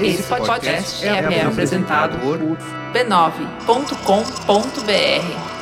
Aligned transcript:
Esse 0.00 0.22
podcast 0.24 1.04
é, 1.04 1.08
é 1.08 1.42
apresentado 1.42 2.18
por 2.18 2.38
b9.com.br. 2.92 5.56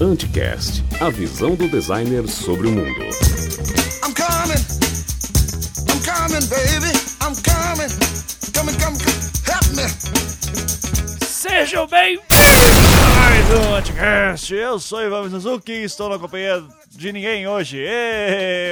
Anticast, 0.00 0.84
a 1.00 1.08
visão 1.10 1.54
do 1.54 1.68
designer 1.68 2.28
sobre 2.28 2.68
o 2.68 2.72
mundo. 2.72 3.00
I'm 4.04 4.12
coming, 4.14 4.60
I'm 5.88 6.00
coming, 6.04 6.46
baby, 6.48 6.75
Sejam 11.66 11.84
bem 11.88 12.16
mais 13.36 13.50
um 13.50 13.74
Anticast. 13.74 14.54
Eu 14.54 14.78
sou 14.78 15.02
Ivan 15.02 15.28
Suzuki 15.28 15.72
e 15.72 15.82
estou 15.82 16.08
na 16.08 16.16
companhia 16.16 16.62
de 16.88 17.12
ninguém 17.12 17.48
hoje. 17.48 17.84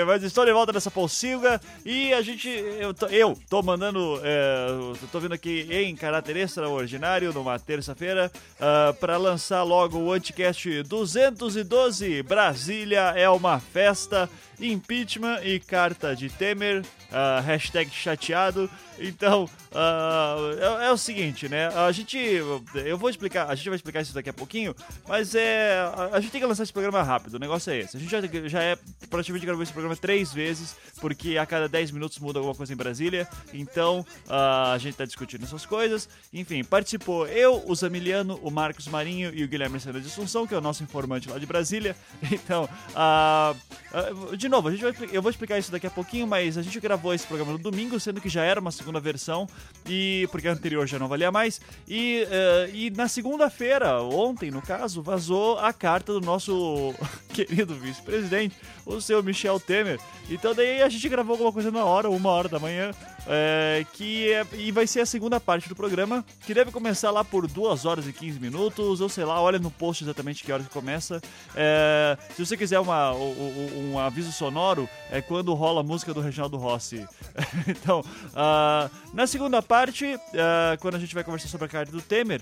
Mas 0.06 0.22
estou 0.22 0.44
de 0.44 0.52
volta 0.52 0.72
nessa 0.72 0.92
pocilga 0.92 1.60
e 1.84 2.12
a 2.12 2.22
gente. 2.22 2.48
Eu 2.48 2.94
tô, 2.94 3.06
eu 3.06 3.36
tô 3.50 3.62
mandando. 3.62 4.20
É, 4.22 4.68
tô 5.10 5.18
vindo 5.18 5.34
aqui 5.34 5.66
em 5.70 5.96
caráter 5.96 6.36
extraordinário 6.36 7.32
numa 7.32 7.58
terça-feira 7.58 8.30
uh, 8.34 8.40
ah, 8.60 8.94
para 8.98 9.16
lançar 9.16 9.64
logo 9.64 9.98
o 9.98 10.12
Anticast 10.12 10.84
212. 10.84 12.22
Brasília 12.22 13.12
é 13.16 13.28
uma 13.28 13.58
festa. 13.58 14.30
Impeachment 14.60 15.40
e 15.42 15.60
carta 15.60 16.14
de 16.14 16.28
Temer. 16.28 16.82
Uh, 17.10 17.40
hashtag 17.42 17.90
chateado. 17.90 18.68
Então, 18.98 19.44
uh, 19.44 20.80
é, 20.82 20.86
é, 20.86 20.92
o 20.92 20.96
seguinte, 20.96 21.48
né? 21.48 21.68
A 21.68 21.90
gente. 21.92 22.16
Eu 22.16 22.98
vou 22.98 23.08
explicar, 23.08 23.48
a 23.48 23.54
gente 23.54 23.68
vai 23.68 23.76
explicar 23.76 24.00
isso 24.00 24.14
daqui 24.14 24.30
a 24.30 24.32
pouquinho, 24.32 24.74
mas 25.06 25.34
é. 25.34 25.78
A, 25.94 26.16
a 26.16 26.20
gente 26.20 26.32
tem 26.32 26.40
que 26.40 26.46
lançar 26.46 26.62
esse 26.62 26.72
programa 26.72 27.02
rápido, 27.02 27.34
o 27.34 27.38
negócio 27.38 27.72
é 27.72 27.78
esse. 27.78 27.96
A 27.96 28.00
gente 28.00 28.10
já, 28.10 28.20
já 28.48 28.62
é. 28.62 28.76
Praticamente 29.08 29.46
gravou 29.46 29.62
esse 29.62 29.72
programa 29.72 29.96
três 29.96 30.32
vezes, 30.32 30.76
porque 31.00 31.38
a 31.38 31.46
cada 31.46 31.68
10 31.68 31.92
minutos 31.92 32.18
muda 32.18 32.38
alguma 32.38 32.54
coisa 32.54 32.72
em 32.72 32.76
Brasília. 32.76 33.28
Então, 33.52 34.00
uh, 34.26 34.72
a 34.72 34.78
gente 34.78 34.96
tá 34.96 35.04
discutindo 35.04 35.44
essas 35.44 35.66
coisas. 35.66 36.08
Enfim, 36.32 36.64
participou 36.64 37.26
eu, 37.26 37.62
o 37.66 37.74
Zamiliano, 37.74 38.38
o 38.42 38.50
Marcos 38.50 38.88
Marinho 38.88 39.32
e 39.34 39.44
o 39.44 39.48
Guilherme 39.48 39.78
Sena 39.78 40.00
de 40.00 40.06
Assunção, 40.06 40.46
que 40.46 40.54
é 40.54 40.58
o 40.58 40.60
nosso 40.60 40.82
informante 40.82 41.28
lá 41.28 41.38
de 41.38 41.46
Brasília. 41.46 41.96
Então, 42.34 42.68
uh, 42.90 44.36
de 44.44 44.48
novo, 44.50 44.68
a 44.68 44.70
gente 44.70 44.82
vai, 44.82 45.08
eu 45.10 45.22
vou 45.22 45.30
explicar 45.30 45.58
isso 45.58 45.72
daqui 45.72 45.86
a 45.86 45.90
pouquinho, 45.90 46.26
mas 46.26 46.58
a 46.58 46.62
gente 46.62 46.78
gravou 46.78 47.14
esse 47.14 47.26
programa 47.26 47.52
no 47.52 47.58
domingo, 47.58 47.98
sendo 47.98 48.20
que 48.20 48.28
já 48.28 48.44
era 48.44 48.60
uma 48.60 48.70
segunda 48.70 49.00
versão, 49.00 49.48
e 49.88 50.28
porque 50.30 50.46
a 50.46 50.52
anterior 50.52 50.86
já 50.86 50.98
não 50.98 51.08
valia 51.08 51.32
mais. 51.32 51.62
E, 51.88 52.26
uh, 52.26 52.76
e 52.76 52.90
na 52.90 53.08
segunda-feira, 53.08 54.02
ontem 54.02 54.50
no 54.50 54.60
caso, 54.60 55.00
vazou 55.00 55.58
a 55.58 55.72
carta 55.72 56.12
do 56.12 56.20
nosso 56.20 56.94
querido 57.32 57.74
vice-presidente, 57.74 58.54
o 58.84 59.00
seu 59.00 59.22
Michel 59.22 59.58
Temer. 59.58 59.98
Então 60.28 60.54
daí 60.54 60.82
a 60.82 60.90
gente 60.90 61.08
gravou 61.08 61.32
alguma 61.32 61.52
coisa 61.52 61.70
na 61.70 61.82
hora, 61.82 62.10
uma 62.10 62.28
hora 62.28 62.48
da 62.48 62.58
manhã, 62.58 62.90
é, 63.26 63.84
que 63.92 64.32
é, 64.32 64.46
e 64.54 64.70
vai 64.70 64.86
ser 64.86 65.00
a 65.00 65.06
segunda 65.06 65.40
parte 65.40 65.68
do 65.68 65.74
programa, 65.74 66.24
que 66.44 66.54
deve 66.54 66.70
começar 66.70 67.10
lá 67.10 67.24
por 67.24 67.46
2 67.46 67.84
horas 67.84 68.06
e 68.06 68.12
15 68.12 68.38
minutos, 68.40 69.00
ou 69.00 69.08
sei 69.08 69.24
lá, 69.24 69.40
olha 69.40 69.58
no 69.58 69.70
post 69.70 70.04
exatamente 70.04 70.42
que 70.42 70.52
horas 70.52 70.66
que 70.66 70.72
começa. 70.72 71.20
É, 71.54 72.16
se 72.34 72.44
você 72.44 72.56
quiser 72.56 72.80
uma, 72.80 73.12
um, 73.12 73.92
um, 73.92 73.98
aviso 73.98 74.32
sonoro, 74.32 74.88
é 75.10 75.20
quando 75.20 75.54
rola 75.54 75.80
a 75.80 75.84
música 75.84 76.12
do 76.12 76.20
Reginaldo 76.20 76.56
Rossi. 76.56 77.06
então, 77.66 78.00
uh, 78.00 78.90
na 79.12 79.26
segunda 79.26 79.62
parte, 79.62 80.14
uh, 80.14 80.78
quando 80.80 80.96
a 80.96 80.98
gente 80.98 81.14
vai 81.14 81.24
conversar 81.24 81.48
sobre 81.48 81.66
a 81.66 81.68
carta 81.68 81.92
do 81.92 82.00
Temer, 82.00 82.40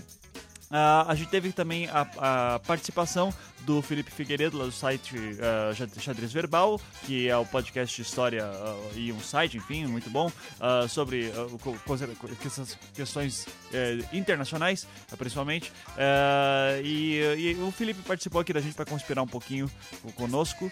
Uh, 0.73 1.05
a 1.07 1.15
gente 1.15 1.29
teve 1.29 1.53
também 1.53 1.87
a, 1.89 2.55
a, 2.55 2.59
participação 2.61 3.33
do 3.61 3.83
Felipe 3.83 4.11
Figueiredo, 4.11 4.57
lá 4.57 4.65
do 4.65 4.73
site 4.73 5.15
uh, 5.15 6.01
Xadrez 6.01 6.33
Verbal, 6.33 6.81
que 7.05 7.29
é 7.29 7.37
o 7.37 7.45
podcast 7.45 7.95
de 7.95 8.01
história 8.01 8.47
uh, 8.47 8.99
e 8.99 9.13
um 9.13 9.21
site, 9.21 9.59
enfim, 9.59 9.85
muito 9.87 10.09
bom, 10.09 10.29
uh, 10.29 10.89
sobre 10.89 11.31
essas 12.45 12.79
questões 12.95 13.47
eh, 13.73 13.99
internacionais, 14.13 14.87
principalmente. 15.17 15.73
E, 16.83 17.21
e, 17.39 17.55
o 17.63 17.71
Felipe 17.71 18.01
participou 18.03 18.41
aqui 18.41 18.53
da 18.53 18.61
gente 18.61 18.75
para 18.75 18.85
conspirar 18.85 19.23
um 19.23 19.29
pouquinho 19.29 19.71
conosco. 20.17 20.71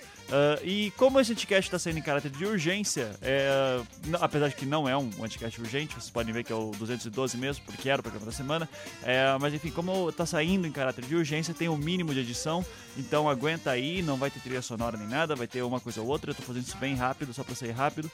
E 0.62 0.92
como 0.96 1.18
esse 1.18 1.32
anticast 1.32 1.68
está 1.68 1.78
saindo 1.78 1.98
em 1.98 2.02
caráter 2.02 2.30
de 2.30 2.44
urgência, 2.44 3.10
é, 3.22 3.80
apesar 4.20 4.48
de 4.48 4.54
que 4.54 4.66
não 4.66 4.88
é 4.88 4.96
um 4.96 5.10
anticast 5.22 5.60
urgente, 5.60 5.94
vocês 5.94 6.10
podem 6.10 6.32
ver 6.32 6.44
que 6.44 6.52
é 6.52 6.56
o 6.56 6.70
212 6.78 7.36
mesmo, 7.36 7.64
porque 7.64 7.88
era 7.88 8.00
o 8.00 8.02
programa 8.02 8.26
da 8.26 8.32
semana, 8.32 8.68
é, 9.02 9.36
mas 9.40 9.54
enfim, 9.54 9.70
como 9.70 10.08
está 10.08 10.24
saindo 10.24 10.66
em 10.66 10.72
caráter 10.72 11.04
de 11.04 11.14
urgência, 11.14 11.52
tem 11.54 11.68
o 11.68 11.72
um 11.72 11.76
mínimo 11.76 12.14
de 12.14 12.20
edição. 12.20 12.64
Então 12.96 13.28
aguenta 13.28 13.70
aí, 13.70 14.02
não 14.02 14.16
vai 14.16 14.30
ter 14.30 14.40
trilha 14.40 14.60
sonora 14.62 14.96
nem 14.96 15.06
nada, 15.06 15.36
vai 15.36 15.46
ter 15.46 15.62
uma 15.62 15.80
coisa 15.80 16.00
ou 16.00 16.08
outra. 16.08 16.30
Eu 16.30 16.34
tô 16.34 16.42
fazendo 16.42 16.64
isso 16.64 16.76
bem 16.76 16.94
rápido, 16.94 17.32
só 17.32 17.44
pra 17.44 17.54
sair 17.54 17.70
rápido. 17.70 18.10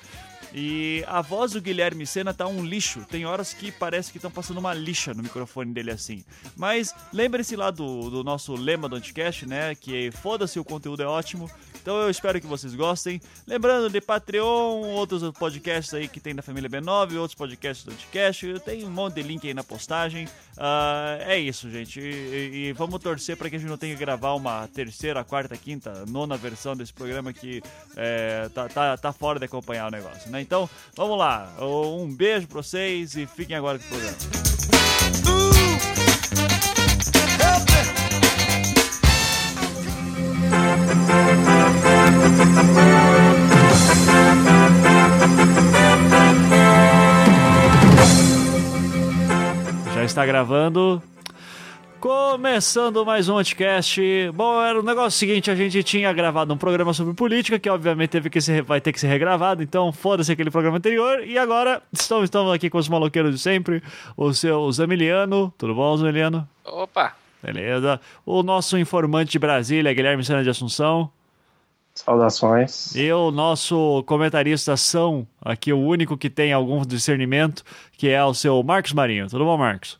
E 0.54 1.04
a 1.06 1.20
voz 1.22 1.52
do 1.52 1.60
Guilherme 1.60 2.06
Sena 2.06 2.32
tá 2.32 2.46
um 2.46 2.64
lixo. 2.64 3.04
Tem 3.10 3.24
horas 3.24 3.52
que 3.52 3.72
parece 3.72 4.10
que 4.10 4.18
estão 4.18 4.30
passando 4.30 4.58
uma 4.58 4.74
lixa 4.74 5.14
no 5.14 5.22
microfone 5.22 5.72
dele 5.72 5.90
assim. 5.90 6.24
Mas 6.56 6.94
lembre-se 7.12 7.56
lá 7.56 7.70
do, 7.70 8.10
do 8.10 8.22
nosso 8.22 8.54
lema 8.54 8.88
do 8.88 8.96
Anticast, 8.96 9.46
né? 9.46 9.74
Que 9.74 10.06
é 10.06 10.10
foda-se, 10.10 10.58
o 10.58 10.64
conteúdo 10.64 11.02
é 11.02 11.06
ótimo. 11.06 11.50
Então 11.86 12.00
eu 12.00 12.10
espero 12.10 12.40
que 12.40 12.48
vocês 12.48 12.74
gostem. 12.74 13.20
Lembrando 13.46 13.88
de 13.88 14.00
Patreon, 14.00 14.80
outros 14.88 15.22
podcasts 15.30 15.94
aí 15.94 16.08
que 16.08 16.18
tem 16.18 16.34
da 16.34 16.42
família 16.42 16.68
B9, 16.68 17.16
outros 17.16 17.36
podcasts 17.36 17.86
do 17.86 17.92
Anticast. 17.92 18.58
Tem 18.64 18.84
um 18.84 18.90
monte 18.90 19.14
de 19.14 19.22
link 19.22 19.46
aí 19.46 19.54
na 19.54 19.62
postagem. 19.62 20.24
Uh, 20.56 21.22
é 21.24 21.38
isso, 21.38 21.70
gente. 21.70 22.00
E, 22.00 22.70
e 22.70 22.72
vamos 22.72 23.00
torcer 23.00 23.36
para 23.36 23.48
que 23.48 23.54
a 23.54 23.58
gente 23.60 23.68
não 23.68 23.76
tenha 23.76 23.94
que 23.94 24.00
gravar 24.00 24.34
uma 24.34 24.66
terceira, 24.66 25.22
quarta, 25.22 25.56
quinta, 25.56 26.04
nona 26.08 26.36
versão 26.36 26.74
desse 26.74 26.92
programa 26.92 27.32
que 27.32 27.62
é, 27.96 28.48
tá, 28.52 28.68
tá, 28.68 28.96
tá 28.96 29.12
fora 29.12 29.38
de 29.38 29.44
acompanhar 29.44 29.86
o 29.86 29.90
negócio, 29.92 30.28
né? 30.28 30.40
Então, 30.40 30.68
vamos 30.96 31.16
lá. 31.16 31.54
Um 31.60 32.12
beijo 32.12 32.48
para 32.48 32.62
vocês 32.62 33.14
e 33.14 33.26
fiquem 33.26 33.54
agora 33.54 33.78
com 33.78 33.84
o 33.84 33.88
programa. 33.90 34.16
Já 35.24 35.95
está 50.06 50.24
gravando. 50.24 51.02
Começando 51.98 53.04
mais 53.04 53.28
um 53.28 53.34
podcast. 53.34 54.00
Bom, 54.32 54.62
era 54.62 54.78
o 54.78 54.82
negócio 54.82 55.18
seguinte: 55.18 55.50
a 55.50 55.54
gente 55.56 55.82
tinha 55.82 56.12
gravado 56.12 56.54
um 56.54 56.56
programa 56.56 56.94
sobre 56.94 57.12
política, 57.12 57.58
que 57.58 57.68
obviamente 57.68 58.10
teve 58.10 58.30
que 58.30 58.40
ser, 58.40 58.62
vai 58.62 58.80
ter 58.80 58.92
que 58.92 59.00
ser 59.00 59.08
regravado, 59.08 59.64
então 59.64 59.90
foda-se 59.90 60.30
aquele 60.30 60.50
programa 60.50 60.78
anterior. 60.78 61.24
E 61.24 61.36
agora 61.36 61.82
estamos, 61.92 62.24
estamos 62.24 62.52
aqui 62.52 62.70
com 62.70 62.78
os 62.78 62.88
maloqueiros 62.88 63.34
de 63.34 63.40
sempre, 63.40 63.82
o 64.16 64.32
seu 64.32 64.70
Zamiliano. 64.70 65.52
Tudo 65.58 65.74
bom, 65.74 65.96
Zamiliano? 65.96 66.48
Opa! 66.64 67.14
Beleza. 67.42 68.00
O 68.24 68.44
nosso 68.44 68.78
informante 68.78 69.32
de 69.32 69.38
Brasília, 69.40 69.92
Guilherme 69.92 70.24
Sena 70.24 70.44
de 70.44 70.50
Assunção. 70.50 71.10
Saudações. 71.96 72.94
E 72.94 73.10
o 73.10 73.30
nosso 73.30 74.04
comentarista 74.04 74.76
são, 74.76 75.26
aqui 75.40 75.72
o 75.72 75.78
único 75.78 76.16
que 76.16 76.28
tem 76.28 76.52
algum 76.52 76.82
discernimento, 76.82 77.64
que 77.96 78.08
é 78.08 78.22
o 78.24 78.34
seu 78.34 78.62
Marcos 78.62 78.92
Marinho. 78.92 79.28
Tudo 79.28 79.44
bom, 79.44 79.56
Marcos? 79.56 79.98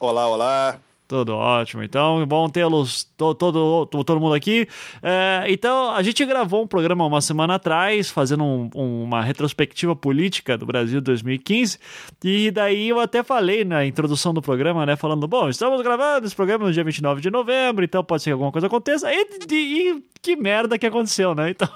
Olá, 0.00 0.26
olá. 0.26 0.80
Tudo 1.06 1.36
ótimo. 1.36 1.82
Então, 1.82 2.24
bom 2.26 2.48
tê-los, 2.48 3.04
to, 3.16 3.34
todo, 3.34 3.84
todo 3.86 4.18
mundo 4.18 4.34
aqui. 4.34 4.66
É, 5.02 5.44
então, 5.48 5.90
a 5.90 6.02
gente 6.02 6.24
gravou 6.24 6.62
um 6.62 6.66
programa 6.66 7.04
uma 7.04 7.20
semana 7.20 7.56
atrás, 7.56 8.10
fazendo 8.10 8.42
um, 8.42 8.70
um, 8.74 9.04
uma 9.04 9.22
retrospectiva 9.22 9.94
política 9.94 10.56
do 10.56 10.64
Brasil 10.64 11.02
2015. 11.02 11.78
E 12.24 12.50
daí 12.50 12.88
eu 12.88 12.98
até 12.98 13.22
falei 13.22 13.64
na 13.64 13.84
introdução 13.84 14.32
do 14.32 14.40
programa, 14.40 14.86
né? 14.86 14.96
Falando, 14.96 15.28
bom, 15.28 15.50
estamos 15.50 15.82
gravando 15.82 16.26
esse 16.26 16.34
programa 16.34 16.64
no 16.64 16.72
dia 16.72 16.82
29 16.82 17.20
de 17.20 17.30
novembro, 17.30 17.84
então 17.84 18.02
pode 18.02 18.22
ser 18.22 18.30
que 18.30 18.32
alguma 18.32 18.50
coisa 18.50 18.66
aconteça. 18.66 19.12
E, 19.12 19.26
e 19.52 20.04
que 20.24 20.36
merda 20.36 20.78
que 20.78 20.86
aconteceu, 20.86 21.34
né? 21.34 21.50
Então. 21.50 21.68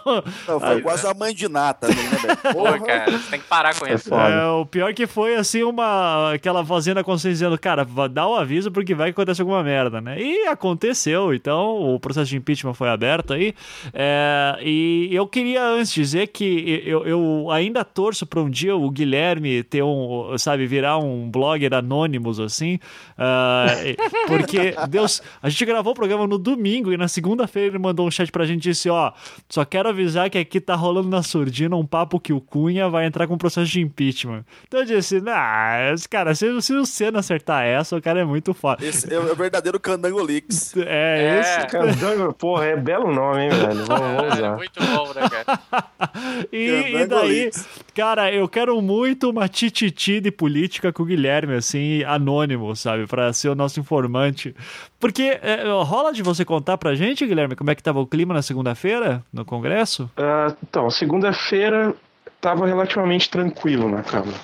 Não, 0.47 0.59
foi 0.59 0.69
aí, 0.69 0.83
quase 0.83 1.07
a 1.07 1.13
mãe 1.13 1.35
de 1.35 1.47
também, 1.49 1.97
né? 1.97 2.37
Pô, 2.53 2.65
cara, 2.85 3.11
você 3.11 3.31
tem 3.31 3.41
que 3.41 3.47
parar 3.47 3.79
com 3.79 3.87
isso. 3.87 4.13
É, 4.15 4.47
o 4.51 4.65
pior 4.65 4.95
que 4.95 5.07
foi, 5.07 5.37
assim, 5.37 5.63
uma. 5.63 6.33
aquela 6.33 6.63
vozinha 6.63 6.95
da 6.95 7.05
consciência 7.05 7.47
dizendo, 7.47 7.59
cara, 7.59 7.87
dá 8.11 8.27
o 8.27 8.33
um 8.33 8.37
aviso 8.37 8.71
porque 8.73 8.95
vai 8.95 9.11
acontecer 9.11 9.43
alguma 9.43 9.63
merda, 9.63 10.01
né? 10.01 10.21
E 10.21 10.47
aconteceu, 10.47 11.35
então 11.35 11.95
o 11.95 12.01
processo 12.01 12.31
de 12.31 12.37
impeachment 12.37 12.75
foi 12.75 12.89
aberto 12.89 13.35
aí. 13.35 13.55
É, 13.93 14.59
e 14.63 15.11
eu 15.13 15.27
queria 15.27 15.63
antes 15.65 15.93
dizer 15.93 16.29
que 16.29 16.83
eu, 16.87 17.07
eu 17.07 17.51
ainda 17.51 17.85
torço 17.85 18.27
para 18.27 18.41
um 18.41 18.49
dia 18.49 18.75
o 18.75 18.91
Guilherme 18.91 19.63
ter 19.63 19.83
um, 19.83 20.37
sabe, 20.39 20.67
virar 20.67 20.99
um 20.99 21.31
blogger 21.31 21.75
anônimos, 21.75 22.41
assim. 22.41 22.79
Uh, 23.19 24.27
porque 24.27 24.75
Deus. 24.89 25.21
A 25.43 25.49
gente 25.49 25.65
gravou 25.65 25.93
o 25.93 25.97
programa 25.97 26.27
no 26.27 26.39
domingo 26.39 26.93
e 26.93 26.97
na 26.97 27.09
segunda-feira 27.09 27.69
ele 27.69 27.79
mandou 27.79 28.07
um 28.07 28.11
chat 28.11 28.31
pra 28.31 28.38
gente 28.47 28.67
e 28.67 28.71
disse: 28.71 28.89
Ó, 28.91 29.13
só 29.49 29.65
quero 29.65 29.89
avisar 29.89 30.29
que 30.31 30.39
aqui 30.39 30.61
tá 30.61 30.75
rolando 30.75 31.09
na 31.09 31.23
surdina 31.23 31.77
um 31.77 31.87
papo 31.87 32.19
que 32.21 32.33
o 32.33 32.41
Cunha 32.41 32.89
vai 32.89 33.07
entrar 33.07 33.27
com 33.27 33.35
um 33.35 33.39
processo 33.39 33.71
de 33.71 33.81
impeachment. 33.81 34.45
Então 34.67 34.81
eu 34.81 34.87
disse: 34.87 35.21
Nah, 35.21 35.95
cara, 36.11 36.35
se, 36.35 36.61
se 36.63 36.73
o 36.75 36.85
Senna 36.87 37.19
acertar 37.21 37.65
essa, 37.65 37.97
o 37.97 38.03
cara 38.03 38.21
é 38.21 38.25
muito 38.25 38.53
foda. 38.55 38.85
Esse 38.85 39.13
é 39.13 39.19
o 39.19 39.35
verdadeiro 39.35 39.79
Candango 39.81 40.23
Leaks. 40.23 40.75
É, 40.91 41.37
É. 41.37 41.41
esse. 41.41 41.67
Candango, 41.69 42.33
porra, 42.33 42.67
é 42.67 42.77
belo 42.77 43.13
nome, 43.13 43.43
hein, 43.45 43.51
velho? 43.51 43.85
Vamos, 43.87 44.17
vamos 44.17 44.35
usar. 44.35 44.57
muito 44.57 44.81
bom, 44.85 45.13
né, 45.15 45.29
cara? 45.29 45.61
E, 46.53 46.95
e 47.03 47.07
daí, 47.07 47.29
Leaks. 47.45 47.69
Cara, 47.99 48.33
eu 48.33 48.49
quero 48.49 48.81
muito 48.81 49.29
uma 49.29 49.49
tititi 49.49 50.21
de 50.21 50.31
política 50.31 50.93
com 50.93 51.03
o 51.03 51.07
Guilherme, 51.07 51.57
assim, 51.57 52.05
anônimo, 52.05 52.77
sabe? 52.77 53.09
Pra 53.09 53.33
ser 53.33 53.49
o 53.49 53.57
nosso 53.57 53.81
informante. 53.81 54.55
Porque 55.01 55.37
é, 55.43 55.65
rola 55.83 56.13
de 56.13 56.23
você 56.23 56.45
contar 56.45 56.79
pra 56.79 56.95
gente, 56.95 57.27
Guilherme, 57.27 57.57
como 57.57 57.73
é 57.73 57.75
que 57.75 57.83
tava 57.83 57.99
o 57.99 58.07
clima 58.07 58.33
na 58.33 58.41
segunda-feira, 58.41 59.21
no 59.33 59.45
Congresso? 59.45 60.09
Ah, 60.17 60.55
então, 60.63 60.89
segunda-feira 60.91 61.93
tava 62.41 62.69
relativamente 62.69 63.29
tranquilo 63.29 63.89
na 63.89 64.05
Câmara. 64.05 64.39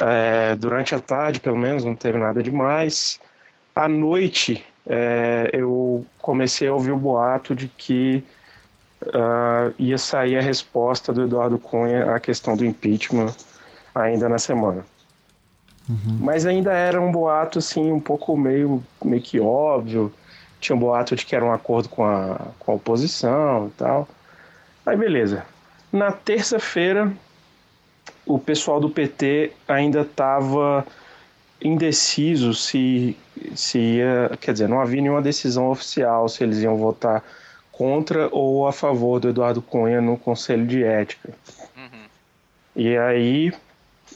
É, 0.00 0.54
durante 0.54 0.94
a 0.94 1.00
tarde, 1.00 1.40
pelo 1.40 1.58
menos, 1.58 1.84
não 1.84 1.96
teve 1.96 2.16
nada 2.16 2.44
demais. 2.44 3.18
À 3.74 3.88
noite, 3.88 4.64
é, 4.86 5.50
eu 5.52 6.06
comecei 6.16 6.68
a 6.68 6.74
ouvir 6.74 6.92
o 6.92 6.96
boato 6.96 7.56
de 7.56 7.66
que 7.66 8.22
ah, 9.14 9.70
ia 9.78 9.98
sair 9.98 10.38
a 10.38 10.42
resposta 10.42 11.12
do 11.12 11.22
Eduardo 11.22 11.58
Cunha 11.58 12.14
à 12.14 12.20
questão 12.20 12.56
do 12.56 12.64
impeachment 12.64 13.34
ainda 13.94 14.28
na 14.28 14.38
semana. 14.38 14.84
Mas 16.20 16.46
ainda 16.46 16.72
era 16.72 17.00
um 17.00 17.10
boato 17.10 17.58
assim 17.58 17.90
um 17.90 18.00
pouco 18.00 18.36
meio, 18.36 18.82
meio 19.04 19.22
que 19.22 19.40
óbvio. 19.40 20.12
Tinha 20.60 20.76
um 20.76 20.78
boato 20.78 21.16
de 21.16 21.26
que 21.26 21.34
era 21.34 21.44
um 21.44 21.52
acordo 21.52 21.88
com 21.88 22.04
a, 22.04 22.38
com 22.58 22.72
a 22.72 22.74
oposição 22.76 23.66
e 23.66 23.70
tal. 23.72 24.08
Aí 24.86 24.96
beleza. 24.96 25.44
Na 25.92 26.12
terça-feira, 26.12 27.12
o 28.24 28.38
pessoal 28.38 28.80
do 28.80 28.88
PT 28.88 29.52
ainda 29.68 30.02
estava 30.02 30.86
indeciso 31.60 32.54
se, 32.54 33.16
se 33.54 33.78
ia. 33.78 34.30
Quer 34.40 34.52
dizer, 34.52 34.68
não 34.68 34.80
havia 34.80 35.02
nenhuma 35.02 35.22
decisão 35.22 35.68
oficial 35.70 36.28
se 36.28 36.42
eles 36.42 36.58
iam 36.58 36.76
votar 36.76 37.22
contra 37.86 38.28
ou 38.30 38.68
a 38.68 38.72
favor 38.72 39.18
do 39.18 39.28
Eduardo 39.28 39.60
Cunha 39.60 40.00
no 40.00 40.16
Conselho 40.16 40.64
de 40.64 40.84
Ética. 40.84 41.30
E 42.76 42.96
aí, 42.96 43.52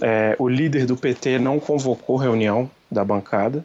é, 0.00 0.36
o 0.38 0.48
líder 0.48 0.86
do 0.86 0.96
PT 0.96 1.40
não 1.40 1.58
convocou 1.58 2.16
reunião 2.16 2.70
da 2.88 3.04
bancada, 3.04 3.64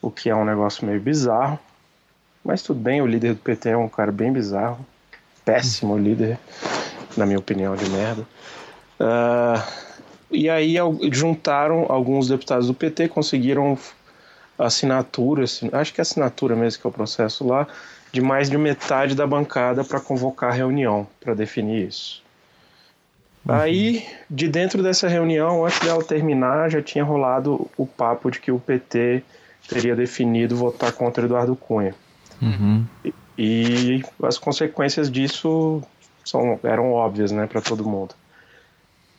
o 0.00 0.08
que 0.08 0.30
é 0.30 0.36
um 0.36 0.44
negócio 0.44 0.86
meio 0.86 1.00
bizarro. 1.00 1.58
Mas 2.44 2.62
tudo 2.62 2.78
bem, 2.78 3.02
o 3.02 3.06
líder 3.06 3.34
do 3.34 3.40
PT 3.40 3.70
é 3.70 3.76
um 3.76 3.88
cara 3.88 4.12
bem 4.12 4.32
bizarro. 4.32 4.86
Péssimo 5.44 5.98
líder, 5.98 6.38
na 7.16 7.26
minha 7.26 7.40
opinião, 7.40 7.74
de 7.74 7.90
merda. 7.90 8.24
Ah, 9.00 9.66
e 10.30 10.48
aí 10.48 10.76
juntaram 11.10 11.86
alguns 11.88 12.28
deputados 12.28 12.68
do 12.68 12.74
PT, 12.74 13.08
conseguiram 13.08 13.76
assinatura, 14.56 15.42
assin- 15.42 15.70
acho 15.72 15.92
que 15.92 16.00
é 16.00 16.02
assinatura 16.02 16.54
mesmo 16.54 16.80
que 16.80 16.86
é 16.86 16.90
o 16.90 16.92
processo 16.92 17.44
lá, 17.44 17.66
de 18.12 18.20
mais 18.20 18.50
de 18.50 18.58
metade 18.58 19.14
da 19.14 19.26
bancada 19.26 19.82
para 19.82 19.98
convocar 19.98 20.50
a 20.50 20.54
reunião, 20.54 21.06
para 21.18 21.34
definir 21.34 21.88
isso. 21.88 22.22
Aí, 23.48 24.06
de 24.30 24.46
dentro 24.46 24.82
dessa 24.82 25.08
reunião, 25.08 25.64
antes 25.64 25.80
dela 25.80 26.04
terminar, 26.04 26.70
já 26.70 26.80
tinha 26.80 27.02
rolado 27.02 27.68
o 27.76 27.84
papo 27.84 28.30
de 28.30 28.38
que 28.38 28.52
o 28.52 28.60
PT 28.60 29.22
teria 29.68 29.96
definido 29.96 30.54
votar 30.54 30.92
contra 30.92 31.24
Eduardo 31.24 31.56
Cunha. 31.56 31.94
E, 33.04 33.14
e 33.36 34.04
as 34.22 34.38
consequências 34.38 35.10
disso 35.10 35.82
são, 36.24 36.58
eram 36.62 36.92
óbvias 36.92 37.32
né, 37.32 37.46
para 37.46 37.60
todo 37.60 37.84
mundo. 37.84 38.14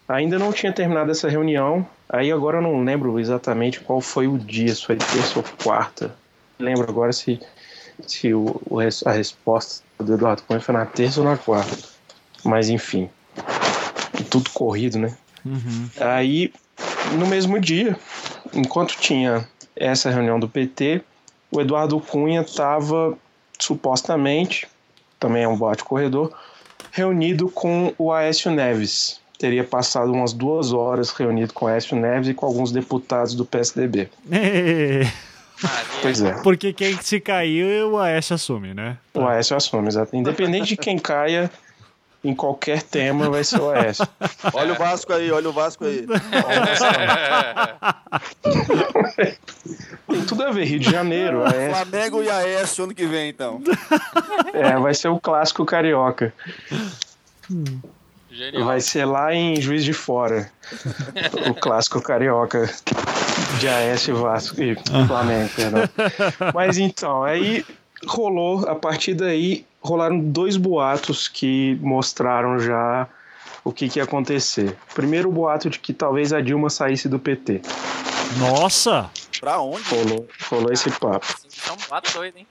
Ainda 0.07 0.37
não 0.37 0.53
tinha 0.53 0.71
terminado 0.71 1.11
essa 1.11 1.29
reunião, 1.29 1.85
aí 2.07 2.31
agora 2.31 2.57
eu 2.57 2.61
não 2.61 2.83
lembro 2.83 3.19
exatamente 3.19 3.79
qual 3.79 3.99
foi 3.99 4.27
o 4.27 4.37
dia, 4.37 4.73
se 4.73 4.85
foi 4.85 4.95
terça 4.95 5.39
ou 5.39 5.45
quarta. 5.63 6.13
Lembro 6.59 6.89
agora 6.89 7.11
se, 7.11 7.39
se 8.05 8.33
o, 8.33 8.59
a 9.05 9.11
resposta 9.11 9.83
do 9.99 10.13
Eduardo 10.13 10.43
Cunha 10.43 10.59
foi 10.59 10.73
na 10.73 10.85
terça 10.85 11.19
ou 11.21 11.25
na 11.25 11.37
quarta. 11.37 11.77
Mas 12.43 12.69
enfim, 12.69 13.09
tudo 14.29 14.49
corrido, 14.51 14.99
né? 14.99 15.15
Aí, 15.99 16.53
no 17.17 17.27
mesmo 17.27 17.59
dia, 17.59 17.97
enquanto 18.53 18.97
tinha 18.97 19.47
essa 19.75 20.09
reunião 20.09 20.39
do 20.39 20.47
PT, 20.47 21.01
o 21.51 21.61
Eduardo 21.61 21.99
Cunha 21.99 22.41
estava 22.41 23.17
supostamente, 23.59 24.67
também 25.19 25.43
é 25.43 25.47
um 25.47 25.57
boate 25.57 25.83
corredor, 25.83 26.33
reunido 26.91 27.49
com 27.49 27.93
o 27.97 28.11
Aécio 28.11 28.51
Neves. 28.51 29.21
Teria 29.37 29.63
passado 29.63 30.11
umas 30.11 30.31
duas 30.31 30.71
horas 30.71 31.11
reunido 31.11 31.53
com 31.53 31.65
o 31.65 31.67
Aécio 31.67 31.97
Neves 31.97 32.29
e 32.29 32.33
com 32.33 32.45
alguns 32.45 32.71
deputados 32.71 33.33
do 33.33 33.45
PSDB. 33.45 34.09
Pois 36.01 36.21
é. 36.21 36.33
Porque 36.41 36.73
quem 36.73 36.97
se 37.01 37.19
caiu, 37.19 37.91
o 37.91 37.99
Aécio 37.99 38.35
assume, 38.35 38.73
né? 38.73 38.97
O 39.13 39.25
Aécio 39.25 39.55
assume, 39.55 39.87
exato. 39.87 40.15
Independente 40.15 40.69
de 40.69 40.77
quem 40.77 40.97
caia 40.97 41.49
em 42.23 42.33
qualquer 42.33 42.81
tema, 42.81 43.29
vai 43.29 43.43
ser 43.43 43.59
o 43.59 43.69
Aécio. 43.69 44.07
Olha 44.53 44.73
o 44.73 44.77
Vasco 44.77 45.11
aí, 45.11 45.29
olha 45.29 45.49
o 45.49 45.51
Vasco 45.51 45.83
aí. 45.83 46.07
Tem 50.07 50.25
tudo 50.25 50.43
a 50.43 50.51
ver, 50.51 50.63
Rio 50.63 50.79
de 50.79 50.89
Janeiro, 50.89 51.43
Aécio. 51.43 51.75
Flamengo 51.75 52.23
e 52.23 52.29
Aécio 52.29 52.85
ano 52.85 52.95
que 52.95 53.05
vem, 53.05 53.29
então. 53.29 53.61
É, 54.53 54.77
vai 54.79 54.93
ser 54.93 55.09
o 55.09 55.19
clássico 55.19 55.65
carioca. 55.65 56.33
Genial. 58.33 58.65
Vai 58.65 58.81
ser 58.81 59.05
lá 59.05 59.31
em 59.31 59.61
Juiz 59.61 59.83
de 59.85 59.93
Fora. 59.93 60.51
o 61.47 61.53
clássico 61.53 62.01
carioca 62.01 62.67
de 63.59 63.67
Aécio 63.67 64.15
Vasco 64.15 64.59
e 64.59 64.75
Flamengo, 65.07 65.49
perdão. 65.55 65.83
Mas 66.53 66.79
então, 66.79 67.23
aí 67.23 67.63
rolou, 68.07 68.67
a 68.67 68.73
partir 68.73 69.13
daí, 69.13 69.65
rolaram 69.79 70.19
dois 70.19 70.57
boatos 70.57 71.27
que 71.27 71.77
mostraram 71.81 72.57
já 72.57 73.07
o 73.63 73.71
que, 73.71 73.87
que 73.87 73.99
ia 73.99 74.03
acontecer. 74.03 74.75
Primeiro, 74.95 75.29
o 75.29 75.31
boato 75.31 75.69
de 75.69 75.77
que 75.77 75.93
talvez 75.93 76.33
a 76.33 76.41
Dilma 76.41 76.71
saísse 76.71 77.07
do 77.07 77.19
PT. 77.19 77.61
Nossa! 78.37 79.11
Pra 79.39 79.59
onde? 79.59 79.83
Rolou, 79.89 80.27
rolou 80.49 80.73
esse 80.73 80.89
papo. 80.89 81.27
Um 81.71 81.87
pato 81.87 82.11
doido, 82.13 82.37
hein? 82.37 82.47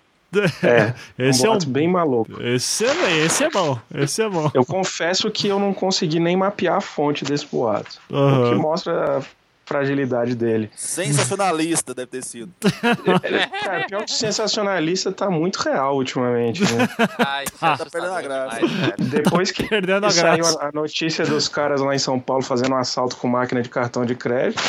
É, 0.63 0.95
Esse 1.29 1.43
um 1.43 1.47
é 1.47 1.49
um. 1.49 1.53
boato 1.53 1.69
bem 1.69 1.89
maluco. 1.89 2.43
Esse 2.43 2.85
é, 2.87 3.25
esse 3.25 3.45
é 3.45 3.51
bom, 3.51 3.79
esse 3.95 4.23
é 4.23 4.29
bom. 4.29 4.51
Eu 4.55 4.65
confesso 4.65 5.31
que 5.31 5.49
eu 5.49 5.59
não 5.59 5.73
consegui 5.75 6.19
nem 6.21 6.37
mapear 6.37 6.77
a 6.77 6.81
fonte 6.81 7.25
desse 7.25 7.47
boato. 7.47 7.99
O 8.11 8.49
que 8.51 8.55
mostra 8.57 9.19
a 9.19 9.23
fragilidade 9.65 10.35
dele. 10.35 10.69
Sensacionalista 10.77 11.95
deve 11.95 12.09
ter 12.09 12.23
sido. 12.25 12.53
Cara, 13.63 13.87
pior 13.87 14.05
que 14.05 14.13
o 14.13 14.17
sensacionalista 14.17 15.13
tá 15.13 15.31
muito 15.31 15.57
real 15.61 15.95
ultimamente, 15.97 16.63
né? 16.63 16.89
Ai, 17.19 17.45
Ah. 17.61 17.77
Tá 17.79 17.87
perdendo 17.87 18.13
a 18.13 18.23
graça. 18.23 18.61
Depois 18.99 19.51
que 19.51 19.63
Perdendo 19.69 20.05
a 20.07 20.11
saiu 20.11 20.43
graça. 20.45 20.59
a, 20.61 20.69
a 20.69 20.73
notícia 20.73 21.25
dos 21.25 21.49
caras 21.49 21.81
lá 21.81 21.95
em 21.95 21.99
São 21.99 22.19
Paulo 22.19 22.43
fazendo 22.43 22.73
um 22.73 22.77
assalto 22.77 23.17
com 23.17 23.29
máquina 23.29 23.63
de 23.63 23.69
cartão 23.69 24.05
de 24.05 24.15
crédito, 24.15 24.61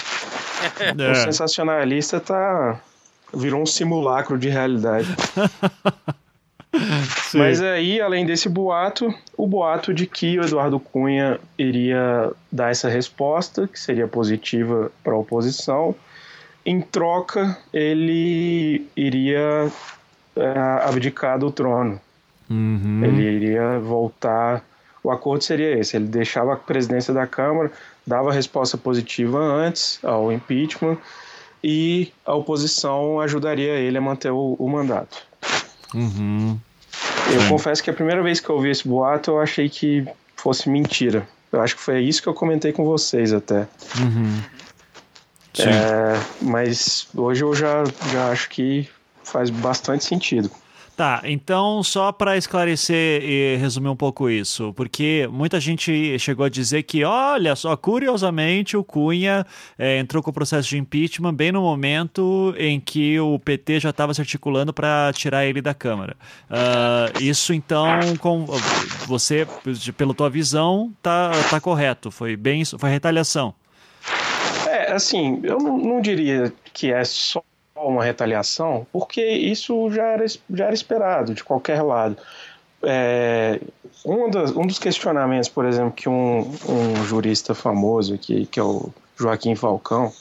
o 0.97 1.01
É. 1.01 1.15
sensacionalista 1.15 2.19
tá 2.19 2.79
virou 3.33 3.61
um 3.61 3.65
simulacro 3.65 4.37
de 4.37 4.49
realidade. 4.49 5.07
Mas 7.33 7.61
aí, 7.61 8.01
além 8.01 8.25
desse 8.25 8.49
boato, 8.49 9.13
o 9.37 9.45
boato 9.45 9.93
de 9.93 10.07
que 10.07 10.39
o 10.39 10.43
Eduardo 10.43 10.79
Cunha 10.79 11.39
iria 11.57 12.31
dar 12.51 12.71
essa 12.71 12.89
resposta, 12.89 13.67
que 13.67 13.79
seria 13.79 14.07
positiva 14.07 14.91
para 15.03 15.13
a 15.13 15.17
oposição. 15.17 15.95
Em 16.65 16.81
troca, 16.81 17.57
ele 17.71 18.87
iria 18.95 19.71
é, 20.35 20.59
abdicar 20.83 21.37
do 21.37 21.51
trono. 21.51 21.99
Uhum. 22.49 23.01
Ele 23.03 23.21
iria 23.21 23.79
voltar. 23.79 24.63
O 25.03 25.11
acordo 25.11 25.43
seria 25.43 25.77
esse: 25.77 25.95
ele 25.95 26.07
deixava 26.07 26.53
a 26.53 26.57
presidência 26.57 27.13
da 27.13 27.27
Câmara, 27.27 27.71
dava 28.05 28.31
a 28.31 28.33
resposta 28.33 28.77
positiva 28.77 29.37
antes 29.37 29.99
ao 30.03 30.31
impeachment 30.31 30.97
e 31.63 32.11
a 32.25 32.35
oposição 32.35 33.19
ajudaria 33.19 33.73
ele 33.73 33.97
a 33.97 34.01
manter 34.01 34.31
o, 34.31 34.55
o 34.59 34.69
mandato. 34.69 35.25
Uhum. 35.93 36.59
Eu 37.31 37.47
confesso 37.47 37.81
que 37.81 37.89
a 37.89 37.93
primeira 37.93 38.21
vez 38.21 38.39
que 38.39 38.49
eu 38.49 38.55
ouvi 38.55 38.69
esse 38.69 38.87
boato, 38.87 39.31
eu 39.31 39.39
achei 39.39 39.69
que 39.69 40.05
fosse 40.35 40.69
mentira. 40.69 41.27
Eu 41.51 41.61
acho 41.61 41.75
que 41.75 41.81
foi 41.81 42.01
isso 42.01 42.21
que 42.21 42.27
eu 42.27 42.33
comentei 42.33 42.73
com 42.73 42.83
vocês 42.83 43.31
até. 43.31 43.67
Uhum. 43.99 44.41
Sim. 45.53 45.69
É, 45.69 46.19
mas 46.41 47.07
hoje 47.15 47.43
eu 47.43 47.55
já, 47.55 47.83
já 48.11 48.31
acho 48.31 48.49
que 48.49 48.89
faz 49.23 49.49
bastante 49.49 50.03
sentido. 50.03 50.49
Tá, 50.95 51.23
então 51.23 51.81
só 51.81 52.11
para 52.11 52.37
esclarecer 52.37 53.23
e 53.23 53.55
resumir 53.55 53.89
um 53.89 53.95
pouco 53.95 54.29
isso, 54.29 54.71
porque 54.73 55.27
muita 55.31 55.59
gente 55.59 56.19
chegou 56.19 56.45
a 56.45 56.49
dizer 56.49 56.83
que, 56.83 57.03
olha 57.03 57.55
só, 57.55 57.75
curiosamente 57.75 58.77
o 58.77 58.83
Cunha 58.83 59.43
é, 59.75 59.97
entrou 59.97 60.21
com 60.21 60.29
o 60.29 60.33
processo 60.33 60.69
de 60.69 60.77
impeachment 60.77 61.33
bem 61.33 61.51
no 61.51 61.61
momento 61.61 62.53
em 62.59 62.79
que 62.79 63.19
o 63.19 63.39
PT 63.39 63.79
já 63.79 63.89
estava 63.89 64.13
se 64.13 64.21
articulando 64.21 64.71
para 64.71 65.11
tirar 65.13 65.43
ele 65.47 65.63
da 65.63 65.73
Câmara. 65.73 66.15
Uh, 66.47 67.23
isso 67.23 67.55
então, 67.55 68.15
com 68.19 68.45
você, 69.07 69.47
pela 69.97 70.13
tua 70.13 70.29
visão, 70.29 70.93
tá, 71.01 71.31
tá 71.49 71.59
correto, 71.59 72.11
foi 72.11 72.35
bem, 72.35 72.63
foi 72.65 72.91
retaliação. 72.91 73.55
É, 74.67 74.91
assim, 74.91 75.41
eu 75.43 75.57
não, 75.57 75.75
não 75.79 76.01
diria 76.01 76.53
que 76.71 76.91
é 76.91 77.03
só 77.03 77.43
uma 77.87 78.03
retaliação, 78.03 78.85
porque 78.91 79.23
isso 79.23 79.89
já 79.91 80.03
era, 80.03 80.25
já 80.27 80.65
era 80.65 80.73
esperado 80.73 81.33
de 81.33 81.43
qualquer 81.43 81.81
lado. 81.81 82.17
É, 82.83 83.59
um, 84.05 84.29
das, 84.29 84.51
um 84.51 84.67
dos 84.67 84.77
questionamentos, 84.77 85.49
por 85.49 85.65
exemplo, 85.65 85.91
que 85.91 86.09
um, 86.09 86.39
um 86.67 87.03
jurista 87.05 87.55
famoso 87.55 88.13
aqui, 88.13 88.45
que 88.45 88.59
é 88.59 88.63
o 88.63 88.89
Joaquim 89.17 89.55
Falcão, 89.55 90.11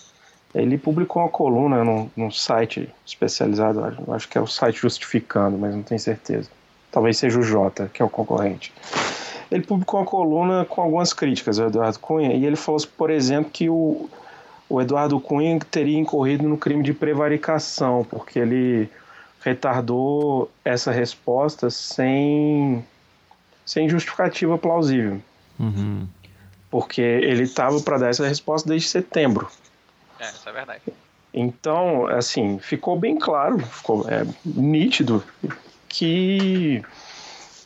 ele 0.55 0.77
publicou 0.77 1.23
uma 1.23 1.29
coluna 1.29 1.83
num, 1.83 2.11
num 2.17 2.31
site 2.31 2.89
especializado, 3.07 3.83
acho, 4.13 4.29
que 4.29 4.37
é 4.37 4.41
o 4.41 4.47
site 4.47 4.81
Justificando, 4.81 5.59
mas 5.59 5.75
não 5.75 5.83
tenho 5.83 5.99
certeza. 5.99 6.49
Talvez 6.91 7.17
seja 7.17 7.39
o 7.39 7.43
Jota, 7.43 7.91
que 7.93 8.03
é 8.03 8.05
o 8.05 8.11
concorrente. 8.11 8.73
Ele 9.51 9.63
publicou 9.63 10.01
uma 10.01 10.07
coluna 10.07 10.65
com 10.67 10.83
algumas 10.83 11.13
críticas 11.13 11.59
ao 11.59 11.69
Eduardo 11.69 11.99
Cunha, 11.99 12.35
e 12.35 12.45
ele 12.45 12.57
falou, 12.57 12.81
por 12.97 13.11
exemplo, 13.11 13.51
que 13.51 13.69
o, 13.69 14.09
o 14.73 14.81
Eduardo 14.81 15.21
Cunha 15.21 15.59
teria 15.71 15.99
incorrido 15.99 16.49
no 16.49 16.57
crime 16.57 16.83
de 16.83 16.95
prevaricação, 16.95 18.07
porque 18.09 18.39
ele 18.39 18.89
retardou 19.45 20.51
essa 20.65 20.91
resposta 20.91 21.69
sem, 21.69 22.83
sem 23.67 23.87
justificativa 23.87 24.57
plausível. 24.57 25.21
Uhum. 25.61 26.09
Porque 26.71 27.03
ele 27.03 27.43
estava 27.43 27.79
para 27.83 27.99
dar 27.99 28.09
essa 28.09 28.27
resposta 28.27 28.67
desde 28.67 28.89
setembro. 28.89 29.47
É, 30.19 30.31
isso 30.31 30.49
é 30.49 30.53
verdade. 30.53 30.81
Então, 31.35 32.07
assim, 32.07 32.59
ficou 32.59 32.99
bem 32.99 33.19
claro, 33.19 33.59
ficou 33.59 34.09
é, 34.09 34.27
nítido 34.43 35.23
que, 35.87 36.83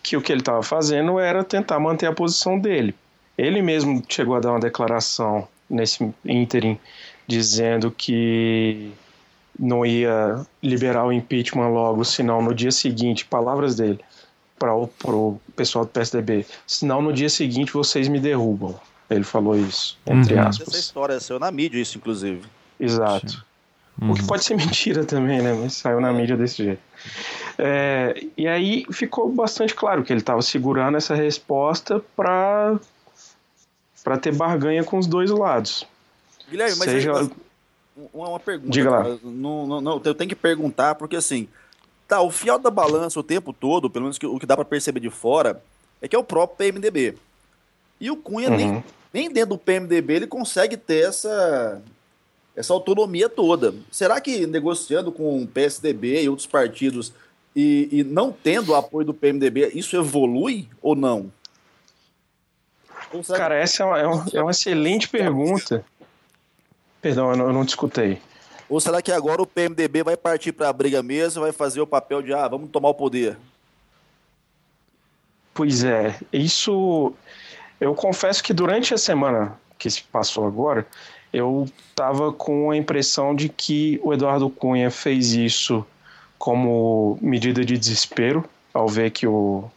que 0.03 0.17
o 0.17 0.21
que 0.21 0.33
ele 0.33 0.41
estava 0.41 0.63
fazendo 0.65 1.21
era 1.21 1.45
tentar 1.45 1.79
manter 1.79 2.07
a 2.07 2.13
posição 2.13 2.59
dele. 2.59 2.97
Ele 3.39 3.63
mesmo 3.63 4.03
chegou 4.09 4.35
a 4.35 4.41
dar 4.41 4.51
uma 4.51 4.61
declaração 4.61 5.47
nesse 5.69 6.13
ínterim 6.25 6.79
dizendo 7.27 7.91
que 7.91 8.93
não 9.59 9.85
ia 9.85 10.47
liberar 10.63 11.05
o 11.07 11.13
impeachment 11.13 11.69
logo, 11.69 12.05
senão 12.05 12.43
no 12.43 12.55
dia 12.55 12.71
seguinte, 12.71 13.25
palavras 13.25 13.75
dele 13.75 14.01
para 14.59 14.75
o 14.75 15.41
pessoal 15.55 15.85
do 15.85 15.91
PSDB, 15.91 16.47
senão 16.67 17.03
no 17.03 17.13
dia 17.13 17.29
seguinte 17.29 17.73
vocês 17.73 18.09
me 18.09 18.19
derrubam. 18.19 18.75
Ele 19.09 19.25
falou 19.25 19.57
isso, 19.57 19.97
entre 20.07 20.35
uhum. 20.35 20.41
aspas. 20.41 20.69
Essa 20.69 20.79
história 20.79 21.21
saiu 21.21 21.39
na 21.39 21.51
mídia, 21.51 21.81
isso, 21.81 21.97
inclusive. 21.97 22.43
Exato. 22.79 23.45
Uhum. 24.01 24.11
O 24.11 24.15
que 24.15 24.23
uhum. 24.23 24.27
pode 24.27 24.45
ser 24.45 24.57
mentira 24.57 25.05
também, 25.05 25.41
né? 25.41 25.53
Mas 25.55 25.75
saiu 25.75 26.01
na 26.01 26.13
mídia 26.13 26.37
desse 26.37 26.65
jeito. 26.65 26.83
É, 27.57 28.21
e 28.37 28.49
aí 28.49 28.85
ficou 28.91 29.31
bastante 29.31 29.75
claro 29.75 30.03
que 30.03 30.13
ele 30.13 30.21
estava 30.21 30.43
segurando 30.43 30.97
essa 30.97 31.15
resposta 31.15 32.03
para 32.17 32.79
para 34.07 34.17
ter 34.17 34.33
barganha 34.33 34.85
com 34.85 34.99
os 34.99 35.07
dois 35.09 35.33
lados. 35.33 35.85
Guilherme, 36.49 36.77
mas 36.77 36.89
Seja... 36.89 37.13
aí, 37.13 37.29
uma, 38.15 38.29
uma 38.29 38.39
pergunta. 38.39 38.71
Diga 38.71 38.89
lá. 38.89 39.19
Não, 39.25 39.67
não, 39.67 39.81
não, 39.81 40.03
eu 40.05 40.15
tenho 40.15 40.29
que 40.29 40.37
perguntar, 40.37 40.95
porque 40.95 41.17
assim, 41.17 41.49
tá, 42.07 42.23
o 42.23 42.31
fiel 42.31 42.57
da 42.57 42.71
balança 42.71 43.19
o 43.19 43.25
tempo 43.25 43.53
todo, 43.53 43.91
pelo 43.91 44.05
menos 44.05 44.17
que, 44.17 44.25
o 44.25 44.39
que 44.39 44.47
dá 44.47 44.55
para 44.55 44.65
perceber 44.65 45.01
de 45.01 45.11
fora, 45.11 45.61
é 46.01 46.07
que 46.07 46.15
é 46.15 46.19
o 46.19 46.23
próprio 46.23 46.57
PMDB. 46.57 47.17
E 48.01 48.09
o 48.09 48.17
Cunha, 48.17 48.49
uhum. 48.49 48.57
nem, 48.57 48.85
nem 49.13 49.29
dentro 49.29 49.57
do 49.57 49.59
PMDB, 49.59 50.15
ele 50.15 50.27
consegue 50.29 50.77
ter 50.77 51.09
essa, 51.09 51.83
essa 52.55 52.73
autonomia 52.73 53.29
toda. 53.29 53.75
Será 53.91 54.21
que 54.21 54.47
negociando 54.47 55.11
com 55.11 55.43
o 55.43 55.49
PSDB 55.49 56.23
e 56.23 56.29
outros 56.29 56.47
partidos 56.47 57.13
e, 57.57 57.89
e 57.91 58.05
não 58.05 58.31
tendo 58.31 58.71
o 58.71 58.77
apoio 58.77 59.05
do 59.05 59.15
PMDB, 59.15 59.73
isso 59.75 59.97
evolui 59.97 60.69
ou 60.81 60.95
não? 60.95 61.29
Cara, 63.37 63.55
essa 63.55 63.83
é 63.83 63.87
uma, 63.87 63.99
é 63.99 64.07
uma, 64.07 64.27
é 64.35 64.43
uma 64.43 64.51
excelente 64.51 65.09
pergunta. 65.09 65.85
Perdão, 67.01 67.31
eu 67.31 67.37
não, 67.37 67.47
eu 67.47 67.53
não 67.53 67.65
te 67.65 67.71
escutei. 67.71 68.21
Ou 68.69 68.81
será 68.81 69.01
que 69.01 69.13
agora 69.13 69.41
o 69.41 69.47
PMDB 69.47 70.03
vai 70.03 70.17
partir 70.17 70.53
para 70.53 70.69
a 70.69 70.73
briga 70.73 71.03
mesmo, 71.03 71.43
vai 71.43 71.53
fazer 71.53 71.81
o 71.81 71.87
papel 71.87 72.21
de, 72.21 72.33
ah, 72.33 72.49
vamos 72.49 72.71
tomar 72.71 72.89
o 72.89 72.95
poder? 72.95 73.39
Pois 75.55 75.85
é, 75.85 76.19
isso. 76.33 77.15
Eu 77.81 77.95
confesso 77.95 78.43
que 78.43 78.53
durante 78.53 78.93
a 78.93 78.99
semana 78.99 79.59
que 79.79 79.89
se 79.89 80.03
passou 80.03 80.47
agora, 80.47 80.87
eu 81.33 81.67
estava 81.89 82.33
com 82.33 82.71
a 82.71 82.77
impressão 82.77 83.35
de 83.35 83.49
que 83.49 84.01
o 84.03 84.13
Eduardo 84.13 84.51
Cunha 84.51 84.91
fez 84.91 85.33
isso 85.33 85.87
como 86.39 87.19
medida 87.21 87.65
de 87.65 87.79
desespero, 87.79 88.45
ao 88.73 88.89
ver 88.89 89.11
que 89.11 89.27
o, 89.27 89.71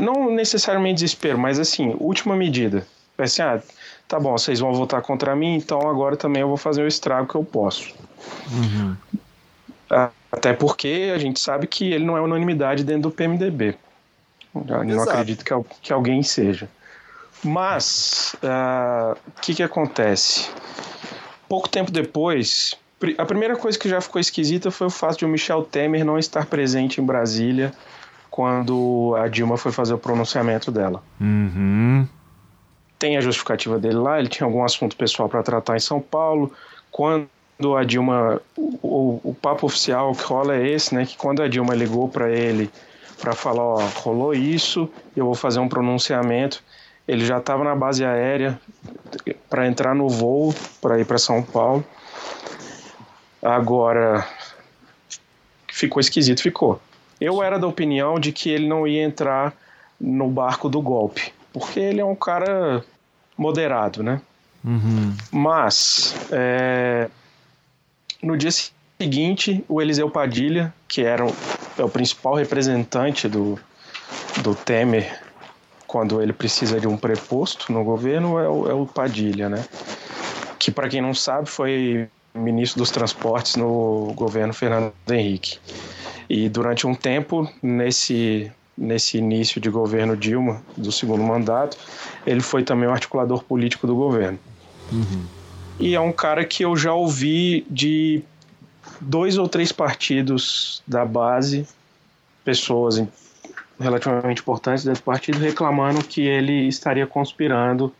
não 0.00 0.30
necessariamente 0.30 0.94
desespero, 0.94 1.38
mas 1.38 1.58
assim, 1.58 1.96
última 1.98 2.36
medida. 2.36 2.86
Assim, 3.18 3.42
ah, 3.42 3.60
tá 4.06 4.20
bom, 4.20 4.32
vocês 4.32 4.60
vão 4.60 4.74
votar 4.74 5.00
contra 5.02 5.34
mim, 5.34 5.56
então 5.56 5.88
agora 5.88 6.16
também 6.16 6.42
eu 6.42 6.48
vou 6.48 6.56
fazer 6.56 6.82
o 6.82 6.86
estrago 6.86 7.28
que 7.28 7.34
eu 7.34 7.44
posso. 7.44 7.94
Uhum. 8.50 8.96
Até 10.30 10.52
porque 10.52 11.12
a 11.14 11.18
gente 11.18 11.40
sabe 11.40 11.66
que 11.66 11.92
ele 11.92 12.04
não 12.04 12.16
é 12.16 12.20
unanimidade 12.20 12.84
dentro 12.84 13.02
do 13.02 13.10
PMDB. 13.10 13.76
Eu 14.54 14.84
não 14.84 15.02
acredito 15.02 15.44
que, 15.44 15.52
que 15.82 15.92
alguém 15.92 16.22
seja. 16.22 16.68
Mas, 17.44 18.34
ah, 18.42 19.14
o 19.14 19.28
uh, 19.28 19.32
que, 19.40 19.54
que 19.54 19.62
acontece? 19.62 20.50
Pouco 21.48 21.68
tempo 21.68 21.90
depois, 21.90 22.74
a 23.18 23.24
primeira 23.24 23.56
coisa 23.56 23.78
que 23.78 23.88
já 23.88 24.00
ficou 24.00 24.20
esquisita 24.20 24.70
foi 24.70 24.86
o 24.86 24.90
fato 24.90 25.18
de 25.18 25.24
o 25.24 25.28
Michel 25.28 25.62
Temer 25.62 26.04
não 26.04 26.18
estar 26.18 26.46
presente 26.46 27.00
em 27.00 27.04
Brasília 27.04 27.72
quando 28.30 29.14
a 29.18 29.28
Dilma 29.28 29.56
foi 29.56 29.72
fazer 29.72 29.94
o 29.94 29.98
pronunciamento 29.98 30.70
dela. 30.70 31.02
Uhum. 31.20 32.06
Tem 32.98 33.16
a 33.16 33.20
justificativa 33.20 33.78
dele 33.78 33.96
lá, 33.96 34.18
ele 34.18 34.28
tinha 34.28 34.46
algum 34.46 34.64
assunto 34.64 34.96
pessoal 34.96 35.28
para 35.28 35.42
tratar 35.42 35.76
em 35.76 35.80
São 35.80 36.00
Paulo. 36.00 36.52
Quando 36.90 37.28
a 37.76 37.84
Dilma. 37.84 38.40
O, 38.56 39.20
o, 39.22 39.34
papo 39.34 39.66
oficial 39.66 40.12
que 40.14 40.24
rola 40.24 40.56
é 40.56 40.68
esse, 40.68 40.94
né? 40.94 41.06
Que 41.06 41.16
quando 41.16 41.42
a 41.42 41.48
Dilma 41.48 41.74
ligou 41.74 42.08
para 42.08 42.30
ele 42.30 42.70
para 43.20 43.32
falar: 43.32 43.62
ó, 43.62 43.80
rolou 43.96 44.34
isso, 44.34 44.88
eu 45.14 45.24
vou 45.24 45.34
fazer 45.34 45.58
um 45.58 45.68
pronunciamento. 45.68 46.62
Ele 47.08 47.24
já 47.24 47.38
estava 47.38 47.62
na 47.62 47.74
base 47.74 48.04
aérea 48.04 48.58
para 49.48 49.66
entrar 49.66 49.94
no 49.94 50.08
voo 50.08 50.54
para 50.80 50.98
ir 50.98 51.04
para 51.04 51.18
São 51.18 51.42
Paulo. 51.42 51.84
Agora, 53.40 54.26
ficou 55.68 56.00
esquisito, 56.00 56.42
ficou. 56.42 56.80
Eu 57.20 57.42
era 57.42 57.58
da 57.58 57.66
opinião 57.66 58.18
de 58.18 58.32
que 58.32 58.50
ele 58.50 58.68
não 58.68 58.86
ia 58.86 59.02
entrar 59.02 59.54
no 60.00 60.28
barco 60.28 60.68
do 60.68 60.80
golpe, 60.80 61.32
porque 61.52 61.80
ele 61.80 62.00
é 62.00 62.04
um 62.04 62.14
cara 62.14 62.84
moderado, 63.36 64.02
né? 64.02 64.20
Uhum. 64.64 65.14
Mas 65.30 66.14
é, 66.30 67.08
no 68.22 68.36
dia 68.36 68.50
seguinte, 69.00 69.64
o 69.68 69.80
Eliseu 69.80 70.10
Padilha, 70.10 70.74
que 70.88 71.02
era 71.02 71.24
o, 71.24 71.34
é 71.78 71.84
o 71.84 71.88
principal 71.88 72.34
representante 72.34 73.28
do, 73.28 73.58
do 74.42 74.54
Temer 74.54 75.26
quando 75.86 76.20
ele 76.20 76.32
precisa 76.32 76.80
de 76.80 76.86
um 76.86 76.96
preposto 76.96 77.72
no 77.72 77.84
governo, 77.84 78.38
é 78.38 78.48
o, 78.48 78.68
é 78.68 78.74
o 78.74 78.86
Padilha, 78.86 79.48
né? 79.48 79.64
Que, 80.58 80.70
para 80.70 80.88
quem 80.88 81.00
não 81.00 81.14
sabe, 81.14 81.48
foi 81.48 82.08
ministro 82.34 82.80
dos 82.80 82.90
Transportes 82.90 83.56
no 83.56 84.12
governo 84.14 84.52
Fernando 84.52 84.92
Henrique. 85.08 85.58
E 86.28 86.48
durante 86.48 86.86
um 86.86 86.94
tempo, 86.94 87.50
nesse, 87.62 88.50
nesse 88.76 89.18
início 89.18 89.60
de 89.60 89.70
governo 89.70 90.16
Dilma, 90.16 90.62
do 90.76 90.90
segundo 90.90 91.22
mandato, 91.22 91.76
ele 92.26 92.40
foi 92.40 92.62
também 92.62 92.88
o 92.88 92.92
articulador 92.92 93.44
político 93.44 93.86
do 93.86 93.94
governo. 93.94 94.38
Uhum. 94.92 95.24
E 95.78 95.94
é 95.94 96.00
um 96.00 96.12
cara 96.12 96.44
que 96.44 96.64
eu 96.64 96.76
já 96.76 96.92
ouvi 96.92 97.66
de 97.70 98.22
dois 99.00 99.36
ou 99.38 99.48
três 99.48 99.72
partidos 99.72 100.82
da 100.86 101.04
base, 101.04 101.66
pessoas 102.44 103.02
relativamente 103.78 104.40
importantes 104.40 104.84
dentro 104.84 105.02
do 105.02 105.04
partido, 105.04 105.38
reclamando 105.38 106.02
que 106.02 106.22
ele 106.22 106.66
estaria 106.66 107.06
conspirando 107.06 107.92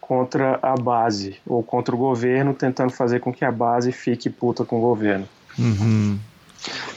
contra 0.00 0.58
a 0.60 0.74
base 0.74 1.36
ou 1.46 1.62
contra 1.62 1.94
o 1.94 1.98
governo, 1.98 2.52
tentando 2.52 2.90
fazer 2.90 3.20
com 3.20 3.32
que 3.32 3.44
a 3.44 3.52
base 3.52 3.92
fique 3.92 4.28
puta 4.28 4.64
com 4.64 4.78
o 4.78 4.80
governo. 4.80 5.28
Uhum. 5.56 6.18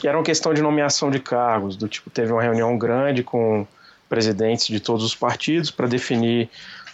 E 0.02 0.08
era 0.08 0.16
uma 0.16 0.24
questão 0.24 0.52
de 0.52 0.60
nomeação 0.60 1.10
de 1.10 1.18
cargos, 1.18 1.76
do 1.76 1.88
tipo, 1.88 2.10
teve 2.10 2.32
uma 2.32 2.42
reunião 2.42 2.76
grande 2.76 3.22
com 3.22 3.66
presidentes 4.08 4.66
de 4.66 4.80
todos 4.80 5.04
os 5.04 5.14
partidos 5.14 5.70
para 5.70 5.86
definir 5.86 6.48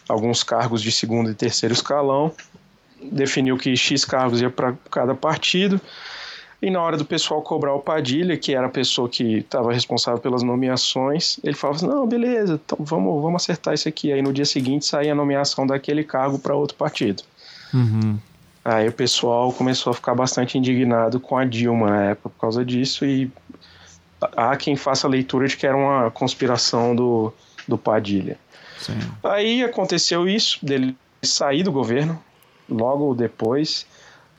alguns 0.09 0.43
cargos 0.43 0.83
de 0.83 0.91
segundo 0.91 1.31
e 1.31 1.35
terceiro 1.35 1.73
escalão, 1.73 2.33
definiu 3.01 3.57
que 3.57 3.77
X 3.77 4.05
cargos 4.05 4.41
ia 4.41 4.51
para 4.51 4.75
cada 4.91 5.15
partido. 5.15 5.81
E 6.63 6.71
na 6.71 6.83
hora 6.83 6.97
do 6.97 7.07
pessoal 7.07 7.41
cobrar 7.41 7.73
o 7.73 7.81
Padilha, 7.81 8.37
que 8.37 8.55
era 8.55 8.67
a 8.67 8.71
pessoa 8.71 9.09
que 9.09 9.39
estava 9.39 9.73
responsável 9.73 10.21
pelas 10.21 10.43
nomeações, 10.43 11.39
ele 11.43 11.55
falava 11.55 11.79
assim: 11.79 11.87
não, 11.87 12.07
beleza, 12.07 12.61
então 12.63 12.77
vamos, 12.81 13.23
vamos 13.23 13.43
acertar 13.43 13.73
isso 13.73 13.89
aqui. 13.89 14.13
Aí 14.13 14.21
no 14.21 14.31
dia 14.31 14.45
seguinte 14.45 14.85
saía 14.85 15.13
a 15.13 15.15
nomeação 15.15 15.67
daquele 15.67 16.05
cargo 16.05 16.39
para 16.39 16.55
outro 16.55 16.77
partido. 16.77 17.23
Uhum. 17.73 18.19
Aí 18.65 18.89
o 18.89 18.93
pessoal 18.93 19.53
começou 19.53 19.91
a 19.91 19.95
ficar 19.95 20.15
bastante 20.15 20.59
indignado 20.59 21.19
com 21.19 21.37
a 21.37 21.45
Dilma 21.45 21.91
na 21.91 22.03
época 22.11 22.29
por 22.29 22.41
causa 22.41 22.65
disso, 22.65 23.05
e 23.05 23.31
há 24.37 24.57
quem 24.57 24.77
faça 24.77 25.07
a 25.07 25.11
leitura 25.11 25.49
de 25.49 25.57
que 25.57 25.67
era 25.67 25.77
uma 25.77 26.11
conspiração 26.11 26.95
do, 26.95 27.33
do 27.67 27.79
Padilha. 27.79 28.39
Sim. 28.79 28.99
Aí 29.23 29.63
aconteceu 29.63 30.29
isso, 30.29 30.65
dele 30.65 30.97
sair 31.23 31.63
do 31.63 31.73
governo, 31.73 32.23
logo 32.69 33.15
depois. 33.15 33.87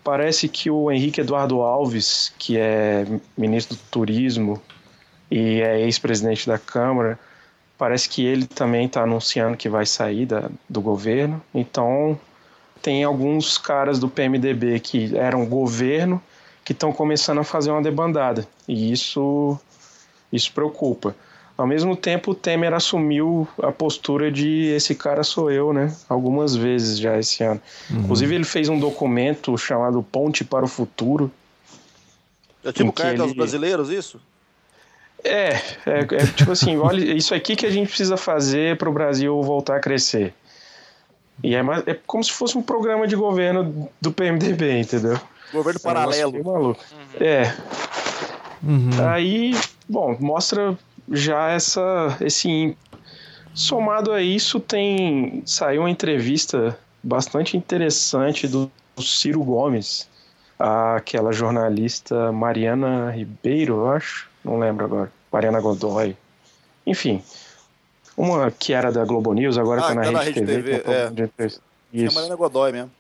Parece 0.04 0.48
que 0.48 0.70
o 0.70 0.92
Henrique 0.92 1.22
Eduardo 1.22 1.62
Alves, 1.62 2.34
que 2.38 2.58
é 2.58 3.06
ministro 3.38 3.75
do 3.75 3.84
Turismo 3.90 4.62
e 5.30 5.62
é 5.62 5.82
ex-presidente 5.82 6.48
da 6.48 6.58
Câmara, 6.58 7.20
parece 7.78 8.10
que 8.10 8.25
ele 8.25 8.48
também 8.48 8.86
está 8.86 9.04
anunciando 9.04 9.58
que 9.58 9.70
vai 9.70 9.86
sair 9.86 10.25
da, 10.25 10.50
do 10.68 10.82
governo. 10.82 11.42
Então, 11.54 12.20
tem 12.82 13.04
alguns 13.04 13.58
caras 13.58 14.00
do 14.00 14.10
PMDB 14.10 14.80
que 14.80 15.16
eram 15.16 15.46
governo 15.46 16.22
que 16.64 16.74
estão 16.74 16.92
começando 16.92 17.40
a 17.40 17.44
fazer 17.44 17.72
uma 17.72 17.82
debandada. 17.82 18.48
E 18.68 18.92
isso, 18.92 19.60
isso 20.32 20.52
preocupa. 20.52 21.16
Ao 21.58 21.68
mesmo 21.68 21.96
tempo, 21.96 22.32
o 22.32 22.36
Temer 22.36 22.74
assumiu 22.74 23.48
a 23.62 23.72
postura 23.72 24.32
de 24.32 24.68
esse 24.68 24.96
cara 24.96 25.24
sou 25.24 25.52
eu, 25.52 25.74
né? 25.74 25.96
Algumas 26.10 26.56
vezes 26.56 26.98
já 26.98 27.20
esse 27.20 27.44
ano. 27.44 27.62
Uhum. 27.90 28.00
Inclusive, 28.00 28.36
ele 28.36 28.44
fez 28.44 28.70
um 28.70 28.80
documento 28.80 29.56
chamado 29.58 30.02
Ponte 30.02 30.44
para 30.44 30.66
o 30.66 30.68
Futuro. 30.68 31.32
É 32.64 32.72
tipo 32.72 32.92
carta 32.92 33.22
aos 33.22 33.34
brasileiros, 33.34 33.90
isso? 33.90 34.20
É, 35.24 35.50
é, 35.86 36.00
é 36.10 36.26
tipo 36.36 36.52
assim, 36.52 36.78
olha, 36.82 37.14
isso 37.16 37.36
aqui 37.36 37.56
que 37.56 37.66
a 37.66 37.70
gente 37.70 37.90
precisa 37.90 38.18
fazer 38.18 38.78
para 38.78 38.90
o 38.90 38.94
Brasil 38.94 39.40
voltar 39.42 39.78
a 39.78 39.80
crescer. 39.80 40.34
E 41.43 41.55
é, 41.55 41.63
mais, 41.63 41.88
é 41.88 41.93
como 41.93 42.24
se 42.24 42.31
fosse 42.31 42.57
um 42.57 42.62
programa 42.62 43.07
de 43.07 43.15
governo 43.15 43.89
do 44.00 44.12
PMDB, 44.12 44.79
entendeu? 44.79 45.19
Governo 45.51 45.79
é 45.79 45.83
paralelo. 45.83 46.38
É 46.38 46.43
maluco. 46.43 46.81
Uhum. 46.91 47.25
É. 47.25 47.55
Uhum. 48.63 49.10
Aí, 49.10 49.60
bom, 49.89 50.15
mostra 50.19 50.77
já 51.10 51.50
essa 51.50 52.15
esse 52.21 52.77
somado 53.53 54.12
a 54.12 54.21
isso 54.21 54.60
tem 54.60 55.41
saiu 55.45 55.81
uma 55.81 55.89
entrevista 55.89 56.77
bastante 57.03 57.57
interessante 57.57 58.48
do 58.48 58.71
Ciro 59.00 59.43
Gomes, 59.43 60.07
aquela 60.60 61.33
jornalista 61.33 62.31
Mariana 62.31 63.12
Ribeiro, 63.12 63.77
eu 63.77 63.91
acho, 63.91 64.29
não 64.43 64.60
lembro 64.60 64.86
agora, 64.86 65.12
Mariana 65.31 65.60
Godoy. 65.60 66.15
Enfim, 66.86 67.21
uma 68.22 68.51
que 68.51 68.74
era 68.74 68.92
da 68.92 69.04
Globo 69.06 69.34
News, 69.34 69.58
agora 69.58 69.82
ah, 69.82 69.88
tá 69.88 69.96
na, 69.96 70.12
tá 70.12 70.20
Rede, 70.22 70.34
TV. 70.42 70.80
TV 70.80 70.84
é. 70.86 71.46
Isso. 71.46 71.62
É 71.94 72.08
a 72.08 72.12
Mariana 72.12 72.36
Godoy 72.36 72.72
mesmo 72.72 72.92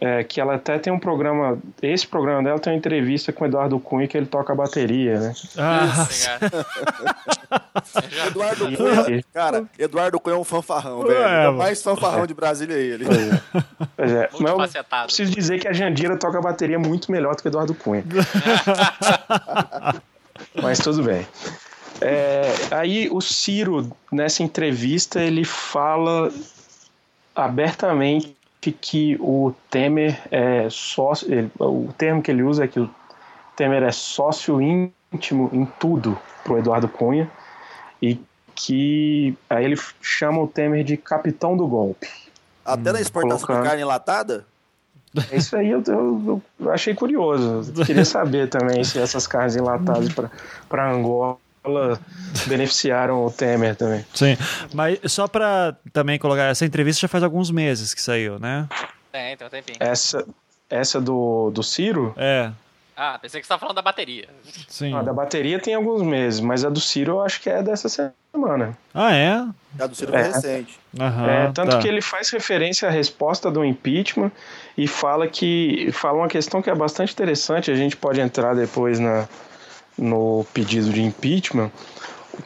é, 0.00 0.24
que 0.24 0.40
ela 0.40 0.56
até 0.56 0.78
tem 0.78 0.92
um 0.92 0.98
programa. 0.98 1.58
Esse 1.80 2.06
programa 2.06 2.42
dela 2.42 2.58
tem 2.58 2.72
uma 2.72 2.76
entrevista 2.76 3.32
com 3.32 3.44
o 3.44 3.46
Eduardo 3.46 3.78
Cunha 3.78 4.08
que 4.08 4.16
ele 4.16 4.26
toca 4.26 4.52
a 4.52 4.56
bateria, 4.56 5.20
né? 5.20 5.34
Ah, 5.56 6.06
Eduardo 8.26 8.76
Cunha, 8.76 9.24
cara, 9.32 9.64
Eduardo 9.78 10.18
Cunha 10.18 10.36
é 10.36 10.38
um 10.38 10.44
fanfarrão, 10.44 11.02
velho. 11.02 11.14
É, 11.14 11.48
o 11.48 11.54
mais 11.54 11.82
fanfarrão 11.82 12.26
de 12.26 12.34
Brasília 12.34 12.74
é 12.74 12.80
ele. 12.80 13.04
Pois 13.04 13.18
é. 13.18 13.40
Pois 13.96 14.12
é. 14.12 14.28
Mas 14.56 14.74
eu 14.74 14.84
preciso 15.04 15.32
dizer 15.32 15.60
que 15.60 15.68
a 15.68 15.72
Jandira 15.72 16.16
toca 16.16 16.38
a 16.38 16.42
bateria 16.42 16.78
muito 16.78 17.10
melhor 17.12 17.36
do 17.36 17.42
que 17.42 17.48
o 17.48 17.50
Eduardo 17.50 17.74
Cunha. 17.74 18.04
Mas 20.60 20.78
tudo 20.78 21.02
bem. 21.02 21.26
É, 22.00 22.42
aí 22.70 23.08
o 23.10 23.20
Ciro, 23.20 23.90
nessa 24.10 24.42
entrevista, 24.42 25.20
ele 25.20 25.44
fala 25.44 26.32
abertamente 27.34 28.36
que 28.72 29.16
o 29.20 29.54
Temer 29.70 30.20
é 30.30 30.68
sócio. 30.70 31.32
Ele, 31.32 31.50
o 31.58 31.92
termo 31.96 32.22
que 32.22 32.30
ele 32.30 32.42
usa 32.42 32.64
é 32.64 32.68
que 32.68 32.80
o 32.80 32.90
Temer 33.56 33.82
é 33.82 33.92
sócio 33.92 34.60
íntimo 34.60 35.50
em 35.52 35.64
tudo 35.78 36.18
pro 36.42 36.58
Eduardo 36.58 36.88
Cunha 36.88 37.30
e 38.00 38.18
que 38.54 39.36
aí 39.50 39.64
ele 39.64 39.78
chama 40.00 40.40
o 40.40 40.46
Temer 40.46 40.84
de 40.84 40.96
capitão 40.96 41.56
do 41.56 41.66
golpe. 41.66 42.08
Até 42.64 42.92
na 42.92 43.00
exportação 43.00 43.46
colocando... 43.46 43.62
de 43.62 43.68
carne 43.68 43.82
enlatada? 43.82 44.46
É 45.30 45.36
isso 45.36 45.56
aí 45.56 45.70
eu, 45.70 45.82
eu, 45.86 46.42
eu, 46.58 46.70
achei 46.72 46.94
curioso. 46.94 47.72
Eu 47.76 47.84
queria 47.84 48.04
saber 48.04 48.48
também 48.48 48.82
se 48.82 48.98
essas 48.98 49.26
carnes 49.26 49.54
enlatadas 49.54 50.08
para 50.68 50.90
Angola 50.90 51.36
beneficiaram 52.46 53.24
o 53.24 53.30
Temer 53.30 53.74
também. 53.76 54.04
Sim, 54.14 54.36
mas 54.72 54.98
só 55.06 55.26
para 55.26 55.76
também 55.92 56.18
colocar, 56.18 56.44
essa 56.44 56.64
entrevista 56.64 57.02
já 57.02 57.08
faz 57.08 57.22
alguns 57.22 57.50
meses 57.50 57.94
que 57.94 58.02
saiu, 58.02 58.38
né? 58.38 58.68
É, 59.12 59.32
então 59.32 59.48
tem 59.48 59.62
tempinho. 59.62 59.78
Essa, 59.80 60.26
essa 60.68 61.00
do, 61.00 61.50
do 61.50 61.62
Ciro? 61.62 62.12
É. 62.16 62.50
Ah, 62.96 63.18
pensei 63.20 63.40
que 63.40 63.46
você 63.46 63.52
estava 63.52 63.60
falando 63.60 63.76
da 63.76 63.82
bateria. 63.82 64.28
Sim. 64.68 64.94
Ah, 64.94 65.02
da 65.02 65.12
bateria 65.12 65.58
tem 65.58 65.74
alguns 65.74 66.02
meses, 66.02 66.40
mas 66.40 66.64
a 66.64 66.68
do 66.68 66.80
Ciro 66.80 67.12
eu 67.12 67.22
acho 67.22 67.40
que 67.40 67.50
é 67.50 67.62
dessa 67.62 67.88
semana. 67.88 68.76
Ah, 68.92 69.12
é? 69.12 69.44
A 69.80 69.86
do 69.86 69.96
Ciro 69.96 70.14
é, 70.14 70.22
recente. 70.22 70.78
Aham, 70.98 71.28
é, 71.28 71.52
tanto 71.52 71.70
tá. 71.70 71.78
que 71.80 71.88
ele 71.88 72.00
faz 72.00 72.30
referência 72.30 72.88
à 72.88 72.92
resposta 72.92 73.50
do 73.50 73.64
impeachment 73.64 74.30
e 74.78 74.86
fala 74.86 75.26
que 75.26 75.90
fala 75.92 76.18
uma 76.18 76.28
questão 76.28 76.62
que 76.62 76.70
é 76.70 76.74
bastante 76.74 77.12
interessante, 77.12 77.70
a 77.70 77.74
gente 77.74 77.96
pode 77.96 78.20
entrar 78.20 78.54
depois 78.54 79.00
na, 79.00 79.28
no 79.98 80.44
pedido 80.52 80.92
de 80.92 81.02
impeachment, 81.02 81.70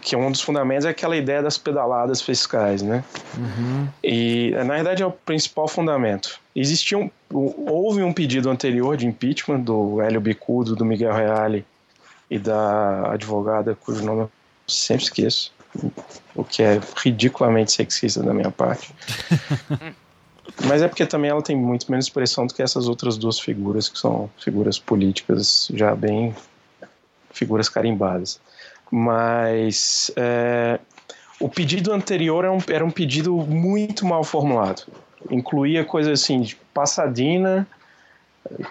que 0.03 0.15
é 0.15 0.19
um 0.19 0.31
dos 0.31 0.41
fundamentos 0.41 0.85
é 0.85 0.91
aquela 0.91 1.17
ideia 1.17 1.43
das 1.43 1.57
pedaladas 1.57 2.21
fiscais, 2.21 2.83
né? 2.83 3.03
Uhum. 3.37 3.89
E 4.03 4.53
na 4.65 4.75
verdade 4.75 5.03
é 5.03 5.07
o 5.07 5.11
principal 5.11 5.67
fundamento. 5.67 6.39
Existia 6.55 6.99
um, 6.99 7.11
houve 7.33 8.03
um 8.03 8.13
pedido 8.13 8.51
anterior 8.51 8.97
de 8.97 9.07
impeachment 9.07 9.61
do 9.61 10.01
Hélio 10.01 10.21
Bicudo, 10.21 10.77
do 10.77 10.85
Miguel 10.85 11.13
Reale 11.13 11.65
e 12.31 12.39
da 12.39 13.13
advogada 13.13 13.75
cujo 13.75 14.05
nome 14.05 14.23
eu 14.23 14.31
sempre 14.67 15.05
esqueço, 15.05 15.53
o 16.35 16.45
que 16.45 16.63
é 16.63 16.81
ridiculamente 16.97 17.73
sexista 17.73 18.23
da 18.23 18.35
minha 18.35 18.51
parte. 18.51 18.95
Mas 20.65 20.83
é 20.83 20.89
porque 20.89 21.07
também 21.07 21.31
ela 21.31 21.43
tem 21.43 21.57
muito 21.57 21.91
menos 21.91 22.07
expressão 22.07 22.47
do 22.47 22.53
que 22.53 22.63
essas 22.63 22.89
outras 22.89 23.17
duas 23.17 23.39
figuras, 23.39 23.89
que 23.89 23.99
são 23.99 24.29
figuras 24.39 24.79
políticas 24.79 25.69
já 25.73 25.95
bem 25.95 26.35
figuras 27.31 27.69
carimbadas. 27.69 28.41
Mas 28.91 30.11
é, 30.17 30.79
o 31.41 31.49
pedido 31.49 31.93
anterior 31.93 32.45
era 32.45 32.53
um, 32.53 32.59
era 32.69 32.85
um 32.85 32.91
pedido 32.91 33.35
muito 33.37 34.07
mal 34.07 34.25
formulado. 34.25 34.83
Incluía 35.31 35.85
coisas 35.85 36.21
assim 36.21 36.41
de 36.41 36.57
Passadina, 36.73 37.67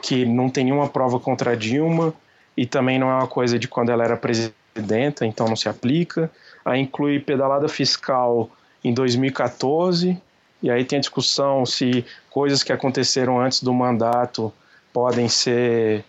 que 0.02 0.26
não 0.26 0.50
tem 0.50 0.66
nenhuma 0.66 0.90
prova 0.90 1.20
contra 1.20 1.56
Dilma, 1.56 2.14
e 2.56 2.66
também 2.66 2.98
não 2.98 3.10
é 3.10 3.14
uma 3.14 3.28
coisa 3.28 3.60
de 3.60 3.68
quando 3.68 3.92
ela 3.92 4.04
era 4.04 4.18
presidenta, 4.18 5.26
então 5.26 5.48
não 5.48 5.56
se 5.56 5.70
aplica. 5.70 6.32
Aí 6.66 6.82
inclui 6.82 7.20
pedalada 7.20 7.68
fiscal 7.70 8.50
em 8.84 8.94
2014, 8.94 10.20
e 10.62 10.72
aí 10.72 10.84
tem 10.84 10.98
a 10.98 11.00
discussão 11.00 11.66
se 11.66 12.04
coisas 12.30 12.64
que 12.64 12.74
aconteceram 12.74 13.40
antes 13.40 13.62
do 13.62 13.74
mandato 13.74 14.52
podem 14.92 15.30
ser 15.30 16.04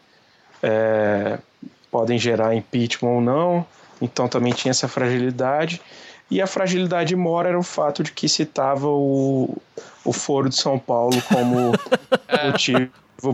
é, 0.62 1.38
podem 1.90 2.18
gerar 2.18 2.54
impeachment 2.54 3.10
ou 3.10 3.20
não, 3.20 3.66
então 4.00 4.28
também 4.28 4.52
tinha 4.52 4.70
essa 4.70 4.88
fragilidade. 4.88 5.80
E 6.30 6.42
a 6.42 6.46
fragilidade 6.46 7.16
mora 7.16 7.48
era 7.48 7.58
o 7.58 7.62
fato 7.62 8.02
de 8.02 8.12
que 8.12 8.28
citava 8.28 8.86
o, 8.86 9.56
o 10.04 10.12
Foro 10.12 10.48
de 10.48 10.56
São 10.56 10.78
Paulo 10.78 11.20
como 11.22 11.72
motivo 12.44 12.90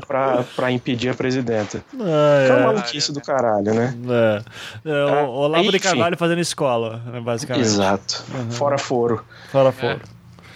para 0.07 0.71
impedir 0.71 1.11
a 1.11 1.15
presidenta. 1.15 1.85
É, 1.99 2.49
é 2.49 2.53
uma 2.53 2.73
maluquice 2.73 3.13
do 3.13 3.21
caralho, 3.21 3.75
né? 3.75 3.95
É. 4.09 4.91
É, 4.91 5.05
o, 5.05 5.27
o 5.27 5.31
Olavo 5.41 5.71
de 5.71 5.79
Carvalho 5.79 6.17
fazendo 6.17 6.41
escola, 6.41 7.03
né, 7.07 7.21
basicamente. 7.21 7.67
Exato. 7.67 8.25
Uhum. 8.33 8.51
Fora 8.51 8.79
foro. 8.79 9.25
Fora 9.51 9.73
foro. 9.73 10.01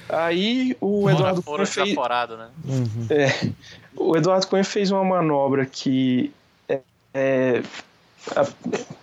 Aí 0.09 0.77
o 0.81 1.11
Eduardo 1.11 1.43
Cunha 1.43 1.67
fez... 1.67 1.95
né? 1.95 2.49
Uhum. 2.65 3.07
É, 3.11 3.51
o 3.95 4.17
Eduardo 4.17 4.47
Cunha 4.47 4.65
fez 4.65 4.91
uma 4.91 5.05
manobra 5.05 5.67
que 5.67 6.33
é, 6.67 6.81
é 7.13 7.63
a, 8.37 8.47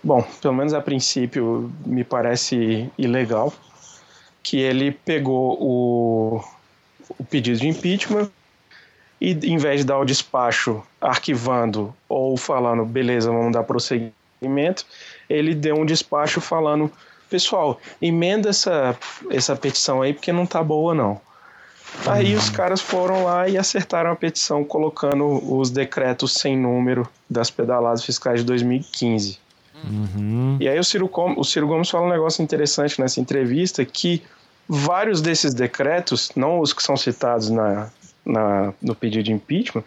bom, 0.02 0.22
pelo 0.40 0.54
menos 0.54 0.74
a 0.74 0.80
princípio 0.80 1.72
me 1.84 2.04
parece 2.04 2.90
ilegal, 2.96 3.52
que 4.42 4.58
ele 4.58 4.92
pegou 4.92 5.56
o, 5.60 6.44
o 7.18 7.24
pedido 7.24 7.58
de 7.58 7.68
impeachment 7.68 8.30
e 9.20 9.32
em 9.32 9.56
vez 9.56 9.80
de 9.80 9.86
dar 9.86 9.98
o 9.98 10.04
despacho 10.04 10.82
arquivando 11.00 11.94
ou 12.08 12.36
falando, 12.36 12.84
beleza, 12.84 13.30
vamos 13.30 13.52
dar 13.52 13.64
prosseguimento, 13.64 14.84
ele 15.28 15.54
deu 15.54 15.76
um 15.76 15.86
despacho 15.86 16.40
falando, 16.40 16.92
pessoal, 17.30 17.80
emenda 18.00 18.50
essa, 18.50 18.96
essa 19.30 19.56
petição 19.56 20.02
aí 20.02 20.12
porque 20.12 20.32
não 20.32 20.46
tá 20.46 20.62
boa 20.62 20.94
não. 20.94 21.20
Aí 22.06 22.34
os 22.34 22.48
caras 22.48 22.80
foram 22.80 23.24
lá 23.24 23.48
e 23.48 23.58
acertaram 23.58 24.10
a 24.10 24.16
petição 24.16 24.64
colocando 24.64 25.26
os 25.52 25.70
decretos 25.70 26.34
sem 26.34 26.56
número 26.56 27.08
das 27.28 27.50
pedaladas 27.50 28.04
fiscais 28.04 28.40
de 28.40 28.46
2015. 28.46 29.38
Uhum. 29.84 30.56
E 30.60 30.68
aí 30.68 30.78
o 30.78 30.84
Ciro, 30.84 31.10
o 31.12 31.44
Ciro 31.44 31.66
Gomes 31.66 31.90
fala 31.90 32.06
um 32.06 32.10
negócio 32.10 32.42
interessante 32.42 33.00
nessa 33.00 33.20
entrevista 33.20 33.84
que 33.84 34.22
vários 34.68 35.20
desses 35.20 35.54
decretos, 35.54 36.30
não 36.34 36.60
os 36.60 36.72
que 36.72 36.82
são 36.82 36.96
citados 36.96 37.50
na, 37.50 37.90
na, 38.24 38.72
no 38.80 38.94
pedido 38.94 39.24
de 39.24 39.32
impeachment, 39.32 39.84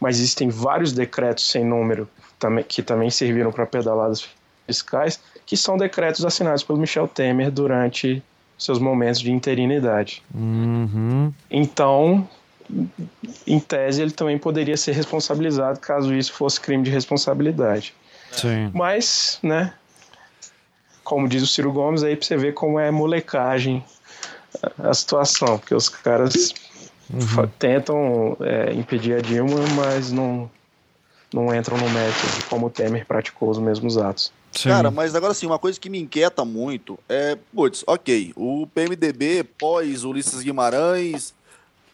mas 0.00 0.18
existem 0.18 0.48
vários 0.48 0.92
decretos 0.92 1.50
sem 1.50 1.64
número 1.64 2.08
também, 2.38 2.64
que 2.64 2.82
também 2.82 3.10
serviram 3.10 3.50
para 3.50 3.66
pedaladas 3.66 4.28
fiscais, 4.66 5.20
que 5.46 5.56
são 5.56 5.76
decretos 5.76 6.24
assinados 6.24 6.62
pelo 6.62 6.78
Michel 6.78 7.08
Temer 7.08 7.50
durante 7.50 8.22
seus 8.58 8.78
momentos 8.78 9.20
de 9.20 9.30
interinidade. 9.30 10.22
Uhum. 10.34 11.32
Então, 11.50 12.28
em 13.46 13.60
tese, 13.60 14.02
ele 14.02 14.10
também 14.10 14.36
poderia 14.36 14.76
ser 14.76 14.92
responsabilizado 14.92 15.78
caso 15.78 16.14
isso 16.14 16.32
fosse 16.32 16.60
crime 16.60 16.82
de 16.82 16.90
responsabilidade. 16.90 17.94
Sim. 18.32 18.70
Mas, 18.74 19.38
né, 19.42 19.72
como 21.02 21.28
diz 21.28 21.42
o 21.42 21.46
Ciro 21.46 21.72
Gomes, 21.72 22.02
aí 22.02 22.16
pra 22.16 22.26
você 22.26 22.36
ver 22.36 22.52
como 22.52 22.78
é 22.78 22.90
molecagem 22.90 23.82
a 24.78 24.92
situação, 24.92 25.58
porque 25.58 25.74
os 25.74 25.88
caras 25.88 26.52
uhum. 27.10 27.48
tentam 27.58 28.36
é, 28.40 28.72
impedir 28.74 29.14
a 29.14 29.20
Dilma, 29.20 29.60
mas 29.76 30.12
não, 30.12 30.50
não 31.32 31.54
entram 31.54 31.78
no 31.78 31.88
método 31.88 32.44
como 32.50 32.66
o 32.66 32.70
Temer 32.70 33.06
praticou 33.06 33.50
os 33.50 33.58
mesmos 33.58 33.96
atos. 33.96 34.32
Sim. 34.52 34.70
Cara, 34.70 34.90
mas 34.90 35.14
agora 35.14 35.34
sim, 35.34 35.46
uma 35.46 35.58
coisa 35.58 35.78
que 35.78 35.90
me 35.90 36.00
inquieta 36.00 36.44
muito 36.44 36.98
é, 37.08 37.36
putz, 37.54 37.84
ok, 37.86 38.32
o 38.34 38.66
PMDB 38.66 39.44
pós 39.44 40.04
Ulisses 40.04 40.42
Guimarães 40.42 41.34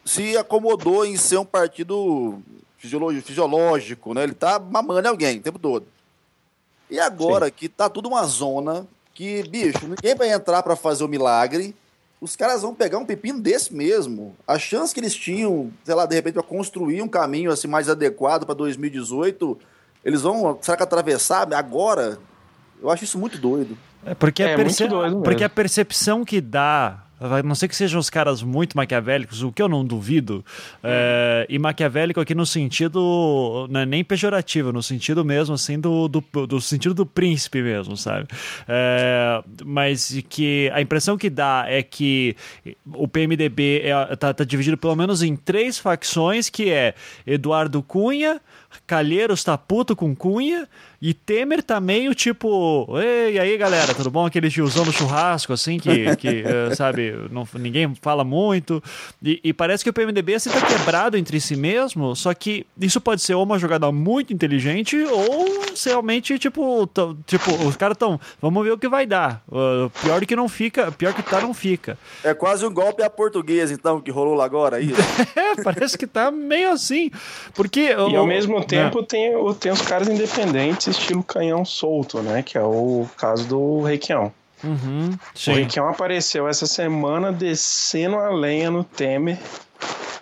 se 0.04 0.36
acomodou 0.36 1.04
em 1.04 1.16
ser 1.16 1.38
um 1.38 1.44
partido 1.44 2.40
fisiológico, 3.22 4.14
né? 4.14 4.22
Ele 4.22 4.34
tá 4.34 4.58
mamando 4.58 5.08
alguém 5.08 5.38
o 5.38 5.42
tempo 5.42 5.58
todo. 5.58 5.86
E 6.90 6.98
agora 7.00 7.46
sim. 7.46 7.52
que 7.56 7.68
tá 7.68 7.88
tudo 7.88 8.08
uma 8.08 8.24
zona 8.24 8.86
que, 9.14 9.42
bicho, 9.44 9.86
ninguém 9.86 10.14
vai 10.14 10.30
entrar 10.30 10.62
para 10.62 10.76
fazer 10.76 11.04
o 11.04 11.08
milagre, 11.08 11.74
os 12.20 12.36
caras 12.36 12.62
vão 12.62 12.74
pegar 12.74 12.98
um 12.98 13.04
pepino 13.04 13.40
desse 13.40 13.74
mesmo. 13.74 14.34
A 14.46 14.58
chance 14.58 14.92
que 14.92 15.00
eles 15.00 15.14
tinham, 15.14 15.70
sei 15.84 15.94
lá, 15.94 16.06
de 16.06 16.14
repente, 16.14 16.34
para 16.34 16.42
construir 16.42 17.02
um 17.02 17.08
caminho 17.08 17.50
assim 17.50 17.68
mais 17.68 17.88
adequado 17.88 18.44
para 18.44 18.54
2018, 18.54 19.58
eles 20.04 20.22
vão, 20.22 20.58
será 20.60 20.76
que 20.76 20.82
atravessar 20.82 21.52
agora? 21.54 22.18
Eu 22.84 22.90
acho 22.90 23.02
isso 23.02 23.18
muito 23.18 23.38
doido. 23.38 23.78
É 24.04 24.14
porque, 24.14 24.42
é, 24.42 24.52
a, 24.52 24.56
perce... 24.56 24.84
porque 25.24 25.42
a 25.42 25.48
percepção 25.48 26.22
que 26.22 26.38
dá 26.38 27.04
a 27.18 27.42
não 27.42 27.54
ser 27.54 27.68
que 27.68 27.76
sejam 27.76 27.98
os 27.98 28.10
caras 28.10 28.42
muito 28.42 28.76
maquiavélicos, 28.76 29.42
o 29.42 29.50
que 29.50 29.62
eu 29.62 29.68
não 29.68 29.82
duvido, 29.82 30.44
é, 30.82 31.46
e 31.48 31.58
maquiavélico 31.58 32.20
aqui 32.20 32.34
no 32.34 32.44
sentido, 32.44 33.66
não 33.70 33.80
é 33.80 33.86
nem 33.86 34.04
pejorativo, 34.04 34.70
no 34.72 34.82
sentido 34.82 35.24
mesmo, 35.24 35.54
assim, 35.54 35.80
do, 35.80 36.06
do, 36.06 36.22
do 36.46 36.60
sentido 36.60 36.94
do 36.94 37.06
príncipe 37.06 37.62
mesmo, 37.62 37.96
sabe? 37.96 38.28
É, 38.68 39.42
mas 39.64 40.22
que 40.28 40.70
a 40.74 40.82
impressão 40.82 41.16
que 41.16 41.30
dá 41.30 41.64
é 41.66 41.82
que 41.82 42.36
o 42.84 43.08
PMDB 43.08 43.82
é, 43.84 44.16
tá, 44.16 44.34
tá 44.34 44.44
dividido 44.44 44.76
pelo 44.76 44.94
menos 44.94 45.22
em 45.22 45.34
três 45.34 45.78
facções, 45.78 46.50
que 46.50 46.68
é 46.70 46.94
Eduardo 47.26 47.82
Cunha, 47.82 48.38
Calheiros 48.86 49.42
tá 49.44 49.56
puto 49.56 49.94
com 49.96 50.14
Cunha 50.14 50.68
e 51.06 51.12
Temer 51.12 51.62
tá 51.62 51.78
meio 51.80 52.14
tipo, 52.14 52.88
ei, 52.98 53.38
aí 53.38 53.58
galera, 53.58 53.92
tudo 53.94 54.10
bom? 54.10 54.24
Aquele 54.24 54.48
tiozão 54.48 54.86
do 54.86 54.90
churrasco, 54.90 55.52
assim, 55.52 55.78
que, 55.78 56.16
que 56.16 56.42
uh, 56.42 56.72
sabe, 56.74 57.14
não, 57.30 57.46
ninguém 57.56 57.94
fala 58.00 58.24
muito. 58.24 58.82
E, 59.22 59.38
e, 59.44 59.52
parece 59.52 59.84
que 59.84 59.90
o 59.90 59.92
PMDB 59.92 60.36
assim, 60.36 60.48
tá 60.48 60.62
quebrado 60.62 61.18
entre 61.18 61.38
si 61.42 61.56
mesmo, 61.56 62.16
só 62.16 62.32
que 62.32 62.66
isso 62.80 63.02
pode 63.02 63.20
ser 63.20 63.34
ou 63.34 63.42
uma 63.42 63.58
jogada 63.58 63.92
muito 63.92 64.32
inteligente 64.32 64.96
ou 64.96 65.46
realmente, 65.84 66.38
tipo, 66.38 66.88
tipo 67.26 67.52
os 67.66 67.76
caras 67.76 67.98
tão, 67.98 68.18
vamos 68.40 68.64
ver 68.64 68.70
o 68.70 68.78
que 68.78 68.88
vai 68.88 69.04
dar. 69.04 69.42
Uh, 69.46 69.90
pior 70.02 70.24
que 70.24 70.34
não 70.34 70.48
fica, 70.48 70.90
pior 70.90 71.12
que 71.12 71.22
tá, 71.22 71.38
não 71.38 71.52
fica. 71.52 71.98
É 72.22 72.32
quase 72.32 72.64
um 72.64 72.72
golpe 72.72 73.02
a 73.02 73.10
português, 73.10 73.70
então, 73.70 74.00
que 74.00 74.10
rolou 74.10 74.32
lá 74.32 74.46
agora, 74.46 74.78
aí. 74.78 74.90
é, 75.36 75.62
parece 75.62 75.98
que 75.98 76.06
tá 76.06 76.30
meio 76.30 76.70
assim. 76.70 77.10
Porque. 77.54 77.90
E 77.90 78.16
ao 78.16 78.26
mesmo 78.26 78.64
tempo 78.64 79.00
é. 79.00 79.02
tem, 79.02 79.54
tem 79.60 79.70
os 79.70 79.82
caras 79.82 80.08
independentes 80.08 80.93
estilo 80.94 81.22
canhão 81.22 81.64
solto, 81.64 82.22
né? 82.22 82.42
Que 82.42 82.56
é 82.56 82.62
o 82.62 83.06
caso 83.16 83.46
do 83.46 83.82
Requião. 83.82 84.32
Uhum, 84.62 85.10
o 85.48 85.52
Requião 85.52 85.88
apareceu 85.88 86.48
essa 86.48 86.66
semana 86.66 87.30
descendo 87.30 88.16
a 88.16 88.30
lenha 88.30 88.70
no 88.70 88.82
Temer, 88.82 89.38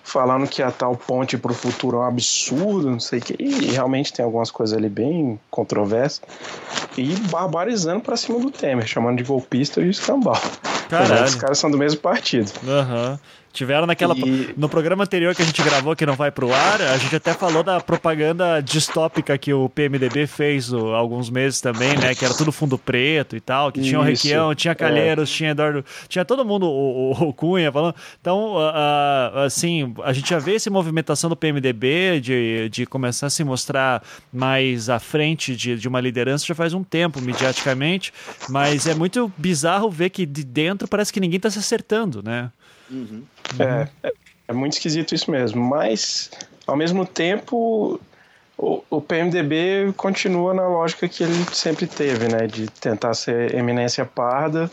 falando 0.02 0.48
que 0.48 0.60
a 0.60 0.70
tal 0.72 0.96
ponte 0.96 1.38
para 1.38 1.52
o 1.52 1.54
futuro 1.54 1.98
é 1.98 2.00
um 2.00 2.06
absurdo, 2.06 2.90
não 2.90 2.98
sei 2.98 3.20
o 3.20 3.22
que. 3.22 3.36
E 3.38 3.70
realmente 3.70 4.12
tem 4.12 4.24
algumas 4.24 4.50
coisas 4.50 4.76
ali 4.76 4.88
bem 4.88 5.38
controversas. 5.48 6.22
E 6.98 7.14
barbarizando 7.30 8.00
para 8.00 8.16
cima 8.16 8.40
do 8.40 8.50
Temer, 8.50 8.86
chamando 8.86 9.18
de 9.18 9.24
golpista 9.24 9.80
e 9.80 9.90
escambau. 9.90 10.40
Caralho. 10.88 11.24
Os 11.24 11.36
caras 11.36 11.58
são 11.58 11.70
do 11.70 11.78
mesmo 11.78 12.00
partido. 12.00 12.50
Aham. 12.66 13.10
Uhum. 13.12 13.18
Tiveram 13.52 13.86
naquela. 13.86 14.16
E... 14.16 14.54
No 14.56 14.68
programa 14.68 15.04
anterior 15.04 15.34
que 15.34 15.42
a 15.42 15.44
gente 15.44 15.62
gravou, 15.62 15.94
que 15.94 16.06
não 16.06 16.14
vai 16.14 16.30
pro 16.30 16.52
ar, 16.52 16.80
a 16.80 16.96
gente 16.96 17.14
até 17.14 17.34
falou 17.34 17.62
da 17.62 17.80
propaganda 17.80 18.60
distópica 18.60 19.36
que 19.36 19.52
o 19.52 19.68
PMDB 19.68 20.26
fez 20.26 20.72
o, 20.72 20.94
alguns 20.94 21.28
meses 21.28 21.60
também, 21.60 21.96
né? 21.96 22.14
Que 22.14 22.24
era 22.24 22.34
tudo 22.34 22.50
fundo 22.50 22.78
preto 22.78 23.36
e 23.36 23.40
tal, 23.40 23.70
que 23.70 23.80
tinha 23.80 24.00
o 24.00 24.02
Requião, 24.02 24.54
tinha 24.54 24.74
Calheiros, 24.74 25.30
é. 25.30 25.36
tinha 25.36 25.50
Eduardo. 25.50 25.84
Tinha 26.08 26.24
todo 26.24 26.44
mundo, 26.44 26.66
o, 26.66 27.12
o, 27.12 27.28
o 27.28 27.32
Cunha 27.34 27.70
falando. 27.70 27.94
Então, 28.20 28.54
uh, 28.54 29.38
assim, 29.44 29.94
a 30.02 30.12
gente 30.12 30.30
já 30.30 30.38
vê 30.38 30.54
essa 30.54 30.70
movimentação 30.70 31.28
do 31.28 31.36
PMDB 31.36 32.20
de, 32.20 32.68
de 32.70 32.86
começar 32.86 33.26
a 33.26 33.30
se 33.30 33.44
mostrar 33.44 34.02
mais 34.32 34.88
à 34.88 34.98
frente 34.98 35.54
de, 35.54 35.76
de 35.76 35.88
uma 35.88 36.00
liderança 36.00 36.46
já 36.46 36.54
faz 36.54 36.72
um 36.72 36.82
tempo, 36.82 37.20
mediaticamente, 37.20 38.12
mas 38.48 38.86
é 38.86 38.94
muito 38.94 39.30
bizarro 39.36 39.90
ver 39.90 40.10
que 40.10 40.24
de 40.24 40.42
dentro 40.42 40.88
parece 40.88 41.12
que 41.12 41.20
ninguém 41.20 41.36
está 41.36 41.50
se 41.50 41.58
acertando, 41.58 42.22
né? 42.22 42.50
Uhum. 42.92 43.22
É, 43.58 43.88
é, 44.08 44.12
é, 44.48 44.52
muito 44.52 44.74
esquisito 44.74 45.14
isso 45.14 45.30
mesmo. 45.30 45.62
Mas, 45.62 46.30
ao 46.66 46.76
mesmo 46.76 47.06
tempo, 47.06 47.98
o, 48.58 48.84
o, 48.90 49.00
PMDB 49.00 49.92
continua 49.96 50.52
na 50.52 50.68
lógica 50.68 51.08
que 51.08 51.24
ele 51.24 51.44
sempre 51.52 51.86
teve, 51.86 52.28
né? 52.28 52.46
De 52.46 52.70
tentar 52.70 53.14
ser 53.14 53.54
eminência 53.54 54.04
parda 54.04 54.70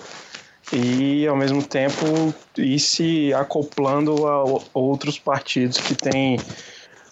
e, 0.73 1.25
ao 1.25 1.35
mesmo 1.35 1.63
tempo, 1.63 2.33
ir 2.57 2.79
se 2.79 3.33
acoplando 3.33 4.27
a 4.27 4.43
outros 4.73 5.17
partidos 5.17 5.77
que 5.77 5.95
têm 5.95 6.37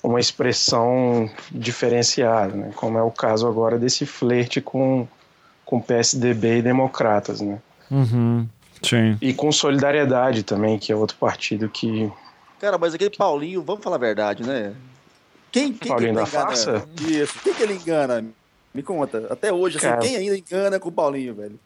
uma 0.04 0.20
expressão 0.20 1.30
diferenciada, 1.52 2.54
né? 2.54 2.72
Como 2.76 2.98
é 2.98 3.02
o 3.02 3.12
caso 3.12 3.48
agora 3.48 3.80
desse 3.80 4.06
flerte 4.06 4.60
com, 4.62 5.08
com 5.66 5.82
PSDB 5.82 6.60
e 6.60 6.62
democratas, 6.62 7.42
né? 7.42 7.60
Uhum. 7.90 8.48
Sim. 8.82 9.18
E 9.22 9.34
com 9.34 9.52
Solidariedade 9.52 10.44
também, 10.44 10.78
que 10.78 10.92
é 10.92 10.96
outro 10.96 11.18
partido 11.18 11.70
que. 11.70 12.12
Cara, 12.60 12.78
mas 12.78 12.94
aquele 12.94 13.10
Paulinho, 13.10 13.62
vamos 13.62 13.84
falar 13.84 13.98
a 13.98 14.00
verdade, 14.00 14.44
né? 14.44 14.74
Quem, 15.52 15.74
quem 15.74 15.90
Paulinho 15.90 16.14
que 16.14 16.20
da 16.20 16.26
Farsa? 16.26 16.88
Isso. 17.08 17.40
Quem 17.44 17.54
que 17.54 17.64
ele 17.64 17.74
engana? 17.74 18.24
Me 18.74 18.84
conta. 18.84 19.28
Até 19.30 19.52
hoje, 19.52 19.78
assim, 19.78 19.88
cara, 19.88 20.02
quem 20.02 20.16
ainda 20.16 20.38
engana 20.38 20.80
com 20.80 20.90
o 20.90 20.92
Paulinho, 20.92 21.34
velho? 21.34 21.60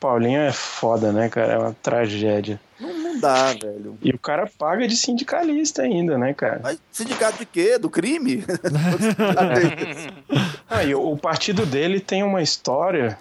Paulinho 0.00 0.40
é 0.40 0.52
foda, 0.52 1.12
né, 1.12 1.28
cara? 1.28 1.52
É 1.52 1.58
uma 1.58 1.76
tragédia. 1.82 2.60
Não, 2.78 2.92
não 2.92 3.18
dá, 3.18 3.52
velho. 3.52 3.96
E 4.02 4.10
o 4.10 4.18
cara 4.18 4.50
paga 4.58 4.86
de 4.86 4.96
sindicalista 4.96 5.82
ainda, 5.82 6.18
né, 6.18 6.34
cara? 6.34 6.60
Mas 6.62 6.78
sindicato 6.92 7.38
de 7.38 7.46
quê? 7.46 7.78
Do 7.78 7.88
crime? 7.88 8.44
ah, 10.68 10.84
e 10.84 10.94
o 10.94 11.16
partido 11.16 11.64
dele 11.64 11.98
tem 11.98 12.22
uma 12.22 12.42
história 12.42 13.18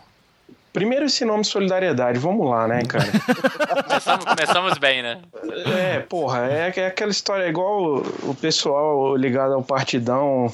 Primeiro 0.75 1.05
esse 1.05 1.23
nome 1.23 1.45
Solidariedade, 1.45 2.19
vamos 2.19 2.49
lá, 2.49 2.67
né, 2.67 2.81
cara? 2.83 3.05
começamos, 3.87 4.25
começamos, 4.25 4.77
bem, 4.77 5.01
né? 5.01 5.21
É, 5.65 5.99
porra, 6.01 6.51
é, 6.51 6.73
é 6.75 6.87
aquela 6.87 7.11
história 7.11 7.47
igual 7.47 7.81
o, 7.81 8.31
o 8.31 8.35
pessoal 8.35 9.15
ligado 9.15 9.53
ao 9.53 9.63
partidão. 9.63 10.53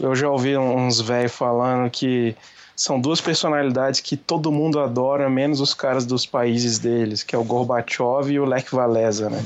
Eu 0.00 0.16
já 0.16 0.28
ouvi 0.28 0.56
uns 0.58 1.00
velhos 1.00 1.32
falando 1.32 1.88
que 1.88 2.34
são 2.74 3.00
duas 3.00 3.20
personalidades 3.20 4.00
que 4.00 4.16
todo 4.16 4.50
mundo 4.50 4.80
adora, 4.80 5.30
menos 5.30 5.60
os 5.60 5.72
caras 5.72 6.04
dos 6.04 6.26
países 6.26 6.80
deles, 6.80 7.22
que 7.22 7.36
é 7.36 7.38
o 7.38 7.44
Gorbachev 7.44 8.32
e 8.32 8.40
o 8.40 8.44
Lech 8.44 8.74
Walesa, 8.74 9.30
né? 9.30 9.40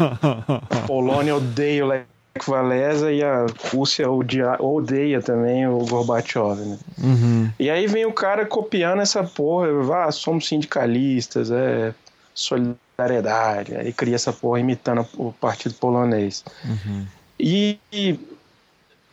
a 0.70 0.86
Polônia 0.86 1.36
odeia 1.36 1.84
o 1.84 1.88
Lech 1.88 2.15
Walesa 2.48 3.12
e 3.12 3.22
a 3.22 3.46
Rússia 3.72 4.10
odia, 4.10 4.56
odeia 4.60 5.20
também 5.20 5.66
o 5.66 5.78
Gorbachev, 5.78 6.56
né? 6.60 6.78
Uhum. 6.98 7.50
E 7.58 7.70
aí 7.70 7.86
vem 7.86 8.04
o 8.04 8.12
cara 8.12 8.44
copiando 8.46 9.00
essa 9.00 9.22
porra, 9.24 9.68
ah, 10.04 10.12
somos 10.12 10.46
sindicalistas, 10.48 11.50
é 11.50 11.94
solidariedade, 12.34 13.76
aí 13.76 13.92
cria 13.92 14.14
essa 14.14 14.32
porra 14.32 14.60
imitando 14.60 15.06
o 15.16 15.32
partido 15.32 15.74
polonês. 15.74 16.44
Uhum. 16.64 17.06
E, 17.38 17.78
e, 17.92 18.18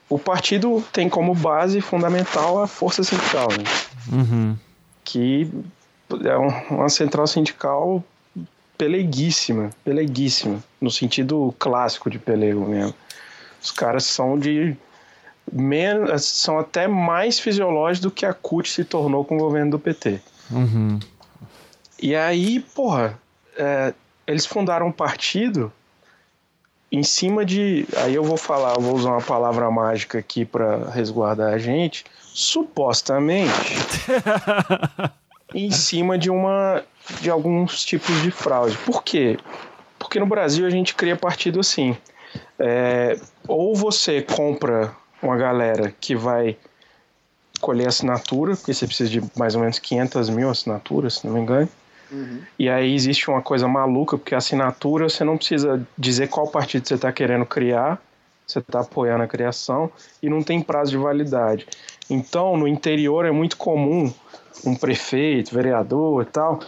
o 0.09 0.19
partido 0.19 0.83
tem 0.91 1.09
como 1.09 1.33
base 1.33 1.81
fundamental 1.81 2.61
a 2.61 2.67
força 2.67 3.03
sindical, 3.03 3.47
né? 3.51 3.63
Uhum. 4.11 4.57
Que 5.03 5.49
é 6.23 6.37
uma 6.71 6.89
central 6.89 7.25
sindical 7.25 8.03
peleguíssima, 8.77 9.69
peleguíssima, 9.83 10.63
no 10.81 10.91
sentido 10.91 11.53
clássico 11.57 12.09
de 12.09 12.19
pelego 12.19 12.67
mesmo. 12.67 12.93
Os 13.63 13.71
caras 13.71 14.03
são 14.03 14.37
de 14.37 14.75
menos, 15.51 16.25
são 16.25 16.59
até 16.59 16.87
mais 16.87 17.39
fisiológicos 17.39 18.01
do 18.01 18.11
que 18.11 18.25
a 18.25 18.33
CUT 18.33 18.69
se 18.69 18.83
tornou 18.83 19.23
com 19.23 19.37
o 19.37 19.39
governo 19.39 19.71
do 19.71 19.79
PT. 19.79 20.19
Uhum. 20.51 20.99
E 22.01 22.13
aí, 22.13 22.59
porra, 22.59 23.17
é, 23.57 23.93
eles 24.27 24.45
fundaram 24.45 24.87
um 24.87 24.91
partido 24.91 25.71
em 26.91 27.03
cima 27.03 27.45
de. 27.45 27.87
Aí 27.97 28.13
eu 28.13 28.23
vou 28.23 28.37
falar, 28.37 28.75
eu 28.75 28.81
vou 28.81 28.95
usar 28.95 29.11
uma 29.11 29.21
palavra 29.21 29.71
mágica 29.71 30.19
aqui 30.19 30.43
para 30.43 30.89
resguardar 30.89 31.53
a 31.53 31.57
gente. 31.57 32.05
Supostamente. 32.19 33.51
em 35.55 35.71
cima 35.71 36.17
de 36.17 36.29
uma. 36.29 36.83
de 37.21 37.29
alguns 37.29 37.85
tipos 37.85 38.21
de 38.21 38.29
fraude. 38.29 38.77
Por 38.79 39.03
quê? 39.03 39.37
Porque 39.97 40.19
no 40.19 40.25
Brasil 40.25 40.67
a 40.67 40.69
gente 40.69 40.93
cria 40.93 41.15
partido 41.15 41.59
assim. 41.59 41.95
É, 42.59 43.17
ou 43.47 43.75
você 43.75 44.21
compra 44.21 44.95
uma 45.21 45.37
galera 45.37 45.93
que 45.99 46.15
vai 46.15 46.57
colher 47.61 47.87
assinatura, 47.87 48.55
porque 48.55 48.73
você 48.73 48.85
precisa 48.85 49.09
de 49.09 49.23
mais 49.37 49.55
ou 49.55 49.61
menos 49.61 49.79
500 49.79 50.29
mil 50.29 50.49
assinaturas, 50.49 51.15
se 51.15 51.27
não 51.27 51.33
me 51.33 51.39
engano. 51.39 51.69
Uhum. 52.11 52.41
E 52.59 52.69
aí 52.69 52.93
existe 52.93 53.29
uma 53.29 53.41
coisa 53.41 53.67
maluca, 53.67 54.17
porque 54.17 54.35
a 54.35 54.37
assinatura 54.37 55.09
você 55.09 55.23
não 55.23 55.37
precisa 55.37 55.85
dizer 55.97 56.27
qual 56.27 56.47
partido 56.47 56.87
você 56.87 56.95
está 56.95 57.11
querendo 57.11 57.45
criar, 57.45 58.01
você 58.45 58.59
está 58.59 58.81
apoiando 58.81 59.23
a 59.23 59.27
criação, 59.27 59.89
e 60.21 60.29
não 60.29 60.43
tem 60.43 60.61
prazo 60.61 60.91
de 60.91 60.97
validade. 60.97 61.65
Então, 62.09 62.57
no 62.57 62.67
interior 62.67 63.25
é 63.25 63.31
muito 63.31 63.55
comum 63.55 64.13
um 64.65 64.75
prefeito, 64.75 65.55
vereador 65.55 66.23
e 66.23 66.25
tal, 66.25 66.59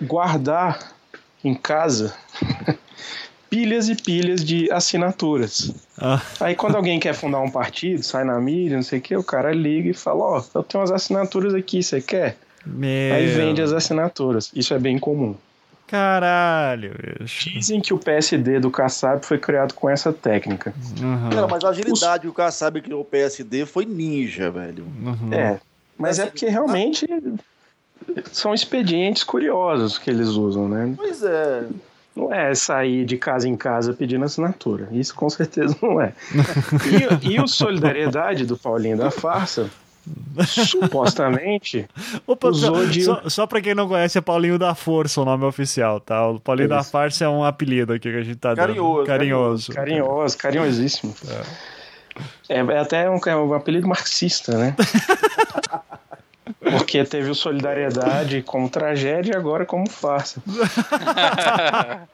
guardar 0.00 0.92
em 1.44 1.54
casa 1.54 2.14
pilhas 3.52 3.90
e 3.90 3.94
pilhas 3.94 4.42
de 4.42 4.72
assinaturas. 4.72 5.70
Ah. 5.98 6.22
Aí 6.40 6.54
quando 6.54 6.76
alguém 6.76 6.98
quer 6.98 7.12
fundar 7.12 7.40
um 7.40 7.50
partido, 7.50 8.02
sai 8.02 8.24
na 8.24 8.40
mídia, 8.40 8.76
não 8.76 8.82
sei 8.82 8.98
o 8.98 9.02
que, 9.02 9.14
o 9.14 9.22
cara 9.22 9.52
liga 9.52 9.90
e 9.90 9.92
fala, 9.94 10.24
ó, 10.24 10.38
oh, 10.38 10.58
eu 10.58 10.62
tenho 10.62 10.80
umas 10.80 10.90
assinaturas 10.90 11.52
aqui, 11.52 11.82
você 11.82 12.00
quer? 12.00 12.38
Meu... 12.64 13.14
Aí 13.14 13.26
vende 13.26 13.60
as 13.60 13.70
assinaturas. 13.70 14.50
Isso 14.54 14.72
é 14.72 14.78
bem 14.78 14.98
comum. 14.98 15.34
Caralho. 15.86 16.94
Dizem 17.26 17.82
que 17.82 17.92
o 17.92 17.98
PSD 17.98 18.58
do 18.58 18.70
Kassab 18.70 19.26
foi 19.26 19.36
criado 19.36 19.74
com 19.74 19.90
essa 19.90 20.14
técnica. 20.14 20.72
Uhum. 20.98 21.28
Não, 21.28 21.46
mas 21.46 21.62
a 21.62 21.68
agilidade 21.68 22.20
Os... 22.20 22.20
que 22.22 22.28
o 22.28 22.32
Kassab 22.32 22.80
criou 22.80 23.02
o 23.02 23.04
PSD 23.04 23.66
foi 23.66 23.84
ninja, 23.84 24.50
velho. 24.50 24.84
Uhum. 24.84 25.28
É, 25.30 25.60
mas 25.98 26.18
é 26.18 26.24
porque 26.24 26.48
realmente 26.48 27.06
são 28.32 28.54
expedientes 28.54 29.22
curiosos 29.22 29.98
que 29.98 30.08
eles 30.08 30.28
usam, 30.28 30.70
né? 30.70 30.94
Pois 30.96 31.22
é. 31.22 31.64
Não 32.14 32.32
é 32.32 32.54
sair 32.54 33.04
de 33.04 33.16
casa 33.16 33.48
em 33.48 33.56
casa 33.56 33.94
pedindo 33.94 34.24
assinatura. 34.24 34.88
Isso 34.92 35.14
com 35.14 35.30
certeza 35.30 35.76
não 35.80 36.00
é. 36.00 36.12
e, 37.22 37.32
e 37.32 37.40
o 37.40 37.48
Solidariedade 37.48 38.44
do 38.44 38.56
Paulinho 38.56 38.98
da 38.98 39.10
Farsa 39.10 39.70
supostamente 40.46 41.86
Opa, 42.26 42.48
usou 42.48 42.86
de... 42.86 43.02
Só, 43.02 43.22
só 43.28 43.46
pra 43.46 43.60
quem 43.60 43.74
não 43.74 43.88
conhece, 43.88 44.18
é 44.18 44.20
Paulinho 44.20 44.58
da 44.58 44.74
Força 44.74 45.20
o 45.20 45.24
nome 45.24 45.44
oficial, 45.44 46.00
tá? 46.00 46.28
O 46.28 46.40
Paulinho 46.40 46.66
é 46.66 46.68
da 46.68 46.82
Farsa 46.82 47.24
é 47.24 47.28
um 47.28 47.44
apelido 47.44 47.92
aqui 47.92 48.10
que 48.10 48.16
a 48.16 48.22
gente 48.22 48.36
tá 48.36 48.54
carinhoso, 48.54 48.96
dando. 48.96 49.06
Carinhoso. 49.06 49.72
Carinhoso, 49.72 50.38
carinhosíssimo. 50.38 51.14
É, 52.48 52.58
é 52.58 52.78
até 52.78 53.08
um, 53.08 53.18
é 53.24 53.36
um 53.36 53.54
apelido 53.54 53.86
marxista, 53.86 54.56
né? 54.58 54.74
Porque 56.76 57.04
teve 57.04 57.30
o 57.30 57.34
Solidariedade 57.34 58.42
como 58.42 58.68
tragédia 58.68 59.32
e 59.32 59.36
agora 59.36 59.64
como 59.66 59.88
farsa. 59.88 60.42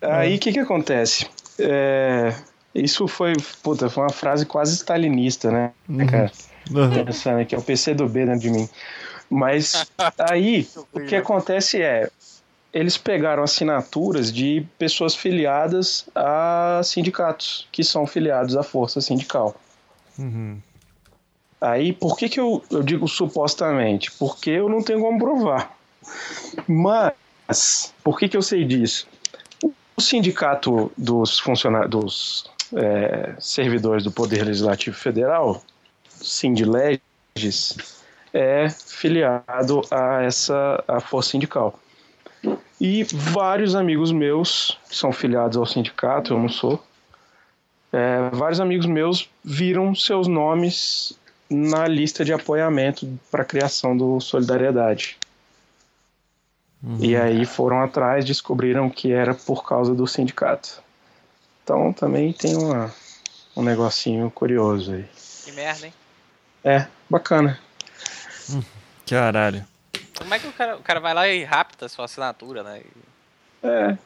Aí 0.00 0.36
o 0.36 0.38
que 0.38 0.52
que 0.52 0.60
acontece? 0.60 1.26
É, 1.58 2.34
isso 2.74 3.08
foi, 3.08 3.32
puta, 3.62 3.88
foi 3.88 4.04
uma 4.04 4.12
frase 4.12 4.46
quase 4.46 4.74
stalinista, 4.74 5.50
né, 5.50 5.72
uhum. 5.88 6.06
cara? 6.06 6.30
Uhum. 6.70 7.04
Pensando 7.04 7.40
aqui, 7.40 7.54
é 7.54 7.58
o 7.58 7.62
PC 7.62 7.94
do 7.94 8.08
B 8.08 8.26
dentro 8.26 8.40
de 8.40 8.50
mim. 8.50 8.68
Mas 9.30 9.86
aí, 10.30 10.68
o 10.92 11.00
que 11.00 11.16
acontece 11.16 11.80
é, 11.80 12.10
eles 12.72 12.96
pegaram 12.98 13.42
assinaturas 13.42 14.32
de 14.32 14.66
pessoas 14.78 15.14
filiadas 15.14 16.06
a 16.14 16.80
sindicatos, 16.84 17.66
que 17.72 17.82
são 17.82 18.06
filiados 18.06 18.56
à 18.56 18.62
força 18.62 19.00
sindical. 19.00 19.56
Uhum. 20.18 20.58
Aí, 21.60 21.92
por 21.92 22.16
que, 22.16 22.28
que 22.28 22.38
eu, 22.38 22.62
eu 22.70 22.82
digo 22.82 23.08
supostamente? 23.08 24.12
Porque 24.12 24.50
eu 24.50 24.68
não 24.68 24.82
tenho 24.82 25.00
como 25.00 25.18
provar. 25.18 25.76
Mas, 26.66 27.94
por 28.04 28.18
que, 28.18 28.28
que 28.28 28.36
eu 28.36 28.42
sei 28.42 28.64
disso? 28.64 29.08
O 29.96 30.00
sindicato 30.00 30.92
dos 30.96 31.38
funcionários, 31.38 31.90
dos 31.90 32.50
é, 32.74 33.34
servidores 33.38 34.04
do 34.04 34.12
Poder 34.12 34.44
Legislativo 34.44 34.96
Federal, 34.96 35.62
Sindileges, 36.08 37.76
é 38.32 38.68
filiado 38.68 39.82
a 39.90 40.22
essa 40.22 40.84
a 40.86 41.00
força 41.00 41.30
sindical. 41.30 41.80
E 42.78 43.04
vários 43.04 43.74
amigos 43.74 44.12
meus, 44.12 44.78
que 44.90 44.96
são 44.96 45.10
filiados 45.10 45.56
ao 45.56 45.64
sindicato, 45.64 46.34
eu 46.34 46.38
não 46.38 46.50
sou, 46.50 46.82
é, 47.92 48.28
vários 48.30 48.60
amigos 48.60 48.84
meus 48.84 49.30
viram 49.42 49.94
seus 49.94 50.28
nomes 50.28 51.18
na 51.48 51.86
lista 51.86 52.24
de 52.24 52.32
apoiamento 52.32 53.06
para 53.30 53.42
a 53.42 53.44
criação 53.46 53.96
do 53.96 54.20
Solidariedade. 54.20 55.16
Uhum. 56.82 56.98
E 57.00 57.16
aí 57.16 57.44
foram 57.44 57.82
atrás, 57.82 58.24
descobriram 58.24 58.90
que 58.90 59.12
era 59.12 59.34
por 59.34 59.66
causa 59.66 59.94
do 59.94 60.06
sindicato. 60.06 60.82
Então 61.62 61.92
também 61.92 62.32
tem 62.32 62.56
uma, 62.56 62.94
um 63.56 63.62
negocinho 63.62 64.30
curioso 64.30 64.92
aí. 64.92 65.08
Que 65.44 65.52
merda, 65.52 65.86
hein? 65.86 65.94
É, 66.64 66.86
bacana. 67.08 67.58
Hum, 68.50 68.62
caralho. 69.06 69.64
Como 70.16 70.32
é 70.32 70.38
que 70.38 70.46
o 70.46 70.52
cara, 70.52 70.76
o 70.76 70.82
cara 70.82 71.00
vai 71.00 71.14
lá 71.14 71.28
e 71.28 71.44
rapta 71.44 71.86
a 71.86 71.88
sua 71.88 72.04
assinatura, 72.04 72.62
né? 72.62 72.82
É. 73.62 73.98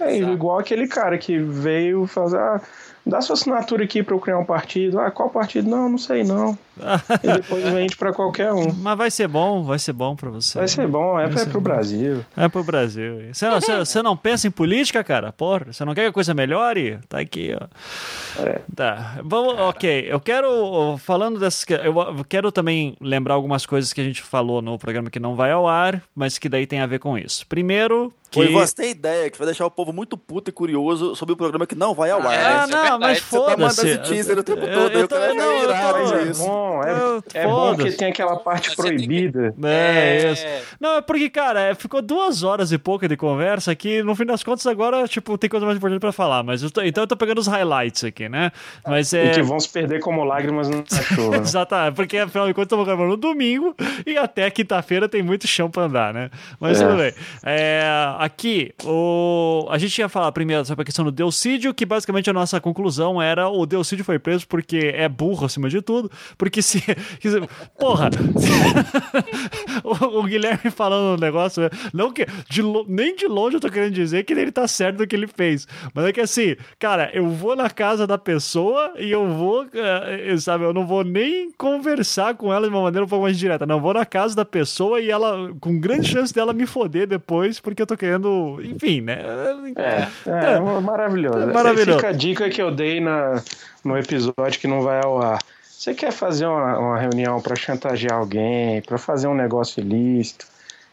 É 0.00 0.16
igual 0.16 0.58
aquele 0.58 0.86
cara 0.86 1.18
que 1.18 1.38
veio 1.38 2.06
fazer. 2.06 2.38
Ah, 2.38 2.60
dá 3.08 3.20
sua 3.20 3.34
assinatura 3.34 3.84
aqui 3.84 4.02
para 4.02 4.14
eu 4.14 4.20
criar 4.20 4.38
um 4.38 4.44
partido. 4.44 5.00
Ah, 5.00 5.10
qual 5.10 5.30
partido? 5.30 5.68
Não, 5.68 5.88
não 5.88 5.98
sei 5.98 6.22
não. 6.22 6.56
e 7.22 7.32
depois 7.32 7.64
vende 7.64 7.96
para 7.96 8.12
qualquer 8.12 8.52
um. 8.52 8.72
Mas 8.72 8.98
vai 8.98 9.10
ser 9.10 9.28
bom, 9.28 9.62
vai 9.62 9.78
ser 9.78 9.92
bom 9.92 10.14
para 10.16 10.30
você. 10.30 10.58
Vai 10.58 10.68
ser 10.68 10.86
bom, 10.86 11.18
é, 11.18 11.28
vai 11.28 11.42
é 11.42 11.46
pro 11.46 11.60
bom. 11.60 11.64
Brasil. 11.64 12.24
É 12.36 12.48
pro 12.48 12.64
Brasil. 12.64 13.32
Você 13.32 13.48
não, 13.48 13.60
você, 13.60 13.78
você 13.78 14.02
não 14.02 14.16
pensa 14.16 14.46
em 14.46 14.50
política, 14.50 15.02
cara? 15.04 15.32
Porra, 15.32 15.72
você 15.72 15.84
não 15.84 15.94
quer 15.94 16.02
que 16.02 16.08
a 16.08 16.12
coisa 16.12 16.34
melhore? 16.34 16.98
Tá 17.08 17.18
aqui, 17.18 17.54
ó. 17.54 18.42
É. 18.42 18.60
Tá. 18.74 19.18
Vamos, 19.22 19.58
ok. 19.60 20.06
Eu 20.08 20.20
quero, 20.20 20.96
falando 20.98 21.38
dessas. 21.38 21.64
Eu 21.68 22.24
quero 22.28 22.50
também 22.52 22.96
lembrar 23.00 23.34
algumas 23.34 23.66
coisas 23.66 23.92
que 23.92 24.00
a 24.00 24.04
gente 24.04 24.22
falou 24.22 24.62
no 24.62 24.78
programa 24.78 25.10
que 25.10 25.20
não 25.20 25.34
vai 25.34 25.50
ao 25.50 25.66
ar, 25.66 26.02
mas 26.14 26.38
que 26.38 26.48
daí 26.48 26.66
tem 26.66 26.80
a 26.80 26.86
ver 26.86 26.98
com 26.98 27.18
isso. 27.18 27.46
Primeiro, 27.46 28.12
que... 28.30 28.44
Foi 28.44 28.52
você 28.52 28.90
ideia 28.90 29.30
que 29.30 29.38
vai 29.38 29.46
deixar 29.46 29.64
o 29.64 29.70
povo 29.70 29.90
muito 29.90 30.16
puto 30.16 30.50
e 30.50 30.52
curioso 30.52 31.16
sobre 31.16 31.32
o 31.32 31.36
programa 31.36 31.66
que 31.66 31.74
não 31.74 31.94
vai 31.94 32.10
ao 32.10 32.20
ar. 32.20 32.64
Ah, 32.64 32.66
não, 32.66 32.96
é 32.96 32.98
mas 32.98 33.18
foda-se. 33.20 33.56
Você 33.56 33.56
tá 33.56 33.56
mandando 33.56 34.04
esse 34.04 34.12
teaser 34.12 34.38
o 34.38 34.42
tempo 34.42 34.60
todo. 34.60 34.92
Eu, 34.92 35.00
eu, 35.00 35.08
tô, 35.08 35.16
eu, 35.16 35.34
não, 35.34 35.52
eu 35.52 35.68
tô, 35.68 36.14
é 36.14 36.24
bom, 36.68 36.82
é, 36.82 37.40
é 37.40 37.46
bom 37.46 37.76
que 37.76 37.92
tem 37.92 38.08
aquela 38.08 38.36
parte 38.36 38.74
proibida. 38.76 39.52
Que... 39.52 39.66
É, 39.66 40.22
é, 40.22 40.32
isso. 40.32 40.44
Não, 40.80 40.96
é 40.96 41.00
porque, 41.00 41.30
cara, 41.30 41.60
é, 41.60 41.74
ficou 41.74 42.02
duas 42.02 42.42
horas 42.42 42.72
e 42.72 42.78
pouca 42.78 43.08
de 43.08 43.16
conversa 43.16 43.74
que, 43.74 44.02
no 44.02 44.14
fim 44.14 44.24
das 44.24 44.42
contas, 44.42 44.66
agora, 44.66 45.06
tipo, 45.08 45.36
tem 45.38 45.48
coisa 45.48 45.64
mais 45.64 45.78
importante 45.78 46.00
pra 46.00 46.12
falar. 46.12 46.42
Mas 46.42 46.62
eu 46.62 46.70
tô, 46.70 46.82
então 46.82 47.04
eu 47.04 47.08
tô 47.08 47.16
pegando 47.16 47.38
os 47.38 47.46
highlights 47.46 48.04
aqui, 48.04 48.28
né? 48.28 48.52
Mas 48.86 49.12
é... 49.12 49.26
E 49.26 49.34
que 49.34 49.42
vão 49.42 49.58
se 49.58 49.68
perder 49.68 50.00
como 50.00 50.24
lágrimas 50.24 50.68
no 50.68 50.82
cachorro. 50.86 51.34
Exatamente, 51.34 51.94
porque 51.94 52.18
afinal 52.18 52.46
de 52.46 52.54
contas 52.54 52.66
estamos 52.66 52.86
gravando 52.86 53.10
no 53.10 53.16
domingo 53.16 53.74
e 54.06 54.16
até 54.16 54.50
quinta-feira 54.50 55.08
tem 55.08 55.22
muito 55.22 55.46
chão 55.46 55.70
pra 55.70 55.84
andar, 55.84 56.12
né? 56.12 56.30
Mas 56.60 56.80
é. 56.80 56.86
tudo 56.86 56.98
bem. 56.98 57.12
É, 57.44 57.82
aqui, 58.18 58.72
o... 58.84 59.66
a 59.70 59.78
gente 59.78 59.98
ia 59.98 60.08
falar 60.08 60.30
primeiro 60.32 60.64
sobre 60.64 60.82
a 60.82 60.84
questão 60.84 61.04
do 61.04 61.12
Delcídio, 61.12 61.72
que 61.72 61.86
basicamente 61.86 62.28
a 62.28 62.32
nossa 62.32 62.60
conclusão 62.60 63.20
era 63.20 63.48
o 63.48 63.64
Delcídio 63.66 64.04
foi 64.04 64.18
preso 64.18 64.46
porque 64.46 64.92
é 64.94 65.08
burro 65.08 65.46
acima 65.46 65.68
de 65.68 65.80
tudo, 65.80 66.10
porque 66.36 66.57
se. 66.62 66.82
Porra! 67.78 68.10
o, 69.84 70.20
o, 70.20 70.22
Guilherme 70.24 70.70
falando 70.70 71.16
um 71.18 71.20
negócio, 71.20 71.62
né? 71.62 71.70
não 71.92 72.12
que. 72.12 72.26
De, 72.48 72.62
nem 72.86 73.14
de 73.14 73.26
longe 73.26 73.56
eu 73.56 73.60
tô 73.60 73.70
querendo 73.70 73.94
dizer 73.94 74.24
que 74.24 74.32
ele 74.32 74.52
tá 74.52 74.66
certo 74.66 74.98
do 74.98 75.06
que 75.06 75.16
ele 75.16 75.26
fez, 75.26 75.66
mas 75.94 76.04
é 76.06 76.12
que 76.12 76.20
assim, 76.20 76.56
cara, 76.78 77.10
eu 77.12 77.28
vou 77.28 77.56
na 77.56 77.70
casa 77.70 78.06
da 78.06 78.18
pessoa 78.18 78.92
e 78.98 79.10
eu 79.10 79.26
vou, 79.28 79.66
eh, 79.72 80.36
sabe, 80.38 80.64
eu 80.64 80.72
não 80.72 80.86
vou 80.86 81.04
nem 81.04 81.50
conversar 81.52 82.34
com 82.34 82.52
ela 82.52 82.68
de 82.68 82.74
uma 82.74 82.82
maneira 82.82 83.04
um 83.04 83.08
pouco 83.08 83.24
mais 83.24 83.38
direta, 83.38 83.66
não, 83.66 83.76
eu 83.76 83.80
vou 83.80 83.94
na 83.94 84.06
casa 84.06 84.34
da 84.34 84.44
pessoa 84.44 85.00
e 85.00 85.10
ela, 85.10 85.52
com 85.60 85.78
grande 85.78 86.08
chance 86.08 86.32
dela 86.32 86.52
me 86.52 86.66
foder 86.66 87.06
depois, 87.06 87.60
porque 87.60 87.82
eu 87.82 87.86
tô 87.86 87.96
querendo 87.96 88.58
enfim, 88.62 89.00
né? 89.00 89.18
É, 89.76 90.30
é, 90.30 90.52
é 90.54 90.60
maravilhoso. 90.80 91.38
É 91.38 91.46
maravilhoso. 91.46 91.98
Fica 91.98 92.08
a 92.08 92.12
dica 92.12 92.50
que 92.50 92.60
eu 92.60 92.70
dei 92.70 93.00
na, 93.00 93.42
no 93.84 93.96
episódio 93.96 94.60
que 94.60 94.66
não 94.66 94.82
vai 94.82 95.00
ao 95.02 95.20
ar. 95.20 95.38
Você 95.78 95.94
quer 95.94 96.10
fazer 96.10 96.44
uma, 96.44 96.76
uma 96.76 96.98
reunião 96.98 97.40
para 97.40 97.54
chantagear 97.54 98.18
alguém, 98.18 98.82
para 98.82 98.98
fazer 98.98 99.28
um 99.28 99.34
negócio 99.34 99.78
ilícito, 99.80 100.44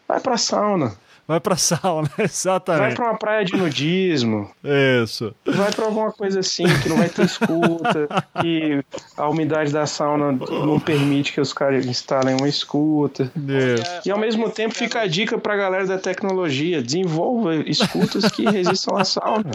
vai 0.07 0.19
pra 0.19 0.37
sauna. 0.37 0.95
Vai 1.27 1.39
pra 1.39 1.55
sauna, 1.57 2.09
Vai 2.15 2.25
exatamente. 2.25 2.95
pra 2.95 3.05
uma 3.09 3.17
praia 3.17 3.43
de 3.43 3.55
nudismo, 3.57 4.49
Isso. 5.03 5.33
vai 5.45 5.71
pra 5.71 5.85
alguma 5.85 6.11
coisa 6.11 6.39
assim, 6.41 6.65
que 6.83 6.87
não 6.89 6.97
vai 6.97 7.09
ter 7.09 7.25
escuta, 7.25 8.07
que 8.41 8.83
a 9.17 9.27
umidade 9.27 9.71
da 9.73 9.85
sauna 9.87 10.31
não 10.33 10.79
permite 10.79 11.33
que 11.33 11.41
os 11.41 11.51
caras 11.51 11.85
instalem 11.85 12.35
uma 12.35 12.47
escuta. 12.47 13.31
Isso. 13.35 14.01
E 14.07 14.11
ao 14.11 14.19
mesmo 14.19 14.49
tempo 14.51 14.75
fica 14.75 15.01
a 15.01 15.07
dica 15.07 15.37
pra 15.37 15.55
galera 15.55 15.87
da 15.87 15.97
tecnologia: 15.97 16.81
desenvolva 16.83 17.55
escutas 17.55 18.31
que 18.31 18.43
resistam 18.45 18.95
à 18.97 19.03
sauna. 19.03 19.51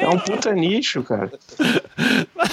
É 0.00 0.08
um 0.08 0.18
puta 0.18 0.52
nicho, 0.52 1.02
cara. 1.02 1.30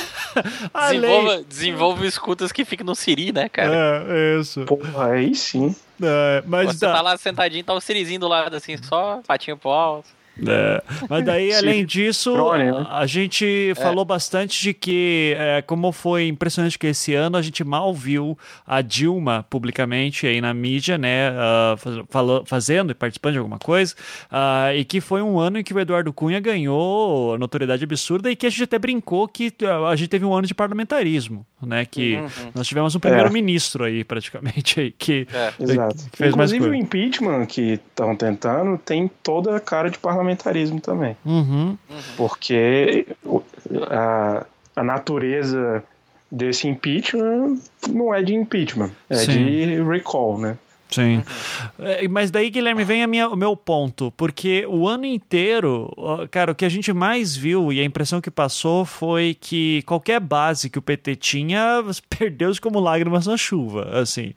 Desenvolva, 0.90 1.44
desenvolva 1.48 2.06
escutas 2.06 2.52
que 2.52 2.66
fiquem 2.66 2.86
no 2.86 2.94
Siri, 2.94 3.32
né, 3.32 3.48
cara? 3.48 4.04
É, 4.08 4.38
isso. 4.40 4.66
Porra, 4.66 5.12
aí 5.14 5.34
sim. 5.34 5.74
É, 6.02 6.44
mas 6.46 6.74
Você 6.74 6.86
tá 6.86 6.94
dá- 6.94 7.02
lá 7.02 7.18
sentadinho, 7.18 7.64
tá 7.64 7.74
o 7.74 7.80
Sirizinho 7.82 8.20
do 8.20 8.28
lado, 8.28 8.56
assim, 8.56 8.76
só 8.78 9.22
patinho 9.26 9.58
pro 9.58 9.70
alto. 9.70 10.10
É, 10.48 10.84
mas 11.10 11.24
daí, 11.26 11.54
além 11.54 11.86
disso, 11.86 12.36
né? 12.58 12.86
a 12.90 13.06
gente 13.06 13.74
falou 13.76 14.04
bastante 14.04 14.62
de 14.62 14.74
que, 14.74 15.34
é, 15.38 15.62
como 15.62 15.92
foi 15.94 16.28
impressionante 16.28 16.78
que 16.78 16.88
esse 16.88 17.14
ano 17.14 17.38
a 17.38 17.42
gente 17.42 17.64
mal 17.64 17.94
viu 17.94 18.38
a 18.68 18.82
Dilma 18.82 19.46
publicamente 19.50 20.28
aí 20.28 20.42
na 20.42 20.54
mídia, 20.54 20.98
né, 20.98 21.32
fala- 22.10 22.44
fazendo 22.46 22.92
e 22.92 22.94
participando 22.94 23.34
de 23.34 23.38
alguma 23.40 23.58
coisa, 23.60 23.96
ah, 24.30 24.74
e 24.76 24.84
que 24.84 25.00
foi 25.00 25.22
um 25.22 25.40
ano 25.40 25.60
em 25.60 25.64
que 25.64 25.74
o 25.74 25.80
Eduardo 25.80 26.12
Cunha 26.12 26.40
ganhou 26.40 27.38
notoriedade 27.38 27.84
absurda 27.84 28.30
e 28.30 28.36
que 28.36 28.46
a 28.46 28.50
gente 28.50 28.64
até 28.64 28.78
brincou 28.78 29.28
que 29.28 29.54
ah, 29.64 29.90
a 29.90 29.96
gente 29.96 30.10
teve 30.10 30.26
um 30.26 30.34
ano 30.34 30.48
de 30.48 30.54
parlamentarismo, 30.54 31.46
né, 31.66 31.86
que 31.86 32.20
nós 32.54 32.68
tivemos 32.68 32.94
um 32.96 33.00
primeiro-ministro 33.00 33.84
aí, 33.86 34.04
praticamente, 34.04 34.80
aí, 34.82 34.92
que, 34.92 35.28
É. 35.34 35.54
Exato. 35.60 35.96
que 36.12 36.18
fez 36.18 36.36
mais 36.36 36.52
Inclusive 36.52 36.66
o 36.66 36.68
coisa. 36.70 36.84
impeachment 36.84 37.46
que 37.46 37.62
estão 37.90 38.16
tentando 38.16 38.78
tem 38.78 39.10
toda 39.24 39.56
a 39.56 39.60
cara 39.60 39.90
de 39.90 39.98
parlamentarismo 39.98 40.25
também. 40.82 41.16
Uhum. 41.26 41.78
Porque 42.16 43.08
a, 43.90 44.46
a 44.76 44.84
natureza 44.84 45.84
desse 46.32 46.68
impeachment 46.68 47.60
não 47.90 48.14
é 48.14 48.22
de 48.22 48.34
impeachment, 48.34 48.92
é 49.10 49.16
Sim. 49.16 49.46
de 49.46 49.84
recall, 49.84 50.38
né? 50.38 50.58
Sim. 50.90 51.24
É, 51.80 52.08
Mas 52.08 52.30
daí, 52.32 52.50
Guilherme, 52.50 52.84
vem 52.84 53.04
a 53.04 53.08
minha- 53.08 53.28
o 53.28 53.36
meu 53.36 53.56
ponto. 53.56 54.12
Porque 54.16 54.66
o 54.68 54.88
ano 54.88 55.06
inteiro, 55.06 55.92
cara, 56.32 56.52
o 56.52 56.56
que 56.56 56.64
a 56.64 56.70
gente 56.70 56.94
mais 56.94 57.36
viu 57.36 57.74
e 57.74 57.82
a 57.82 57.84
impressão 57.84 58.22
que 58.22 58.32
passou 58.32 58.86
foi 58.86 59.36
que 59.40 59.82
qualquer 59.84 60.20
base 60.20 60.70
que 60.70 60.80
o 60.80 60.82
PT 60.82 61.16
tinha 61.16 61.84
perdeu-se 62.08 62.62
como 62.62 62.80
lágrimas 62.80 63.26
na 63.28 63.36
chuva. 63.36 63.90
Assim, 64.00 64.34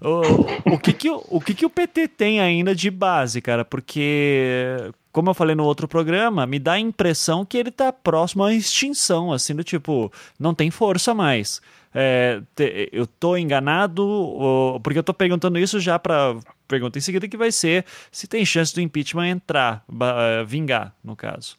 o, 0.00 0.74
o, 0.74 0.78
que, 0.78 0.92
que, 0.92 1.10
o, 1.10 1.22
o 1.28 1.40
que, 1.40 1.52
que 1.54 1.66
o 1.66 1.70
PT 1.70 2.08
tem 2.08 2.40
ainda 2.40 2.74
de 2.74 2.90
base, 2.90 3.40
cara? 3.40 3.64
Porque. 3.64 4.76
Como 5.10 5.30
eu 5.30 5.34
falei 5.34 5.56
no 5.56 5.64
outro 5.64 5.88
programa, 5.88 6.46
me 6.46 6.58
dá 6.60 6.74
a 6.74 6.78
impressão 6.78 7.44
que 7.44 7.56
ele 7.58 7.72
tá 7.72 7.92
próximo 7.92 8.44
à 8.44 8.54
extinção, 8.54 9.32
assim, 9.32 9.52
do 9.54 9.64
tipo, 9.64 10.12
não 10.38 10.54
tem 10.54 10.70
força 10.70 11.12
mais. 11.12 11.60
É, 12.00 12.40
te- 12.54 12.88
eu 12.92 13.08
tô 13.08 13.36
enganado, 13.36 14.06
ou- 14.06 14.78
porque 14.78 14.98
eu 14.98 15.02
tô 15.02 15.12
perguntando 15.12 15.58
isso 15.58 15.80
já 15.80 15.98
pra 15.98 16.36
pergunta 16.68 16.96
em 16.96 17.00
seguida 17.00 17.26
que 17.26 17.36
vai 17.36 17.50
ser 17.50 17.84
se 18.12 18.28
tem 18.28 18.44
chance 18.44 18.72
do 18.72 18.80
impeachment 18.80 19.26
entrar, 19.28 19.82
eh, 19.90 20.44
vingar, 20.44 20.94
no 21.02 21.16
caso. 21.16 21.56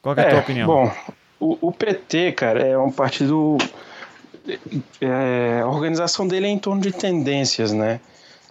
Qual 0.00 0.14
é 0.16 0.20
a 0.20 0.30
tua 0.30 0.38
opinião? 0.38 0.66
Bom, 0.68 0.94
o, 1.40 1.68
o 1.68 1.72
PT, 1.72 2.30
cara, 2.32 2.62
é 2.64 2.78
um 2.78 2.92
partido. 2.92 3.56
é, 5.00 5.60
a 5.62 5.66
organização 5.66 6.28
dele 6.28 6.46
é 6.46 6.50
em 6.50 6.58
torno 6.58 6.80
de 6.80 6.92
tendências, 6.92 7.72
né? 7.72 8.00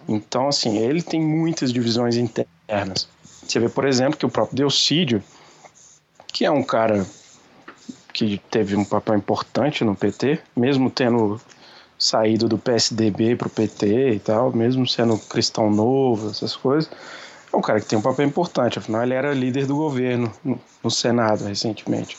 Então, 0.08 0.48
assim, 0.48 0.78
ele 0.78 1.00
tem 1.02 1.20
muitas 1.20 1.72
divisões 1.72 2.16
internas. 2.16 3.08
Você 3.46 3.58
vê, 3.58 3.68
por 3.68 3.86
exemplo, 3.86 4.18
que 4.18 4.26
o 4.26 4.30
próprio 4.30 4.56
Delcídio, 4.56 5.22
que 6.32 6.44
é 6.44 6.50
um 6.50 6.62
cara 6.62 7.06
que 8.12 8.40
teve 8.50 8.76
um 8.76 8.84
papel 8.84 9.16
importante 9.16 9.84
no 9.84 9.94
PT, 9.94 10.40
mesmo 10.56 10.90
tendo 10.90 11.40
saído 11.98 12.48
do 12.48 12.58
PSDB 12.58 13.36
para 13.36 13.46
o 13.46 13.50
PT 13.50 14.10
e 14.14 14.18
tal, 14.18 14.52
mesmo 14.52 14.86
sendo 14.86 15.16
cristão 15.16 15.70
novo, 15.70 16.30
essas 16.30 16.56
coisas, 16.56 16.90
é 17.52 17.56
um 17.56 17.60
cara 17.60 17.80
que 17.80 17.86
tem 17.86 17.98
um 17.98 18.02
papel 18.02 18.26
importante, 18.26 18.78
afinal 18.78 19.02
ele 19.02 19.14
era 19.14 19.32
líder 19.32 19.66
do 19.66 19.76
governo 19.76 20.32
no, 20.44 20.90
Senado 20.90 21.44
recentemente. 21.44 22.16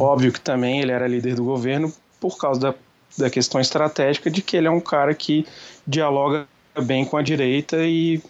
Óbvio 0.00 0.32
que 0.32 0.40
também 0.40 0.80
ele 0.80 0.92
era 0.92 1.06
líder 1.06 1.34
do 1.34 1.44
governo 1.44 1.92
por 2.18 2.38
causa 2.38 2.60
da, 2.60 2.74
da 3.18 3.28
questão 3.28 3.60
estratégica 3.60 4.30
de 4.30 4.40
que 4.40 4.56
ele 4.56 4.68
é 4.68 4.70
um 4.70 4.80
cara 4.80 5.12
que 5.14 5.46
dialoga 5.86 6.46
bem 6.84 7.04
com 7.04 7.16
a 7.16 7.22
direita 7.22 7.76
e 7.78 8.22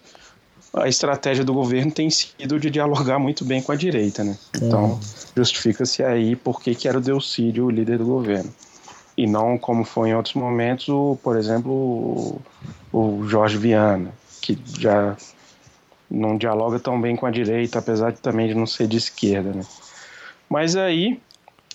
a 0.72 0.86
estratégia 0.88 1.44
do 1.44 1.52
governo 1.52 1.90
tem 1.90 2.08
sido 2.10 2.58
de 2.60 2.70
dialogar 2.70 3.18
muito 3.18 3.44
bem 3.44 3.60
com 3.62 3.72
a 3.72 3.76
direita, 3.76 4.22
né? 4.22 4.38
Então, 4.56 5.00
justifica-se 5.36 6.02
aí 6.02 6.36
por 6.36 6.60
que 6.60 6.74
que 6.74 6.86
era 6.88 6.98
o 6.98 7.00
Delcídio 7.00 7.66
o 7.66 7.70
líder 7.70 7.98
do 7.98 8.04
governo. 8.06 8.52
E 9.16 9.26
não 9.26 9.58
como 9.58 9.84
foi 9.84 10.10
em 10.10 10.14
outros 10.14 10.34
momentos, 10.34 10.88
o, 10.88 11.16
por 11.22 11.36
exemplo, 11.36 11.72
o, 11.72 12.40
o 12.92 13.26
Jorge 13.28 13.58
Viana, 13.58 14.12
que 14.40 14.56
já 14.78 15.16
não 16.10 16.36
dialoga 16.36 16.78
tão 16.78 17.00
bem 17.00 17.14
com 17.16 17.26
a 17.26 17.30
direita, 17.30 17.78
apesar 17.78 18.12
de 18.12 18.18
também 18.20 18.48
de 18.48 18.54
não 18.54 18.66
ser 18.66 18.86
de 18.86 18.96
esquerda, 18.96 19.52
né? 19.52 19.62
Mas 20.48 20.74
aí, 20.76 21.20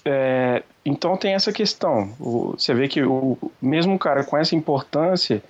é, 0.04 0.64
então 0.86 1.16
tem 1.18 1.34
essa 1.34 1.52
questão. 1.52 2.14
O- 2.20 2.56
você 2.58 2.74
vê 2.74 2.88
que 2.88 3.02
o 3.04 3.38
mesmo 3.62 3.98
cara 4.00 4.24
com 4.24 4.38
essa 4.38 4.56
importância 4.56 5.42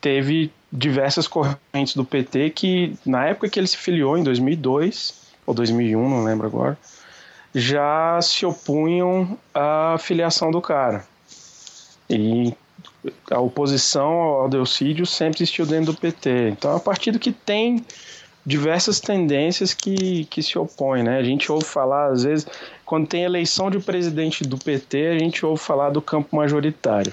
teve 0.00 0.50
diversas 0.72 1.26
correntes 1.26 1.94
do 1.94 2.04
PT 2.04 2.50
que, 2.50 2.96
na 3.04 3.26
época 3.26 3.48
que 3.48 3.58
ele 3.58 3.66
se 3.66 3.76
filiou, 3.76 4.16
em 4.18 4.22
2002 4.22 5.14
ou 5.46 5.54
2001, 5.54 6.08
não 6.08 6.24
lembro 6.24 6.46
agora, 6.46 6.78
já 7.54 8.20
se 8.20 8.44
opunham 8.44 9.38
à 9.54 9.96
filiação 9.98 10.50
do 10.50 10.60
cara. 10.60 11.04
E 12.08 12.54
a 13.30 13.40
oposição 13.40 14.10
ao 14.10 14.48
Delcídio 14.48 15.06
sempre 15.06 15.42
existiu 15.42 15.66
dentro 15.66 15.92
do 15.92 15.98
PT. 15.98 16.50
Então 16.50 16.72
é 16.72 16.74
um 16.76 16.80
partido 16.80 17.18
que 17.18 17.32
tem 17.32 17.84
diversas 18.44 19.00
tendências 19.00 19.74
que, 19.74 20.24
que 20.26 20.42
se 20.42 20.58
opõem, 20.58 21.02
né? 21.02 21.18
A 21.18 21.22
gente 21.22 21.50
ouve 21.52 21.64
falar, 21.64 22.12
às 22.12 22.24
vezes, 22.24 22.46
quando 22.84 23.06
tem 23.06 23.22
eleição 23.22 23.70
de 23.70 23.78
presidente 23.78 24.44
do 24.44 24.56
PT, 24.56 25.06
a 25.08 25.18
gente 25.18 25.44
ouve 25.44 25.62
falar 25.62 25.90
do 25.90 26.00
campo 26.00 26.34
majoritário. 26.34 27.12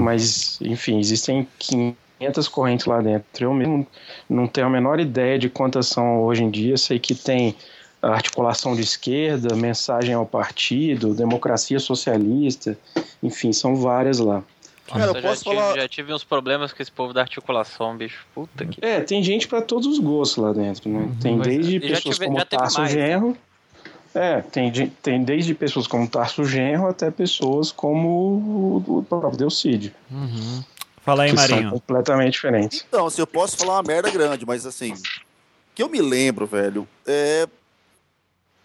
Mas, 0.00 0.58
enfim, 0.60 0.98
existem 0.98 1.46
500 1.58 2.05
correntes 2.50 2.86
lá 2.86 3.00
dentro. 3.00 3.44
Eu 3.44 3.52
mesmo 3.54 3.86
não 4.28 4.46
tenho 4.46 4.66
a 4.66 4.70
menor 4.70 5.00
ideia 5.00 5.38
de 5.38 5.48
quantas 5.48 5.86
são 5.86 6.22
hoje 6.22 6.42
em 6.42 6.50
dia. 6.50 6.76
Sei 6.76 6.98
que 6.98 7.14
tem 7.14 7.54
articulação 8.02 8.74
de 8.74 8.82
esquerda, 8.82 9.54
mensagem 9.56 10.14
ao 10.14 10.26
partido, 10.26 11.14
democracia 11.14 11.78
socialista, 11.80 12.78
enfim, 13.22 13.52
são 13.52 13.74
várias 13.76 14.18
lá. 14.18 14.42
Cara, 14.86 15.06
Nossa, 15.06 15.18
eu 15.18 15.22
já, 15.22 15.28
posso 15.28 15.42
tive, 15.44 15.56
falar. 15.56 15.74
já 15.76 15.88
tive 15.88 16.12
uns 16.14 16.22
problemas 16.22 16.72
com 16.72 16.80
esse 16.80 16.92
povo 16.92 17.12
da 17.12 17.20
articulação, 17.22 17.96
bicho. 17.96 18.24
Puta 18.32 18.64
que. 18.64 18.78
É, 18.84 19.00
tem 19.00 19.20
gente 19.22 19.48
para 19.48 19.60
todos 19.60 19.86
os 19.88 19.98
gostos 19.98 20.36
lá 20.42 20.52
dentro, 20.52 20.88
né? 20.88 21.10
Tem 21.20 21.36
Mas, 21.36 21.48
desde 21.48 21.72
já 21.80 21.80
pessoas 21.96 22.14
tive- 22.16 22.26
como 22.26 22.38
já 22.38 22.44
Tarso 22.44 22.78
mais, 22.80 22.94
né? 22.94 23.06
Genro. 23.08 23.36
É, 24.14 24.40
tem, 24.40 24.70
de- 24.70 24.86
tem 25.02 25.24
desde 25.24 25.54
pessoas 25.54 25.86
como 25.88 26.06
Tarso 26.08 26.44
Genro 26.44 26.86
até 26.86 27.10
pessoas 27.10 27.72
como 27.72 28.08
o, 28.88 28.98
o 28.98 29.02
próprio 29.02 29.36
Delcídio. 29.36 29.92
Fala 31.06 31.22
aí, 31.22 31.30
que 31.30 31.36
são 31.36 31.48
Marinho. 31.50 31.70
completamente 31.70 32.32
diferentes. 32.32 32.84
Então, 32.88 33.06
assim, 33.06 33.22
eu 33.22 33.28
posso 33.28 33.56
falar 33.56 33.74
uma 33.74 33.82
merda 33.84 34.10
grande, 34.10 34.44
mas 34.44 34.66
assim, 34.66 34.92
que 35.72 35.80
eu 35.80 35.88
me 35.88 36.02
lembro, 36.02 36.46
velho, 36.46 36.86
é. 37.06 37.46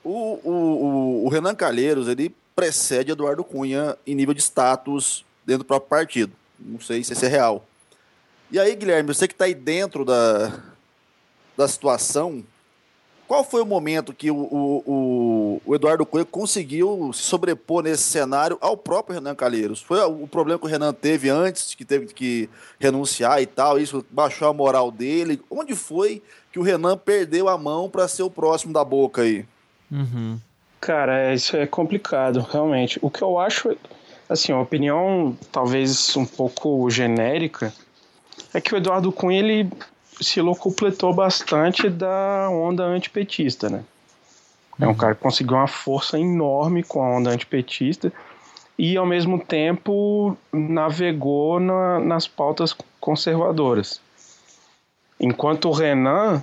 O, 0.04 0.40
o, 0.44 0.52
o, 0.52 1.26
o 1.26 1.30
Renan 1.30 1.54
Calheiros, 1.54 2.08
ele 2.08 2.36
precede 2.56 3.12
Eduardo 3.12 3.44
Cunha 3.44 3.96
em 4.08 4.16
nível 4.16 4.34
de 4.34 4.42
status 4.42 5.24
dentro 5.46 5.60
do 5.60 5.68
próprio 5.68 5.88
partido. 5.88 6.34
Não 6.60 6.80
sei 6.80 7.04
se 7.04 7.14
isso 7.14 7.24
é 7.24 7.28
real. 7.28 7.64
E 8.52 8.60
aí, 8.60 8.76
Guilherme, 8.76 9.14
você 9.14 9.28
que 9.28 9.36
tá 9.36 9.46
aí 9.46 9.54
dentro 9.54 10.04
da, 10.04 10.60
da 11.56 11.68
situação, 11.68 12.44
qual 13.32 13.46
foi 13.46 13.62
o 13.62 13.66
momento 13.66 14.14
que 14.14 14.30
o, 14.30 14.36
o, 14.36 15.62
o, 15.66 15.74
Eduardo 15.74 16.06
Cunha 16.06 16.26
conseguiu 16.26 17.14
se 17.14 17.24
sobrepor 17.24 17.82
nesse 17.82 18.04
cenário 18.04 18.58
ao 18.60 18.76
próprio 18.76 19.16
Renan 19.16 19.34
Calheiros? 19.34 19.82
Foi 19.82 20.02
o 20.02 20.28
problema 20.28 20.60
que 20.60 20.66
o 20.66 20.70
Renan 20.70 20.92
teve 20.92 21.30
antes, 21.30 21.74
que 21.74 21.86
teve 21.86 22.08
que 22.08 22.50
renunciar 22.78 23.42
e 23.42 23.46
tal, 23.46 23.80
isso 23.80 24.06
baixou 24.12 24.50
a 24.50 24.54
moral 24.54 24.92
dele? 24.92 25.42
Onde 25.50 25.78
foi 25.78 26.22
que 26.52 26.60
o 26.60 26.62
Renan 26.62 26.98
perdeu 26.98 27.48
a 27.48 27.58
mão 27.58 27.90
para 27.90 28.06
ser 28.06 28.24
o 28.24 28.30
próximo 28.30 28.74
da 28.74 28.84
boca 28.84 29.22
aí? 29.22 29.46
Uhum. 29.90 30.38
Cara, 30.82 31.18
é, 31.18 31.34
isso 31.34 31.56
é 31.56 31.66
complicado, 31.66 32.46
realmente. 32.52 33.00
O 33.02 33.10
que 33.10 33.22
eu 33.22 33.40
acho, 33.40 33.78
assim, 34.28 34.52
uma 34.52 34.64
opinião 34.64 35.38
talvez 35.54 36.18
um 36.18 36.26
pouco 36.26 36.90
genérica, 36.90 37.74
é 38.54 38.60
que 38.60 38.74
o 38.74 38.78
Eduardo 38.78 39.10
Cunha, 39.10 39.40
ele 39.40 39.70
se 40.22 40.40
locupletou 40.40 41.14
bastante 41.14 41.90
da 41.90 42.48
onda 42.50 42.84
antipetista, 42.84 43.70
né? 43.70 43.84
É 44.80 44.88
um 44.88 44.96
cara 44.96 45.14
que 45.16 45.22
conseguiu 45.22 45.58
uma 45.58 45.68
força 45.68 46.18
enorme 46.18 46.84
com 46.84 47.04
a 47.04 47.18
onda 47.18 47.30
antipetista 47.30 48.12
e, 48.78 48.98
ao 48.98 49.06
mesmo 49.06 49.38
tempo, 49.38 50.36
navegou 50.52 51.60
na- 51.60 52.00
nas 52.00 52.28
pautas 52.28 52.76
conservadoras. 53.00 54.00
Enquanto 55.20 55.70
o 55.70 55.72
Renan, 55.72 56.42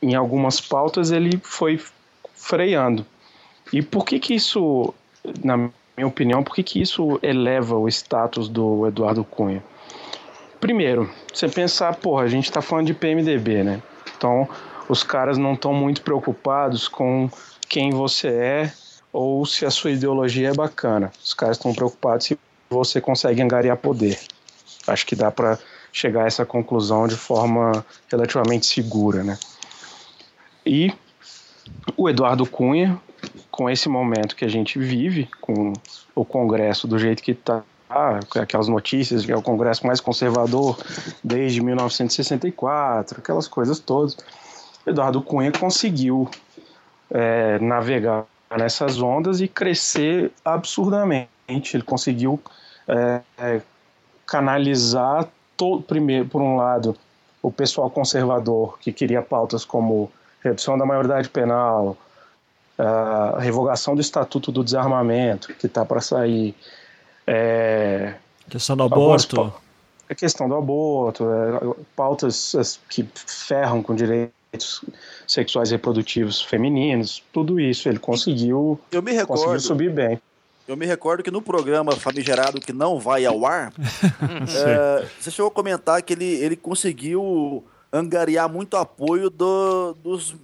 em 0.00 0.14
algumas 0.14 0.60
pautas, 0.60 1.10
ele 1.10 1.40
foi 1.42 1.80
freando. 2.34 3.04
E 3.72 3.82
por 3.82 4.04
que 4.04 4.20
que 4.20 4.34
isso, 4.34 4.94
na 5.42 5.56
minha 5.56 6.06
opinião, 6.06 6.44
por 6.44 6.54
que 6.54 6.62
que 6.62 6.80
isso 6.80 7.18
eleva 7.22 7.76
o 7.76 7.88
status 7.88 8.48
do 8.48 8.86
Eduardo 8.86 9.24
Cunha? 9.24 9.62
Primeiro, 10.60 11.08
você 11.32 11.48
pensar, 11.48 11.94
porra, 11.96 12.24
a 12.24 12.28
gente 12.28 12.44
está 12.44 12.60
falando 12.60 12.86
de 12.86 12.94
PMDB, 12.94 13.62
né? 13.62 13.82
Então, 14.16 14.48
os 14.88 15.02
caras 15.02 15.38
não 15.38 15.54
estão 15.54 15.72
muito 15.72 16.02
preocupados 16.02 16.88
com 16.88 17.30
quem 17.68 17.90
você 17.90 18.28
é 18.28 18.72
ou 19.12 19.46
se 19.46 19.64
a 19.64 19.70
sua 19.70 19.92
ideologia 19.92 20.48
é 20.48 20.54
bacana. 20.54 21.12
Os 21.22 21.32
caras 21.32 21.56
estão 21.56 21.72
preocupados 21.72 22.26
se 22.26 22.38
você 22.68 23.00
consegue 23.00 23.40
angariar 23.40 23.76
poder. 23.76 24.18
Acho 24.86 25.06
que 25.06 25.14
dá 25.14 25.30
para 25.30 25.58
chegar 25.92 26.24
a 26.24 26.26
essa 26.26 26.44
conclusão 26.44 27.06
de 27.06 27.16
forma 27.16 27.84
relativamente 28.10 28.66
segura, 28.66 29.22
né? 29.22 29.38
E 30.66 30.92
o 31.96 32.08
Eduardo 32.08 32.46
Cunha, 32.46 33.00
com 33.50 33.70
esse 33.70 33.88
momento 33.88 34.36
que 34.36 34.44
a 34.44 34.48
gente 34.48 34.78
vive, 34.78 35.28
com 35.40 35.72
o 36.14 36.24
Congresso 36.24 36.86
do 36.86 36.98
jeito 36.98 37.22
que 37.22 37.32
está, 37.32 37.62
aquelas 38.40 38.68
notícias 38.68 39.24
que 39.24 39.32
é 39.32 39.36
o 39.36 39.42
Congresso 39.42 39.86
mais 39.86 40.00
conservador 40.00 40.78
desde 41.22 41.62
1964, 41.62 43.18
aquelas 43.20 43.48
coisas 43.48 43.78
todas, 43.78 44.16
Eduardo 44.86 45.22
Cunha 45.22 45.52
conseguiu 45.52 46.28
é, 47.10 47.58
navegar 47.58 48.24
nessas 48.56 49.00
ondas 49.00 49.40
e 49.40 49.48
crescer 49.48 50.32
absurdamente. 50.44 51.28
Ele 51.48 51.82
conseguiu 51.82 52.40
é, 52.86 53.20
é, 53.38 53.60
canalizar, 54.26 55.28
todo, 55.56 55.82
primeiro, 55.82 56.26
por 56.26 56.40
um 56.40 56.56
lado, 56.56 56.96
o 57.42 57.50
pessoal 57.50 57.90
conservador 57.90 58.78
que 58.78 58.92
queria 58.92 59.22
pautas 59.22 59.64
como 59.64 60.10
redução 60.42 60.78
da 60.78 60.86
maioridade 60.86 61.28
penal, 61.28 61.96
revogação 63.38 63.94
do 63.94 64.00
Estatuto 64.00 64.52
do 64.52 64.62
Desarmamento, 64.62 65.52
que 65.54 65.66
está 65.66 65.84
para 65.84 66.00
sair. 66.00 66.54
É, 67.30 68.14
questão 68.48 68.74
do 68.74 68.84
aborto. 68.84 69.52
A 70.08 70.14
questão 70.14 70.48
do 70.48 70.54
aborto, 70.54 71.24
é, 71.24 71.82
pautas 71.94 72.80
que 72.88 73.06
ferram 73.14 73.82
com 73.82 73.94
direitos 73.94 74.82
sexuais 75.26 75.70
e 75.70 75.74
reprodutivos 75.74 76.40
femininos, 76.40 77.22
tudo 77.30 77.60
isso 77.60 77.86
ele 77.86 77.98
conseguiu, 77.98 78.80
eu 78.90 79.02
me 79.02 79.12
recordo, 79.12 79.40
conseguiu 79.40 79.60
subir 79.60 79.90
bem. 79.92 80.18
Eu 80.66 80.76
me 80.76 80.86
recordo 80.86 81.22
que 81.22 81.30
no 81.30 81.42
programa 81.42 81.92
Famigerado, 81.92 82.58
que 82.58 82.72
não 82.72 82.98
vai 82.98 83.26
ao 83.26 83.44
ar, 83.44 83.72
é, 84.66 85.06
você 85.20 85.30
chegou 85.30 85.50
a 85.50 85.54
comentar 85.54 86.00
que 86.02 86.14
ele, 86.14 86.24
ele 86.24 86.56
conseguiu 86.56 87.62
angariar 87.92 88.48
muito 88.50 88.78
apoio 88.78 89.28
do, 89.28 89.94
dos 90.02 90.34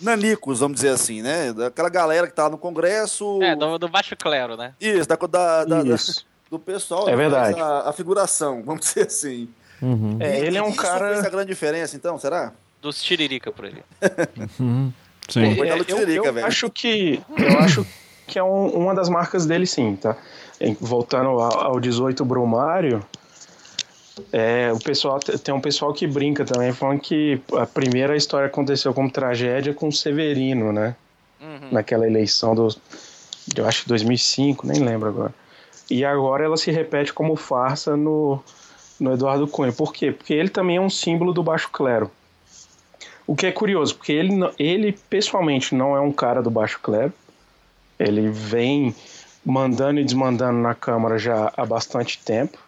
nanicos, 0.00 0.60
vamos 0.60 0.76
dizer 0.76 0.90
assim, 0.90 1.22
né? 1.22 1.52
Daquela 1.52 1.88
galera 1.88 2.26
que 2.26 2.34
tá 2.34 2.48
no 2.48 2.58
Congresso. 2.58 3.42
É, 3.42 3.54
do, 3.56 3.78
do 3.78 3.88
baixo 3.88 4.14
clero, 4.16 4.56
né? 4.56 4.74
Isso, 4.80 5.08
da, 5.08 5.16
da, 5.16 5.64
da, 5.64 5.82
Isso. 5.82 6.24
do 6.50 6.58
pessoal. 6.58 7.08
É 7.08 7.16
verdade. 7.16 7.58
A, 7.60 7.88
a, 7.88 7.92
figuração, 7.92 8.62
vamos 8.64 8.82
dizer 8.86 9.06
assim. 9.06 9.48
Uhum. 9.82 10.16
É, 10.20 10.40
ele 10.40 10.56
é 10.56 10.62
um 10.62 10.68
isso 10.70 10.78
cara. 10.78 11.12
fez 11.14 11.24
a 11.26 11.28
grande 11.30 11.48
diferença, 11.48 11.96
então, 11.96 12.18
será? 12.18 12.52
Dos 12.80 13.02
tiririca 13.02 13.50
por 13.52 13.64
ele. 13.64 13.82
Uhum. 14.60 14.92
Sim. 15.28 15.54
Pô, 15.56 15.64
É, 15.64 15.78
eu, 15.78 15.84
Tiririca, 15.84 16.26
eu 16.28 16.32
velho. 16.32 16.46
acho 16.46 16.70
que 16.70 17.20
eu 17.36 17.58
acho 17.58 17.86
que 18.26 18.38
é 18.38 18.42
um- 18.44 18.68
uma 18.70 18.94
das 18.94 19.08
marcas 19.08 19.44
dele 19.44 19.66
sim, 19.66 19.96
tá? 19.96 20.16
Voltando 20.80 21.28
ao, 21.30 21.60
ao 21.72 21.80
18 21.80 22.24
Brumário, 22.24 23.04
é, 24.32 24.72
o 24.72 24.78
pessoal 24.78 25.18
tem 25.18 25.54
um 25.54 25.60
pessoal 25.60 25.92
que 25.92 26.06
brinca 26.06 26.44
também 26.44 26.72
falando 26.72 27.00
que 27.00 27.40
a 27.52 27.66
primeira 27.66 28.16
história 28.16 28.46
aconteceu 28.46 28.94
como 28.94 29.10
tragédia 29.10 29.74
com 29.74 29.88
o 29.88 29.92
Severino, 29.92 30.72
né? 30.72 30.96
Uhum. 31.40 31.68
Naquela 31.72 32.06
eleição 32.06 32.54
do 32.54 32.68
eu 33.54 33.66
acho 33.66 33.82
que 33.82 33.88
2005, 33.88 34.66
nem 34.66 34.82
lembro 34.82 35.08
agora. 35.08 35.34
E 35.88 36.04
agora 36.04 36.44
ela 36.44 36.56
se 36.56 36.70
repete 36.70 37.12
como 37.12 37.36
farsa 37.36 37.96
no 37.96 38.42
no 38.98 39.12
Eduardo 39.12 39.46
Cunha. 39.46 39.72
Por 39.72 39.92
quê? 39.92 40.10
Porque 40.10 40.32
ele 40.32 40.48
também 40.48 40.76
é 40.76 40.80
um 40.80 40.88
símbolo 40.88 41.32
do 41.32 41.42
baixo 41.42 41.68
clero. 41.70 42.10
O 43.26 43.36
que 43.36 43.46
é 43.46 43.52
curioso, 43.52 43.94
porque 43.94 44.12
ele, 44.12 44.32
ele 44.58 44.92
pessoalmente 45.10 45.74
não 45.74 45.94
é 45.94 46.00
um 46.00 46.12
cara 46.12 46.42
do 46.42 46.50
baixo 46.50 46.80
clero. 46.82 47.12
Ele 47.98 48.30
vem 48.30 48.94
mandando 49.44 50.00
e 50.00 50.04
desmandando 50.04 50.58
na 50.58 50.74
Câmara 50.74 51.18
já 51.18 51.52
há 51.56 51.66
bastante 51.66 52.18
tempo. 52.24 52.58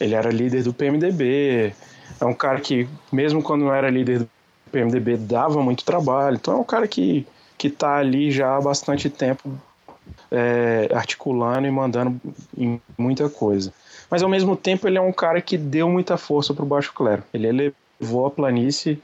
Ele 0.00 0.14
era 0.14 0.30
líder 0.30 0.62
do 0.62 0.72
PMDB. 0.72 1.74
É 2.20 2.24
um 2.24 2.34
cara 2.34 2.60
que, 2.60 2.88
mesmo 3.12 3.42
quando 3.42 3.64
não 3.64 3.74
era 3.74 3.90
líder 3.90 4.20
do 4.20 4.30
PMDB, 4.72 5.16
dava 5.16 5.62
muito 5.62 5.84
trabalho. 5.84 6.36
Então 6.36 6.54
é 6.54 6.56
um 6.56 6.64
cara 6.64 6.88
que, 6.88 7.26
que 7.58 7.68
tá 7.68 7.96
ali 7.96 8.30
já 8.30 8.56
há 8.56 8.60
bastante 8.60 9.10
tempo 9.10 9.50
é, 10.30 10.88
articulando 10.92 11.66
e 11.66 11.70
mandando 11.70 12.20
em 12.56 12.80
muita 12.96 13.28
coisa. 13.28 13.72
Mas 14.10 14.22
ao 14.22 14.28
mesmo 14.28 14.56
tempo 14.56 14.88
ele 14.88 14.98
é 14.98 15.00
um 15.00 15.12
cara 15.12 15.40
que 15.40 15.56
deu 15.56 15.88
muita 15.88 16.16
força 16.16 16.54
pro 16.54 16.66
baixo 16.66 16.92
clero. 16.92 17.22
Ele 17.32 17.74
elevou 18.00 18.26
a 18.26 18.30
planície 18.30 19.00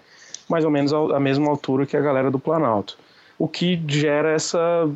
mais 0.49 0.65
ou 0.65 0.71
menos 0.71 0.93
à 0.93 1.21
mesma 1.21 1.49
altura 1.49 1.87
que 1.87 1.97
a 1.97 2.01
galera 2.01 2.31
do 2.31 2.39
Planalto. 2.39 2.99
O 3.39 3.47
que 3.49 3.81
gera 3.87 4.33
essa 4.33 4.89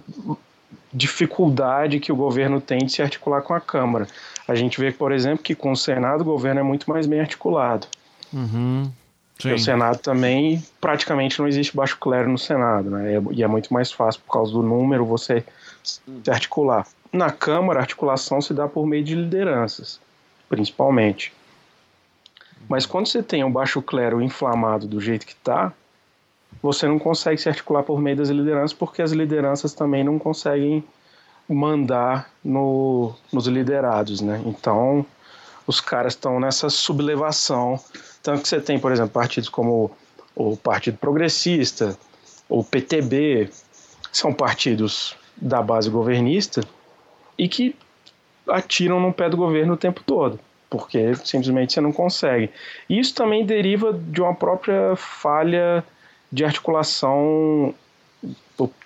dificuldade 0.93 2.01
que 2.01 2.13
o 2.13 2.17
governo 2.17 2.61
tem 2.61 2.79
de 2.79 2.93
se 2.93 3.03
articular 3.03 3.43
com 3.43 3.55
a 3.55 3.61
Câmara. 3.61 4.07
A 4.51 4.55
gente 4.57 4.81
vê, 4.81 4.91
por 4.91 5.13
exemplo, 5.13 5.45
que 5.45 5.55
com 5.55 5.71
o 5.71 5.77
Senado 5.77 6.23
o 6.23 6.25
governo 6.25 6.59
é 6.59 6.63
muito 6.65 6.91
mais 6.91 7.07
bem 7.07 7.21
articulado. 7.21 7.87
Uhum. 8.33 8.91
O. 9.45 9.59
Senado 9.59 9.99
também 9.99 10.61
praticamente 10.81 11.39
não 11.39 11.47
existe 11.47 11.75
baixo 11.75 11.97
clero 11.99 12.29
no 12.29 12.37
Senado, 12.37 12.91
né? 12.91 13.15
É- 13.15 13.23
E 13.31 13.45
é 13.45 13.47
muito 13.47 13.73
mais 13.73 13.93
fácil 13.93 14.21
por 14.27 14.33
causa 14.33 14.53
do 14.53 14.61
número 14.61 15.05
você 15.05 15.45
se 15.85 16.01
articular. 16.29 16.85
Na 17.13 17.31
Câmara, 17.31 17.79
a 17.79 17.83
articulação 17.83 18.41
se 18.41 18.53
dá 18.53 18.67
por 18.67 18.87
meio 18.87 19.05
de 19.05 19.15
lideranças, 19.15 20.01
principalmente. 20.49 21.33
Mas 22.69 22.85
quando 22.87 23.07
você 23.07 23.23
tem 23.23 23.45
um 23.45 23.53
baixo 23.53 23.81
clero 23.81 24.21
inflamado 24.21 24.89
do 24.89 25.01
jeito 25.01 25.25
que 25.25 25.33
está, 25.33 25.73
você 26.61 26.89
não 26.89 26.99
consegue 26.99 27.41
se 27.41 27.49
articular 27.49 27.85
por 27.85 28.01
meio 28.01 28.17
das 28.17 28.29
lideranças, 28.31 28.73
porque 28.73 29.01
as 29.01 29.13
lideranças 29.13 29.73
também 29.73 30.03
não 30.03 30.19
conseguem 30.19 30.85
mandar 31.55 32.31
no, 32.45 33.13
nos 33.33 33.47
liderados, 33.47 34.21
né? 34.21 34.41
Então, 34.47 35.05
os 35.67 35.81
caras 35.81 36.15
estão 36.15 36.39
nessa 36.39 36.71
sublevação. 36.71 37.79
Tanto 38.23 38.43
que 38.43 38.49
você 38.49 38.61
tem, 38.61 38.79
por 38.79 38.93
exemplo, 38.93 39.13
partidos 39.13 39.49
como 39.49 39.91
o 40.35 40.57
Partido 40.57 40.99
Progressista, 40.99 41.99
o 42.49 42.63
PTB, 42.63 43.51
são 44.13 44.33
partidos 44.33 45.17
da 45.37 45.63
base 45.63 45.89
governista 45.89 46.63
e 47.39 47.49
que 47.49 47.75
atiram 48.49 49.01
no 49.01 49.13
pé 49.13 49.29
do 49.29 49.37
governo 49.37 49.75
o 49.75 49.77
tempo 49.77 50.03
todo, 50.05 50.39
porque 50.69 51.15
simplesmente 51.17 51.73
você 51.73 51.81
não 51.81 51.93
consegue. 51.93 52.51
Isso 52.89 53.15
também 53.15 53.45
deriva 53.45 53.93
de 53.93 54.21
uma 54.21 54.35
própria 54.35 54.95
falha 54.97 55.85
de 56.31 56.45
articulação. 56.45 57.75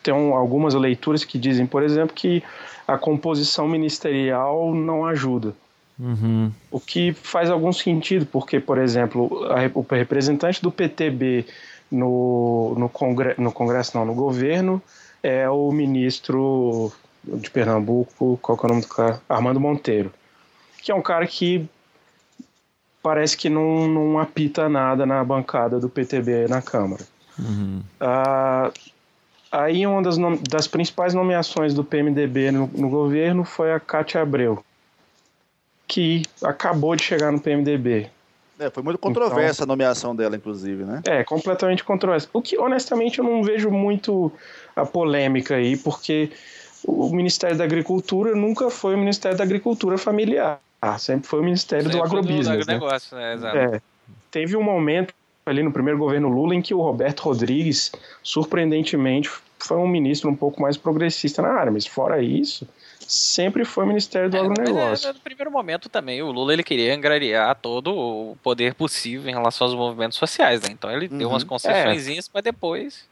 Tem 0.03 0.13
um- 0.13 0.35
algumas 0.35 0.75
leituras 0.75 1.25
que 1.25 1.39
dizem, 1.39 1.67
por 1.67 1.83
exemplo, 1.83 2.15
que 2.15 2.43
a 2.87 2.99
composição 2.99 3.67
ministerial 3.67 4.75
não 4.75 5.07
ajuda. 5.07 5.55
Uhum. 5.99 6.51
O 6.71 6.81
que 6.81 7.13
faz 7.13 7.49
algum 7.51 7.73
sentido, 7.73 8.27
porque, 8.27 8.59
por 8.59 8.79
exemplo, 8.79 9.47
a 9.53 9.61
o 9.79 9.87
representante 9.89 10.61
do 10.61 10.71
PTB 10.71 11.47
no, 11.91 12.75
no, 12.77 12.89
congre, 12.89 13.35
no 13.39 13.53
Congresso, 13.53 13.97
não, 13.97 14.05
no 14.05 14.15
governo, 14.15 14.83
é 15.23 15.49
o 15.49 15.71
ministro 15.71 16.93
de 17.23 17.49
Pernambuco, 17.51 18.39
qual 18.43 18.59
que 18.59 18.65
é 18.65 18.67
o 18.67 18.69
nome 18.71 18.83
do 18.83 18.89
cara? 18.89 19.21
Armando 19.29 19.61
Monteiro, 19.61 20.13
que 20.83 20.91
é 20.91 20.95
um 20.95 21.01
cara 21.03 21.27
que 21.27 21.67
parece 23.03 23.37
que 23.37 23.49
não, 23.49 23.87
não 23.87 24.19
apita 24.19 24.69
nada 24.69 25.07
na 25.07 25.23
bancada 25.23 25.79
do 25.79 25.89
PTB 25.89 26.49
na 26.49 26.61
Câmara. 26.61 27.05
Uhum. 27.39 27.83
Ah, 28.01 28.71
aí 29.55 29.87
uma 29.87 30.03
das, 30.03 30.17
das 30.49 30.67
principais 30.67 31.15
nomeações 31.15 31.73
do 31.73 31.85
PMDB 31.85 32.51
no, 32.51 32.67
no 32.75 32.89
governo 32.89 33.45
foi 33.45 33.73
a 33.73 33.81
Cátia 33.81 34.21
Abreu, 34.21 34.65
que 35.87 36.23
acabou 36.43 36.97
de 36.97 37.03
chegar 37.03 37.31
no 37.31 37.41
PMDB. 37.41 38.11
É, 38.59 38.71
foi 38.71 38.83
muito 38.83 38.99
controversa 38.99 39.65
a 39.65 39.67
nomeação 39.67 40.15
dela, 40.15 40.37
inclusive, 40.37 40.85
né? 40.85 41.03
É, 41.07 41.25
completamente 41.25 41.83
controverso. 41.83 42.29
O 42.33 42.41
que, 42.41 42.57
honestamente, 42.57 43.19
eu 43.19 43.25
não 43.25 43.43
vejo 43.43 43.71
muito 43.71 44.31
a 44.77 44.87
polêmica 44.87 45.57
aí, 45.57 45.77
porque 45.77 46.31
o 46.87 47.11
Ministério 47.11 47.57
da 47.57 47.65
Agricultura 47.65 48.35
nunca 48.35 48.71
foi 48.71 48.95
o 48.95 48.99
Ministério 48.99 49.37
da 49.37 49.45
Agricultura 49.45 49.99
familiar. 49.99 50.61
Sempre 50.99 51.27
foi 51.27 51.41
o 51.41 51.43
Ministério 51.43 51.87
do 51.87 51.93
Sempre 51.93 52.09
foi 52.09 52.19
agrobusiness. 52.19 52.67
né? 52.67 52.75
agronegócio, 52.75 53.17
né? 53.17 53.35
Exato. 53.35 53.57
É, 53.57 53.81
teve 54.31 54.57
um 54.57 54.63
momento 54.63 55.15
ali 55.47 55.63
no 55.63 55.73
primeiro 55.73 55.99
governo 55.99 56.29
Lula 56.29 56.55
em 56.55 56.63
que 56.63 56.75
o 56.75 56.81
Roberto 56.81 57.21
Rodrigues, 57.21 57.93
surpreendentemente, 58.23 59.31
foi 59.59 59.77
um 59.79 59.89
ministro 59.89 60.31
um 60.31 60.37
pouco 60.37 60.61
mais 60.61 60.77
progressista 60.77 61.41
na 61.43 61.49
área, 61.53 61.73
mas 61.73 61.87
fora 61.87 62.23
isso, 62.23 62.67
sempre 63.01 63.65
foi 63.65 63.85
o 63.85 63.87
Ministério 63.87 64.31
do 64.31 64.37
É, 64.37 64.41
Agronegócio. 64.41 65.09
é, 65.09 65.13
no 65.13 65.21
primeiro 65.21 65.51
momento 65.51 65.89
também, 65.89 66.23
o 66.23 66.31
Lula 66.31 66.53
ele 66.53 66.63
queria 66.63 66.95
angariar 66.95 67.55
todo 67.57 67.95
o 67.95 68.37
poder 68.43 68.75
possível 68.75 69.29
em 69.31 69.35
relação 69.35 69.67
aos 69.67 69.75
movimentos 69.77 70.19
sociais, 70.19 70.61
né? 70.63 70.69
Então 70.71 70.91
ele 70.91 71.09
deu 71.09 71.29
Uhum. 71.29 71.35
umas 71.35 71.45
concessõezinhas, 71.45 72.31
mas 72.33 72.43
depois. 72.43 73.05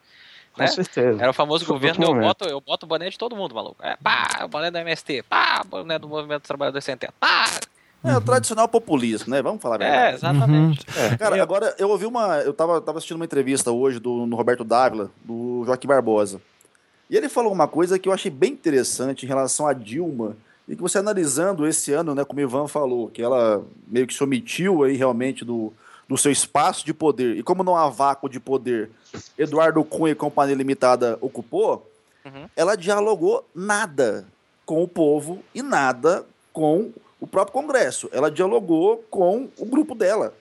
Com 0.53 0.61
né? 0.61 0.66
certeza. 0.66 1.18
Era 1.22 1.30
o 1.30 1.34
famoso 1.34 1.64
Foi 1.64 1.74
governo, 1.74 2.05
eu 2.05 2.14
boto, 2.20 2.45
eu 2.45 2.61
boto 2.61 2.84
o 2.84 2.88
boné 2.88 3.09
de 3.09 3.16
todo 3.16 3.34
mundo, 3.34 3.55
maluco. 3.55 3.76
É, 3.82 3.97
pá, 3.97 4.43
o 4.45 4.49
boné 4.49 4.70
do 4.70 4.76
MST, 4.78 5.22
pá, 5.22 5.62
o 5.64 5.68
boné 5.68 5.99
do 5.99 6.07
Movimento 6.07 6.43
dos 6.43 6.49
Trabalhadores 6.49 6.84
Sem 6.84 6.97
Teto, 6.97 7.14
pá. 7.18 7.47
É 8.05 8.16
o 8.16 8.20
tradicional 8.20 8.66
populismo, 8.68 9.30
né? 9.30 9.40
Vamos 9.42 9.62
falar 9.62 9.80
a 9.80 9.84
É, 9.84 9.90
verdade. 9.90 10.14
exatamente. 10.16 10.86
Cara, 11.18 11.40
agora 11.42 11.74
eu 11.78 11.88
ouvi 11.88 12.05
uma. 12.07 12.38
Eu 12.38 12.53
tava, 12.53 12.80
tava 12.80 12.98
assistindo 12.98 13.16
uma 13.16 13.24
entrevista 13.24 13.70
hoje 13.70 13.98
do 14.00 14.26
no 14.26 14.34
Roberto 14.36 14.64
Dávila, 14.64 15.11
do 15.24 15.62
Joaquim 15.64 15.86
Barbosa. 15.86 16.40
E 17.09 17.16
ele 17.16 17.28
falou 17.28 17.53
uma 17.53 17.68
coisa 17.68 17.98
que 17.98 18.09
eu 18.09 18.12
achei 18.12 18.30
bem 18.30 18.53
interessante 18.53 19.24
em 19.24 19.28
relação 19.28 19.66
a 19.66 19.72
Dilma. 19.72 20.36
E 20.68 20.74
que 20.76 20.82
você 20.82 20.98
analisando 20.98 21.66
esse 21.66 21.92
ano, 21.92 22.14
né, 22.14 22.24
como 22.24 22.40
o 22.40 22.42
Ivan 22.42 22.66
falou, 22.68 23.09
que 23.09 23.20
ela 23.20 23.62
meio 23.86 24.07
que 24.07 24.14
se 24.14 24.22
omitiu 24.24 24.84
aí 24.84 24.96
realmente 24.96 25.44
do, 25.44 25.72
do 26.09 26.16
seu 26.16 26.30
espaço 26.32 26.86
de 26.86 26.94
poder. 26.94 27.36
E 27.36 27.42
como 27.42 27.62
não 27.64 27.76
há 27.76 27.88
vácuo 27.88 28.28
de 28.28 28.40
poder, 28.40 28.88
Eduardo 29.36 29.82
Cunha 29.84 30.12
e 30.12 30.16
Companhia 30.16 30.55
Limitada 30.57 31.18
ocupou, 31.20 31.88
Uhum. 32.24 32.46
ela 32.57 32.76
dialogou 32.76 33.44
nada 33.53 34.24
com 34.64 34.80
o 34.84 34.86
povo 34.86 35.40
e 35.53 35.61
nada 35.61 36.24
com 36.53 36.92
o 37.22 37.26
próprio 37.26 37.52
Congresso. 37.52 38.10
Ela 38.12 38.32
dialogou 38.32 39.04
com 39.08 39.48
o 39.56 39.64
grupo 39.64 39.94
dela. 39.94 40.34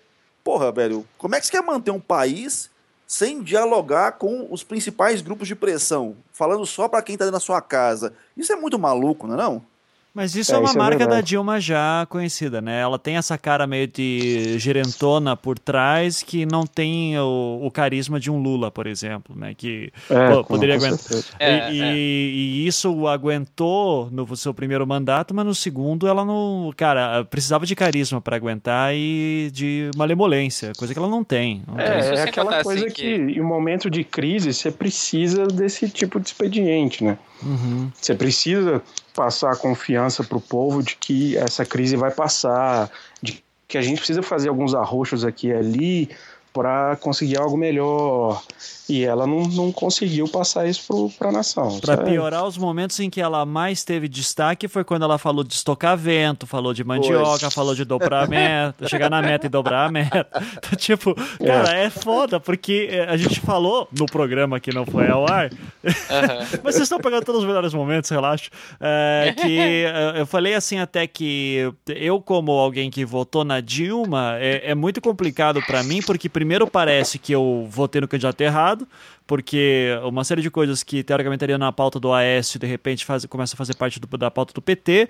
Porra, 0.43 0.71
velho, 0.71 1.07
como 1.15 1.36
é 1.36 1.39
que 1.39 1.45
você 1.45 1.51
quer 1.51 1.61
manter 1.61 1.91
um 1.91 1.99
país 1.99 2.71
sem 3.05 3.43
dialogar 3.43 4.13
com 4.13 4.47
os 4.49 4.63
principais 4.63 5.21
grupos 5.21 5.47
de 5.47 5.55
pressão? 5.55 6.17
Falando 6.34 6.65
só 6.65 6.88
pra 6.88 7.03
quem 7.03 7.15
tá 7.15 7.25
dentro 7.25 7.38
da 7.38 7.39
sua 7.39 7.61
casa. 7.61 8.13
Isso 8.36 8.51
é 8.51 8.55
muito 8.55 8.79
maluco, 8.79 9.27
não 9.27 9.36
é 9.36 9.38
não? 9.38 9.70
Mas 10.14 10.36
isso 10.36 10.51
É, 10.51 10.55
é, 10.55 10.57
uma 10.59 10.66
isso 10.70 10.76
é 10.78 10.80
marca 10.80 10.97
da 10.99 11.05
verdade. 11.05 11.28
Dilma 11.28 11.59
já 11.62 12.05
conhecida, 12.09 12.62
né? 12.62 12.82
Ela 12.82 12.99
tem 12.99 13.16
essa 13.16 13.38
cara 13.38 13.66
meio 13.66 13.88
de 13.88 14.59
gerentona 14.59 15.38
por 15.38 15.57
trás 15.57 16.22
que 16.22 16.45
não 16.45 16.66
tem 16.66 17.18
o, 17.18 17.59
o 17.64 17.72
carisma 17.72 18.20
de 18.20 18.30
um 18.30 18.38
Lula, 18.41 18.70
por 18.70 18.88
exemplo, 18.88 19.34
né? 19.36 19.53
Que 19.55 19.91
É, 20.09 20.30
pô, 20.30 20.43
poderia 20.43 20.76
aguentar. 20.76 20.97
certeza. 20.99 21.28
É, 21.39 21.72
e, 21.72 21.82
é. 21.82 21.95
e 21.95 22.68
isso 22.68 22.93
o 22.93 23.07
aguentou 23.07 24.09
no 24.12 24.36
seu 24.36 24.53
primeiro 24.53 24.86
mandato, 24.86 25.34
mas 25.34 25.45
no 25.45 25.55
segundo 25.55 26.07
ela 26.07 26.26
não. 26.26 26.74
Cara, 26.76 27.24
precisava 27.24 27.66
de 27.66 27.76
carisma 27.76 28.20
para 28.20 28.36
aguentar 28.36 28.93
e 28.93 29.49
de 29.53 29.89
malemolência, 29.95 30.74
coisa 30.78 30.93
que 30.93 30.99
ela 30.99 31.07
não 31.09 31.24
tem. 31.24 31.64
Não 31.68 31.76
tem. 31.76 31.86
É, 31.86 32.01
sem 32.01 32.18
é 32.18 32.22
aquela 32.24 32.51
contar, 32.51 32.64
coisa 32.64 32.86
assim, 32.86 32.93
que... 32.93 33.01
que- 33.01 33.39
em 33.39 33.41
um 33.41 33.47
momento 33.47 33.89
de 33.89 34.03
crise, 34.03 34.53
você 34.53 34.70
precisa 34.72 35.45
desse 35.47 35.89
tipo 35.89 36.20
de 36.20 36.28
expediente, 36.28 37.03
né? 37.03 37.18
Uhum. 37.43 37.89
Você 37.99 38.14
precisa 38.14 38.82
passar 39.14 39.51
a 39.51 39.55
confiança 39.55 40.24
para 40.24 40.38
o 40.38 40.41
povo 40.41 40.82
de 40.82 40.95
que 40.95 41.38
essa 41.38 41.66
crise 41.66 41.95
vai 41.95 42.12
passar, 42.12 42.89
de 43.22 43.43
que 43.68 43.78
a 43.78 43.82
gente 43.82 43.97
precisa 43.97 44.22
fazer 44.22 44.49
alguns 44.49 44.74
arroxos 44.74 45.24
aqui 45.24 45.47
e 45.47 45.53
ali 45.53 46.09
para 46.53 46.95
conseguir 46.97 47.38
algo 47.38 47.57
melhor. 47.57 48.43
E 48.91 49.05
ela 49.05 49.25
não, 49.25 49.43
não 49.43 49.71
conseguiu 49.71 50.27
passar 50.27 50.67
isso 50.67 51.09
para 51.17 51.29
a 51.29 51.31
nação. 51.31 51.79
Pra 51.79 51.93
Isso 51.93 52.01
é- 52.03 52.05
piorar, 52.05 52.45
os 52.45 52.57
momentos 52.57 52.99
em 52.99 53.09
que 53.09 53.21
ela 53.21 53.45
mais 53.45 53.85
teve 53.85 54.09
destaque 54.09 54.67
foi 54.67 54.83
quando 54.83 55.03
ela 55.03 55.17
falou 55.17 55.45
de 55.45 55.53
estocar 55.53 55.95
vento, 55.97 56.45
falou 56.45 56.73
de 56.73 56.83
mandioca, 56.83 57.39
Pois. 57.39 57.53
falou 57.53 57.73
de 57.73 57.85
dobrar 57.85 58.25
a 58.25 58.27
meta, 58.27 58.89
chegar 58.89 59.09
na 59.09 59.21
meta 59.21 59.45
e 59.45 59.49
dobrar 59.49 59.85
a 59.87 59.91
meta. 59.91 60.27
Então, 60.61 60.77
tipo, 60.77 61.15
cara, 61.43 61.73
é 61.75 61.89
foda, 61.89 62.39
porque 62.39 62.87
eh, 62.91 63.05
a 63.07 63.15
gente 63.17 63.39
falou 63.39 63.87
no 63.97 64.05
programa 64.05 64.59
que 64.59 64.73
não 64.73 64.85
foi 64.85 65.07
ao 65.09 65.25
ar, 65.29 65.49
mas 66.63 66.75
vocês 66.75 66.83
estão 66.83 66.99
pegando 66.99 67.23
todos 67.25 67.41
os 67.41 67.47
melhores 67.47 67.73
momentos, 67.73 68.09
relaxa. 68.09 68.49
É, 68.79 69.33
que 69.37 69.85
eu 70.17 70.25
falei 70.25 70.53
assim 70.53 70.79
até 70.79 71.07
que 71.07 71.71
eu, 71.87 72.19
como 72.21 72.51
alguém 72.51 72.89
que 72.89 73.05
votou 73.05 73.43
na 73.43 73.59
Dilma, 73.61 74.35
é, 74.39 74.71
é 74.71 74.75
muito 74.75 74.99
complicado 75.01 75.61
pra 75.65 75.81
mim, 75.83 76.01
porque 76.01 76.27
primeiro 76.29 76.67
parece 76.67 77.17
que 77.17 77.31
eu 77.33 77.67
votei 77.69 78.01
no 78.01 78.07
candidato 78.07 78.41
errado, 78.41 78.80
porque 79.27 79.89
uma 80.03 80.23
série 80.23 80.41
de 80.41 80.49
coisas 80.51 80.84
que 80.84 81.03
teoricamente 81.03 81.38
estariam 81.38 81.57
na 81.57 81.71
pauta 81.71 81.99
do 81.99 82.11
Aécio, 82.11 82.59
de 82.59 82.67
repente 82.67 83.05
faz, 83.05 83.25
começa 83.25 83.55
a 83.55 83.57
fazer 83.57 83.75
parte 83.75 83.99
do- 83.99 84.17
da 84.17 84.29
pauta 84.29 84.53
do 84.53 84.61
PT. 84.61 85.07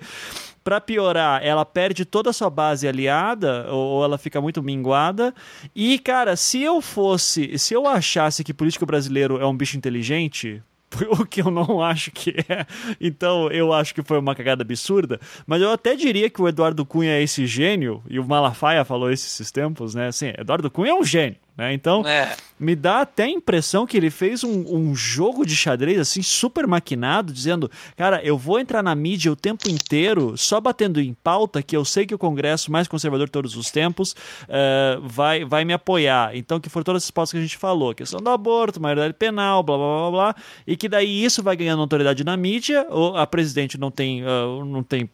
Pra 0.64 0.80
piorar, 0.80 1.44
ela 1.44 1.64
perde 1.64 2.04
toda 2.04 2.30
a 2.30 2.32
sua 2.32 2.48
base 2.48 2.86
aliada, 2.86 3.66
ou, 3.68 3.96
ou 3.96 4.04
ela 4.04 4.16
fica 4.16 4.40
muito 4.40 4.62
minguada. 4.62 5.34
E, 5.74 5.98
cara, 5.98 6.36
se 6.36 6.62
eu 6.62 6.80
fosse, 6.80 7.58
se 7.58 7.74
eu 7.74 7.86
achasse 7.86 8.44
que 8.44 8.54
político 8.54 8.86
brasileiro 8.86 9.40
é 9.40 9.46
um 9.46 9.56
bicho 9.56 9.76
inteligente, 9.76 10.62
o 11.18 11.24
que 11.26 11.40
eu 11.40 11.50
não 11.50 11.82
acho 11.82 12.10
que 12.12 12.30
é. 12.48 12.64
Então 13.00 13.50
eu 13.50 13.72
acho 13.72 13.92
que 13.94 14.02
foi 14.02 14.18
uma 14.18 14.34
cagada 14.36 14.62
absurda. 14.62 15.18
Mas 15.46 15.60
eu 15.62 15.70
até 15.72 15.96
diria 15.96 16.30
que 16.30 16.40
o 16.40 16.46
Eduardo 16.46 16.84
Cunha 16.86 17.12
é 17.12 17.22
esse 17.22 17.44
gênio, 17.46 18.00
e 18.08 18.20
o 18.20 18.24
Malafaia 18.24 18.84
falou 18.84 19.10
esses 19.10 19.50
tempos, 19.50 19.94
né? 19.96 20.08
Assim, 20.08 20.32
Eduardo 20.38 20.70
Cunha 20.70 20.90
é 20.92 20.94
um 20.94 21.02
gênio. 21.04 21.36
Né? 21.56 21.74
Então, 21.74 22.06
É. 22.06 22.34
me 22.58 22.74
dá 22.74 23.02
até 23.02 23.24
a 23.24 23.28
impressão 23.28 23.86
que 23.86 23.96
ele 23.96 24.10
fez 24.10 24.42
um, 24.42 24.64
um 24.74 24.94
jogo 24.94 25.44
de 25.44 25.54
xadrez 25.54 25.98
assim 25.98 26.22
super 26.22 26.66
maquinado, 26.66 27.32
dizendo: 27.32 27.70
Cara, 27.96 28.22
eu 28.24 28.38
vou 28.38 28.58
entrar 28.58 28.82
na 28.82 28.94
mídia 28.94 29.30
o 29.30 29.36
tempo 29.36 29.68
inteiro 29.68 30.36
só 30.36 30.60
batendo 30.60 31.00
em 31.00 31.12
pauta 31.12 31.62
que 31.62 31.76
eu 31.76 31.84
sei 31.84 32.06
que 32.06 32.14
o 32.14 32.18
Congresso 32.18 32.72
mais 32.72 32.88
conservador 32.88 33.26
de 33.26 33.32
todos 33.32 33.54
os 33.56 33.70
tempos 33.70 34.16
eh, 34.48 34.98
vai, 35.02 35.44
vai 35.44 35.64
me 35.64 35.74
apoiar. 35.74 36.34
Então, 36.34 36.58
que 36.58 36.70
foram 36.70 36.84
todas 36.84 37.02
essas 37.02 37.10
pautas 37.10 37.32
que 37.32 37.38
a 37.38 37.42
gente 37.42 37.58
falou: 37.58 37.94
questão 37.94 38.20
do 38.20 38.30
aborto, 38.30 38.80
maioridade 38.80 39.14
penal, 39.14 39.62
blá 39.62 39.76
blá 39.76 39.98
blá 39.98 40.10
blá, 40.10 40.36
e 40.66 40.76
que 40.76 40.88
daí 40.88 41.22
isso 41.22 41.42
vai 41.42 41.54
ganhando 41.54 41.82
autoridade 41.82 42.24
na 42.24 42.36
mídia. 42.36 42.86
Ou 42.88 43.16
a 43.16 43.26
presidente 43.26 43.76
não 43.78 43.90
tem, 43.90 44.22
ah, 44.22 44.64
não 44.64 44.82
tem 44.82 45.10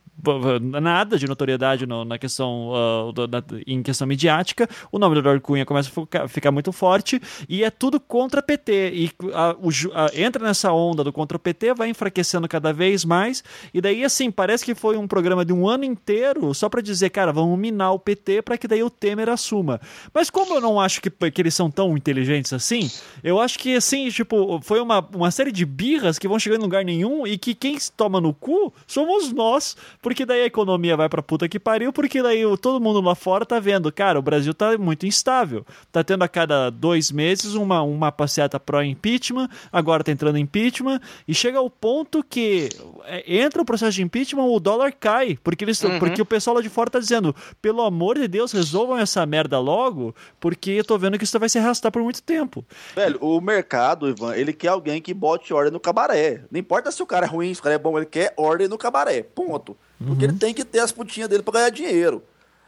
nada 0.61 1.19
de 1.19 1.27
notoriedade 1.27 1.87
no- 1.87 2.05
na 2.05 2.19
questão 2.19 2.73
ah, 2.75 3.13
do- 3.13 3.27
da- 3.27 3.43
em 3.67 3.83
questão 3.83 4.07
midiática, 4.07 4.69
o 4.91 4.99
nome 4.99 5.15
do 5.15 5.21
Eduardo 5.21 5.41
Cunha 5.41 5.65
começa 5.65 5.89
a 5.89 5.93
ficar, 5.93 6.29
ficar 6.29 6.51
muito 6.51 6.73
forte 6.73 7.21
e 7.49 7.63
é 7.65 7.71
tudo 7.71 8.01
contra 8.01 8.43
PT. 8.43 8.91
E 8.95 9.11
a- 9.33 9.57
o 9.61 9.71
ju- 9.71 9.91
a- 9.95 10.11
entra 10.15 10.45
nessa 10.45 10.73
onda 10.73 11.05
do 11.05 11.13
contra 11.13 11.37
o 11.37 11.41
PT, 11.41 11.75
vai 11.75 11.89
enfraquecendo 11.89 12.49
cada 12.49 12.73
vez 12.73 13.05
mais, 13.05 13.43
e 13.73 13.81
daí 13.81 14.05
assim, 14.05 14.31
parece 14.31 14.65
que 14.65 14.75
foi 14.75 14.97
um 14.97 15.07
programa 15.07 15.45
de 15.45 15.53
um 15.53 15.69
ano 15.69 15.85
inteiro 15.85 16.53
só 16.55 16.69
para 16.69 16.81
dizer, 16.81 17.11
cara, 17.11 17.33
vamos 17.33 17.59
minar 17.59 17.93
o 17.93 17.99
PT 17.99 18.43
para 18.43 18.59
que 18.59 18.67
daí 18.69 18.83
o 18.83 18.91
Temer 18.91 19.29
assuma. 19.29 19.81
Mas 20.13 20.31
como 20.31 20.55
eu 20.55 20.61
não 20.61 20.81
acho 20.81 21.01
que, 21.01 21.11
que 21.11 21.41
eles 21.43 21.55
são 21.55 21.71
tão 21.71 21.97
inteligentes 21.97 22.53
assim, 22.53 22.91
eu 23.23 23.41
acho 23.41 23.59
que 23.59 23.77
assim, 23.77 24.09
tipo, 24.11 24.61
foi 24.63 24.81
uma, 24.81 25.07
uma 25.15 25.31
série 25.31 25.53
de 25.53 25.65
birras 25.65 26.19
que 26.19 26.29
vão 26.29 26.39
chegando 26.39 26.61
em 26.61 26.65
lugar 26.65 26.85
nenhum 26.85 27.27
e 27.27 27.37
que 27.39 27.55
quem 27.55 27.77
toma 27.97 28.21
no 28.21 28.33
cu 28.35 28.73
somos 28.87 29.33
nós, 29.33 29.77
porque 30.09 30.25
daí 30.25 30.41
a 30.41 30.47
economia 30.47 30.97
vai 30.97 31.07
pra 31.07 31.23
puta 31.23 31.47
que 31.47 31.61
pariu, 31.61 31.93
porque 31.93 32.23
daí 32.23 32.41
todo 32.63 32.81
mundo 32.81 32.99
lá 33.03 33.15
fora 33.15 33.45
tá 33.45 33.61
vendo, 33.61 33.93
cara, 33.93 34.19
o 34.19 34.23
Brasil 34.23 34.55
tá 34.55 34.79
muito 34.79 35.05
instável. 35.05 35.67
Tá 35.93 36.03
tendo 36.03 36.25
a 36.25 36.29
cada 36.29 36.71
dois 36.71 37.13
meses 37.13 37.53
uma, 37.53 37.83
uma 37.83 38.11
passeata 38.11 38.59
pró-impeachment, 38.59 39.51
agora 39.71 40.03
tá 40.03 40.11
entrando 40.11 40.39
impeachment, 40.39 40.99
e 41.27 41.35
chega 41.35 41.59
ao 41.59 41.69
ponto 41.69 42.25
que 42.25 42.71
é, 43.05 43.23
entra 43.37 43.61
o 43.61 43.67
processo 43.67 43.97
de 43.97 44.03
impeachment, 44.03 44.45
o 44.45 44.59
dólar 44.59 44.95
cai, 44.99 45.39
porque, 45.45 45.63
eles, 45.63 45.79
porque 45.99 46.23
o 46.23 46.25
pessoal 46.25 46.57
lá 46.57 46.63
de 46.63 46.71
fora 46.71 46.89
tá 46.89 46.99
dizendo, 46.99 47.37
pelo 47.61 47.83
amor 47.83 48.19
de 48.19 48.27
Deus, 48.27 48.51
resolvam 48.51 48.97
essa 48.97 49.27
merda 49.27 49.61
logo, 49.61 50.15
porque 50.41 50.71
eu 50.71 50.85
tô 50.85 50.97
vendo 50.97 51.19
que 51.19 51.25
isso 51.25 51.39
vai 51.39 51.51
se 51.51 51.59
arrastar 51.59 51.93
por 51.93 52.03
muito 52.03 52.23
tempo. 52.23 52.65
Velho, 52.95 53.19
o 53.21 53.39
mercado, 53.43 54.09
Ivan, 54.09 54.35
ele 54.35 54.55
quer 54.55 54.69
alguém 54.69 55.03
que 55.03 55.13
bote 55.13 55.53
ordem 55.53 55.71
no 55.71 55.79
cabaré. 55.79 56.45
Não 56.51 56.59
importa 56.59 56.91
se 56.91 57.03
o 57.03 57.07
cara 57.07 57.27
é 57.27 57.29
ruim, 57.29 57.53
se 57.53 57.61
o 57.61 57.63
cara 57.63 57.75
é 57.75 57.79
bom, 57.79 57.95
ele 57.99 58.07
quer 58.07 58.33
ordem 58.39 58.69
no 58.69 58.79
cabaré. 58.79 59.23
Ponto. 59.23 59.77
Porque 60.07 60.25
ele 60.25 60.35
tem 60.35 60.55
que 60.55 60.65
ter 60.65 60.79
as 60.79 60.93
putinhas 60.93 61.29
dele 61.29 61.43
pra 61.43 61.55
ganhar 61.55 61.71
dinheiro. 61.71 62.23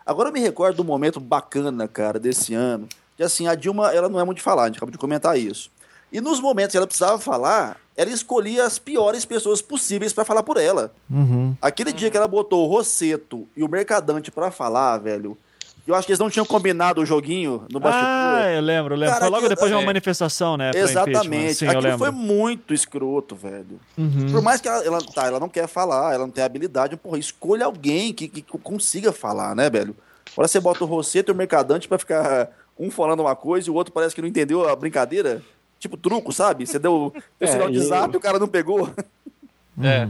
Agora 0.04 0.28
eu 0.28 0.32
me 0.32 0.40
recordo 0.40 0.82
um 0.82 0.84
momento 0.84 1.20
bacana, 1.20 1.86
cara, 1.86 2.18
desse 2.18 2.54
ano. 2.54 2.88
Que 3.16 3.22
assim, 3.22 3.46
a 3.46 3.54
Dilma, 3.54 3.92
ela 3.92 4.08
não 4.08 4.18
é 4.18 4.24
muito 4.24 4.38
de 4.38 4.42
falar, 4.42 4.64
a 4.64 4.66
gente 4.66 4.76
acabou 4.78 4.90
de 4.90 4.98
comentar 4.98 5.38
isso. 5.38 5.70
E 6.12 6.20
nos 6.20 6.40
momentos 6.40 6.72
que 6.72 6.76
ela 6.76 6.86
precisava 6.86 7.18
falar, 7.18 7.76
ela 7.96 8.10
escolhia 8.10 8.64
as 8.64 8.78
piores 8.78 9.24
pessoas 9.24 9.62
possíveis 9.62 10.12
pra 10.12 10.24
falar 10.24 10.42
por 10.42 10.56
ela. 10.56 10.92
Aquele 11.62 11.92
dia 11.92 12.10
que 12.10 12.16
ela 12.16 12.26
botou 12.26 12.66
o 12.66 12.68
Rosseto 12.68 13.46
e 13.56 13.62
o 13.62 13.68
Mercadante 13.68 14.30
pra 14.30 14.50
falar, 14.50 14.98
velho. 14.98 15.38
Eu 15.90 15.94
acho 15.96 16.06
que 16.06 16.12
eles 16.12 16.18
não 16.20 16.30
tinham 16.30 16.46
combinado 16.46 17.00
o 17.00 17.06
joguinho 17.06 17.64
no 17.70 17.80
bastidor. 17.80 18.06
Ah, 18.08 18.50
eu 18.52 18.60
lembro, 18.60 18.94
eu 18.94 18.98
lembro. 18.98 19.12
Cara, 19.14 19.24
Foi 19.26 19.30
logo 19.30 19.36
aquilo- 19.44 19.48
depois 19.54 19.70
de 19.70 19.74
uma 19.76 19.82
é. 19.82 19.86
manifestação, 19.86 20.56
né? 20.56 20.70
Exatamente. 20.74 21.54
Sim, 21.54 21.66
Aquilo 21.66 21.98
foi 21.98 22.10
muito 22.10 22.72
escroto, 22.72 23.34
velho. 23.34 23.80
Uhum. 23.98 24.28
Por 24.30 24.40
mais 24.42 24.60
que 24.60 24.68
ela, 24.68 24.84
ela, 24.84 24.98
tá, 25.02 25.26
ela 25.26 25.40
não 25.40 25.48
quer 25.48 25.66
falar, 25.66 26.14
ela 26.14 26.24
não 26.26 26.30
tem 26.32 26.44
habilidade, 26.44 26.96
porra, 26.96 27.18
escolha 27.18 27.64
alguém 27.66 28.12
que, 28.12 28.28
que 28.28 28.42
consiga 28.42 29.12
falar, 29.12 29.54
né, 29.56 29.68
velho? 29.68 29.94
Agora 30.32 30.46
você 30.48 30.60
bota 30.60 30.84
o 30.84 30.86
Rosseto 30.86 31.30
e 31.30 31.34
o 31.34 31.36
Mercadante 31.36 31.88
pra 31.88 31.98
ficar 31.98 32.48
um 32.78 32.90
falando 32.90 33.20
uma 33.20 33.34
coisa 33.34 33.68
e 33.68 33.70
o 33.70 33.74
outro 33.74 33.92
parece 33.92 34.14
que 34.14 34.20
não 34.22 34.28
entendeu 34.28 34.68
a 34.68 34.76
brincadeira. 34.76 35.42
Tipo 35.78 35.96
truco, 35.96 36.32
sabe? 36.32 36.66
Você 36.66 36.78
deu 36.78 36.94
o 36.94 37.12
É, 37.40 37.46
sinal 37.46 37.70
de 37.70 37.80
zap 37.80 38.12
e 38.14 38.16
o 38.16 38.20
cara 38.20 38.38
não 38.38 38.46
pegou. 38.48 38.88
É. 39.82 40.06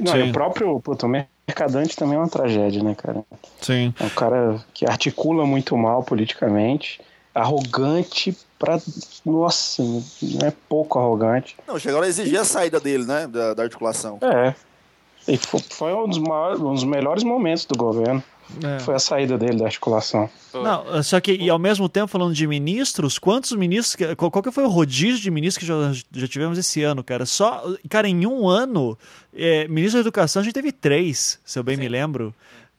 Não, 0.00 0.12
Sim. 0.12 0.18
e 0.18 0.30
o 0.30 0.32
próprio 0.32 0.80
puto, 0.80 1.06
o 1.06 1.08
mercadante 1.46 1.96
também 1.96 2.16
é 2.16 2.18
uma 2.18 2.28
tragédia, 2.28 2.82
né, 2.82 2.94
cara? 2.94 3.22
Sim. 3.60 3.94
É 3.98 4.04
um 4.04 4.10
cara 4.10 4.64
que 4.72 4.86
articula 4.86 5.46
muito 5.46 5.76
mal 5.76 6.02
politicamente, 6.02 7.00
arrogante 7.34 8.36
pra. 8.58 8.80
Nossa, 9.24 9.82
não 9.82 10.46
é 10.46 10.52
pouco 10.68 10.98
arrogante. 10.98 11.56
Não, 11.66 11.78
chegaram 11.78 12.04
a 12.04 12.08
exigir 12.08 12.38
a 12.38 12.44
saída 12.44 12.80
dele, 12.80 13.04
né? 13.04 13.26
Da, 13.26 13.54
da 13.54 13.62
articulação. 13.62 14.18
É. 14.22 14.54
E 15.26 15.38
foi 15.38 15.94
um 15.94 16.06
dos, 16.06 16.18
maiores, 16.18 16.60
um 16.60 16.74
dos 16.74 16.84
melhores 16.84 17.24
momentos 17.24 17.64
do 17.64 17.76
governo. 17.76 18.22
É. 18.62 18.78
Foi 18.80 18.94
a 18.94 18.98
saída 18.98 19.36
dele 19.36 19.58
da 19.58 19.66
articulação. 19.66 20.28
Não, 20.52 21.02
só 21.02 21.20
que, 21.20 21.32
e 21.32 21.50
ao 21.50 21.58
mesmo 21.58 21.88
tempo, 21.88 22.06
falando 22.06 22.34
de 22.34 22.46
ministros, 22.46 23.18
quantos 23.18 23.52
ministros. 23.52 24.14
Qual, 24.16 24.30
qual 24.30 24.42
que 24.42 24.50
foi 24.50 24.64
o 24.64 24.68
rodízio 24.68 25.20
de 25.20 25.30
ministros 25.30 25.58
que 25.58 25.66
já, 25.66 25.92
já 26.12 26.28
tivemos 26.28 26.58
esse 26.58 26.82
ano, 26.82 27.02
cara? 27.02 27.26
Só. 27.26 27.64
Cara, 27.88 28.08
em 28.08 28.26
um 28.26 28.48
ano, 28.48 28.96
é, 29.34 29.66
ministro 29.68 29.98
da 29.98 30.02
Educação 30.02 30.40
a 30.40 30.44
gente 30.44 30.54
teve 30.54 30.70
três, 30.70 31.40
se 31.44 31.58
eu 31.58 31.62
bem 31.62 31.76
Sim. 31.76 31.82
me 31.82 31.88
lembro. 31.88 32.34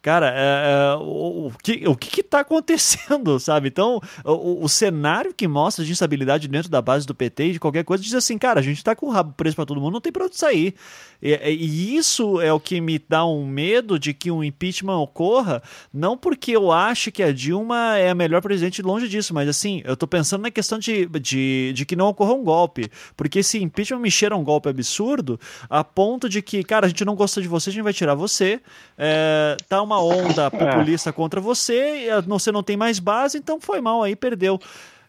Cara, 0.05 0.31
é, 0.35 0.93
é, 0.93 0.95
o, 0.97 1.47
o, 1.47 1.51
que, 1.63 1.87
o 1.87 1.95
que 1.95 2.21
está 2.21 2.41
acontecendo, 2.41 3.39
sabe? 3.41 3.69
Então, 3.69 3.99
o, 4.23 4.63
o, 4.63 4.69
cenário 4.69 5.33
que 5.33 5.47
mostra 5.47 5.83
de 5.83 5.91
instabilidade 5.91 6.47
dentro 6.47 6.69
da 6.69 6.79
base 6.79 7.07
do 7.07 7.15
PT 7.15 7.45
e 7.45 7.51
de 7.53 7.59
qualquer 7.59 7.83
coisa 7.83 8.03
diz 8.03 8.13
assim, 8.13 8.37
cara, 8.37 8.59
a 8.59 8.63
gente 8.63 8.77
está 8.77 8.95
com 8.95 9.07
o 9.07 9.09
rabo 9.09 9.33
preso 9.35 9.55
para 9.55 9.65
todo 9.65 9.81
mundo, 9.81 9.93
não 9.93 10.01
tem 10.01 10.11
para 10.13 10.25
onde 10.25 10.37
sair. 10.37 10.75
E, 11.21 11.33
e, 11.33 11.95
isso 11.95 12.41
é 12.41 12.51
o 12.51 12.59
que 12.59 12.79
me 12.81 12.99
dá 12.99 13.25
um 13.25 13.45
medo 13.45 13.97
de 13.97 14.13
que 14.13 14.29
um 14.31 14.43
impeachment 14.43 14.97
ocorra, 14.97 15.61
não 15.93 16.17
porque 16.17 16.51
eu 16.51 16.71
acho 16.71 17.11
que 17.11 17.23
a 17.23 17.31
Dilma 17.31 17.97
é 17.97 18.09
a 18.09 18.15
melhor 18.15 18.41
presidente 18.41 18.81
longe 18.81 19.07
disso, 19.07 19.33
mas 19.33 19.47
assim, 19.47 19.81
eu 19.85 19.93
estou 19.93 20.07
pensando 20.07 20.41
na 20.41 20.51
questão 20.51 20.77
de, 20.77 21.05
de, 21.19 21.73
de 21.73 21.85
que 21.85 21.95
não 21.95 22.07
ocorra 22.07 22.33
um 22.33 22.43
golpe. 22.43 22.89
Porque 23.15 23.39
esse 23.39 23.61
impeachment 23.61 23.99
me 23.99 24.11
cheira 24.11 24.35
um 24.35 24.43
golpe 24.43 24.69
absurdo 24.69 25.39
a 25.69 25.83
ponto 25.83 26.27
de 26.29 26.41
que, 26.41 26.63
cara, 26.63 26.85
a 26.85 26.89
gente 26.89 27.05
não 27.05 27.15
gosta 27.15 27.41
de 27.41 27.47
você, 27.47 27.69
a 27.69 27.73
gente 27.73 27.83
vai 27.83 27.93
tirar 27.93 28.15
você. 28.15 28.61
É, 28.97 29.57
tá 29.67 29.81
uma 29.81 30.01
onda 30.01 30.45
é. 30.45 30.49
populista 30.49 31.11
contra 31.11 31.41
você, 31.41 32.07
você 32.25 32.51
não 32.51 32.63
tem 32.63 32.77
mais 32.77 32.99
base, 32.99 33.37
então 33.37 33.59
foi 33.59 33.81
mal 33.81 34.03
aí, 34.03 34.15
perdeu. 34.15 34.59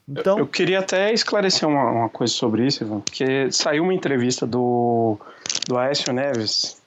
Então... 0.09 0.39
Eu, 0.39 0.45
eu 0.45 0.47
queria 0.47 0.79
até 0.79 1.13
esclarecer 1.13 1.69
uma, 1.69 1.91
uma, 1.91 2.09
coisa 2.09 2.33
sobre 2.33 2.67
isso, 2.67 2.85
Ivan, 2.85 3.01
porque 3.01 3.51
saiu 3.51 3.83
uma 3.83 3.95
entrevista 3.95 4.47
do, 4.47 5.19
do 5.67 5.77
Aécio 5.77 6.13
Neves 6.13 6.81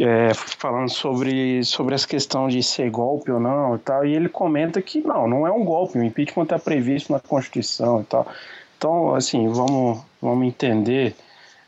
é, 0.00 0.32
falando 0.34 0.88
sobre, 0.88 1.62
sobre 1.64 1.94
essa 1.94 2.06
questão 2.06 2.48
de 2.48 2.62
ser 2.62 2.90
golpe 2.90 3.30
ou 3.30 3.38
não 3.40 3.76
e 3.76 3.78
tal, 3.78 4.04
e 4.04 4.14
ele 4.14 4.28
comenta 4.28 4.80
que 4.82 5.00
não, 5.00 5.28
não 5.28 5.46
é 5.46 5.52
um 5.52 5.64
golpe, 5.64 5.98
o 5.98 6.04
impeachment 6.04 6.44
está 6.44 6.58
previsto 6.58 7.12
na 7.12 7.20
Constituição 7.20 8.00
e 8.00 8.04
tal. 8.04 8.26
Então, 8.76 9.14
assim, 9.14 9.48
vamos, 9.48 10.02
vamos 10.20 10.46
entender 10.46 11.14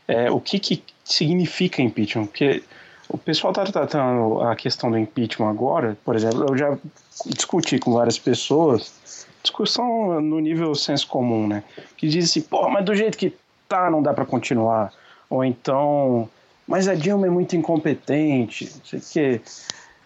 é, 0.07 0.29
o 0.29 0.39
que, 0.39 0.59
que 0.59 0.83
significa 1.03 1.81
impeachment, 1.81 2.27
porque 2.27 2.63
o 3.09 3.17
pessoal 3.17 3.51
está 3.51 3.63
tratando 3.65 4.41
a 4.41 4.55
questão 4.55 4.91
do 4.91 4.97
impeachment 4.97 5.49
agora, 5.49 5.97
por 6.03 6.15
exemplo, 6.15 6.45
eu 6.49 6.57
já 6.57 6.77
discuti 7.25 7.79
com 7.79 7.93
várias 7.93 8.19
pessoas, 8.19 9.25
discussão 9.41 10.19
no 10.21 10.39
nível 10.39 10.75
senso 10.75 11.07
comum, 11.07 11.47
né? 11.47 11.63
Que 11.95 12.07
dizem 12.07 12.41
assim, 12.41 12.41
pô, 12.41 12.69
mas 12.69 12.83
do 12.83 12.95
jeito 12.95 13.17
que 13.17 13.33
tá, 13.67 13.89
não 13.89 14.01
dá 14.01 14.13
para 14.13 14.25
continuar. 14.25 14.91
Ou 15.29 15.43
então, 15.43 16.29
mas 16.67 16.87
a 16.87 16.95
Dilma 16.95 17.27
é 17.27 17.29
muito 17.29 17.55
incompetente, 17.55 18.65
não 18.75 18.85
sei 18.85 18.99
o 18.99 19.03
quê. 19.11 19.41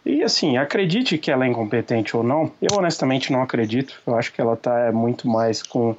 E 0.05 0.23
assim, 0.23 0.57
acredite 0.57 1.17
que 1.17 1.31
ela 1.31 1.45
é 1.45 1.47
incompetente 1.47 2.15
ou 2.15 2.23
não, 2.23 2.51
eu 2.61 2.77
honestamente 2.77 3.31
não 3.31 3.41
acredito. 3.41 3.99
Eu 4.05 4.15
acho 4.15 4.31
que 4.33 4.41
ela 4.41 4.55
tá 4.55 4.91
muito 4.91 5.27
mais 5.27 5.61
com 5.61 5.95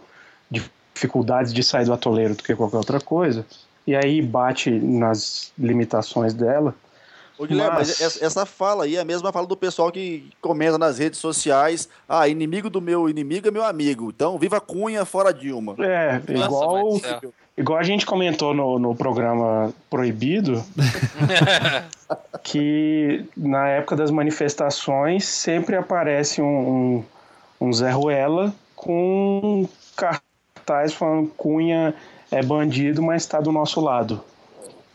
dificuldades 0.50 1.52
de 1.52 1.62
sair 1.62 1.84
do 1.84 1.92
atoleiro 1.92 2.34
do 2.34 2.42
que 2.42 2.54
qualquer 2.54 2.76
outra 2.76 3.00
coisa. 3.00 3.46
E 3.86 3.94
aí 3.94 4.22
bate 4.22 4.70
nas 4.70 5.52
limitações 5.58 6.34
dela. 6.34 6.74
Ô, 7.42 7.46
Guilherme, 7.46 7.78
mas... 7.78 8.00
mas... 8.00 8.22
essa 8.22 8.46
fala 8.46 8.84
aí 8.84 8.96
é 8.96 9.00
a 9.00 9.04
mesma 9.04 9.32
fala 9.32 9.46
do 9.46 9.56
pessoal 9.56 9.90
que 9.90 10.30
comenta 10.40 10.78
nas 10.78 10.98
redes 10.98 11.18
sociais: 11.18 11.88
ah, 12.08 12.28
inimigo 12.28 12.70
do 12.70 12.80
meu 12.80 13.08
inimigo 13.08 13.48
é 13.48 13.50
meu 13.50 13.64
amigo. 13.64 14.10
Então, 14.10 14.38
viva 14.38 14.60
Cunha, 14.60 15.04
fora 15.04 15.34
Dilma. 15.34 15.74
É, 15.80 16.20
igual, 16.28 17.00
igual 17.58 17.78
a 17.78 17.82
gente 17.82 18.06
comentou 18.06 18.54
no, 18.54 18.78
no 18.78 18.94
programa 18.94 19.72
Proibido, 19.90 20.64
que 22.44 23.24
na 23.36 23.68
época 23.70 23.96
das 23.96 24.12
manifestações 24.12 25.24
sempre 25.24 25.74
aparece 25.74 26.40
um, 26.40 26.46
um, 26.46 27.04
um 27.60 27.72
Zé 27.72 27.90
Ruela 27.90 28.54
com 28.76 29.68
cartaz 29.96 30.94
falando 30.94 31.28
Cunha 31.36 31.92
é 32.30 32.40
bandido, 32.40 33.02
mas 33.02 33.22
está 33.22 33.40
do 33.40 33.50
nosso 33.50 33.80
lado. 33.80 34.22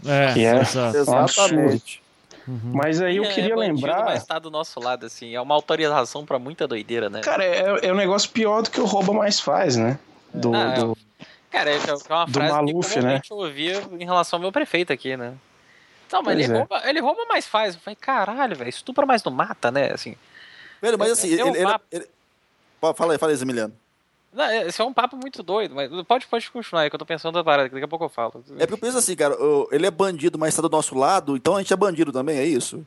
É, 0.05 0.33
que 0.33 0.45
é 0.45 0.61
exatamente. 0.61 2.06
Uhum. 2.47 2.71
Mas 2.73 3.01
aí 3.01 3.17
eu 3.17 3.23
é, 3.23 3.27
queria 3.27 3.53
é 3.53 3.55
bandido, 3.55 3.75
lembrar. 3.75 4.05
Mas 4.05 4.25
tá 4.25 4.39
do 4.39 4.49
nosso 4.49 4.79
lado, 4.79 5.05
assim. 5.05 5.35
É 5.35 5.41
uma 5.41 5.53
autorização 5.53 6.25
para 6.25 6.39
muita 6.39 6.67
doideira, 6.67 7.09
né? 7.09 7.21
Cara, 7.21 7.43
é, 7.43 7.87
é 7.87 7.91
um 7.91 7.95
negócio 7.95 8.29
pior 8.29 8.61
do 8.61 8.71
que 8.71 8.79
o 8.79 8.85
rouba 8.85 9.13
mais 9.13 9.39
faz, 9.39 9.75
né? 9.75 9.99
Do, 10.33 10.55
ah, 10.55 10.73
é. 10.73 10.79
do... 10.79 10.97
Cara, 11.51 11.69
é, 11.71 11.75
é 11.75 12.13
uma 12.13 12.27
frase 12.27 12.53
Maluf, 12.53 12.93
que 12.93 13.01
né? 13.01 13.21
eu 13.29 13.37
ouvia 13.37 13.83
em 13.99 14.05
relação 14.05 14.37
ao 14.37 14.41
meu 14.41 14.51
prefeito 14.51 14.93
aqui, 14.93 15.17
né? 15.17 15.33
Não, 16.11 16.23
mas 16.23 16.39
ele, 16.39 16.53
é. 16.53 16.57
rouba, 16.57 16.81
ele 16.85 16.99
rouba 17.01 17.25
mais 17.25 17.45
faz. 17.45 17.75
Eu 17.75 17.81
falei, 17.81 17.95
caralho, 17.95 18.55
velho, 18.55 18.69
estupra 18.69 19.05
mais 19.05 19.23
não 19.23 19.31
mata, 19.31 19.69
né? 19.69 19.91
Assim. 19.91 20.15
Velho, 20.81 20.97
mas 20.97 21.11
assim, 21.11 21.27
ele, 21.27 21.41
ele, 21.41 21.75
ele, 21.91 22.07
Fala 22.95 23.13
aí, 23.13 23.17
fala 23.17 23.31
aí, 23.31 23.41
Emiliano. 23.41 23.73
Não, 24.38 24.45
é, 24.45 24.67
esse 24.67 24.79
é 24.79 24.85
um 24.85 24.93
papo 24.93 25.17
muito 25.17 25.41
doido, 25.41 25.73
mas 25.73 25.89
pode, 26.03 26.27
pode 26.27 26.51
continuar 26.51 26.83
aí, 26.83 26.91
que 26.91 26.95
eu 26.95 26.99
tô 26.99 27.07
pensando 27.07 27.33
da 27.33 27.43
parada, 27.43 27.69
daqui 27.69 27.83
a 27.83 27.88
pouco 27.88 28.05
eu 28.05 28.09
falo. 28.09 28.43
É 28.59 28.67
porque 28.67 28.73
eu 28.75 28.77
penso 28.77 28.99
assim, 28.99 29.15
cara, 29.15 29.35
ele 29.71 29.88
é 29.88 29.89
bandido, 29.89 30.38
mas 30.38 30.55
tá 30.55 30.61
do 30.61 30.69
nosso 30.69 30.95
lado, 30.95 31.35
então 31.35 31.55
a 31.55 31.59
gente 31.59 31.73
é 31.73 31.75
bandido 31.75 32.11
também, 32.11 32.38
é 32.38 32.45
isso? 32.45 32.85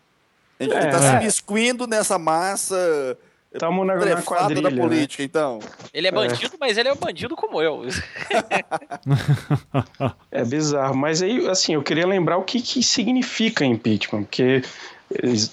A 0.60 0.62
gente 0.62 0.76
é, 0.76 0.90
tá 0.90 0.98
é. 0.98 1.18
se 1.18 1.24
miscuindo 1.24 1.88
nessa 1.88 2.20
massa 2.20 3.18
Estamos 3.52 3.84
na, 3.84 3.96
na 3.96 4.22
quadrilha, 4.22 4.62
da 4.62 4.70
né? 4.70 4.80
política, 4.80 5.24
né? 5.24 5.28
então. 5.28 5.58
Ele 5.92 6.06
é 6.06 6.12
bandido, 6.12 6.54
é. 6.54 6.58
mas 6.60 6.78
ele 6.78 6.88
é 6.88 6.92
um 6.92 6.96
bandido 6.96 7.34
como 7.34 7.60
eu. 7.60 7.82
é 10.30 10.44
bizarro. 10.44 10.96
Mas 10.96 11.20
aí, 11.20 11.48
assim, 11.48 11.74
eu 11.74 11.82
queria 11.82 12.06
lembrar 12.06 12.36
o 12.36 12.44
que, 12.44 12.62
que 12.62 12.80
significa 12.80 13.64
impeachment, 13.64 14.22
porque 14.22 14.62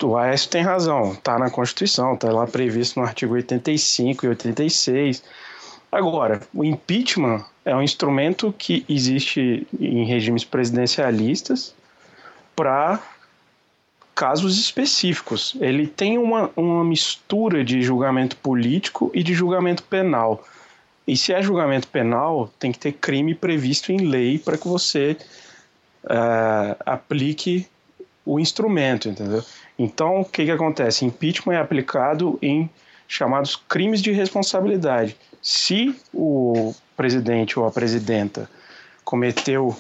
o 0.04 0.16
Aécio 0.16 0.52
tem 0.52 0.62
razão, 0.62 1.16
tá 1.16 1.40
na 1.40 1.50
Constituição, 1.50 2.16
tá 2.16 2.32
lá 2.32 2.46
previsto 2.46 3.00
no 3.00 3.06
artigo 3.06 3.34
85 3.34 4.28
e 4.28 4.30
86. 4.30 5.24
Agora, 5.92 6.42
o 6.54 6.64
impeachment 6.64 7.46
é 7.64 7.76
um 7.76 7.82
instrumento 7.82 8.54
que 8.58 8.86
existe 8.90 9.66
em 9.80 10.06
regimes 10.06 10.44
presidencialistas 10.44 11.74
para 12.56 13.02
casos 14.14 14.58
específicos. 14.58 15.56
Ele 15.62 15.88
tem 15.88 16.18
uma, 16.18 16.50
uma 16.56 16.84
mistura 16.84 17.64
de 17.64 17.82
julgamento 17.82 18.36
político 18.38 19.12
e 19.14 19.24
de 19.24 19.34
julgamento 19.34 19.84
penal. 19.84 20.44
E 21.08 21.16
se 21.16 21.32
é 21.32 21.42
julgamento 21.42 21.88
penal, 21.88 22.52
tem 22.60 22.72
que 22.72 22.80
ter 22.80 22.94
crime 22.94 23.34
previsto 23.34 23.92
em 23.92 24.10
lei 24.10 24.38
para 24.38 24.58
que 24.58 24.68
você 24.68 25.16
uh, 26.04 26.76
aplique 26.86 27.66
o 28.26 28.40
instrumento, 28.40 29.08
entendeu? 29.08 29.44
Então, 29.80 30.22
o 30.22 30.26
que, 30.26 30.44
que 30.44 30.52
acontece? 30.52 31.06
Impeachment 31.06 31.54
é 31.54 31.60
aplicado 31.60 32.38
em 32.42 32.70
chamados 33.08 33.56
crimes 33.56 34.02
de 34.02 34.12
responsabilidade. 34.12 35.16
Se 35.42 35.96
o 36.14 36.74
presidente 36.96 37.60
ou 37.60 37.66
a 37.66 37.72
presidenta 37.72 38.50
cometeu 39.04 39.76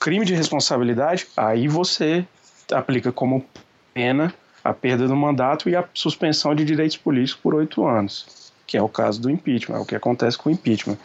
crime 0.00 0.24
de 0.24 0.34
responsabilidade, 0.34 1.26
aí 1.36 1.68
você 1.68 2.26
aplica 2.72 3.12
como 3.12 3.44
pena 3.92 4.34
a 4.62 4.72
perda 4.72 5.06
do 5.06 5.16
mandato 5.16 5.68
e 5.68 5.76
a 5.76 5.84
suspensão 5.94 6.54
de 6.54 6.64
direitos 6.64 6.96
políticos 6.96 7.40
por 7.42 7.54
oito 7.54 7.86
anos, 7.86 8.52
que 8.66 8.76
é 8.76 8.82
o 8.82 8.88
caso 8.88 9.20
do 9.20 9.30
impeachment, 9.30 9.76
é 9.76 9.80
o 9.80 9.84
que 9.84 9.94
acontece 9.94 10.36
com 10.36 10.48
o 10.48 10.52
impeachment. 10.52 10.98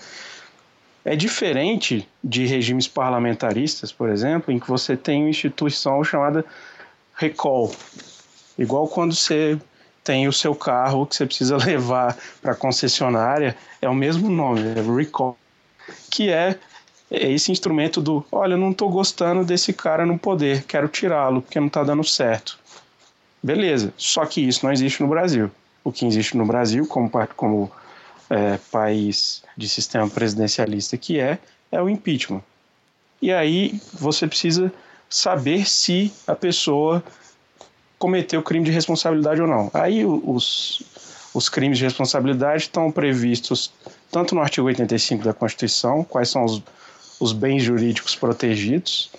É 1.06 1.16
diferente 1.16 2.08
de 2.24 2.46
regimes 2.46 2.88
parlamentaristas, 2.88 3.92
por 3.92 4.10
exemplo, 4.10 4.54
em 4.54 4.60
que 4.60 4.68
você 4.68 4.96
tem 4.96 5.24
uma 5.24 5.30
instituição 5.30 6.04
chamada 6.04 6.46
recall. 7.16 7.74
Igual 8.58 8.88
quando 8.88 9.14
você 9.14 9.60
tem 10.04 10.28
o 10.28 10.34
seu 10.34 10.54
carro 10.54 11.06
que 11.06 11.16
você 11.16 11.26
precisa 11.26 11.58
levar 11.64 12.18
para 12.42 12.52
a 12.52 12.56
concessionária, 12.56 13.56
é 13.82 13.88
o 13.88 13.96
mesmo 13.96 14.30
nome, 14.30 14.62
é 14.62 14.82
recall, 14.82 15.38
que 16.10 16.30
é 16.30 16.58
esse 17.10 17.52
instrumento 17.52 18.02
do, 18.02 18.26
olha, 18.32 18.58
não 18.58 18.72
estou 18.72 18.90
gostando 18.90 19.46
desse 19.46 19.72
cara 19.72 20.06
no 20.06 20.18
poder, 20.18 20.64
quero 20.64 20.88
tirá-lo 20.88 21.42
porque 21.42 21.60
não 21.60 21.68
está 21.68 21.84
dando 21.84 22.04
certo. 22.04 22.58
Beleza, 23.42 23.94
só 23.98 24.26
que 24.26 24.42
isso 24.42 24.66
não 24.66 24.72
existe 24.72 25.02
no 25.02 25.10
Brasil. 25.10 25.52
O 25.84 25.92
que 25.92 26.06
existe 26.06 26.38
no 26.38 26.46
Brasil, 26.46 26.88
como, 26.88 27.12
como 27.36 27.72
é, 28.30 28.58
país 28.72 29.44
de 29.56 29.68
sistema 29.68 30.10
presidencialista 30.10 30.98
que 30.98 31.20
é, 31.20 31.38
é 31.72 31.82
o 31.82 31.90
impeachment. 31.90 32.42
E 33.22 33.32
aí 33.32 33.80
você 33.94 34.28
precisa 34.28 34.72
saber 35.10 35.68
se 35.68 36.12
a 36.26 36.36
pessoa 36.36 37.04
cometeu 38.04 38.44
crime 38.44 38.66
de 38.66 38.72
responsabilidade 38.72 39.40
ou 39.40 39.48
não. 39.48 39.72
Aí 39.74 40.06
os, 40.06 40.84
os 41.34 41.48
crimes 41.48 41.78
de 41.78 41.86
responsabilidade 41.86 42.64
estão 42.64 42.92
previstos 42.92 43.72
tanto 44.12 44.36
no 44.36 44.42
artigo 44.42 44.68
85 44.68 45.24
da 45.24 45.34
Constituição, 45.34 46.04
quais 46.04 46.28
são 46.28 46.44
os, 46.44 46.62
os 47.18 47.32
bens 47.32 47.64
jurídicos 47.64 48.14
protegidos, 48.14 49.10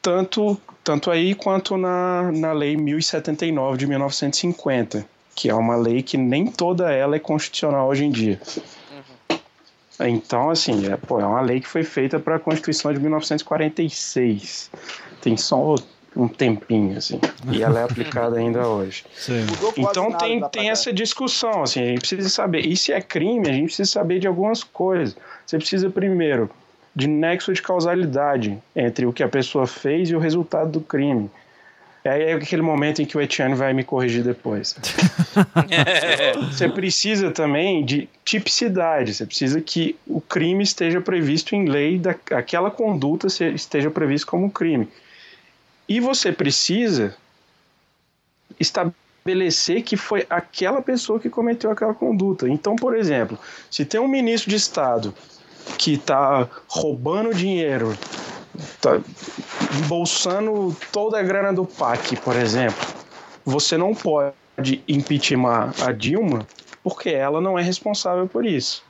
tanto, 0.00 0.58
tanto 0.82 1.10
aí 1.10 1.34
quanto 1.34 1.76
na, 1.76 2.32
na 2.32 2.54
Lei 2.54 2.78
1079 2.78 3.76
de 3.76 3.86
1950, 3.86 5.06
que 5.34 5.50
é 5.50 5.54
uma 5.54 5.76
lei 5.76 6.02
que 6.02 6.16
nem 6.16 6.46
toda 6.46 6.90
ela 6.90 7.16
é 7.16 7.18
constitucional 7.18 7.88
hoje 7.88 8.06
em 8.06 8.10
dia. 8.10 8.40
Então, 10.00 10.48
assim, 10.48 10.90
é, 10.90 10.96
pô, 10.96 11.20
é 11.20 11.26
uma 11.26 11.42
lei 11.42 11.60
que 11.60 11.68
foi 11.68 11.84
feita 11.84 12.18
para 12.18 12.36
a 12.36 12.38
Constituição 12.38 12.90
de 12.90 12.98
1946. 12.98 14.70
Tem 15.20 15.36
só 15.36 15.76
um 16.14 16.28
tempinho, 16.28 16.96
assim. 16.96 17.20
E 17.50 17.62
ela 17.62 17.80
é 17.80 17.84
aplicada 17.84 18.38
ainda 18.38 18.66
hoje. 18.66 19.04
Sim. 19.14 19.46
Então 19.76 20.12
tem, 20.12 20.40
tem 20.50 20.70
essa 20.70 20.92
discussão, 20.92 21.62
assim, 21.62 21.80
a 21.80 21.86
gente 21.86 22.00
precisa 22.00 22.28
saber. 22.28 22.66
E 22.66 22.76
se 22.76 22.92
é 22.92 23.00
crime, 23.00 23.48
a 23.48 23.52
gente 23.52 23.66
precisa 23.66 23.90
saber 23.90 24.18
de 24.18 24.26
algumas 24.26 24.62
coisas. 24.62 25.16
Você 25.46 25.56
precisa, 25.56 25.88
primeiro, 25.90 26.50
de 26.94 27.06
nexo 27.06 27.52
de 27.52 27.62
causalidade 27.62 28.58
entre 28.76 29.06
o 29.06 29.12
que 29.12 29.22
a 29.22 29.28
pessoa 29.28 29.66
fez 29.66 30.10
e 30.10 30.16
o 30.16 30.18
resultado 30.18 30.70
do 30.70 30.80
crime. 30.80 31.30
É, 32.04 32.30
é 32.30 32.32
aquele 32.32 32.62
momento 32.62 33.00
em 33.00 33.04
que 33.06 33.16
o 33.16 33.20
Etienne 33.20 33.54
vai 33.54 33.72
me 33.72 33.84
corrigir 33.84 34.24
depois. 34.24 34.76
você 36.50 36.68
precisa 36.68 37.30
também 37.30 37.84
de 37.84 38.08
tipicidade, 38.24 39.14
você 39.14 39.24
precisa 39.24 39.60
que 39.60 39.96
o 40.06 40.20
crime 40.20 40.64
esteja 40.64 41.00
previsto 41.00 41.54
em 41.54 41.68
lei, 41.68 41.98
da, 41.98 42.14
aquela 42.32 42.70
conduta 42.70 43.28
esteja 43.28 43.90
prevista 43.90 44.26
como 44.26 44.50
crime. 44.50 44.88
E 45.88 46.00
você 46.00 46.32
precisa 46.32 47.14
estabelecer 48.58 49.82
que 49.82 49.96
foi 49.96 50.26
aquela 50.28 50.80
pessoa 50.80 51.18
que 51.18 51.28
cometeu 51.28 51.70
aquela 51.70 51.94
conduta. 51.94 52.48
Então, 52.48 52.76
por 52.76 52.96
exemplo, 52.96 53.38
se 53.70 53.84
tem 53.84 54.00
um 54.00 54.08
ministro 54.08 54.50
de 54.50 54.56
Estado 54.56 55.14
que 55.78 55.94
está 55.94 56.48
roubando 56.66 57.34
dinheiro 57.34 57.96
tá 58.80 59.00
embolsando 59.78 60.76
toda 60.90 61.18
a 61.18 61.22
grana 61.22 61.52
do 61.52 61.64
PAC, 61.64 62.16
por 62.16 62.36
exemplo, 62.36 62.86
você 63.44 63.76
não 63.76 63.94
pode 63.94 64.82
impeachment 64.86 65.72
a 65.80 65.92
Dilma 65.92 66.46
porque 66.82 67.10
ela 67.10 67.40
não 67.40 67.58
é 67.58 67.62
responsável 67.62 68.26
por 68.28 68.44
isso. 68.44 68.84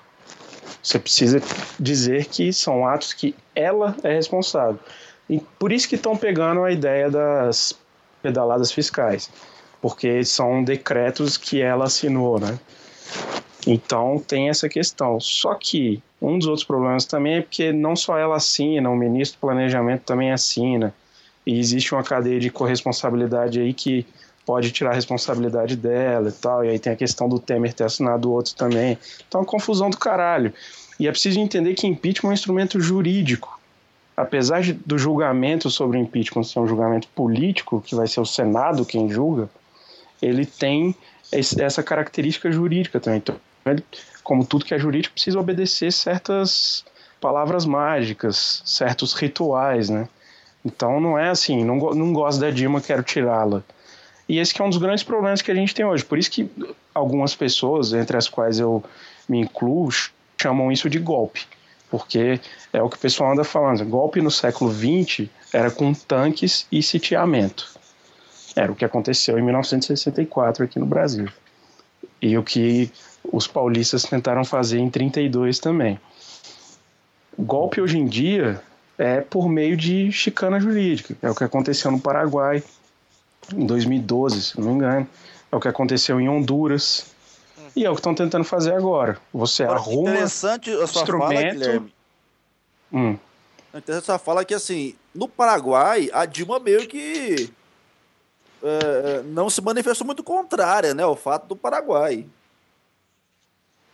Você 0.82 0.98
precisa 0.98 1.40
dizer 1.78 2.26
que 2.26 2.52
são 2.52 2.86
atos 2.86 3.12
que 3.12 3.34
ela 3.54 3.94
é 4.02 4.14
responsável. 4.14 4.80
E 5.32 5.40
por 5.58 5.72
isso 5.72 5.88
que 5.88 5.94
estão 5.94 6.14
pegando 6.14 6.62
a 6.62 6.70
ideia 6.70 7.10
das 7.10 7.72
pedaladas 8.22 8.70
fiscais, 8.70 9.30
porque 9.80 10.22
são 10.26 10.62
decretos 10.62 11.38
que 11.38 11.62
ela 11.62 11.86
assinou, 11.86 12.38
né? 12.38 12.60
Então 13.66 14.18
tem 14.18 14.50
essa 14.50 14.68
questão. 14.68 15.18
Só 15.18 15.54
que 15.54 16.02
um 16.20 16.38
dos 16.38 16.46
outros 16.46 16.66
problemas 16.66 17.06
também 17.06 17.36
é 17.36 17.40
porque 17.40 17.72
não 17.72 17.96
só 17.96 18.18
ela 18.18 18.36
assina, 18.36 18.90
o 18.90 18.94
ministro 18.94 19.38
do 19.38 19.40
Planejamento 19.40 20.02
também 20.02 20.30
assina. 20.30 20.94
E 21.46 21.58
existe 21.58 21.94
uma 21.94 22.04
cadeia 22.04 22.38
de 22.38 22.50
corresponsabilidade 22.50 23.58
aí 23.58 23.72
que 23.72 24.06
pode 24.44 24.70
tirar 24.70 24.90
a 24.90 24.94
responsabilidade 24.94 25.76
dela 25.76 26.28
e 26.28 26.32
tal. 26.32 26.62
E 26.62 26.68
aí 26.68 26.78
tem 26.78 26.92
a 26.92 26.96
questão 26.96 27.26
do 27.26 27.38
Temer 27.38 27.72
ter 27.72 27.84
assinado 27.84 28.30
outro 28.30 28.54
também. 28.54 28.98
Então 29.26 29.40
é 29.40 29.44
uma 29.44 29.48
confusão 29.48 29.88
do 29.88 29.96
caralho. 29.96 30.52
E 31.00 31.08
é 31.08 31.10
preciso 31.10 31.40
entender 31.40 31.72
que 31.72 31.86
impeachment 31.86 32.28
é 32.28 32.32
um 32.32 32.34
instrumento 32.34 32.78
jurídico. 32.78 33.51
Apesar 34.22 34.62
de, 34.62 34.72
do 34.72 34.96
julgamento 34.96 35.68
sobre 35.68 35.98
o 35.98 36.00
impeachment 36.00 36.44
ser 36.44 36.60
um 36.60 36.66
julgamento 36.66 37.08
político, 37.08 37.80
que 37.80 37.94
vai 37.94 38.06
ser 38.06 38.20
o 38.20 38.24
Senado 38.24 38.84
quem 38.84 39.08
julga, 39.08 39.50
ele 40.20 40.46
tem 40.46 40.94
essa 41.32 41.82
característica 41.82 42.50
jurídica 42.52 43.00
também. 43.00 43.18
Então, 43.18 43.36
como 44.22 44.46
tudo 44.46 44.64
que 44.64 44.74
é 44.74 44.78
jurídico, 44.78 45.14
precisa 45.14 45.40
obedecer 45.40 45.92
certas 45.92 46.84
palavras 47.20 47.66
mágicas, 47.66 48.62
certos 48.64 49.12
rituais, 49.12 49.90
né? 49.90 50.08
Então 50.64 51.00
não 51.00 51.18
é 51.18 51.30
assim, 51.30 51.64
não, 51.64 51.76
não 51.76 52.12
gosto 52.12 52.40
da 52.40 52.50
Dilma, 52.50 52.80
quero 52.80 53.02
tirá-la. 53.02 53.62
E 54.28 54.38
esse 54.38 54.60
é 54.60 54.64
um 54.64 54.70
dos 54.70 54.78
grandes 54.78 55.02
problemas 55.02 55.42
que 55.42 55.50
a 55.50 55.54
gente 55.54 55.74
tem 55.74 55.84
hoje. 55.84 56.04
Por 56.04 56.16
isso 56.16 56.30
que 56.30 56.48
algumas 56.94 57.34
pessoas, 57.34 57.92
entre 57.92 58.16
as 58.16 58.28
quais 58.28 58.60
eu 58.60 58.84
me 59.28 59.40
incluo, 59.40 59.88
chamam 60.40 60.70
isso 60.70 60.88
de 60.88 61.00
golpe. 61.00 61.44
Porque 61.92 62.40
é 62.72 62.82
o 62.82 62.88
que 62.88 62.96
o 62.96 62.98
pessoal 62.98 63.32
anda 63.32 63.44
falando. 63.44 63.84
Golpe 63.84 64.22
no 64.22 64.30
século 64.30 64.72
XX 64.72 65.28
era 65.52 65.70
com 65.70 65.92
tanques 65.92 66.66
e 66.72 66.82
sitiamento. 66.82 67.70
Era 68.56 68.72
o 68.72 68.74
que 68.74 68.82
aconteceu 68.82 69.38
em 69.38 69.42
1964 69.42 70.64
aqui 70.64 70.78
no 70.78 70.86
Brasil. 70.86 71.28
E 72.22 72.38
o 72.38 72.42
que 72.42 72.90
os 73.30 73.46
paulistas 73.46 74.04
tentaram 74.04 74.42
fazer 74.42 74.78
em 74.78 74.88
32 74.88 75.58
também. 75.58 76.00
Golpe 77.38 77.78
hoje 77.78 77.98
em 77.98 78.06
dia 78.06 78.62
é 78.96 79.20
por 79.20 79.46
meio 79.50 79.76
de 79.76 80.10
chicana 80.10 80.58
jurídica. 80.58 81.14
É 81.20 81.30
o 81.30 81.34
que 81.34 81.44
aconteceu 81.44 81.90
no 81.90 82.00
Paraguai 82.00 82.64
em 83.54 83.66
2012, 83.66 84.42
se 84.42 84.58
não 84.58 84.68
me 84.68 84.72
engano. 84.76 85.06
É 85.50 85.56
o 85.56 85.60
que 85.60 85.68
aconteceu 85.68 86.18
em 86.18 86.26
Honduras. 86.26 87.11
E 87.74 87.84
é 87.84 87.90
o 87.90 87.94
que 87.94 88.00
estão 88.00 88.14
tentando 88.14 88.44
fazer 88.44 88.74
agora. 88.74 89.18
Você 89.32 89.62
agora, 89.62 89.78
arruma 89.78 90.10
interessante 90.10 90.70
a 90.70 90.86
sua 90.86 91.02
instrumento... 91.02 91.34
fala, 91.34 91.52
Guilherme. 91.52 91.94
Hum. 92.92 93.18
Interessante 93.74 94.02
a 94.02 94.06
sua 94.06 94.18
fala 94.18 94.44
que, 94.44 94.54
assim, 94.54 94.94
no 95.14 95.26
Paraguai, 95.26 96.10
a 96.12 96.26
Dilma 96.26 96.58
meio 96.58 96.86
que 96.86 97.50
uh, 98.62 99.22
não 99.26 99.48
se 99.48 99.60
manifestou 99.60 100.06
muito 100.06 100.22
contrária 100.22 100.94
né, 100.94 101.02
ao 101.02 101.16
fato 101.16 101.46
do 101.46 101.56
Paraguai. 101.56 102.26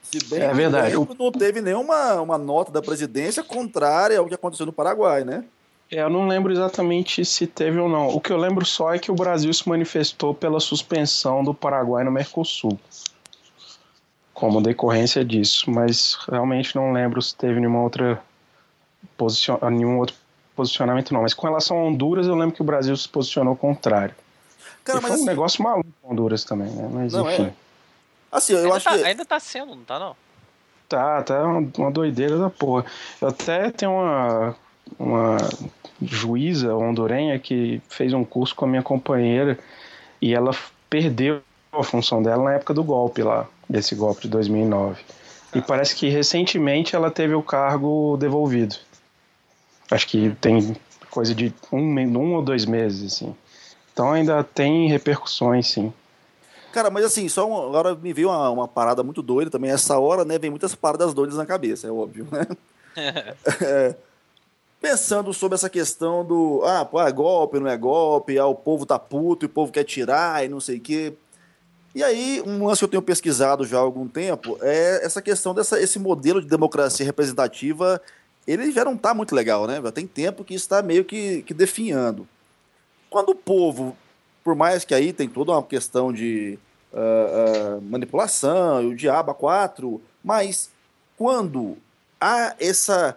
Se 0.03 0.24
bem 0.24 0.41
é 0.41 0.55
verdade. 0.55 0.95
não 1.18 1.31
teve 1.31 1.61
nenhuma 1.61 2.14
uma 2.20 2.39
nota 2.39 2.72
da 2.72 2.81
presidência 2.81 3.43
contrária 3.43 4.18
ao 4.18 4.26
que 4.26 4.35
aconteceu 4.35 4.64
no 4.64 4.72
Paraguai, 4.72 5.22
né? 5.22 5.45
É, 5.91 6.03
eu 6.03 6.11
não 6.11 6.26
lembro 6.26 6.53
exatamente 6.53 7.24
se 7.24 7.47
teve 7.47 7.79
ou 7.79 7.89
não. 7.89 8.09
O 8.09 8.20
que 8.20 8.33
eu 8.33 8.37
lembro 8.37 8.64
só 8.64 8.95
é 8.95 8.99
que 8.99 9.11
o 9.11 9.14
Brasil 9.14 9.53
se 9.53 9.68
manifestou 9.68 10.35
pela 10.35 10.61
suspensão 10.61 11.43
do 11.43 11.55
Paraguai 11.55 12.05
no 12.05 12.11
Mercosul. 12.11 12.79
Como 14.39 14.62
decorrência 14.62 15.24
disso. 15.24 15.68
Mas 15.68 16.16
realmente 16.30 16.76
não 16.76 16.93
lembro 16.93 17.20
se 17.20 17.34
teve 17.34 17.59
nenhuma 17.59 17.82
outra 17.82 18.22
posicion... 19.16 19.59
nenhum 19.68 19.99
outro 19.99 20.14
posicionamento, 20.55 21.12
não. 21.12 21.22
Mas 21.22 21.34
com 21.34 21.49
relação 21.49 21.76
a 21.76 21.82
Honduras, 21.82 22.28
eu 22.28 22.36
lembro 22.36 22.55
que 22.55 22.62
o 22.62 22.64
Brasil 22.64 22.97
se 22.97 23.09
posicionou 23.09 23.57
contrário. 23.57 24.14
Cara, 24.84 25.01
e 25.01 25.03
mas 25.03 25.11
foi 25.11 25.11
um 25.11 25.14
assim... 25.14 25.26
negócio 25.26 25.64
maluco 25.64 25.89
Honduras 26.05 26.45
também, 26.45 26.70
né? 26.70 26.89
Mas 26.93 27.12
não, 27.14 27.28
enfim. 27.28 27.47
É... 27.47 27.53
Assim, 28.30 28.53
eu 28.53 28.61
ainda 28.61 28.76
acho 28.76 28.84
tá, 28.84 28.97
que. 28.97 29.05
Ainda 29.05 29.24
tá 29.24 29.41
sendo, 29.41 29.74
não 29.74 29.82
tá 29.82 29.99
não? 29.99 30.16
Tá, 30.89 31.22
tá 31.24 31.43
uma, 31.45 31.68
uma 31.76 31.91
doideira 31.91 32.39
da 32.39 32.49
porra. 32.49 32.84
Eu 33.20 33.28
até 33.28 33.72
tenho 33.72 33.91
uma, 33.91 34.55
uma 34.97 35.36
juíza 36.01 36.76
hondurenha 36.76 37.36
que 37.41 37.82
fez 37.89 38.12
um 38.12 38.22
curso 38.22 38.55
com 38.55 38.66
a 38.66 38.68
minha 38.68 38.84
companheira 38.84 39.59
e 40.22 40.32
ela 40.32 40.53
perdeu 40.89 41.43
a 41.72 41.82
função 41.82 42.22
dela 42.22 42.45
na 42.45 42.55
época 42.55 42.72
do 42.72 42.84
golpe 42.84 43.20
lá, 43.20 43.49
desse 43.68 43.94
golpe 43.94 44.22
de 44.22 44.28
2009. 44.28 45.00
E 45.54 45.62
parece 45.62 45.94
que 45.94 46.08
recentemente 46.08 46.94
ela 46.94 47.10
teve 47.10 47.34
o 47.34 47.42
cargo 47.42 48.16
devolvido. 48.16 48.76
Acho 49.90 50.06
que 50.06 50.30
tem 50.40 50.76
coisa 51.10 51.34
de 51.34 51.52
um, 51.72 51.78
um 51.78 52.34
ou 52.34 52.42
dois 52.42 52.64
meses, 52.64 53.14
assim. 53.14 53.34
Então 53.92 54.12
ainda 54.12 54.44
tem 54.44 54.88
repercussões, 54.88 55.68
sim. 55.68 55.92
Cara, 56.72 56.90
mas 56.90 57.04
assim, 57.04 57.28
só 57.28 57.48
uma, 57.48 57.66
agora 57.66 57.94
me 57.94 58.12
veio 58.12 58.28
uma, 58.28 58.50
uma, 58.50 58.68
parada 58.68 59.02
muito 59.02 59.22
doida 59.22 59.50
também. 59.50 59.70
Essa 59.70 59.98
hora, 59.98 60.24
né, 60.24 60.38
vem 60.38 60.50
muitas 60.50 60.74
paradas 60.74 61.14
doidas 61.14 61.36
na 61.36 61.46
cabeça, 61.46 61.86
é 61.86 61.90
óbvio, 61.90 62.28
né? 62.30 62.46
é, 63.62 63.94
pensando 64.80 65.32
sobre 65.32 65.56
essa 65.56 65.70
questão 65.70 66.24
do, 66.24 66.62
ah, 66.64 66.84
pô, 66.84 67.00
é 67.00 67.10
golpe, 67.10 67.58
não 67.58 67.68
é 67.68 67.76
golpe, 67.76 68.38
ah, 68.38 68.46
o 68.46 68.54
povo 68.54 68.84
tá 68.84 68.98
puto 68.98 69.44
e 69.44 69.46
o 69.46 69.50
povo 69.50 69.72
quer 69.72 69.84
tirar 69.84 70.44
e 70.44 70.48
não 70.48 70.60
sei 70.60 70.76
o 70.76 70.80
quê. 70.80 71.14
E 71.95 72.03
aí, 72.03 72.43
um 72.47 72.66
lance 72.66 72.80
que 72.80 72.84
eu 72.84 72.89
tenho 72.89 73.03
pesquisado 73.03 73.64
já 73.64 73.78
há 73.78 73.80
algum 73.80 74.07
tempo 74.07 74.59
é 74.61 75.05
essa 75.05 75.22
questão 75.22 75.55
dessa 75.55 75.80
esse 75.80 75.99
modelo 75.99 76.41
de 76.41 76.47
democracia 76.47 77.05
representativa, 77.05 78.01
ele 78.47 78.70
já 78.70 78.84
não 78.84 78.97
tá 78.97 79.14
muito 79.14 79.34
legal, 79.34 79.66
né? 79.66 79.80
Já 79.82 79.93
tem 79.93 80.07
tempo 80.07 80.45
que 80.45 80.55
está 80.55 80.82
meio 80.82 81.05
que, 81.05 81.43
que 81.43 81.55
definhando. 81.55 82.28
Quando 83.11 83.30
o 83.30 83.34
povo, 83.34 83.97
por 84.45 84.55
mais 84.55 84.84
que 84.84 84.95
aí 84.95 85.12
tem 85.12 85.28
toda 85.28 85.53
uma 85.53 85.62
questão 85.62 86.12
de 86.12 86.59
uh, 86.93 87.78
uh, 87.78 87.82
manipulação, 87.82 88.89
o 88.89 88.95
diabo 88.95 89.30
a 89.30 89.34
quatro, 89.34 90.01
mas 90.22 90.70
quando 91.16 91.76
há 92.20 92.55
essa, 92.61 93.16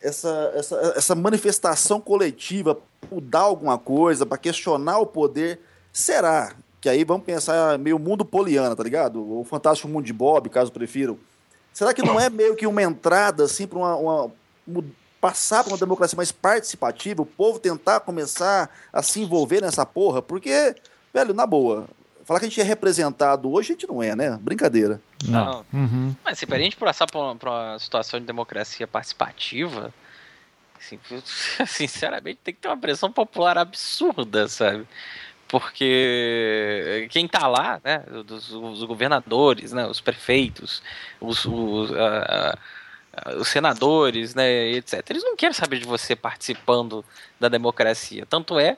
essa, 0.00 0.52
essa, 0.54 0.76
essa 0.96 1.14
manifestação 1.14 2.00
coletiva 2.00 2.78
mudar 3.10 3.40
alguma 3.40 3.78
coisa, 3.78 4.26
para 4.26 4.38
questionar 4.38 4.98
o 4.98 5.06
poder, 5.06 5.60
será 5.92 6.54
que 6.80 6.88
aí 6.88 7.04
vamos 7.04 7.24
pensar 7.24 7.78
meio 7.78 7.98
mundo 7.98 8.24
poliana, 8.24 8.74
tá 8.74 8.82
ligado? 8.82 9.20
O 9.38 9.44
Fantástico 9.44 9.88
Mundo 9.88 10.04
de 10.04 10.12
Bob, 10.12 10.48
caso 10.48 10.70
prefiram. 10.70 11.18
Será 11.72 11.92
que 11.94 12.02
não 12.02 12.18
é 12.18 12.28
meio 12.28 12.56
que 12.56 12.66
uma 12.66 12.82
entrada 12.82 13.44
assim 13.44 13.66
para 13.66 13.78
uma, 13.78 13.96
uma, 13.96 14.32
passar 15.20 15.64
para 15.64 15.72
uma 15.72 15.78
democracia 15.78 16.16
mais 16.16 16.32
participativa, 16.32 17.22
o 17.22 17.26
povo 17.26 17.58
tentar 17.58 18.00
começar 18.00 18.70
a 18.92 19.02
se 19.02 19.20
envolver 19.20 19.60
nessa 19.60 19.84
porra, 19.84 20.22
porque, 20.22 20.74
velho, 21.12 21.34
na 21.34 21.46
boa, 21.46 21.86
falar 22.24 22.40
que 22.40 22.46
a 22.46 22.48
gente 22.48 22.60
é 22.60 22.64
representado 22.64 23.50
hoje, 23.50 23.72
a 23.72 23.74
gente 23.74 23.88
não 23.88 24.02
é, 24.02 24.14
né? 24.14 24.38
Brincadeira. 24.40 25.00
Não. 25.24 25.64
Uhum. 25.72 26.14
Mas 26.24 26.38
se 26.38 26.46
a 26.48 26.58
gente 26.58 26.76
passar 26.76 27.06
para 27.06 27.20
uma, 27.20 27.32
uma, 27.32 27.78
situação 27.78 28.20
de 28.20 28.26
democracia 28.26 28.86
participativa, 28.86 29.92
assim, 30.78 30.98
sinceramente, 31.66 32.38
tem 32.44 32.54
que 32.54 32.60
ter 32.60 32.68
uma 32.68 32.76
pressão 32.76 33.10
popular 33.10 33.58
absurda, 33.58 34.46
sabe? 34.46 34.86
Porque 35.48 37.08
quem 37.10 37.26
tá 37.26 37.46
lá, 37.46 37.80
né, 37.82 38.04
os, 38.30 38.52
os 38.52 38.84
governadores, 38.84 39.72
né, 39.72 39.86
os 39.86 40.00
prefeitos, 40.00 40.82
os, 41.20 41.44
os 41.44 41.90
os 43.36 43.48
senadores, 43.48 44.32
né, 44.32 44.68
etc. 44.68 45.02
Eles 45.10 45.24
não 45.24 45.34
querem 45.34 45.52
saber 45.52 45.80
de 45.80 45.86
você 45.86 46.14
participando 46.14 47.04
da 47.40 47.48
democracia. 47.48 48.24
Tanto 48.24 48.60
é 48.60 48.76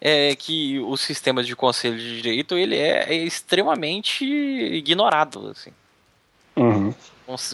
é 0.00 0.34
que 0.34 0.78
o 0.80 0.96
sistema 0.96 1.42
de 1.44 1.54
conselho 1.54 1.98
de 1.98 2.22
direito 2.22 2.56
ele 2.56 2.76
é, 2.76 3.12
é 3.12 3.14
extremamente 3.14 4.24
ignorado, 4.24 5.48
assim. 5.48 5.72
Uhum. 6.56 6.94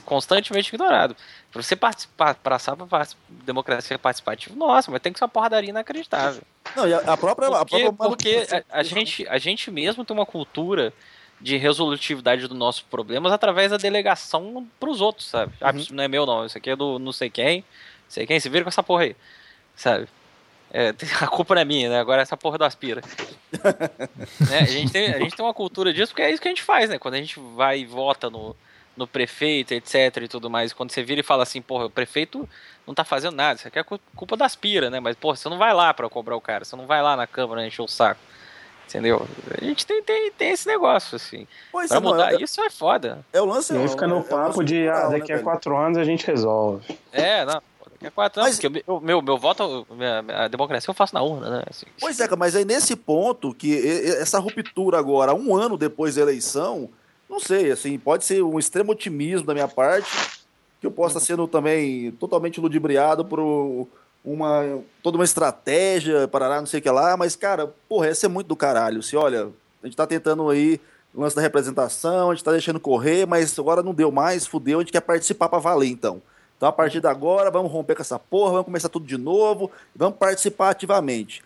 Constantemente 0.05 0.69
ignorado. 0.75 1.17
Pra 1.53 1.63
você 1.63 1.75
participar, 1.75 2.35
passar 2.35 2.77
pra 2.77 3.07
democracia 3.29 3.99
participativa, 3.99 4.55
nossa, 4.55 4.91
mas 4.91 5.01
tem 5.01 5.13
que 5.13 5.19
ser 5.19 5.25
uma 5.25 5.31
porradaria 5.31 5.71
inacreditável. 5.71 6.43
Não, 6.75 6.87
e 6.87 6.95
a, 6.95 7.17
própria. 7.17 7.51
Porque, 7.51 7.77
a 7.77 7.93
própria 7.93 7.93
porque 7.93 8.47
a, 8.71 8.81
a, 8.81 8.83
gente, 8.83 9.27
a 9.29 9.39
gente 9.39 9.71
mesmo 9.71 10.05
tem 10.05 10.17
uma 10.17 10.27
cultura 10.27 10.93
de 11.41 11.57
resolutividade 11.57 12.47
dos 12.47 12.57
nossos 12.57 12.83
problemas 12.83 13.33
através 13.33 13.71
da 13.71 13.77
delegação 13.77 14.67
pros 14.81 15.01
outros, 15.01 15.29
sabe? 15.29 15.53
Ah, 15.61 15.71
uhum. 15.71 15.79
Isso 15.79 15.95
não 15.95 16.05
é 16.05 16.09
meu, 16.09 16.25
não. 16.25 16.47
Isso 16.47 16.57
aqui 16.57 16.71
é 16.71 16.77
do 16.77 16.99
não 16.99 17.13
sei 17.13 17.31
quem. 17.31 17.65
Sei 18.09 18.27
quem, 18.27 18.41
se 18.41 18.49
vira 18.49 18.65
com 18.65 18.69
essa 18.69 18.83
porra 18.83 19.05
aí. 19.05 19.17
Sabe? 19.75 20.09
É, 20.71 20.95
a 21.21 21.27
culpa 21.27 21.55
não 21.55 21.63
é 21.63 21.65
minha, 21.65 21.91
né? 21.91 22.01
Agora 22.01 22.21
é 22.21 22.23
essa 22.23 22.37
porra 22.37 22.59
do 22.59 22.65
aspira. 22.65 23.03
né? 24.51 24.59
a, 24.61 24.65
gente 24.65 24.93
tem, 24.93 25.13
a 25.13 25.19
gente 25.19 25.37
tem 25.37 25.45
uma 25.45 25.55
cultura 25.55 25.93
disso 25.93 26.13
porque 26.13 26.23
é 26.23 26.31
isso 26.31 26.41
que 26.41 26.49
a 26.49 26.51
gente 26.51 26.63
faz, 26.63 26.91
né? 26.91 26.99
Quando 26.99 27.15
a 27.15 27.19
gente 27.19 27.39
vai 27.55 27.81
e 27.81 27.87
vota 27.87 28.31
no, 28.31 28.57
no 28.97 29.07
prefeito, 29.07 29.73
etc 29.73 30.17
e 30.23 30.29
tudo 30.29 30.49
mais, 30.49 30.73
quando 30.73 30.91
você 30.91 31.03
vira 31.03 31.21
e 31.21 31.25
fala 31.25 31.43
assim, 31.43 31.61
porra, 31.61 31.87
o 31.87 31.91
prefeito 31.91 32.49
não 32.87 32.95
tá 32.95 33.05
fazendo 33.05 33.35
nada, 33.35 33.59
isso 33.59 33.69
aqui 33.69 33.79
é 33.79 33.85
culpa 34.15 34.37
da 34.37 34.47
aspira, 34.47 34.89
né? 34.89 35.01
Mas, 35.01 35.17
porra, 35.17 35.37
você 35.37 35.49
não 35.49 35.59
vai 35.59 35.75
lá 35.75 35.93
pra 35.93 36.09
cobrar 36.09 36.37
o 36.37 36.41
cara, 36.41 36.65
você 36.65 36.77
não 36.77 36.87
vai 36.87 37.03
lá 37.03 37.17
na 37.17 37.27
Câmara 37.27 37.67
encher 37.67 37.83
o 37.83 37.89
saco. 37.89 38.21
Entendeu? 38.89 39.27
A 39.61 39.65
gente 39.65 39.85
tem, 39.85 40.01
tem, 40.01 40.31
tem 40.31 40.51
esse 40.51 40.67
negócio, 40.69 41.17
assim. 41.17 41.47
Pois 41.73 41.89
pra 41.89 41.99
é, 41.99 42.01
mudar 42.01 42.35
é, 42.35 42.43
isso 42.43 42.61
é 42.61 42.71
foda. 42.71 43.19
É 43.33 43.41
o 43.41 43.45
lance. 43.45 43.75
E 43.75 43.77
aí 43.77 43.89
fica 43.89 44.07
no 44.07 44.21
é, 44.21 44.23
papo 44.23 44.63
de, 44.63 44.89
ah, 44.89 45.09
daqui 45.09 45.33
né, 45.33 45.41
a 45.41 45.43
quatro 45.43 45.77
anos 45.77 45.99
a 45.99 46.05
gente 46.05 46.25
resolve. 46.25 46.97
É, 47.13 47.45
não. 47.45 47.61
Daqui 47.91 48.07
a 48.07 48.11
quatro 48.13 48.41
anos, 48.41 48.57
mas, 48.57 48.61
porque 48.61 48.85
o 48.87 49.01
meu, 49.01 49.21
meu 49.21 49.37
voto, 49.37 49.85
a 50.33 50.47
democracia 50.47 50.89
eu 50.89 50.95
faço 50.95 51.15
na 51.15 51.23
urna, 51.23 51.51
né? 51.51 51.63
Assim, 51.69 51.87
pois 51.99 52.21
é, 52.21 52.29
mas 52.37 52.55
aí 52.55 52.65
nesse 52.65 52.95
ponto, 52.95 53.53
que 53.53 53.77
essa 54.21 54.39
ruptura 54.39 54.99
agora, 54.99 55.35
um 55.35 55.57
ano 55.57 55.77
depois 55.77 56.15
da 56.15 56.23
eleição, 56.23 56.89
não 57.29 57.41
sei, 57.41 57.71
assim, 57.71 57.99
pode 57.99 58.25
ser 58.25 58.43
um 58.43 58.59
extremo 58.59 58.93
otimismo 58.93 59.47
da 59.47 59.55
minha 59.55 59.69
parte, 59.69 60.11
que 60.81 60.87
eu 60.87 60.91
possa 60.91 61.19
sendo 61.21 61.47
também 61.49 62.13
totalmente 62.13 62.61
ludibriado 62.61 63.25
por 63.25 63.41
uma 64.25 64.81
toda 65.03 65.19
uma 65.19 65.25
estratégia, 65.25 66.29
parará, 66.29 66.59
não 66.61 66.67
sei 66.67 66.81
o 66.81 66.83
que 66.83 66.91
lá, 66.91 67.17
mas, 67.17 67.37
cara, 67.37 67.73
porra, 67.89 68.09
essa 68.09 68.27
é 68.27 68.29
muito 68.29 68.47
do 68.47 68.57
caralho. 68.57 69.03
Se 69.03 69.17
olha, 69.17 69.49
a 69.83 69.87
gente 69.87 69.97
tá 69.97 70.07
tentando 70.07 70.49
aí 70.49 70.81
o 71.15 71.21
lance 71.21 71.35
da 71.35 71.43
representação, 71.43 72.31
a 72.31 72.35
gente 72.35 72.45
tá 72.45 72.53
deixando 72.53 72.79
correr, 72.79 73.27
mas 73.27 73.59
agora 73.59 73.83
não 73.83 73.95
deu 73.95 74.11
mais, 74.13 74.47
fudeu, 74.47 74.79
a 74.79 74.83
gente 74.83 74.93
quer 74.93 75.01
participar 75.01 75.49
para 75.49 75.59
valer, 75.59 75.89
então. 75.89 76.21
Então, 76.57 76.69
a 76.69 76.73
partir 76.73 77.01
de 77.01 77.07
agora, 77.07 77.51
vamos 77.51 77.71
romper 77.71 77.95
com 77.95 78.03
essa 78.03 78.19
porra, 78.19 78.53
vamos 78.53 78.67
começar 78.67 78.89
tudo 78.89 79.07
de 79.07 79.17
novo, 79.17 79.71
vamos 79.95 80.19
participar 80.19 80.71
ativamente. 80.71 81.43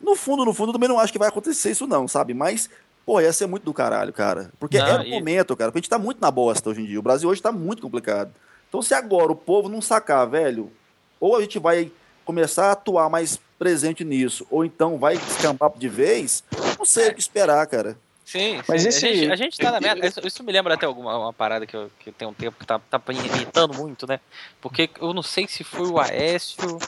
No 0.00 0.14
fundo, 0.14 0.44
no 0.44 0.54
fundo, 0.54 0.72
também 0.72 0.88
não 0.88 0.98
acho 0.98 1.12
que 1.12 1.18
vai 1.18 1.28
acontecer 1.28 1.70
isso, 1.70 1.86
não, 1.86 2.08
sabe? 2.08 2.32
Mas 2.32 2.68
Pô, 3.10 3.20
ia 3.20 3.32
ser 3.32 3.48
muito 3.48 3.64
do 3.64 3.74
caralho, 3.74 4.12
cara. 4.12 4.52
Porque 4.56 4.78
não, 4.78 4.86
é 4.86 5.00
o 5.00 5.02
e... 5.02 5.10
momento, 5.10 5.56
cara. 5.56 5.72
Porque 5.72 5.80
a 5.80 5.82
gente 5.82 5.90
tá 5.90 5.98
muito 5.98 6.20
na 6.20 6.30
bosta 6.30 6.70
hoje 6.70 6.80
em 6.80 6.86
dia. 6.86 7.00
O 7.00 7.02
Brasil 7.02 7.28
hoje 7.28 7.42
tá 7.42 7.50
muito 7.50 7.82
complicado. 7.82 8.32
Então, 8.68 8.80
se 8.80 8.94
agora 8.94 9.32
o 9.32 9.34
povo 9.34 9.68
não 9.68 9.82
sacar, 9.82 10.24
velho, 10.28 10.70
ou 11.18 11.34
a 11.34 11.40
gente 11.40 11.58
vai 11.58 11.90
começar 12.24 12.66
a 12.66 12.70
atuar 12.70 13.10
mais 13.10 13.40
presente 13.58 14.04
nisso, 14.04 14.46
ou 14.48 14.64
então 14.64 14.96
vai 14.96 15.18
descambar 15.18 15.72
de 15.76 15.88
vez, 15.88 16.44
não 16.78 16.84
sei 16.84 17.08
o 17.08 17.14
que 17.14 17.20
esperar, 17.20 17.66
cara. 17.66 17.98
Sim, 18.24 18.62
mas 18.68 18.82
sim. 18.82 18.88
Esse... 18.90 19.04
A, 19.04 19.12
gente, 19.12 19.32
a 19.32 19.36
gente 19.36 19.58
tá 19.58 19.72
na 19.72 19.80
merda. 19.80 20.06
Isso, 20.06 20.24
isso, 20.24 20.44
me 20.44 20.52
lembra 20.52 20.74
até 20.74 20.86
alguma 20.86 21.18
uma 21.18 21.32
parada 21.32 21.66
que, 21.66 21.76
eu, 21.76 21.90
que 21.98 22.12
tem 22.12 22.28
um 22.28 22.32
tempo 22.32 22.60
que 22.60 22.64
tá, 22.64 22.78
tá 22.78 23.02
irritando 23.08 23.74
muito, 23.74 24.06
né? 24.06 24.20
Porque 24.60 24.88
eu 25.00 25.12
não 25.12 25.22
sei 25.24 25.48
se 25.48 25.64
foi 25.64 25.88
o 25.88 25.98
Aécio 25.98 26.78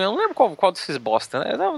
Eu 0.00 0.12
não 0.12 0.18
lembro 0.18 0.34
qual, 0.34 0.54
qual 0.56 0.72
desses 0.72 0.96
bosta, 0.96 1.42
né? 1.42 1.56
Não, 1.56 1.76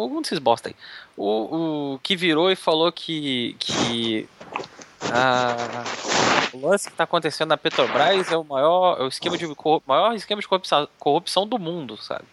algum 0.00 0.20
desses 0.20 0.38
bosta 0.38 0.68
aí. 0.68 0.76
O, 1.16 1.94
o 1.94 1.98
que 2.02 2.16
virou 2.16 2.50
e 2.50 2.56
falou 2.56 2.90
que, 2.92 3.56
que 3.58 4.28
a, 5.12 5.56
o 6.52 6.66
lance 6.66 6.86
que 6.86 6.94
está 6.94 7.04
acontecendo 7.04 7.48
na 7.48 7.56
Petrobras 7.56 8.30
é 8.30 8.36
o 8.36 8.44
maior, 8.44 9.00
é 9.00 9.02
o 9.02 9.08
esquema 9.08 9.36
de, 9.36 9.46
maior 9.86 10.14
esquema 10.14 10.40
de 10.40 10.48
corrupção, 10.48 10.88
corrupção 10.98 11.46
do 11.46 11.58
mundo, 11.58 11.96
sabe? 11.96 12.24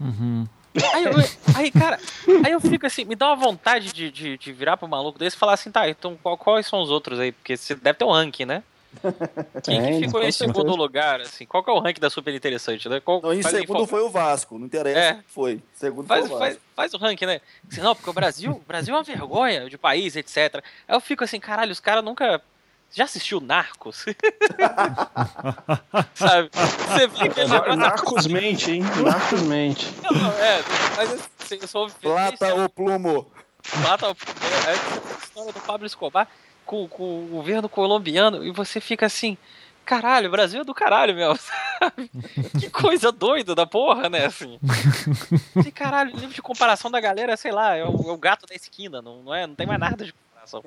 Uhum. 0.00 0.46
Aí, 0.92 1.04
eu, 1.04 1.12
aí, 1.54 1.70
cara, 1.70 2.00
aí 2.44 2.52
eu 2.52 2.60
fico 2.60 2.84
assim, 2.84 3.04
me 3.04 3.14
dá 3.14 3.28
uma 3.28 3.36
vontade 3.36 3.92
de, 3.92 4.10
de, 4.10 4.36
de 4.36 4.52
virar 4.52 4.76
pro 4.76 4.88
maluco 4.88 5.18
desse 5.18 5.36
e 5.36 5.38
falar 5.38 5.54
assim, 5.54 5.70
tá, 5.70 5.88
então 5.88 6.18
qual, 6.20 6.36
quais 6.36 6.66
são 6.66 6.82
os 6.82 6.90
outros 6.90 7.20
aí? 7.20 7.30
Porque 7.30 7.56
você 7.56 7.74
deve 7.76 7.98
ter 7.98 8.04
um 8.04 8.10
ranking, 8.10 8.44
né? 8.44 8.62
Quem 9.62 9.80
é, 9.80 10.00
que 10.00 10.06
ficou 10.06 10.22
em 10.22 10.32
segundo 10.32 10.74
lugar, 10.74 11.20
assim? 11.20 11.46
Qual 11.46 11.62
que 11.62 11.70
é 11.70 11.72
o 11.72 11.78
ranking 11.78 12.00
da 12.00 12.10
super 12.10 12.34
interessante, 12.34 12.88
né? 12.88 13.00
Qual, 13.00 13.20
não, 13.20 13.32
em 13.32 13.42
segundo 13.42 13.86
foi 13.86 14.02
o 14.02 14.10
Vasco, 14.10 14.58
não 14.58 14.66
interessa 14.66 14.98
é. 14.98 15.20
foi. 15.26 15.60
Segundo 15.74 16.06
faz, 16.06 16.26
foi 16.26 16.36
o 16.36 16.38
Vasco. 16.38 16.54
Faz, 16.54 16.60
faz 16.74 16.94
o 16.94 16.98
ranking, 16.98 17.26
né? 17.26 17.40
Não, 17.78 17.94
porque 17.94 18.10
o 18.10 18.12
Brasil, 18.12 18.52
o 18.52 18.64
Brasil 18.66 18.94
é 18.94 18.98
uma 18.98 19.04
vergonha 19.04 19.68
de 19.68 19.78
país, 19.78 20.16
etc. 20.16 20.62
Aí 20.88 20.96
eu 20.96 21.00
fico 21.00 21.24
assim, 21.24 21.40
caralho, 21.40 21.72
os 21.72 21.80
caras 21.80 22.04
nunca 22.04 22.42
já 22.94 23.04
assistiu 23.04 23.40
Narcos? 23.40 24.04
Sabe? 26.14 26.50
Você 26.52 27.06
vê 27.08 27.28
que 27.28 27.40
ele 27.40 27.76
Narcos 27.76 28.28
mente, 28.28 28.70
hein? 28.70 28.82
Narcos 29.02 29.42
mente. 29.42 29.92
Não, 30.02 30.12
não, 30.12 30.32
é, 30.32 30.62
mas 30.96 31.12
assim, 31.42 31.58
eu 31.60 31.68
sou 31.68 31.90
Plata 32.00 32.54
ou 32.54 32.68
plumo? 32.68 33.32
Plata 33.82 34.06
ou 34.08 34.14
plumo. 34.14 34.38
É, 34.66 34.70
é 34.70 34.70
a 34.70 34.74
história 35.24 35.52
do 35.52 35.60
Pablo 35.60 35.86
Escobar 35.86 36.28
com, 36.64 36.88
com 36.88 37.24
o 37.24 37.28
governo 37.28 37.68
colombiano 37.68 38.44
e 38.44 38.50
você 38.50 38.80
fica 38.80 39.06
assim, 39.06 39.36
caralho, 39.84 40.28
o 40.28 40.30
Brasil 40.30 40.62
é 40.62 40.64
do 40.64 40.74
caralho, 40.74 41.14
meu. 41.14 41.36
Sabe? 41.78 42.10
que 42.58 42.70
coisa 42.70 43.12
doida 43.12 43.54
da 43.54 43.66
porra, 43.66 44.08
né? 44.08 44.26
Assim. 44.26 44.58
E, 45.64 45.70
caralho, 45.72 46.12
o 46.12 46.14
nível 46.14 46.30
de 46.30 46.42
comparação 46.42 46.90
da 46.90 47.00
galera, 47.00 47.36
sei 47.36 47.52
lá, 47.52 47.76
é 47.76 47.84
o, 47.84 48.08
é 48.08 48.12
o, 48.12 48.16
gato 48.16 48.46
da 48.46 48.54
esquina, 48.54 49.02
não, 49.02 49.22
não, 49.22 49.34
é, 49.34 49.46
não 49.46 49.54
tem 49.54 49.66
mais 49.66 49.78
nada 49.78 50.04
de 50.04 50.12
comparação. 50.12 50.64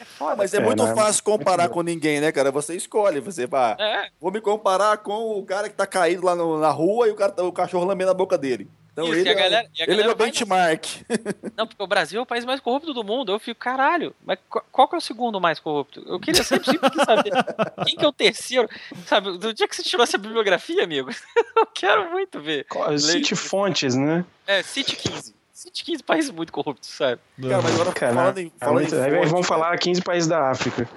É 0.00 0.04
foda. 0.04 0.36
Mas 0.36 0.54
é, 0.54 0.56
é 0.56 0.60
muito 0.60 0.82
né? 0.82 0.94
fácil 0.94 1.22
comparar 1.22 1.68
com 1.70 1.82
ninguém, 1.82 2.20
né, 2.20 2.32
cara? 2.32 2.50
Você 2.50 2.74
escolhe, 2.74 3.20
você 3.20 3.46
vai. 3.46 3.76
É. 3.78 4.08
Vou 4.20 4.32
me 4.32 4.40
comparar 4.40 4.96
com 4.98 5.38
o 5.38 5.44
cara 5.44 5.68
que 5.68 5.74
tá 5.74 5.86
caído 5.86 6.24
lá 6.24 6.34
no, 6.34 6.58
na 6.58 6.70
rua 6.70 7.08
e 7.08 7.10
o, 7.10 7.14
cara, 7.14 7.44
o 7.44 7.52
cachorro 7.52 7.84
lambendo 7.84 8.10
a 8.10 8.14
boca 8.14 8.36
dele. 8.36 8.68
Então 8.92 9.04
Isso, 9.06 9.14
ele, 9.14 9.28
é, 9.28 9.34
galera, 9.34 9.70
ele 9.78 10.00
é 10.00 10.04
meu 10.04 10.14
benchmark. 10.14 10.84
Não, 11.56 11.66
porque 11.66 11.82
o 11.82 11.86
Brasil 11.86 12.20
é 12.20 12.22
o 12.22 12.26
país 12.26 12.44
mais 12.44 12.60
corrupto 12.60 12.92
do 12.92 13.04
mundo. 13.04 13.32
Eu 13.32 13.38
fico, 13.38 13.58
caralho, 13.60 14.14
mas 14.24 14.38
qual 14.72 14.88
que 14.88 14.94
é 14.94 14.98
o 14.98 15.00
segundo 15.00 15.40
mais 15.40 15.60
corrupto? 15.60 16.02
Eu 16.06 16.18
queria 16.18 16.42
sempre, 16.42 16.66
sempre 16.66 17.04
saber 17.04 17.30
quem 17.86 17.96
que 17.96 18.04
é 18.04 18.08
o 18.08 18.12
terceiro. 18.12 18.68
Sabe, 19.06 19.38
do 19.38 19.54
dia 19.54 19.68
que 19.68 19.76
você 19.76 19.82
tirou 19.82 20.02
essa 20.04 20.18
bibliografia, 20.18 20.82
amigo, 20.82 21.10
eu 21.56 21.66
quero 21.66 22.10
muito 22.10 22.40
ver. 22.40 22.66
Cite 22.98 23.36
fontes, 23.36 23.94
né? 23.94 24.24
É, 24.46 24.62
cite 24.62 24.96
15. 24.96 25.34
Cite 25.52 25.84
15 25.84 26.02
países 26.02 26.30
muito 26.30 26.52
corruptos, 26.52 26.88
sabe? 26.88 27.20
Cara, 27.42 27.60
mas 27.60 27.74
agora 27.74 27.92
Cara, 27.92 28.14
falando 28.14 28.38
em, 28.38 28.52
falando 28.58 28.78
é 28.78 28.80
muito, 28.80 28.94
em 28.94 29.18
fonte, 29.18 29.28
vão 29.28 29.42
falar 29.42 29.76
15 29.76 30.00
países 30.00 30.26
da 30.26 30.50
África. 30.50 30.88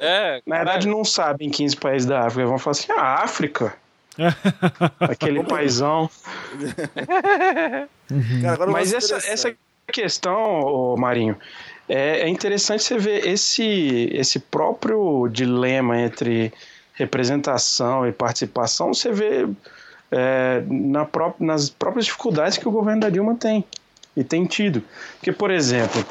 É, 0.00 0.42
Na 0.44 0.56
verdade, 0.56 0.88
não 0.88 1.04
sabem 1.04 1.48
15 1.48 1.76
países 1.76 2.06
da 2.06 2.26
África. 2.26 2.48
Vão 2.48 2.58
falar 2.58 2.72
assim, 2.72 2.90
ah, 2.90 3.22
África. 3.22 3.72
Aquele 5.00 5.42
paizão. 5.44 6.10
Cara, 8.42 8.66
Mas 8.66 8.92
essa, 8.92 9.16
essa 9.16 9.54
questão, 9.90 10.94
Marinho, 10.98 11.36
é, 11.88 12.20
é, 12.20 12.28
interessante 12.28 12.84
você 12.84 12.98
ver 12.98 13.26
esse, 13.26 14.08
esse 14.12 14.38
próprio 14.38 15.28
dilema 15.28 15.98
entre 15.98 16.52
representação 16.94 18.06
e 18.06 18.12
participação, 18.12 18.92
você 18.94 19.10
vê 19.10 19.48
é, 20.10 20.62
na 20.68 21.04
pró 21.04 21.34
nas 21.40 21.70
próprias 21.70 22.06
dificuldades 22.06 22.58
que 22.58 22.68
o 22.68 22.70
governo 22.70 23.00
da 23.00 23.10
Dilma 23.10 23.34
tem 23.34 23.64
e 24.16 24.22
tem 24.22 24.44
tido. 24.44 24.82
Porque, 25.16 25.32
por 25.32 25.50
exemplo, 25.50 26.04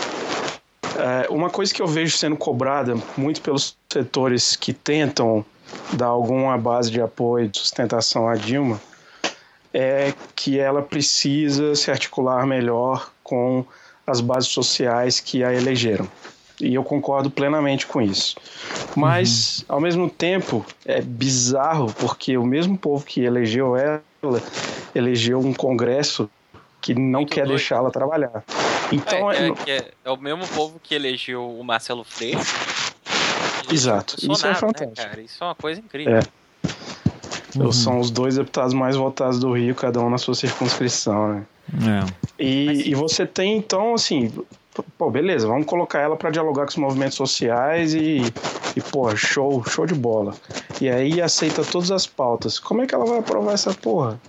é, 0.97 1.29
uma 1.29 1.49
coisa 1.49 1.73
que 1.73 1.81
eu 1.81 1.87
vejo 1.87 2.17
sendo 2.17 2.35
cobrada 2.35 2.95
muito 3.15 3.41
pelos 3.41 3.77
setores 3.91 4.55
que 4.55 4.73
tentam 4.73 5.45
dar 5.93 6.07
alguma 6.07 6.57
base 6.57 6.91
de 6.91 7.01
apoio, 7.01 7.49
de 7.49 7.59
sustentação 7.59 8.27
à 8.27 8.35
Dilma, 8.35 8.79
é 9.73 10.13
que 10.35 10.59
ela 10.59 10.81
precisa 10.81 11.75
se 11.75 11.91
articular 11.91 12.45
melhor 12.45 13.11
com 13.23 13.65
as 14.05 14.21
bases 14.21 14.49
sociais 14.49 15.19
que 15.19 15.43
a 15.43 15.53
elegeram. 15.53 16.07
E 16.59 16.73
eu 16.73 16.83
concordo 16.83 17.29
plenamente 17.29 17.87
com 17.87 18.01
isso. 18.01 18.35
Mas, 18.95 19.59
uhum. 19.59 19.75
ao 19.75 19.81
mesmo 19.81 20.09
tempo, 20.09 20.65
é 20.85 21.01
bizarro 21.01 21.93
porque 21.93 22.37
o 22.37 22.45
mesmo 22.45 22.77
povo 22.77 23.05
que 23.05 23.21
elegeu 23.21 23.77
ela 23.77 24.01
elegeu 24.93 25.39
um 25.39 25.53
Congresso 25.53 26.29
que 26.81 26.93
não 26.93 27.21
Muito 27.21 27.33
quer 27.33 27.47
deixá-la 27.47 27.89
trabalhar. 27.91 28.43
Então, 28.91 29.31
é, 29.31 29.49
é, 29.49 29.53
é, 29.67 29.91
é, 30.03 30.11
o 30.11 30.17
mesmo 30.17 30.47
povo 30.47 30.79
que 30.81 30.95
elegeu 30.95 31.47
o 31.47 31.63
Marcelo 31.63 32.03
Freire 32.03 32.39
Exato. 33.71 34.15
Isso 34.17 34.45
é 34.45 34.49
né, 34.49 34.55
fantástico. 34.55 35.17
Né, 35.17 35.23
Isso 35.23 35.43
é 35.43 35.47
uma 35.47 35.55
coisa 35.55 35.79
incrível. 35.79 36.17
É. 36.17 36.21
Uhum. 37.57 37.71
São 37.71 37.99
os 37.99 38.11
dois 38.11 38.35
deputados 38.35 38.73
mais 38.73 38.95
votados 38.95 39.39
do 39.39 39.53
Rio, 39.53 39.73
cada 39.73 39.99
um 39.99 40.09
na 40.09 40.17
sua 40.17 40.35
circunscrição, 40.35 41.33
né? 41.33 41.45
É. 41.73 42.43
E, 42.43 42.89
e 42.89 42.95
você 42.95 43.25
tem, 43.25 43.57
então, 43.57 43.93
assim, 43.93 44.31
pô, 44.97 45.09
beleza, 45.09 45.47
vamos 45.47 45.65
colocar 45.65 45.99
ela 45.99 46.15
para 46.15 46.29
dialogar 46.29 46.63
com 46.63 46.69
os 46.69 46.77
movimentos 46.77 47.15
sociais 47.15 47.93
e, 47.93 48.21
e, 48.75 48.81
pô, 48.81 49.15
show, 49.15 49.63
show 49.65 49.85
de 49.85 49.95
bola. 49.95 50.33
E 50.79 50.89
aí 50.89 51.21
aceita 51.21 51.63
todas 51.63 51.91
as 51.91 52.05
pautas. 52.05 52.59
Como 52.59 52.81
é 52.81 52.87
que 52.87 52.95
ela 52.95 53.05
vai 53.05 53.19
aprovar 53.19 53.53
essa 53.53 53.73
porra? 53.73 54.19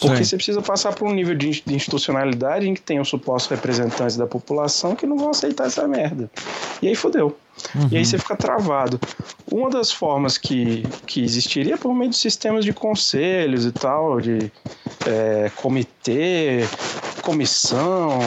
Porque 0.00 0.18
Sim. 0.18 0.24
você 0.24 0.36
precisa 0.36 0.62
passar 0.62 0.94
por 0.94 1.08
um 1.08 1.12
nível 1.12 1.34
de 1.34 1.46
de 1.64 1.74
institucionalidade 1.74 2.68
em 2.68 2.74
que 2.74 2.80
tem 2.80 3.00
os 3.00 3.08
supostos 3.08 3.50
representantes 3.50 4.16
da 4.16 4.26
população 4.26 4.94
que 4.94 5.06
não 5.06 5.16
vão 5.16 5.30
aceitar 5.30 5.66
essa 5.66 5.86
merda. 5.86 6.30
E 6.82 6.88
aí 6.88 6.94
fodeu. 6.94 7.36
E 7.90 7.96
aí 7.96 8.04
você 8.04 8.18
fica 8.18 8.36
travado. 8.36 9.00
Uma 9.50 9.70
das 9.70 9.90
formas 9.90 10.36
que, 10.36 10.86
que 11.06 11.22
existiria 11.22 11.74
é 11.74 11.76
por 11.76 11.94
meio 11.94 12.10
de 12.10 12.16
sistemas 12.16 12.64
de 12.64 12.72
conselhos 12.72 13.64
e 13.64 13.72
tal, 13.72 14.20
de 14.20 14.52
é, 15.06 15.50
comitê, 15.56 16.64
comissão, 17.26 18.18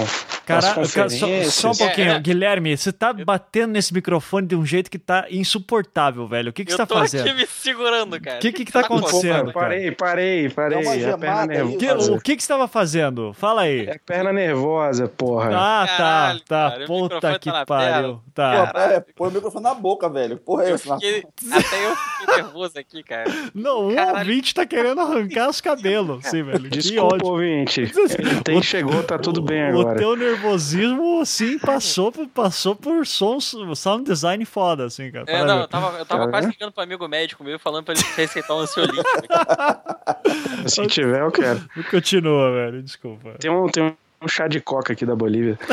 Cara, 0.45 0.61
só, 0.61 1.09
só 1.49 1.71
um 1.71 1.75
pouquinho, 1.75 2.11
É, 2.11 2.15
é. 2.15 2.19
Guilherme, 2.19 2.75
você 2.75 2.91
tá 2.91 3.13
batendo 3.13 3.71
nesse 3.73 3.93
microfone 3.93 4.47
de 4.47 4.55
um 4.55 4.65
jeito 4.65 4.89
que 4.89 4.97
tá 4.99 5.25
insuportável, 5.29 6.27
velho. 6.27 6.49
O 6.49 6.53
que, 6.53 6.65
que 6.65 6.71
eu 6.71 6.75
você 6.77 6.81
tá 6.83 6.87
tô 6.87 6.95
fazendo? 6.95 7.27
aqui 7.27 7.33
me 7.33 7.45
segurando, 7.47 8.19
cara. 8.19 8.37
O 8.37 8.39
que, 8.41 8.51
que, 8.51 8.65
que 8.65 8.71
tá 8.71 8.79
Pô, 8.83 8.95
acontecendo? 8.97 9.53
parei, 9.53 9.91
parei, 9.91 10.49
parei. 10.49 10.79
É 10.79 10.81
a 10.81 10.83
perna 10.83 10.99
gemada 10.99 11.53
aí, 11.53 11.77
Que- 11.77 11.85
nervosa. 11.85 12.13
o 12.13 12.19
que, 12.21 12.35
que 12.35 12.41
você 12.43 12.47
tava 12.47 12.67
fazendo? 12.67 13.31
Fala 13.33 13.61
aí. 13.61 13.87
É 13.87 13.97
perna 14.03 14.33
nervosa, 14.33 15.07
porra. 15.07 15.49
Ah, 15.53 15.85
Caralho, 15.87 16.39
tá, 16.41 16.45
tá. 16.45 16.71
cara, 16.71 16.85
Puta 16.87 17.39
que 17.39 17.51
tá 17.51 17.65
pariu. 17.65 18.13
Pô, 18.15 18.21
Tá. 18.33 18.73
é, 18.75 18.99
põe 19.15 19.27
o 19.29 19.31
microfone 19.31 19.63
na 19.63 19.73
boca, 19.73 20.09
velho. 20.09 20.37
Porra, 20.37 20.63
Eu 20.63 20.79
fiquei, 20.79 21.23
até 21.51 21.85
eu 21.87 21.95
fiquei 21.95 22.35
nervoso 22.37 22.79
aqui, 22.79 23.03
cara. 23.03 23.25
Não, 23.53 23.89
o 23.89 23.95
Caralho. 23.95 24.17
ouvinte 24.19 24.53
tá 24.53 24.65
querendo 24.65 24.99
arrancar 25.01 25.49
os 25.49 25.59
cabelos, 25.61 26.25
sim, 26.25 26.41
velho. 26.43 26.59
Que 26.69 26.77
Desculpa, 26.79 27.15
ódio. 27.15 27.27
ouvinte. 27.27 27.91
Tem 28.43 28.61
tá 29.05 29.17
tudo 29.19 29.41
bem 29.41 29.71
O 29.73 29.79
agora. 29.81 29.97
teu 29.99 30.15
nervosismo, 30.15 31.21
assim, 31.21 31.57
passou, 31.59 32.11
por- 32.11 32.27
passou 32.27 32.75
por 32.75 33.05
sons, 33.05 33.55
sound 33.75 34.03
design 34.03 34.43
foda, 34.45 34.85
assim, 34.85 35.11
cara. 35.11 35.25
É, 35.27 35.31
Parabéns. 35.31 35.47
não, 35.55 35.61
eu 35.61 35.67
tava, 35.67 35.97
eu 35.99 36.05
tava 36.05 36.27
quase 36.29 36.47
vendo? 36.47 36.53
ligando 36.53 36.71
pro 36.71 36.83
amigo 36.83 37.07
médico 37.07 37.43
meu 37.43 37.57
falando 37.59 37.85
pra 37.85 37.93
ele 37.93 38.03
receitar 38.15 38.55
um 38.55 38.59
ansiolítico. 38.59 39.03
Se 40.67 40.85
tiver, 40.87 41.21
eu 41.21 41.31
quero. 41.31 41.61
Continua, 41.89 42.51
velho, 42.51 42.81
desculpa. 42.83 43.31
Tem 43.39 43.49
um, 43.51 43.67
tem 43.67 43.95
um 44.21 44.27
chá 44.27 44.47
de 44.47 44.59
coca 44.59 44.93
aqui 44.93 45.05
da 45.05 45.15
Bolívia. 45.15 45.57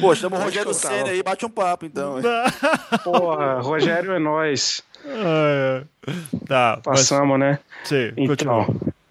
Pô, 0.00 0.14
chama 0.14 0.36
o 0.36 0.42
Rogério? 0.42 0.74
Senna 0.74 1.10
aí, 1.10 1.22
bate 1.22 1.46
um 1.46 1.50
papo, 1.50 1.86
então. 1.86 2.16
Porra, 3.04 3.60
Rogério 3.60 4.12
é 4.12 4.18
nós. 4.18 4.82
Ah, 5.06 5.82
é. 6.08 6.10
Tá, 6.46 6.80
mas, 6.84 7.00
Passamos, 7.00 7.38
né? 7.38 7.58
sim, 7.84 8.08
Então, 8.16 8.26
continua. 8.26 8.66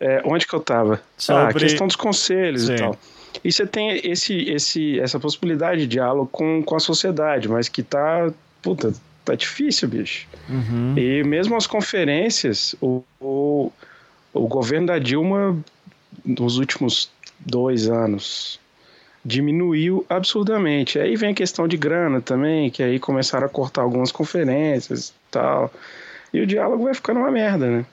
É, 0.06 0.22
onde 0.26 0.46
que 0.46 0.54
eu 0.54 0.60
tava? 0.60 1.02
Sobre- 1.18 1.42
Ah, 1.44 1.48
a 1.50 1.54
questão 1.54 1.88
dos 1.88 1.96
conselhos 1.96 2.68
Sim. 2.68 2.74
e 2.74 2.78
tal. 2.78 2.98
E 3.44 3.52
você 3.52 3.66
tem 3.66 4.00
esse, 4.04 4.34
esse, 4.50 5.00
essa 5.00 5.20
possibilidade 5.20 5.82
de 5.82 5.88
diálogo 5.88 6.30
com, 6.32 6.64
com 6.64 6.76
a 6.76 6.80
sociedade, 6.80 7.50
mas 7.50 7.68
que 7.68 7.84
tá, 7.84 8.32
puta, 8.62 8.94
tá 9.26 9.36
difícil, 9.36 9.90
bicho. 9.90 10.28
Uhum. 10.48 10.94
E 10.98 11.24
mesmo 11.24 11.56
as 11.56 11.68
conferências, 11.68 12.76
o, 12.82 13.04
o, 13.20 13.72
o 14.34 14.48
governo 14.48 14.88
da 14.88 15.00
Dilma, 15.00 15.58
nos 16.24 16.58
últimos 16.58 17.10
dois 17.40 17.90
anos, 17.90 18.60
diminuiu 19.24 20.06
absurdamente. 20.08 21.00
Aí 21.00 21.16
vem 21.16 21.32
a 21.32 21.36
questão 21.36 21.68
de 21.68 21.78
grana 21.78 22.22
também, 22.22 22.70
que 22.70 22.82
aí 22.84 23.00
começaram 23.00 23.48
a 23.48 23.50
cortar 23.50 23.82
algumas 23.82 24.12
conferências 24.12 25.10
e 25.10 25.14
tal. 25.32 25.74
E 26.32 26.40
o 26.42 26.48
diálogo 26.48 26.84
vai 26.84 26.94
ficando 26.94 27.20
uma 27.20 27.32
merda, 27.32 27.68
né? 27.70 27.86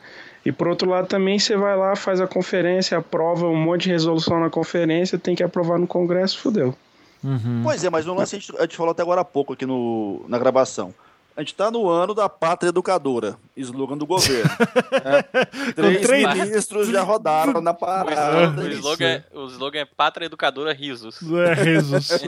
E 0.44 0.50
por 0.52 0.66
outro 0.68 0.88
lado 0.90 1.06
também 1.06 1.38
você 1.38 1.56
vai 1.56 1.76
lá, 1.76 1.94
faz 1.94 2.20
a 2.20 2.26
conferência, 2.26 2.98
aprova 2.98 3.46
um 3.46 3.56
monte 3.56 3.82
de 3.84 3.90
resolução 3.90 4.40
na 4.40 4.50
conferência, 4.50 5.18
tem 5.18 5.34
que 5.36 5.42
aprovar 5.42 5.78
no 5.78 5.86
Congresso, 5.86 6.38
fudeu. 6.38 6.74
Uhum. 7.22 7.60
Pois 7.62 7.84
é, 7.84 7.88
mas 7.90 8.04
no 8.04 8.14
lance 8.14 8.34
a 8.34 8.38
gente, 8.40 8.56
a 8.58 8.62
gente 8.62 8.76
falou 8.76 8.90
até 8.90 9.02
agora 9.02 9.20
há 9.20 9.24
pouco 9.24 9.52
aqui 9.52 9.64
no, 9.64 10.24
na 10.28 10.38
gravação. 10.38 10.92
A 11.34 11.40
gente 11.40 11.54
tá 11.54 11.70
no 11.70 11.88
ano 11.88 12.12
da 12.12 12.28
pátria 12.28 12.68
educadora, 12.68 13.36
slogan 13.56 13.96
do 13.96 14.04
governo. 14.04 14.50
né? 14.50 15.22
Três 15.74 16.00
três- 16.02 16.34
ministros 16.34 16.88
já 16.88 17.02
rodaram 17.02 17.60
na 17.62 17.70
O 17.70 17.74
parada. 17.74 18.62
slogan, 18.62 18.62
o 18.62 18.68
slogan 18.72 19.06
é, 19.06 19.24
o 19.32 19.46
slogan 19.46 19.78
é 19.78 19.84
Pátria 19.86 20.26
Educadora 20.26 20.72
Risos. 20.74 21.18
É, 21.22 21.64
Jesus. 21.64 22.08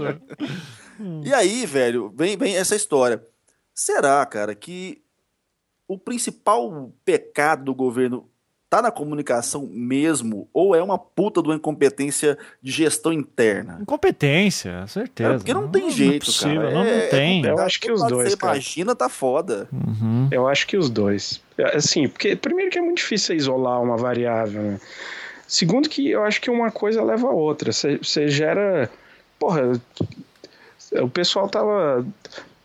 E 1.24 1.34
aí, 1.34 1.66
velho, 1.66 2.12
vem, 2.16 2.36
vem 2.36 2.56
essa 2.56 2.76
história. 2.76 3.20
Será, 3.74 4.24
cara, 4.24 4.54
que 4.54 5.02
o 5.88 5.98
principal 5.98 6.92
pecado 7.04 7.64
do 7.64 7.74
governo 7.74 8.28
tá 8.70 8.82
na 8.82 8.90
comunicação 8.90 9.68
mesmo? 9.70 10.48
Ou 10.52 10.74
é 10.74 10.82
uma 10.82 10.98
puta 10.98 11.40
de 11.40 11.48
uma 11.48 11.54
incompetência 11.54 12.36
de 12.60 12.72
gestão 12.72 13.12
interna? 13.12 13.78
Incompetência, 13.80 14.86
certeza. 14.88 15.34
É, 15.34 15.36
porque 15.36 15.54
não 15.54 15.68
tem 15.68 15.86
é 15.86 15.90
jeito, 15.90 16.26
possível, 16.26 16.62
cara. 16.62 16.74
Não, 16.74 16.82
É- 16.84 17.02
não 17.02 17.08
tem. 17.10 17.44
Eu 17.46 17.58
acho 17.58 17.80
que 17.80 17.92
os 17.92 18.00
Quando 18.00 18.10
dois, 18.10 18.30
Você 18.30 18.36
cara. 18.36 18.54
imagina, 18.54 18.96
tá 18.96 19.08
foda. 19.08 19.68
Uhum. 19.72 20.28
Eu 20.30 20.48
acho 20.48 20.66
que 20.66 20.76
os 20.76 20.90
dois. 20.90 21.40
Assim, 21.72 22.08
porque 22.08 22.34
primeiro 22.34 22.70
que 22.70 22.78
é 22.78 22.82
muito 22.82 22.96
difícil 22.98 23.26
você 23.28 23.34
isolar 23.36 23.80
uma 23.80 23.96
variável, 23.96 24.60
né? 24.62 24.80
Segundo 25.46 25.88
que 25.88 26.10
eu 26.10 26.24
acho 26.24 26.40
que 26.40 26.50
uma 26.50 26.70
coisa 26.72 27.02
leva 27.02 27.28
a 27.28 27.32
outra. 27.32 27.70
Você, 27.70 27.98
você 27.98 28.26
gera. 28.28 28.90
Porra, 29.38 29.80
o 31.00 31.08
pessoal 31.08 31.48
tava. 31.48 32.04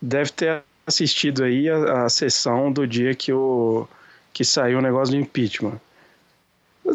Deve 0.02 0.30
ter 0.32 0.62
assistido 0.90 1.42
aí 1.42 1.68
a, 1.68 2.04
a 2.04 2.08
sessão 2.08 2.70
do 2.70 2.86
dia 2.86 3.14
que, 3.14 3.32
o, 3.32 3.88
que 4.32 4.44
saiu 4.44 4.78
o 4.78 4.82
negócio 4.82 5.14
do 5.14 5.20
impeachment. 5.20 5.80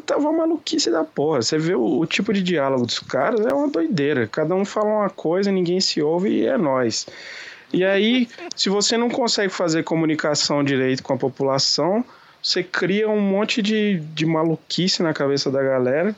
Tava 0.05 0.21
uma 0.21 0.39
maluquice 0.39 0.91
da 0.91 1.03
porra. 1.03 1.41
Você 1.41 1.57
vê 1.57 1.73
o, 1.73 1.99
o 1.99 2.05
tipo 2.05 2.33
de 2.33 2.43
diálogo 2.43 2.85
dos 2.85 2.99
caras, 2.99 3.45
é 3.45 3.53
uma 3.53 3.67
doideira. 3.67 4.27
Cada 4.27 4.53
um 4.53 4.65
fala 4.65 4.89
uma 4.89 5.09
coisa, 5.09 5.51
ninguém 5.51 5.79
se 5.79 6.01
ouve 6.01 6.29
e 6.29 6.45
é 6.45 6.57
nós. 6.57 7.07
E 7.73 7.83
aí, 7.83 8.27
se 8.55 8.69
você 8.69 8.97
não 8.97 9.09
consegue 9.09 9.51
fazer 9.51 9.83
comunicação 9.83 10.63
direito 10.63 11.01
com 11.01 11.13
a 11.13 11.17
população, 11.17 12.05
você 12.41 12.63
cria 12.63 13.09
um 13.09 13.19
monte 13.19 13.61
de, 13.61 13.99
de 13.99 14.25
maluquice 14.25 15.01
na 15.01 15.13
cabeça 15.13 15.49
da 15.49 15.63
galera, 15.63 16.15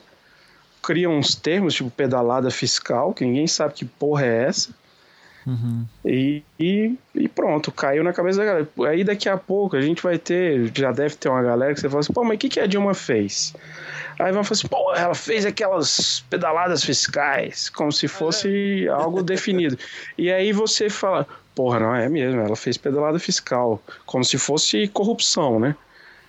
cria 0.82 1.08
uns 1.08 1.34
termos, 1.34 1.74
tipo 1.74 1.90
pedalada 1.90 2.50
fiscal, 2.50 3.14
que 3.14 3.24
ninguém 3.24 3.46
sabe 3.46 3.74
que 3.74 3.84
porra 3.84 4.26
é 4.26 4.44
essa, 4.44 4.70
Uhum. 5.46 5.86
e, 6.04 6.42
e, 6.60 6.94
e 7.14 7.28
pronto, 7.28 7.72
caiu 7.72 8.04
na 8.04 8.12
cabeça 8.12 8.38
da 8.38 8.44
galera. 8.44 8.68
Aí 8.88 9.02
daqui 9.02 9.28
a 9.28 9.36
pouco 9.36 9.76
a 9.76 9.80
gente 9.80 10.02
vai 10.02 10.18
ter, 10.18 10.70
já 10.74 10.92
deve 10.92 11.16
ter 11.16 11.28
uma 11.28 11.42
galera 11.42 11.72
que 11.72 11.80
você 11.80 11.88
fala 11.88 12.00
assim, 12.00 12.12
pô, 12.12 12.22
mas 12.22 12.36
o 12.36 12.38
que, 12.38 12.48
que 12.48 12.60
a 12.60 12.66
Dilma 12.66 12.94
fez? 12.94 13.54
Aí 14.18 14.32
vão 14.32 14.42
falar 14.44 14.58
assim, 14.58 14.68
pô, 14.68 14.94
ela 14.94 15.14
fez 15.14 15.46
aquelas 15.46 16.24
pedaladas 16.28 16.84
fiscais, 16.84 17.70
como 17.70 17.92
se 17.92 18.08
fosse 18.08 18.88
algo 18.88 19.22
definido. 19.22 19.78
E 20.16 20.30
aí 20.30 20.52
você 20.52 20.90
fala, 20.90 21.26
porra, 21.54 21.80
não, 21.80 21.94
é 21.94 22.08
mesmo, 22.08 22.40
ela 22.40 22.56
fez 22.56 22.76
pedalada 22.76 23.18
fiscal, 23.18 23.80
como 24.04 24.24
se 24.24 24.36
fosse 24.36 24.88
corrupção, 24.88 25.58
né? 25.58 25.74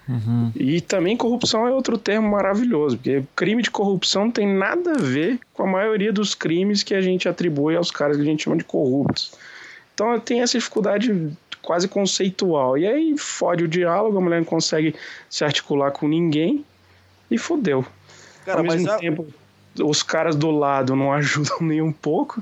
Uhum. 0.10 0.51
E 0.55 0.82
também 0.82 1.16
corrupção 1.16 1.68
é 1.68 1.72
outro 1.72 1.95
termo 1.95 2.28
maravilhoso, 2.32 2.97
porque 2.97 3.24
crime 3.36 3.62
de 3.62 3.70
corrupção 3.70 4.26
não 4.26 4.32
tem 4.32 4.47
nada 4.47 4.93
a 4.93 4.97
ver 4.97 5.39
com 5.53 5.62
a 5.64 5.68
maioria 5.68 6.12
dos 6.12 6.34
crimes 6.34 6.82
que 6.82 6.95
a 6.95 7.01
gente 7.01 7.30
atribui 7.30 7.76
aos 7.76 7.91
caras 7.91 8.18
que 8.18 8.24
a 8.24 8.26
gente 8.26 8.43
chama 8.43 8.57
de 8.57 8.64
corruptos. 8.64 9.32
Então 9.93 10.20
tem 10.20 10.41
essa 10.41 10.57
dificuldade 10.57 11.32
quase 11.62 11.88
conceitual. 11.88 12.76
E 12.78 12.88
aí 12.88 13.16
fode 13.20 13.64
o 13.66 13.68
diálogo, 13.68 14.18
a 14.18 14.22
mulher 14.22 14.38
não 14.39 14.45
consegue 14.45 14.95
se 15.30 15.43
articular 15.45 15.91
com 15.91 16.07
ninguém 16.07 16.66
e 17.30 17.38
fodeu. 17.38 17.86
Cara, 18.45 18.60
Ao 18.62 18.66
mas 18.66 18.78
mesmo 18.82 18.91
a- 18.91 18.97
tempo, 18.97 19.28
os 19.80 20.01
caras 20.01 20.36
do 20.36 20.49
lado 20.49 20.95
não 20.95 21.14
ajudam 21.14 21.57
nem 21.62 21.82
um 21.84 21.91
pouco. 21.91 22.41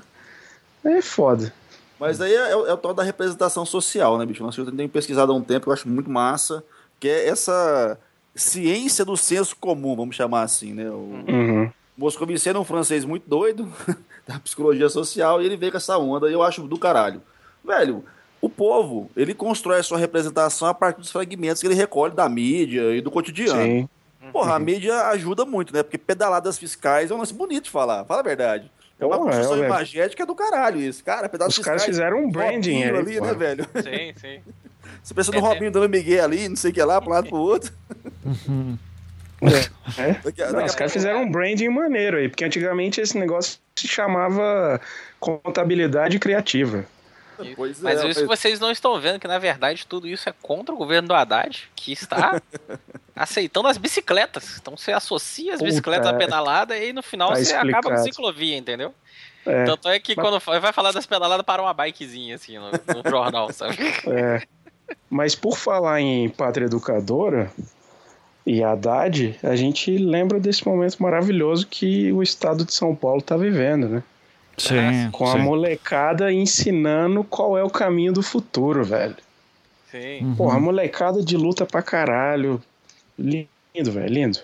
É 0.86 1.02
foda. 1.02 1.54
Mas 2.00 2.22
aí 2.22 2.34
é, 2.34 2.56
o- 2.56 2.68
é 2.68 2.74
o 2.74 2.78
tal 2.78 2.94
da 2.94 3.04
representação 3.04 3.66
social, 3.66 4.18
né, 4.18 4.26
bicho? 4.26 4.42
Nós 4.44 4.56
eu 4.56 4.72
tenho 4.72 4.88
pesquisado 4.88 5.34
há 5.34 5.36
um 5.36 5.42
tempo, 5.42 5.68
eu 5.70 5.74
acho 5.74 5.90
muito 5.90 6.10
massa, 6.10 6.64
que 7.00 7.08
é 7.08 7.28
essa 7.28 7.98
ciência 8.36 9.04
do 9.04 9.18
senso 9.18 9.56
comum, 9.56 9.96
vamos 9.96 10.16
chamar 10.16 10.44
assim, 10.44 10.74
né? 10.74 10.90
O 10.90 11.24
Uhum. 11.28 11.72
Moscovici 11.98 12.48
era 12.48 12.60
um 12.60 12.64
francês 12.64 13.04
muito 13.04 13.28
doido, 13.28 13.68
da 14.28 14.40
psicologia 14.40 14.88
social, 14.90 15.42
e 15.42 15.46
ele 15.46 15.58
veio 15.58 15.72
com 15.72 15.78
essa 15.78 15.98
onda, 15.98 16.30
e 16.30 16.34
eu 16.34 16.44
acho 16.44 16.62
do 16.68 16.78
caralho. 16.78 17.22
Velho, 17.66 18.04
o 18.40 18.48
povo, 18.50 19.10
ele 19.18 19.34
constrói 19.34 19.80
a 19.80 19.84
sua 19.84 19.98
representação 19.98 20.68
a 20.68 20.74
partir 20.74 21.00
dos 21.02 21.12
fragmentos 21.12 21.60
que 21.60 21.68
ele 21.68 21.74
recolhe 21.74 22.14
da 22.14 22.30
mídia 22.30 22.96
e 22.96 23.02
do 23.02 23.10
cotidiano. 23.10 23.62
Sim. 23.62 23.90
Porra, 24.32 24.56
a 24.56 24.60
mídia 24.60 25.08
ajuda 25.08 25.46
muito, 25.46 25.74
né? 25.74 25.82
Porque 25.82 25.98
pedaladas 25.98 26.58
fiscais 26.58 27.10
é 27.10 27.16
um 27.16 27.18
lance 27.18 27.34
bonito 27.34 27.64
de 27.66 27.70
falar, 27.72 28.04
fala 28.06 28.20
a 28.20 28.24
verdade. 28.24 28.70
É 29.00 29.06
uma 29.06 29.16
Porra, 29.18 29.30
construção 29.32 29.64
é, 29.64 29.66
imagética 29.66 30.26
do 30.26 30.36
caralho 30.36 30.80
isso. 30.82 31.04
Cara, 31.04 31.30
pedaladas 31.30 31.58
Os 31.58 31.64
caras 31.64 31.84
fiscais. 31.84 31.98
fizeram 31.98 32.26
um 32.26 32.30
branding 32.30 32.84
aí, 32.84 32.90
ali, 32.90 33.22
né, 33.22 33.34
velho? 33.34 33.66
Sim, 33.76 34.14
sim. 34.20 34.40
Você 35.04 35.14
pensa 35.14 35.32
no 35.32 35.38
É, 35.38 35.42
Robinho 35.42 35.72
dando 35.72 35.88
Miguel 35.90 36.24
ali, 36.24 36.50
não 36.50 36.56
sei 36.56 36.72
o 36.72 36.74
que 36.74 36.84
lá, 36.84 37.00
pra 37.02 37.10
um 37.10 37.14
lado 37.14 37.28
pro 37.30 37.38
outro. 37.38 37.74
É. 39.98 40.14
Daqui 40.24 40.42
a- 40.42 40.48
Não, 40.48 40.54
daqui 40.54 40.70
os 40.70 40.76
caras 40.76 40.94
fizeram 40.94 41.24
um 41.24 41.32
branding 41.32 41.70
maneiro 41.70 42.18
aí, 42.18 42.28
porque 42.28 42.44
antigamente 42.44 43.00
esse 43.00 43.18
negócio 43.18 43.60
se 43.76 43.88
chamava 43.88 44.82
contabilidade 45.20 46.18
criativa. 46.20 46.86
Pois 47.56 47.80
é, 47.80 47.84
Mas 47.84 48.04
isso 48.04 48.26
mas- 48.26 48.40
vocês 48.40 48.60
não 48.60 48.72
estão 48.72 49.00
vendo 49.00 49.20
que, 49.20 49.28
na 49.28 49.38
verdade, 49.38 49.86
tudo 49.86 50.08
isso 50.08 50.28
é 50.28 50.34
contra 50.42 50.74
o 50.74 50.78
governo 50.78 51.08
do 51.10 51.14
Haddad, 51.14 51.70
que 51.76 51.92
está 51.92 52.42
aceitando 53.16 53.68
as 53.68 53.78
bicicletas. 53.78 54.58
Então 54.60 54.76
você 54.76 54.92
associa 54.92 55.54
as 55.54 55.60
Puta, 55.60 55.70
bicicletas 55.70 56.08
à 56.08 56.12
é. 56.12 56.18
pedalada 56.18 56.76
e 56.76 56.92
no 56.92 57.04
final 57.04 57.30
Tá 57.30 57.36
você 57.36 57.54
acaba 57.54 57.72
com 57.74 57.78
explicado. 57.94 58.04
ciclovia, 58.06 58.58
entendeu? 58.58 58.92
É, 59.46 59.66
Tanto 59.66 59.88
é 59.88 60.00
que 60.00 60.16
Mas- 60.18 60.26
quando 60.28 60.60
vai 60.60 60.74
falar 60.74 60.92
das 60.92 61.06
pedaladas 61.06 61.46
para 61.46 61.62
uma 61.62 61.74
bikezinha, 61.76 62.36
assim, 62.36 62.58
no, 62.58 62.72
no 62.72 63.08
jornal, 63.10 63.54
sabe? 63.54 63.78
é. 64.08 64.42
Mas 65.10 65.36
por 65.36 65.58
falar 65.58 66.02
em 66.02 66.30
pátria 66.30 66.66
educadora, 66.66 67.52
e 68.46 68.64
Haddad, 68.64 69.38
a 69.44 69.56
gente 69.56 69.98
lembra 69.98 70.40
desse 70.40 70.66
momento 70.66 71.04
maravilhoso 71.04 71.68
que 71.68 72.12
o 72.14 72.24
estado 72.24 72.64
de 72.64 72.74
São 72.74 72.96
Paulo 72.96 73.20
está 73.20 73.36
vivendo, 73.36 73.90
né? 73.90 74.04
Sim. 74.58 75.12
Com 75.12 75.28
sim. 75.28 75.34
a 75.34 75.38
molecada 75.38 76.32
ensinando 76.32 77.24
qual 77.24 77.58
é 77.58 77.64
o 77.64 77.70
caminho 77.70 78.14
do 78.14 78.24
futuro, 78.24 78.84
velho. 78.84 79.16
Sim. 79.92 80.24
Uhum. 80.24 80.36
Porra, 80.36 80.58
a 80.58 80.60
molecada 80.60 81.22
de 81.22 81.38
luta 81.38 81.66
pra 81.66 81.82
caralho. 81.82 82.62
Lindo, 83.20 83.92
velho, 83.92 84.14
lindo. 84.14 84.40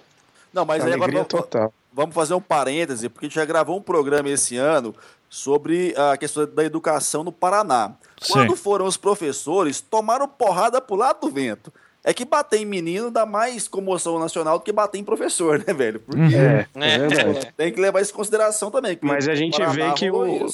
Não, 0.54 0.66
mas 0.66 0.86
aí 0.86 0.94
agora 0.94 1.26
total. 1.26 1.74
vamos 1.92 2.14
fazer 2.14 2.34
um 2.34 2.42
parêntese, 2.42 3.10
porque 3.10 3.26
a 3.26 3.30
gente 3.30 3.36
já 3.36 3.46
gravou 3.46 3.78
um 3.78 3.82
programa 3.82 4.30
esse 4.30 4.56
ano 4.56 4.94
sobre 5.34 5.96
a 5.98 6.16
questão 6.16 6.46
da 6.46 6.64
educação 6.64 7.24
no 7.24 7.32
Paraná. 7.32 7.92
Sim. 8.22 8.34
Quando 8.34 8.56
foram 8.56 8.86
os 8.86 8.96
professores, 8.98 9.82
tomaram 9.82 10.28
porrada 10.28 10.80
pro 10.80 10.96
lado 10.96 11.22
do 11.22 11.30
vento. 11.34 11.74
É 12.04 12.14
que 12.14 12.24
bater 12.24 12.60
em 12.60 12.66
menino 12.66 13.10
dá 13.10 13.26
mais 13.26 13.68
comoção 13.68 14.20
nacional 14.20 14.60
do 14.60 14.64
que 14.64 14.72
bater 14.72 15.00
em 15.00 15.04
professor, 15.04 15.58
né, 15.66 15.74
velho? 15.74 16.00
Porque 16.02 16.36
É, 16.36 16.68
É. 16.76 16.96
é 16.96 16.98
verdade. 17.08 17.54
tem 17.58 17.74
que 17.74 17.82
levar 17.82 18.00
isso 18.02 18.12
em 18.12 18.16
consideração 18.16 18.70
também. 18.70 18.96
que 18.96 19.04
Mas 19.04 19.28
a 19.28 19.34
gente 19.34 19.58
Paraná 19.58 19.90
vê 19.90 19.94
que 19.96 20.12
o-. 20.12 20.46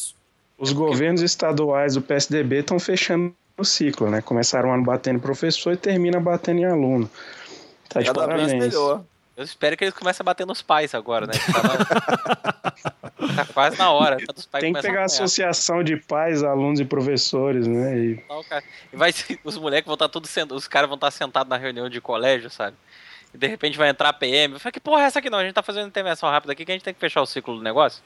Os 0.57 0.71
governos 0.71 1.21
estaduais 1.21 1.95
do 1.95 2.01
PSDB 2.01 2.59
estão 2.59 2.80
fechando 2.80 3.34
o 3.57 3.65
ciclo, 3.65 4.09
né? 4.09 4.21
Começaram 4.21 4.69
o 4.69 4.73
ano 4.73 4.84
batendo 4.84 5.17
em 5.17 5.19
professor 5.21 5.73
e 5.73 5.77
termina 5.77 6.19
batendo 6.21 6.59
em 6.61 6.65
aluno. 6.65 7.09
Tá 7.89 7.99
de 7.99 8.05
Cada 8.07 8.27
vez 8.27 8.39
parabéns. 8.43 8.63
melhor. 8.65 9.03
Eu 9.39 9.45
espero 9.45 9.77
que 9.77 9.85
eles 9.85 9.93
comecem 9.93 10.21
a 10.21 10.25
bater 10.25 10.45
nos 10.45 10.61
pais 10.61 10.93
agora, 10.93 11.25
né? 11.25 11.31
Tá, 11.31 11.63
na- 11.63 13.31
tá 13.45 13.53
quase 13.53 13.77
na 13.77 13.89
hora. 13.89 14.17
tá 14.17 14.33
dos 14.33 14.45
pais 14.45 14.61
Tem 14.61 14.73
que 14.73 14.81
pegar 14.81 15.03
a 15.03 15.05
associação 15.05 15.81
de 15.81 15.95
pais, 15.95 16.43
alunos 16.43 16.81
e 16.81 16.83
professores, 16.83 17.65
né? 17.65 17.97
E 17.97 18.23
cara. 18.49 18.61
E 18.91 18.97
vai 18.97 19.13
os 19.45 19.57
moleques 19.57 19.85
vão 19.85 19.93
estar 19.93 20.09
todos 20.09 20.29
sentados, 20.29 20.63
os 20.63 20.67
caras 20.67 20.89
vão 20.89 20.95
estar 20.95 21.09
sentados 21.11 21.49
na 21.49 21.55
reunião 21.55 21.87
de 21.87 22.01
colégio, 22.01 22.49
sabe? 22.49 22.75
E 23.33 23.37
de 23.37 23.47
repente 23.47 23.77
vai 23.77 23.87
entrar 23.87 24.09
a 24.09 24.13
PM. 24.13 24.55
Eu 24.55 24.59
falei, 24.59 24.73
que 24.73 24.79
porra 24.81 25.03
é 25.03 25.05
essa 25.05 25.19
aqui 25.19 25.29
não? 25.29 25.37
A 25.37 25.43
gente 25.45 25.53
tá 25.53 25.63
fazendo 25.63 25.87
intervenção 25.87 26.29
rápida 26.29 26.51
aqui 26.51 26.65
que 26.65 26.71
a 26.73 26.75
gente 26.75 26.83
tem 26.83 26.93
que 26.93 26.99
fechar 26.99 27.21
o 27.21 27.25
ciclo 27.25 27.55
do 27.55 27.63
negócio. 27.63 28.03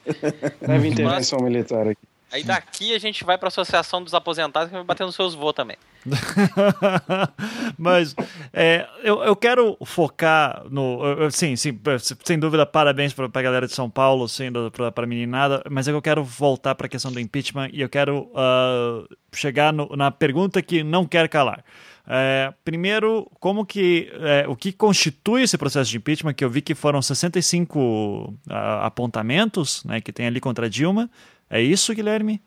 leva 0.62 0.86
intervenção 0.86 1.40
militar 1.40 1.88
aqui. 1.88 2.13
Aí 2.34 2.42
daqui 2.42 2.92
a 2.92 2.98
gente 2.98 3.22
vai 3.22 3.38
pra 3.38 3.46
Associação 3.46 4.02
dos 4.02 4.12
Aposentados 4.12 4.68
que 4.68 4.74
vai 4.74 4.82
bater 4.82 5.06
nos 5.06 5.14
seus 5.14 5.34
voos 5.36 5.52
também. 5.52 5.76
Mas 7.78 8.14
é, 8.52 8.88
eu, 9.04 9.22
eu 9.22 9.36
quero 9.36 9.76
focar 9.84 10.64
no. 10.68 11.30
Sim, 11.30 11.54
sim, 11.54 11.78
sem 12.24 12.36
dúvida, 12.38 12.66
parabéns 12.66 13.12
para 13.12 13.26
a 13.32 13.42
galera 13.42 13.66
de 13.68 13.72
São 13.72 13.88
Paulo, 13.88 14.28
sim, 14.28 14.50
para 14.92 15.04
a 15.04 15.06
meninada, 15.06 15.62
mas 15.70 15.86
é 15.86 15.92
que 15.92 15.96
eu 15.96 16.02
quero 16.02 16.24
voltar 16.24 16.74
para 16.74 16.86
a 16.86 16.90
questão 16.90 17.12
do 17.12 17.20
impeachment 17.20 17.70
e 17.72 17.80
eu 17.80 17.88
quero 17.88 18.28
ah, 18.34 19.04
chegar 19.32 19.72
no- 19.72 19.94
na 19.96 20.10
pergunta 20.10 20.60
que 20.60 20.82
não 20.82 21.06
quer 21.06 21.28
calar. 21.28 21.64
É, 22.06 22.52
primeiro, 22.64 23.30
como 23.40 23.64
que 23.64 24.10
é, 24.20 24.44
o 24.46 24.54
que 24.54 24.72
constitui 24.72 25.42
esse 25.42 25.56
processo 25.56 25.88
de 25.90 25.96
impeachment? 25.96 26.34
Que 26.34 26.44
eu 26.44 26.50
vi 26.50 26.60
que 26.60 26.74
foram 26.74 27.00
65 27.00 28.34
ah, 28.50 28.86
apontamentos, 28.86 29.82
né, 29.84 30.00
que 30.00 30.12
tem 30.12 30.26
ali 30.26 30.40
contra 30.40 30.68
Dilma. 30.68 31.08
É 31.56 31.60
isso, 31.62 31.94
Guilherme? 31.94 32.42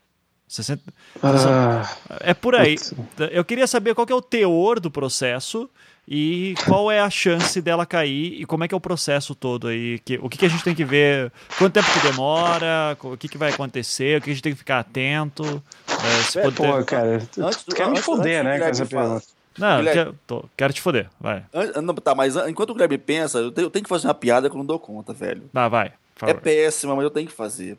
60... 0.48 0.82
Ah, 1.22 1.98
É 2.22 2.34
por 2.34 2.56
aí. 2.56 2.76
Putz. 2.76 2.94
Eu 3.32 3.44
queria 3.46 3.68
saber 3.68 3.94
qual 3.96 4.06
que 4.08 4.14
é 4.14 4.16
o 4.16 4.22
teor 4.22 4.80
do 4.80 4.90
processo 4.90 5.70
e 6.08 6.56
qual 6.66 6.90
é 6.90 7.00
a 7.02 7.10
chance 7.10 7.62
dela 7.62 7.86
cair 7.86 8.40
e 8.40 8.46
como 8.46 8.64
é 8.64 8.68
que 8.68 8.74
é 8.74 8.78
o 8.78 8.82
processo 8.82 9.36
todo 9.36 9.68
aí. 9.68 10.00
Que, 10.00 10.18
o 10.22 10.30
que, 10.30 10.38
que 10.38 10.46
a 10.46 10.50
gente 10.50 10.64
tem 10.64 10.74
que 10.76 10.86
ver, 10.86 11.32
quanto 11.58 11.74
tempo 11.74 11.88
que 11.92 12.00
demora, 12.08 12.98
o 13.02 13.18
que, 13.18 13.28
que 13.28 13.38
vai 13.38 13.52
acontecer, 13.52 14.18
o 14.20 14.22
que 14.22 14.30
a 14.30 14.34
gente 14.34 14.44
tem 14.44 14.54
que 14.54 14.58
ficar 14.60 14.80
atento. 14.80 15.62
é, 15.90 16.24
se 16.24 16.40
é, 16.40 16.44
cara, 16.86 17.22
tu, 17.32 17.46
Antes 17.46 17.64
tu 17.64 17.76
quer 17.76 17.90
me 17.90 18.02
foder, 18.02 18.44
né, 18.44 18.52
com 18.52 18.56
Guilherme 18.58 18.72
essa 18.72 18.86
pergunta. 18.86 19.24
Não, 19.58 19.78
Guilherme. 19.80 20.00
quero, 20.04 20.20
tô- 20.28 20.46
quero 20.56 20.72
te 20.74 20.82
foder, 20.82 21.10
vai. 21.20 21.44
Não, 21.82 21.94
tá, 21.96 22.14
mas 22.16 22.38
an- 22.38 22.50
enquanto 22.50 22.70
o 22.70 22.74
Guilherme 22.74 22.98
pensa, 22.98 23.40
eu 23.40 23.52
tenho, 23.52 23.66
eu 23.66 23.70
tenho 23.72 23.84
que 23.84 23.90
fazer 23.90 24.08
uma 24.08 24.14
piada 24.14 24.50
que 24.50 24.56
eu 24.56 24.60
não 24.60 24.66
dou 24.66 24.80
conta, 24.80 25.14
velho. 25.14 25.50
Vai, 25.52 25.70
vai, 25.70 25.94
É 26.22 26.34
péssima, 26.34 26.96
mas 26.96 27.04
eu 27.04 27.10
tenho 27.10 27.28
que 27.28 27.34
fazer. 27.34 27.78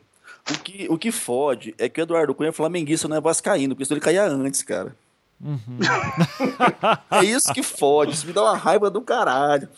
O 0.49 0.53
que, 0.63 0.87
o 0.89 0.97
que 0.97 1.11
fode 1.11 1.73
é 1.77 1.87
que 1.89 2.01
o 2.01 2.03
Eduardo 2.03 2.33
Cunha 2.33 2.49
é 2.49 2.51
flamenguista, 2.51 3.07
não 3.07 3.17
é 3.17 3.21
vascaíno, 3.21 3.75
porque 3.75 3.85
senão 3.85 3.97
ele 3.97 4.05
caía 4.05 4.23
antes, 4.25 4.61
cara. 4.63 4.95
é 7.11 7.23
isso 7.23 7.53
que 7.53 7.63
fode, 7.63 8.13
isso 8.13 8.27
me 8.27 8.33
dá 8.33 8.41
uma 8.43 8.57
raiva 8.57 8.89
do 8.89 9.01
caralho. 9.01 9.69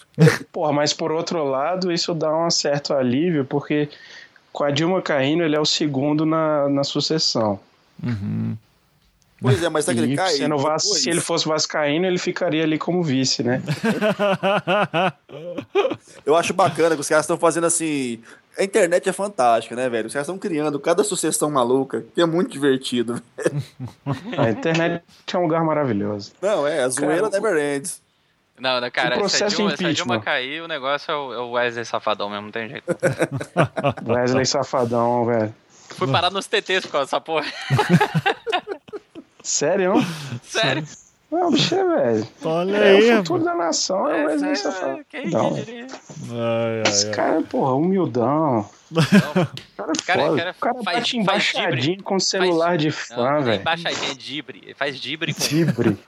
Porra, 0.51 0.73
mas 0.73 0.91
por 0.93 1.11
outro 1.11 1.43
lado, 1.43 1.91
isso 1.91 2.13
dá 2.13 2.35
um 2.35 2.49
certo 2.49 2.93
alívio, 2.93 3.45
porque 3.45 3.89
com 4.51 4.63
a 4.63 4.71
Dilma 4.71 5.01
caindo, 5.01 5.43
ele 5.43 5.55
é 5.55 5.59
o 5.59 5.65
segundo 5.65 6.25
na, 6.25 6.67
na 6.69 6.83
sucessão. 6.83 7.59
Uhum. 8.01 8.57
Pois 9.39 9.61
é, 9.63 9.69
mas 9.69 9.85
que 9.85 9.91
ele 9.91 10.15
cai? 10.15 10.33
sendo 10.33 10.57
vas- 10.57 10.83
se 10.87 11.09
ele 11.09 11.19
fosse 11.21 11.47
vascaíno, 11.47 12.05
ele 12.05 12.19
ficaria 12.19 12.63
ali 12.63 12.77
como 12.77 13.03
vice, 13.03 13.41
né? 13.43 13.61
Eu 16.25 16.35
acho 16.35 16.53
bacana 16.53 16.95
que 16.95 17.01
os 17.01 17.07
caras 17.09 17.23
estão 17.25 17.37
fazendo 17.37 17.65
assim. 17.65 18.19
A 18.57 18.63
internet 18.63 19.07
é 19.07 19.13
fantástica, 19.13 19.75
né, 19.75 19.89
velho? 19.89 20.07
Os 20.07 20.13
caras 20.13 20.27
estão 20.27 20.37
criando 20.37 20.79
cada 20.79 21.03
sucessão 21.03 21.49
maluca, 21.49 22.03
que 22.13 22.21
é 22.21 22.25
muito 22.25 22.51
divertido. 22.51 23.21
A 24.37 24.49
internet 24.49 25.03
é 25.33 25.37
um 25.37 25.43
lugar 25.43 25.63
maravilhoso. 25.63 26.33
Não, 26.41 26.67
é, 26.67 26.83
a 26.83 26.89
zoeira 26.89 27.29
Cara, 27.29 27.41
never 27.41 27.75
ends. 27.75 28.01
Não, 28.59 28.79
não, 28.79 28.91
cara, 28.91 29.15
O 29.15 29.19
processo 29.19 29.55
se, 29.55 29.61
a 29.61 29.65
Dilma, 29.65 29.77
se 29.77 29.85
a 29.85 29.91
Dilma 29.93 30.21
cair, 30.21 30.61
o 30.61 30.67
negócio 30.67 31.11
é 31.11 31.15
o, 31.15 31.33
é 31.33 31.39
o 31.39 31.51
Wesley 31.51 31.85
Safadão 31.85 32.29
mesmo, 32.29 32.43
não 32.45 32.51
tem 32.51 32.69
jeito. 32.69 32.85
Wesley 34.05 34.45
Safadão, 34.45 35.25
velho. 35.25 35.55
Fui 35.89 36.11
parar 36.11 36.29
nos 36.29 36.45
TTs 36.45 36.85
por 36.85 36.91
causa 36.91 37.05
dessa 37.05 37.21
porra. 37.21 37.47
Sério? 39.41 39.93
Sério. 40.43 40.83
Não, 41.31 41.49
bicho, 41.49 41.73
é, 41.75 41.83
velho. 42.13 42.27
Olha 42.43 42.77
É, 42.77 42.89
aí. 42.91 43.11
o 43.13 43.17
futuro 43.17 43.43
da 43.45 43.55
nação 43.55 44.09
é 44.09 44.23
o 44.23 44.27
Wesley 44.27 44.55
Safadão. 44.57 45.01
diria? 45.53 45.87
Ai, 46.29 46.81
Esse 46.85 47.05
ai, 47.05 47.09
ai. 47.11 47.15
cara, 47.15 47.41
porra, 47.43 47.73
humildão. 47.75 48.69
Não, 48.91 49.01
Cara, 49.77 49.93
é 49.93 50.05
Cara, 50.05 50.21
foda. 50.27 50.37
cara, 50.37 50.51
o 50.51 50.53
cara 50.59 50.73
faz- 50.73 50.83
bate 50.83 50.83
faz 50.83 51.13
embaixadinho 51.13 51.79
dibre. 51.81 52.03
com 52.03 52.19
celular 52.19 52.77
de 52.77 52.87
não, 52.87 52.93
fã, 52.93 53.15
não 53.15 53.37
é 53.37 53.41
velho. 53.41 53.61
embaixadinha, 53.61 54.11
é 54.11 54.13
dibre. 54.15 54.61
Ele 54.65 54.73
faz 54.73 54.99
dibre 54.99 55.33
com 55.33 55.39
Tibre. 55.41 55.97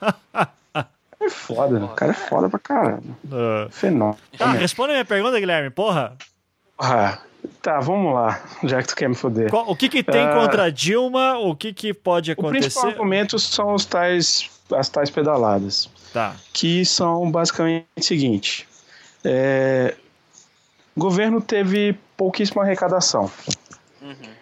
É 1.20 1.30
foda, 1.30 1.82
o 1.82 1.88
cara 1.88 2.10
é 2.10 2.14
foda 2.14 2.50
pra 2.50 2.58
caralho. 2.58 3.02
Ah. 3.32 3.66
Fenômeno. 3.70 4.18
Tá, 4.36 4.50
responde 4.52 4.90
a 4.90 4.94
minha 4.94 5.04
pergunta, 5.06 5.40
Guilherme, 5.40 5.70
porra. 5.70 6.14
Ah, 6.78 7.16
tá, 7.62 7.80
vamos 7.80 8.12
lá, 8.12 8.42
já 8.64 8.82
que 8.82 8.88
tu 8.88 8.94
quer 8.96 9.08
me 9.08 9.14
foder. 9.14 9.48
Qual- 9.48 9.70
o 9.70 9.74
que 9.74 9.88
que 9.88 10.02
tem 10.02 10.20
Ah. 10.26 10.34
contra 10.34 10.64
a 10.64 10.70
Dilma? 10.70 11.38
O 11.38 11.56
que 11.56 11.72
que 11.72 11.94
pode 11.94 12.30
O 12.32 12.34
principal 12.36 12.50
acontecer? 12.58 12.86
argumento 12.88 13.38
são 13.38 13.72
os 13.74 13.86
tais, 13.86 14.50
as 14.72 14.88
tais 14.88 15.10
pedaladas, 15.10 15.88
Tá. 16.12 16.36
que 16.52 16.84
são 16.84 17.30
basicamente 17.30 17.86
o 17.96 18.02
seguinte: 18.02 18.66
é, 19.24 19.94
o 20.96 21.00
governo 21.00 21.40
teve 21.40 21.98
pouquíssima 22.16 22.62
arrecadação, 22.62 23.30
Uhum. 24.00 24.34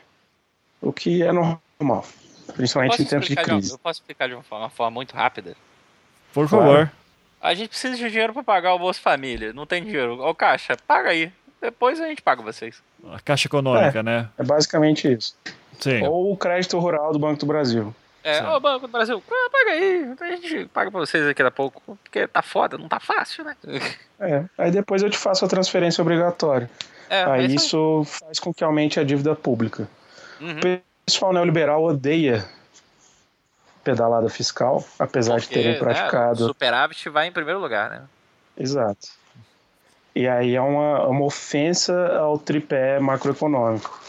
o 0.80 0.92
que 0.92 1.22
é 1.22 1.32
normal, 1.32 2.04
principalmente 2.54 3.00
em 3.02 3.04
tempos 3.04 3.26
de 3.26 3.32
explicar 3.32 3.44
de 3.44 3.50
uma- 3.50 3.58
crise. 3.58 3.72
eu 3.72 3.78
posso 3.78 4.00
explicar 4.00 4.28
de 4.28 4.34
uma 4.34 4.42
forma, 4.42 4.64
uma 4.64 4.70
forma 4.70 4.90
muito 4.90 5.14
rápida? 5.14 5.56
Por 6.32 6.48
Claro. 6.48 6.64
favor. 6.66 6.92
A 7.40 7.54
gente 7.54 7.70
precisa 7.70 7.96
de 7.96 8.08
dinheiro 8.08 8.32
pra 8.32 8.44
pagar 8.44 8.72
o 8.74 8.78
Bolsa 8.78 9.00
Família. 9.00 9.52
Não 9.52 9.66
tem 9.66 9.82
dinheiro. 9.82 10.22
Ô, 10.22 10.32
Caixa, 10.32 10.76
paga 10.86 11.10
aí. 11.10 11.32
Depois 11.60 12.00
a 12.00 12.06
gente 12.06 12.22
paga 12.22 12.40
vocês. 12.40 12.80
A 13.12 13.18
Caixa 13.20 13.48
Econômica, 13.48 14.00
né? 14.02 14.28
É 14.38 14.44
basicamente 14.44 15.12
isso. 15.12 15.34
Sim. 15.80 16.02
Ou 16.06 16.32
o 16.32 16.36
crédito 16.36 16.78
rural 16.78 17.12
do 17.12 17.18
Banco 17.18 17.40
do 17.40 17.46
Brasil. 17.46 17.92
É, 18.24 18.42
ô 18.48 18.60
Banco 18.60 18.86
do 18.86 18.92
Brasil, 18.92 19.22
ah, 19.28 19.50
paga 19.50 19.70
aí. 19.72 20.14
A 20.20 20.36
gente 20.36 20.66
paga 20.66 20.90
pra 20.90 21.00
vocês 21.00 21.24
daqui 21.24 21.42
a 21.42 21.50
pouco. 21.50 21.98
Porque 22.02 22.26
tá 22.26 22.42
foda, 22.42 22.78
não 22.78 22.88
tá 22.88 23.00
fácil, 23.00 23.44
né? 23.44 23.56
É, 24.24 24.44
aí 24.56 24.70
depois 24.70 25.02
eu 25.02 25.10
te 25.10 25.18
faço 25.18 25.44
a 25.44 25.48
transferência 25.48 26.00
obrigatória. 26.00 26.70
É, 27.10 27.24
Aí 27.24 27.42
é 27.42 27.46
isso 27.48 28.04
faz 28.04 28.38
com 28.38 28.54
que 28.54 28.62
aumente 28.62 29.00
a 29.00 29.02
dívida 29.02 29.34
pública. 29.34 29.88
Uhum. 30.40 30.58
O 30.58 30.80
pessoal 31.04 31.32
neoliberal 31.32 31.82
odeia 31.82 32.48
pedalada 33.82 34.28
fiscal, 34.28 34.84
apesar 34.96 35.40
de 35.40 35.46
Porque, 35.46 35.54
terem 35.56 35.72
né, 35.72 35.78
praticado. 35.78 36.46
superávit 36.46 37.08
vai 37.08 37.26
em 37.26 37.32
primeiro 37.32 37.58
lugar, 37.58 37.90
né? 37.90 38.02
Exato. 38.56 39.08
E 40.14 40.28
aí 40.28 40.54
é 40.54 40.60
uma, 40.60 41.06
uma 41.08 41.24
ofensa 41.24 42.16
ao 42.16 42.38
tripé 42.38 43.00
macroeconômico. 43.00 44.00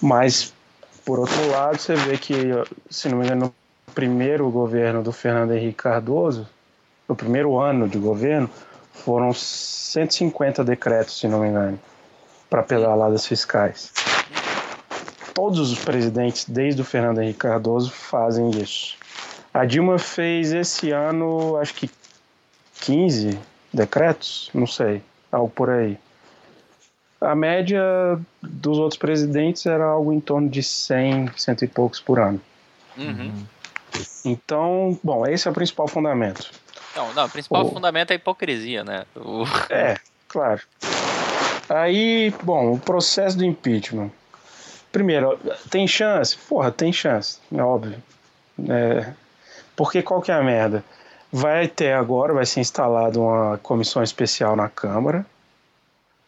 Mas, 0.00 0.52
por 1.04 1.18
outro 1.18 1.50
lado, 1.50 1.78
você 1.78 1.94
vê 1.94 2.16
que, 2.16 2.34
se 2.90 3.08
não 3.08 3.18
me 3.18 3.26
engano, 3.26 3.46
no 3.46 3.94
primeiro 3.94 4.48
governo 4.50 5.02
do 5.02 5.12
Fernando 5.12 5.52
Henrique 5.52 5.82
Cardoso, 5.82 6.48
no 7.08 7.16
primeiro 7.16 7.58
ano 7.58 7.88
de 7.88 7.98
governo, 7.98 8.48
foram 8.92 9.32
150 9.32 10.62
decretos, 10.64 11.18
se 11.18 11.26
não 11.26 11.40
me 11.40 11.48
engano, 11.48 11.78
para 12.48 12.62
pedaladas 12.62 13.26
fiscais. 13.26 13.92
Todos 15.34 15.72
os 15.72 15.78
presidentes, 15.78 16.44
desde 16.48 16.82
o 16.82 16.84
Fernando 16.84 17.20
Henrique 17.20 17.40
Cardoso, 17.40 17.90
fazem 17.90 18.50
isso. 18.50 18.96
A 19.52 19.64
Dilma 19.64 19.98
fez 19.98 20.52
esse 20.52 20.90
ano, 20.90 21.56
acho 21.56 21.74
que 21.74 21.90
15 22.80 23.38
decretos, 23.72 24.50
não 24.54 24.66
sei, 24.66 25.02
algo 25.30 25.50
por 25.50 25.70
aí. 25.70 25.98
A 27.22 27.34
média 27.34 27.80
dos 28.42 28.78
outros 28.78 28.98
presidentes 28.98 29.66
era 29.66 29.84
algo 29.84 30.12
em 30.12 30.20
torno 30.20 30.48
de 30.48 30.62
100, 30.62 31.32
cento 31.36 31.64
e 31.64 31.68
poucos 31.68 32.00
por 32.00 32.18
ano. 32.18 32.40
Uhum. 32.96 33.46
Então, 34.24 34.98
bom, 35.02 35.26
esse 35.26 35.46
é 35.46 35.50
o 35.50 35.54
principal 35.54 35.88
fundamento. 35.88 36.50
Não, 36.96 37.12
não, 37.14 37.26
o 37.26 37.30
principal 37.30 37.66
o... 37.66 37.70
fundamento 37.70 38.10
é 38.10 38.14
a 38.14 38.16
hipocrisia, 38.16 38.84
né? 38.84 39.04
O... 39.16 39.44
É, 39.70 39.96
claro. 40.28 40.60
Aí, 41.68 42.34
bom, 42.42 42.72
o 42.72 42.78
processo 42.78 43.36
do 43.38 43.44
impeachment. 43.44 44.10
Primeiro, 44.90 45.38
tem 45.70 45.86
chance? 45.88 46.36
Porra, 46.36 46.70
tem 46.70 46.92
chance, 46.92 47.38
é 47.54 47.62
óbvio. 47.62 48.02
É, 48.68 49.12
porque 49.74 50.02
qual 50.02 50.20
que 50.20 50.30
é 50.30 50.34
a 50.34 50.42
merda? 50.42 50.84
Vai 51.32 51.66
ter 51.66 51.92
agora, 51.92 52.34
vai 52.34 52.44
ser 52.44 52.60
instalada 52.60 53.18
uma 53.18 53.56
comissão 53.58 54.02
especial 54.02 54.54
na 54.54 54.68
Câmara. 54.68 55.24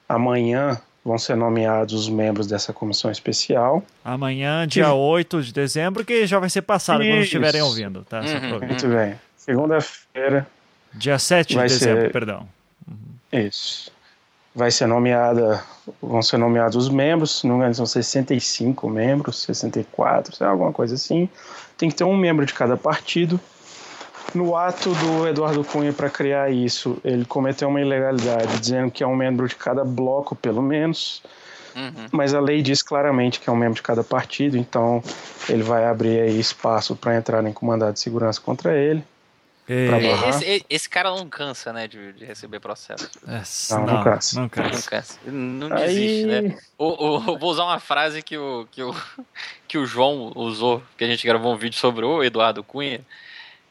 Amanhã 0.08 0.80
vão 1.04 1.18
ser 1.18 1.36
nomeados 1.36 1.94
os 1.94 2.08
membros 2.08 2.46
dessa 2.46 2.72
comissão 2.72 3.10
especial. 3.10 3.82
Amanhã, 4.04 4.66
dia 4.66 4.84
que... 4.84 4.90
8 4.90 5.42
de 5.42 5.52
dezembro, 5.52 6.04
que 6.04 6.26
já 6.26 6.38
vai 6.38 6.48
ser 6.48 6.62
passado 6.62 7.02
Isso. 7.02 7.12
quando 7.12 7.22
estiverem 7.22 7.62
ouvindo, 7.62 8.04
tá? 8.08 8.20
Uhum. 8.20 8.66
Muito 8.66 8.88
bem. 8.88 9.14
Segunda-feira. 9.36 10.46
Dia 10.94 11.18
7 11.18 11.54
de 11.54 11.60
dezembro, 11.60 12.02
ser... 12.02 12.12
perdão. 12.12 12.48
Uhum. 12.88 13.40
Isso. 13.46 13.92
Vai 14.54 14.70
ser 14.70 14.86
nomeada, 14.86 15.62
vão 16.00 16.22
ser 16.22 16.38
nomeados 16.38 16.76
os 16.76 16.88
membros, 16.88 17.40
se 17.40 17.46
não 17.46 17.56
me 17.56 17.60
engano, 17.60 17.74
são 17.74 17.86
65 17.86 18.88
membros, 18.88 19.42
64, 19.42 20.36
sei 20.36 20.46
lá, 20.46 20.52
alguma 20.52 20.72
coisa 20.72 20.94
assim. 20.94 21.28
Tem 21.76 21.90
que 21.90 21.96
ter 21.96 22.04
um 22.04 22.16
membro 22.16 22.46
de 22.46 22.54
cada 22.54 22.76
partido. 22.76 23.38
No 24.34 24.56
ato 24.56 24.92
do 24.94 25.28
Eduardo 25.28 25.62
Cunha 25.64 25.92
para 25.92 26.10
criar 26.10 26.50
isso, 26.50 26.98
ele 27.04 27.24
cometeu 27.24 27.68
uma 27.68 27.80
ilegalidade, 27.80 28.58
dizendo 28.58 28.90
que 28.90 29.04
é 29.04 29.06
um 29.06 29.14
membro 29.14 29.46
de 29.46 29.54
cada 29.54 29.84
bloco, 29.84 30.34
pelo 30.34 30.60
menos. 30.60 31.22
Uhum. 31.76 32.06
Mas 32.10 32.34
a 32.34 32.40
lei 32.40 32.62
diz 32.62 32.82
claramente 32.82 33.40
que 33.40 33.48
é 33.48 33.52
um 33.52 33.56
membro 33.56 33.74
de 33.74 33.82
cada 33.82 34.02
partido, 34.02 34.56
então 34.56 35.02
ele 35.48 35.62
vai 35.62 35.84
abrir 35.84 36.20
aí 36.20 36.38
espaço 36.38 36.94
para 36.94 37.16
entrar 37.16 37.44
em 37.44 37.52
comandado 37.52 37.92
de 37.92 38.00
segurança 38.00 38.40
contra 38.40 38.76
ele. 38.76 39.04
Esse, 39.66 40.66
esse, 40.68 40.88
cara 40.88 41.10
não 41.10 41.26
cansa, 41.26 41.72
né, 41.72 41.88
de, 41.88 42.12
de 42.12 42.24
receber 42.26 42.60
processo. 42.60 43.10
não, 43.70 43.86
não, 43.86 43.94
não, 43.94 44.04
cansa. 44.04 44.40
Não 44.40 44.48
cansa. 44.48 44.70
Não, 44.70 44.82
cansa. 44.82 45.18
não 45.24 45.68
desiste, 45.70 46.30
Aí... 46.30 46.42
né? 46.42 46.58
O, 46.76 47.06
o, 47.06 47.38
vou 47.38 47.50
usar 47.50 47.64
uma 47.64 47.80
frase 47.80 48.22
que 48.22 48.36
o, 48.36 48.68
que, 48.70 48.82
o, 48.82 48.94
que 49.66 49.78
o 49.78 49.86
João 49.86 50.32
usou, 50.36 50.82
que 50.98 51.04
a 51.04 51.06
gente 51.06 51.26
gravou 51.26 51.54
um 51.54 51.56
vídeo 51.56 51.78
sobre 51.78 52.04
o 52.04 52.22
Eduardo 52.22 52.62
Cunha, 52.62 53.00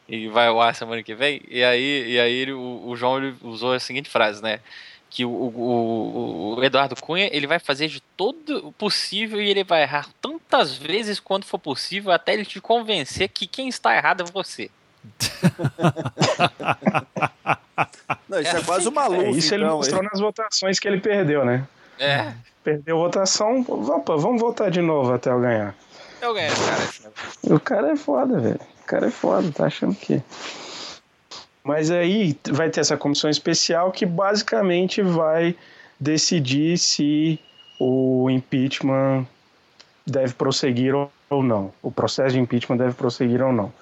e 0.08 0.28
vai 0.28 0.48
ao 0.48 0.60
ar 0.60 0.74
semana 0.74 1.02
que 1.02 1.14
vem. 1.14 1.40
E 1.48 1.64
aí, 1.64 2.12
e 2.12 2.20
aí 2.20 2.32
ele, 2.32 2.52
o, 2.52 2.82
o 2.86 2.96
João 2.96 3.18
ele 3.18 3.34
usou 3.42 3.72
a 3.72 3.80
seguinte 3.80 4.10
frase, 4.10 4.42
né? 4.42 4.60
Que 5.08 5.24
o, 5.24 5.30
o, 5.30 6.56
o, 6.58 6.64
Eduardo 6.64 6.96
Cunha 6.96 7.28
ele 7.32 7.46
vai 7.46 7.58
fazer 7.58 7.88
de 7.88 8.00
todo 8.00 8.68
o 8.68 8.72
possível 8.72 9.40
e 9.40 9.48
ele 9.48 9.62
vai 9.62 9.82
errar 9.82 10.08
tantas 10.20 10.76
vezes 10.76 11.20
quanto 11.20 11.46
for 11.46 11.58
possível 11.58 12.10
até 12.10 12.34
ele 12.34 12.44
te 12.44 12.60
convencer 12.60 13.28
que 13.28 13.46
quem 13.46 13.68
está 13.68 13.96
errado 13.96 14.22
é 14.22 14.24
você. 14.24 14.70
Não, 18.28 18.40
isso 18.40 18.56
é, 18.56 18.60
é 18.60 18.62
quase 18.62 18.88
uma 18.88 19.06
luz. 19.06 19.22
É, 19.22 19.30
isso 19.30 19.54
então, 19.54 19.66
ele 19.66 19.76
mostrou 19.76 20.02
nas 20.02 20.20
votações 20.20 20.78
que 20.78 20.88
ele 20.88 21.00
perdeu, 21.00 21.44
né? 21.44 21.66
É. 21.98 22.32
Perdeu 22.62 22.96
a 22.96 23.04
votação, 23.04 23.64
opa, 23.68 24.16
vamos 24.16 24.40
votar 24.40 24.70
de 24.70 24.80
novo 24.80 25.12
até 25.12 25.30
eu 25.30 25.40
ganhar. 25.40 25.74
Eu 26.20 26.34
ganhei, 26.34 26.50
cara. 26.50 27.54
O 27.54 27.60
cara 27.60 27.92
é 27.92 27.96
foda, 27.96 28.40
velho. 28.40 28.73
O 28.84 28.86
cara 28.86 29.06
é 29.06 29.10
foda, 29.10 29.50
tá 29.50 29.64
achando 29.64 29.94
que. 29.94 30.22
Mas 31.62 31.90
aí 31.90 32.38
vai 32.50 32.68
ter 32.68 32.80
essa 32.80 32.98
comissão 32.98 33.30
especial 33.30 33.90
que 33.90 34.04
basicamente 34.04 35.00
vai 35.00 35.56
decidir 35.98 36.76
se 36.76 37.40
o 37.80 38.28
impeachment 38.28 39.26
deve 40.06 40.34
prosseguir 40.34 40.94
ou 40.94 41.42
não. 41.42 41.72
O 41.82 41.90
processo 41.90 42.34
de 42.34 42.40
impeachment 42.40 42.76
deve 42.76 42.92
prosseguir 42.92 43.40
ou 43.40 43.52
não. 43.52 43.72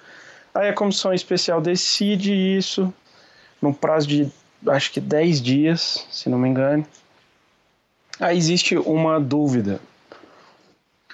Aí 0.54 0.68
a 0.68 0.72
comissão 0.72 1.12
especial 1.12 1.60
decide 1.60 2.32
isso 2.32 2.94
no 3.60 3.74
prazo 3.74 4.06
de 4.06 4.30
acho 4.68 4.92
que 4.92 5.00
10 5.00 5.42
dias, 5.42 6.06
se 6.12 6.28
não 6.28 6.38
me 6.38 6.48
engano. 6.48 6.86
Aí 8.20 8.38
existe 8.38 8.76
uma 8.76 9.18
dúvida. 9.18 9.80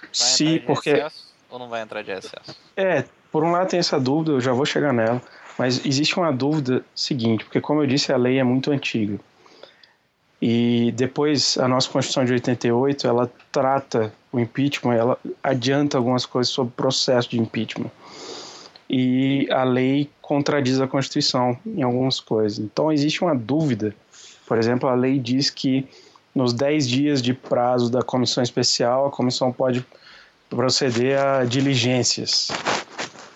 Vai 0.02 0.10
se 0.12 0.60
porque 0.60 1.02
ou 1.50 1.58
não 1.58 1.68
vai 1.68 1.80
entrar 1.80 2.02
de 2.02 2.10
excesso? 2.10 2.54
É, 2.76 3.04
por 3.30 3.44
um 3.44 3.50
lado 3.50 3.68
tem 3.68 3.78
essa 3.78 3.98
dúvida, 4.00 4.32
eu 4.32 4.40
já 4.40 4.52
vou 4.52 4.64
chegar 4.64 4.92
nela, 4.92 5.20
mas 5.58 5.84
existe 5.84 6.16
uma 6.18 6.32
dúvida 6.32 6.84
seguinte, 6.94 7.44
porque 7.44 7.60
como 7.60 7.82
eu 7.82 7.86
disse, 7.86 8.12
a 8.12 8.16
lei 8.16 8.38
é 8.38 8.44
muito 8.44 8.70
antiga. 8.70 9.18
E 10.40 10.92
depois 10.96 11.58
a 11.58 11.66
nossa 11.66 11.90
Constituição 11.90 12.24
de 12.24 12.32
88, 12.32 13.06
ela 13.06 13.30
trata 13.50 14.12
o 14.32 14.38
impeachment, 14.38 14.94
ela 14.94 15.18
adianta 15.42 15.98
algumas 15.98 16.24
coisas 16.24 16.52
sobre 16.52 16.72
o 16.72 16.76
processo 16.76 17.30
de 17.30 17.40
impeachment. 17.40 17.90
E 18.88 19.48
a 19.50 19.64
lei 19.64 20.08
contradiz 20.22 20.80
a 20.80 20.86
Constituição 20.86 21.58
em 21.66 21.82
algumas 21.82 22.20
coisas. 22.20 22.58
Então 22.60 22.92
existe 22.92 23.22
uma 23.22 23.34
dúvida. 23.34 23.94
Por 24.46 24.58
exemplo, 24.58 24.88
a 24.88 24.94
lei 24.94 25.18
diz 25.18 25.50
que 25.50 25.86
nos 26.34 26.52
10 26.52 26.88
dias 26.88 27.20
de 27.20 27.34
prazo 27.34 27.90
da 27.90 28.00
comissão 28.02 28.42
especial, 28.42 29.06
a 29.06 29.10
comissão 29.10 29.52
pode 29.52 29.84
proceder 30.48 31.18
a 31.18 31.44
diligências 31.44 32.48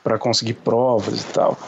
para 0.02 0.18
conseguir 0.18 0.54
provas 0.54 1.22
e 1.22 1.26
tal. 1.26 1.58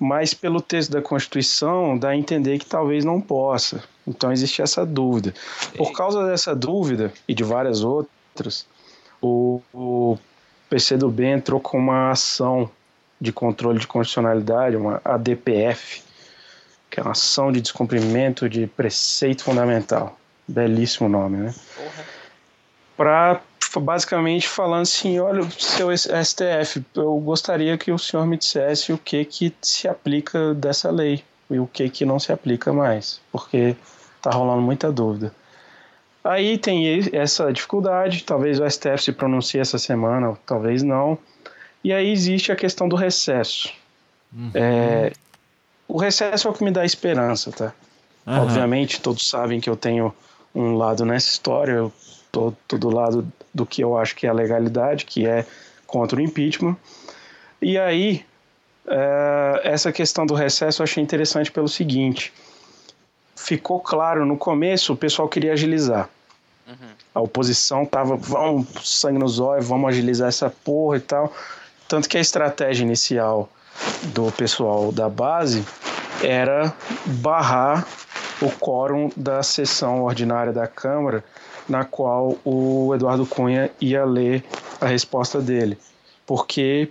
Mas 0.00 0.34
pelo 0.34 0.60
texto 0.60 0.90
da 0.90 1.02
Constituição 1.02 1.98
dá 1.98 2.10
a 2.10 2.16
entender 2.16 2.58
que 2.58 2.66
talvez 2.66 3.04
não 3.04 3.20
possa. 3.20 3.82
Então 4.06 4.32
existe 4.32 4.62
essa 4.62 4.84
dúvida. 4.84 5.34
Por 5.76 5.92
causa 5.92 6.26
dessa 6.26 6.54
dúvida 6.54 7.12
e 7.28 7.34
de 7.34 7.44
várias 7.44 7.82
outras, 7.82 8.66
o, 9.20 9.60
o 9.72 10.18
PCdoB 10.68 11.24
entrou 11.24 11.60
com 11.60 11.78
uma 11.78 12.10
ação 12.10 12.70
de 13.20 13.32
controle 13.32 13.78
de 13.78 13.86
constitucionalidade, 13.86 14.76
uma 14.76 15.00
ADPF, 15.04 16.02
que 16.90 17.00
é 17.00 17.02
uma 17.02 17.12
ação 17.12 17.50
de 17.50 17.60
descumprimento 17.60 18.48
de 18.48 18.66
preceito 18.66 19.44
fundamental. 19.44 20.18
Belíssimo 20.46 21.08
nome, 21.08 21.38
né? 21.38 21.54
Para 22.96 23.40
basicamente 23.80 24.48
falando 24.48 24.82
assim, 24.82 25.18
olha, 25.18 25.48
seu 25.58 25.88
STF, 25.96 26.84
eu 26.94 27.18
gostaria 27.18 27.76
que 27.76 27.92
o 27.92 27.98
senhor 27.98 28.26
me 28.26 28.36
dissesse 28.36 28.92
o 28.92 28.98
que 28.98 29.24
que 29.24 29.54
se 29.60 29.88
aplica 29.88 30.54
dessa 30.54 30.90
lei 30.90 31.24
e 31.50 31.58
o 31.58 31.66
que 31.66 31.88
que 31.88 32.04
não 32.04 32.18
se 32.18 32.32
aplica 32.32 32.72
mais, 32.72 33.20
porque 33.30 33.76
tá 34.22 34.30
rolando 34.30 34.62
muita 34.62 34.90
dúvida. 34.90 35.34
Aí 36.22 36.56
tem 36.56 37.10
essa 37.12 37.52
dificuldade, 37.52 38.24
talvez 38.24 38.58
o 38.58 38.68
STF 38.68 39.04
se 39.04 39.12
pronuncie 39.12 39.60
essa 39.60 39.78
semana, 39.78 40.38
talvez 40.46 40.82
não. 40.82 41.18
E 41.82 41.92
aí 41.92 42.10
existe 42.10 42.50
a 42.50 42.56
questão 42.56 42.88
do 42.88 42.96
recesso. 42.96 43.70
Uhum. 44.32 44.50
É, 44.54 45.12
o 45.86 45.98
recesso 45.98 46.48
é 46.48 46.50
o 46.50 46.54
que 46.54 46.64
me 46.64 46.70
dá 46.70 46.82
esperança, 46.82 47.52
tá? 47.52 47.74
Uhum. 48.26 48.40
Obviamente, 48.40 49.02
todos 49.02 49.28
sabem 49.28 49.60
que 49.60 49.68
eu 49.68 49.76
tenho 49.76 50.14
um 50.54 50.76
lado 50.76 51.04
nessa 51.04 51.28
história, 51.28 51.72
eu 51.72 51.92
tô 52.34 52.76
do 52.76 52.90
lado 52.90 53.26
do 53.52 53.64
que 53.64 53.82
eu 53.82 53.96
acho 53.96 54.16
que 54.16 54.26
é 54.26 54.30
a 54.30 54.32
legalidade, 54.32 55.04
que 55.04 55.26
é 55.26 55.46
contra 55.86 56.18
o 56.18 56.22
impeachment. 56.22 56.76
E 57.62 57.78
aí, 57.78 58.24
é, 58.86 59.60
essa 59.64 59.92
questão 59.92 60.26
do 60.26 60.34
recesso 60.34 60.82
eu 60.82 60.84
achei 60.84 61.02
interessante 61.02 61.50
pelo 61.50 61.68
seguinte: 61.68 62.32
ficou 63.36 63.80
claro 63.80 64.26
no 64.26 64.36
começo, 64.36 64.92
o 64.92 64.96
pessoal 64.96 65.28
queria 65.28 65.52
agilizar. 65.52 66.08
Uhum. 66.66 66.88
A 67.14 67.20
oposição 67.20 67.86
tava, 67.86 68.16
vamos, 68.16 68.66
sangue 68.82 69.18
nos 69.18 69.38
olhos, 69.38 69.68
vamos 69.68 69.88
agilizar 69.88 70.28
essa 70.28 70.50
porra 70.50 70.96
e 70.96 71.00
tal. 71.00 71.32
Tanto 71.86 72.08
que 72.08 72.18
a 72.18 72.20
estratégia 72.20 72.82
inicial 72.82 73.48
do 74.14 74.32
pessoal 74.32 74.90
da 74.90 75.08
base 75.08 75.64
era 76.22 76.72
barrar 77.06 77.86
o 78.40 78.50
quórum 78.50 79.10
da 79.16 79.42
sessão 79.42 80.02
ordinária 80.02 80.52
da 80.52 80.66
Câmara 80.66 81.22
na 81.68 81.84
qual 81.84 82.36
o 82.44 82.94
Eduardo 82.94 83.26
Cunha 83.26 83.70
ia 83.80 84.04
ler 84.04 84.44
a 84.80 84.86
resposta 84.86 85.40
dele, 85.40 85.78
porque 86.26 86.90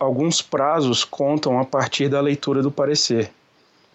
alguns 0.00 0.42
prazos 0.42 1.04
contam 1.04 1.58
a 1.58 1.64
partir 1.64 2.08
da 2.08 2.20
leitura 2.20 2.62
do 2.62 2.70
parecer. 2.70 3.30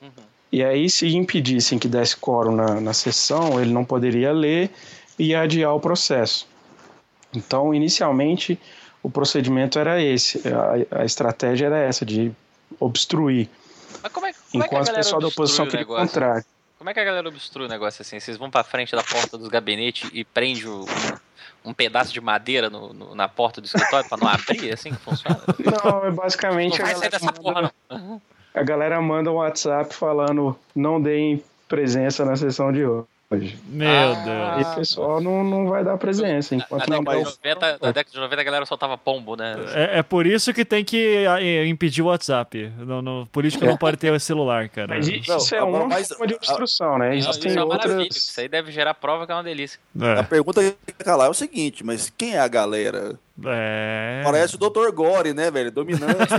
Uhum. 0.02 0.10
E 0.52 0.64
aí, 0.64 0.90
se 0.90 1.08
impedissem 1.16 1.78
que 1.78 1.88
desse 1.88 2.16
quórum 2.18 2.56
na, 2.56 2.80
na 2.80 2.94
sessão, 2.94 3.60
ele 3.60 3.72
não 3.72 3.84
poderia 3.84 4.32
ler 4.32 4.72
e 5.20 5.36
adiar 5.36 5.76
o 5.76 5.80
processo. 5.80 6.48
Então, 7.34 7.74
inicialmente, 7.74 8.60
o 9.04 9.10
procedimento 9.10 9.78
era 9.78 10.02
esse, 10.02 10.42
a, 10.48 11.02
a 11.02 11.06
estratégia 11.06 11.68
era 11.68 11.78
essa, 11.78 12.06
de 12.06 12.32
obstruir. 12.80 13.50
Mas 14.02 14.12
como 14.12 14.26
é, 14.26 14.34
como 14.34 14.64
enquanto 14.64 14.90
é 14.90 14.92
o 14.92 14.96
pessoal 14.96 15.22
da 15.22 15.28
oposição 15.28 15.68
queria 15.68 15.86
o 15.86 15.90
contrário. 15.90 16.46
Como 16.78 16.90
é 16.90 16.94
que 16.94 17.00
a 17.00 17.04
galera 17.04 17.28
obstrui 17.28 17.66
o 17.66 17.70
negócio 17.70 18.02
assim? 18.02 18.20
Vocês 18.20 18.38
vão 18.38 18.52
pra 18.52 18.64
frente 18.64 18.96
da 18.96 19.04
porta 19.04 19.38
dos 19.38 19.48
gabinetes 19.48 20.10
e 20.14 20.24
prende 20.24 20.68
um, 20.68 20.86
um 21.66 21.74
pedaço 21.74 22.14
de 22.14 22.22
madeira 22.22 22.70
no, 22.70 22.94
no, 22.94 23.16
na 23.16 23.28
porta 23.28 23.60
do 23.60 23.66
escritório 23.66 24.08
pra 24.08 24.18
não 24.18 24.28
abrir? 24.28 24.70
É 24.70 24.74
assim 24.74 24.92
que 24.92 25.02
funciona? 25.02 25.40
Não, 25.84 26.06
é 26.06 26.12
basicamente. 26.12 26.78
Não 26.78 26.86
vai 26.86 26.96
sair 26.96 27.10
dessa 27.10 27.26
manda, 27.26 27.42
porra, 27.42 27.74
não. 27.90 28.22
A 28.54 28.64
galera 28.64 29.02
manda 29.02 29.32
um 29.32 29.36
WhatsApp 29.36 29.94
falando: 29.94 30.58
não 30.76 31.02
deem 31.02 31.44
presença 31.68 32.24
na 32.24 32.36
sessão 32.36 32.72
de 32.72 32.86
hoje. 32.86 33.08
Meu 33.30 33.90
Ah. 33.90 34.56
Deus. 34.56 34.68
E 34.68 34.72
o 34.72 34.76
pessoal 34.76 35.20
não, 35.20 35.44
não 35.44 35.68
vai 35.68 35.84
dar 35.84 35.98
presença. 35.98 36.56
Enquanto 36.56 36.88
Na 36.90 36.96
não 36.96 37.04
década, 37.04 37.18
der 37.44 37.56
de 37.56 37.60
90, 37.66 37.86
na 37.86 37.92
década 37.92 38.12
de 38.14 38.20
90 38.20 38.42
a 38.42 38.44
galera 38.46 38.66
soltava 38.66 38.98
pombo, 38.98 39.36
né? 39.36 39.56
É, 39.74 40.00
é 40.00 40.04
por 40.04 40.26
isso 40.26 40.54
que 40.54 40.64
tem 40.64 40.86
que 40.86 41.26
é, 41.26 41.68
impedir 41.68 42.02
o 42.02 42.06
WhatsApp. 42.06 42.72
Não, 42.78 43.02
não, 43.02 43.26
político 43.26 43.66
não 43.66 43.76
pode 43.76 43.98
ter 43.98 44.14
o 44.14 44.20
celular, 44.20 44.70
cara. 44.70 44.88
Mas 44.96 45.10
isso, 45.10 45.30
Não, 45.30 45.38
isso 45.38 45.56
é 45.56 45.62
uma 45.62 45.86
mas- 45.88 46.08
forma 46.08 46.26
de 46.26 46.36
obstrução, 46.36 46.98
né? 46.98 47.18
Isso, 47.18 47.30
Existem 47.30 47.52
é 47.52 47.56
uma 47.64 47.76
maravilha. 47.76 48.00
outras. 48.04 48.16
Isso 48.16 48.40
aí 48.40 48.48
deve 48.48 48.72
gerar 48.72 48.94
prova 48.94 49.26
que 49.26 49.32
é 49.34 49.36
uma 49.36 49.44
delícia. 49.44 49.78
A 50.00 50.06
É. 50.20 50.24
pergunta 50.24 50.62
que 50.64 50.76
fica 50.94 51.16
lá 51.16 51.26
é 51.26 51.30
o 51.30 51.34
seguinte, 51.34 51.84
mas 51.84 52.10
quem 52.18 52.36
é 52.36 52.40
a 52.40 52.48
galera? 52.48 53.20
É. 53.46 54.22
Parece 54.24 54.56
o 54.56 54.58
Dr. 54.58 54.92
Gore, 54.94 55.34
né, 55.34 55.52
velho? 55.52 55.72
Dominante. 55.72 56.08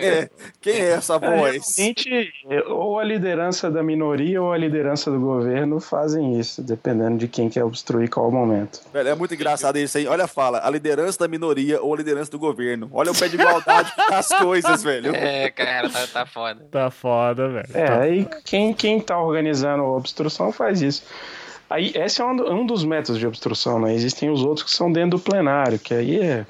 É, 0.00 0.28
Quem 0.60 0.74
é 0.74 0.90
essa 0.92 1.14
É, 1.14 1.18
voz? 1.18 1.76
Realmente, 1.76 2.32
ou 2.68 2.98
a 2.98 3.04
liderança 3.04 3.70
da 3.70 3.82
minoria 3.82 4.42
ou 4.42 4.52
a 4.52 4.58
liderança 4.58 5.10
do 5.10 5.20
governo 5.20 5.80
fazem 5.80 6.38
isso, 6.38 6.62
dependendo 6.62 7.18
de 7.18 7.28
quem 7.28 7.48
quer 7.48 7.64
obstruir 7.64 8.08
qual 8.08 8.30
momento. 8.30 8.80
Velho, 8.92 9.08
é 9.08 9.14
muito 9.14 9.34
engraçado 9.34 9.78
isso 9.78 9.98
aí. 9.98 10.06
Olha 10.06 10.24
a 10.24 10.28
fala, 10.28 10.60
a 10.64 10.70
liderança 10.70 11.18
da 11.20 11.28
minoria 11.28 11.80
ou 11.80 11.94
a 11.94 11.96
liderança 11.96 12.30
do 12.30 12.38
governo. 12.38 12.88
Olha 12.92 13.12
o 13.12 13.16
pé 13.18 13.28
de 13.28 13.36
igualdade 13.36 13.92
das 14.10 14.28
coisas, 14.28 14.82
velho. 14.82 15.14
É, 15.16 15.50
cara, 15.50 15.88
tá, 15.88 16.06
tá 16.12 16.26
foda. 16.26 16.66
Tá 16.70 16.90
foda, 16.90 17.48
velho. 17.48 17.66
É, 17.74 17.86
Tá- 17.86 18.00
aí 18.00 18.28
quem, 18.44 18.72
quem 18.74 19.00
tá 19.00 19.18
organizando 19.20 19.82
a 19.82 19.96
obstrução 19.96 20.52
faz 20.52 20.80
isso. 20.82 21.02
Aí, 21.68 21.92
esse 21.94 22.20
é 22.20 22.24
um, 22.24 22.60
um 22.60 22.66
dos 22.66 22.84
métodos 22.84 23.18
de 23.18 23.26
obstrução, 23.26 23.80
né? 23.80 23.92
Existem 23.94 24.30
os 24.30 24.42
outros 24.44 24.64
que 24.64 24.70
são 24.76 24.90
dentro 24.92 25.18
do 25.18 25.18
plenário, 25.18 25.78
que 25.78 25.92
aí 25.92 26.20
é, 26.20 26.46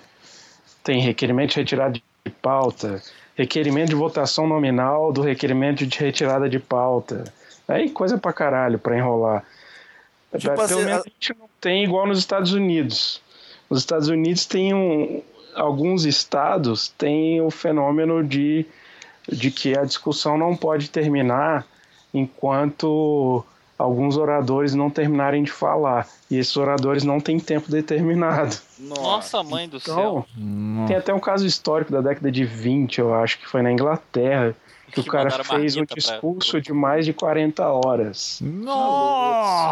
tem 0.85 1.01
requerimento 1.01 1.51
de 1.51 1.57
retirada 1.57 1.93
de 1.95 2.31
pauta, 2.43 3.03
requerimento 3.35 3.89
de 3.89 3.95
votação 3.95 4.47
nominal 4.47 5.13
do 5.13 5.23
requerimento 5.23 5.87
de 5.87 5.99
retirada 5.99 6.49
de 6.49 6.59
pauta. 6.59 7.25
Aí 7.67 7.91
coisa 7.91 8.19
pra 8.19 8.33
caralho 8.33 8.79
pra 8.79 8.97
enrolar. 8.97 9.45
Tipo 10.37 10.51
Pelo 10.55 10.63
assim, 10.63 10.75
menos 10.85 10.93
a- 10.93 11.01
a 11.01 11.05
gente 11.09 11.35
não 11.39 11.49
tem 11.61 11.83
igual 11.85 12.07
nos 12.07 12.19
Estados 12.19 12.53
Unidos. 12.53 13.21
Nos 13.71 13.81
Estados 13.81 14.09
Unidos 14.09 14.45
tem 14.45 14.75
um, 14.75 15.23
alguns 15.55 16.05
estados 16.05 16.89
têm 16.89 17.41
o 17.41 17.51
fenômeno 17.51 18.23
de, 18.23 18.67
de 19.29 19.51
que 19.51 19.77
a 19.77 19.85
discussão 19.85 20.37
não 20.37 20.55
pode 20.55 20.91
terminar 20.91 21.67
enquanto 22.13 23.45
alguns 23.79 24.17
oradores 24.17 24.75
não 24.75 24.89
terminarem 24.91 25.43
de 25.43 25.51
falar. 25.53 26.09
E 26.31 26.37
esses 26.39 26.57
oradores 26.57 27.05
não 27.05 27.21
têm 27.21 27.39
tempo 27.39 27.71
determinado. 27.71 28.57
Nossa, 28.79 29.43
mãe 29.43 29.69
do 29.69 29.77
Então, 29.77 29.95
céu. 29.95 30.87
tem 30.87 30.97
até 30.97 31.13
um 31.15 31.21
caso 31.21 31.47
histórico 31.47 31.93
da 31.93 32.01
década 32.01 32.31
de 32.33 32.45
20, 32.45 32.99
eu 32.99 33.15
acho, 33.15 33.39
que 33.39 33.47
foi 33.47 33.63
na 33.63 33.71
Inglaterra, 33.73 34.55
que, 34.93 35.01
o 35.01 35.03
Que 35.05 35.11
cara 35.11 35.25
mandaram 35.25 35.45
fez 35.45 35.75
um 35.77 35.81
marmita 35.81 35.95
pra- 35.95 36.01
discurso 36.13 36.61
de 36.61 36.73
mais 36.73 37.05
de 37.05 37.13
40 37.13 37.67
horas. 37.69 38.41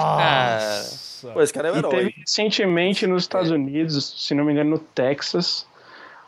Nossa! 0.05 1.31
Pô, 1.33 1.41
esse 1.41 1.53
cara 1.53 1.69
é 1.69 1.73
um 1.73 1.79
E 1.79 1.83
teve 1.83 1.97
herói. 1.97 2.15
recentemente 2.19 3.07
nos 3.07 3.23
Estados 3.23 3.51
Unidos, 3.51 4.15
se 4.19 4.35
não 4.35 4.45
me 4.45 4.53
engano, 4.53 4.71
no 4.71 4.79
Texas, 4.79 5.67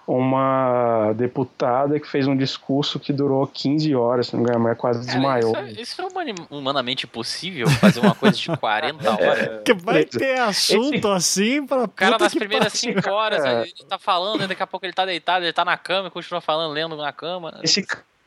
uma 0.06 1.12
deputada 1.14 1.98
que 1.98 2.06
fez 2.08 2.26
um 2.28 2.36
discurso 2.36 3.00
que 3.00 3.12
durou 3.12 3.46
15 3.46 3.94
horas, 3.94 4.28
se 4.28 4.34
não 4.36 4.42
me 4.42 4.48
engano, 4.48 4.62
mas 4.64 4.78
quase 4.78 5.00
Cara, 5.04 5.12
desmaiou. 5.18 5.50
isso, 5.50 5.58
é- 5.58 5.82
isso 5.82 6.02
é 6.02 6.54
humanamente 6.54 7.06
possível? 7.06 7.68
Fazer 7.68 8.00
uma 8.00 8.14
coisa 8.14 8.36
de 8.36 8.56
40 8.56 9.10
horas? 9.10 9.62
Que 9.64 9.74
vai 9.74 10.04
ter 10.04 10.38
assunto 10.38 11.08
assim 11.08 11.66
pra 11.66 11.82
O 11.84 11.88
cara 11.88 12.16
nas 12.18 12.34
primeiras 12.34 12.80
pariu. 12.80 12.94
5 13.02 13.10
horas, 13.10 13.42
cara. 13.42 13.62
ele 13.62 13.72
tá 13.88 13.98
falando, 13.98 14.44
e 14.44 14.46
daqui 14.46 14.62
a 14.62 14.66
pouco 14.66 14.86
ele 14.86 14.92
tá 14.92 15.04
deitado, 15.04 15.44
ele 15.44 15.52
tá 15.52 15.64
na 15.64 15.76
cama 15.76 16.08
e 16.08 16.10
continua 16.10 16.40
falando, 16.40 16.72
lendo 16.72 16.96
na 16.96 17.12
cama. 17.12 17.58
Esse 17.62 17.84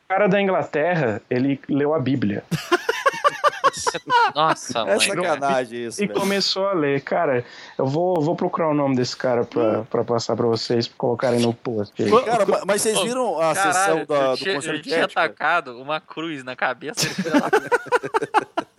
cara 0.08 0.26
da 0.28 0.40
Inglaterra, 0.40 1.22
ele 1.30 1.58
leu 1.68 1.94
a 1.94 1.98
Bíblia 1.98 2.44
Nossa, 4.34 4.78
É 4.80 4.84
mãe. 4.96 5.00
sacanagem 5.00 5.86
isso, 5.86 6.02
e 6.02 6.06
velho. 6.06 6.18
começou 6.20 6.66
a 6.66 6.72
ler. 6.72 7.00
Cara, 7.02 7.44
eu 7.78 7.86
vou, 7.86 8.20
vou 8.20 8.34
procurar 8.36 8.68
o 8.70 8.74
nome 8.74 8.96
desse 8.96 9.16
cara 9.16 9.44
pra, 9.44 9.82
pra 9.84 10.04
passar 10.04 10.36
pra 10.36 10.46
vocês, 10.46 10.86
pra 10.88 10.96
colocarem 10.98 11.40
no 11.40 11.52
post. 11.54 12.02
aí. 12.02 12.10
Cara, 12.24 12.46
ma- 12.46 12.62
mas 12.66 12.82
vocês 12.82 13.00
viram 13.00 13.38
a 13.40 13.54
Caralho, 13.54 13.72
sessão 13.74 14.04
da, 14.06 14.30
do 14.32 14.36
tinha, 14.36 14.54
Conselho 14.54 14.74
eu 14.76 14.82
de 14.82 14.88
tinha 14.88 15.04
Ética? 15.04 15.20
atacado 15.22 15.80
uma 15.80 16.00
cruz 16.00 16.42
na 16.44 16.54
cabeça. 16.56 17.06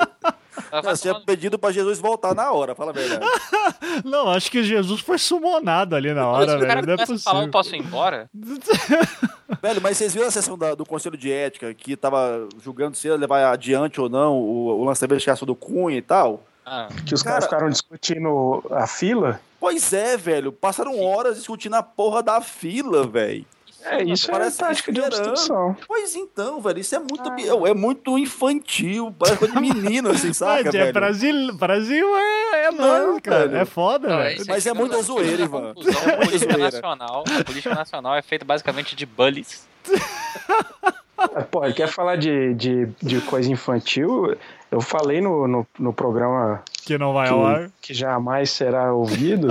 vai 0.72 0.96
Você 0.96 1.02
tinha 1.10 1.20
pedido 1.20 1.60
pra 1.60 1.72
Jesus 1.72 2.00
voltar 2.00 2.34
na 2.36 2.52
hora, 2.52 2.74
fala 2.76 2.92
a 2.92 2.94
verdade. 2.94 3.26
Não, 4.06 4.30
acho 4.30 4.50
que 4.50 4.64
Jesus 4.64 5.02
foi 5.02 5.18
sumonado 5.18 5.96
ali 5.96 6.14
na 6.14 6.28
hora, 6.28 6.58
o 6.58 6.60
cara 6.62 6.82
velho. 6.82 6.88
Não 6.88 6.94
é 6.94 6.98
começa 7.06 7.14
a 7.16 7.20
falar, 7.20 7.44
eu 7.46 7.50
possível. 7.50 7.52
posso 7.52 7.76
ir 7.76 7.80
embora? 7.80 8.30
Velho, 9.62 9.82
mas 9.82 9.98
vocês 9.98 10.14
viram 10.14 10.28
a 10.28 10.32
sessão 10.32 10.58
da- 10.58 10.74
do 10.76 10.86
Conselho 10.86 11.18
de 11.18 11.32
Ética 11.32 11.74
que 11.74 11.96
tava 11.98 12.48
julgando 12.64 12.96
se 12.96 13.08
ia 13.08 13.16
levar 13.18 13.52
adiante 13.52 14.00
ou 14.00 14.08
não 14.10 14.38
o, 14.38 14.80
o 14.80 14.84
lance 14.86 15.02
da 15.02 15.06
investigação 15.08 15.46
do 15.46 15.54
Cunha 15.56 15.98
e 15.98 16.02
tal? 16.02 16.42
Ah, 16.66 16.88
Que 17.06 17.14
os 17.14 17.22
Cara- 17.22 17.34
caras 17.36 17.46
ficaram 17.46 17.70
discutindo 17.70 18.64
a 18.72 18.88
fila. 18.88 19.42
Pois 19.60 19.92
é, 19.94 20.16
velho. 20.16 20.52
Passaram 20.52 21.00
horas 21.04 21.36
discutindo 21.38 21.76
a 21.76 21.84
porra 21.84 22.24
da 22.24 22.40
fila, 22.40 23.06
velho. 23.06 23.46
É, 23.84 24.04
isso 24.04 24.30
é 24.30 24.32
Parece 24.32 24.58
tática 24.58 24.92
de 24.92 25.02
obstrução. 25.02 25.76
Pois 25.88 26.16
então, 26.16 26.62
velho. 26.62 26.80
Isso 26.80 26.96
é 26.96 27.00
muito, 27.00 27.30
é, 27.30 27.70
é 27.70 27.74
muito 27.74 28.18
infantil. 28.18 29.14
Parece 29.18 29.38
coisa 29.38 29.54
de 29.54 29.60
menino, 29.62 30.10
assim, 30.10 30.34
saca, 30.34 30.64
Mas 30.66 30.76
é, 30.76 30.80
velho? 30.80 30.94
Brasil, 30.94 31.54
Brasil 31.54 32.08
é, 32.18 32.66
é 32.66 32.72
Não, 32.72 33.10
nóis, 33.10 33.22
cara. 33.22 33.48
velho. 33.48 33.58
É 33.62 33.66
foda, 33.66 34.08
Não, 34.08 34.18
velho. 34.18 34.44
Mas 34.48 34.66
é 34.66 34.74
muita 34.74 35.02
zoeira, 35.02 35.42
Ivan. 35.42 35.74
É 36.08 36.26
política 36.26 36.58
nacional, 36.58 37.24
a 37.40 37.44
política 37.44 37.76
nacional 37.76 38.16
é 38.16 38.22
feita 38.22 38.46
basicamente 38.46 38.96
de 38.96 39.06
bullies. 39.06 39.68
Ah, 41.18 41.44
Pô, 41.50 41.62
quer 41.74 41.88
falar 41.88 42.16
de, 42.16 42.54
de, 42.54 42.86
de 43.02 43.22
coisa 43.22 43.52
infantil? 43.52 44.36
Eu 44.72 44.80
falei 44.82 45.20
no, 45.20 45.48
no, 45.48 45.68
no 45.78 45.92
programa 45.94 46.64
Que 46.86 46.98
não 46.98 47.12
vai 47.14 47.28
ao 47.28 47.46
ar. 47.46 47.66
que, 47.82 47.90
que 47.90 47.94
jamais 47.94 48.50
será 48.52 48.94
ouvido 48.94 49.50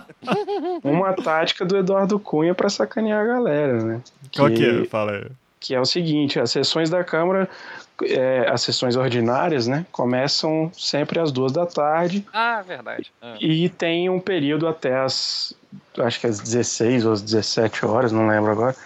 uma 0.82 1.12
tática 1.12 1.64
do 1.64 1.76
Eduardo 1.76 2.18
Cunha 2.18 2.54
pra 2.54 2.68
sacanear 2.68 3.22
a 3.22 3.26
galera, 3.26 3.82
né? 3.84 4.00
Qual 4.34 4.50
que 4.50 4.64
é? 4.64 4.84
Fala 4.86 5.12
aí. 5.12 5.26
que 5.60 5.74
é 5.74 5.80
o 5.80 5.84
seguinte, 5.84 6.38
as 6.40 6.50
sessões 6.50 6.88
da 6.90 7.02
Câmara, 7.04 7.48
é, 8.02 8.46
as 8.48 8.62
sessões 8.62 8.96
ordinárias, 8.96 9.66
né, 9.66 9.84
começam 9.92 10.70
sempre 10.74 11.18
às 11.20 11.30
duas 11.32 11.52
da 11.52 11.66
tarde 11.66 12.24
Ah, 12.32 12.62
verdade. 12.66 13.12
Ah. 13.22 13.36
e 13.40 13.68
tem 13.68 14.08
um 14.08 14.20
período 14.20 14.66
até 14.68 14.96
as, 14.98 15.54
acho 15.98 16.20
que 16.20 16.26
às 16.26 16.38
16 16.40 17.04
ou 17.06 17.12
às 17.12 17.22
17 17.22 17.84
horas, 17.86 18.12
não 18.12 18.26
lembro 18.28 18.52
agora, 18.52 18.76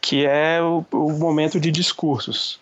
que 0.00 0.24
é 0.26 0.60
o, 0.62 0.84
o 0.92 1.12
momento 1.12 1.58
de 1.60 1.70
discursos. 1.70 2.60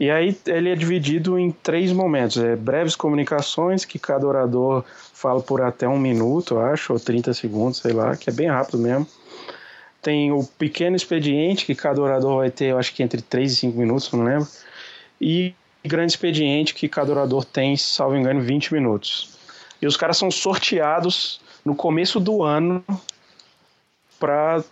E 0.00 0.10
aí 0.10 0.36
ele 0.46 0.70
é 0.70 0.74
dividido 0.74 1.38
em 1.38 1.50
três 1.50 1.92
momentos, 1.92 2.36
é 2.38 2.56
breves 2.56 2.96
comunicações, 2.96 3.84
que 3.84 3.98
cada 3.98 4.26
orador 4.26 4.84
fala 5.12 5.40
por 5.40 5.60
até 5.60 5.86
um 5.88 5.98
minuto, 5.98 6.58
acho, 6.58 6.92
ou 6.92 6.98
30 6.98 7.32
segundos, 7.34 7.78
sei 7.78 7.92
lá, 7.92 8.16
que 8.16 8.28
é 8.28 8.32
bem 8.32 8.48
rápido 8.48 8.78
mesmo. 8.78 9.06
Tem 10.00 10.32
o 10.32 10.44
pequeno 10.44 10.96
expediente, 10.96 11.64
que 11.64 11.74
cada 11.74 12.00
orador 12.00 12.38
vai 12.38 12.50
ter, 12.50 12.66
eu 12.66 12.78
acho 12.78 12.92
que 12.92 13.02
entre 13.02 13.22
3 13.22 13.52
e 13.52 13.56
5 13.56 13.78
minutos, 13.78 14.10
não 14.10 14.24
lembro. 14.24 14.48
E 15.20 15.54
grande 15.84 16.12
expediente, 16.12 16.74
que 16.74 16.88
cada 16.88 17.12
orador 17.12 17.44
tem, 17.44 17.76
salvo 17.76 18.16
engano, 18.16 18.40
20 18.40 18.74
minutos. 18.74 19.38
E 19.80 19.86
os 19.86 19.96
caras 19.96 20.16
são 20.16 20.30
sorteados 20.30 21.40
no 21.64 21.74
começo 21.74 22.18
do 22.18 22.42
ano 22.42 22.84
para 24.18 24.64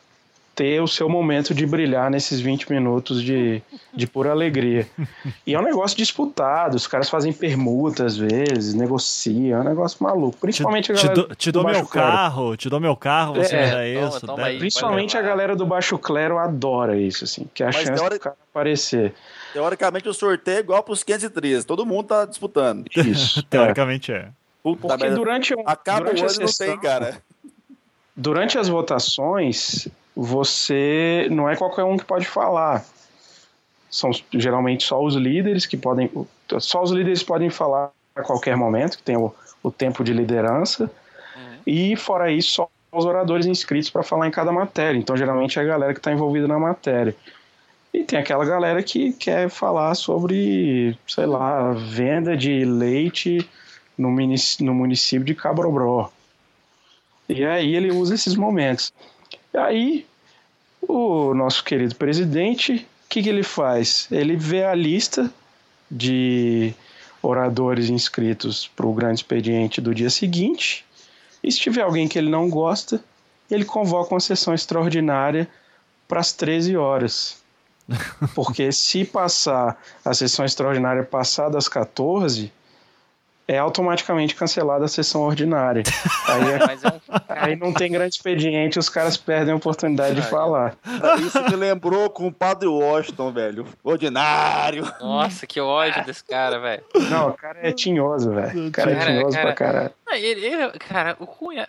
ter 0.61 0.78
o 0.82 0.87
seu 0.87 1.09
momento 1.09 1.55
de 1.55 1.65
brilhar 1.65 2.11
nesses 2.11 2.39
20 2.39 2.70
minutos 2.70 3.23
de, 3.23 3.62
de 3.95 4.07
pura 4.07 4.31
alegria. 4.31 4.87
E 5.47 5.55
é 5.55 5.59
um 5.59 5.62
negócio 5.62 5.97
disputado, 5.97 6.74
os 6.77 6.87
caras 6.87 7.09
fazem 7.09 7.32
permuta 7.32 8.05
às 8.05 8.15
vezes, 8.19 8.74
negociam, 8.74 9.59
é 9.59 9.62
um 9.62 9.65
negócio 9.65 9.97
maluco. 10.05 10.37
Principalmente 10.39 10.93
a 10.93 10.95
te, 10.95 11.07
galera 11.07 11.15
dou- 11.27 11.35
te 11.35 11.51
do 11.51 11.53
dou 11.55 11.65
meu 11.65 11.73
baixo 11.77 11.89
clero. 11.89 12.07
carro, 12.12 12.57
te 12.59 12.69
dou 12.69 12.78
meu 12.78 12.95
carro, 12.95 13.35
você 13.37 13.57
É, 13.57 13.61
me 13.65 13.95
dá 13.95 14.01
toma, 14.03 14.09
isso. 14.16 14.27
toma 14.27 14.37
dá- 14.43 14.45
aí. 14.49 14.59
Principalmente 14.59 15.16
a 15.16 15.23
galera 15.23 15.57
do 15.57 15.65
baixo 15.65 15.97
clero 15.99 16.37
adora 16.37 16.95
isso, 16.99 17.24
assim, 17.24 17.47
que 17.55 17.62
é 17.62 17.66
a 17.66 17.69
Mas 17.69 17.77
chance 17.77 17.95
teori- 17.95 18.15
do 18.16 18.20
cara 18.20 18.37
aparecer. 18.51 19.15
Teoricamente, 19.55 20.09
o 20.11 20.12
sorteio 20.12 20.59
é 20.59 20.61
igual 20.61 20.82
pros 20.82 21.03
513. 21.03 21.65
Todo 21.65 21.87
mundo 21.87 22.05
tá 22.09 22.27
disputando. 22.27 22.85
Isso. 22.95 23.41
é. 23.41 23.43
Teoricamente 23.49 24.12
é. 24.12 24.28
Porque 24.62 25.09
durante, 25.09 25.55
um- 25.55 25.62
Acaba 25.65 26.01
durante 26.12 26.20
o 26.23 26.27
a 26.27 26.28
ano 26.28 26.37
e 26.37 26.41
não 26.43 26.49
sessão, 26.49 26.66
tem, 26.66 26.78
cara. 26.78 27.16
durante 28.15 28.59
as 28.59 28.69
votações, 28.69 29.89
você 30.22 31.26
não 31.30 31.48
é 31.48 31.56
qualquer 31.56 31.84
um 31.84 31.97
que 31.97 32.05
pode 32.05 32.26
falar. 32.26 32.84
São 33.90 34.10
geralmente 34.32 34.84
só 34.84 35.02
os 35.02 35.14
líderes 35.14 35.64
que 35.64 35.78
podem. 35.78 36.10
Só 36.59 36.82
os 36.82 36.90
líderes 36.90 37.22
podem 37.22 37.48
falar 37.48 37.90
a 38.14 38.22
qualquer 38.22 38.55
momento, 38.55 38.98
que 38.98 39.02
tem 39.02 39.16
o, 39.16 39.34
o 39.62 39.70
tempo 39.70 40.05
de 40.05 40.12
liderança. 40.12 40.90
E 41.66 41.97
fora 41.97 42.30
isso, 42.30 42.51
só 42.51 42.70
os 42.92 43.06
oradores 43.06 43.47
inscritos 43.47 43.88
para 43.88 44.02
falar 44.02 44.28
em 44.28 44.30
cada 44.30 44.52
matéria. 44.52 44.98
Então, 44.98 45.16
geralmente 45.16 45.59
é 45.59 45.62
a 45.62 45.64
galera 45.64 45.94
que 45.94 46.01
está 46.01 46.12
envolvida 46.12 46.47
na 46.47 46.59
matéria. 46.59 47.16
E 47.94 48.05
tem 48.05 48.18
aquela 48.18 48.44
galera 48.44 48.82
que 48.82 49.12
quer 49.14 49.48
falar 49.48 49.94
sobre, 49.94 50.98
sei 51.09 51.26
lá, 51.26 51.72
venda 51.72 52.36
de 52.36 52.64
leite 52.64 53.48
no, 53.97 54.10
munic- 54.10 54.60
no 54.60 54.74
município 54.74 55.24
de 55.24 55.34
Cabrobró. 55.34 56.10
E 57.28 57.44
aí 57.44 57.74
ele 57.74 57.90
usa 57.90 58.14
esses 58.14 58.34
momentos. 58.34 58.92
E 59.52 59.59
aí, 59.59 60.06
o 60.82 61.35
nosso 61.35 61.65
querido 61.65 61.94
presidente, 61.94 62.86
o 63.07 63.09
que, 63.09 63.23
que 63.23 63.28
ele 63.28 63.43
faz? 63.43 64.07
Ele 64.11 64.36
vê 64.36 64.65
a 64.65 64.74
lista 64.74 65.32
de 65.90 66.73
oradores 67.23 67.90
inscritos 67.90 68.69
para 68.74 68.86
o 68.86 68.94
grande 68.94 69.20
expediente 69.20 69.81
do 69.81 69.94
dia 69.94 70.11
seguinte. 70.11 70.85
E 71.43 71.51
se 71.51 71.59
tiver 71.59 71.82
alguém 71.82 72.09
que 72.09 72.19
ele 72.19 72.31
não 72.31 72.48
gosta, 72.48 73.02
ele 73.51 73.65
convoca 73.65 74.15
uma 74.15 74.20
sessão 74.20 74.55
extraordinária 74.55 75.48
para 76.07 76.20
as 76.20 76.32
13 76.32 76.77
horas. 76.77 77.39
Porque 78.35 78.70
se 78.73 79.05
passar 79.05 79.81
a 80.05 80.15
sessão 80.15 80.44
extraordinária 80.44 81.02
passar 81.02 81.48
das 81.48 81.69
14, 81.69 82.52
é 83.52 83.59
automaticamente 83.59 84.35
cancelada 84.36 84.85
a 84.85 84.89
sessão 84.89 85.22
ordinária. 85.22 85.82
Aí, 86.28 86.40
é, 86.52 86.56
é 86.56 86.89
um... 86.89 87.01
aí 87.28 87.56
não 87.56 87.72
tem 87.72 87.90
grande 87.90 88.14
expediente, 88.14 88.78
os 88.78 88.89
caras 88.89 89.16
perdem 89.16 89.52
a 89.52 89.56
oportunidade 89.56 90.14
de 90.14 90.22
falar. 90.22 90.77
Isso 91.27 91.43
me 91.43 91.56
lembrou 91.56 92.09
com 92.10 92.28
o 92.28 92.32
Padre 92.32 92.68
Washington, 92.68 93.32
velho. 93.32 93.66
Ordinário. 93.82 94.85
Nossa, 95.01 95.47
que 95.47 95.60
ódio 95.60 96.05
desse 96.05 96.22
cara, 96.24 96.60
velho. 96.60 96.82
Não, 97.10 97.31
o 97.31 97.32
cara 97.32 97.59
é 97.62 97.72
tinhoso, 97.72 98.31
velho. 98.31 98.68
O 98.68 98.70
cara 98.70 98.93
é 98.93 98.94
Cara, 98.94 99.10
tinhoso 99.10 99.31
cara- 99.36 99.47
pra 99.47 99.55
caralho. 99.55 99.90
Ele, 100.12 100.47
ele- 100.47 100.78
cara, 100.78 101.16
o 101.18 101.27
Cunha. 101.27 101.66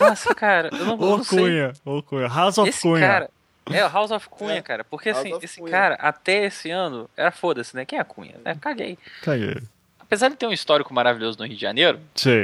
Nossa, 0.00 0.34
cara, 0.34 0.70
eu 0.72 0.84
não, 0.86 0.98
eu 1.18 1.24
sei. 1.24 1.38
Cunha, 1.38 1.72
ô 1.84 2.02
Cunha. 2.02 2.26
House 2.28 2.58
of 2.58 2.68
Esse 2.70 2.82
Cunha. 2.82 3.00
cara. 3.06 3.30
É, 3.70 3.84
o 3.84 3.88
House 3.88 4.10
of 4.10 4.28
Cunha, 4.28 4.56
É, 4.58 4.62
cara. 4.62 4.82
Porque 4.84 5.10
House 5.10 5.20
assim, 5.26 5.38
esse 5.42 5.60
Cunha. 5.60 5.70
cara, 5.70 5.94
até 6.00 6.46
esse 6.46 6.70
ano, 6.70 7.08
era 7.16 7.30
foda-se, 7.30 7.76
né? 7.76 7.84
Quem 7.84 7.98
é 7.98 8.02
a 8.02 8.04
Cunha? 8.04 8.34
Né? 8.44 8.56
Caguei. 8.60 8.98
Caguei. 9.22 9.58
Apesar 10.10 10.28
de 10.28 10.34
ter 10.34 10.46
um 10.46 10.52
histórico 10.52 10.92
maravilhoso 10.92 11.38
no 11.38 11.46
Rio 11.46 11.54
de 11.54 11.60
Janeiro, 11.62 12.00
Sim. 12.16 12.42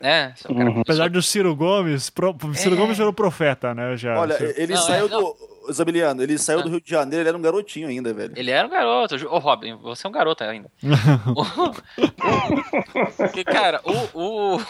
né? 0.00 0.34
é 0.48 0.52
um 0.52 0.74
que 0.74 0.80
Apesar 0.82 1.10
do 1.10 1.20
Ciro 1.20 1.52
Gomes, 1.56 2.08
pro, 2.10 2.32
Ciro 2.54 2.76
É. 2.76 2.78
Gomes 2.78 2.96
virou 2.96 3.12
profeta, 3.12 3.74
né? 3.74 3.96
Já. 3.96 4.16
Olha, 4.20 4.36
Ciro- 4.38 4.54
ele 4.56 4.74
Não, 4.74 4.80
saiu 4.82 5.08
não. 5.08 5.20
do. 5.20 5.36
Zamiliano, 5.72 6.22
ele 6.22 6.38
saiu 6.38 6.60
Ah. 6.60 6.62
do 6.62 6.68
Rio 6.68 6.80
de 6.80 6.90
Janeiro, 6.90 7.22
ele 7.22 7.28
era 7.28 7.38
um 7.38 7.42
garotinho 7.42 7.88
ainda, 7.88 8.12
velho. 8.12 8.32
Ele 8.36 8.50
era 8.50 8.66
um 8.66 8.70
garoto. 8.70 9.14
Ô, 9.28 9.38
Robin, 9.38 9.74
você 9.76 10.06
é 10.06 10.10
um 10.10 10.12
garoto 10.12 10.44
ainda. 10.44 10.68
Porque, 13.16 13.44
cara, 13.44 13.80
o, 13.84 13.92
o, 14.54 14.60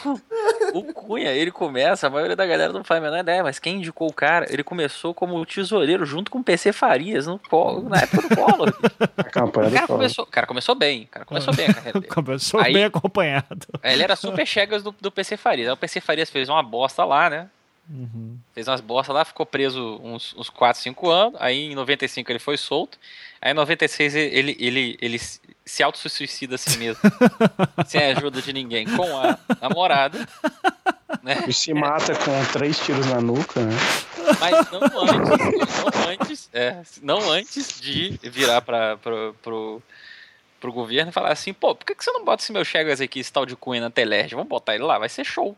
o 0.74 0.84
Cunha, 0.94 1.30
ele 1.32 1.50
começa, 1.50 2.06
a 2.06 2.10
maioria 2.10 2.36
da 2.36 2.46
galera 2.46 2.72
não 2.72 2.84
faz 2.84 3.00
a 3.00 3.04
menor 3.04 3.18
ideia, 3.20 3.42
mas 3.42 3.58
quem 3.58 3.76
indicou 3.76 4.08
o 4.08 4.12
cara, 4.12 4.46
ele 4.52 4.62
começou 4.62 5.14
como 5.14 5.44
tesoureiro 5.46 6.04
junto 6.04 6.30
com 6.30 6.38
o 6.38 6.44
PC 6.44 6.72
Farias 6.72 7.26
no, 7.26 7.38
Collor- 7.38 7.88
na 7.88 7.98
época 7.98 8.28
do 8.28 8.36
Collor. 8.36 8.72
A 9.16 9.24
campanha 9.24 9.68
O 9.68 9.70
do 9.70 9.74
cara 9.74 9.86
começou, 9.86 10.24
o 10.24 10.28
cara 10.28 10.46
começou 10.46 10.74
bem, 10.74 11.04
o 11.04 11.08
cara 11.08 11.24
começou 11.24 11.54
bem 11.54 11.66
a 11.66 11.74
carreira 11.74 12.00
dele. 12.00 12.12
Começou 12.16 12.60
Aí- 12.60 12.72
bem 12.72 12.84
acompanhado. 12.84 13.66
Ele 13.82 14.02
era 14.02 14.16
super 14.16 14.46
chegas 14.46 14.82
do, 14.82 14.94
do 15.00 15.10
PC 15.10 15.36
Farias. 15.36 15.68
Aí 15.68 15.74
o 15.74 15.76
PC 15.76 16.00
Farias 16.00 16.30
fez 16.30 16.48
uma 16.48 16.62
bosta 16.62 17.04
lá, 17.04 17.30
né? 17.30 17.48
Fez 18.52 18.66
umas 18.68 18.80
bostas 18.80 19.14
lá, 19.14 19.24
ficou 19.24 19.46
preso 19.46 20.00
uns, 20.02 20.34
uns 20.36 20.50
4, 20.50 20.82
5 20.82 21.10
anos. 21.10 21.40
Aí 21.40 21.72
em 21.72 21.74
95 21.74 22.30
ele 22.32 22.38
foi 22.38 22.56
solto. 22.56 22.98
Aí 23.40 23.52
em 23.52 23.54
96 23.54 24.14
ele, 24.14 24.56
ele, 24.58 24.98
ele 25.00 25.18
se 25.18 25.40
se 25.66 25.82
auto-suicida 25.82 26.54
a 26.54 26.58
si 26.58 26.78
mesmo. 26.78 27.02
sem 27.86 28.00
a 28.00 28.16
ajuda 28.16 28.40
de 28.40 28.52
ninguém. 28.52 28.86
Com 28.86 29.18
a 29.18 29.36
namorada. 29.60 30.26
Né? 31.22 31.44
E 31.48 31.52
se 31.52 31.74
mata 31.74 32.14
com 32.14 32.44
três 32.52 32.78
tiros 32.78 33.04
na 33.06 33.20
nuca, 33.20 33.60
né? 33.60 33.74
Mas 34.38 34.70
não 34.70 34.80
antes, 34.80 35.84
não 35.84 36.08
antes, 36.08 36.50
é, 36.52 36.82
não 37.02 37.30
antes 37.30 37.80
de 37.80 38.18
virar 38.22 38.62
para 38.62 38.96
pro, 38.98 39.34
pro, 39.42 39.82
pro 40.60 40.72
governo 40.72 41.10
e 41.10 41.12
falar 41.12 41.32
assim, 41.32 41.52
pô, 41.52 41.74
por 41.74 41.84
que, 41.84 41.94
que 41.94 42.04
você 42.04 42.12
não 42.12 42.24
bota 42.24 42.42
esse 42.42 42.52
meu 42.52 42.64
Chegas 42.64 43.00
aqui, 43.00 43.20
esse 43.20 43.32
tal 43.32 43.46
de 43.46 43.56
Cunha 43.56 43.80
na 43.80 43.90
Telerge? 43.90 44.34
Vamos 44.34 44.48
botar 44.48 44.74
ele 44.74 44.84
lá, 44.84 44.98
vai 44.98 45.08
ser 45.08 45.24
show. 45.24 45.56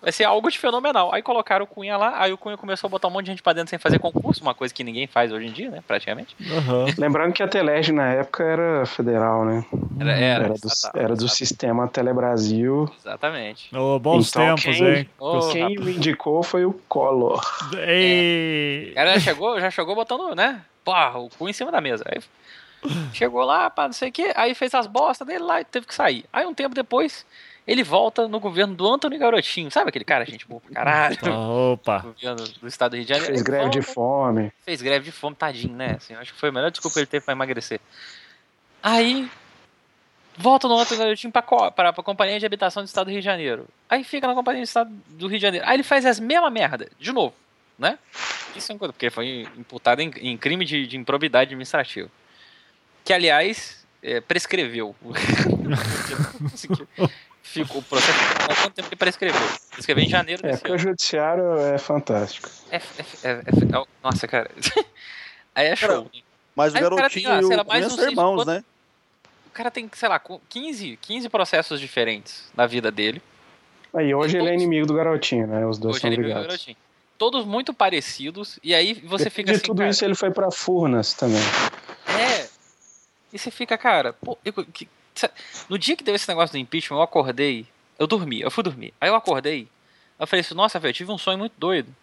Vai 0.00 0.12
ser 0.12 0.24
algo 0.24 0.48
de 0.48 0.58
fenomenal. 0.58 1.12
Aí 1.12 1.22
colocaram 1.22 1.64
o 1.64 1.66
Cunha 1.66 1.96
lá, 1.96 2.22
aí 2.22 2.32
o 2.32 2.38
Cunha 2.38 2.56
começou 2.56 2.86
a 2.86 2.90
botar 2.90 3.08
um 3.08 3.10
monte 3.10 3.24
de 3.26 3.32
gente 3.32 3.42
pra 3.42 3.52
dentro 3.52 3.70
sem 3.70 3.78
fazer 3.80 3.98
concurso, 3.98 4.40
uma 4.42 4.54
coisa 4.54 4.72
que 4.72 4.84
ninguém 4.84 5.06
faz 5.08 5.32
hoje 5.32 5.46
em 5.46 5.52
dia, 5.52 5.70
né, 5.70 5.82
praticamente. 5.86 6.36
Aham. 6.50 6.86
Lembrando 6.96 7.32
que 7.32 7.42
a 7.42 7.48
Telege 7.48 7.90
na 7.92 8.12
época 8.12 8.44
era 8.44 8.86
federal, 8.86 9.44
né? 9.44 9.64
Era, 9.98 10.12
era, 10.12 10.44
Era 10.44 10.54
do, 10.54 10.68
era 10.94 11.16
do 11.16 11.28
sistema 11.28 11.88
Telebrasil. 11.88 12.88
Exatamente. 13.00 13.74
Ô, 13.76 13.98
bons 13.98 14.28
Então, 14.30 14.54
tempos, 14.54 14.76
quem- 14.76 14.86
hein? 14.98 15.10
Ô, 15.18 15.40
Quem 15.50 15.78
o 15.78 15.90
indicou 15.90 16.42
foi 16.44 16.64
o 16.64 16.72
Collor. 16.88 17.42
Ei. 17.76 18.90
O 18.92 18.94
cara 18.94 19.14
já 19.14 19.20
chegou, 19.20 19.60
já 19.60 19.70
chegou 19.70 19.94
botando, 19.94 20.34
né? 20.34 20.62
Porra, 20.84 21.18
o 21.18 21.28
cu 21.28 21.48
em 21.48 21.52
cima 21.52 21.72
da 21.72 21.80
mesa. 21.80 22.04
Aí 22.08 22.20
chegou 23.12 23.42
lá, 23.44 23.68
pá, 23.68 23.86
não 23.86 23.92
sei 23.92 24.10
o 24.10 24.12
que, 24.12 24.32
aí 24.36 24.54
fez 24.54 24.72
as 24.74 24.86
bostas 24.86 25.26
dele 25.26 25.42
lá 25.42 25.60
e 25.60 25.64
teve 25.64 25.86
que 25.86 25.94
sair. 25.94 26.24
Aí 26.32 26.46
um 26.46 26.54
tempo 26.54 26.74
depois, 26.74 27.26
ele 27.68 27.82
volta 27.84 28.26
no 28.26 28.40
governo 28.40 28.74
do 28.74 28.88
Antônio 28.88 29.18
Garotinho. 29.18 29.70
Sabe 29.70 29.90
aquele 29.90 30.04
cara, 30.04 30.24
gente 30.24 30.46
boa 30.48 30.60
pra 30.60 30.72
caralho? 30.74 31.18
Opa. 31.72 31.98
governo 32.00 32.44
do 32.60 32.66
estado 32.66 32.92
do 32.92 32.96
Rio 32.96 33.04
de 33.04 33.10
Janeiro. 33.10 33.32
Fez 33.34 33.42
greve 33.42 33.68
de 33.70 33.80
volta, 33.80 33.92
fome. 33.92 34.52
Fez 34.64 34.82
greve 34.82 35.04
de 35.04 35.12
fome, 35.12 35.36
tadinho, 35.36 35.76
né? 35.76 35.94
Assim, 35.98 36.14
eu 36.14 36.20
acho 36.20 36.32
que 36.32 36.40
foi 36.40 36.48
a 36.48 36.52
melhor 36.52 36.70
desculpa 36.70 36.94
que 36.94 37.00
ele 37.00 37.06
teve 37.06 37.24
pra 37.24 37.32
emagrecer. 37.32 37.78
Aí, 38.82 39.28
volta 40.36 40.66
no 40.66 40.78
Antônio 40.78 41.02
Garotinho 41.04 41.32
pra, 41.32 41.42
co- 41.42 41.70
pra, 41.72 41.92
pra 41.92 42.02
Companhia 42.02 42.38
de 42.40 42.46
Habitação 42.46 42.82
do 42.82 42.86
Estado 42.86 43.06
do 43.06 43.10
Rio 43.10 43.20
de 43.20 43.24
Janeiro. 43.24 43.66
Aí 43.88 44.02
fica 44.02 44.26
na 44.26 44.34
Companhia 44.34 44.62
do 44.62 44.64
Estado 44.64 44.90
do 45.08 45.26
Rio 45.28 45.38
de 45.38 45.42
Janeiro. 45.42 45.66
Aí 45.68 45.74
ele 45.76 45.82
faz 45.82 46.06
as 46.06 46.18
mesmas 46.18 46.52
merda, 46.52 46.88
de 46.98 47.12
novo, 47.12 47.34
né? 47.78 47.98
Isso 48.56 48.72
é 48.72 48.74
uma 48.74 48.78
coisa, 48.78 48.92
porque 48.92 49.10
foi 49.10 49.46
imputado 49.56 50.00
em, 50.00 50.10
em 50.22 50.36
crime 50.38 50.64
de, 50.64 50.86
de 50.86 50.96
improbidade 50.96 51.48
administrativa. 51.50 52.08
Que, 53.04 53.12
aliás, 53.12 53.84
é, 54.02 54.20
prescreveu. 54.20 54.94
Ficou 57.48 57.78
o 57.80 57.82
processo. 57.82 58.18
Há 58.50 58.54
quanto 58.62 58.74
tempo 58.74 58.88
que 58.90 58.96
prescreveu? 58.96 59.40
Prescreveu 59.70 60.04
em 60.04 60.08
janeiro 60.08 60.42
É, 60.44 60.50
desse 60.50 60.58
porque 60.60 60.72
o 60.72 60.74
ano. 60.74 60.82
judiciário 60.82 61.58
é 61.58 61.78
fantástico. 61.78 62.48
É, 62.70 62.76
é, 62.76 62.80
é, 63.24 63.30
é- 63.30 63.84
nossa, 64.02 64.28
cara. 64.28 64.50
Aí 65.54 65.66
é 65.68 65.76
Cara, 65.76 65.94
show. 65.94 66.10
Mas 66.54 66.72
o 66.72 66.76
Aí 66.76 66.82
o 66.82 66.84
cara 66.84 66.96
garotinho 66.96 67.24
tem, 67.24 67.32
ah, 67.32 67.40
e 67.80 67.84
o 67.84 67.90
são 67.90 67.96
de 67.96 68.10
irmãos, 68.10 68.36
quanto- 68.36 68.46
né? 68.48 68.64
O 69.46 69.50
cara 69.50 69.70
tem, 69.70 69.90
sei 69.92 70.08
lá, 70.08 70.20
15, 70.48 70.96
15 71.00 71.28
processos 71.28 71.80
diferentes 71.80 72.44
na 72.56 72.66
vida 72.66 72.90
dele. 72.92 73.20
Aí 73.94 74.14
hoje 74.14 74.36
ele 74.36 74.46
é 74.46 74.50
Todos- 74.50 74.62
inimigo 74.62 74.86
do 74.86 74.94
garotinho, 74.94 75.46
né? 75.46 75.66
Os 75.66 75.78
dois 75.78 75.94
Hoje 75.96 76.02
são 76.02 76.08
é 76.08 76.10
meu 76.10 76.18
brigados. 76.20 76.46
garotinho. 76.46 76.76
Todos 77.16 77.44
muito 77.44 77.72
parecidos. 77.74 78.58
E 78.62 78.74
aí 78.74 78.94
você 78.94 79.24
Depois 79.24 79.34
fica 79.34 79.50
de 79.52 79.56
assim, 79.56 79.66
tudo 79.66 79.78
cara, 79.78 79.90
isso 79.90 80.04
ele 80.04 80.14
foi 80.14 80.30
pra 80.30 80.50
Furnas 80.52 81.14
também. 81.14 81.40
É. 82.06 82.46
E 83.32 83.38
você 83.38 83.50
fica, 83.50 83.76
cara, 83.76 84.12
pô, 84.12 84.38
eu- 84.44 84.52
que- 84.52 84.88
no 85.68 85.78
dia 85.78 85.96
que 85.96 86.04
deu 86.04 86.14
esse 86.14 86.28
negócio 86.28 86.52
do 86.52 86.58
impeachment, 86.58 86.98
eu 86.98 87.02
acordei, 87.02 87.66
eu 87.98 88.06
dormi, 88.06 88.40
eu 88.40 88.50
fui 88.50 88.62
dormir. 88.62 88.92
Aí 89.00 89.08
eu 89.08 89.14
acordei, 89.14 89.68
eu 90.18 90.26
falei 90.26 90.40
assim, 90.40 90.54
nossa, 90.54 90.78
velho, 90.78 90.90
eu 90.90 90.94
tive 90.94 91.10
um 91.12 91.18
sonho 91.18 91.38
muito 91.38 91.54
doido. 91.58 91.94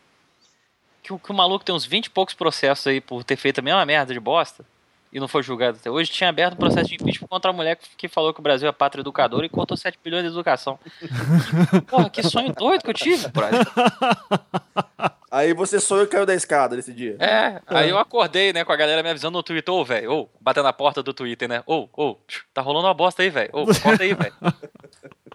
Que, 1.03 1.13
o- 1.13 1.19
que 1.19 1.31
o 1.31 1.35
maluco 1.35 1.63
tem 1.63 1.73
uns 1.75 1.85
20 1.85 2.07
e 2.07 2.09
poucos 2.09 2.33
processos 2.33 2.87
aí 2.87 2.99
por 2.99 3.23
ter 3.23 3.35
feito 3.35 3.59
a 3.59 3.61
mesma 3.61 3.85
merda 3.85 4.13
de 4.13 4.19
bosta 4.19 4.65
e 5.13 5.19
não 5.19 5.27
foi 5.27 5.43
julgado 5.43 5.77
até 5.79 5.89
hoje, 5.89 6.11
tinha 6.11 6.29
aberto 6.29 6.53
um 6.55 6.57
processo 6.57 6.89
de 6.89 6.95
impeachment 6.95 7.27
contra 7.29 7.51
a 7.51 7.53
mulher 7.53 7.77
que- 7.97 8.07
falou 8.09 8.33
que 8.33 8.39
o 8.39 8.43
Brasil 8.43 8.67
é 8.67 8.71
pátria 8.71 9.01
educadora 9.01 9.45
e 9.45 9.49
contou 9.49 9.77
7 9.77 9.97
bilhões 10.03 10.23
de 10.23 10.29
educação. 10.29 10.77
Porra, 11.87 12.09
que 12.09 12.21
sonho 12.23 12.51
doido 12.53 12.83
que 12.83 12.89
eu 12.89 12.93
tive, 12.93 13.27
brother. 13.29 13.65
Aí 15.35 15.53
você 15.53 15.81
sonhou 15.81 16.05
e 16.05 16.07
caiu 16.07 16.25
da 16.25 16.33
escada 16.33 16.77
nesse 16.77 16.93
dia. 16.93 17.17
É, 17.19 17.59
aí 17.67 17.89
eu 17.89 17.97
acordei, 17.97 18.53
né, 18.53 18.63
com 18.63 18.71
a 18.71 18.75
galera 18.77 19.03
me 19.03 19.09
avisando 19.09 19.37
no 19.37 19.43
Twitter, 19.43 19.73
ô, 19.73 19.83
velho, 19.83 20.09
ô, 20.13 20.29
batendo 20.39 20.63
na 20.63 20.71
porta 20.71 21.03
do 21.03 21.13
Twitter, 21.13 21.49
né, 21.49 21.61
ô, 21.67 21.89
ô, 21.93 22.15
tá 22.53 22.61
rolando 22.61 22.87
uma 22.87 22.93
bosta 22.93 23.21
aí, 23.21 23.29
velho, 23.29 23.49
ô, 23.51 23.69
acorda 23.69 24.03
aí, 24.05 24.13
velho. 24.13 24.33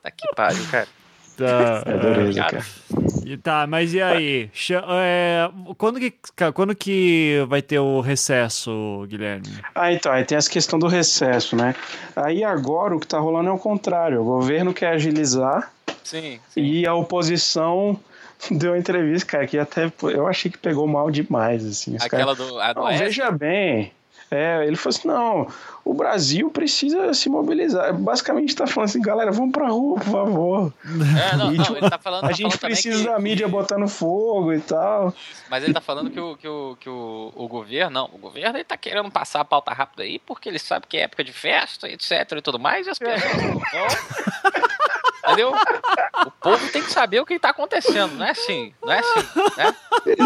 Tá 0.03 0.11
que 0.11 0.35
pariu, 0.35 0.67
cara. 0.71 0.89
Tá, 1.37 1.83
É 1.85 1.99
dureza, 1.99 2.41
cara. 2.41 2.53
cara. 2.53 2.65
E 3.27 3.37
Tá, 3.37 3.67
mas 3.67 3.93
e 3.93 4.01
aí? 4.01 4.51
É, 4.95 5.51
quando, 5.77 6.01
que, 6.01 6.15
quando 6.55 6.75
que 6.75 7.45
vai 7.49 7.61
ter 7.61 7.79
o 7.79 8.01
recesso, 8.01 9.05
Guilherme? 9.07 9.47
Ah, 9.75 9.93
então, 9.93 10.11
aí 10.11 10.25
tem 10.25 10.39
essa 10.39 10.51
questão 10.51 10.79
do 10.79 10.87
recesso, 10.87 11.55
né? 11.55 11.75
Aí 12.17 12.43
agora 12.43 12.97
o 12.97 13.01
que 13.01 13.07
tá 13.07 13.19
rolando 13.19 13.51
é 13.51 13.53
o 13.53 13.59
contrário. 13.59 14.23
O 14.23 14.25
governo 14.25 14.73
quer 14.73 14.95
agilizar 14.95 15.71
Sim, 16.03 16.41
e 16.57 16.87
a 16.87 16.95
oposição 16.95 18.01
deu 18.51 18.73
uma 18.73 18.79
entrevista, 18.79 19.31
cara, 19.33 19.47
que 19.47 19.59
até 19.59 19.93
eu 20.03 20.27
achei 20.27 20.51
que 20.51 20.59
pegou 20.59 20.87
mal 20.87 21.11
demais, 21.11 21.65
assim. 21.65 21.97
Aquela 22.01 22.35
caras- 22.35 22.39
do, 22.39 22.61
a 22.61 22.73
do 22.73 22.81
Não, 22.81 22.99
veja 22.99 23.31
bem. 23.31 23.93
É, 24.33 24.65
ele 24.65 24.77
falou 24.77 24.97
assim: 24.97 25.09
não, 25.09 25.49
o 25.85 25.93
Brasil 25.93 26.49
precisa 26.53 27.13
se 27.15 27.29
mobilizar. 27.29 27.93
Basicamente 27.93 28.55
tá 28.55 28.65
falando 28.65 28.89
assim, 28.89 29.03
galera, 29.03 29.33
vamos 29.33 29.51
pra 29.51 29.67
rua, 29.69 29.99
por 29.99 30.05
favor. 30.09 30.73
É, 31.33 31.37
não, 31.37 31.51
E, 31.53 31.57
não, 31.57 31.65
tipo, 31.65 31.77
ele 31.77 31.91
tá 31.91 31.99
falando, 31.99 32.25
A 32.27 32.29
tá 32.29 32.33
gente 32.33 32.57
precisa 32.57 32.99
que- 33.03 33.11
da 33.11 33.19
mídia 33.19 33.49
botando 33.49 33.89
fogo 33.89 34.53
e 34.53 34.61
tal. 34.61 35.13
Mas 35.51 35.65
ele 35.65 35.75
tá 35.75 35.81
falando 35.81 36.11
que 36.13 36.21
o, 36.21 36.37
que 36.37 36.47
o, 36.47 36.77
que 36.79 36.89
o, 36.89 37.33
o 37.35 37.49
governo, 37.49 37.91
não, 37.91 38.05
o 38.13 38.19
governo 38.19 38.57
ele 38.57 38.63
tá 38.65 38.77
querendo 38.77 39.11
passar 39.11 39.41
a 39.41 39.45
pauta 39.45 39.73
rápida 39.73 40.05
aí, 40.05 40.21
porque 40.21 40.49
ele 40.49 40.61
sabe 40.61 40.87
que 40.89 40.97
é 40.97 41.01
época 41.03 41.25
de 41.25 41.33
festa, 41.33 41.89
etc 41.89 42.11
e 42.37 42.41
tudo 42.43 42.59
mais, 42.61 42.87
e 42.87 42.91
as 42.91 43.01
pessoas 43.01 43.43
não 43.43 43.55
vão. 43.55 43.61
Entendeu? 45.31 45.53
O 46.27 46.31
povo 46.31 46.73
tem 46.73 46.83
que 46.83 46.91
saber 46.91 47.21
o 47.21 47.27
que 47.27 47.39
tá 47.39 47.51
acontecendo, 47.51 48.15
não 48.17 48.27
é 48.27 48.31
assim, 48.31 48.73
não 48.83 48.93
é 48.93 48.99
assim, 48.99 49.21
né? 49.57 49.75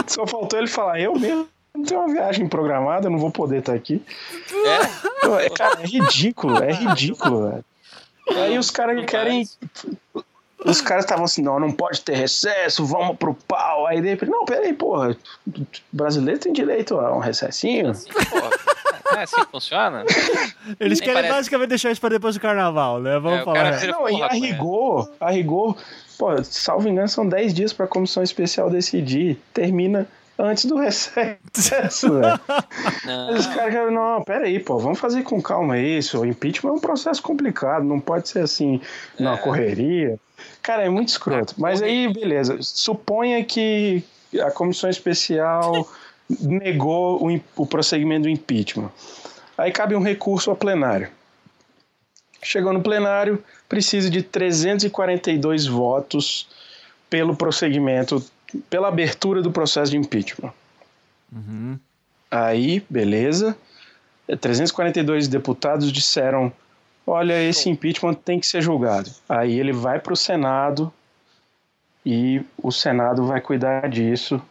Só 0.06 0.26
faltou 0.26 0.58
ele 0.58 0.68
falar, 0.68 1.00
eu 1.00 1.14
mesmo 1.14 1.48
não 1.74 1.84
tenho 1.84 2.00
uma 2.00 2.12
viagem 2.12 2.48
programada, 2.48 3.06
eu 3.06 3.10
não 3.10 3.18
vou 3.18 3.30
poder 3.30 3.58
estar 3.58 3.74
aqui. 3.74 4.02
É, 4.64 5.46
é, 5.46 5.50
cara, 5.50 5.80
é 5.80 5.86
ridículo, 5.86 6.62
é 6.62 6.72
ridículo, 6.72 7.50
velho. 7.50 7.64
Aí 8.28 8.58
os 8.58 8.70
caras 8.70 9.04
querem. 9.04 9.48
Os 10.64 10.80
caras 10.80 11.04
estavam 11.04 11.26
assim, 11.26 11.42
não, 11.42 11.60
não 11.60 11.70
pode 11.70 12.00
ter 12.00 12.14
recesso, 12.14 12.86
vamos 12.86 13.18
pro 13.18 13.34
pau. 13.34 13.86
Aí 13.86 14.00
de 14.00 14.08
repente, 14.08 14.30
não, 14.30 14.46
peraí, 14.46 14.72
porra, 14.72 15.14
brasileiro 15.92 16.40
tem 16.40 16.52
direito 16.52 16.98
a 16.98 17.14
um 17.14 17.18
recessinho? 17.18 17.90
assim, 17.90 18.10
pô, 18.10 18.73
É 19.16 19.22
assim 19.22 19.44
que 19.44 19.50
funciona? 19.50 20.04
Eles 20.80 20.98
Nem 21.00 21.08
querem 21.08 21.14
parece. 21.22 21.32
basicamente 21.34 21.68
deixar 21.68 21.90
isso 21.90 22.00
pra 22.00 22.10
depois 22.10 22.34
do 22.34 22.40
carnaval, 22.40 23.00
né? 23.00 23.18
Vamos 23.18 23.38
É, 23.38 23.42
o 23.42 23.44
falar. 23.44 23.86
Não, 23.86 24.08
e 24.08 24.22
a 24.22 24.28
Cunha. 24.28 24.40
rigor, 24.52 25.10
a 25.20 25.30
rigor, 25.30 25.76
pô, 26.18 26.42
salvo 26.42 26.88
engano, 26.88 27.08
são 27.08 27.28
10 27.28 27.52
dias 27.54 27.72
pra 27.72 27.86
comissão 27.86 28.22
especial 28.22 28.70
decidir. 28.70 29.38
Termina 29.52 30.06
antes 30.38 30.64
do 30.64 30.76
recesso. 30.76 32.08
Mas 33.04 33.40
Os 33.40 33.46
caras 33.46 33.72
querem, 33.72 33.94
não, 33.94 34.22
peraí, 34.24 34.58
pô, 34.58 34.78
vamos 34.78 34.98
fazer 34.98 35.22
com 35.22 35.40
calma 35.40 35.78
isso. 35.78 36.20
O 36.20 36.26
impeachment 36.26 36.70
é 36.70 36.74
um 36.74 36.80
processo 36.80 37.22
complicado, 37.22 37.84
não 37.84 38.00
pode 38.00 38.28
ser 38.28 38.40
assim, 38.40 38.80
na 39.18 39.36
correria. 39.38 40.18
Cara, 40.62 40.82
é 40.84 40.88
muito 40.88 41.08
escroto. 41.08 41.54
Mas 41.58 41.80
aí, 41.82 42.12
beleza. 42.12 42.58
Suponha 42.60 43.44
que 43.44 44.02
a 44.42 44.50
comissão 44.50 44.90
especial 44.90 45.86
negou 46.28 47.26
o, 47.26 47.40
o 47.56 47.66
prosseguimento 47.66 48.22
do 48.22 48.28
impeachment. 48.28 48.90
Aí 49.56 49.70
cabe 49.70 49.94
um 49.94 50.02
recurso 50.02 50.50
ao 50.50 50.56
plenário. 50.56 51.08
Chegou 52.42 52.72
no 52.72 52.82
plenário, 52.82 53.42
precisa 53.68 54.10
de 54.10 54.22
342 54.22 55.66
votos 55.66 56.48
pelo 57.08 57.34
prosseguimento, 57.34 58.24
pela 58.68 58.88
abertura 58.88 59.40
do 59.40 59.50
processo 59.50 59.92
de 59.92 59.96
impeachment. 59.96 60.52
Aí, 62.30 62.84
beleza. 62.90 63.56
342 64.40 65.28
deputados 65.28 65.92
disseram: 65.92 66.52
olha, 67.06 67.40
esse 67.42 67.68
impeachment 67.70 68.14
tem 68.14 68.40
que 68.40 68.46
ser 68.46 68.60
julgado. 68.62 69.10
Aí 69.28 69.58
ele 69.58 69.72
vai 69.72 69.98
para 70.00 70.12
o 70.12 70.16
Senado 70.16 70.92
e 72.04 72.42
o 72.62 72.70
Senado 72.70 73.26
vai 73.26 73.40
cuidar 73.40 73.88
disso 73.88 74.42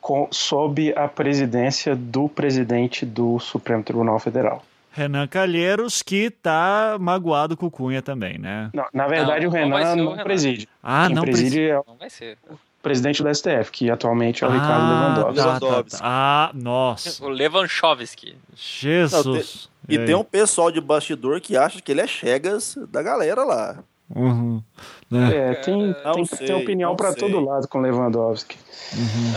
com, 0.00 0.28
sob 0.30 0.92
a 0.96 1.06
presidência 1.08 1.94
do 1.94 2.28
presidente 2.28 3.04
do 3.06 3.38
Supremo 3.38 3.82
Tribunal 3.82 4.18
Federal. 4.18 4.64
Renan 4.92 5.26
Calheiros, 5.28 6.02
que 6.02 6.30
tá 6.30 6.96
magoado 6.98 7.56
com 7.56 7.66
o 7.66 7.70
Cunha 7.70 8.02
também, 8.02 8.38
né? 8.38 8.70
Não, 8.74 8.84
na 8.92 9.06
verdade, 9.06 9.46
Não, 9.46 9.52
o 9.52 9.54
não 9.54 9.60
Renan 9.60 9.84
ser 9.84 9.92
o 10.00 10.04
não 10.04 10.10
Renan. 10.12 10.24
preside. 10.24 10.68
Ah, 10.82 11.04
Quem 11.06 11.14
não 11.16 11.22
preside 11.22 11.62
é 11.68 11.78
o 11.78 11.84
Não 11.86 11.94
vai 11.96 12.10
ser. 12.10 12.36
presidente 12.82 13.22
do 13.22 13.32
STF, 13.32 13.70
que 13.70 13.88
atualmente 13.88 14.42
é 14.42 14.48
o 14.48 14.50
ah, 14.50 14.54
Ricardo 14.54 14.88
Lewandowski. 14.88 15.36
tá, 15.36 15.44
tá, 15.44 15.48
Lewandowski. 15.66 15.90
tá. 15.92 15.98
Ah, 16.02 16.50
nossa. 16.54 17.24
O 17.24 17.28
Levanchovski. 17.28 18.34
Jesus. 18.56 19.68
E 19.88 19.96
aí? 19.98 20.06
tem 20.06 20.14
um 20.14 20.24
pessoal 20.24 20.70
de 20.72 20.80
bastidor 20.80 21.40
que 21.40 21.56
acha 21.56 21.80
que 21.80 21.90
ele 21.92 22.00
é 22.00 22.06
chegas 22.06 22.76
da 22.90 23.02
galera 23.02 23.44
lá. 23.44 23.78
Uhum. 24.14 24.62
Né? 25.10 25.36
É, 25.50 25.54
tem, 25.54 25.94
tem 26.14 26.24
que 26.24 26.36
ter 26.36 26.46
sei, 26.48 26.56
opinião 26.56 26.90
não 26.90 26.96
para 26.96 27.14
todo 27.14 27.38
lado 27.40 27.68
com 27.68 27.78
o 27.78 27.80
Lewandowski. 27.82 28.56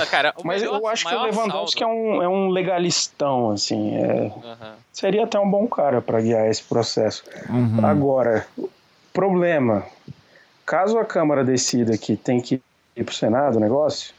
Ah, 0.01 0.05
cara, 0.07 0.33
o 0.37 0.45
Mas 0.47 0.61
melhor- 0.61 0.79
eu 0.79 0.87
acho 0.87 1.05
que 1.07 1.13
o 1.13 1.17
maior 1.19 1.31
Lewandowski 1.31 1.83
é 1.83 1.87
um, 1.87 2.21
é 2.23 2.27
um 2.27 2.49
legalistão, 2.49 3.51
assim. 3.51 3.95
é- 3.95 4.31
Aham. 4.43 4.73
seria 4.91 5.23
até 5.25 5.39
um 5.39 5.49
bom 5.49 5.67
cara 5.67 6.01
para 6.01 6.19
guiar 6.21 6.47
esse 6.49 6.63
processo. 6.63 7.23
Uhum. 7.49 7.85
Agora, 7.85 8.47
problema: 9.13 9.83
caso 10.65 10.97
a 10.97 11.05
Câmara 11.05 11.43
decida 11.43 11.97
que 11.97 12.15
tem 12.15 12.41
que 12.41 12.59
ir 12.95 13.03
para 13.03 13.11
o 13.11 13.15
Senado 13.15 13.57
o 13.57 13.59
negócio, 13.59 14.13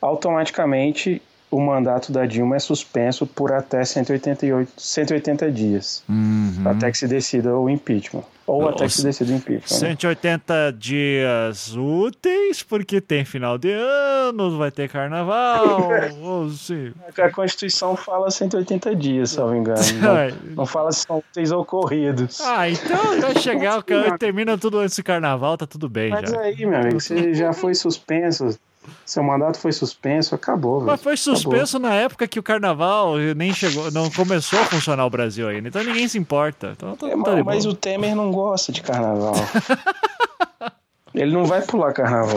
automaticamente 0.00 1.22
o 1.50 1.60
mandato 1.60 2.10
da 2.12 2.26
Dilma 2.26 2.56
é 2.56 2.58
suspenso 2.58 3.26
por 3.26 3.52
até 3.52 3.84
188, 3.84 4.72
180 4.76 5.50
dias, 5.50 6.02
Uhum. 6.08 6.64
até 6.66 6.90
que 6.90 6.98
se 6.98 7.06
decida 7.06 7.56
o 7.56 7.70
impeachment. 7.70 8.24
Ou 8.46 8.68
até 8.68 8.84
que 8.84 8.90
se- 8.92 8.98
se 8.98 9.04
decida 9.04 9.32
o 9.32 9.36
impeachment. 9.36 9.80
né? 9.80 9.88
180 9.88 10.72
dias 10.72 11.74
úteis, 11.76 12.62
porque 12.62 13.00
tem 13.00 13.24
final 13.24 13.58
de 13.58 13.72
ano, 13.72 14.56
vai 14.56 14.70
ter 14.70 14.88
carnaval. 14.88 15.88
ou 16.22 16.48
sim. 16.50 16.92
A 17.18 17.30
Constituição 17.30 17.96
fala 17.96 18.30
180 18.30 18.94
dias, 18.94 19.30
se 19.30 19.38
eu 19.38 19.46
não 19.46 19.52
me 19.54 19.58
engano. 19.60 19.80
Não, 20.00 20.54
não 20.56 20.66
fala 20.66 20.92
se 20.92 21.02
são 21.06 21.18
úteis 21.18 21.50
ou 21.50 21.64
corridos. 21.64 22.40
Ah, 22.40 22.68
então 22.70 23.20
vai 23.20 23.34
chegar, 23.40 23.78
o 23.78 23.82
cara 23.84 24.16
termina 24.18 24.56
tudo 24.56 24.78
antes 24.78 24.96
do 24.96 25.02
carnaval, 25.02 25.56
tá 25.56 25.66
tudo 25.66 25.88
bem 25.88 26.10
Mas 26.10 26.30
já. 26.30 26.40
aí, 26.40 26.64
meu 26.64 26.78
amigo, 26.78 27.00
você 27.00 27.34
já 27.34 27.52
foi 27.52 27.74
suspenso. 27.74 28.56
Seu 29.04 29.22
mandato 29.22 29.58
foi 29.58 29.72
suspenso, 29.72 30.34
acabou. 30.34 30.80
Mas 30.82 31.00
foi 31.02 31.16
suspenso 31.16 31.78
na 31.78 31.94
época 31.94 32.26
que 32.28 32.38
o 32.38 32.42
carnaval 32.42 33.16
nem 33.36 33.52
chegou, 33.52 33.90
não 33.90 34.10
começou 34.10 34.58
a 34.60 34.64
funcionar 34.64 35.04
o 35.06 35.10
Brasil 35.10 35.48
ainda, 35.48 35.68
então 35.68 35.82
ninguém 35.82 36.06
se 36.08 36.18
importa. 36.18 36.72
Então 36.76 36.96
tá, 36.96 37.06
É, 37.06 37.10
tá 37.10 37.16
mas, 37.16 37.44
mas 37.44 37.64
boa. 37.64 37.74
o 37.74 37.76
Temer 37.76 38.14
não 38.14 38.30
gosta 38.30 38.72
de 38.72 38.82
carnaval. 38.82 39.34
Ele 41.16 41.32
não 41.32 41.46
vai 41.46 41.62
pular 41.62 41.92
carnaval. 41.94 42.36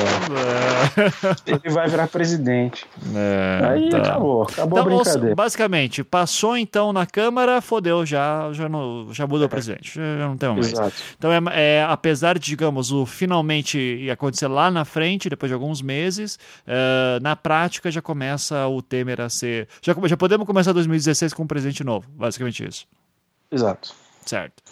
Ele 1.45 1.69
vai 1.73 1.87
virar 1.89 2.07
presidente. 2.07 2.85
É, 3.13 3.65
Aí 3.65 3.89
tá. 3.89 3.97
acabou, 3.97 4.43
acabou 4.43 4.79
Então, 4.79 4.93
a 4.93 4.97
brincadeira. 5.03 5.35
basicamente, 5.35 6.03
passou 6.03 6.55
então 6.57 6.93
na 6.93 7.05
Câmara, 7.05 7.61
fodeu, 7.61 8.05
já, 8.05 8.49
já, 8.53 8.69
não, 8.69 9.13
já 9.13 9.27
mudou 9.27 9.47
o 9.47 9.49
presidente, 9.49 9.95
já 9.95 10.27
não 10.27 10.37
tem 10.37 10.49
mais. 10.49 10.71
Exato. 10.71 10.93
Então, 11.17 11.31
é, 11.31 11.39
é, 11.51 11.85
apesar 11.89 12.39
de, 12.39 12.45
digamos, 12.45 12.91
o 12.91 13.05
finalmente 13.05 13.77
ia 13.77 14.13
acontecer 14.13 14.47
lá 14.47 14.71
na 14.71 14.85
frente, 14.85 15.29
depois 15.29 15.49
de 15.49 15.53
alguns 15.53 15.81
meses, 15.81 16.39
é, 16.65 17.19
na 17.21 17.35
prática 17.35 17.91
já 17.91 18.01
começa 18.01 18.65
o 18.67 18.81
Temer 18.81 19.19
a 19.19 19.29
ser. 19.29 19.67
Já, 19.81 19.93
já 20.05 20.15
podemos 20.15 20.47
começar 20.47 20.71
2016 20.71 21.33
com 21.33 21.43
um 21.43 21.47
presidente 21.47 21.83
novo, 21.83 22.07
basicamente 22.11 22.65
isso. 22.65 22.85
Exato. 23.51 23.93
Certo. 24.25 24.63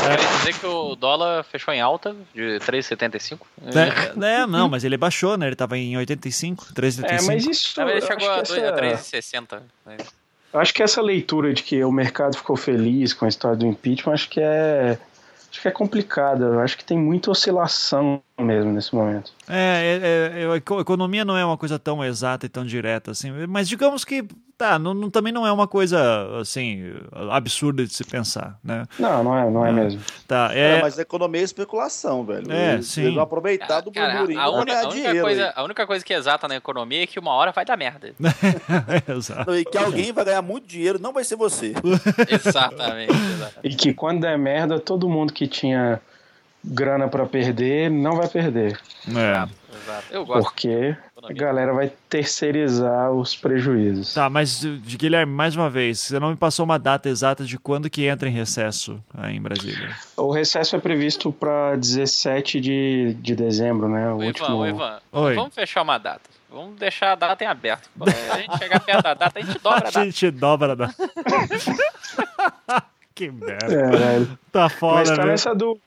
Quer 0.00 0.38
dizer 0.38 0.58
que 0.60 0.66
o 0.66 0.94
dólar 0.96 1.44
fechou 1.44 1.72
em 1.74 1.80
alta 1.80 2.14
de 2.34 2.58
3,75? 2.60 3.40
É, 3.66 4.40
é, 4.42 4.46
não, 4.46 4.68
mas 4.68 4.84
ele 4.84 4.96
baixou, 4.96 5.36
né? 5.36 5.46
Ele 5.46 5.56
tava 5.56 5.76
em 5.78 5.96
85, 5.96 6.72
3,85. 6.74 7.04
É, 7.04 7.22
mas 7.22 7.46
isso. 7.46 7.74
Chegou 7.74 8.30
a 8.30 8.38
a 8.38 8.42
3,60. 8.42 9.60
né? 9.86 9.96
eu 10.52 10.60
acho 10.60 10.72
que 10.74 10.82
essa 10.82 11.00
leitura 11.02 11.52
de 11.52 11.62
que 11.62 11.84
o 11.84 11.92
mercado 11.92 12.36
ficou 12.36 12.56
feliz 12.56 13.12
com 13.12 13.24
a 13.24 13.28
história 13.28 13.56
do 13.56 13.66
impeachment, 13.66 14.14
acho 14.14 14.28
que 14.28 14.40
é. 14.40 14.98
Acho 15.50 15.62
que 15.62 15.66
é 15.68 15.72
complicada. 15.72 16.44
Eu 16.44 16.60
acho 16.60 16.78
que 16.78 16.84
tem 16.84 16.96
muita 16.96 17.28
oscilação 17.32 18.22
mesmo 18.38 18.72
nesse 18.72 18.94
momento. 18.94 19.32
É, 19.48 20.00
é, 20.36 20.42
é, 20.42 20.46
a 20.52 20.56
eco- 20.56 20.80
economia 20.80 21.24
não 21.24 21.36
é 21.36 21.44
uma 21.44 21.58
coisa 21.58 21.76
tão 21.76 22.04
exata 22.04 22.46
e 22.46 22.48
tão 22.48 22.64
direta 22.64 23.10
assim, 23.10 23.32
mas 23.48 23.68
digamos 23.68 24.04
que 24.04 24.24
tá, 24.60 24.78
não, 24.78 24.92
não- 24.92 25.08
também 25.08 25.32
não 25.32 25.46
é 25.46 25.50
uma 25.50 25.66
coisa 25.66 26.38
assim 26.38 26.92
absurda 27.30 27.82
de 27.86 27.94
se 27.94 28.04
pensar, 28.04 28.58
né? 28.62 28.84
Não, 28.98 29.24
não 29.24 29.38
é, 29.38 29.50
não 29.50 29.64
é 29.66 29.72
mesmo. 29.72 30.02
Tá, 30.28 30.50
É, 30.52 30.76
é, 30.76 30.82
mas 30.82 30.98
economia 30.98 31.40
é 31.40 31.44
especulação, 31.44 32.22
velho. 32.26 32.52
É, 32.52 32.74
eles, 32.74 32.86
sim. 32.88 33.18
aproveitar 33.18 33.80
do 33.80 33.90
Cara, 33.90 34.18
burburinho 34.18 34.38
a, 34.38 34.50
única, 34.50 34.76
a 34.76 34.82
única 34.82 34.94
dinheiro. 34.94 35.20
coisa, 35.22 35.46
aí. 35.46 35.52
a 35.56 35.64
única 35.64 35.86
coisa 35.86 36.04
que 36.04 36.12
é 36.12 36.16
exata 36.18 36.46
na 36.46 36.56
economia 36.56 37.02
é 37.02 37.06
que 37.06 37.18
uma 37.18 37.30
hora 37.32 37.52
vai 37.52 37.64
dar 37.64 37.76
merda. 37.78 38.14
exato. 39.08 39.54
E 39.56 39.64
que 39.64 39.78
alguém 39.78 40.12
vai 40.12 40.26
ganhar 40.26 40.42
muito 40.42 40.66
dinheiro, 40.66 40.98
não 41.00 41.12
vai 41.14 41.24
ser 41.24 41.36
você. 41.36 41.72
exatamente, 42.28 43.12
exatamente. 43.12 43.60
E 43.64 43.74
que 43.74 43.94
quando 43.94 44.20
der 44.20 44.36
merda, 44.38 44.78
todo 44.78 45.08
mundo 45.08 45.32
que 45.32 45.46
tinha 45.48 46.00
grana 46.62 47.08
pra 47.08 47.24
perder 47.24 47.90
não 47.90 48.16
vai 48.16 48.28
perder. 48.28 48.78
É. 49.08 49.30
exato. 49.74 50.04
Eu 50.10 50.26
gosto. 50.26 50.42
Porque 50.44 50.94
a 51.22 51.32
galera 51.32 51.72
vai 51.72 51.92
terceirizar 52.08 53.10
os 53.12 53.34
prejuízos. 53.36 54.14
Tá, 54.14 54.28
mas 54.30 54.60
de 54.60 54.96
Guilherme, 54.96 55.32
mais 55.32 55.54
uma 55.56 55.68
vez, 55.68 55.98
você 56.00 56.18
não 56.18 56.30
me 56.30 56.36
passou 56.36 56.64
uma 56.64 56.78
data 56.78 57.08
exata 57.08 57.44
de 57.44 57.58
quando 57.58 57.88
que 57.90 58.06
entra 58.06 58.28
em 58.28 58.32
recesso 58.32 59.02
aí 59.14 59.36
em 59.36 59.40
Brasília. 59.40 59.94
O 60.16 60.30
recesso 60.32 60.76
é 60.76 60.78
previsto 60.78 61.32
para 61.32 61.76
17 61.76 62.60
de, 62.60 63.14
de 63.20 63.34
dezembro, 63.36 63.88
né? 63.88 64.12
O 64.12 64.16
Ivan, 64.22 64.26
último. 64.26 64.56
ô, 64.56 64.66
Ivan, 64.66 65.00
Oi. 65.12 65.34
vamos 65.34 65.54
fechar 65.54 65.82
uma 65.82 65.98
data. 65.98 66.22
Vamos 66.50 66.76
deixar 66.78 67.12
a 67.12 67.14
data 67.14 67.44
em 67.44 67.46
aberto. 67.46 67.88
Quando 67.96 68.12
a 68.32 68.38
gente 68.38 68.58
chegar 68.58 68.80
perto 68.80 69.02
da 69.04 69.14
data, 69.14 69.38
a 69.38 69.42
gente 69.42 69.58
dobra 69.60 69.84
a 69.84 69.88
A 69.88 69.90
data. 69.92 70.04
gente 70.04 70.30
dobra 70.32 70.72
a 70.72 70.74
data. 70.74 70.94
que 73.14 73.30
merda. 73.30 73.72
É, 73.72 74.26
Tá 74.52 74.62
Mas 74.64 74.72
foda, 74.72 75.16
tá 75.16 75.24
né? 75.24 75.30
nessa 75.32 75.54
dúvida 75.54 75.80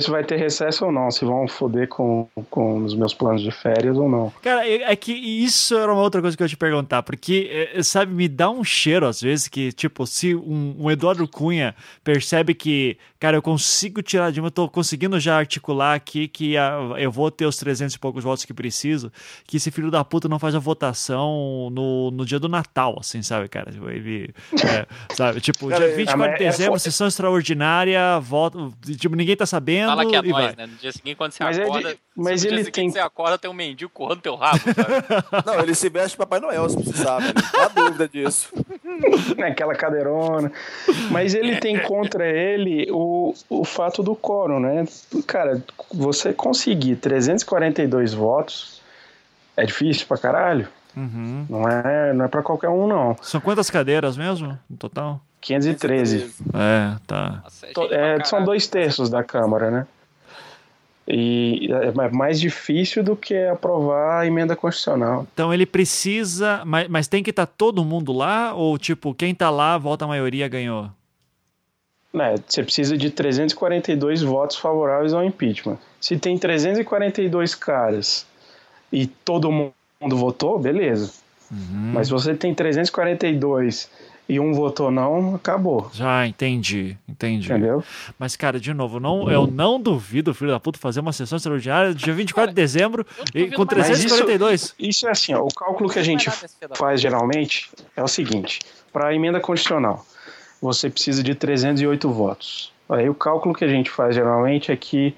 se 0.00 0.10
vai 0.10 0.24
ter 0.24 0.36
recesso 0.36 0.84
ou 0.86 0.90
não, 0.90 1.10
se 1.12 1.24
vão 1.24 1.46
foder 1.46 1.86
com, 1.88 2.26
com 2.50 2.82
os 2.84 2.92
meus 2.94 3.14
planos 3.14 3.40
de 3.40 3.52
férias 3.52 3.96
ou 3.96 4.08
não. 4.08 4.32
Cara, 4.42 4.66
é 4.66 4.82
é 4.92 4.96
que 4.96 5.12
isso 5.12 5.76
era 5.78 5.92
uma 5.92 6.02
outra 6.02 6.20
coisa 6.20 6.36
que 6.36 6.42
eu 6.42 6.44
ia 6.44 6.48
te 6.48 6.56
perguntar, 6.56 7.04
porque, 7.04 7.48
é, 7.72 7.80
sabe, 7.84 8.12
me 8.12 8.26
dá 8.26 8.50
um 8.50 8.64
cheiro 8.64 9.06
às 9.06 9.20
vezes 9.20 9.46
que, 9.46 9.70
tipo, 9.72 10.04
se 10.08 10.34
um, 10.34 10.74
um 10.76 10.90
Eduardo 10.90 11.26
Cunha 11.28 11.74
percebe 12.02 12.52
que, 12.52 12.96
cara, 13.20 13.36
eu 13.36 13.42
consigo 13.42 14.02
tirar 14.02 14.32
de 14.32 14.40
mim, 14.40 14.48
eu 14.48 14.50
tô 14.50 14.68
conseguindo 14.68 15.20
já 15.20 15.36
articular 15.38 15.94
aqui 15.94 16.26
que 16.26 16.56
a- 16.56 16.94
eu 16.98 17.12
vou 17.12 17.30
ter 17.30 17.46
os 17.46 17.56
300 17.56 17.94
e 17.94 17.98
poucos 17.98 18.24
votos 18.24 18.44
que 18.44 18.52
preciso, 18.52 19.12
que 19.46 19.56
esse 19.58 19.70
filho 19.70 19.88
da 19.90 20.04
puta 20.04 20.28
não 20.28 20.40
faz 20.40 20.54
a 20.56 20.58
votação 20.58 21.70
no, 21.70 22.10
no 22.10 22.26
dia 22.26 22.40
do 22.40 22.48
Natal, 22.48 22.96
assim, 22.98 23.22
sabe, 23.22 23.48
cara? 23.48 23.70
Tipo, 23.70 23.88
Ele, 23.88 24.34
é, 24.64 24.86
sabe, 25.14 25.40
tipo, 25.40 25.68
Cara, 25.68 25.86
dia 25.86 25.96
24 25.96 26.22
de 26.24 26.32
mas 26.32 26.40
é 26.40 26.44
dezembro, 26.50 26.78
sessão 26.80 27.06
extraordinária, 27.06 28.09
voto, 28.18 28.72
tipo, 28.98 29.14
ninguém 29.14 29.36
tá 29.36 29.46
sabendo 29.46 29.88
Fala 29.90 30.04
que 30.06 30.16
é 30.16 30.18
e 30.18 30.32
vai. 30.32 30.46
nós, 30.46 30.56
né? 30.56 30.66
No 30.66 30.74
dia 30.76 30.92
seguinte, 30.92 31.16
quando 31.16 31.32
você 31.32 31.44
Mas 31.44 31.58
é 31.58 31.62
de- 31.62 31.68
acorda. 31.68 31.96
mas 32.16 32.42
no 32.42 32.48
dia 32.48 32.50
ele 32.56 32.64
seguinte 32.64 32.74
tem- 32.74 32.90
você 32.90 32.98
acorda, 32.98 33.38
tem 33.38 33.50
um 33.50 33.54
mendigo 33.54 33.90
correndo 33.92 34.20
teu 34.20 34.34
rabo, 34.36 34.58
sabe? 34.58 34.74
Não, 35.46 35.60
ele 35.60 35.74
se 35.74 35.88
veste 35.88 36.10
de 36.12 36.16
Papai 36.16 36.40
Noel, 36.40 36.68
se 36.68 36.76
precisar. 36.76 37.20
Não 37.20 37.62
há 37.62 37.68
dúvida 37.68 38.08
disso. 38.08 38.48
Aquela 39.46 39.74
cadeirona. 39.74 40.50
Mas 41.10 41.34
ele 41.34 41.56
tem 41.56 41.78
contra 41.80 42.26
ele 42.26 42.88
o, 42.90 43.34
o 43.48 43.64
fato 43.64 44.02
do 44.02 44.14
quórum, 44.16 44.60
né? 44.60 44.84
Cara, 45.26 45.62
você 45.92 46.32
conseguir 46.32 46.96
342 46.96 48.12
votos 48.14 48.80
é 49.56 49.64
difícil 49.64 50.06
pra 50.06 50.18
caralho. 50.18 50.68
Uhum. 50.96 51.46
Não 51.48 51.68
é, 51.68 52.12
não 52.12 52.24
é 52.24 52.28
pra 52.28 52.42
qualquer 52.42 52.68
um, 52.68 52.86
não. 52.86 53.16
São 53.22 53.40
quantas 53.40 53.70
cadeiras 53.70 54.16
mesmo, 54.16 54.58
no 54.68 54.76
total? 54.76 55.20
513. 55.40 56.30
É, 56.54 56.96
tá. 57.06 57.42
É 57.90 58.16
é, 58.18 58.24
são 58.24 58.44
dois 58.44 58.66
terços 58.66 59.08
da 59.08 59.24
Câmara, 59.24 59.70
né? 59.70 59.86
E 61.08 61.68
é 61.72 62.10
mais 62.10 62.38
difícil 62.40 63.02
do 63.02 63.16
que 63.16 63.34
aprovar 63.46 64.20
a 64.20 64.26
emenda 64.26 64.54
constitucional. 64.54 65.26
Então 65.32 65.52
ele 65.52 65.66
precisa. 65.66 66.62
Mas, 66.64 66.88
mas 66.88 67.08
tem 67.08 67.22
que 67.22 67.30
estar 67.30 67.46
todo 67.46 67.84
mundo 67.84 68.12
lá? 68.12 68.54
Ou, 68.54 68.78
tipo, 68.78 69.12
quem 69.12 69.34
tá 69.34 69.50
lá, 69.50 69.76
volta 69.76 70.04
a 70.04 70.08
maioria 70.08 70.46
ganhou? 70.46 70.90
né, 72.12 72.34
você 72.46 72.62
precisa 72.62 72.96
de 72.96 73.10
342 73.10 74.22
votos 74.22 74.56
favoráveis 74.56 75.12
ao 75.12 75.24
impeachment. 75.24 75.78
Se 76.00 76.18
tem 76.18 76.36
342 76.36 77.54
caras 77.54 78.26
e 78.92 79.06
todo 79.06 79.50
mundo 79.50 80.16
votou, 80.16 80.58
beleza. 80.58 81.12
Mas 81.92 82.06
se 82.06 82.12
você 82.12 82.34
tem 82.34 82.54
342 82.54 83.90
e 84.30 84.38
um 84.38 84.52
votou 84.54 84.90
não, 84.90 85.34
acabou. 85.34 85.90
Já 85.92 86.26
entendi, 86.26 86.96
entendi. 87.08 87.50
Entendeu? 87.50 87.82
Mas, 88.18 88.36
cara, 88.36 88.60
de 88.60 88.72
novo, 88.72 89.00
não, 89.00 89.30
eu 89.30 89.46
não 89.46 89.80
duvido 89.80 90.32
filho 90.32 90.50
da 90.52 90.60
puta 90.60 90.78
fazer 90.78 91.00
uma 91.00 91.12
sessão 91.12 91.36
extraordinária 91.36 91.92
dia 91.94 92.14
24 92.14 92.50
de 92.50 92.54
dezembro 92.54 93.04
e 93.34 93.50
com 93.50 93.64
mais. 93.64 93.88
Mas 93.88 93.98
isso- 93.98 94.08
342. 94.24 94.74
Isso 94.78 95.08
é 95.08 95.10
assim, 95.10 95.34
ó, 95.34 95.40
o 95.42 95.48
cálculo 95.48 95.90
que 95.90 95.98
a 95.98 96.02
gente 96.02 96.30
faz 96.74 97.00
geralmente 97.00 97.68
é 97.96 98.02
o 98.02 98.08
seguinte: 98.08 98.60
para 98.92 99.08
a 99.08 99.14
emenda 99.14 99.40
constitucional, 99.40 100.06
você 100.62 100.88
precisa 100.88 101.22
de 101.22 101.34
308 101.34 102.08
votos. 102.10 102.72
Aí 102.88 103.08
o 103.08 103.14
cálculo 103.14 103.54
que 103.54 103.64
a 103.64 103.68
gente 103.68 103.90
faz 103.90 104.14
geralmente 104.14 104.70
é 104.72 104.76
que 104.76 105.14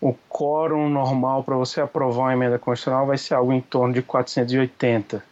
o 0.00 0.14
quórum 0.28 0.88
normal 0.88 1.42
para 1.42 1.56
você 1.56 1.80
aprovar 1.80 2.24
uma 2.24 2.32
emenda 2.32 2.58
constitucional 2.58 3.06
vai 3.06 3.18
ser 3.18 3.34
algo 3.34 3.52
em 3.52 3.60
torno 3.60 3.94
de 3.94 4.02
480. 4.02 5.22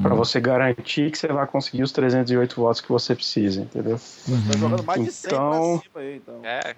Para 0.00 0.14
você 0.14 0.40
garantir 0.40 1.10
que 1.10 1.18
você 1.18 1.26
vai 1.28 1.46
conseguir 1.46 1.82
os 1.82 1.90
308 1.90 2.54
votos 2.54 2.80
que 2.80 2.88
você 2.88 3.14
precisa, 3.16 3.62
entendeu? 3.62 3.98
Tá 3.98 4.58
jogando 4.58 4.84
mais 4.84 5.04
de 5.04 5.10
100 5.12 5.28
Então- 5.30 5.82
aí, 5.96 6.16
então. 6.16 6.40
É, 6.44 6.74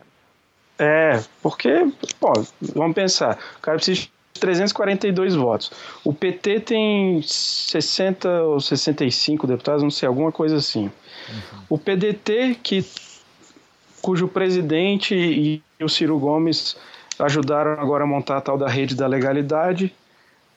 É, 0.77 1.23
porque, 1.43 1.87
pô, 2.19 2.33
vamos 2.75 2.95
pensar, 2.95 3.39
o 3.59 3.61
cara 3.61 3.77
precisa 3.77 4.01
de 4.01 4.11
342 4.41 5.35
votos. 5.37 5.71
O 6.03 6.13
PT 6.13 6.61
tem 6.61 7.23
60 7.23 8.29
ou 8.43 8.59
65 8.61 9.47
deputados, 9.47 9.83
não 9.85 9.91
sei, 9.91 10.09
alguma 10.09 10.33
coisa 10.33 10.57
assim. 10.57 10.91
O 11.69 11.79
PDT, 11.79 12.57
que, 12.61 12.85
cujo 14.03 14.27
presidente 14.27 15.15
e 15.15 15.63
o 15.83 15.89
Ciro 15.89 16.19
Gomes 16.19 16.77
ajudaram 17.21 17.73
agora 17.81 18.03
a 18.03 18.07
montar 18.07 18.39
a 18.39 18.41
tal 18.41 18.59
da 18.59 18.69
rede 18.69 18.97
da 18.97 19.07
legalidade, 19.07 19.95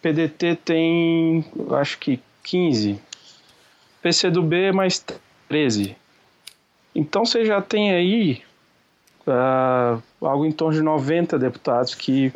PDT 0.02 0.56
tem, 0.66 1.46
acho 1.80 2.00
que 2.00 2.20
15. 2.48 3.00
PCdoB 4.02 4.72
mais 4.72 5.06
13. 5.50 5.98
Então 6.96 7.26
você 7.26 7.46
já 7.46 7.62
tem 7.62 7.92
aí 7.92 8.42
ah, 9.28 10.00
algo 10.22 10.46
em 10.46 10.52
torno 10.52 10.74
de 10.74 10.82
90 10.82 11.38
deputados 11.38 11.94
que 11.94 12.32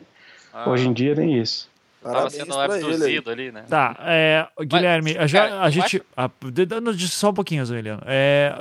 Ah, 0.53 0.69
Hoje 0.69 0.87
em 0.87 0.93
dia 0.93 1.15
nem 1.15 1.39
isso. 1.39 1.67
Tava 2.03 2.29
sendo 2.29 2.53
abduzido 2.59 3.31
ali, 3.31 3.51
né? 3.51 3.63
Tá, 3.67 3.95
é, 4.01 4.45
Guilherme, 4.61 5.17
a, 5.17 5.25
já, 5.25 5.47
cara, 5.47 5.61
a 5.61 5.69
gente. 5.69 6.03
a- 6.17 6.29
de- 6.51 6.65
dando 6.65 6.93
só 6.99 7.29
um 7.29 7.33
pouquinho, 7.33 7.65
Zé 7.65 7.81
É, 8.05 8.53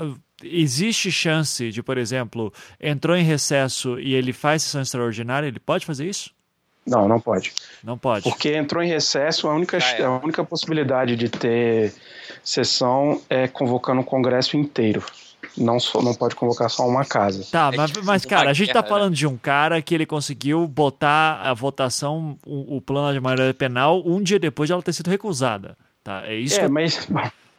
existe 0.43 1.11
chance 1.11 1.71
de, 1.71 1.83
por 1.83 1.99
exemplo, 1.99 2.53
entrou 2.81 3.17
em 3.17 3.25
recesso 3.25 3.99
e 3.99 4.15
ele 4.15 4.33
faz 4.33 4.63
sessão 4.63 4.81
extraordinária? 4.83 5.47
Ele 5.47 5.61
pode 5.61 5.87
fazer 5.87 6.07
isso? 6.09 6.31
Não, 6.87 7.07
não 7.07 7.21
pode. 7.21 7.53
Não 7.85 7.97
pode. 7.97 8.25
Porque 8.25 8.55
entrou 8.57 8.83
em 8.83 8.89
recesso, 8.89 9.47
a 9.49 9.55
única, 9.55 9.79
Já 9.79 9.87
era. 9.91 10.07
a 10.09 10.19
única 10.19 10.43
possibilidade 10.45 11.15
de 11.15 11.29
ter 11.29 11.95
sessão 12.43 13.21
é 13.31 13.47
convocando 13.47 14.01
o 14.01 14.05
Congresso 14.05 14.57
inteiro. 14.57 15.03
Não, 15.57 15.79
só, 15.79 16.01
não 16.03 16.15
pode 16.15 16.35
convocar 16.35 16.71
só 16.71 16.87
uma 16.89 17.05
casa. 17.05 17.47
Tá, 17.51 17.71
É 17.73 17.77
mas, 17.77 17.93
mas 18.03 18.25
cara, 18.25 18.51
a 18.51 18.53
gente 18.53 18.69
tá 18.69 18.75
guerra, 18.75 18.83
né? 18.85 18.89
falando 18.89 19.15
de 19.15 19.27
um 19.27 19.37
cara 19.37 19.83
que 19.83 19.95
ele 19.95 20.07
conseguiu 20.07 20.67
botar 20.67 21.41
a 21.43 21.53
votação, 21.53 22.39
o, 22.47 22.77
o 22.77 22.81
plano 22.81 23.13
de 23.13 23.21
maioria 23.21 23.53
penal, 23.53 24.03
um 24.07 24.23
dia 24.23 24.39
depois 24.39 24.69
de 24.69 24.73
ela 24.73 24.83
ter 24.83 24.93
sido 24.93 25.11
recusada. 25.11 25.77
Tá, 26.03 26.23
é 26.27 26.35
isso 26.35 26.59
É, 26.59 26.65
que 26.65 26.69
mas, 26.69 27.07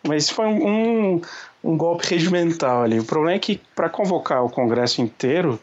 mas 0.07 0.30
foi 0.30 0.45
um, 0.47 1.21
um 1.63 1.77
golpe 1.77 2.05
regimental 2.07 2.84
ali. 2.84 2.99
O 2.99 3.05
problema 3.05 3.35
é 3.35 3.39
que 3.39 3.61
para 3.75 3.89
convocar 3.89 4.43
o 4.43 4.49
Congresso 4.49 5.01
inteiro, 5.01 5.59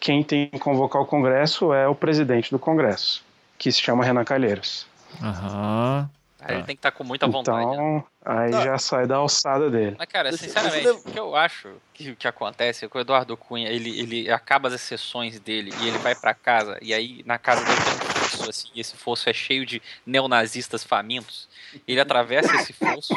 quem 0.00 0.22
tem 0.22 0.48
que 0.48 0.58
convocar 0.58 1.02
o 1.02 1.06
Congresso 1.06 1.72
é 1.72 1.88
o 1.88 1.94
presidente 1.94 2.50
do 2.50 2.58
Congresso, 2.58 3.24
que 3.58 3.70
se 3.72 3.80
chama 3.80 4.04
Renan 4.04 4.24
Calheiros. 4.24 4.86
Aham. 5.22 6.08
Aí 6.40 6.54
ele 6.54 6.62
tem 6.62 6.76
que 6.76 6.78
estar 6.78 6.92
com 6.92 7.02
muita 7.02 7.26
vontade. 7.26 7.66
né? 7.66 7.72
Então, 7.72 8.04
aí 8.24 8.50
Tá. 8.52 8.60
já 8.62 8.78
sai 8.78 9.06
da 9.08 9.16
alçada 9.16 9.68
dele. 9.68 9.96
Mas, 9.98 10.06
cara, 10.08 10.30
sinceramente, 10.32 10.88
o 10.88 11.02
que 11.02 11.18
eu 11.18 11.34
acho 11.34 11.68
que, 11.92 12.14
que 12.14 12.28
acontece 12.28 12.84
é 12.84 12.88
que 12.88 12.96
o 12.96 13.00
Eduardo 13.00 13.36
Cunha, 13.36 13.68
ele, 13.68 13.98
ele 13.98 14.30
acaba 14.30 14.68
as 14.68 14.80
sessões 14.80 15.40
dele 15.40 15.74
e 15.80 15.88
ele 15.88 15.98
vai 15.98 16.14
pra 16.14 16.32
casa, 16.32 16.78
e 16.80 16.94
aí 16.94 17.22
na 17.26 17.38
casa 17.38 17.64
dele 17.64 17.76
tem 17.76 17.92
um 17.92 17.98
fosso, 18.28 18.48
assim, 18.50 18.68
e 18.72 18.80
esse 18.80 18.96
fosso 18.96 19.28
é 19.28 19.32
cheio 19.32 19.66
de 19.66 19.82
neonazistas 20.06 20.84
famintos. 20.84 21.48
Ele 21.88 22.00
atravessa 22.00 22.54
esse 22.54 22.72
fosso, 22.72 23.12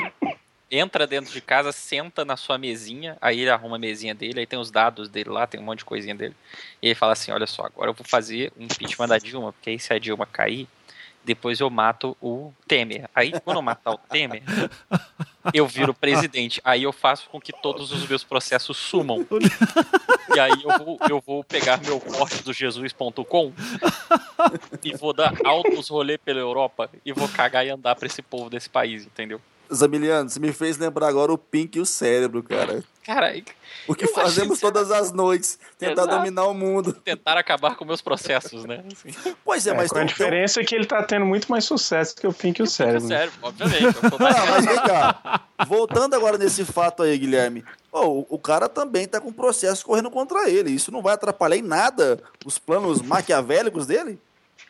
entra 0.71 1.05
dentro 1.05 1.33
de 1.33 1.41
casa, 1.41 1.71
senta 1.73 2.23
na 2.23 2.37
sua 2.37 2.57
mesinha, 2.57 3.17
aí 3.21 3.41
ele 3.41 3.49
arruma 3.49 3.75
a 3.75 3.79
mesinha 3.79 4.15
dele, 4.15 4.39
aí 4.39 4.47
tem 4.47 4.57
os 4.57 4.71
dados 4.71 5.09
dele 5.09 5.29
lá, 5.29 5.45
tem 5.45 5.59
um 5.59 5.63
monte 5.63 5.79
de 5.79 5.85
coisinha 5.85 6.15
dele. 6.15 6.35
E 6.81 6.87
ele 6.87 6.95
fala 6.95 7.11
assim: 7.11 7.31
olha 7.31 7.45
só, 7.45 7.65
agora 7.65 7.89
eu 7.89 7.93
vou 7.93 8.05
fazer 8.07 8.53
um 8.57 8.63
impeachment 8.63 9.07
da 9.07 9.17
Dilma, 9.17 9.51
porque 9.51 9.69
aí 9.69 9.79
se 9.79 9.93
a 9.93 9.99
Dilma 9.99 10.25
cair, 10.25 10.67
depois 11.23 11.59
eu 11.59 11.69
mato 11.69 12.17
o 12.21 12.51
Temer. 12.67 13.09
Aí 13.13 13.31
quando 13.41 13.57
eu 13.57 13.61
matar 13.61 13.91
o 13.91 13.97
Temer, 13.97 14.41
eu 15.53 15.67
viro 15.67 15.93
presidente. 15.93 16.59
Aí 16.63 16.83
eu 16.83 16.91
faço 16.91 17.29
com 17.29 17.39
que 17.39 17.51
todos 17.51 17.91
os 17.91 18.07
meus 18.07 18.23
processos 18.23 18.77
sumam. 18.77 19.25
E 20.33 20.39
aí 20.39 20.63
eu 20.63 20.77
vou, 20.83 20.99
eu 21.09 21.23
vou 21.25 21.43
pegar 21.43 21.81
meu 21.81 21.99
corte 21.99 22.41
do 22.41 22.53
Jesus.com 22.53 23.53
e 24.83 24.95
vou 24.95 25.13
dar 25.13 25.33
altos 25.43 25.89
rolê 25.89 26.17
pela 26.17 26.39
Europa 26.39 26.89
e 27.05 27.11
vou 27.11 27.27
cagar 27.27 27.65
e 27.65 27.69
andar 27.69 27.95
pra 27.95 28.07
esse 28.07 28.21
povo 28.21 28.49
desse 28.49 28.69
país, 28.69 29.05
entendeu? 29.05 29.39
Zamiliano, 29.73 30.29
você 30.29 30.39
me 30.39 30.51
fez 30.51 30.77
lembrar 30.77 31.07
agora 31.07 31.31
o 31.31 31.37
Pink 31.37 31.77
e 31.77 31.81
o 31.81 31.85
cérebro, 31.85 32.43
cara. 32.43 32.83
Cara, 33.03 33.33
O 33.87 33.95
que 33.95 34.05
fazemos 34.07 34.57
que- 34.59 34.61
todas 34.61 34.91
as 34.91 35.11
noites, 35.11 35.57
tentar 35.79 36.03
Exato. 36.03 36.17
dominar 36.17 36.45
o 36.45 36.53
mundo. 36.53 36.93
tentar 36.93 37.35
acabar 37.37 37.75
com 37.75 37.83
meus 37.83 38.01
processos, 38.01 38.63
né? 38.65 38.83
Assim, 38.91 39.09
Pois 39.43 39.65
é, 39.65 39.71
É, 39.71 39.73
mas 39.73 39.89
com 39.89 39.97
a 39.97 40.03
diferença 40.03 40.61
é 40.61 40.63
que 40.63 40.75
ele 40.75 40.85
tá 40.85 41.01
tendo 41.01 41.25
muito 41.25 41.49
mais 41.49 41.63
sucesso 41.65 42.15
que 42.15 42.27
o 42.27 42.33
Pink 42.33 42.59
e 42.59 42.63
o 42.63 42.67
Cérebro. 42.67 43.07
sério, 43.07 43.31
obviamente. 43.41 43.83
Eu 44.03 44.11
tô 44.11 44.19
mais- 44.19 44.35
Não, 44.37 44.45
mas 44.47 44.65
vem 44.65 44.75
cá. 44.75 45.41
Voltando 45.67 46.13
agora 46.15 46.37
nesse 46.37 46.63
fato 46.63 47.01
aí, 47.01 47.17
Guilherme. 47.17 47.63
Ó, 47.91 48.05
o, 48.07 48.25
o 48.29 48.37
cara 48.37 48.69
também 48.69 49.07
tá 49.07 49.19
com 49.19 49.33
processo 49.33 49.83
correndo 49.85 50.11
contra 50.11 50.49
ele. 50.49 50.69
Isso 50.71 50.91
não 50.91 51.01
vai 51.01 51.13
atrapalhar 51.15 51.57
em 51.57 51.61
nada 51.63 52.21
os 52.45 52.59
planos 52.59 53.01
maquiavélicos 53.01 53.87
dele? 53.87 54.19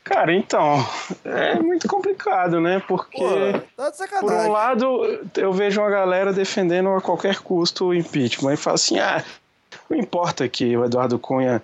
Cara, 0.03 0.33
então, 0.33 0.83
é 1.23 1.59
muito 1.59 1.87
complicado, 1.87 2.59
né? 2.59 2.81
Porque, 2.87 3.17
Pô, 3.17 3.83
tá 3.83 3.91
por 4.19 4.33
um 4.33 4.51
lado, 4.51 5.21
eu 5.37 5.53
vejo 5.53 5.79
uma 5.79 5.89
galera 5.91 6.33
defendendo 6.33 6.89
a 6.89 7.01
qualquer 7.01 7.39
custo 7.39 7.85
o 7.85 7.93
impeachment 7.93 8.53
e 8.53 8.57
fala 8.57 8.75
assim: 8.75 8.99
ah, 8.99 9.23
não 9.89 9.97
importa 9.97 10.49
que 10.49 10.75
o 10.75 10.83
Eduardo 10.83 11.19
Cunha 11.19 11.61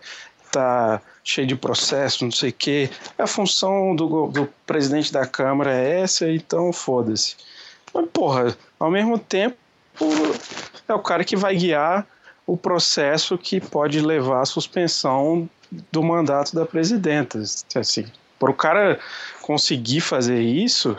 tá 0.51 1.01
cheio 1.23 1.47
de 1.47 1.55
processo, 1.55 2.23
não 2.23 2.31
sei 2.31 2.51
o 2.51 2.53
quê, 2.53 2.89
a 3.17 3.27
função 3.27 3.95
do, 3.95 4.27
do 4.27 4.47
presidente 4.65 5.11
da 5.11 5.25
Câmara 5.25 5.73
é 5.73 6.01
essa, 6.01 6.29
então 6.31 6.71
foda-se. 6.71 7.35
Mas, 7.93 8.07
porra, 8.11 8.55
ao 8.79 8.91
mesmo 8.91 9.17
tempo, 9.17 9.57
é 10.87 10.93
o 10.93 10.99
cara 10.99 11.23
que 11.25 11.35
vai 11.35 11.55
guiar 11.55 12.05
o 12.45 12.55
processo 12.55 13.37
que 13.37 13.59
pode 13.59 13.99
levar 13.99 14.41
à 14.41 14.45
suspensão 14.45 15.49
do 15.91 16.01
mandato 16.01 16.55
da 16.55 16.65
presidenta. 16.65 17.39
Assim, 17.75 18.05
para 18.39 18.51
o 18.51 18.53
cara 18.53 18.99
conseguir 19.41 20.01
fazer 20.01 20.41
isso, 20.41 20.95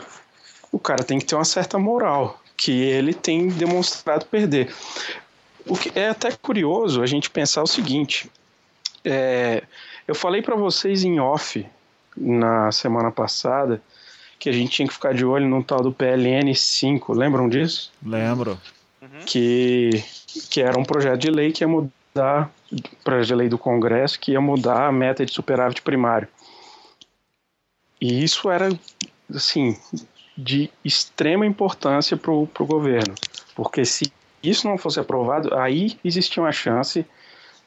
o 0.71 0.79
cara 0.79 1.03
tem 1.03 1.19
que 1.19 1.25
ter 1.25 1.35
uma 1.35 1.45
certa 1.45 1.77
moral, 1.77 2.39
que 2.55 2.71
ele 2.71 3.13
tem 3.13 3.47
demonstrado 3.47 4.25
perder. 4.25 4.73
O 5.65 5.77
que 5.77 5.91
é 5.97 6.09
até 6.09 6.31
curioso 6.31 7.01
a 7.01 7.05
gente 7.05 7.29
pensar 7.29 7.63
o 7.63 7.67
seguinte: 7.67 8.29
é, 9.03 9.63
eu 10.07 10.15
falei 10.15 10.41
para 10.41 10.55
vocês 10.55 11.03
em 11.03 11.19
off 11.19 11.65
na 12.17 12.71
semana 12.71 13.11
passada 13.11 13.81
que 14.37 14.49
a 14.49 14.53
gente 14.53 14.71
tinha 14.71 14.87
que 14.87 14.93
ficar 14.93 15.13
de 15.13 15.25
olho 15.25 15.47
num 15.47 15.61
tal 15.61 15.81
do 15.81 15.91
PLN 15.91 16.55
5. 16.55 17.13
Lembram 17.13 17.49
disso? 17.49 17.91
Lembro. 18.03 18.59
Uhum. 19.01 19.25
Que, 19.25 20.03
que 20.49 20.61
era 20.61 20.79
um 20.79 20.83
projeto 20.83 21.19
de 21.19 21.29
lei 21.29 21.51
que 21.51 21.63
ia 21.63 21.67
mudar 21.67 22.49
projeto 23.03 23.27
de 23.27 23.35
lei 23.35 23.49
do 23.49 23.57
Congresso 23.57 24.19
que 24.19 24.31
ia 24.31 24.41
mudar 24.41 24.87
a 24.87 24.91
meta 24.91 25.25
de 25.25 25.33
superávit 25.33 25.81
primário. 25.81 26.27
E 28.01 28.23
isso 28.23 28.49
era, 28.49 28.69
assim, 29.33 29.77
de 30.37 30.69
extrema 30.83 31.45
importância 31.45 32.15
para 32.15 32.31
o 32.31 32.47
governo, 32.61 33.13
porque 33.55 33.83
se 33.83 34.11
isso 34.41 34.67
não 34.67 34.77
fosse 34.77 34.99
aprovado, 34.99 35.53
aí 35.55 35.99
existia 36.03 36.41
uma 36.41 36.51
chance 36.51 37.05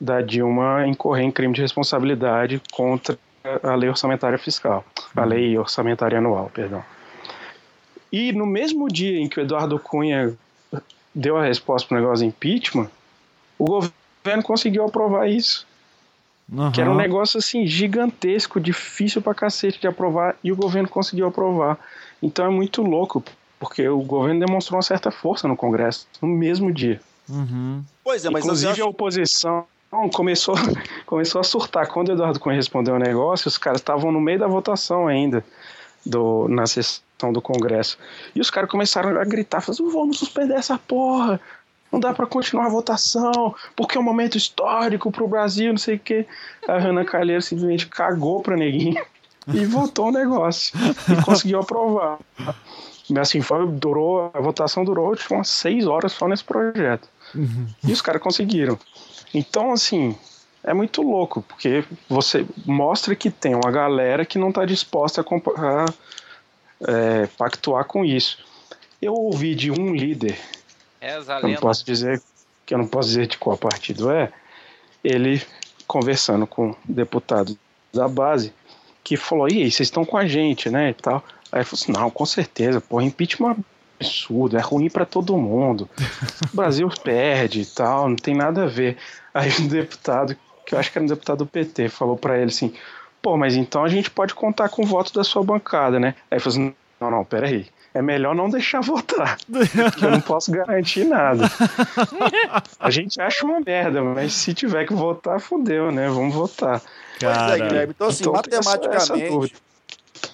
da 0.00 0.22
Dilma 0.22 0.86
incorrer 0.86 1.24
em 1.24 1.30
crime 1.30 1.54
de 1.54 1.60
responsabilidade 1.60 2.60
contra 2.72 3.18
a 3.62 3.74
lei 3.74 3.88
orçamentária 3.88 4.38
fiscal, 4.38 4.84
a 5.14 5.24
lei 5.24 5.56
orçamentária 5.58 6.18
anual, 6.18 6.50
perdão. 6.52 6.82
E 8.10 8.32
no 8.32 8.46
mesmo 8.46 8.88
dia 8.88 9.18
em 9.18 9.28
que 9.28 9.38
o 9.38 9.42
Eduardo 9.42 9.78
Cunha 9.78 10.36
deu 11.14 11.36
a 11.36 11.44
resposta 11.44 11.88
para 11.88 11.98
o 11.98 12.00
negócio 12.00 12.24
de 12.24 12.28
impeachment, 12.28 12.90
o 13.58 13.64
governo 13.64 14.42
conseguiu 14.42 14.84
aprovar 14.84 15.28
isso. 15.28 15.66
Uhum. 16.52 16.70
Que 16.70 16.80
era 16.80 16.90
um 16.90 16.94
negócio 16.94 17.38
assim 17.38 17.66
gigantesco, 17.66 18.60
difícil 18.60 19.22
pra 19.22 19.34
cacete 19.34 19.80
de 19.80 19.86
aprovar, 19.86 20.36
e 20.44 20.52
o 20.52 20.56
governo 20.56 20.88
conseguiu 20.88 21.26
aprovar. 21.26 21.78
Então 22.22 22.44
é 22.44 22.50
muito 22.50 22.82
louco, 22.82 23.24
porque 23.58 23.88
o 23.88 24.02
governo 24.02 24.44
demonstrou 24.44 24.76
uma 24.76 24.82
certa 24.82 25.10
força 25.10 25.48
no 25.48 25.56
Congresso 25.56 26.06
no 26.20 26.28
mesmo 26.28 26.70
dia. 26.70 27.00
Uhum. 27.28 27.82
Pois 28.04 28.24
é, 28.24 28.30
mas 28.30 28.44
Inclusive 28.44 28.72
acho... 28.72 28.82
a 28.82 28.86
oposição 28.86 29.66
começou, 30.12 30.54
começou 31.06 31.40
a 31.40 31.44
surtar. 31.44 31.88
Quando 31.88 32.08
o 32.08 32.12
Eduardo 32.12 32.38
Cunha 32.38 32.56
respondeu 32.56 32.94
o 32.94 32.98
negócio, 32.98 33.48
os 33.48 33.56
caras 33.56 33.80
estavam 33.80 34.12
no 34.12 34.20
meio 34.20 34.38
da 34.38 34.46
votação 34.46 35.06
ainda, 35.06 35.42
do, 36.04 36.48
na 36.48 36.66
sessão 36.66 37.32
do 37.32 37.40
Congresso. 37.40 37.96
E 38.34 38.40
os 38.40 38.50
caras 38.50 38.70
começaram 38.70 39.18
a 39.18 39.24
gritar, 39.24 39.62
falando, 39.62 39.90
vamos 39.90 40.18
suspender 40.18 40.54
essa 40.54 40.76
porra, 40.76 41.40
não 41.92 42.00
dá 42.00 42.14
para 42.14 42.26
continuar 42.26 42.66
a 42.66 42.70
votação, 42.70 43.54
porque 43.76 43.98
é 43.98 44.00
um 44.00 44.04
momento 44.04 44.38
histórico 44.38 45.12
pro 45.12 45.28
Brasil, 45.28 45.70
não 45.70 45.78
sei 45.78 45.96
o 45.96 45.98
quê. 45.98 46.26
A 46.66 46.72
Ana 46.72 47.04
Calheiro 47.04 47.42
simplesmente 47.42 47.86
cagou 47.86 48.40
pra 48.40 48.56
neguinho 48.56 49.04
e 49.52 49.66
votou 49.66 50.08
o 50.08 50.12
negócio. 50.12 50.74
E 51.10 51.22
conseguiu 51.22 51.60
aprovar. 51.60 52.18
Mas 53.10 53.28
assim, 53.28 53.42
foi, 53.42 53.66
durou, 53.66 54.30
a 54.32 54.40
votação 54.40 54.84
durou 54.84 55.14
tipo, 55.14 55.34
umas 55.34 55.48
seis 55.48 55.86
horas 55.86 56.12
só 56.12 56.26
nesse 56.26 56.44
projeto. 56.44 57.06
Uhum. 57.34 57.66
E 57.84 57.92
os 57.92 58.00
caras 58.00 58.22
conseguiram. 58.22 58.78
Então, 59.34 59.72
assim, 59.72 60.16
é 60.64 60.72
muito 60.72 61.02
louco, 61.02 61.42
porque 61.42 61.84
você 62.08 62.46
mostra 62.64 63.14
que 63.14 63.30
tem 63.30 63.54
uma 63.54 63.70
galera 63.70 64.24
que 64.24 64.38
não 64.38 64.48
está 64.48 64.64
disposta 64.64 65.20
a, 65.20 65.24
a 65.24 65.86
é, 66.90 67.26
pactuar 67.36 67.84
com 67.84 68.04
isso. 68.04 68.38
Eu 69.00 69.14
ouvi 69.14 69.54
de 69.54 69.70
um 69.70 69.94
líder 69.94 70.38
Essa 71.02 71.40
eu 71.42 71.48
não 71.48 71.56
posso 71.56 71.84
dizer 71.84 72.22
que 72.64 72.72
eu 72.72 72.78
não 72.78 72.86
posso 72.86 73.08
dizer 73.08 73.26
de 73.26 73.36
qual 73.36 73.58
partido 73.58 74.08
é. 74.08 74.32
Ele 75.02 75.42
conversando 75.84 76.46
com 76.46 76.76
deputado 76.84 77.58
da 77.92 78.06
base 78.06 78.54
que 79.02 79.16
falou: 79.16 79.48
"E 79.48 79.64
aí, 79.64 79.70
vocês 79.70 79.88
estão 79.88 80.04
com 80.04 80.16
a 80.16 80.26
gente, 80.28 80.70
né?" 80.70 80.90
e 80.90 80.94
tal. 80.94 81.24
Aí 81.50 81.58
ele 81.58 81.64
falou 81.64 81.82
assim: 81.82 81.92
"Não, 81.92 82.08
com 82.08 82.24
certeza, 82.24 82.80
pô, 82.80 83.00
impeachment 83.00 83.50
é 83.50 83.54
um 83.54 83.64
absurdo, 83.98 84.56
é 84.56 84.60
ruim 84.60 84.88
para 84.88 85.04
todo 85.04 85.36
mundo. 85.36 85.90
O 86.52 86.56
Brasil 86.56 86.88
perde 87.02 87.62
e 87.62 87.66
tal, 87.66 88.08
não 88.08 88.16
tem 88.16 88.36
nada 88.36 88.62
a 88.62 88.66
ver." 88.66 88.96
Aí 89.34 89.50
um 89.60 89.66
deputado, 89.66 90.36
que 90.64 90.72
eu 90.72 90.78
acho 90.78 90.92
que 90.92 90.98
era 90.98 91.04
um 91.04 91.08
deputado 91.08 91.38
do 91.38 91.46
PT, 91.46 91.88
falou 91.88 92.16
para 92.16 92.36
ele 92.36 92.52
assim: 92.52 92.72
"Pô, 93.20 93.36
mas 93.36 93.56
então 93.56 93.82
a 93.82 93.88
gente 93.88 94.08
pode 94.08 94.34
contar 94.34 94.68
com 94.68 94.84
o 94.84 94.86
voto 94.86 95.12
da 95.12 95.24
sua 95.24 95.42
bancada, 95.42 95.98
né?" 95.98 96.14
Aí 96.30 96.36
ele 96.36 96.40
falou 96.40 96.58
assim: 96.58 96.74
"Não, 97.00 97.10
não, 97.10 97.24
peraí 97.24 97.66
é 97.94 98.00
melhor 98.00 98.34
não 98.34 98.48
deixar 98.48 98.80
votar. 98.80 99.38
Porque 99.50 100.04
eu 100.04 100.10
não 100.10 100.20
posso 100.20 100.50
garantir 100.50 101.04
nada. 101.04 101.44
A 102.80 102.90
gente 102.90 103.20
acha 103.20 103.44
uma 103.44 103.60
merda, 103.60 104.02
mas 104.02 104.32
se 104.32 104.54
tiver 104.54 104.86
que 104.86 104.94
votar, 104.94 105.40
fodeu, 105.40 105.92
né? 105.92 106.08
Vamos 106.08 106.34
votar. 106.34 106.80
Pois 107.20 107.32
é, 107.32 107.34
Cara, 107.34 107.58
Guilherme. 107.58 107.94
Então, 107.94 108.08
assim, 108.08 108.24
Então, 108.24 108.36
essa 108.36 108.70
matematicamente, 108.70 109.54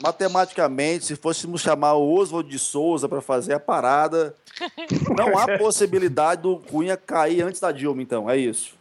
matematicamente, 0.00 1.04
se 1.04 1.16
fôssemos 1.16 1.60
chamar 1.60 1.94
o 1.94 2.14
Oswald 2.14 2.48
de 2.48 2.58
Souza 2.58 3.08
para 3.08 3.20
fazer 3.20 3.54
a 3.54 3.60
parada, 3.60 4.34
não 5.16 5.36
há 5.36 5.46
possibilidade 5.58 6.42
do 6.42 6.56
Cunha 6.56 6.96
cair 6.96 7.42
antes 7.42 7.60
da 7.60 7.72
Dilma, 7.72 8.02
então, 8.02 8.30
é 8.30 8.36
isso. 8.36 8.76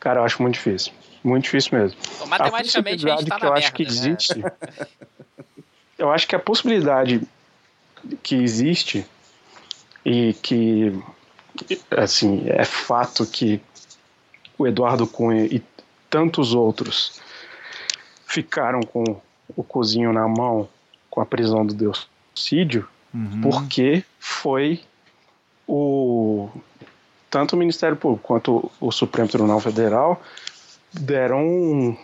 Cara, 0.00 0.20
eu 0.20 0.24
acho 0.24 0.42
muito 0.42 0.54
difícil. 0.54 0.92
Muito 1.22 1.44
difícil 1.44 1.78
mesmo. 1.78 1.98
Então, 2.16 2.26
matematicamente 2.26 3.06
a 3.06 3.16
gente 3.16 3.28
possibilidade 3.28 3.28
tá 3.28 3.38
que 3.38 3.44
eu 3.44 3.50
merda, 3.50 3.66
acho 3.66 3.72
que 3.74 3.82
né? 3.84 3.88
existe. 3.88 4.44
eu 5.96 6.10
acho 6.10 6.26
que 6.26 6.34
a 6.34 6.38
possibilidade 6.38 7.22
que 8.22 8.34
existe 8.36 9.06
e 10.04 10.32
que 10.34 10.98
assim 11.96 12.44
é 12.48 12.64
fato 12.64 13.24
que 13.26 13.60
o 14.58 14.66
Eduardo 14.66 15.06
Cunha 15.06 15.44
e 15.44 15.62
tantos 16.10 16.54
outros 16.54 17.20
ficaram 18.26 18.80
com 18.80 19.20
o 19.56 19.62
cozinho 19.62 20.12
na 20.12 20.26
mão 20.26 20.68
com 21.10 21.20
a 21.20 21.26
prisão 21.26 21.64
do 21.64 21.74
Deucídio 21.74 22.88
Uhum. 23.14 23.42
porque 23.42 24.02
foi 24.18 24.80
o 25.68 26.48
tanto 27.28 27.54
o 27.54 27.58
Ministério 27.58 27.94
Público 27.96 28.26
quanto 28.26 28.70
o 28.80 28.90
Supremo 28.90 29.28
Tribunal 29.28 29.60
Federal 29.60 30.22
deram 30.92 31.40
um, 31.46 31.96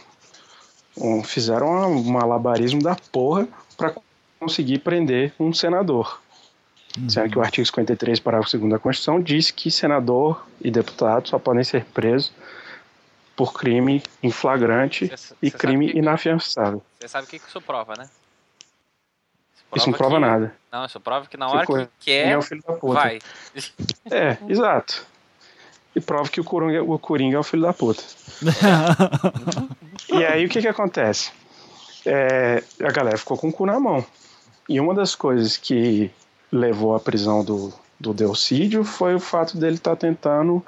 um- 0.98 1.22
fizeram 1.24 1.90
um 1.92 2.02
malabarismo 2.04 2.82
da 2.82 2.94
porra 3.10 3.48
para 3.76 3.94
conseguir 4.39 4.78
prender 4.78 5.32
um 5.39 5.52
senador. 5.52 6.20
Sendo 7.09 7.31
que 7.31 7.39
o 7.39 7.43
artigo 7.43 7.65
53, 7.66 8.19
parágrafo 8.19 8.56
2 8.59 8.70
da 8.73 8.78
Constituição, 8.78 9.20
diz 9.20 9.51
que 9.51 9.70
senador 9.70 10.44
e 10.60 10.70
deputado 10.70 11.28
só 11.28 11.39
podem 11.39 11.62
ser 11.62 11.85
presos 11.85 12.32
por 13.36 13.52
crime 13.52 14.02
em 14.23 14.31
flagrante 14.32 15.06
Cê- 15.16 15.35
e 15.40 15.51
cê 15.51 15.56
crime 15.59 15.93
que- 15.93 15.98
inafiançável. 15.98 16.82
Você 16.98 17.06
sabe 17.06 17.27
o 17.27 17.31
que 17.31 17.39
que 17.39 17.47
isso 17.48 17.60
prova, 17.60 17.94
né? 17.97 18.09
Isso 19.77 19.89
não 19.90 19.97
prova 19.97 20.15
que- 20.16 20.20
nada. 20.20 20.55
Não, 20.73 20.85
isso 20.86 20.98
prova 20.98 21.27
que 21.27 21.36
na 21.36 21.47
Que 21.47 21.56
hora 21.56 21.66
coisa. 21.66 21.90
que 22.01 22.06
quer, 22.06 22.28
é 22.31 22.39
o 22.39 22.43
filho 22.43 22.62
da 22.66 22.73
puta. 22.73 22.94
vai. 22.94 23.19
É, 24.10 24.36
exato. 24.48 25.06
E 25.94 26.01
prova 26.01 26.28
que 26.28 26.40
o 26.40 26.44
Coringa, 26.44 26.82
o 26.82 26.98
Coringa 26.98 27.36
é 27.36 27.40
o 27.40 27.44
filho 27.44 27.62
da 27.62 27.73
puta. 27.73 28.02
e 30.09 30.24
aí 30.24 30.44
o 30.47 30.48
que 30.48 30.60
que 30.60 30.69
acontece? 30.69 31.31
É, 32.05 32.62
a 32.82 32.90
galera 32.90 33.19
ficou 33.19 33.36
com 33.36 33.48
o 33.48 33.52
cu 33.52 33.66
na 33.66 33.78
mão. 33.78 34.05
E 34.69 34.78
uma 34.81 34.95
das 34.95 35.15
coisas 35.15 35.57
que 35.57 36.11
levou 36.53 36.95
à 36.95 37.01
prisão 37.01 37.45
do, 37.45 37.73
do 37.99 38.12
Delcídio 38.12 38.85
foi 38.85 39.15
o 39.15 39.20
fato 39.20 39.57
dele 39.57 39.77
estar 39.77 39.97
tentando 39.97 40.65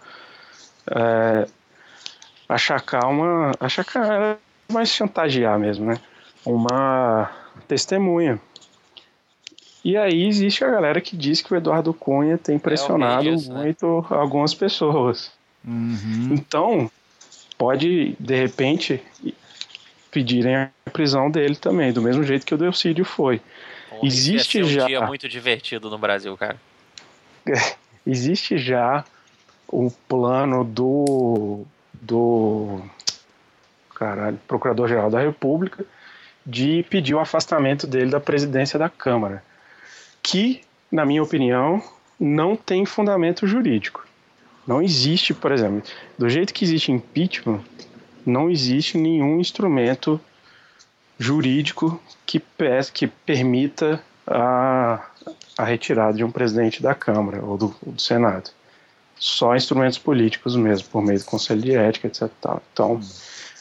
é, 0.90 1.46
achacar 2.48 3.08
uma. 3.08 3.52
Achacar, 3.60 4.10
é 4.10 4.36
mais 4.72 4.88
chantagear 4.88 5.58
mesmo, 5.58 5.86
né? 5.86 6.00
Uma 6.44 7.30
testemunha. 7.68 8.40
E 9.84 9.96
aí 9.96 10.26
existe 10.26 10.64
a 10.64 10.70
galera 10.70 11.00
que 11.00 11.16
diz 11.16 11.40
que 11.40 11.52
o 11.52 11.56
Eduardo 11.56 11.94
Cunha 11.94 12.36
tem 12.36 12.58
pressionado 12.58 13.22
disso, 13.22 13.52
né? 13.52 13.62
muito 13.62 14.04
algumas 14.10 14.54
pessoas. 14.54 15.32
Uhum. 15.64 16.28
Então, 16.32 16.90
pode, 17.56 18.14
de 18.18 18.34
repente, 18.34 19.02
pedirem 20.10 20.56
a 20.56 20.70
prisão 20.92 21.30
dele 21.30 21.56
também, 21.56 21.92
do 21.92 22.02
mesmo 22.02 22.22
jeito 22.24 22.44
que 22.44 22.54
o 22.54 22.58
Delcídio 22.58 23.04
foi. 23.04 23.40
Isso 24.02 24.30
Existe 24.30 24.62
um 24.62 24.68
já. 24.68 24.86
dia 24.86 25.06
muito 25.06 25.28
divertido 25.28 25.90
no 25.90 25.98
Brasil, 25.98 26.36
cara. 26.36 26.60
Existe 28.06 28.58
já 28.58 29.04
o 29.68 29.90
plano 30.08 30.64
do, 30.64 31.64
do 31.92 32.82
caralho, 33.94 34.38
Procurador-Geral 34.48 35.10
da 35.10 35.20
República 35.20 35.84
de 36.44 36.84
pedir 36.88 37.14
o 37.14 37.20
afastamento 37.20 37.86
dele 37.86 38.10
da 38.10 38.20
presidência 38.20 38.78
da 38.78 38.88
Câmara, 38.88 39.44
que, 40.22 40.62
na 40.90 41.04
minha 41.04 41.22
opinião, 41.22 41.82
não 42.18 42.56
tem 42.56 42.84
fundamento 42.84 43.46
jurídico. 43.46 44.06
Não 44.66 44.82
existe, 44.82 45.32
por 45.34 45.52
exemplo, 45.52 45.82
do 46.18 46.28
jeito 46.28 46.52
que 46.52 46.64
existe 46.64 46.92
impeachment, 46.92 47.60
não 48.24 48.50
existe 48.50 48.98
nenhum 48.98 49.40
instrumento 49.40 50.20
jurídico 51.20 52.00
que, 52.24 52.42
que 52.94 53.06
permita 53.06 54.02
a, 54.26 55.04
a 55.58 55.64
retirada 55.64 56.14
de 56.14 56.24
um 56.24 56.30
presidente 56.30 56.82
da 56.82 56.94
Câmara 56.94 57.44
ou 57.44 57.58
do, 57.58 57.76
do 57.86 58.00
Senado. 58.00 58.50
Só 59.16 59.54
instrumentos 59.54 59.98
políticos 59.98 60.56
mesmo, 60.56 60.88
por 60.88 61.02
meio 61.02 61.18
do 61.18 61.26
Conselho 61.26 61.60
de 61.60 61.76
Ética, 61.76 62.06
etc. 62.08 62.30
Então, 62.72 62.98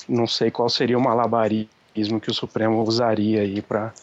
não 0.08 0.26
sei 0.26 0.50
qual 0.50 0.70
seria 0.70 0.98
o 0.98 1.02
malabarismo 1.02 2.22
que 2.22 2.32
o 2.32 2.34
Supremo 2.34 2.82
usaria 2.82 3.42
aí 3.42 3.62
para 3.62 3.94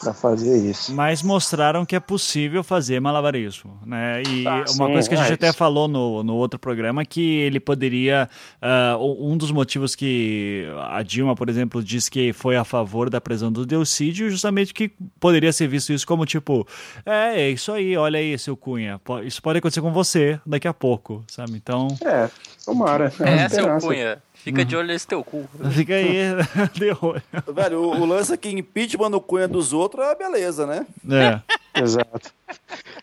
para 0.00 0.14
fazer 0.14 0.56
isso. 0.58 0.94
Mas 0.94 1.22
mostraram 1.22 1.84
que 1.84 1.96
é 1.96 2.00
possível 2.00 2.62
fazer 2.62 3.00
malabarismo, 3.00 3.78
né? 3.84 4.22
E 4.22 4.46
Ah, 4.46 4.64
uma 4.74 4.86
sim, 4.86 4.92
coisa 4.92 5.08
que 5.08 5.14
a 5.14 5.18
gente 5.18 5.30
é 5.30 5.34
até 5.34 5.52
falou 5.52 5.88
no, 5.88 6.22
no 6.22 6.34
outro 6.36 6.58
programa 6.58 7.04
que 7.04 7.36
ele 7.38 7.58
poderia. 7.60 8.28
ah, 8.62 8.96
um 9.00 9.36
dos 9.36 9.50
motivos 9.50 9.94
que 9.94 10.66
a 10.90 11.02
Dilma, 11.02 11.34
por 11.34 11.48
exemplo, 11.48 11.82
diz 11.82 12.08
que 12.08 12.32
foi 12.32 12.56
a 12.56 12.64
favor 12.64 13.10
da 13.10 13.20
prisão 13.20 13.50
do 13.50 13.66
Delcídio, 13.66 14.30
justamente 14.30 14.72
que 14.72 14.90
poderia 15.18 15.52
ser 15.52 15.66
visto 15.68 15.92
isso 15.92 16.06
como 16.06 16.24
tipo, 16.24 16.66
é, 17.04 17.40
é 17.42 17.50
isso 17.50 17.72
aí, 17.72 17.96
olha 17.96 18.18
aí, 18.18 18.38
seu 18.38 18.56
Cunha, 18.56 19.00
isso 19.24 19.42
pode 19.42 19.58
acontecer 19.58 19.80
com 19.80 19.92
você 19.92 20.40
daqui 20.46 20.68
a 20.68 20.74
pouco, 20.74 21.24
sabe? 21.28 21.52
Então, 21.56 21.88
É, 22.04 22.28
tomara. 22.64 23.12
É, 23.20 23.44
É, 23.44 23.48
seu. 23.48 23.78
Cunha. 23.78 24.22
Fica 24.42 24.64
de 24.64 24.76
olho 24.76 24.88
nesse 24.88 25.06
teu 25.06 25.22
cu. 25.22 25.48
fica 25.72 25.94
aí, 25.94 26.18
de 26.72 26.90
olho. 27.00 27.22
Velho, 27.52 27.82
o, 27.82 28.00
o 28.00 28.06
lance 28.06 28.32
é 28.32 28.36
que 28.36 28.48
impeachment 28.48 29.10
no 29.10 29.20
cunha 29.20 29.48
dos 29.48 29.72
outros 29.72 30.04
é 30.06 30.14
beleza, 30.14 30.66
né? 30.66 30.86
É. 31.10 31.40
Exato. 31.80 32.32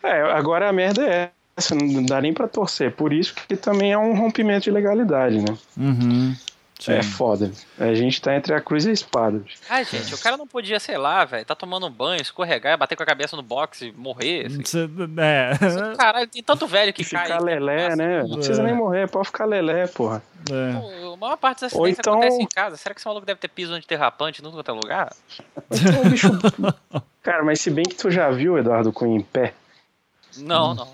É, 0.03 0.21
agora 0.31 0.69
a 0.69 0.73
merda 0.73 1.05
é 1.05 1.31
essa, 1.55 1.73
não 1.75 2.05
dá 2.05 2.21
nem 2.21 2.33
pra 2.33 2.47
torcer. 2.47 2.91
Por 2.91 3.13
isso 3.13 3.33
que 3.47 3.55
também 3.55 3.93
é 3.93 3.97
um 3.97 4.15
rompimento 4.15 4.65
de 4.65 4.71
legalidade, 4.71 5.37
né? 5.37 5.57
Uhum. 5.77 6.35
Sim. 6.77 6.91
É 6.91 7.01
foda. 7.03 7.51
A 7.79 7.93
gente 7.93 8.21
tá 8.21 8.35
entre 8.35 8.53
a 8.53 8.59
cruz 8.59 8.85
e 8.85 8.89
a 8.89 8.93
espada. 8.93 9.41
Ai, 9.69 9.85
gente, 9.85 10.13
o 10.13 10.17
cara 10.17 10.35
não 10.35 10.45
podia, 10.45 10.77
sei 10.79 10.97
lá, 10.97 11.23
velho, 11.23 11.45
tá 11.45 11.55
tomando 11.55 11.87
um 11.87 11.89
banho, 11.91 12.21
escorregar, 12.21 12.77
bater 12.77 12.97
com 12.97 13.03
a 13.03 13.05
cabeça 13.05 13.35
no 13.37 13.41
boxe, 13.41 13.93
morrer. 13.97 14.47
assim. 14.47 14.89
É. 15.17 15.51
Caralho, 15.95 16.27
tem 16.27 16.43
tanto 16.43 16.67
velho 16.67 16.91
que 16.93 17.01
E 17.01 17.05
cai. 17.05 17.25
ficar 17.25 17.39
lelé, 17.41 17.95
né? 17.95 18.23
Não 18.23 18.35
precisa 18.35 18.61
É. 18.61 18.65
nem 18.65 18.75
morrer, 18.75 19.07
pode 19.09 19.27
ficar 19.27 19.45
lelé, 19.45 19.87
porra. 19.87 20.21
É. 20.51 20.73
Pô, 20.79 21.13
A 21.13 21.17
maior 21.17 21.37
parte 21.37 21.61
dos 21.63 21.73
Ou 21.73 21.85
acidentes 21.85 21.99
então- 21.99 22.13
acontece 22.15 22.41
em 22.43 22.47
casa. 22.47 22.75
Será 22.77 22.93
que 22.93 22.99
esse 22.99 23.07
maluco 23.07 23.25
deve 23.25 23.39
ter 23.39 23.47
piso 23.47 23.73
antiderrapante 23.73 24.41
em 24.43 24.45
é 24.45 24.71
lugar? 24.73 25.13
Então, 25.71 26.09
bicho. 26.09 26.27
Cara, 27.23 27.43
mas 27.43 27.61
se 27.61 27.71
bem 27.71 27.85
que 27.85 27.95
tu 27.95 28.11
já 28.11 28.29
viu 28.29 28.53
o 28.53 28.57
Eduardo 28.59 28.91
Cunha 28.91 29.17
em 29.17 29.21
pé, 29.23 29.53
Não, 30.37 30.75
não. 30.75 30.93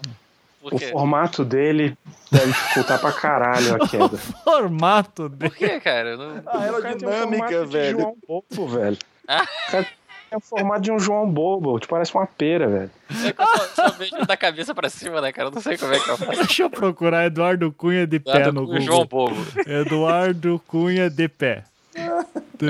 Por 0.62 0.74
o 0.76 0.78
quê? 0.78 0.88
formato 0.88 1.44
dele 1.44 1.98
deve 2.32 2.48
dificultar 2.48 3.00
pra 3.00 3.12
caralho 3.12 3.76
a 3.76 3.80
queda. 3.90 4.18
Formato 4.18 5.28
dele. 5.30 5.50
Por 5.50 5.58
quê, 5.58 5.80
cara? 5.80 6.16
Não- 6.16 6.42
A 6.46 6.58
O 6.58 6.60
o 6.60 6.62
aerodinâmica, 6.62 7.18
formato 7.28 7.66
de 7.66 7.72
velho. 7.72 8.00
João 8.00 8.16
Bobo, 8.28 8.68
velho. 8.68 8.98
Ah. 9.28 9.44
O 9.68 9.72
cara 9.72 9.84
tem 10.30 10.38
o 10.38 10.40
formato 10.42 10.82
de 10.82 10.92
um 10.92 11.00
João 11.00 11.30
Bobo, 11.30 11.80
te 11.80 11.88
parece 11.88 12.14
uma 12.14 12.26
pera, 12.28 12.68
velho. 12.68 12.92
É 13.26 13.34
que 13.34 13.42
eu 13.42 13.48
só, 13.48 13.66
só 13.76 13.90
vejo 13.90 14.16
da 14.26 14.38
cabeça 14.38 14.74
pra 14.76 14.88
cima, 14.90 15.20
né, 15.20 15.32
cara? 15.32 15.50
Eu 15.50 15.52
não 15.52 15.62
sei 15.62 15.78
como 15.78 15.94
é 15.94 16.00
que 16.00 16.10
eu 16.10 16.18
faço. 16.18 16.32
Deixa 16.40 16.64
eu 16.64 16.70
procurar 16.70 17.26
Eduardo 17.26 17.72
Cunha 17.72 18.06
de 18.08 18.20
pé 18.20 18.40
Nada 18.40 18.52
no 18.52 18.62
o 18.62 18.66
Google. 18.68 18.82
João 18.82 19.06
Bobo. 19.06 19.36
Eduardo 19.68 20.62
Cunha 20.68 21.10
de 21.10 21.28
pé. 21.28 21.64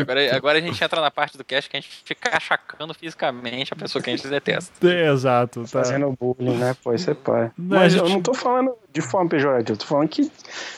Agora, 0.02 0.36
agora 0.36 0.58
a 0.58 0.62
gente 0.62 0.84
entra 0.84 1.02
na 1.02 1.12
parte 1.12 1.38
do 1.38 1.44
cast 1.44 1.70
que 1.70 1.78
a 1.78 1.80
gente 1.80 2.02
fica 2.06 2.36
achacando 2.36 2.94
fisicamente 2.94 3.74
a 3.74 3.76
pessoa 3.76 4.02
que 4.02 4.10
a 4.10 4.16
gente 4.16 4.28
detesta. 4.28 4.88
É, 4.88 5.10
Exato, 5.12 5.62
tá. 5.62 5.68
Fazendo 5.68 6.16
bullying, 6.20 6.58
né? 6.58 6.76
Pô, 6.84 6.94
isso 6.94 7.12
é 7.12 7.14
pai. 7.14 7.52
Não, 7.58 7.78
Mas 7.78 7.96
a 7.96 8.00
eu 8.00 8.10
não 8.10 8.22
tô 8.22 8.34
falando 8.34 8.74
de 8.94 9.02
forma 9.02 9.30
pejorativa, 9.30 9.72
eu 9.74 9.78
tô 9.78 9.86
falando 9.86 10.10
que 10.10 10.30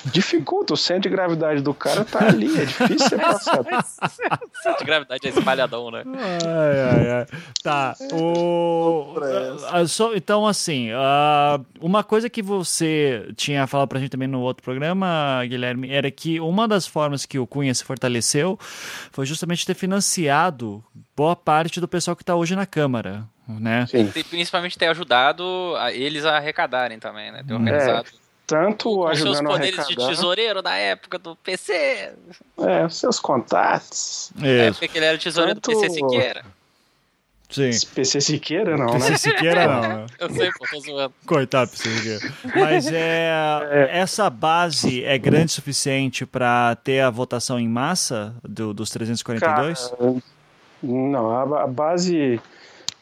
dificulta. 0.05 0.73
O 0.73 0.77
centro 0.77 1.03
de 1.03 1.09
gravidade 1.09 1.61
do 1.61 1.73
cara 1.73 2.05
tá 2.05 2.27
ali, 2.27 2.45
é 2.59 2.65
difícil 2.65 3.09
você 3.09 3.17
passar. 3.17 3.63
Centro 4.61 4.79
de 4.79 4.85
gravidade 4.85 5.25
é 5.25 5.29
espalhadão, 5.29 5.89
né? 5.91 6.03
Ai, 6.05 6.79
ai, 6.81 7.11
ai. 7.11 7.25
Tá. 7.63 7.95
O... 8.13 9.15
ah, 9.71 9.85
só- 9.87 10.13
então, 10.15 10.45
assim, 10.45 10.89
ah, 10.93 11.59
uma 11.81 12.03
coisa 12.03 12.29
que 12.29 12.41
você 12.41 13.27
tinha 13.35 13.65
falado 13.67 13.87
pra 13.89 13.99
gente 13.99 14.11
também 14.11 14.27
no 14.27 14.41
outro 14.41 14.63
programa, 14.63 15.41
Guilherme, 15.47 15.91
era 15.91 16.09
que 16.11 16.39
uma 16.39 16.67
das 16.67 16.85
formas 16.85 17.25
que 17.25 17.39
o 17.39 17.47
Cunha 17.47 17.73
se 17.73 17.83
fortaleceu 17.83 18.57
foi 19.11 19.25
justamente 19.25 19.65
ter 19.65 19.73
financiado 19.73 20.83
boa 21.15 21.35
parte 21.35 21.79
do 21.79 21.87
pessoal 21.87 22.15
que 22.15 22.23
tá 22.23 22.35
hoje 22.35 22.55
na 22.55 22.65
Câmara, 22.65 23.23
né? 23.47 23.85
Sim. 23.87 24.11
E 24.15 24.23
principalmente 24.23 24.77
ter 24.77 24.87
ajudado 24.87 25.43
a- 25.77 25.91
eles 25.91 26.25
a 26.25 26.37
arrecadarem 26.37 26.99
também, 26.99 27.31
né? 27.31 27.43
Ter 27.47 27.53
organizado 27.53 28.09
Tanto 28.45 28.89
com 28.89 29.15
seus 29.15 29.27
ajudando 29.37 29.47
a 29.47 29.51
poderes 29.51 29.75
de 29.75 29.81
arrecadar, 29.93 30.07
tesoureiro 30.09 30.61
da 30.61 30.75
época 30.75 31.17
do 31.17 31.35
PC. 31.37 32.13
é, 32.59 32.89
seus 32.89 33.19
contatos. 33.19 34.31
Época 34.41 34.87
que 34.87 34.97
ele 34.97 35.05
era 35.05 35.17
tesoureiro 35.17 35.59
Tanto- 35.61 35.75
do 35.75 35.81
PC 35.81 35.93
Siqueira. 35.93 36.45
sim. 37.49 37.69
PC 37.95 38.19
Siqueira, 38.21 38.75
não, 38.77 38.93
né? 38.93 38.99
Se 38.99 39.17
Siqueira 39.17 39.67
não, 39.67 39.81
né? 40.03 40.05
Eu 40.19 40.29
sei, 40.29 40.49
pô, 40.57 40.65
tô 40.69 40.79
zoando. 40.81 41.13
Coitado 41.25 41.71
pra 41.71 41.79
você. 41.79 42.19
Mas 42.55 42.87
é, 42.91 43.89
essa 43.91 44.29
base 44.29 45.03
é 45.05 45.17
grande 45.17 45.45
o 45.45 45.49
suficiente 45.51 46.25
para 46.25 46.75
ter 46.83 46.99
a 46.99 47.09
votação 47.09 47.57
em 47.59 47.67
massa 47.69 48.35
do- 48.43 48.73
dos 48.73 48.89
342? 48.89 49.87
Cara, 49.89 50.15
não, 50.83 51.31
a, 51.55 51.63
a 51.63 51.67
base 51.67 52.39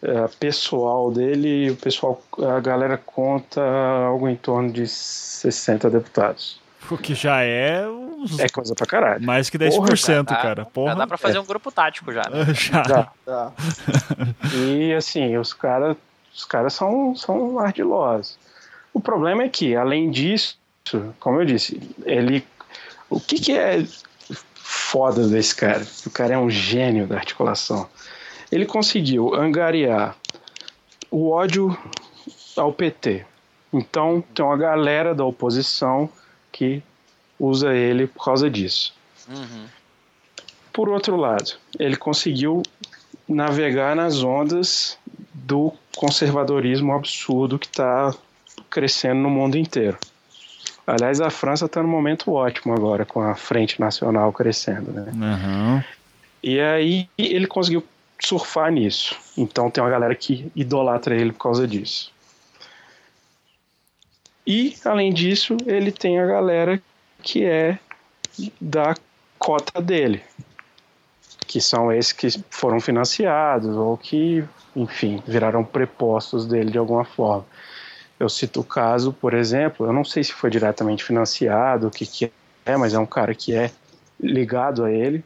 é, 0.02 0.28
pessoal 0.40 1.12
dele, 1.12 1.72
o 1.72 1.76
pessoal, 1.76 2.22
a 2.56 2.60
galera 2.60 2.98
conta 2.98 3.62
algo 4.08 4.30
em 4.30 4.36
torno 4.36 4.72
de 4.72 4.88
60 4.88 5.90
deputados. 5.90 6.60
o 6.90 6.98
que 6.98 7.14
já 7.16 7.41
é 7.44 7.88
uns- 7.88 8.40
É 8.40 8.48
coisa 8.49 8.74
pra 8.76 8.86
caralho. 8.86 9.24
mais 9.24 9.49
que 9.49 9.58
10%, 9.58 9.76
Porra, 9.76 9.95
já 9.95 10.24
cara. 10.41 10.64
Já 10.64 10.70
Porra. 10.70 10.95
dá 10.95 11.08
pra 11.08 11.18
fazer 11.18 11.40
um 11.40 11.45
grupo 11.45 11.72
tático 11.72 12.12
já, 12.14 12.24
né? 12.30 12.45
Já. 12.53 13.12
Já. 13.28 13.52
E 14.56 14.94
assim, 14.94 15.38
os 15.38 15.53
caras 15.53 15.95
os 16.34 16.45
caras 16.45 16.74
são, 16.74 17.14
são 17.16 17.60
ardilosos. 17.60 18.38
O 18.94 18.99
problema 19.02 19.44
é 19.44 19.49
que, 19.49 19.76
além 19.76 20.10
disso, 20.10 20.58
como 21.20 21.41
eu 21.41 21.45
disse, 21.45 21.80
ele. 22.06 22.45
O 23.10 23.20
que, 23.20 23.36
que 23.40 23.52
é 23.58 23.86
foda 24.92 25.26
desse 25.26 25.56
cara? 25.56 25.88
O 26.06 26.10
cara 26.10 26.34
é 26.34 26.38
um 26.38 26.50
gênio 26.50 27.08
da 27.08 27.16
articulação. 27.16 27.88
Ele 28.52 28.66
conseguiu 28.66 29.34
angariar 29.34 30.18
o 31.10 31.30
ódio 31.30 31.78
ao 32.58 32.74
PT. 32.74 33.26
Então, 33.72 34.22
tem 34.36 34.44
uma 34.44 34.58
galera 34.58 35.16
da 35.16 35.24
oposição 35.24 36.10
que 36.52 36.84
usa 37.40 37.74
ele 37.74 38.06
por 38.06 38.26
causa 38.26 38.50
disso. 38.50 38.94
Uhum. 39.30 39.66
Por 40.74 40.90
outro 40.90 41.16
lado, 41.16 41.54
ele 41.80 41.96
conseguiu 41.96 42.62
navegar 43.28 43.96
nas 43.96 44.22
ondas 44.22 44.98
do 45.34 45.72
conservadorismo 45.96 46.94
absurdo 46.94 47.58
que 47.58 47.68
está 47.68 48.14
crescendo 48.70 49.22
no 49.22 49.30
mundo 49.30 49.58
inteiro. 49.58 49.98
Aliás, 50.86 51.22
a 51.22 51.30
França 51.30 51.66
está 51.66 51.82
num 51.82 51.90
momento 51.90 52.32
ótimo 52.32 52.74
agora, 52.74 53.06
com 53.06 53.22
a 53.22 53.36
Frente 53.36 53.80
Nacional 53.80 54.34
crescendo. 54.34 54.91
Né? 54.91 55.12
Aham. 55.22 55.86
E 56.44 56.60
aí 56.60 57.10
ele 57.18 57.48
conseguiu 57.48 57.84
surfar 58.20 58.72
nisso. 58.72 59.16
Então 59.38 59.70
tem 59.70 59.84
uma 59.84 59.90
galera 59.90 60.16
que 60.16 60.52
idolatra 60.56 61.16
ele 61.16 61.32
por 61.32 61.44
causa 61.44 61.68
disso. 61.68 62.12
E, 64.45 64.76
além 64.84 65.14
disso, 65.14 65.56
ele 65.66 65.91
tem 65.91 66.20
a 66.20 66.26
galera 66.26 66.82
que 67.22 67.45
é 67.45 67.78
da 68.60 68.95
cota 69.38 69.82
dele. 69.82 70.22
Que 71.45 71.62
são 71.62 71.91
esses 71.91 72.12
que 72.12 72.28
foram 72.49 72.80
financiados 72.80 73.76
ou 73.76 73.98
que, 73.98 74.44
enfim, 74.76 75.22
viraram 75.28 75.64
prepostos 75.64 76.48
dele 76.48 76.72
de 76.72 76.78
alguma 76.78 77.06
forma. 77.06 77.45
Eu 78.22 78.30
cito 78.30 78.60
o 78.60 78.64
caso, 78.64 79.11
por 79.11 79.34
exemplo, 79.34 79.88
eu 79.88 79.91
não 79.91 80.03
sei 80.03 80.23
se 80.23 80.31
foi 80.31 80.52
diretamente 80.52 81.03
financiado, 81.03 81.88
o 81.88 81.89
que, 81.89 82.06
que 82.06 82.31
é, 82.64 82.77
mas 82.77 82.93
é 82.93 82.99
um 82.99 83.06
cara 83.06 83.34
que 83.34 83.56
é 83.56 83.72
ligado 84.19 84.85
a 84.85 84.91
ele, 84.91 85.23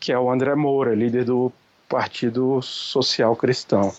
que 0.00 0.10
é 0.10 0.18
o 0.18 0.30
André 0.30 0.54
Moura, 0.54 0.94
líder 0.94 1.26
do 1.26 1.52
Partido 1.90 2.62
Social 2.62 3.36
Cristão, 3.36 3.92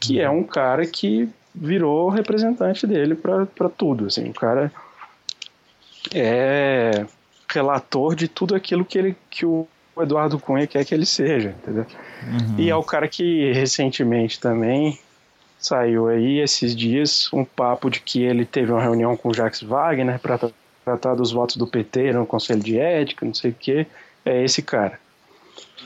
que 0.00 0.18
é 0.18 0.30
um 0.30 0.42
cara 0.42 0.86
que 0.86 1.28
virou 1.54 2.08
representante 2.08 2.86
dele 2.86 3.14
para 3.14 3.68
tudo. 3.68 4.06
Assim, 4.06 4.30
o 4.30 4.32
cara 4.32 4.72
é 6.14 7.04
relator 7.46 8.14
de 8.14 8.26
tudo 8.26 8.54
aquilo 8.54 8.86
que, 8.86 8.96
ele, 8.96 9.16
que 9.28 9.44
o 9.44 9.68
Eduardo 10.00 10.38
Cunha 10.38 10.66
quer 10.66 10.82
que 10.82 10.94
ele 10.94 11.04
seja, 11.04 11.50
entendeu? 11.50 11.84
E 12.56 12.70
é 12.70 12.74
o 12.74 12.82
cara 12.82 13.06
que 13.06 13.52
recentemente 13.52 14.40
também 14.40 14.98
saiu 15.58 16.08
aí 16.08 16.38
esses 16.38 16.74
dias 16.74 17.28
um 17.32 17.44
papo 17.44 17.90
de 17.90 18.00
que 18.00 18.22
ele 18.22 18.44
teve 18.44 18.72
uma 18.72 18.82
reunião 18.82 19.16
com 19.16 19.28
o 19.30 19.34
Jacques 19.34 19.62
Wagner 19.62 20.18
para 20.18 20.50
tratar 20.84 21.14
dos 21.14 21.32
votos 21.32 21.56
do 21.56 21.66
PT 21.66 22.12
no 22.12 22.26
Conselho 22.26 22.62
de 22.62 22.78
Ética, 22.78 23.26
não 23.26 23.34
sei 23.34 23.50
o 23.50 23.54
que. 23.54 23.86
É 24.24 24.44
esse 24.44 24.62
cara. 24.62 24.98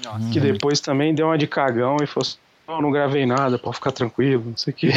Nossa. 0.05 0.31
Que 0.33 0.41
depois 0.41 0.81
também 0.81 1.15
deu 1.15 1.27
uma 1.27 1.39
de 1.39 1.47
cagão 1.47 1.97
e 2.03 2.07
falou 2.07 2.23
assim, 2.23 2.37
"Não, 2.67 2.81
não 2.83 2.91
gravei 2.91 3.25
nada, 3.27 3.59
pode 3.59 3.77
ficar 3.77 3.93
tranquilo, 3.93 4.45
não 4.47 4.57
sei 4.57 4.73
o 4.73 4.77
que. 4.77 4.89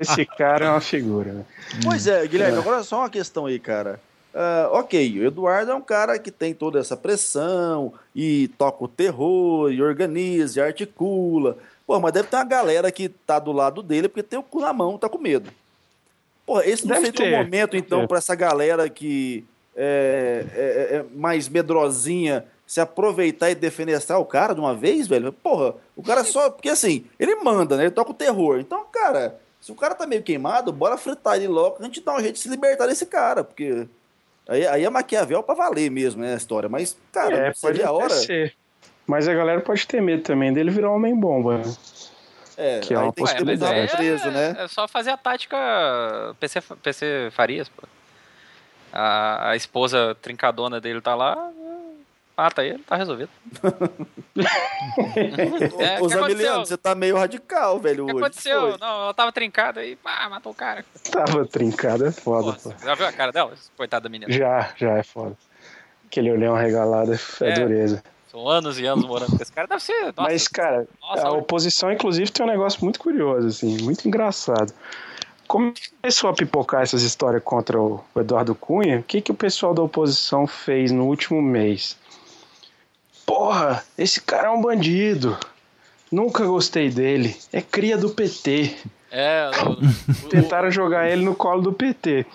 Esse 0.00 0.24
cara 0.24 0.66
é 0.66 0.70
uma 0.70 0.80
figura. 0.80 1.32
né? 1.32 1.44
Pois 1.84 2.06
é, 2.06 2.26
Guilherme, 2.26 2.58
agora 2.58 2.82
só 2.82 3.00
uma 3.00 3.10
questão 3.10 3.46
aí, 3.46 3.58
cara. 3.58 4.00
Ah, 4.34 4.68
ok, 4.72 5.20
o 5.20 5.26
Eduardo 5.26 5.72
é 5.72 5.74
um 5.74 5.80
cara 5.80 6.18
que 6.18 6.30
tem 6.30 6.54
toda 6.54 6.78
essa 6.78 6.96
pressão 6.96 7.92
e 8.14 8.48
toca 8.58 8.84
o 8.84 8.88
terror, 8.88 9.72
e 9.72 9.82
organiza, 9.82 10.60
e 10.60 10.62
articula. 10.62 11.56
Pô, 11.88 11.98
mas 11.98 12.12
deve 12.12 12.28
ter 12.28 12.36
uma 12.36 12.44
galera 12.44 12.92
que 12.92 13.08
tá 13.08 13.38
do 13.38 13.50
lado 13.50 13.82
dele 13.82 14.08
porque 14.08 14.22
tem 14.22 14.38
o 14.38 14.42
cu 14.42 14.60
na 14.60 14.74
mão, 14.74 14.98
tá 14.98 15.08
com 15.08 15.16
medo. 15.16 15.50
Pô, 16.44 16.60
esse 16.60 16.86
não 16.86 16.94
Deve 16.94 17.06
seria 17.06 17.26
um 17.26 17.30
ter, 17.30 17.36
momento, 17.44 17.76
então, 17.78 18.06
pra 18.06 18.18
essa 18.18 18.34
galera 18.34 18.90
que 18.90 19.42
é, 19.74 20.44
é- 20.54 20.96
é 20.96 21.04
mais 21.14 21.48
medrosinha 21.48 22.44
se 22.66 22.78
aproveitar 22.78 23.48
e 23.48 23.54
defenestrar 23.54 24.20
o 24.20 24.26
cara 24.26 24.52
de 24.54 24.60
uma 24.60 24.74
vez, 24.74 25.08
velho. 25.08 25.32
Porra, 25.32 25.74
o 25.96 26.02
cara 26.02 26.22
só. 26.24 26.50
Porque 26.50 26.68
assim, 26.68 27.06
ele 27.18 27.34
manda, 27.36 27.74
né? 27.78 27.84
Ele 27.84 27.90
toca 27.90 28.10
o 28.10 28.14
terror. 28.14 28.58
Então, 28.60 28.84
cara, 28.92 29.40
se 29.58 29.72
o 29.72 29.74
cara 29.74 29.94
tá 29.94 30.06
meio 30.06 30.22
queimado, 30.22 30.70
bora 30.70 30.98
fritar 30.98 31.36
ele 31.36 31.48
logo, 31.48 31.76
a 31.80 31.84
gente 31.84 32.02
dá 32.02 32.14
um 32.14 32.20
jeito 32.20 32.34
de 32.34 32.40
se 32.40 32.48
libertar 32.50 32.86
desse 32.86 33.06
cara, 33.06 33.42
porque. 33.42 33.86
Aí, 34.46 34.66
aí 34.66 34.84
é 34.84 34.90
Maquiavel 34.90 35.42
pra 35.42 35.54
valer 35.54 35.90
mesmo, 35.90 36.20
né, 36.22 36.34
a 36.34 36.36
história. 36.36 36.68
Mas, 36.68 36.94
cara, 37.12 37.48
É, 37.48 37.52
seria 37.54 37.88
a 37.88 37.92
hora. 37.92 38.10
ser. 38.10 38.54
Mas 39.08 39.26
a 39.26 39.32
galera 39.32 39.60
pode 39.62 39.86
ter 39.86 40.02
medo 40.02 40.22
também 40.22 40.52
dele 40.52 40.70
virar 40.70 40.90
um 40.90 40.96
homem-bomba, 40.96 41.58
né? 41.58 41.74
É, 42.58 42.80
Que 42.80 42.92
é 42.92 42.98
uma 42.98 43.06
mudar 43.06 43.70
aí 43.70 43.86
o 43.86 43.88
preso, 43.88 44.28
é, 44.28 44.30
né? 44.30 44.56
é 44.58 44.68
só 44.68 44.86
fazer 44.86 45.10
a 45.10 45.16
tática 45.16 45.56
PC, 46.38 46.60
PC 46.82 47.28
Farias, 47.32 47.68
pô. 47.70 47.84
A, 48.92 49.50
a 49.50 49.56
esposa 49.56 50.14
trincadona 50.20 50.78
dele 50.80 51.00
tá 51.00 51.14
lá, 51.14 51.50
mata 52.36 52.62
ele, 52.64 52.78
tá 52.80 52.96
resolvido. 52.96 53.30
É, 55.78 56.00
Ô, 56.00 56.08
Zamiliano, 56.08 56.64
você 56.66 56.76
tá 56.76 56.94
meio 56.94 57.16
radical, 57.16 57.78
velho, 57.80 58.04
O 58.04 58.06
que 58.06 58.12
hoje. 58.14 58.24
aconteceu? 58.24 58.60
Foi. 58.60 58.78
Não, 58.78 59.02
ela 59.04 59.14
tava 59.14 59.32
trincada 59.32 59.84
e 59.84 59.96
pá, 59.96 60.28
matou 60.28 60.52
o 60.52 60.54
cara. 60.54 60.84
Tava 61.10 61.44
trincado, 61.46 62.06
é 62.06 62.12
foda, 62.12 62.52
Pô, 62.52 62.70
pô. 62.70 62.74
já 62.84 62.94
viu 62.94 63.06
a 63.06 63.12
cara 63.12 63.32
dela? 63.32 63.52
Coitada 63.76 64.04
da 64.04 64.08
menina. 64.08 64.32
Já, 64.32 64.72
já 64.76 64.96
é 64.98 65.02
foda. 65.02 65.36
Aquele 66.06 66.30
olhão 66.30 66.54
regalado 66.54 67.12
é, 67.14 67.18
é 67.42 67.50
É. 67.50 67.54
dureza. 67.54 68.02
Anos 68.46 68.78
e 68.78 68.86
anos 68.86 69.04
morando 69.06 69.36
com 69.36 69.42
esse 69.42 69.52
cara. 69.52 69.66
Deve 69.66 69.82
ser. 69.82 70.06
Nossa, 70.06 70.22
Mas, 70.22 70.46
cara, 70.46 70.86
nossa, 71.00 71.26
a 71.26 71.32
oposição, 71.32 71.90
inclusive, 71.90 72.30
tem 72.30 72.44
um 72.44 72.48
negócio 72.48 72.82
muito 72.82 73.00
curioso, 73.00 73.46
assim, 73.48 73.82
muito 73.82 74.06
engraçado. 74.06 74.72
Começou 75.46 76.28
a 76.28 76.34
pipocar 76.34 76.82
essas 76.82 77.02
histórias 77.02 77.42
contra 77.42 77.80
o 77.80 78.04
Eduardo 78.14 78.54
Cunha, 78.54 78.98
o 78.98 79.02
que, 79.02 79.22
que 79.22 79.30
o 79.30 79.34
pessoal 79.34 79.72
da 79.72 79.82
oposição 79.82 80.46
fez 80.46 80.92
no 80.92 81.06
último 81.06 81.40
mês? 81.40 81.96
Porra, 83.24 83.82
esse 83.96 84.20
cara 84.20 84.48
é 84.48 84.50
um 84.50 84.60
bandido. 84.60 85.38
Nunca 86.10 86.44
gostei 86.46 86.90
dele. 86.90 87.36
É 87.52 87.60
cria 87.60 87.96
do 87.96 88.10
PT. 88.10 88.74
É, 89.10 89.50
o, 89.66 90.26
o, 90.26 90.28
Tentaram 90.28 90.70
jogar 90.70 91.10
ele 91.10 91.22
no 91.22 91.34
colo 91.34 91.62
do 91.62 91.72
PT. 91.72 92.26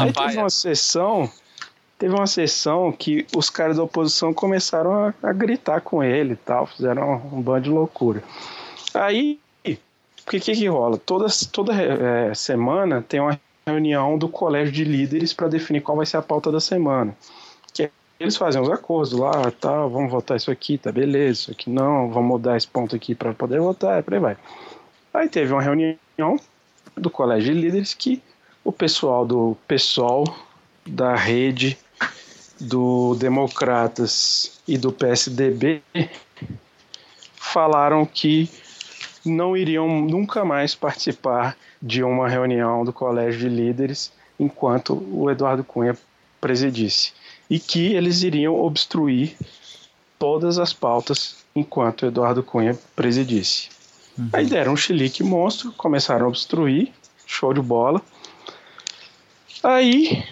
Aí 0.00 0.12
teve 0.12 0.38
uma 0.38 0.50
sessão, 0.50 1.30
teve 1.98 2.14
uma 2.14 2.26
sessão 2.26 2.92
que 2.92 3.26
os 3.36 3.50
caras 3.50 3.76
da 3.76 3.82
oposição 3.82 4.32
começaram 4.32 4.92
a, 4.92 5.14
a 5.22 5.32
gritar 5.32 5.80
com 5.80 6.02
ele 6.02 6.34
e 6.34 6.36
tal, 6.36 6.66
fizeram 6.66 7.22
um, 7.32 7.38
um 7.38 7.42
bando 7.42 7.62
de 7.62 7.70
loucura. 7.70 8.22
Aí, 8.94 9.38
o 9.66 10.30
que, 10.30 10.40
que 10.40 10.66
rola? 10.68 10.98
Toda, 10.98 11.26
toda 11.50 11.72
eh, 11.74 12.34
semana 12.34 13.02
tem 13.06 13.18
uma 13.18 13.38
reunião 13.66 14.16
do 14.16 14.28
colégio 14.28 14.72
de 14.72 14.84
líderes 14.84 15.32
para 15.32 15.48
definir 15.48 15.80
qual 15.80 15.96
vai 15.96 16.06
ser 16.06 16.18
a 16.18 16.22
pauta 16.22 16.52
da 16.52 16.60
semana. 16.60 17.16
Que 17.72 17.84
é- 17.84 17.90
eles 18.20 18.36
fazem 18.36 18.60
os 18.60 18.70
acordos 18.70 19.12
lá, 19.12 19.50
tá, 19.50 19.86
vamos 19.86 20.10
votar 20.10 20.36
isso 20.36 20.50
aqui, 20.50 20.78
tá 20.78 20.92
beleza, 20.92 21.40
isso 21.40 21.50
aqui 21.50 21.70
não, 21.70 22.10
vamos 22.10 22.28
mudar 22.28 22.56
esse 22.56 22.68
ponto 22.68 22.94
aqui 22.94 23.14
para 23.14 23.32
poder 23.32 23.60
votar, 23.60 24.02
por 24.02 24.14
aí 24.14 24.20
vai. 24.20 24.36
Aí 25.14 25.28
teve 25.28 25.52
uma 25.52 25.62
reunião 25.62 25.96
do 26.96 27.10
colégio 27.10 27.54
de 27.54 27.60
líderes 27.60 27.94
que 27.94 28.22
o 28.62 28.72
pessoal 28.72 29.24
do 29.26 29.56
PSOL, 29.66 30.24
da 30.86 31.14
rede, 31.14 31.78
do 32.60 33.14
Democratas 33.14 34.60
e 34.66 34.76
do 34.76 34.92
PSDB 34.92 35.82
falaram 37.36 38.04
que 38.04 38.50
não 39.24 39.56
iriam 39.56 39.88
nunca 40.02 40.44
mais 40.44 40.74
participar 40.74 41.56
de 41.80 42.02
uma 42.02 42.28
reunião 42.28 42.84
do 42.84 42.92
colégio 42.92 43.40
de 43.40 43.48
líderes 43.48 44.12
enquanto 44.38 44.94
o 45.12 45.30
Eduardo 45.30 45.64
Cunha 45.64 45.96
presidisse 46.40 47.12
e 47.48 47.58
que 47.58 47.94
eles 47.94 48.22
iriam 48.22 48.54
obstruir 48.54 49.36
todas 50.18 50.58
as 50.58 50.72
pautas 50.72 51.36
enquanto 51.54 52.02
o 52.02 52.06
Eduardo 52.06 52.42
Cunha 52.42 52.78
presidisse. 52.94 53.68
Aí 54.32 54.46
deram 54.46 54.72
um 54.72 54.76
chilique 54.76 55.22
monstro, 55.22 55.72
começaram 55.72 56.26
a 56.26 56.28
obstruir, 56.28 56.92
show 57.24 57.54
de 57.54 57.60
bola. 57.60 58.02
Aí 59.62 60.24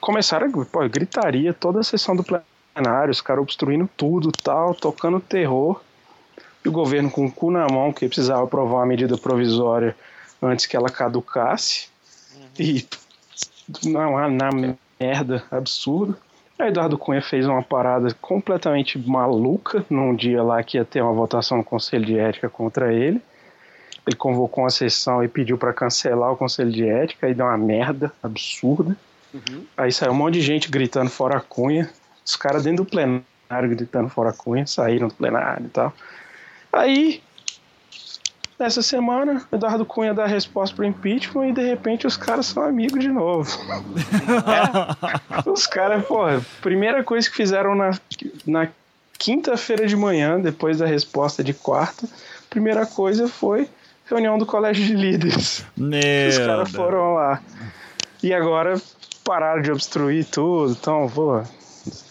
começaram, 0.00 0.50
pô, 0.64 0.88
gritaria 0.88 1.52
toda 1.52 1.80
a 1.80 1.84
sessão 1.84 2.14
do 2.14 2.24
plenário, 2.24 3.10
os 3.10 3.20
caras 3.20 3.42
obstruindo 3.42 3.88
tudo 3.96 4.30
tal, 4.30 4.74
tocando 4.74 5.20
terror. 5.20 5.80
E 6.64 6.68
o 6.68 6.72
governo 6.72 7.10
com 7.10 7.26
o 7.26 7.32
cu 7.32 7.50
na 7.50 7.66
mão, 7.68 7.92
que 7.92 8.08
precisava 8.08 8.44
aprovar 8.44 8.78
uma 8.78 8.86
medida 8.86 9.16
provisória 9.16 9.96
antes 10.42 10.66
que 10.66 10.76
ela 10.76 10.88
caducasse. 10.88 11.88
E 12.58 12.86
não, 13.84 14.28
na 14.30 14.50
merda, 14.98 15.44
absurdo. 15.50 16.16
Aí 16.58 16.68
Eduardo 16.68 16.96
Cunha 16.96 17.20
fez 17.20 17.46
uma 17.46 17.62
parada 17.62 18.14
completamente 18.14 18.98
maluca 18.98 19.84
num 19.90 20.14
dia 20.14 20.42
lá 20.42 20.62
que 20.62 20.78
ia 20.78 20.84
ter 20.84 21.02
uma 21.02 21.12
votação 21.12 21.58
no 21.58 21.64
Conselho 21.64 22.04
de 22.04 22.18
Ética 22.18 22.48
contra 22.48 22.92
ele. 22.92 23.20
Ele 24.06 24.16
convocou 24.16 24.64
uma 24.64 24.70
sessão 24.70 25.22
e 25.22 25.28
pediu 25.28 25.58
para 25.58 25.72
cancelar 25.72 26.32
o 26.32 26.36
Conselho 26.36 26.70
de 26.70 26.88
Ética, 26.88 27.26
aí 27.26 27.34
deu 27.34 27.44
uma 27.44 27.58
merda 27.58 28.12
absurda. 28.22 28.96
Aí 29.76 29.92
saiu 29.92 30.12
um 30.12 30.14
monte 30.14 30.34
de 30.34 30.40
gente 30.40 30.70
gritando 30.70 31.10
fora 31.10 31.40
Cunha, 31.40 31.90
os 32.24 32.36
caras 32.36 32.64
dentro 32.64 32.84
do 32.84 32.90
plenário 32.90 33.68
gritando 33.68 34.08
fora 34.08 34.32
Cunha, 34.32 34.66
saíram 34.66 35.08
do 35.08 35.14
plenário 35.14 35.66
e 35.66 35.68
tal. 35.68 35.92
Aí, 36.72 37.22
nessa 38.58 38.82
semana, 38.82 39.46
Eduardo 39.52 39.84
Cunha 39.84 40.12
dá 40.12 40.24
a 40.24 40.28
resposta 40.28 40.74
pro 40.74 40.84
impeachment 40.84 41.48
e 41.48 41.52
de 41.52 41.62
repente 41.62 42.06
os 42.06 42.16
caras 42.16 42.46
são 42.46 42.62
amigos 42.62 43.00
de 43.00 43.08
novo. 43.08 43.50
Os 45.46 45.66
caras, 45.66 46.04
porra, 46.04 46.44
primeira 46.60 47.02
coisa 47.04 47.28
que 47.30 47.36
fizeram 47.36 47.74
na, 47.74 47.98
na 48.46 48.68
quinta-feira 49.18 49.86
de 49.86 49.96
manhã, 49.96 50.40
depois 50.40 50.78
da 50.78 50.86
resposta 50.86 51.42
de 51.42 51.54
quarta, 51.54 52.08
primeira 52.50 52.84
coisa 52.84 53.28
foi 53.28 53.68
reunião 54.06 54.38
do 54.38 54.46
colégio 54.46 54.84
de 54.84 54.94
líderes. 54.94 55.64
Meu 55.76 56.28
Os 56.28 56.38
caras 56.38 56.70
foram 56.70 57.14
lá. 57.14 57.42
E 58.22 58.32
agora 58.32 58.80
pararam 59.26 59.60
de 59.60 59.70
obstruir 59.70 60.24
tudo. 60.24 60.72
Então, 60.72 61.10
pô, 61.12 61.42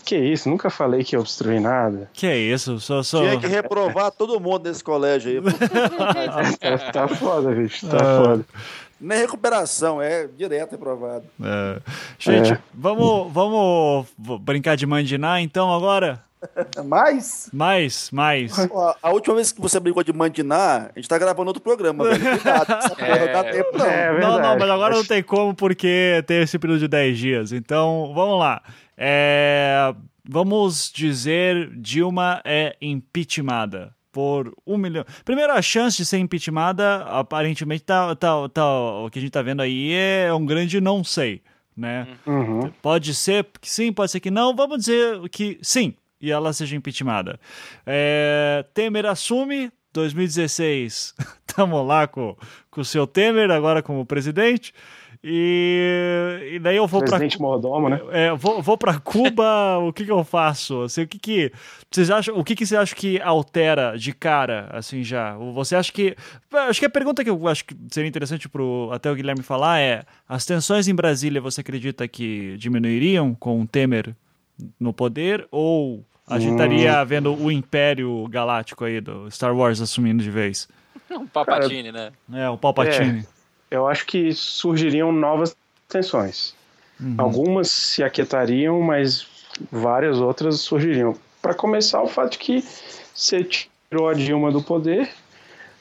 que 0.06 0.16
isso? 0.18 0.48
Nunca 0.50 0.70
falei 0.70 1.04
que 1.04 1.16
ia 1.16 1.20
obstruir 1.20 1.60
nada. 1.60 2.10
Que 2.14 2.28
é 2.28 2.38
isso? 2.38 2.80
Sou, 2.80 3.04
sou... 3.04 3.22
Tinha 3.22 3.40
que 3.40 3.48
reprovar 3.48 4.12
todo 4.12 4.40
mundo 4.40 4.68
nesse 4.68 4.84
colégio 4.84 5.32
aí. 5.32 5.42
Tá, 6.60 6.78
tá 6.94 7.08
foda, 7.08 7.52
bicho. 7.52 7.88
Tá 7.88 7.98
Ah. 7.98 8.24
foda. 8.24 8.46
Nem 9.00 9.18
recuperação, 9.20 10.02
é 10.02 10.26
direto 10.38 10.72
reprovado. 10.72 11.26
É. 11.44 11.80
Gente, 12.18 12.54
É. 12.54 12.60
vamos, 12.74 13.32
vamos 13.32 14.08
brincar 14.40 14.76
de 14.78 14.86
mandinar 14.86 15.42
então 15.42 15.74
agora? 15.74 16.24
Mas, 16.86 17.50
Mais, 17.54 18.12
mais. 18.12 18.58
ó, 18.72 18.96
a 19.02 19.12
última 19.12 19.36
vez 19.36 19.52
que 19.52 19.62
você 19.62 19.80
brincou 19.80 20.04
de 20.04 20.14
mandinar, 20.14 20.92
a 20.96 21.00
gente 21.00 21.08
tá 21.08 21.18
gravando 21.18 21.50
outro 21.50 21.62
programa, 21.62 22.04
velho. 22.04 22.20
Cuidado, 22.42 22.96
porra 22.96 23.20
não 23.20 23.34
dá 23.34 23.44
tempo, 23.44 23.78
não. 23.78 23.86
É 23.86 24.12
verdade. 24.12 24.22
não, 24.22 24.42
não, 24.42 24.60
mas 24.60 24.70
agora 24.70 24.96
não 24.96 25.06
tem 25.06 25.24
como 25.24 25.54
porque 25.56 26.24
tem 26.28 26.42
esse 26.42 26.60
período 26.60 26.80
de 26.80 26.88
10 26.88 27.18
dias. 27.18 27.52
Então, 27.52 28.12
vamos 28.14 28.40
lá. 28.40 28.62
É, 28.98 29.94
vamos 30.28 30.92
dizer 30.92 31.70
Dilma 31.76 32.42
é 32.46 32.76
impeachmentada 32.82 33.94
por 34.16 34.56
um 34.66 34.78
milhão. 34.78 35.04
Primeiro, 35.26 35.52
a 35.52 35.62
chance 35.62 35.98
de 35.98 36.06
ser 36.06 36.20
impeachmentada, 36.20 37.04
aparentemente, 37.04 37.84
tá, 37.84 38.16
tá, 38.16 38.48
tá, 38.48 38.66
o 39.02 39.10
que 39.10 39.20
a 39.20 39.22
gente 39.22 39.32
tá 39.32 39.42
vendo 39.42 39.62
aí 39.62 39.92
é 39.94 40.34
um 40.34 40.46
grande 40.46 40.80
não 40.80 41.04
sei, 41.04 41.42
né? 41.76 42.08
Uhum. 42.26 42.72
Pode 42.82 43.14
ser 43.14 43.46
que 43.60 43.70
sim, 43.70 43.92
pode 43.92 44.12
ser 44.12 44.22
que 44.22 44.32
não. 44.32 44.56
Vamos 44.56 44.80
dizer 44.80 45.20
que 45.30 45.60
sim, 45.62 45.94
e 46.26 46.32
ela 46.32 46.52
seja 46.52 46.76
impeachmentada. 46.76 47.40
É, 47.86 48.66
Temer 48.74 49.06
assume, 49.06 49.72
2016. 49.94 51.14
Tamo 51.56 51.84
lá 51.84 52.08
com, 52.08 52.36
com 52.72 52.82
o 52.82 52.86
seu 52.86 53.06
Temer, 53.06 53.52
agora 53.52 53.84
como 53.84 54.06
presidente. 54.06 54.74
E, 55.28 56.52
e 56.54 56.60
daí 56.60 56.76
eu 56.76 56.86
vou 56.86 57.00
para 57.00 57.18
Presidente 57.18 57.42
Mordomo, 57.42 57.90
né? 57.90 58.00
é, 58.12 58.36
vou, 58.36 58.62
vou 58.62 58.78
para 58.78 59.00
Cuba, 59.00 59.80
o 59.82 59.92
que 59.92 60.06
que 60.06 60.12
eu 60.12 60.24
faço? 60.24 60.84
Assim, 60.84 61.02
o 61.02 61.08
que 61.08 61.18
que 61.18 61.52
vocês 61.90 62.12
acham? 62.12 62.38
O 62.38 62.44
que 62.44 62.56
que 62.56 62.64
você 62.64 62.78
acha 62.78 62.94
que 62.94 63.20
altera 63.20 63.98
de 63.98 64.14
cara, 64.14 64.70
assim 64.72 65.04
já? 65.04 65.36
Você 65.36 65.76
acha 65.76 65.92
que 65.92 66.16
acho 66.54 66.80
que 66.80 66.86
a 66.86 66.90
pergunta 66.92 67.24
que 67.24 67.30
eu 67.32 67.48
acho 67.48 67.66
que 67.66 67.76
seria 67.90 68.08
interessante 68.08 68.48
pro 68.48 68.90
até 68.92 69.10
o 69.10 69.16
Guilherme 69.16 69.42
falar 69.42 69.80
é: 69.80 70.04
as 70.30 70.46
tensões 70.46 70.88
em 70.88 70.94
Brasília 70.94 71.42
você 71.42 71.62
acredita 71.62 72.08
que 72.08 72.56
diminuiriam 72.58 73.34
com 73.34 73.62
o 73.62 73.68
Temer 73.68 74.16
no 74.80 74.94
poder 74.94 75.48
ou 75.50 76.06
a 76.28 76.40
gente 76.40 76.54
estaria 76.54 77.04
vendo 77.04 77.34
o 77.36 77.52
Império 77.52 78.28
Galáctico 78.30 78.84
aí 78.84 79.00
do 79.00 79.30
Star 79.30 79.56
Wars 79.56 79.82
assumindo 79.82 80.24
de 80.24 80.32
vez? 80.32 80.68
Um 81.12 81.28
papatine, 81.28 81.92
né? 81.92 82.12
É, 82.34 82.50
o 82.50 82.58
Palpatine. 82.58 83.26
Eu 83.70 83.88
acho 83.88 84.06
que 84.06 84.34
surgiriam 84.34 85.12
novas 85.12 85.56
tensões. 85.88 86.56
Uhum. 87.00 87.16
Algumas 87.18 87.70
se 87.70 88.04
aquietariam, 88.04 88.82
mas 88.82 89.28
várias 89.72 90.20
outras 90.20 90.60
surgiriam. 90.62 91.16
Para 91.42 91.54
começar, 91.54 92.02
o 92.02 92.08
fato 92.08 92.34
de 92.34 92.38
que 92.40 92.66
você 93.14 93.44
tirou 93.44 94.10
a 94.10 94.14
Dilma 94.14 94.52
do 94.52 94.64
poder, 94.64 95.10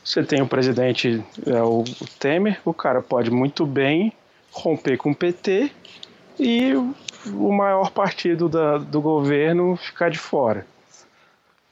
você 0.05 0.23
tem 0.23 0.43
o 0.43 0.47
presidente, 0.47 1.25
é, 1.47 1.63
o 1.63 1.85
Temer, 2.19 2.61
o 2.65 2.75
cara 2.75 3.01
pode 3.01 3.31
muito 3.31 3.65
bem 3.65 4.13
romper 4.53 4.97
com 4.99 5.11
o 5.11 5.15
PT 5.15 5.71
e 6.39 6.73
o- 7.27 7.53
maior 7.53 7.91
partido 7.91 8.49
da, 8.49 8.79
do 8.79 9.01
governo 9.01 9.77
ficar 9.77 10.11
de 10.11 10.19
fora. 10.19 10.67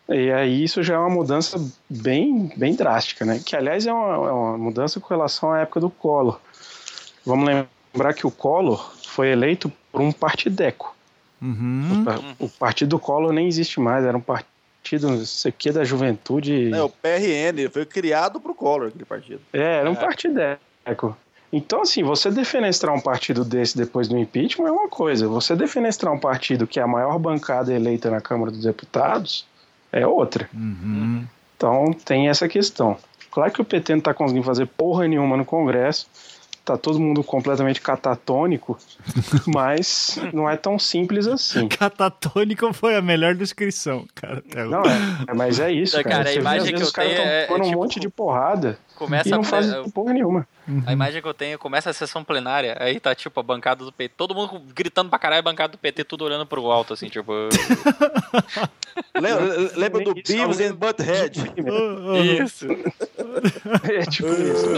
E 0.09 0.31
aí 0.31 0.65
isso 0.65 0.83
já 0.83 0.95
é 0.95 0.99
uma 0.99 1.09
mudança 1.11 1.59
bem, 1.89 2.53
bem 2.57 2.75
drástica, 2.75 3.25
né? 3.25 3.41
Que 3.45 3.57
aliás 3.57 3.87
é 3.87 3.93
uma, 3.93 4.15
é 4.15 4.33
uma 4.33 4.59
mudança 4.59 5.01
com 5.01 5.09
relação 5.09 5.53
à 5.53 5.61
época 5.61 5.81
do 5.81 5.89
Collor. 5.89 6.39
Vamos 7.25 7.47
lembrar 7.47 8.13
que 8.15 8.27
o 8.27 8.31
Collor 8.31 8.93
foi 9.07 9.29
eleito 9.29 9.73
por 9.91 10.01
um 10.01 10.11
partideco. 10.13 10.95
Uhum. 11.41 12.05
O, 12.41 12.45
o 12.47 12.49
partido 12.49 12.91
do 12.91 12.99
Collor 12.99 13.33
nem 13.33 13.47
existe 13.49 13.81
mais, 13.81 14.05
era 14.05 14.17
um 14.17 14.21
partido, 14.21 15.09
não 15.09 15.25
sei 15.25 15.51
o 15.51 15.55
que, 15.57 15.71
da 15.73 15.85
juventude. 15.85 16.73
É, 16.75 16.83
o 16.83 16.89
PRN, 16.89 17.69
foi 17.73 17.87
criado 17.87 18.41
pro 18.41 18.55
Collor, 18.55 18.89
aquele 18.89 19.05
partido. 19.05 19.41
É, 19.53 19.79
era 19.79 19.91
um 19.91 19.95
partideco. 19.95 21.17
Então, 21.53 21.83
assim, 21.83 22.03
você 22.03 22.31
defenestrar 22.31 22.95
um 22.95 23.01
partido 23.01 23.45
desse 23.45 23.77
depois 23.77 24.09
do 24.09 24.17
impeachment 24.19 24.69
é 24.69 24.73
uma 24.73 24.89
coisa. 24.89 25.29
Você 25.29 25.55
defenestrar 25.55 26.13
um 26.13 26.19
partido 26.19 26.67
que 26.67 26.81
é 26.81 26.83
a 26.83 26.87
maior 26.87 27.19
bancada 27.19 27.73
eleita 27.75 28.11
na 28.11 28.21
Câmara 28.23 28.51
dos 28.51 28.63
Deputados 28.63 29.45
é 29.93 30.07
outra. 30.07 30.49
Uhum. 30.55 31.25
Então, 31.57 31.93
tem 32.05 32.29
essa 32.31 32.49
questão. 32.49 32.97
Claro 33.31 33.53
que 33.53 33.61
o 33.61 33.65
PT 33.65 33.93
não 33.93 33.99
está 33.99 34.15
conseguindo 34.15 34.45
fazer 34.47 34.67
porra 34.67 35.07
nenhuma 35.07 35.37
no 35.37 35.45
Congresso. 35.45 36.07
Tá 36.65 36.77
todo 36.79 37.01
mundo 37.01 37.25
completamente 37.25 37.81
catatônico, 37.81 38.79
mas 39.53 40.17
não 40.33 40.49
é 40.49 40.57
tão 40.57 40.79
simples 40.79 41.27
assim. 41.27 41.67
Catatônico 41.69 42.73
foi 42.73 42.95
a 42.97 43.03
melhor 43.03 43.35
descrição, 43.35 44.07
cara. 44.15 44.39
até 44.39 44.65
Não 44.65 44.79
agora. 44.79 44.95
é, 45.27 45.35
mas 45.35 45.59
é 45.59 45.73
isso, 45.73 45.97
Cara, 46.05 46.09
cara. 46.09 46.29
a 46.31 46.35
imagem 46.35 46.73
que 46.75 46.81
eu 46.81 46.87
os 46.87 46.93
caras 46.93 47.11
tenho 47.13 47.23
é- 47.27 47.47
é 47.49 47.53
um 47.53 47.61
tipo- 47.63 47.77
monte 47.77 47.99
de 47.99 48.09
porrada 48.09 48.79
Começa 49.07 49.29
e 49.29 49.33
não 49.33 49.41
a- 49.41 49.45
fazem 49.45 49.91
porra 49.91 50.13
nenhuma. 50.13 50.47
A 50.87 50.93
imagem 50.93 51.21
que 51.21 51.27
eu 51.29 51.35
tenho, 51.35 51.59
começa 51.59 51.91
a 51.91 51.93
sessão 51.93 52.23
plenária, 52.23 52.77
aí 52.81 53.01
tá 53.01 53.15
tipo 53.15 53.39
a 53.41 53.43
bancada 53.43 53.85
do 53.85 53.91
PT, 53.93 54.15
todo 54.17 54.35
mundo 54.35 54.63
gritando 54.75 55.11
pra 55.11 55.19
caralho, 55.19 55.41
a 55.41 55.43
bancada 55.43 55.73
do 55.73 55.79
PT, 55.79 56.05
tudo 56.05 56.25
olhando 56.25 56.47
pro 56.47 56.71
alto, 56.71 56.93
assim, 56.95 57.09
tipo. 57.09 57.33
Lembra, 59.15 59.71
lembra 59.77 60.05
do 60.05 60.15
Beavis 60.15 60.61
and 60.61 60.75
Butthead? 60.75 61.39
Isso. 62.45 62.67
É 63.89 64.05
tipo 64.05 64.29
isso. 64.29 64.69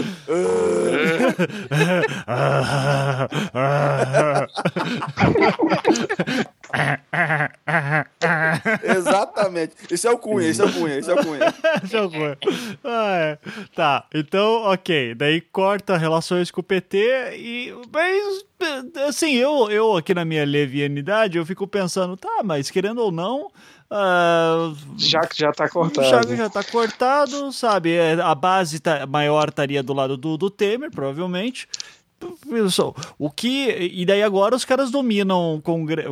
Exatamente. 8.83 9.73
Esse 9.89 10.07
é 10.07 10.11
o 10.11 10.17
Cunha, 10.17 10.47
esse 10.47 10.61
é 10.61 10.65
o 10.65 10.73
Cunha, 10.73 10.97
esse 10.97 11.09
é 11.09 11.13
o 11.13 11.23
Cunha. 11.23 11.53
Jogou. 11.83 12.35
Ah, 12.83 13.15
é. 13.17 13.37
Tá, 13.75 14.05
então, 14.13 14.63
ok. 14.63 15.15
Daí 15.15 15.41
corta 15.41 15.97
relações 15.97 16.51
com 16.51 16.61
o 16.61 16.63
PT 16.63 17.37
e. 17.37 17.73
Mas, 17.91 18.45
assim, 19.07 19.33
eu, 19.35 19.69
eu 19.69 19.95
aqui 19.97 20.13
na 20.13 20.25
minha 20.25 20.45
levianidade, 20.45 21.37
eu 21.37 21.45
fico 21.45 21.67
pensando, 21.67 22.15
tá, 22.17 22.41
mas 22.43 22.69
querendo 22.71 22.99
ou 23.01 23.11
não. 23.11 23.51
ah, 23.89 24.73
Já 24.97 25.21
que 25.21 25.37
já 25.37 25.51
tá 25.51 25.65
o 25.65 25.69
cortado. 25.69 26.07
Chagas 26.09 26.37
já 26.37 26.49
tá 26.49 26.63
cortado, 26.63 27.51
sabe? 27.51 27.93
É, 27.93 28.13
A 28.21 28.33
base 28.35 28.79
tá- 28.79 29.05
maior 29.05 29.49
estaria 29.49 29.81
do 29.83 29.93
lado 29.93 30.17
do, 30.17 30.37
do 30.37 30.49
Temer, 30.49 30.91
provavelmente. 30.91 31.67
Pessoal, 32.49 32.95
O 33.19 33.29
que. 33.29 33.89
E 33.93 34.05
daí 34.05 34.23
agora 34.23 34.55
os 34.55 34.63
caras 34.65 34.89
dominam 34.91 35.59
Congre... 35.63 36.03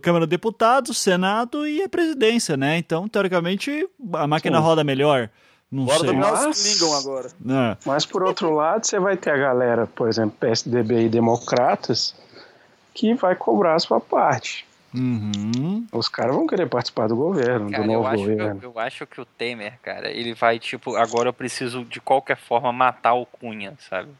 Câmara 0.00 0.26
dos 0.26 0.30
Deputados, 0.30 0.98
Senado 0.98 1.66
e 1.66 1.82
a 1.82 1.88
presidência, 1.88 2.56
né? 2.56 2.78
Então, 2.78 3.08
teoricamente, 3.08 3.86
a 4.14 4.26
máquina 4.26 4.58
Sim. 4.58 4.64
roda 4.64 4.82
melhor. 4.84 5.30
Não 5.70 5.84
Bora 5.86 5.98
sei. 5.98 6.06
dominar 6.06 6.48
os 6.48 6.62
Klingon 6.62 6.96
agora. 6.96 7.28
É. 7.28 7.76
Mas 7.84 8.06
por 8.06 8.22
outro 8.22 8.50
lado, 8.54 8.86
você 8.86 8.98
vai 8.98 9.16
ter 9.16 9.30
a 9.30 9.36
galera, 9.36 9.86
por 9.86 10.08
exemplo, 10.08 10.36
PSDB 10.38 11.06
e 11.06 11.08
Democratas, 11.08 12.14
que 12.94 13.12
vai 13.14 13.34
cobrar 13.34 13.74
a 13.74 13.78
sua 13.80 14.00
parte. 14.00 14.64
Uhum. 14.94 15.84
Os 15.92 16.08
caras 16.08 16.36
vão 16.36 16.46
querer 16.46 16.68
participar 16.68 17.08
do 17.08 17.16
governo, 17.16 17.68
Cara, 17.68 17.82
do 17.82 17.90
eu 17.90 17.96
novo 17.96 18.06
acho, 18.08 18.16
que, 18.24 18.30
eu, 18.30 18.36
governo. 18.36 18.60
eu 18.62 18.78
acho 18.78 19.06
que 19.06 19.20
o 19.20 19.24
Temer, 19.24 19.80
cara, 19.82 20.08
ele 20.08 20.32
vai, 20.34 20.60
tipo, 20.60 20.94
agora 20.94 21.28
eu 21.30 21.32
preciso 21.32 21.84
de 21.84 22.00
qualquer 22.00 22.36
forma 22.36 22.72
matar 22.72 23.14
o 23.14 23.26
Cunha, 23.26 23.74
sabe? 23.90 24.10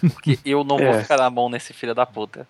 Porque 0.00 0.38
eu 0.44 0.64
não 0.64 0.76
vou 0.76 0.86
É. 0.86 1.02
ficar 1.02 1.16
na 1.18 1.30
mão 1.30 1.48
nesse 1.48 1.72
filho 1.72 1.94
da 1.94 2.06
puta. 2.06 2.46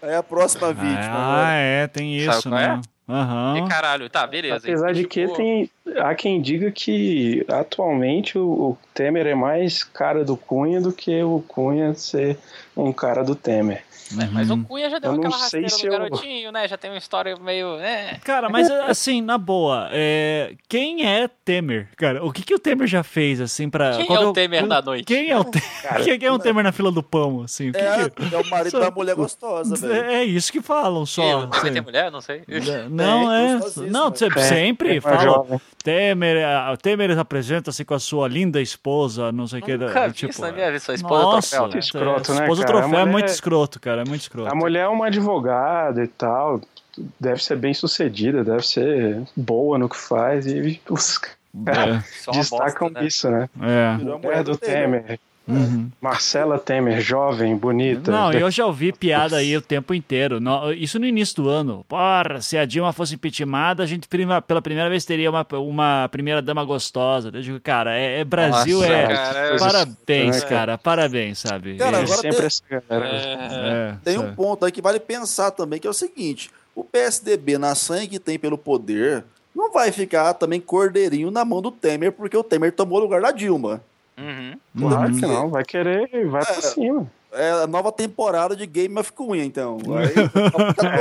É 0.00 0.16
a 0.16 0.22
próxima 0.22 0.72
vítima. 0.72 0.98
Ah, 1.00 1.32
agora. 1.32 1.52
é, 1.56 1.86
tem 1.88 2.16
isso, 2.16 2.48
é? 2.48 2.50
né? 2.52 2.80
Aham. 3.08 3.64
E 3.64 3.68
caralho, 3.68 4.08
tá, 4.10 4.26
beleza. 4.26 4.56
Apesar 4.58 4.90
E, 4.90 4.94
de 4.94 5.06
que 5.06 5.26
tem, 5.28 5.70
há 5.98 6.14
quem 6.14 6.40
diga 6.42 6.70
que 6.70 7.44
atualmente 7.48 8.36
o, 8.38 8.42
o 8.44 8.78
Temer 8.92 9.26
é 9.26 9.34
mais 9.34 9.82
cara 9.82 10.24
do 10.24 10.36
Cunha 10.36 10.80
do 10.80 10.92
que 10.92 11.22
o 11.22 11.42
Cunha 11.48 11.94
ser 11.94 12.38
um 12.76 12.92
cara 12.92 13.24
do 13.24 13.34
Temer. 13.34 13.82
É, 14.20 14.26
Mas 14.32 14.50
o 14.50 14.58
Cunha 14.64 14.88
já 14.88 14.98
deu 14.98 15.12
Eu 15.12 15.18
aquela 15.18 15.36
rasteira 15.36 15.68
se 15.68 15.82
do 15.82 15.86
eu- 15.86 15.92
garotinho, 15.92 16.52
né? 16.52 16.66
Já 16.68 16.76
tem 16.76 16.90
uma 16.90 16.98
história 16.98 17.36
meio. 17.36 17.76
É. 17.78 18.18
Cara, 18.24 18.48
mas 18.48 18.70
assim, 18.88 19.20
na 19.20 19.36
boa, 19.38 19.88
é, 19.92 20.54
quem 20.68 21.06
é 21.06 21.28
Temer? 21.44 21.88
Cara, 21.96 22.24
o 22.24 22.32
que, 22.32 22.42
que 22.42 22.54
o 22.54 22.58
Temer 22.58 22.86
já 22.86 23.02
fez, 23.02 23.40
assim, 23.40 23.68
pra. 23.68 23.96
Quem 23.96 24.06
qual 24.06 24.22
é 24.22 24.26
o 24.26 24.32
Temer 24.32 24.66
da 24.66 24.80
noite? 24.82 25.04
Quem 25.04 25.30
é 25.30 25.38
o, 25.38 25.44
te... 25.44 25.60
quem 26.04 26.26
é 26.26 26.32
o 26.32 26.38
Temer 26.38 26.62
na 26.64 26.72
fila 26.72 26.90
do 26.92 27.02
pão, 27.02 27.42
assim? 27.42 27.70
O 27.70 27.72
que 27.72 27.78
É, 27.78 28.08
que- 28.10 28.34
é 28.34 28.38
o 28.38 28.46
marido 28.46 28.70
Só- 28.70 28.80
da 28.80 28.90
mulher 28.90 29.14
gostosa, 29.16 29.74
velho. 29.76 30.04
É 30.04 30.24
isso 30.24 30.50
que 30.52 30.60
falam 30.62 31.04
só. 31.06 31.46
vai 31.46 31.58
assim. 31.60 31.72
ter 31.72 31.80
mulher? 31.80 32.10
Não 32.10 32.20
sei. 32.20 32.42
Não, 32.90 33.32
é. 33.32 33.58
Não, 33.90 34.08
É, 34.08 34.40
sempre 34.42 34.96
é 34.96 35.00
fala. 35.00 35.18
jovem. 35.22 35.60
Temer, 35.82 36.44
a- 36.44 36.76
Temer 36.76 37.18
apresenta-se 37.18 37.84
com 37.84 37.94
a 37.94 37.98
sua 37.98 38.28
linda 38.28 38.60
esposa, 38.60 39.32
não 39.32 39.46
sei 39.46 39.60
o 39.60 39.62
que. 39.62 39.76
Nunca 39.76 40.08
vi 40.08 40.14
tipo, 40.14 40.30
isso 40.32 40.40
na 40.42 40.52
minha 40.52 40.66
vida, 40.66 40.80
sua 40.80 40.94
esposa 40.94 41.22
Nossa, 41.22 41.48
troféu, 41.56 41.72
né? 41.72 41.78
escroto, 41.78 42.34
né, 42.34 42.40
Esposa 42.42 42.62
cara? 42.62 42.72
troféu 42.78 42.98
é 42.98 43.02
mulher- 43.02 43.12
muito 43.12 43.28
escroto, 43.28 43.80
cara. 43.80 43.97
É 44.00 44.04
muito 44.04 44.22
escroto. 44.22 44.50
A 44.50 44.54
mulher 44.54 44.84
é 44.84 44.88
uma 44.88 45.06
advogada 45.06 46.02
e 46.02 46.08
tal, 46.08 46.60
deve 47.18 47.42
ser 47.42 47.56
bem 47.56 47.74
sucedida, 47.74 48.44
deve 48.44 48.66
ser 48.66 49.22
boa 49.36 49.78
no 49.78 49.88
que 49.88 49.96
faz 49.96 50.46
e 50.46 50.80
os 50.88 51.18
caras 51.64 52.04
uma 52.26 52.32
destacam 52.32 52.88
bosta, 52.88 53.00
né? 53.00 53.06
isso, 53.06 53.30
né? 53.30 53.50
É. 53.60 53.96
Virou 53.98 54.14
a 54.14 54.18
Mulher 54.18 54.44
do 54.44 54.56
Temer, 54.56 55.20
Uhum. 55.48 55.90
Marcela 56.00 56.58
Temer, 56.58 57.00
jovem, 57.00 57.56
bonita. 57.56 58.10
Não, 58.10 58.32
eu 58.32 58.50
já 58.50 58.66
ouvi 58.66 58.92
piada 58.92 59.36
aí 59.36 59.56
o 59.56 59.62
tempo 59.62 59.94
inteiro. 59.94 60.38
Isso 60.76 60.98
no 60.98 61.06
início 61.06 61.42
do 61.42 61.48
ano. 61.48 61.84
Porra, 61.88 62.40
se 62.40 62.56
a 62.58 62.64
Dilma 62.64 62.92
fosse 62.92 63.14
impeachmentada, 63.14 63.82
a 63.82 63.86
gente 63.86 64.06
prima- 64.08 64.42
pela 64.42 64.60
primeira 64.60 64.88
vez 64.90 65.04
teria 65.04 65.30
uma, 65.30 65.46
uma 65.52 66.08
primeira 66.10 66.42
dama 66.42 66.64
gostosa. 66.64 67.30
Eu 67.32 67.40
digo, 67.42 67.60
cara, 67.60 67.96
é, 67.96 68.20
é 68.20 68.24
Brasil, 68.24 68.78
Nossa, 68.80 68.92
é. 68.92 69.06
cara, 69.08 69.56
Parabéns, 69.58 70.36
né, 70.42 70.48
cara, 70.48 70.78
parabéns, 70.78 71.38
sabe? 71.38 71.76
Cara, 71.76 71.96
É, 71.96 72.00
É 72.00 72.02
agora 72.02 72.20
sempre 72.20 72.36
tem- 72.36 72.46
essa 72.46 72.62
galera. 72.70 73.08
É, 73.16 73.32
é, 73.92 73.94
Tem 74.04 74.18
um 74.18 74.22
sabe? 74.22 74.36
ponto 74.36 74.64
aí 74.64 74.72
que 74.72 74.82
vale 74.82 75.00
pensar 75.00 75.50
também, 75.50 75.78
que 75.80 75.86
é 75.86 75.90
o 75.90 75.94
seguinte: 75.94 76.50
o 76.74 76.84
PSDB, 76.84 77.58
na 77.58 77.74
sangue 77.74 78.06
que 78.08 78.18
tem 78.18 78.38
pelo 78.38 78.58
poder, 78.58 79.24
não 79.54 79.72
vai 79.72 79.90
ficar 79.90 80.34
também 80.34 80.60
cordeirinho 80.60 81.30
na 81.30 81.44
mão 81.44 81.60
do 81.62 81.70
Temer, 81.70 82.12
porque 82.12 82.36
o 82.36 82.44
Temer 82.44 82.72
tomou 82.72 82.98
o 82.98 83.02
lugar 83.02 83.20
da 83.20 83.32
Dilma. 83.32 83.80
Uhum. 84.18 84.58
Claro 84.88 85.12
Uhum. 85.12 85.20
que 85.20 85.26
não, 85.26 85.48
vai 85.48 85.64
querer 85.64 86.10
e 86.12 86.24
vai 86.24 86.44
pra 86.44 86.54
É. 86.56 86.60
cima. 86.60 87.06
É 87.32 87.50
a 87.50 87.66
nova 87.66 87.92
temporada 87.92 88.56
de 88.56 88.66
Game 88.66 88.98
of 88.98 89.12
Cunha, 89.12 89.44
então. 89.44 89.78
Aí, 89.96 90.14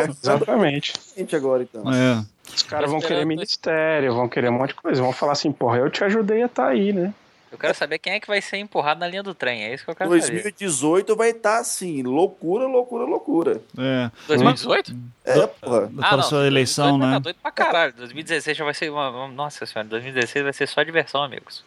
É, 0.05 0.09
exatamente. 0.09 0.93
agora, 1.35 1.63
então. 1.63 1.83
É. 1.91 2.23
Os 2.53 2.63
caras 2.63 2.89
vão 2.91 2.99
querer 2.99 3.25
ministério, 3.25 4.13
vão 4.13 4.27
querer 4.29 4.49
um 4.49 4.53
monte 4.53 4.69
de 4.69 4.75
coisa. 4.75 5.01
Vão 5.01 5.13
falar 5.13 5.31
assim, 5.33 5.51
porra, 5.51 5.77
eu 5.77 5.89
te 5.89 6.03
ajudei 6.03 6.43
a 6.43 6.47
estar 6.47 6.67
aí, 6.67 6.91
né? 6.93 7.13
Eu 7.51 7.57
quero 7.57 7.73
saber 7.73 7.97
quem 7.99 8.13
é 8.13 8.19
que 8.19 8.27
vai 8.27 8.41
ser 8.41 8.57
empurrado 8.57 8.99
na 8.99 9.07
linha 9.07 9.23
do 9.23 9.33
trem. 9.33 9.63
É 9.63 9.73
isso 9.73 9.83
que 9.85 9.91
eu 9.91 9.95
quero 9.95 10.09
saber. 10.09 10.41
2018 10.41 11.15
vai 11.15 11.29
estar 11.29 11.59
assim, 11.59 12.03
loucura, 12.03 12.65
loucura, 12.67 13.05
loucura. 13.05 13.61
É. 13.77 14.11
2018? 14.27 14.95
É, 15.23 15.47
porra. 15.47 15.89
Para 15.97 16.21
sua 16.23 16.45
eleição, 16.45 16.97
2018 16.97 16.99
vai 16.99 17.07
né? 17.09 17.13
Tá 17.13 17.19
doido 17.19 17.37
pra 17.41 17.51
caralho. 17.51 17.93
2016 17.93 18.57
já 18.57 18.63
vai 18.65 18.73
ser 18.73 18.89
uma. 18.91 19.09
uma- 19.09 19.27
Nossa 19.27 19.65
senhora, 19.65 19.87
2016 19.89 20.43
vai 20.43 20.53
ser 20.53 20.67
só 20.67 20.83
diversão, 20.83 21.23
amigos. 21.23 21.63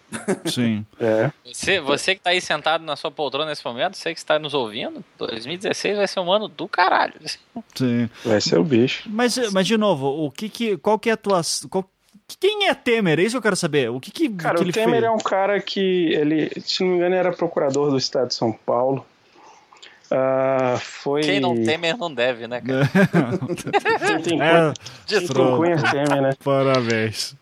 Sim. 0.46 0.84
É. 1.00 1.30
Você, 1.44 1.80
você 1.80 2.14
que 2.14 2.20
tá 2.20 2.30
aí 2.30 2.40
sentado 2.40 2.84
na 2.84 2.94
sua 2.94 3.10
poltrona 3.10 3.46
nesse 3.46 3.64
momento, 3.64 3.96
você 3.96 4.12
que 4.12 4.18
está 4.18 4.38
nos 4.38 4.52
ouvindo, 4.54 5.02
2016 5.18 5.96
vai 5.96 6.06
ser 6.06 6.20
um 6.20 6.30
ano 6.30 6.46
do 6.46 6.68
caralho. 6.68 7.14
Sim. 7.74 8.08
Vai 8.24 8.40
ser 8.40 8.58
o 8.58 8.64
bicho. 8.64 9.08
Mas, 9.10 9.36
mas 9.50 9.66
de 9.66 9.76
novo, 9.78 10.06
o 10.26 10.30
que 10.30 10.48
que, 10.48 10.76
qual 10.76 10.98
que 10.98 11.08
é 11.08 11.12
a 11.14 11.16
tua... 11.16 11.40
Qual, 11.70 11.88
quem 12.38 12.68
é 12.68 12.74
Temer? 12.74 13.18
É 13.18 13.22
isso 13.22 13.32
que 13.32 13.38
eu 13.38 13.42
quero 13.42 13.56
saber. 13.56 13.90
O 13.90 13.98
que 14.00 14.10
que, 14.10 14.28
Cara, 14.28 14.56
que 14.56 14.62
o 14.62 14.64
ele 14.64 14.72
Temer 14.72 15.00
fez? 15.00 15.04
é 15.04 15.10
um 15.10 15.18
cara 15.18 15.60
que 15.60 16.12
ele, 16.12 16.50
se 16.60 16.82
não 16.82 16.90
me 16.90 16.96
engano, 16.96 17.14
era 17.14 17.32
procurador 17.32 17.90
do 17.90 17.96
estado 17.98 18.28
de 18.28 18.34
São 18.34 18.52
Paulo. 18.52 19.04
Ah, 20.10 20.76
foi. 20.80 21.22
Quem 21.22 21.40
não 21.40 21.54
Temer 21.62 21.96
não 21.96 22.12
deve, 22.12 22.46
né, 22.48 22.60
cara? 22.60 22.88
Quem 24.06 24.22
tem, 24.22 24.40
É, 24.42 24.50
cunha- 24.50 24.74
quem 25.06 25.26
tem 25.26 25.56
cunha 25.56 25.76
Temer, 25.76 26.22
né? 26.22 26.32
Parabéns. 26.42 27.36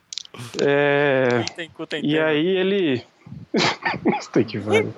É, 0.60 1.42
Quem 1.46 1.54
tem 1.56 1.70
cu 1.70 1.86
tem 1.86 2.00
E 2.00 2.08
Temer. 2.12 2.24
aí 2.24 2.46
ele. 2.46 3.02
Tem 4.32 4.44
que 4.44 4.58
ver. 4.58 4.88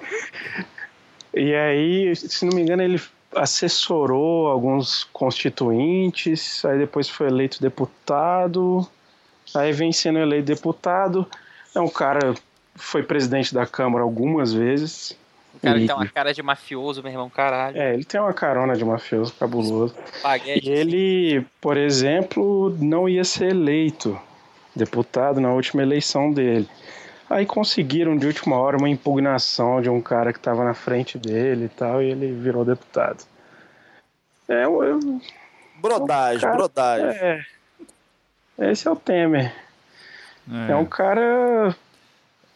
E 1.34 1.54
aí, 1.54 2.14
se 2.16 2.44
não 2.44 2.54
me 2.54 2.62
engano, 2.62 2.82
ele 2.82 3.00
assessorou 3.34 4.48
alguns 4.48 5.04
constituintes, 5.12 6.64
aí 6.64 6.78
depois 6.78 7.08
foi 7.08 7.28
eleito 7.28 7.62
deputado, 7.62 8.86
aí 9.54 9.72
vem 9.72 9.92
sendo 9.92 10.18
eleito 10.18 10.46
deputado. 10.46 11.26
É 11.74 11.80
um 11.80 11.88
cara 11.88 12.34
foi 12.76 13.02
presidente 13.02 13.52
da 13.54 13.66
Câmara 13.66 14.02
algumas 14.04 14.52
vezes. 14.52 15.16
O 15.54 15.60
cara 15.60 15.78
que 15.78 15.86
tem 15.86 15.94
uma 15.96 16.06
cara 16.08 16.32
de 16.32 16.42
mafioso, 16.42 17.02
meu 17.02 17.10
irmão, 17.12 17.28
caralho. 17.28 17.76
É, 17.76 17.92
ele 17.92 18.04
tem 18.04 18.20
uma 18.20 18.32
carona 18.32 18.76
de 18.76 18.84
mafioso 18.84 19.32
cabuloso. 19.34 19.94
Paguete. 20.22 20.68
E 20.68 20.72
ele, 20.72 21.46
por 21.60 21.76
exemplo, 21.76 22.74
não 22.80 23.08
ia 23.08 23.24
ser 23.24 23.50
eleito 23.50 24.18
deputado 24.74 25.40
na 25.40 25.52
última 25.52 25.82
eleição 25.82 26.32
dele. 26.32 26.68
Aí 27.28 27.44
conseguiram 27.46 28.16
de 28.16 28.26
última 28.26 28.56
hora 28.56 28.76
uma 28.76 28.88
impugnação 28.88 29.80
de 29.82 29.90
um 29.90 30.00
cara 30.00 30.32
que 30.32 30.38
estava 30.38 30.64
na 30.64 30.74
frente 30.74 31.18
dele 31.18 31.66
e 31.66 31.68
tal, 31.68 32.00
e 32.02 32.06
ele 32.10 32.32
virou 32.32 32.64
deputado. 32.64 33.24
É, 34.48 34.64
eu, 34.64 35.20
Brodagem, 35.76 36.40
cara- 36.40 36.56
brodagem. 36.56 37.06
é, 37.06 37.44
esse 38.60 38.86
é 38.86 38.90
o 38.90 38.96
Temer. 38.96 39.52
É. 40.68 40.72
É 40.72 40.76
um 40.76 40.84
cara 40.84 41.74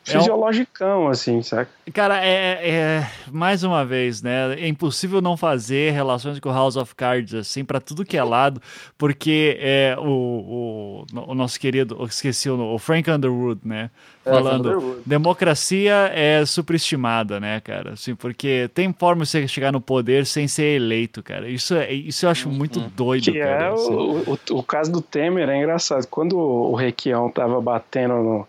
É 0.07 0.17
um- 0.17 0.21
fisiologicão, 0.21 1.09
assim, 1.09 1.43
saca? 1.43 1.71
Cara, 1.93 2.25
é, 2.25 2.69
é- 2.69 3.11
mais 3.33 3.63
uma 3.63 3.85
vez, 3.85 4.23
né? 4.23 4.55
É 4.59 4.69
impossível 4.69 5.21
não 5.23 5.37
fazer 5.37 5.93
relações 5.93 6.39
com 6.41 6.51
House 6.51 6.77
of 6.77 6.95
Cards 6.95 7.35
assim 7.35 7.65
pra 7.65 7.81
tudo 7.81 8.05
que 8.05 8.17
é 8.17 8.23
lado, 8.25 8.61
porque 8.99 9.57
é 9.61 9.97
o, 9.99 11.05
o, 11.15 11.31
o 11.31 11.35
nosso 11.35 11.59
querido, 11.59 11.97
esqueci 12.09 12.51
o, 12.51 12.75
o 12.75 12.79
Frank 12.79 13.11
Underwood, 13.11 13.61
né? 13.65 13.91
É, 14.27 14.31
Falando, 14.31 14.69
Underwood. 14.71 15.01
democracia 15.05 16.11
é 16.15 16.45
superestimada, 16.47 17.39
né, 17.41 17.61
cara? 17.61 17.93
Assim, 17.93 18.15
porque 18.15 18.71
tem 18.75 18.93
forma 18.93 19.25
de 19.25 19.31
você 19.31 19.47
chegar 19.49 19.73
no 19.73 19.81
poder 19.81 20.25
sem 20.27 20.49
ser 20.49 20.77
eleito, 20.77 21.23
cara. 21.23 21.49
Isso 21.49 21.75
é, 21.75 21.93
isso 21.93 22.25
eu 22.27 22.31
acho 22.31 22.49
muito 22.49 22.81
doido, 22.81 23.25
Que 23.33 23.39
cara. 23.39 23.65
é 23.67 23.69
assim. 23.73 23.93
o, 23.95 24.33
o, 24.53 24.59
o 24.59 24.63
caso 24.63 24.91
do 24.93 25.01
Temer 25.03 25.49
é 25.49 25.57
engraçado. 25.59 26.07
Quando 26.09 26.39
o 26.39 26.75
Requião 26.75 27.29
tava 27.31 27.61
batendo 27.61 28.15
no- 28.15 28.49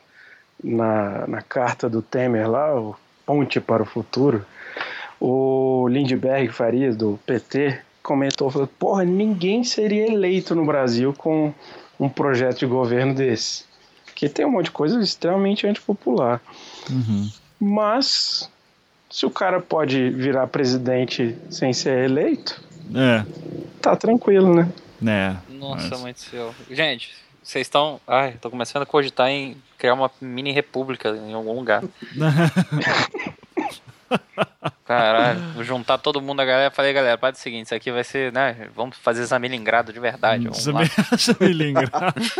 na, 0.64 1.27
na 1.27 1.41
carta 1.41 1.90
do 1.90 2.02
Temer 2.02 2.49
lá, 2.49 2.73
o 2.80 2.95
Ponte 3.26 3.60
para 3.60 3.84
o 3.84 3.86
Futuro, 3.86 4.45
o 5.19 5.88
Lindbergh 5.90 6.52
Farias, 6.52 6.95
do 6.95 7.19
PT, 7.26 7.80
comentou, 8.03 8.52
falou, 8.52 8.68
porra, 8.68 9.03
ninguém 9.03 9.64
seria 9.64 10.07
eleito 10.11 10.53
no 10.53 10.65
Brasil 10.65 11.14
com 11.18 11.53
um 11.99 12.07
projeto 12.10 12.60
de 12.60 12.65
governo 12.65 13.15
desse. 13.15 13.64
Porque 14.06 14.30
tem 14.30 14.45
um 14.45 14.52
monte 14.52 14.65
de 14.65 14.72
coisa 14.72 14.99
extremamente 15.02 15.65
antipopular. 15.65 16.40
Uhum. 16.90 17.30
Mas, 17.60 18.49
se 19.10 19.26
o 19.26 19.30
cara 19.32 19.60
pode 19.60 20.10
virar 20.11 20.48
presidente 20.48 21.36
sem 21.49 21.73
ser 21.73 22.06
eleito, 22.06 22.61
É, 22.94 23.26
tá 23.82 23.95
tranquilo, 23.95 24.53
né? 24.53 24.69
né? 25.02 25.38
Nossa, 25.49 25.90
Mas- 25.90 26.02
mãe 26.02 26.14
do 26.14 26.19
céu. 26.19 26.53
Gente, 26.69 27.11
vocês 27.46 27.68
estão. 27.68 28.02
Ai, 28.08 28.34
tô 28.42 28.50
começando 28.50 28.82
a 28.82 28.86
cogitar 28.88 29.30
em 29.30 29.56
criar 29.78 29.94
uma 29.94 30.10
mini 30.20 30.52
república 30.52 31.10
em 31.10 31.32
algum 31.34 31.54
lugar. 31.54 31.84
Caralho, 34.84 35.64
juntar 35.64 35.98
todo 36.00 36.22
mundo, 36.22 36.40
a 36.42 36.46
galera. 36.46 36.72
Falei, 36.72 36.92
galera, 36.92 37.18
faz 37.20 37.38
o 37.38 37.42
seguinte: 37.42 37.66
isso 37.66 37.76
aqui 37.76 37.92
vai 37.92 38.04
ser, 38.04 38.32
né? 38.34 38.68
Vamos 38.76 38.98
fazer 38.98 39.24
Zamilingrado 39.26 39.94
de 39.94 40.00
verdade. 40.00 40.46
Vamos 40.46 40.66
lá. 40.66 40.82
Zamilingra. 41.18 41.90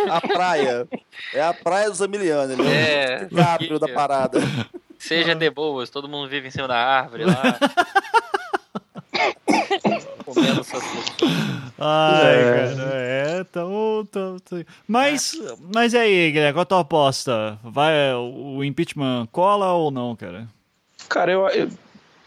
A 0.10 0.22
praia. 0.22 0.88
É 1.34 1.42
a 1.44 1.54
praia 1.54 1.90
dos 1.90 2.02
Amilianos. 2.02 2.58
Ele 2.58 2.68
é 2.68 3.22
É, 3.22 3.28
o 3.32 3.36
Gabriel 3.36 3.80
da 3.80 3.88
parada. 3.90 4.40
Seja 4.98 5.36
de 5.36 5.50
boas, 5.52 5.90
todo 5.92 6.10
mundo 6.10 6.28
vive 6.28 6.48
em 6.48 6.52
cima 6.52 6.68
da 6.68 6.78
árvore 6.78 7.26
lá. 7.26 7.60
Comendo 10.26 10.64
suas 10.64 10.84
frutas. 10.84 11.65
Ai, 11.78 12.36
É. 12.36 12.54
cara, 12.76 12.92
é, 12.94 13.44
tão, 13.46 14.08
tão, 14.10 14.40
tão- 14.40 14.64
Mas, 14.88 15.38
mas 15.74 15.94
e 15.94 15.98
aí, 15.98 16.32
Guilherme, 16.32 16.54
qual 16.54 16.62
a 16.64 16.66
tua 16.66 16.80
aposta? 16.80 17.60
Vai, 17.64 18.14
o 18.14 18.64
impeachment 18.64 19.28
cola 19.32 19.74
ou 19.74 19.92
não, 19.92 20.16
cara? 20.16 20.48
Cara, 21.10 21.32
eu, 21.32 21.48
eu- 21.50 21.70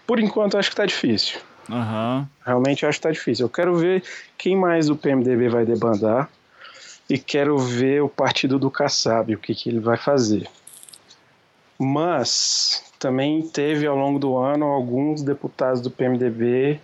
por 0.06 0.20
enquanto 0.20 0.58
acho 0.58 0.68
que 0.70 0.76
tá 0.76 0.84
difícil. 0.86 1.40
Aham. 1.70 2.28
Realmente 2.44 2.84
acho 2.86 2.98
que 2.98 3.02
tá 3.02 3.10
difícil. 3.10 3.46
Eu 3.46 3.50
quero 3.50 3.76
ver 3.76 4.02
quem 4.36 4.54
mais 4.56 4.86
do 4.86 4.96
PMDB 4.96 5.48
vai 5.48 5.64
debandar 5.64 6.28
e 7.08 7.18
quero 7.18 7.56
ver 7.58 8.02
o 8.02 8.08
partido 8.08 8.58
do 8.58 8.70
Kassab, 8.70 9.34
o 9.34 9.38
que, 9.38 9.54
que 9.54 9.68
ele 9.70 9.80
vai 9.80 9.96
fazer. 9.96 10.46
Mas 11.78 12.84
também 12.98 13.42
teve 13.42 13.86
ao 13.86 13.96
longo 13.96 14.18
do 14.18 14.36
ano 14.36 14.66
alguns 14.66 15.22
deputados 15.22 15.80
do 15.80 15.90
PMDB 15.90 16.80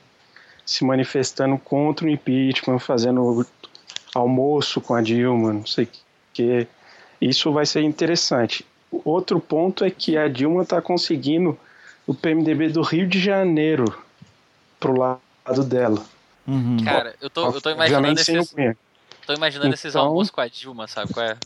se 0.65 0.85
manifestando 0.85 1.59
contra 1.59 2.07
o 2.07 2.09
impeachment, 2.09 2.79
fazendo 2.79 3.47
almoço 4.15 4.81
com 4.81 4.95
a 4.95 5.03
Dilma, 5.03 5.53
não 5.53 5.67
sei 5.67 5.85
o 5.85 5.89
que. 6.33 6.67
Isso 7.21 7.53
vai 7.53 7.67
ser 7.67 7.83
interessante. 7.83 8.65
Outro 9.05 9.41
ponto 9.41 9.85
é 9.85 9.91
que 9.91 10.17
a 10.17 10.29
Dilma 10.29 10.63
está 10.63 10.81
conseguindo 10.81 11.59
o 12.07 12.15
PMDB 12.15 12.69
do 12.69 12.83
Rio 12.83 13.07
de 13.07 13.19
Janeiro 13.19 13.85
pro 14.79 14.97
lado 14.99 15.65
dela. 15.65 16.05
Uhum. 16.47 16.77
Cara, 16.85 17.15
eu 17.21 17.31
tô, 17.31 17.47
eu 17.51 17.61
tô 17.61 17.71
imaginando 17.71 18.21
esses, 18.21 18.55
tô 19.27 19.33
imaginando 19.33 19.75
esses 19.75 19.93
Então- 19.95 20.07
almoços 20.07 20.31
com 20.31 20.41
a 20.41 20.49
Dilma, 20.49 20.87
sabe 20.87 21.13
qual 21.13 21.25
é? 21.27 21.37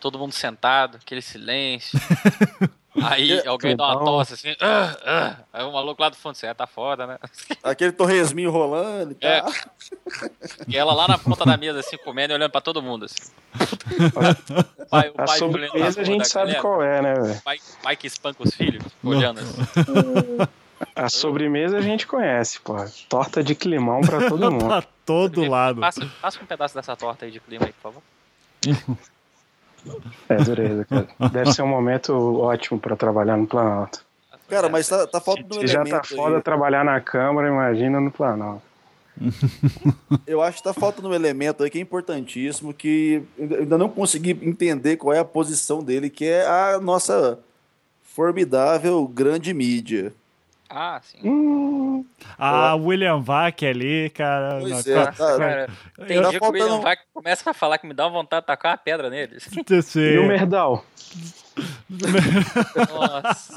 Todo 0.00 0.18
mundo 0.18 0.32
sentado, 0.32 0.96
aquele 0.96 1.22
silêncio. 1.22 1.98
Aí 3.02 3.46
alguém 3.46 3.76
dá 3.76 3.84
uma 3.88 4.04
tosse 4.04 4.34
assim. 4.34 4.54
"Ah, 4.60 4.96
ah". 5.04 5.36
Aí 5.52 5.64
o 5.64 5.72
maluco 5.72 6.00
lá 6.00 6.08
do 6.08 6.16
fundo, 6.16 6.34
você 6.34 6.52
tá 6.54 6.66
foda, 6.66 7.06
né? 7.06 7.18
Aquele 7.62 7.92
torresminho 7.92 8.50
rolando 8.50 9.12
e 9.12 9.16
É. 9.26 9.40
tal. 9.40 9.52
E 10.68 10.76
ela 10.76 10.94
lá 10.94 11.08
na 11.08 11.18
ponta 11.18 11.44
da 11.44 11.56
mesa, 11.56 11.80
assim, 11.80 11.96
comendo 11.98 12.32
e 12.32 12.36
olhando 12.36 12.50
pra 12.50 12.60
todo 12.60 12.82
mundo, 12.82 13.04
assim. 13.04 13.30
Pai, 14.90 15.08
o 15.10 15.20
A 15.20 15.24
pai 15.24 15.38
Juliano 15.38 15.68
sobremesa 15.68 16.00
a 16.00 16.04
gente 16.04 16.28
sabe 16.28 16.52
galera. 16.52 16.62
qual 16.62 16.82
é, 16.82 17.02
né, 17.02 17.14
velho? 17.14 17.42
Pai, 17.42 17.58
pai 17.82 17.96
que 17.96 18.06
espanca 18.06 18.42
os 18.42 18.54
filhos, 18.54 18.84
olhando 19.02 19.40
assim. 19.40 19.62
A 20.94 21.08
sobremesa 21.08 21.78
a 21.78 21.80
gente 21.80 22.06
conhece, 22.06 22.60
pô. 22.60 22.74
Torta 23.08 23.42
de 23.42 23.54
climão 23.54 24.02
pra 24.02 24.28
todo 24.28 24.52
mundo. 24.52 24.66
Pra 24.66 24.82
todo 25.06 25.48
lado. 25.48 25.80
Passa, 25.80 26.06
passa 26.20 26.42
um 26.42 26.46
pedaço 26.46 26.74
dessa 26.74 26.94
torta 26.94 27.24
aí 27.24 27.30
de 27.30 27.40
clima 27.40 27.64
aí, 27.64 27.72
por 27.72 27.80
favor. 27.92 28.02
É, 30.28 30.36
dureza, 30.36 30.84
cara. 30.84 31.08
Deve 31.30 31.52
ser 31.52 31.62
um 31.62 31.68
momento 31.68 32.12
ótimo 32.40 32.78
pra 32.78 32.96
trabalhar 32.96 33.36
no 33.36 33.46
Planalto. 33.46 34.04
Cara, 34.48 34.68
mas 34.68 34.88
tá, 34.88 35.06
tá 35.06 35.20
faltando 35.20 35.58
um 35.58 35.60
Se 35.60 35.66
já 35.66 35.84
tá 35.84 36.02
foda 36.04 36.36
aí. 36.36 36.42
trabalhar 36.42 36.84
na 36.84 37.00
Câmara, 37.00 37.48
imagina 37.48 38.00
no 38.00 38.10
Planalto. 38.10 38.62
Eu 40.26 40.42
acho 40.42 40.58
que 40.58 40.64
tá 40.64 40.74
faltando 40.74 41.08
um 41.08 41.14
elemento 41.14 41.64
aí 41.64 41.70
que 41.70 41.78
é 41.78 41.80
importantíssimo, 41.80 42.74
que 42.74 43.22
eu 43.38 43.60
ainda 43.60 43.78
não 43.78 43.88
consegui 43.88 44.30
entender 44.42 44.96
qual 44.98 45.14
é 45.14 45.18
a 45.18 45.24
posição 45.24 45.82
dele, 45.82 46.10
que 46.10 46.26
é 46.26 46.46
a 46.46 46.78
nossa 46.78 47.38
formidável 48.02 49.06
grande 49.08 49.54
mídia. 49.54 50.12
Ah, 50.68 51.00
sim. 51.02 51.18
Hum, 51.24 52.04
Ah, 52.38 52.74
William 52.74 53.20
Vac 53.20 53.62
ali, 53.64 54.10
cara. 54.10 54.58
Pois 54.60 54.84
na- 54.86 54.92
é, 54.92 55.04
tá- 55.06 55.12
Cara, 55.12 55.68
tem 56.06 56.20
Tá 56.22 56.28
dia 56.30 56.40
que 56.40 56.44
o 56.46 56.50
William 56.50 56.80
vai 56.80 56.96
começa 57.14 57.50
a 57.50 57.54
falar 57.54 57.78
que 57.78 57.86
me 57.86 57.94
dá 57.94 58.04
uma 58.06 58.12
vontade 58.12 58.42
de 58.42 58.46
tacar 58.48 58.72
uma 58.72 58.78
pedra 58.78 59.08
nele. 59.08 59.38
Sim. 59.82 60.00
e 60.00 60.18
o 60.18 60.26
Merdal? 60.26 60.84
Nossa. 62.90 63.54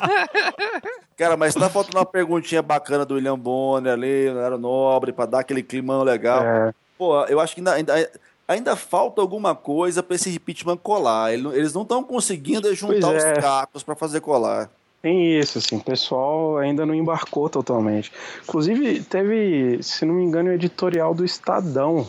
Cara, 1.17 1.35
mas 1.35 1.53
tá 1.53 1.69
faltando 1.69 1.97
uma 1.97 2.05
perguntinha 2.05 2.61
bacana 2.61 3.05
do 3.05 3.15
William 3.15 3.37
Bonner 3.37 3.93
ali, 3.93 4.27
Era 4.27 4.57
Nobre, 4.57 5.11
pra 5.11 5.25
dar 5.25 5.39
aquele 5.39 5.63
climão 5.63 6.03
legal. 6.03 6.43
É, 6.43 6.73
Pô, 6.97 7.23
eu 7.25 7.39
acho 7.39 7.55
que 7.55 7.61
ainda, 7.61 7.73
ainda, 7.73 8.11
ainda 8.47 8.75
falta 8.75 9.21
alguma 9.21 9.55
coisa 9.55 10.03
pra 10.03 10.15
esse 10.15 10.29
impeachment 10.33 10.77
colar. 10.77 11.33
Ele 11.33 11.41
não- 11.43 11.53
Eles 11.53 11.73
não 11.73 11.81
estão 11.83 12.03
conseguindo 12.03 12.73
juntar 12.75 13.07
Pois 13.07 13.23
os 13.23 13.29
é. 13.29 13.33
cacos 13.41 13.83
pra 13.83 13.95
fazer 13.95 14.21
colar. 14.21 14.69
Tem 15.01 15.39
isso, 15.39 15.57
assim. 15.57 15.77
O 15.77 15.83
pessoal 15.83 16.57
ainda 16.57 16.85
não 16.85 16.93
embarcou 16.93 17.49
totalmente. 17.49 18.11
Inclusive, 18.43 19.01
teve, 19.03 19.81
se 19.81 20.05
não 20.05 20.15
me 20.15 20.23
engano, 20.23 20.49
o 20.49 20.53
editorial 20.53 21.13
do 21.13 21.23
Estadão 21.25 22.07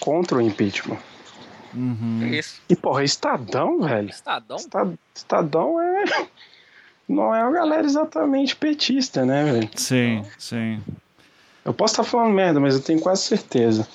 contra 0.00 0.38
o 0.38 0.40
impeachment. 0.40 0.98
Uhum. 1.74 2.26
Isso. 2.32 2.60
E, 2.68 2.74
porra, 2.76 3.04
Estadão, 3.04 3.80
velho? 3.80 4.08
Estadão? 4.10 4.56
Esta- 4.56 4.92
Estadão 5.14 5.80
é. 5.80 6.04
Não 7.08 7.34
é 7.34 7.42
uma 7.42 7.52
galera 7.52 7.86
exatamente 7.86 8.54
petista, 8.54 9.24
né, 9.24 9.44
velho? 9.50 9.70
Sim, 9.74 10.22
sim. 10.38 10.82
Eu 11.64 11.72
posso 11.72 11.94
estar 11.94 12.04
falando 12.04 12.32
merda, 12.34 12.60
mas 12.60 12.74
eu 12.74 12.82
tenho 12.82 13.00
quase 13.00 13.22
certeza. 13.22 13.86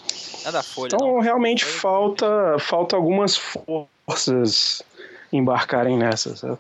É 0.46 0.52
da 0.52 0.62
Folha. 0.64 0.92
Então, 0.94 1.08
não. 1.14 1.20
realmente 1.20 1.64
falta, 1.64 2.58
falta 2.60 2.96
algumas 2.96 3.36
forças 3.38 4.82
embarcarem 5.32 5.98
nessa, 5.98 6.36
sabe? 6.36 6.58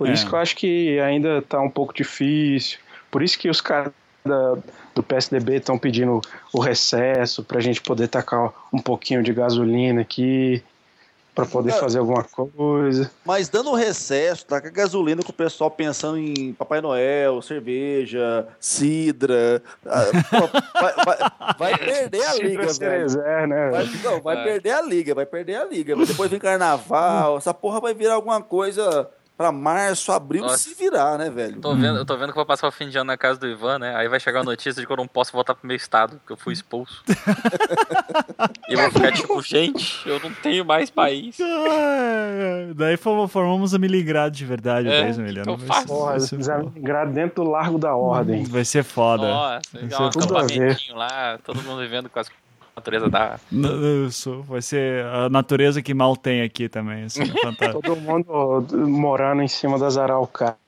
Por 0.00 0.08
É. 0.08 0.14
isso 0.14 0.26
que 0.26 0.32
eu 0.34 0.38
acho 0.38 0.56
que 0.56 0.98
ainda 1.00 1.42
tá 1.42 1.60
um 1.60 1.68
pouco 1.68 1.92
difícil. 1.92 2.78
Por 3.10 3.22
isso 3.22 3.38
que 3.38 3.50
os 3.50 3.60
caras 3.60 3.92
da- 4.24 4.56
do 4.94 5.02
PSDB 5.02 5.56
estão 5.56 5.78
pedindo 5.78 6.22
o 6.54 6.58
recesso 6.58 7.44
pra 7.44 7.60
gente 7.60 7.82
poder 7.82 8.08
tacar 8.08 8.50
um 8.72 8.78
pouquinho 8.78 9.22
de 9.22 9.30
gasolina 9.34 10.00
aqui, 10.00 10.62
pra 11.34 11.44
poder 11.44 11.70
Cara, 11.70 11.82
fazer 11.82 11.98
alguma 11.98 12.24
coisa. 12.24 13.10
Mas 13.26 13.48
dando 13.50 13.72
recesso, 13.74 14.46
tá 14.46 14.58
com 14.60 14.66
a 14.68 14.70
gasolina 14.70 15.22
com 15.22 15.30
o 15.30 15.34
pessoal 15.34 15.70
pensando 15.70 16.16
em 16.18 16.54
Papai 16.54 16.80
Noel, 16.80 17.42
cerveja, 17.42 18.48
cidra. 18.58 19.62
Ah, 19.86 20.04
vai, 20.80 20.94
vai- 21.04 21.30
vai 21.58 21.78
perder 21.78 22.24
a 22.24 22.34
liga, 22.36 22.72
velho. 22.72 23.46
Né? 23.48 23.70
Vai, 23.70 23.84
não, 24.02 24.20
vai 24.22 24.40
É. 24.40 24.44
perder 24.44 24.70
a 24.72 24.82
liga, 24.82 25.14
vai 25.14 25.26
perder 25.26 25.56
a 25.56 25.64
liga. 25.64 25.94
Depois 25.94 26.30
vem 26.30 26.40
carnaval, 26.40 27.36
essa 27.36 27.52
porra 27.52 27.80
vai 27.80 27.92
virar 27.94 28.14
alguma 28.14 28.42
coisa 28.42 29.08
pra 29.40 29.50
março, 29.50 30.12
abril 30.12 30.42
Nossa. 30.42 30.58
se 30.58 30.74
virar, 30.74 31.16
né, 31.16 31.30
velho? 31.30 31.58
Tô 31.62 31.74
vendo, 31.74 31.96
eu 31.96 32.04
tô 32.04 32.14
vendo 32.14 32.26
que 32.26 32.32
eu 32.32 32.42
vou 32.42 32.44
passar 32.44 32.68
o 32.68 32.70
fim 32.70 32.90
de 32.90 32.98
ano 32.98 33.06
na 33.06 33.16
casa 33.16 33.40
do 33.40 33.46
Ivan, 33.48 33.78
né? 33.78 33.96
Aí 33.96 34.06
vai 34.06 34.20
chegar 34.20 34.40
a 34.40 34.44
notícia 34.44 34.74
de 34.82 34.86
que 34.86 34.92
eu 34.92 34.96
não 34.98 35.08
posso 35.08 35.32
voltar 35.32 35.54
pro 35.54 35.66
meu 35.66 35.74
estado, 35.74 36.20
que 36.26 36.30
eu 36.34 36.36
fui 36.36 36.52
expulso. 36.52 37.02
e 38.68 38.74
eu 38.74 38.80
vou 38.82 38.90
ficar 38.90 39.12
tipo, 39.12 39.40
gente, 39.42 40.06
eu 40.06 40.20
não 40.20 40.30
tenho 40.42 40.62
mais 40.62 40.90
país. 40.90 41.38
Daí 42.76 42.98
formamos 42.98 43.72
a 43.72 43.78
Miligrado 43.78 44.36
de 44.36 44.44
verdade, 44.44 44.88
É, 44.88 45.04
10 45.04 45.16
que 45.16 45.22
milhões. 45.22 45.46
eu 45.46 45.56
Vai 45.56 45.66
faço? 45.68 45.86
Porra, 45.86 47.06
dentro 47.06 47.42
do 47.42 47.50
Largo 47.50 47.78
da 47.78 47.96
Ordem. 47.96 48.44
Vai 48.44 48.66
ser 48.66 48.84
foda. 48.84 49.26
Nossa, 49.26 49.60
Vai 49.72 49.84
é 49.84 49.88
ser 49.88 50.02
um 50.02 50.10
tudo 50.10 50.36
a 50.36 50.42
ver. 50.42 50.44
acampamentinho 50.52 50.96
lá, 50.98 51.38
todo 51.42 51.62
mundo 51.62 51.80
vivendo 51.80 52.10
com 52.10 52.18
as 52.18 52.28
natureza 52.80 53.08
da. 53.10 53.38
N- 53.52 54.06
Isso, 54.08 54.42
vai 54.48 54.62
ser 54.62 55.04
a 55.06 55.28
natureza 55.28 55.80
que 55.82 55.92
mal 55.94 56.16
tem 56.16 56.42
aqui 56.42 56.68
também, 56.68 57.04
assim, 57.04 57.22
é 57.22 57.26
fantástico. 57.44 57.82
Todo 57.82 57.96
mundo 58.00 58.66
morando 58.88 59.42
em 59.42 59.48
cima 59.48 59.78
das 59.78 59.96
araucárias, 59.96 60.58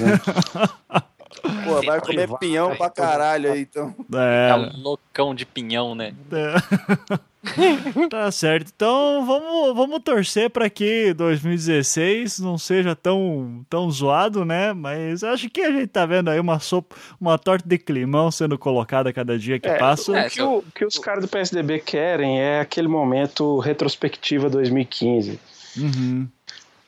né? 0.00 0.20
Pô, 1.64 1.82
vai 1.82 2.00
comer 2.00 2.28
pinhão 2.38 2.74
pra 2.76 2.88
caralho 2.90 3.52
aí, 3.52 3.60
então. 3.62 3.94
É, 4.14 4.48
Tá 4.48 4.56
loucão 4.78 5.34
de 5.34 5.44
pinhão, 5.46 5.94
né? 5.94 6.12
tá 8.10 8.30
certo. 8.30 8.72
Então 8.74 9.24
vamos, 9.26 9.74
vamos 9.76 10.00
torcer 10.02 10.50
para 10.50 10.68
que 10.70 11.12
2016 11.14 12.38
não 12.40 12.58
seja 12.58 12.94
tão, 12.94 13.64
tão 13.68 13.90
zoado, 13.90 14.44
né? 14.44 14.72
Mas 14.72 15.22
acho 15.24 15.48
que 15.50 15.60
a 15.62 15.70
gente 15.70 15.88
tá 15.88 16.04
vendo 16.06 16.28
aí 16.30 16.40
uma 16.40 16.58
sopa, 16.60 16.96
uma 17.20 17.38
torta 17.38 17.68
de 17.68 17.78
climão 17.78 18.30
sendo 18.30 18.58
colocada 18.58 19.10
a 19.10 19.12
cada 19.12 19.38
dia 19.38 19.58
que 19.58 19.68
É, 19.68 19.78
passa. 19.78 20.16
É, 20.18 20.26
O 20.26 20.30
que, 20.30 20.42
o, 20.42 20.64
que 20.74 20.84
os 20.84 20.98
caras 20.98 21.22
do 21.24 21.28
PSDB 21.28 21.78
querem 21.80 22.40
é 22.40 22.60
aquele 22.60 22.88
momento 22.88 23.58
retrospectiva 23.58 24.48
2015. 24.50 25.38
Uhum. 25.78 26.28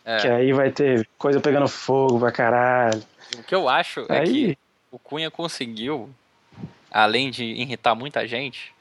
É. 0.04 0.16
Que 0.18 0.28
aí 0.28 0.52
vai 0.52 0.70
ter 0.70 1.06
coisa 1.18 1.40
pegando 1.40 1.68
fogo 1.68 2.18
pra 2.18 2.32
caralho. 2.32 3.02
O 3.38 3.42
que 3.42 3.54
eu 3.54 3.68
acho 3.68 4.06
é 4.08 4.20
Aí- 4.20 4.54
que 4.54 4.58
o 4.90 4.98
Cunha 4.98 5.30
conseguiu, 5.30 6.08
além 6.90 7.30
de 7.30 7.44
irritar 7.44 7.94
muita 7.94 8.26
gente, 8.26 8.72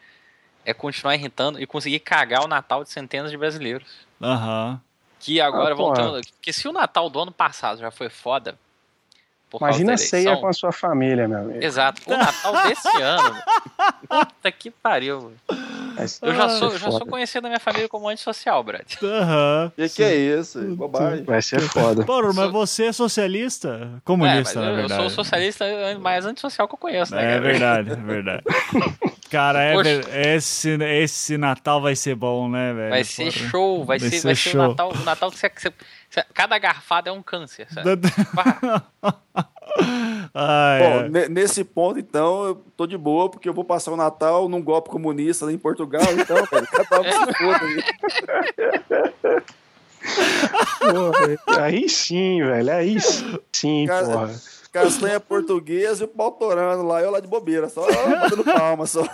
é 0.67 0.73
continuar 0.73 1.15
irritando 1.15 1.59
e 1.61 1.65
conseguir 1.65 1.99
cagar 1.99 2.43
o 2.43 2.47
Natal 2.47 2.83
de 2.83 2.89
centenas 2.91 3.31
de 3.31 3.37
brasileiros. 3.37 3.87
Aham. 4.21 4.79
Que 5.19 5.39
agora 5.41 5.73
Ah, 5.73 5.81
um- 6.11 6.21
Porque 6.33 6.51
se 6.51 6.67
o 6.67 6.73
Natal 6.73 7.09
do 7.09 7.19
ano 7.21 7.31
passado 7.31 7.79
já 7.79 7.89
foi 7.89 8.09
foda. 8.09 8.55
Por 9.49 9.59
causa 9.59 9.71
Imagina 9.79 9.93
a 9.93 9.97
ceia 9.97 10.35
com 10.35 10.47
a 10.47 10.51
sua 10.51 10.73
família, 10.73 11.25
meu 11.25 11.39
amigo. 11.39 11.63
Exato. 11.63 12.01
O 12.05 12.17
Natal 12.17 12.63
desse 12.67 12.85
ano. 13.01 13.41
Puta 14.09 14.51
que 14.51 14.69
pariu. 14.69 15.31
Eu 16.21 16.35
já 16.35 16.45
Ah, 16.45 16.49
sou, 16.49 16.69
eu 16.73 16.77
já 16.77 16.91
sou 16.91 17.05
conhecido 17.07 17.43
da 17.43 17.47
minha 17.49 17.59
família 17.59 17.87
como 17.87 18.09
antissocial, 18.09 18.61
Brad. 18.61 18.85
Aham. 19.01 19.71
Que 19.75 19.87
que 19.89 20.03
é 20.03 20.15
isso? 20.15 20.61
Bobagem. 20.75 21.23
Vai 21.23 21.41
ser 21.41 21.61
foda. 21.61 22.03
Porra, 22.05 22.27
mas 22.33 22.35
Sou- 22.35 22.51
você 22.51 22.85
é 22.87 22.91
socialista? 22.91 23.69
É, 23.69 23.85
mas 23.85 24.01
Comunista, 24.03 24.59
eu, 24.59 24.63
na 24.63 24.69
eu 24.71 24.75
verdade. 24.75 24.99
sou 25.01 25.07
o 25.07 25.09
socialista 25.09 25.65
mais 25.99 26.25
antissocial 26.25 26.67
que 26.67 26.73
eu 26.75 26.77
conheço, 26.77 27.15
né? 27.15 27.23
É 27.23 27.27
cara? 27.29 27.41
verdade, 27.41 27.91
é 27.91 27.95
verdade. 27.95 28.43
Cara, 29.29 29.61
é 29.61 29.73
Poxa. 29.73 30.01
esse, 30.35 30.69
esse 30.81 31.37
Natal 31.37 31.81
vai 31.81 31.95
ser 31.95 32.15
bom, 32.15 32.47
né, 32.49 32.73
velho? 32.73 32.89
Vai 32.89 33.03
ser 33.03 33.33
Porra. 33.33 33.49
show, 33.49 33.83
vai, 33.85 33.99
Vai 33.99 34.09
ser, 34.09 34.19
ser 34.19 34.27
vai 34.27 34.35
ser 34.35 34.49
show. 34.51 34.61
o 34.61 34.67
Natal, 34.69 34.91
o 34.93 34.99
Natal 35.03 35.31
que 35.31 35.37
você, 35.39 35.49
que 35.49 35.61
você- 35.61 35.73
cada 36.33 36.57
garfada 36.57 37.09
é 37.09 37.13
um 37.13 37.21
câncer, 37.21 37.67
sabe? 37.71 37.89
Ah, 40.33 40.77
Bom, 40.79 40.99
é. 41.05 41.09
ne- 41.09 41.29
nesse 41.29 41.63
ponto, 41.63 41.99
então, 41.99 42.45
eu 42.45 42.55
tô 42.75 42.87
de 42.87 42.97
boa, 42.97 43.29
porque 43.29 43.47
eu 43.47 43.53
vou 43.53 43.63
passar 43.63 43.91
o 43.91 43.95
Natal 43.97 44.49
num 44.49 44.61
golpe 44.61 44.89
comunista 44.89 45.51
em 45.51 45.57
Portugal, 45.57 46.01
então, 46.13 46.35
velho, 46.51 46.67
cada 46.67 47.01
um 47.01 47.03
se 47.03 47.33
foda 47.37 47.65
aí. 47.65 47.83
Porra, 50.79 51.63
aí 51.63 51.89
sim, 51.89 52.41
velho. 52.43 52.71
Aí 52.73 52.97
sim, 53.51 53.85
Cara, 53.87 54.05
porra. 54.05 54.35
Castanha 54.73 55.19
portuguesa 55.19 56.03
e 56.03 56.05
o 56.05 56.07
pau 56.07 56.31
torando 56.31 56.83
lá, 56.83 57.01
eu 57.01 57.11
lá 57.11 57.19
de 57.19 57.27
bobeira, 57.27 57.69
só 57.69 57.85
batendo 57.85 58.43
palma, 58.43 58.85
só. 58.85 59.03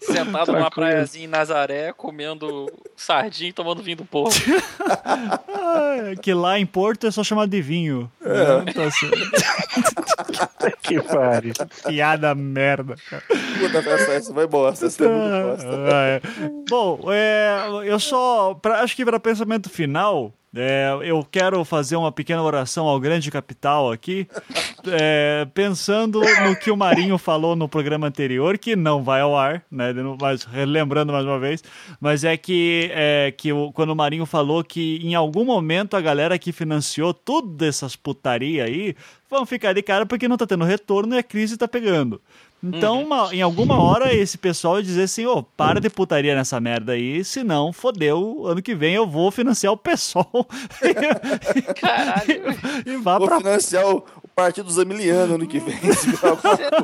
sentado 0.00 0.52
numa 0.52 0.70
praiazinha 0.70 1.24
em 1.24 1.28
Nazaré, 1.28 1.92
comendo 1.92 2.70
sardinha 2.96 3.50
e 3.50 3.52
tomando 3.52 3.82
vinho 3.82 3.98
do 3.98 4.04
povo. 4.04 4.30
Ah, 5.48 6.14
que 6.20 6.32
lá 6.34 6.58
em 6.58 6.66
Porto 6.66 7.06
é 7.06 7.10
só 7.10 7.24
chamado 7.24 7.48
de 7.48 7.60
vinho. 7.62 8.10
É. 8.22 8.64
Né? 8.64 8.72
Tá 8.72 8.90
certo. 8.90 10.78
Que 10.82 11.00
pariu. 11.02 11.54
Piada 11.86 12.34
merda. 12.34 12.96
cara. 13.08 13.22
Puta, 13.58 13.82
foi 14.32 14.46
bosta, 14.46 14.86
essa 14.86 15.04
é 15.04 15.08
muito 15.08 15.46
bosta. 15.48 15.68
Ah, 15.92 16.06
é. 16.06 16.20
Bom, 16.68 17.00
é, 17.10 17.66
eu 17.84 17.98
só. 17.98 18.54
pra- 18.54 18.80
acho 18.80 18.94
que 18.94 19.04
para 19.04 19.18
pensamento 19.18 19.70
final. 19.70 20.32
É, 20.56 20.96
eu 21.02 21.26
quero 21.30 21.64
fazer 21.64 21.96
uma 21.96 22.12
pequena 22.12 22.42
oração 22.42 22.86
ao 22.86 22.98
grande 23.00 23.30
capital 23.30 23.90
aqui, 23.90 24.26
é, 24.86 25.46
pensando 25.54 26.20
no 26.20 26.56
que 26.56 26.70
o 26.70 26.76
Marinho 26.76 27.18
falou 27.18 27.56
no 27.56 27.68
programa 27.68 28.06
anterior, 28.06 28.56
que 28.58 28.76
não 28.76 29.02
vai 29.02 29.20
ao 29.20 29.36
ar, 29.36 29.62
né? 29.70 29.92
Mas 30.20 30.46
lembrando 30.66 31.12
mais 31.12 31.24
uma 31.24 31.38
vez, 31.38 31.62
mas 32.00 32.24
é 32.24 32.36
que, 32.36 32.90
é, 32.92 33.32
que 33.36 33.52
o- 33.52 33.72
quando 33.72 33.90
o 33.90 33.96
Marinho 33.96 34.26
falou 34.26 34.62
que 34.62 35.00
em 35.02 35.14
algum 35.14 35.44
momento 35.44 35.96
a 35.96 36.00
galera 36.00 36.38
que 36.38 36.52
financiou 36.52 37.12
tudo 37.12 37.64
essas 37.64 37.96
putaria 37.96 38.64
aí 38.64 38.94
vão 39.30 39.44
ficar 39.46 39.72
de 39.72 39.82
cara 39.82 40.06
porque 40.06 40.28
não 40.28 40.36
tá 40.36 40.46
tendo 40.46 40.64
retorno 40.64 41.14
e 41.14 41.18
a 41.18 41.22
crise 41.22 41.56
tá 41.56 41.66
pegando. 41.66 42.20
Então, 42.64 43.02
uma- 43.02 43.34
em 43.34 43.42
alguma 43.42 43.80
hora, 43.82 44.14
esse 44.14 44.38
pessoal 44.38 44.74
vai 44.74 44.82
dizer 44.82 45.02
assim: 45.04 45.26
ô, 45.26 45.42
para 45.42 45.80
de 45.80 45.90
putaria 45.90 46.34
nessa 46.34 46.58
merda 46.60 46.92
aí, 46.92 47.22
senão, 47.24 47.72
fodeu, 47.72 48.46
ano 48.46 48.62
que 48.62 48.74
vem 48.74 48.94
eu 48.94 49.06
vou 49.06 49.30
financiar 49.30 49.72
o 49.72 49.76
PSOL 49.76 50.46
Caralho. 51.80 52.42
e 52.86 52.96
vá 52.96 53.18
Vou 53.18 53.26
pra. 53.28 53.38
financiar 53.38 53.86
o, 53.86 54.04
o 54.34 54.42
Partido 54.42 54.64
dos 54.66 54.78
Emilianos 54.78 55.36
ano 55.36 55.46
que 55.46 55.60
vem. 55.60 55.78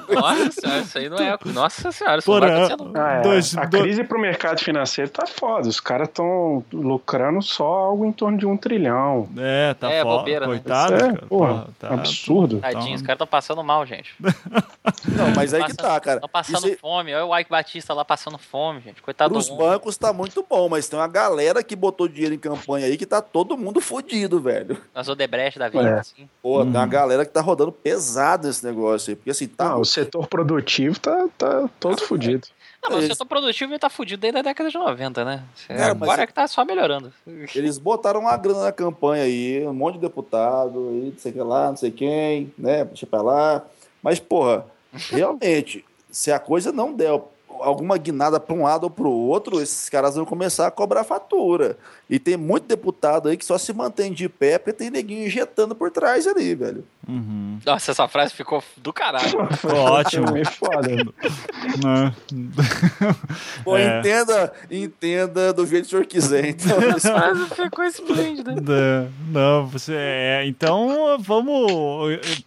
Nossa 0.09 0.51
senhora, 0.53 0.81
isso 0.83 0.99
aí 0.99 1.09
não 1.09 1.19
é. 1.19 1.37
Nossa 1.47 1.91
senhora, 1.93 2.19
isso 2.19 2.31
não 2.31 2.39
Porra, 2.39 2.53
vai 2.53 2.63
acontecer, 2.65 2.91
não. 2.93 3.03
Ah, 3.03 3.13
é. 3.15 3.21
Dois- 3.23 3.57
a 3.59 3.65
dois- 3.65 3.83
crise 3.83 4.05
pro 4.05 4.21
mercado 4.21 4.61
financeiro 4.61 5.11
tá 5.11 5.27
foda. 5.27 5.69
Os 5.69 5.81
caras 5.81 6.09
estão 6.09 6.65
lucrando 6.73 7.43
só 7.43 7.65
algo 7.65 8.05
em 8.07 8.13
torno 8.13 8.39
de 8.39 8.47
um 8.47 8.57
trilhão. 8.57 9.29
É, 9.37 9.75
tá 9.75 9.91
É, 9.91 10.03
foda. 10.03 10.19
bobeira, 10.19 10.41
né? 10.47 10.53
Coitado, 10.53 10.95
é, 10.95 10.99
cara. 11.01 11.27
porra, 11.29 11.67
tá- 11.79 11.89
absurdo. 11.95 12.61
Tadinho, 12.61 12.83
Então- 12.83 12.95
os 12.95 13.03
caras 13.03 13.15
estão 13.17 13.27
passando 13.27 13.65
mal, 13.65 13.85
gente. 13.85 14.15
Não, 15.09 15.31
mas 15.35 15.53
aí 15.53 15.65
que 15.65 15.75
tá, 15.75 15.99
cara. 15.99 16.19
Estão 16.19 16.29
passando 16.29 16.69
Isso- 16.69 16.79
fome. 16.81 17.13
Olha 17.15 17.27
o 17.27 17.37
Ike 17.39 17.51
Batista 17.51 17.93
lá 17.93 18.05
passando 18.05 18.39
fome, 18.39 18.81
gente. 18.81 19.03
Coitado 19.03 19.35
homem. 19.37 19.57
bancos 19.57 19.97
tá 19.97 20.13
muito 20.13 20.45
bom, 20.49 20.69
mas 20.69 20.89
tem 20.89 20.99
uma 20.99 21.09
galera 21.09 21.63
que 21.65 21.75
botou 21.75 22.07
dinheiro 22.07 22.35
em 22.35 22.39
campanha 22.39 22.87
aí 22.87 22.97
que 22.97 23.07
tá 23.07 23.21
todo 23.21 23.57
mundo 23.59 23.81
fudido, 23.81 24.41
velho. 24.41 24.79
Nas 24.95 25.09
Odebrecht 25.09 25.59
da 25.59 25.69
vida, 25.69 25.89
É. 25.89 25.99
assim. 25.99 26.29
Pô, 26.43 26.59
Uhum. 26.61 26.71
tem 26.71 26.81
uma 26.81 26.87
galera 26.87 27.25
que 27.25 27.33
tá 27.33 27.40
rodando 27.41 27.73
pesado 27.73 28.49
esse 28.49 28.65
negócio 28.65 29.11
aí. 29.11 29.17
Porque 29.17 29.31
assim, 29.31 29.47
tá. 29.49 29.71
Ah, 29.71 29.79
o 29.79 29.85
setor 29.85 30.27
produtivo 30.27 30.99
tá, 30.99 31.29
tá 31.37 31.69
todo 31.79 32.01
fudido. 32.03 32.47
Não, 32.83 32.93
mas 32.97 33.05
o 33.05 33.09
setor 33.09 33.27
produtivo 33.27 33.79
tá 33.79 33.91
fudido 33.91 34.21
desde 34.23 34.39
a 34.39 34.43
década 34.43 34.71
de 34.71 34.79
90, 34.79 35.25
né? 35.25 35.45
Mas 35.69 35.81
Agora 35.83 36.23
é- 36.23 36.25
é 36.25 36.27
que 36.27 36.33
tá 36.33 36.49
só 36.49 36.65
melhorando. 36.65 37.13
Eles 37.55 37.77
botaram 37.77 38.21
uma 38.21 38.37
grana 38.39 38.63
na 38.63 38.73
campanha 38.73 39.25
aí, 39.25 39.67
um 39.67 39.75
monte 39.75 39.97
de 39.97 40.01
deputado 40.01 40.89
aí, 40.91 41.11
não 41.13 41.19
sei 41.19 41.31
o 41.31 41.35
que 41.35 41.41
lá, 41.43 41.69
não 41.69 41.77
sei 41.77 41.91
quem, 41.91 42.53
né? 42.57 42.85
Deixa 42.87 43.07
pra 43.07 43.21
lá. 43.21 43.63
Mas, 44.03 44.19
porra, 44.19 44.65
realmente, 45.11 45.85
se 46.11 46.33
a 46.33 46.39
coisa 46.39 46.73
não 46.73 46.93
der 46.95 47.21
alguma 47.61 47.99
guinada 47.99 48.41
pra 48.41 48.55
um 48.55 48.63
lado 48.63 48.85
ou 48.85 48.91
pro 48.91 49.11
outro, 49.11 49.61
esses 49.61 49.91
caras 49.91 50.15
vão 50.15 50.25
começar 50.25 50.67
a 50.67 50.71
cobrar 50.71 51.05
fatura. 51.05 51.77
E 52.09 52.19
tem 52.19 52.35
muito 52.35 52.65
deputado 52.67 53.29
aí 53.29 53.37
que 53.37 53.45
só 53.45 53.59
se 53.59 53.75
mantém 53.75 54.11
de 54.13 54.27
pé 54.31 54.59
porque 54.59 54.73
tem 54.73 54.89
neguinho 54.91 55.27
injetando 55.27 55.75
por 55.75 55.91
trás 55.91 56.27
ali, 56.27 56.55
velho. 56.55 56.83
Uhum. 57.11 57.59
Nossa, 57.67 57.91
essa 57.91 58.07
frase 58.07 58.33
ficou 58.33 58.63
do 58.77 58.93
caralho. 58.93 59.49
Ficou 59.57 59.75
ótimo. 59.77 60.31
Meio 60.33 60.47
foda. 60.47 60.89
Né? 60.89 62.15
Pô, 63.65 63.77
É. 63.77 63.99
entenda, 63.99 64.53
entenda 64.71 65.53
do 65.53 65.67
jeito 65.67 65.83
que 65.83 65.89
o 65.89 65.91
senhor 65.91 66.07
quiser. 66.07 66.47
Então, 66.51 66.79
Essa 66.95 67.13
frase 67.15 67.47
ficou 67.55 67.85
esplêndida. 67.85 68.53
Não, 68.55 69.09
não, 69.33 69.67
você 69.67 69.95
é. 69.97 70.45
Então, 70.47 71.17
vamos. 71.21 71.73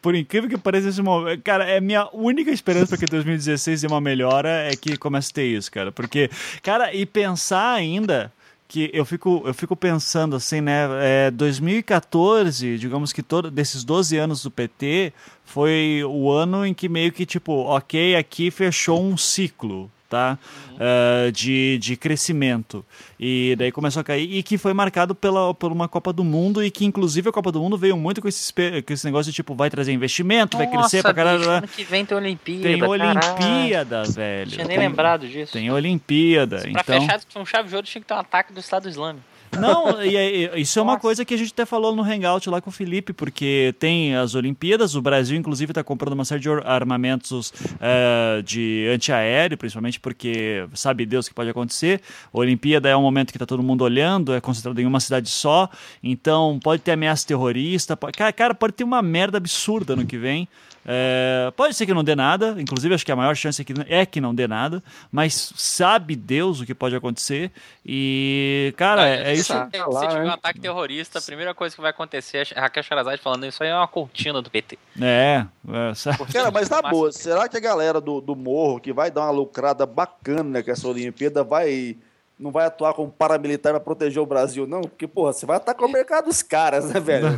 Por 0.01 0.15
incrível 0.15 0.49
que 0.49 0.57
pareça, 0.57 0.87
esse 0.89 1.01
momento. 1.01 1.41
Cara, 1.43 1.65
é 1.65 1.81
minha 1.81 2.07
única 2.13 2.49
esperança 2.51 2.87
para 2.87 2.97
que 2.97 3.05
2016 3.05 3.81
dê 3.81 3.87
uma 3.87 3.99
melhora 4.01 4.49
é 4.49 4.71
que 4.75 4.95
comece 4.97 5.31
a 5.31 5.35
ter 5.35 5.45
isso, 5.45 5.69
cara. 5.71 5.91
Porque, 5.91 6.29
cara, 6.61 6.93
e 6.93 7.05
pensar 7.05 7.73
ainda. 7.73 8.31
Que 8.73 8.89
eu 8.91 9.05
fico, 9.05 9.43
eu 9.45 9.53
fico 9.53 9.75
pensando 9.75 10.35
assim, 10.35 10.59
né? 10.59 10.87
É, 10.99 11.29
2014, 11.29 12.75
digamos 12.79 13.13
que 13.13 13.21
todo, 13.21 13.51
desses 13.51 13.83
12 13.83 14.17
anos 14.17 14.41
do 14.41 14.49
PT, 14.49 15.13
foi 15.45 16.01
o 16.03 16.31
ano 16.31 16.65
em 16.65 16.73
que 16.73 16.89
meio 16.89 17.11
que, 17.11 17.23
tipo, 17.23 17.53
ok, 17.53 18.15
aqui 18.15 18.49
fechou 18.49 18.99
um 18.99 19.15
ciclo, 19.15 19.91
tá? 20.09 20.39
Ah, 20.85 21.31
de, 21.31 21.77
de 21.77 21.95
crescimento. 21.95 22.85
E 23.17 23.55
daí 23.57 23.71
começou 23.71 24.01
a 24.01 24.03
cair, 24.03 24.29
e 24.29 24.43
que 24.43 24.57
foi 24.57 24.73
marcado 24.73 25.15
pela, 25.15 25.53
por 25.53 25.71
uma 25.71 25.87
Copa 25.87 26.11
do 26.11 26.25
Mundo, 26.25 26.61
e 26.61 26.69
que 26.69 26.83
inclusive 26.83 27.29
a 27.29 27.31
Copa 27.31 27.53
do 27.53 27.61
Mundo 27.61 27.77
veio 27.77 27.95
muito 27.95 28.21
com 28.21 28.27
esse, 28.27 28.51
com 28.51 28.93
esse 28.93 29.05
negócio 29.05 29.31
de 29.31 29.35
tipo, 29.35 29.55
vai 29.55 29.69
trazer 29.69 29.93
investimento, 29.93 30.57
vai 30.57 30.69
crescer 30.69 31.01
pra 31.01 31.13
caralho. 31.13 31.49
ano 31.49 31.67
que 31.69 31.85
vem 31.85 32.05
tem 32.05 32.17
Olimpíada. 32.17 32.63
Tem 32.63 32.79
caralho. 32.79 33.35
Olimpíada, 33.39 34.03
velho. 34.03 34.51
Tinha 34.51 34.65
nem 34.65 34.77
Tem- 34.77 34.89
lembrado 34.89 35.25
disso. 35.25 35.53
Tem 35.53 35.71
Olimpíada. 35.71 36.57
Pra 36.57 36.69
então... 36.69 37.01
fechar 37.01 37.21
com 37.33 37.45
chave 37.45 37.69
de 37.69 37.75
ouro 37.75 37.87
tinha 37.87 38.01
que 38.01 38.07
ter 38.07 38.13
um 38.13 38.19
ataque 38.19 38.51
do 38.51 38.59
Estado 38.59 38.89
Islâmico. 38.89 39.32
Não, 39.59 40.01
e, 40.03 40.15
e, 40.15 40.61
isso 40.61 40.79
é 40.79 40.81
uma 40.81 40.99
coisa 40.99 41.23
que 41.23 41.33
a 41.33 41.37
gente 41.37 41.51
até 41.51 41.65
falou 41.65 41.95
no 41.95 42.03
Hangout 42.03 42.49
lá 42.49 42.61
com 42.61 42.69
o 42.69 42.73
Felipe, 42.73 43.13
porque 43.13 43.73
tem 43.79 44.15
as 44.15 44.35
Olimpíadas, 44.35 44.95
o 44.95 45.01
Brasil, 45.01 45.37
inclusive, 45.37 45.71
está 45.71 45.83
comprando 45.83 46.13
uma 46.13 46.25
série 46.25 46.41
de 46.41 46.49
armamentos 46.49 47.51
uh, 47.51 48.41
de 48.43 48.89
antiaéreo, 48.93 49.57
principalmente 49.57 49.99
porque 49.99 50.65
sabe 50.73 51.05
Deus 51.05 51.25
o 51.25 51.29
que 51.29 51.35
pode 51.35 51.49
acontecer. 51.49 52.01
A 52.33 52.37
Olimpíada 52.37 52.89
é 52.89 52.95
um 52.95 53.01
momento 53.01 53.31
que 53.31 53.37
está 53.37 53.45
todo 53.45 53.63
mundo 53.63 53.83
olhando, 53.83 54.33
é 54.33 54.41
concentrado 54.41 54.79
em 54.79 54.85
uma 54.85 54.99
cidade 54.99 55.29
só, 55.29 55.69
então 56.01 56.59
pode 56.63 56.81
ter 56.81 56.91
ameaça 56.91 57.27
terrorista, 57.27 57.95
pode, 57.95 58.17
cara, 58.33 58.53
pode 58.53 58.73
ter 58.73 58.83
uma 58.83 59.01
merda 59.01 59.37
absurda 59.37 59.95
no 59.95 60.05
que 60.05 60.17
vem. 60.17 60.47
É, 60.85 61.51
pode 61.55 61.73
ser 61.73 61.85
que 61.85 61.93
não 61.93 62.03
dê 62.03 62.15
nada, 62.15 62.55
inclusive 62.59 62.93
acho 62.93 63.05
que 63.05 63.11
a 63.11 63.15
maior 63.15 63.35
chance 63.35 63.61
é 63.61 63.65
que, 63.65 63.73
é 63.87 64.05
que 64.05 64.19
não 64.19 64.35
dê 64.35 64.47
nada, 64.47 64.83
mas 65.11 65.53
sabe 65.55 66.15
Deus 66.15 66.59
o 66.59 66.65
que 66.65 66.75
pode 66.75 66.95
acontecer. 66.95 67.51
E, 67.85 68.73
cara, 68.77 69.07
é, 69.07 69.31
é 69.31 69.33
isso. 69.33 69.53
Se, 69.53 69.59
se 69.59 70.07
tiver 70.07 70.21
um 70.21 70.27
né? 70.27 70.33
ataque 70.33 70.59
terrorista, 70.59 71.19
a 71.19 71.21
primeira 71.21 71.53
coisa 71.53 71.75
que 71.75 71.81
vai 71.81 71.91
acontecer 71.91 72.47
é 72.53 72.59
a 72.59 72.61
Raquel 72.63 72.83
Charazade 72.83 73.21
falando 73.21 73.45
isso 73.45 73.63
aí 73.63 73.69
é 73.69 73.75
uma 73.75 73.87
cortina 73.87 74.41
do 74.41 74.49
PT. 74.49 74.77
É, 75.01 75.45
é 75.67 75.93
sabe? 75.93 76.25
Cara, 76.31 76.51
mas 76.51 76.69
na 76.69 76.81
boa, 76.81 77.11
será 77.11 77.47
que 77.47 77.57
a 77.57 77.61
galera 77.61 78.01
do, 78.01 78.19
do 78.19 78.35
morro 78.35 78.79
que 78.79 78.91
vai 78.91 79.09
dar 79.09 79.21
uma 79.21 79.31
lucrada 79.31 79.85
bacana 79.85 80.61
com 80.61 80.71
essa 80.71 80.87
Olimpíada 80.87 81.43
vai 81.43 81.97
não 82.39 82.51
vai 82.51 82.65
atuar 82.65 82.93
como 82.93 83.11
paramilitar 83.11 83.73
para 83.73 83.79
proteger 83.79 84.21
o 84.21 84.25
Brasil, 84.25 84.67
não? 84.67 84.81
Porque, 84.81 85.07
porra, 85.07 85.33
você 85.33 85.45
vai 85.45 85.57
atacar 85.57 85.87
o 85.87 85.91
mercado 85.91 86.25
dos 86.25 86.41
caras, 86.41 86.85
né, 86.85 86.99
velho? 86.99 87.29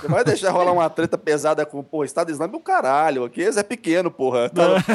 Você 0.00 0.08
vai 0.08 0.24
deixar 0.24 0.50
rolar 0.50 0.72
uma 0.72 0.88
treta 0.90 1.18
pesada 1.18 1.64
com, 1.64 1.82
porra, 1.82 2.06
Estado 2.06 2.30
Islâmico, 2.30 2.60
caralho. 2.60 3.24
Aqui 3.24 3.42
é 3.42 3.62
pequeno, 3.62 4.10
porra. 4.10 4.50
Tá, 4.50 4.82
tá 4.82 4.94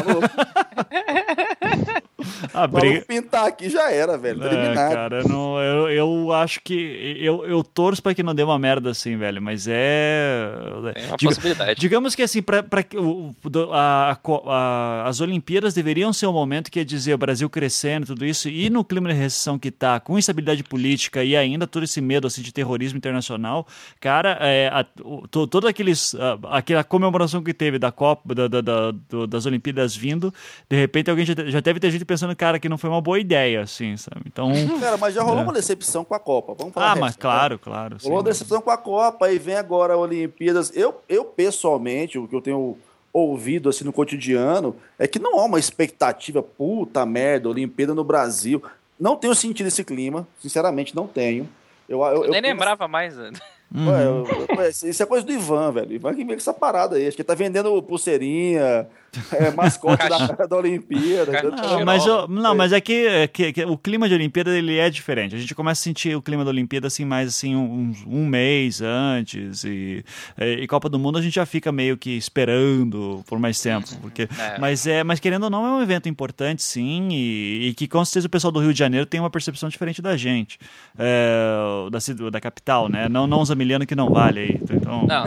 A 2.53 2.67
briga... 2.67 3.05
pintar 3.05 3.47
aqui 3.47 3.69
já 3.69 3.91
era, 3.91 4.17
velho. 4.17 4.43
É, 4.43 4.73
cara, 4.73 5.23
não, 5.23 5.59
eu, 5.61 5.89
eu 5.89 6.33
acho 6.33 6.61
que. 6.61 7.17
Eu, 7.19 7.45
eu 7.45 7.63
torço 7.63 8.01
pra 8.01 8.13
que 8.13 8.23
não 8.23 8.35
dê 8.35 8.43
uma 8.43 8.59
merda 8.59 8.91
assim, 8.91 9.17
velho. 9.17 9.41
Mas 9.41 9.67
é. 9.67 10.51
É 10.95 11.07
uma 11.07 11.17
Diga, 11.17 11.31
possibilidade. 11.31 11.79
Digamos 11.79 12.15
que 12.15 12.21
assim, 12.21 12.41
pra, 12.41 12.63
pra, 12.63 12.83
o, 12.95 13.33
a, 13.71 14.17
a, 14.47 15.03
as 15.07 15.21
Olimpíadas 15.21 15.73
deveriam 15.73 16.11
ser 16.13 16.27
um 16.27 16.33
momento 16.33 16.71
que 16.71 16.79
ia 16.79 16.85
dizer 16.85 17.13
o 17.13 17.17
Brasil 17.17 17.49
crescendo, 17.49 18.07
tudo 18.07 18.25
isso, 18.25 18.49
e 18.49 18.69
no 18.69 18.83
clima 18.83 19.09
de 19.09 19.15
recessão 19.15 19.57
que 19.57 19.71
tá, 19.71 19.99
com 19.99 20.17
instabilidade 20.17 20.63
política 20.63 21.23
e 21.23 21.35
ainda 21.35 21.67
todo 21.67 21.83
esse 21.83 22.01
medo 22.01 22.27
assim, 22.27 22.41
de 22.41 22.51
terrorismo 22.51 22.97
internacional, 22.97 23.67
cara, 23.99 24.37
é, 24.41 24.69
a, 24.71 24.83
to, 24.83 25.47
todo 25.47 25.67
aqueles. 25.67 26.15
A, 26.15 26.57
aquela 26.57 26.83
comemoração 26.83 27.43
que 27.43 27.53
teve 27.53 27.79
da 27.79 27.91
Copa, 27.91 28.33
da, 28.33 28.47
da, 28.47 28.61
da, 28.61 28.91
das 29.27 29.45
Olimpíadas 29.45 29.95
vindo, 29.95 30.33
de 30.69 30.75
repente 30.75 31.09
alguém 31.09 31.25
já, 31.25 31.33
já 31.47 31.59
deve 31.59 31.79
ter 31.79 31.91
gente 31.91 32.05
pensando, 32.09 32.35
cara, 32.35 32.59
que 32.59 32.67
não 32.67 32.77
foi 32.77 32.89
uma 32.89 32.99
boa 32.99 33.19
ideia, 33.19 33.61
assim, 33.61 33.95
sabe? 33.95 34.23
Então. 34.25 34.51
Cara, 34.81 34.97
mas 34.97 35.13
já 35.13 35.21
rolou 35.21 35.41
é. 35.41 35.43
uma 35.43 35.53
decepção 35.53 36.03
com 36.03 36.15
a 36.15 36.19
Copa. 36.19 36.55
Vamos 36.57 36.73
falar. 36.73 36.93
Ah, 36.93 36.95
mas 36.95 37.15
claro, 37.15 37.53
né? 37.53 37.59
claro. 37.63 37.97
Rolou 38.01 38.17
uma 38.17 38.23
decepção 38.23 38.59
com 38.61 38.71
a 38.71 38.77
Copa, 38.77 39.31
e 39.31 39.37
vem 39.37 39.55
agora 39.55 39.93
a 39.93 39.97
Olimpíadas. 39.97 40.75
Eu, 40.75 41.01
eu, 41.07 41.23
pessoalmente, 41.23 42.17
o 42.17 42.27
que 42.27 42.35
eu 42.35 42.41
tenho 42.41 42.77
ouvido 43.13 43.69
assim 43.69 43.83
no 43.83 43.93
cotidiano 43.93 44.75
é 44.97 45.07
que 45.07 45.19
não 45.19 45.39
há 45.39 45.45
uma 45.45 45.59
expectativa, 45.59 46.41
puta 46.41 47.05
merda, 47.05 47.47
Olimpíada 47.47 47.93
no 47.93 48.03
Brasil. 48.03 48.63
Não 48.99 49.15
tenho 49.15 49.35
sentido 49.35 49.67
esse 49.67 49.83
clima, 49.83 50.27
sinceramente, 50.41 50.95
não 50.95 51.07
tenho. 51.07 51.47
Eu, 51.87 52.01
eu, 52.01 52.25
eu 52.25 52.31
nem 52.31 52.41
eu 52.41 52.47
lembrava 52.47 52.87
mais. 52.87 53.15
Né? 53.15 53.31
Uhum. 53.73 54.57
Ué, 54.57 54.69
isso 54.69 55.03
é 55.03 55.05
coisa 55.05 55.25
do 55.25 55.31
Ivan, 55.31 55.71
velho. 55.71 55.93
Ivan 55.93 56.15
que 56.15 56.23
vem 56.23 56.35
com 56.35 56.41
essa 56.41 56.53
parada 56.53 56.95
aí. 56.95 57.07
Acho 57.07 57.15
que 57.15 57.21
ele 57.21 57.27
tá 57.27 57.35
vendendo 57.35 57.81
pulseirinha, 57.83 58.87
é, 59.33 59.51
mascote 59.51 60.07
da, 60.07 60.45
da 60.45 60.57
Olimpíada. 60.57 61.43
Não, 61.43 61.85
mas, 61.85 62.05
eu, 62.05 62.27
não, 62.27 62.55
mas 62.55 62.71
é 62.71 62.81
que, 62.81 63.07
é 63.07 63.27
que, 63.27 63.53
que, 63.53 63.65
o 63.65 63.77
clima 63.77 64.07
de 64.07 64.15
Olimpíada 64.15 64.51
ele 64.51 64.77
é 64.77 64.89
diferente. 64.89 65.35
A 65.35 65.39
gente 65.39 65.55
começa 65.55 65.81
a 65.81 65.83
sentir 65.83 66.15
o 66.15 66.21
clima 66.21 66.43
da 66.43 66.51
Olimpíada 66.51 66.87
assim 66.87 67.05
mais 67.05 67.29
assim 67.29 67.55
um, 67.55 67.93
um 68.05 68.25
mês 68.25 68.81
antes 68.81 69.63
e, 69.63 70.03
e, 70.37 70.67
Copa 70.67 70.89
do 70.89 70.99
Mundo 70.99 71.17
a 71.17 71.21
gente 71.21 71.35
já 71.35 71.45
fica 71.45 71.71
meio 71.71 71.97
que 71.97 72.11
esperando 72.11 73.23
por 73.27 73.39
mais 73.39 73.59
tempo, 73.59 73.87
porque 74.01 74.23
é. 74.23 74.59
mas 74.59 74.85
é, 74.85 75.03
mas 75.03 75.19
querendo 75.19 75.43
ou 75.43 75.49
não 75.49 75.65
é 75.65 75.71
um 75.71 75.81
evento 75.81 76.07
importante 76.07 76.63
sim 76.63 77.09
e, 77.11 77.69
e, 77.69 77.73
que 77.73 77.87
com 77.87 78.03
certeza 78.05 78.27
o 78.27 78.29
pessoal 78.29 78.51
do 78.51 78.59
Rio 78.59 78.73
de 78.73 78.79
Janeiro 78.79 79.05
tem 79.05 79.19
uma 79.19 79.29
percepção 79.29 79.69
diferente 79.69 80.01
da 80.01 80.15
gente, 80.15 80.59
é, 80.97 81.89
da, 81.91 82.29
da 82.29 82.41
capital, 82.41 82.89
né? 82.89 83.09
Não, 83.09 83.25
não 83.27 83.41
os 83.41 83.49
Emiliano 83.49 83.85
que 83.85 83.95
não 83.95 84.09
vale 84.09 84.39
aí. 84.39 84.61
Então, 84.69 85.05
não, 85.05 85.23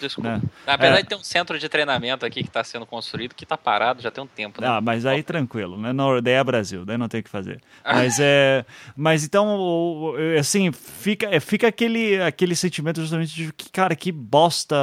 desculpa. 0.00 0.36
Né? 0.36 0.42
Apesar 0.66 0.98
é. 0.98 1.02
de 1.02 1.08
ter 1.08 1.14
um 1.14 1.22
centro 1.22 1.58
de 1.58 1.68
treinamento 1.68 2.24
aqui 2.24 2.42
que 2.42 2.48
está 2.48 2.62
sendo 2.62 2.86
construído 2.86 3.07
construído 3.08 3.34
que 3.34 3.44
está 3.44 3.56
parado 3.56 4.02
já 4.02 4.10
tem 4.10 4.22
um 4.22 4.26
tempo. 4.26 4.60
Né? 4.60 4.66
Ah, 4.68 4.80
mas 4.80 5.06
aí 5.06 5.22
tranquilo, 5.22 5.78
né? 5.78 5.92
No, 5.92 6.20
daí 6.20 6.34
é 6.34 6.44
Brasil, 6.44 6.84
daí 6.84 6.98
não 6.98 7.08
tem 7.08 7.20
o 7.20 7.24
que 7.24 7.30
fazer. 7.30 7.60
Mas 7.84 8.18
é, 8.20 8.64
mas 8.94 9.24
então 9.24 10.14
assim 10.38 10.70
fica 10.72 11.26
é, 11.34 11.40
fica 11.40 11.68
aquele 11.68 12.20
aquele 12.20 12.54
sentimento 12.54 13.00
justamente 13.00 13.34
de 13.34 13.52
que 13.52 13.70
cara 13.70 13.96
que 13.96 14.12
bosta 14.12 14.76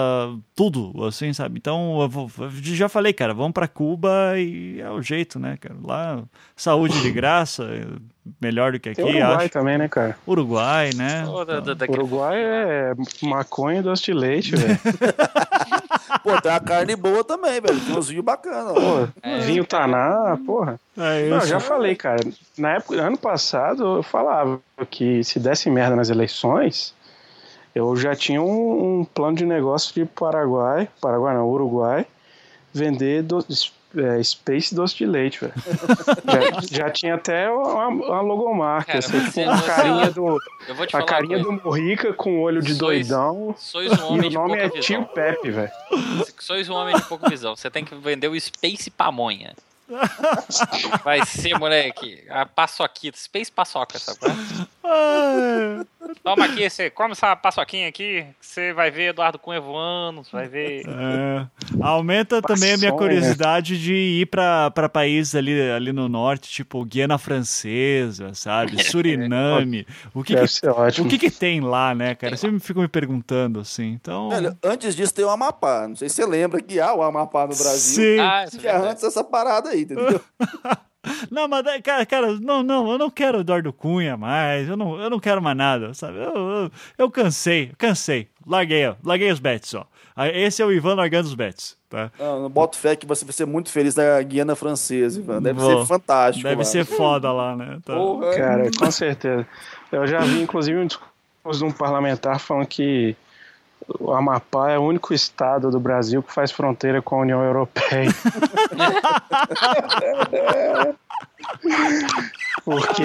tudo, 0.56 1.06
assim 1.06 1.31
sabe? 1.34 1.60
Então 1.60 2.02
eu, 2.02 2.10
vou, 2.10 2.31
eu 2.39 2.49
já 2.52 2.89
falei, 2.89 3.14
cara, 3.14 3.34
vamos 3.34 3.53
para 3.53 3.68
Cuba 3.68 4.34
e 4.38 4.81
é 4.81 4.89
o 4.89 5.02
jeito, 5.02 5.39
né, 5.39 5.57
cara? 5.57 5.76
Lá 5.81 6.23
saúde 6.56 6.99
de 7.02 7.11
graça 7.11 7.69
melhor 8.41 8.72
do 8.72 8.80
que 8.80 8.89
aqui. 8.89 9.02
Tem 9.02 9.15
Uruguai 9.15 9.45
acho. 9.45 9.49
também, 9.49 9.77
né, 9.77 9.88
cara? 9.88 10.18
Uruguai, 10.27 10.89
né? 10.95 11.26
Oh, 11.27 11.45
da, 11.45 11.60
da, 11.60 11.73
da... 11.73 11.85
Uruguai 11.85 12.35
é 12.38 12.93
maconha 13.22 13.80
e 13.80 13.84
doce 13.84 14.06
de 14.06 14.14
leite, 14.14 14.56
velho. 14.56 14.80
Pô, 16.23 16.41
tem 16.41 16.52
a 16.52 16.60
carne 16.60 16.95
boa 16.95 17.23
também, 17.23 17.61
velho. 17.61 17.80
Tem 17.80 17.95
uns 17.95 18.10
vinhos 18.10 18.26
bacanas. 18.26 18.73
Pô, 18.73 19.07
é, 19.22 19.39
vinho 19.39 19.64
Taná, 19.65 20.38
porra. 20.45 20.80
É 20.97 21.30
Não, 21.30 21.45
já 21.45 21.60
falei, 21.60 21.95
cara. 21.95 22.22
Na 22.57 22.76
época, 22.76 22.99
ano 22.99 23.18
passado, 23.18 23.97
eu 23.97 24.03
falava 24.03 24.60
que 24.89 25.23
se 25.23 25.39
desse 25.39 25.69
merda 25.69 25.95
nas 25.95 26.10
eleições, 26.10 26.95
eu 27.76 27.95
já 27.95 28.15
tinha 28.15 28.41
um, 28.41 29.02
um 29.02 29.06
plano 29.06 29.38
de 29.38 29.45
negócio 29.45 29.93
de 29.93 30.06
Paraguai, 30.06 30.88
Paraguai 30.99 31.35
não, 31.35 31.47
Uruguai, 31.47 32.06
vender 32.73 33.22
do, 33.22 33.45
é, 33.98 34.24
Space 34.24 34.74
Doce 34.74 34.96
de 34.96 35.06
Leite, 35.06 35.40
velho. 35.42 35.54
já, 36.70 36.86
já, 36.86 36.90
tinha 36.90 37.16
até 37.16 37.50
uma, 37.50 37.88
uma 37.88 38.22
logomarca, 38.22 39.00
Cara, 39.00 39.00
assim, 39.00 39.42
tipo, 39.42 39.50
a 39.50 39.62
carinha 39.62 40.12
do. 40.12 40.38
a 40.94 41.04
carinha 41.04 41.40
do 41.40 41.52
Morrica 41.52 42.14
com 42.14 42.38
o 42.38 42.42
olho 42.42 42.62
de 42.62 42.76
sois, 42.76 43.08
doidão. 43.08 43.56
Sois 43.58 43.92
um 44.00 44.14
homem 44.14 44.32
e 44.32 44.36
o 44.36 44.40
nome 44.40 44.58
é 44.58 44.68
visão. 44.68 44.82
Tio 44.82 45.06
Pepe, 45.06 45.52
velho. 45.52 45.72
Sois 46.40 46.70
um 46.70 46.74
homem 46.74 46.96
de 46.96 47.04
pouca 47.04 47.30
visão. 47.30 47.56
Você 47.56 47.70
tem 47.70 47.84
que 47.84 47.96
vender 47.96 48.28
o 48.28 48.40
Space 48.40 48.90
Pamonha. 48.90 49.54
Vai 51.04 51.26
ser, 51.26 51.58
moleque. 51.60 52.24
A 52.30 52.46
paçoquita, 52.46 53.18
Space 53.18 53.52
Paçoca, 53.52 54.00
sabe? 54.00 54.20
Toma 56.24 56.45
aqui, 56.45 56.70
você 56.70 56.90
come 56.90 57.12
essa 57.12 57.36
paçoquinha 57.36 57.88
aqui, 57.88 58.26
você 58.40 58.74
vai 58.74 58.91
ver 58.91 59.10
Eduardo 59.10 59.40
Cunha 59.40 59.60
voando, 59.60 60.24
você 60.24 60.32
vai 60.32 60.48
ver. 60.48 60.84
É. 60.88 61.48
Aumenta 61.82 62.41
também 62.41 62.74
a 62.74 62.78
minha 62.78 62.91
curiosidade 62.91 63.82
de 63.82 63.94
ir 63.94 64.26
pra, 64.28 64.72
pra 64.72 64.88
países 64.88 65.36
ali, 65.36 65.70
ali 65.72 65.91
no 65.91 66.07
norte, 66.07 66.49
tipo 66.49 66.84
Guiana 66.86 67.18
Francesa, 67.18 68.34
sabe? 68.34 68.82
Suriname. 68.86 69.86
O 70.14 70.24
que, 70.24 70.36
que 70.36 71.02
o 71.02 71.07
que, 71.07 71.18
que 71.18 71.32
tem 71.32 71.62
lá, 71.62 71.94
né, 71.94 72.16
cara? 72.16 72.38
Sempre 72.38 72.60
fico 72.60 72.80
me 72.80 72.88
perguntando 72.88 73.60
assim. 73.60 73.91
Então... 73.91 74.30
Velho, 74.30 74.57
antes 74.64 74.95
disso 74.95 75.14
tem 75.14 75.26
o 75.26 75.30
Amapá. 75.30 75.88
Não 75.88 75.95
sei 75.95 76.10
se 76.10 76.16
você 76.16 76.26
lembra 76.26 76.62
que 76.62 76.80
há 76.80 76.94
o 76.94 77.02
Amapá 77.02 77.44
no 77.44 77.56
Brasil. 77.56 78.16
Sim. 78.16 78.20
Ah, 78.20 78.45
é 78.64 78.76
antes 78.76 79.03
dessa 79.03 79.24
parada 79.24 79.70
aí, 79.70 79.82
entendeu? 79.82 80.22
Não, 81.30 81.48
mas, 81.48 81.64
cara, 81.84 82.06
cara, 82.06 82.32
não, 82.40 82.64
não, 82.64 82.91
eu 82.91 82.98
não 82.98 83.10
quero 83.10 83.40
Eduardo 83.40 83.72
Cunha 83.73 84.18
mais, 84.18 84.68
eu 84.68 84.77
não, 84.77 84.99
eu 84.99 85.10
não 85.10 85.19
quero 85.19 85.41
mais 85.41 85.57
nada, 85.57 85.94
sabe? 85.94 86.18
Eu, 86.18 86.34
eu, 86.34 86.72
eu 86.98 87.11
cansei, 87.11 87.72
cansei, 87.77 88.27
larguei, 88.45 88.88
ó, 88.88 88.95
larguei 89.03 89.32
os 89.32 89.40
bets, 89.40 89.73
ó. 89.73 89.86
Esse 90.34 90.61
é 90.61 90.65
o 90.65 90.72
Ivan 90.72 90.95
largando 90.95 91.27
os 91.27 91.36
bets, 91.36 91.77
tá? 91.90 92.10
Não, 92.18 92.44
não 92.44 92.49
boto 92.49 92.77
fé 92.77 92.95
que 92.95 93.06
você 93.06 93.26
vai 93.26 93.34
ser 93.34 93.45
muito 93.45 93.69
feliz 93.69 93.95
na 93.95 94.22
Guiana 94.22 94.56
Francesa, 94.56 95.19
Ivan. 95.19 95.41
Deve 95.41 95.60
Vou. 95.60 95.82
ser 95.82 95.88
fantástico. 95.88 96.48
Deve 96.48 96.60
lá. 96.60 96.64
ser 96.64 96.86
foda 96.86 97.34
lá, 97.34 97.53
né? 97.53 97.80
Tá. 97.84 97.94
Porra. 97.94 98.34
Cara, 98.34 98.72
com 98.72 98.91
certeza. 98.91 99.45
Eu 99.91 100.07
já 100.07 100.19
vi, 100.19 100.41
inclusive, 100.41 100.80
um 100.80 100.88
discurso 100.88 101.60
de 101.60 101.65
um 101.65 101.72
parlamentar 101.72 102.40
falando 102.40 102.65
que 102.65 103.14
o 103.99 104.14
Amapá 104.14 104.72
é 104.72 104.78
o 104.78 104.84
único 104.84 105.14
estado 105.14 105.70
do 105.70 105.80
Brasil 105.80 106.24
que 106.24 106.34
faz 106.34 106.52
fronteira 106.52 107.02
com 107.02 107.16
a 107.16 107.20
União 107.20 107.44
Europeia. 107.44 108.10
Porque 112.64 113.03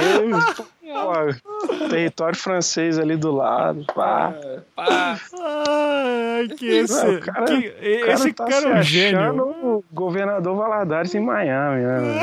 pô, 0.83 1.89
território 1.89 2.39
francês 2.39 2.99
ali 2.99 3.17
do 3.17 3.31
lado. 3.31 3.85
Pá. 3.95 4.33
pá. 4.75 5.21
Ai, 5.39 6.49
que 6.57 6.67
esse, 6.67 7.05
Não, 7.05 7.21
cara, 7.21 7.45
que, 7.45 7.75
esse 7.83 8.33
cara, 8.33 8.51
tá 8.51 8.63
cara 8.63 8.77
é 8.77 8.81
um 8.81 8.83
gênio. 8.83 9.43
o 9.63 9.85
governador 9.93 10.57
Valadares 10.57 11.15
em 11.15 11.21
Miami, 11.21 11.83
né? 11.83 12.23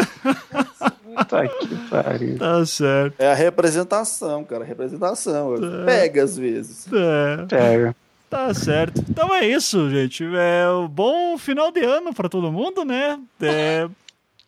Tá 1.29 1.47
que 1.47 1.75
pariu. 1.89 2.37
Tá 2.37 2.65
certo. 2.65 3.15
É 3.19 3.31
a 3.31 3.35
representação, 3.35 4.43
cara. 4.43 4.63
Representação. 4.63 5.55
É. 5.55 5.85
Pega 5.85 6.23
às 6.23 6.37
vezes. 6.37 6.87
É. 6.91 7.45
Pega. 7.45 7.95
Tá 8.29 8.53
certo. 8.53 9.03
Então 9.09 9.33
é 9.33 9.47
isso, 9.47 9.89
gente. 9.89 10.23
É 10.35 10.69
um 10.69 10.87
bom 10.87 11.37
final 11.37 11.71
de 11.71 11.83
ano 11.83 12.13
para 12.13 12.27
todo 12.27 12.51
mundo, 12.51 12.83
né? 12.83 13.19
É, 13.41 13.87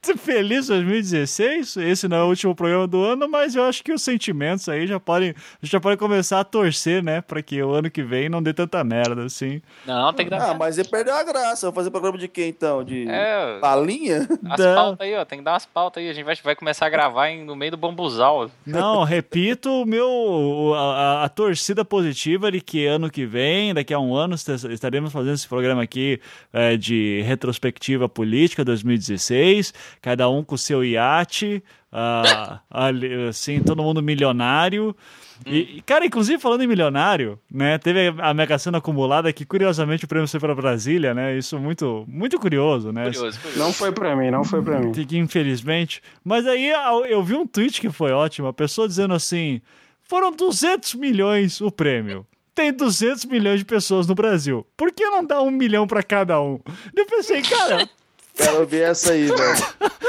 Feliz 0.01 0.67
2016. 0.67 1.76
Esse 1.77 2.07
não 2.07 2.17
é 2.17 2.23
o 2.23 2.27
último 2.27 2.55
programa 2.55 2.88
do 2.88 3.03
ano, 3.03 3.27
mas 3.27 3.53
eu 3.53 3.63
acho 3.65 3.84
que 3.84 3.91
os 3.91 4.01
sentimentos 4.01 4.69
aí 4.69 4.88
já 4.88 4.97
podem, 4.97 5.35
já 5.61 5.77
podem 5.77 5.97
começar 5.97 6.39
a 6.39 6.43
torcer, 6.45 7.03
né? 7.03 7.19
Pra 7.19 7.41
que 7.43 7.61
o 7.61 7.71
ano 7.71 7.91
que 7.91 8.01
vem 8.01 8.30
não 8.30 8.41
dê 8.41 8.53
tanta 8.53 8.81
merda 8.81 9.26
assim. 9.26 9.61
Não, 9.85 10.13
tem 10.13 10.26
que 10.26 10.30
dar. 10.30 10.51
Ah, 10.51 10.53
mas 10.53 10.77
ele 10.77 10.88
perdeu 10.88 11.13
a 11.13 11.21
graça. 11.23 11.67
Vou 11.67 11.73
fazer 11.76 11.91
programa 11.91 12.17
de 12.17 12.30
quem 12.30 12.47
então? 12.47 12.81
De 12.81 13.07
É. 13.09 13.59
balinha? 13.59 14.26
As 14.49 14.59
Não. 14.59 14.76
pautas 14.76 15.01
aí, 15.05 15.15
ó. 15.15 15.26
Tem 15.26 15.39
que 15.39 15.43
dar 15.45 15.51
umas 15.51 15.65
pautas 15.65 16.01
aí. 16.01 16.09
A 16.09 16.13
gente 16.13 16.23
vai, 16.26 16.35
vai 16.35 16.55
começar 16.55 16.85
a 16.85 16.89
gravar 16.89 17.30
em- 17.30 17.43
no 17.43 17.55
meio 17.55 17.71
do 17.71 17.77
bambuzal. 17.77 18.49
Não, 18.65 19.03
repito, 19.03 19.69
o 19.69 19.85
meu 19.85 20.73
a, 20.76 20.80
a- 20.80 21.23
a 21.26 21.30
torcida 21.30 21.84
positiva 21.84 22.49
de 22.49 22.61
que 22.61 22.85
ano 22.85 23.09
que 23.11 23.26
vem, 23.26 23.73
daqui 23.73 23.93
a 23.93 23.99
um 23.99 24.15
ano, 24.15 24.34
est- 24.35 24.47
estaremos 24.71 25.11
fazendo 25.11 25.34
esse 25.35 25.47
programa 25.47 25.84
aqui 25.84 26.21
é, 26.53 26.77
de 26.77 27.21
retrospectiva 27.26 28.07
política 28.07 28.63
2016, 28.63 29.73
cada 30.02 30.30
um 30.30 30.44
com 30.44 30.56
o 30.56 30.57
seu 30.57 30.84
iate, 30.84 31.64
ali, 32.70 33.28
assim, 33.28 33.61
todo 33.61 33.84
mundo 33.84 34.02
milionário. 34.02 34.95
E, 35.45 35.78
e, 35.78 35.82
cara, 35.82 36.06
inclusive 36.06 36.38
falando 36.38 36.64
em 36.64 36.68
milionário, 36.68 37.40
né? 37.49 37.78
Teve 37.78 38.14
a 38.20 38.34
Mega 38.34 38.57
Sena 38.57 38.80
acumulada 38.80 39.32
que 39.32 39.45
curiosamente 39.45 40.06
o 40.06 40.07
prêmio 40.07 40.28
foi 40.28 40.40
para 40.40 40.53
Brasília, 40.53 41.14
né? 41.14 41.38
Isso 41.38 41.57
muito 41.57 42.03
muito 42.07 42.38
curioso, 42.38 42.91
né? 42.91 43.06
Curioso, 43.06 43.40
curioso. 43.40 43.60
Não 43.60 43.72
foi 43.72 43.91
pra 43.91 44.16
mim, 44.16 44.30
não 44.30 44.44
foi 44.44 44.61
pra 44.61 44.80
mim. 44.80 44.91
Infelizmente. 45.14 46.02
Mas 46.24 46.45
aí 46.45 46.70
eu 47.07 47.24
vi 47.24 47.36
um 47.36 47.48
tweet 47.48 47.80
que 47.80 47.90
foi 47.90 48.11
ótimo, 48.11 48.48
a 48.48 48.53
pessoa 48.53 48.88
dizendo 48.88 49.14
assim: 49.14 49.61
foram 50.03 50.32
200 50.32 50.95
milhões 50.95 51.61
o 51.61 51.72
prêmio. 51.72 52.26
Tem 52.53 52.74
200 52.74 53.24
milhões 53.26 53.60
de 53.60 53.66
pessoas 53.66 54.06
no 54.06 54.14
Brasil. 54.14 54.68
Por 54.76 54.91
que 54.91 55.06
não 55.06 55.24
dá 55.24 55.41
um 55.41 55.49
milhão 55.49 55.88
pra 55.88 56.03
cada 56.03 56.41
um? 56.41 56.60
Eu 56.94 57.06
pensei, 57.06 57.41
cara, 57.41 57.88
Quero 58.44 58.66
ver 58.66 58.90
essa 58.90 59.11
aí, 59.11 59.28
velho. 59.28 59.99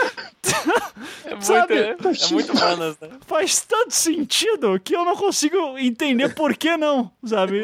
É 1.24 1.30
muito, 1.30 1.44
Sabe? 1.44 1.74
é, 1.78 1.90
é 1.90 2.32
muito 2.32 2.54
manas, 2.54 2.98
né? 3.00 3.08
faz 3.26 3.60
tanto 3.60 3.94
sentido 3.94 4.80
que 4.82 4.94
eu 4.96 5.04
não 5.04 5.16
consigo 5.16 5.78
entender 5.78 6.34
por 6.34 6.56
que 6.56 6.76
não, 6.76 7.10
sabe? 7.24 7.62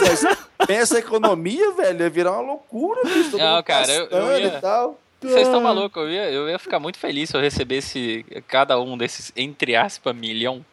Mas 0.00 0.66
pensa 0.66 0.96
a 0.96 0.98
economia, 1.00 1.72
velho, 1.72 2.02
ia 2.02 2.10
virar 2.10 2.32
uma 2.32 2.42
loucura, 2.52 3.02
bicho. 3.04 3.36
Não, 3.36 3.62
cara, 3.62 3.92
eu- 3.92 4.06
eu 4.06 4.38
ia- 4.38 4.46
e 4.46 4.60
tal. 4.60 4.98
Vocês 5.20 5.42
estão 5.46 5.60
malucos, 5.60 6.02
eu 6.02 6.10
ia, 6.10 6.30
eu 6.30 6.48
ia 6.48 6.58
ficar 6.58 6.80
muito 6.80 6.98
feliz 6.98 7.30
se 7.30 7.36
eu 7.36 7.40
recebesse 7.40 8.24
cada 8.48 8.80
um 8.80 8.96
desses, 8.98 9.32
entre 9.36 9.76
aspas, 9.76 10.14
milhão, 10.16 10.64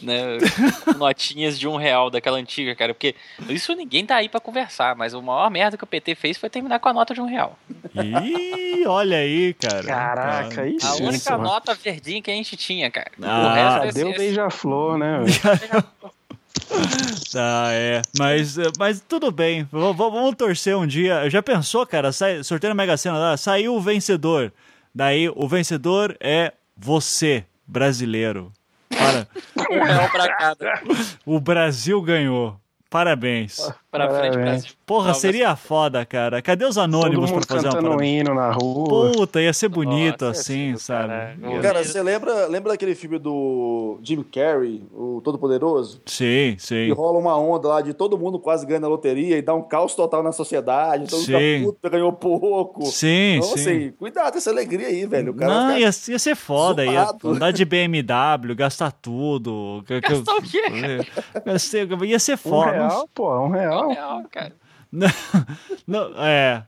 né? 0.00 0.38
notinhas 0.98 1.58
de 1.58 1.66
um 1.68 1.76
real 1.76 2.10
daquela 2.10 2.38
antiga, 2.38 2.74
cara. 2.74 2.92
Porque 2.94 3.14
isso 3.48 3.74
ninguém 3.74 4.04
tá 4.06 4.16
aí 4.16 4.28
pra 4.28 4.40
conversar, 4.40 4.94
mas 4.96 5.14
o 5.14 5.22
maior 5.22 5.50
merda 5.50 5.76
que 5.76 5.84
o 5.84 5.86
PT 5.86 6.14
fez 6.14 6.36
foi 6.38 6.48
terminar 6.50 6.78
com 6.78 6.88
a 6.88 6.92
nota 6.92 7.14
de 7.14 7.20
um 7.20 7.26
real. 7.26 7.58
Ih, 7.94 8.86
olha 8.86 9.18
aí, 9.18 9.54
cara. 9.54 9.82
Caraca, 9.84 10.62
Ah, 10.62 10.66
isso. 10.68 10.86
A 10.86 10.90
Sim, 10.92 11.04
única 11.06 11.30
porra. 11.32 11.42
nota 11.42 11.74
verdinha 11.74 12.20
que 12.22 12.30
a 12.30 12.34
gente 12.34 12.56
tinha, 12.56 12.90
cara. 12.90 13.10
Ah, 13.22 13.46
o 13.46 13.54
resto 13.54 13.80
Cadê 13.86 14.04
o 14.04 14.08
esse- 14.10 14.18
beija-flor, 14.18 14.98
né? 14.98 15.18
Tá, 17.32 17.68
é. 17.72 18.02
Mas, 18.18 18.56
mas 18.78 19.00
tudo 19.06 19.30
bem. 19.30 19.64
V- 19.64 19.92
vamos 19.94 20.34
torcer 20.36 20.76
um 20.76 20.86
dia. 20.86 21.28
Já 21.30 21.42
pensou, 21.42 21.86
cara? 21.86 22.12
Sai, 22.12 22.42
sorteio 22.42 22.70
na 22.70 22.74
Mega 22.74 22.96
Sena 22.96 23.18
lá, 23.18 23.36
saiu 23.36 23.74
o 23.74 23.80
vencedor. 23.80 24.52
Daí 24.94 25.28
o 25.28 25.46
vencedor 25.46 26.16
é 26.20 26.52
você, 26.76 27.44
brasileiro. 27.66 28.52
Para. 28.98 29.28
um 29.70 29.82
real 29.84 30.10
pra 30.10 30.36
cada. 30.36 30.80
O 31.24 31.40
Brasil 31.40 32.00
ganhou. 32.02 32.58
Parabéns. 32.96 33.72
Pra 33.90 34.10
frente. 34.10 34.76
Porra, 34.84 35.14
seria 35.14 35.54
foda, 35.56 36.04
cara. 36.04 36.40
Cadê 36.42 36.64
os 36.64 36.74
Todo 36.74 36.84
anônimos 36.84 37.30
pra 37.30 37.34
mundo 37.38 37.46
fazer 37.46 37.66
uma 37.68 37.74
cantando 37.74 37.86
um 37.88 37.96
parada? 37.96 38.06
hino 38.06 38.34
na 38.34 38.50
rua. 38.52 39.12
Puta, 39.12 39.40
ia 39.40 39.52
ser 39.52 39.68
bonito 39.68 40.24
Nossa, 40.26 40.40
assim, 40.40 40.58
ia 40.58 40.66
ser 40.66 40.72
do 40.72 40.78
sabe? 40.78 41.08
caralho. 41.08 41.62
Cara, 41.62 41.84
você 41.84 42.02
lembra, 42.02 42.46
lembra 42.46 42.72
daquele 42.72 42.94
filme 42.94 43.18
do 43.18 43.98
Jim 44.02 44.22
Carrey, 44.22 44.82
o 44.92 45.20
Todo-Poderoso? 45.24 46.00
Sim, 46.06 46.54
Que 46.56 46.62
sim. 46.62 46.92
rola 46.92 47.18
uma 47.18 47.36
onda 47.38 47.68
lá 47.68 47.80
de 47.80 47.94
todo 47.94 48.18
mundo 48.18 48.38
quase 48.38 48.66
ganha 48.66 48.80
na 48.80 48.88
loteria 48.88 49.38
e 49.38 49.42
dá 49.42 49.54
um 49.54 49.62
caos 49.62 49.94
total 49.94 50.22
na 50.22 50.32
sociedade, 50.32 51.06
todo 51.08 51.18
mundo 51.20 51.26
Sim. 51.26 51.58
fica 51.58 51.64
puto, 51.72 51.90
ganhou 51.90 52.12
pouco. 52.12 52.86
Sim, 52.86 53.36
Então, 53.36 53.48
sim. 53.48 53.54
assim, 53.60 53.90
cuidado 53.98 54.32
com 54.32 54.38
essa 54.38 54.50
alegria 54.50 54.88
aí, 54.88 55.06
velho. 55.06 55.32
O 55.32 55.34
cara 55.36 55.54
Não, 55.54 55.66
vai 55.68 55.80
ia, 55.82 55.92
ficar- 55.92 56.12
ia 56.12 56.18
ser 56.18 56.34
foda. 56.36 56.84
Ia 56.84 57.04
zoado. 57.04 57.28
andar 57.32 57.50
de 57.52 57.64
BMW, 57.64 58.54
gastar 58.54 58.92
tudo. 58.92 59.82
que- 59.86 60.00
que- 60.00 60.08
Gastar 60.10 60.36
o 60.36 60.42
quê? 60.42 60.62
Ia 61.46 61.58
ser, 61.58 61.88
ia 62.04 62.18
ser 62.18 62.36
foda. 62.36 62.85
Real, 62.88 63.08
pô, 63.14 63.38
um 63.40 63.44
Um 63.46 63.50
real. 63.50 63.88
real, 63.88 64.22
cara. 64.30 64.52
Não, 64.92 65.08
não, 65.86 66.12
é, 66.24 66.64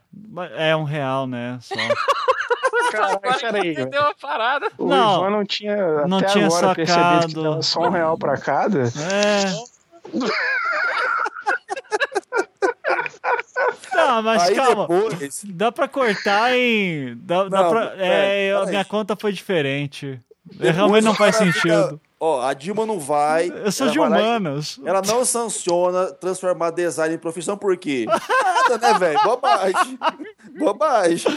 é 0.55 0.75
um 0.75 0.83
real, 0.83 1.25
né? 1.25 1.57
Só. 1.61 1.73
Agora 3.01 3.39
peraí, 3.39 3.61
que 3.75 3.81
entendeu 3.81 4.01
a 4.03 4.13
parada. 4.13 4.69
O 4.77 4.87
Não, 4.87 5.19
Ivan 5.21 5.29
não 5.29 5.45
tinha 5.45 6.05
não 6.07 6.17
até 6.17 6.27
tinha 6.27 6.45
agora 6.47 6.75
percebido 6.75 6.85
que 6.85 6.91
sacado. 7.31 7.43
dava 7.43 7.61
só 7.63 7.79
um 7.81 7.89
real 7.89 8.17
pra 8.17 8.37
cada. 8.37 8.83
É. 8.83 9.53
Tá, 13.91 14.21
mas 14.21 14.43
Aí 14.43 14.55
calma. 14.55 14.87
depois, 14.87 15.43
Dá 15.45 15.71
pra 15.71 15.87
cortar 15.87 16.55
em. 16.55 17.15
Dá, 17.21 17.43
dá 17.45 17.63
Não, 17.63 17.69
pra, 17.71 17.87
pera- 17.87 18.05
é, 18.05 18.53
a 18.55 18.65
minha 18.65 18.85
conta 18.85 19.15
foi 19.15 19.31
diferente. 19.33 20.19
Realmente 20.59 21.03
não 21.03 21.13
faz 21.13 21.35
sentido. 21.35 21.99
Ó, 22.21 22.41
a 22.41 22.53
Dilma 22.53 22.85
não 22.85 22.99
vai. 22.99 23.49
Eu 23.49 23.71
sou 23.71 23.85
ela 23.87 23.93
de 23.93 23.99
vai 23.99 24.09
lá 24.09 24.17
humanas. 24.17 24.79
Ela 24.83 25.01
não 25.07 25.23
sanciona 25.23 26.07
transformar 26.11 26.71
design 26.71 27.15
em 27.15 27.17
profissão, 27.17 27.57
por 27.57 27.77
quê? 27.77 28.05
Nada, 28.07 28.77
né, 28.77 28.99
velho? 28.99 29.19
Bobagem. 29.23 29.99
Bobagem. 30.57 31.33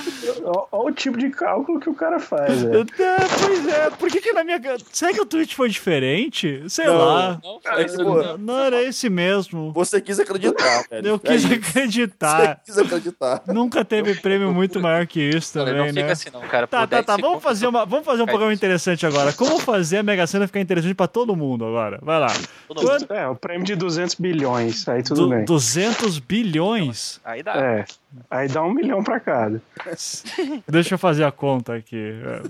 Olha 0.73 0.91
o 0.91 0.93
tipo 0.93 1.17
de 1.19 1.31
cálculo 1.31 1.79
que 1.79 1.89
o 1.89 1.95
cara 1.95 2.19
faz, 2.19 2.63
velho. 2.63 2.85
É, 2.99 3.17
pois 3.45 3.69
é, 3.69 3.91
por 3.91 4.11
que 4.11 4.21
que 4.21 4.33
na 4.33 4.43
minha. 4.43 4.61
Será 4.93 5.13
que 5.13 5.21
o 5.21 5.27
tweet 5.27 5.55
foi 5.55 5.69
diferente? 5.69 6.65
Sei 6.69 6.87
Não. 6.87 6.97
lá. 6.99 7.41
Não, 7.43 7.61
foi 7.61 8.05
pô, 8.05 8.23
Não, 8.23 8.39
não 8.39 8.59
era 8.59 8.83
esse 8.83 9.09
mesmo. 9.09 9.73
Você 9.73 10.01
quis 10.01 10.19
acreditar, 10.19 10.85
velho. 10.91 11.07
Eu 11.09 11.15
É 11.17 11.19
quis 11.19 11.45
isso. 11.45 11.55
acreditar. 11.55 12.61
Você 12.65 12.73
quis 12.73 12.79
acreditar. 12.79 13.43
Nunca 13.47 13.85
teve 13.85 14.15
prêmio 14.17 14.53
muito 14.53 14.81
maior 14.81 15.07
que 15.07 15.21
isso 15.21 15.53
também, 15.53 15.75
não 15.75 15.87
fica 15.89 16.03
né? 16.07 16.13
assim 16.13 16.31
não, 16.33 16.41
cara. 16.41 16.67
Tá, 16.67 16.81
tá, 16.81 16.97
10 16.97 17.07
tá. 17.07 17.17
Vamos 17.17 17.43
fazer, 17.43 17.67
uma, 17.67 17.85
vamos 17.85 18.05
fazer 18.05 18.23
um 18.23 18.27
Faz 18.27 18.33
programa 18.33 18.53
isso. 18.53 18.59
interessante 18.61 19.07
agora. 19.07 19.33
Como 19.33 19.59
fazer 19.61 19.99
a 19.99 20.03
Mega 20.03 20.27
Sena 20.27 20.47
ficar 20.47 20.59
interessante 20.61 20.72
pra 20.97 21.07
todo 21.09 21.37
mundo 21.37 21.65
agora? 21.65 21.99
Vai 22.03 22.19
lá. 22.21 22.29
Quanto- 22.69 23.13
É, 23.13 23.29
o 23.29 23.35
prêmio 23.35 23.65
de 23.67 23.75
200 23.77 24.15
bilhões, 24.15 24.89
aí 24.89 25.03
tudo 25.03 25.23
Du- 25.25 25.29
bem. 25.31 25.45
200 25.45 26.19
bilhões? 26.19 27.21
Aí 27.25 27.43
dá. 27.43 27.53
É, 27.57 27.85
aí 28.31 28.49
dá 28.49 28.63
um 28.63 28.73
milhão 28.73 29.03
pra 29.03 29.21
cada. 29.21 29.61
Deixa 30.69 30.95
eu 30.95 30.99
fazer 30.99 31.25
a 31.25 31.33
conta 31.33 31.75
aqui. 31.75 32.15
É. 32.25 32.43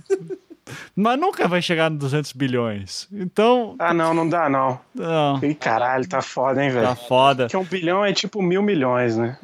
Mas 0.95 1.19
nunca 1.19 1.49
vai 1.49 1.61
chegar 1.61 1.91
no 1.91 1.99
200 1.99 2.33
bilhões. 2.33 3.09
Então, 3.13 3.75
Ah, 3.81 3.93
não, 3.93 4.15
não 4.15 4.29
dá, 4.29 4.49
não. 4.49 4.79
não. 4.95 5.41
Ih, 5.43 5.55
caralho, 5.57 6.09
tá 6.09 6.23
foda, 6.23 6.65
hein, 6.65 6.73
Tá 6.73 6.81
velho. 6.81 6.97
foda. 7.09 7.45
Porque 7.45 7.57
um 7.57 7.65
bilhão 7.65 8.05
é 8.05 8.13
tipo 8.13 8.41
mil 8.41 8.63
milhões, 8.63 9.17
né? 9.17 9.37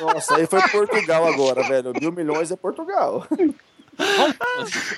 Nossa, 0.00 0.36
aí 0.36 0.46
foi 0.46 0.60
Portugal 0.68 1.26
agora, 1.26 1.62
velho. 1.68 1.92
Mil 2.00 2.10
milhões 2.12 2.50
é 2.50 2.56
Portugal. 2.56 3.24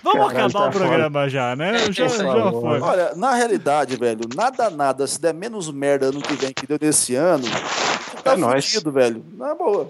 Vamos 0.02 0.28
Caralho, 0.28 0.47
acabar 0.47 0.51
tá 0.52 0.68
o 0.68 0.70
programa 0.72 1.28
já, 1.28 1.56
né? 1.56 1.90
Já, 1.90 2.05
aí. 2.05 2.10
já 2.10 2.51
foi. 2.52 2.81
Olha, 2.81 3.12
na 3.16 3.35
realidade, 3.35 3.97
velho, 3.97 4.20
nada, 4.35 4.68
nada, 4.70 5.06
se 5.06 5.20
der 5.20 5.32
menos 5.32 5.70
merda 5.72 6.06
ano 6.06 6.20
que 6.20 6.35
vem 6.35 6.52
que 6.52 6.66
deu 6.66 6.78
desse 6.78 7.14
ano, 7.14 7.44
tá 8.22 8.32
É 8.35 8.36
nóis. 8.36 8.66
fudido, 8.70 8.93
velho. 8.93 9.24
Na 9.36 9.55
boa. 9.55 9.89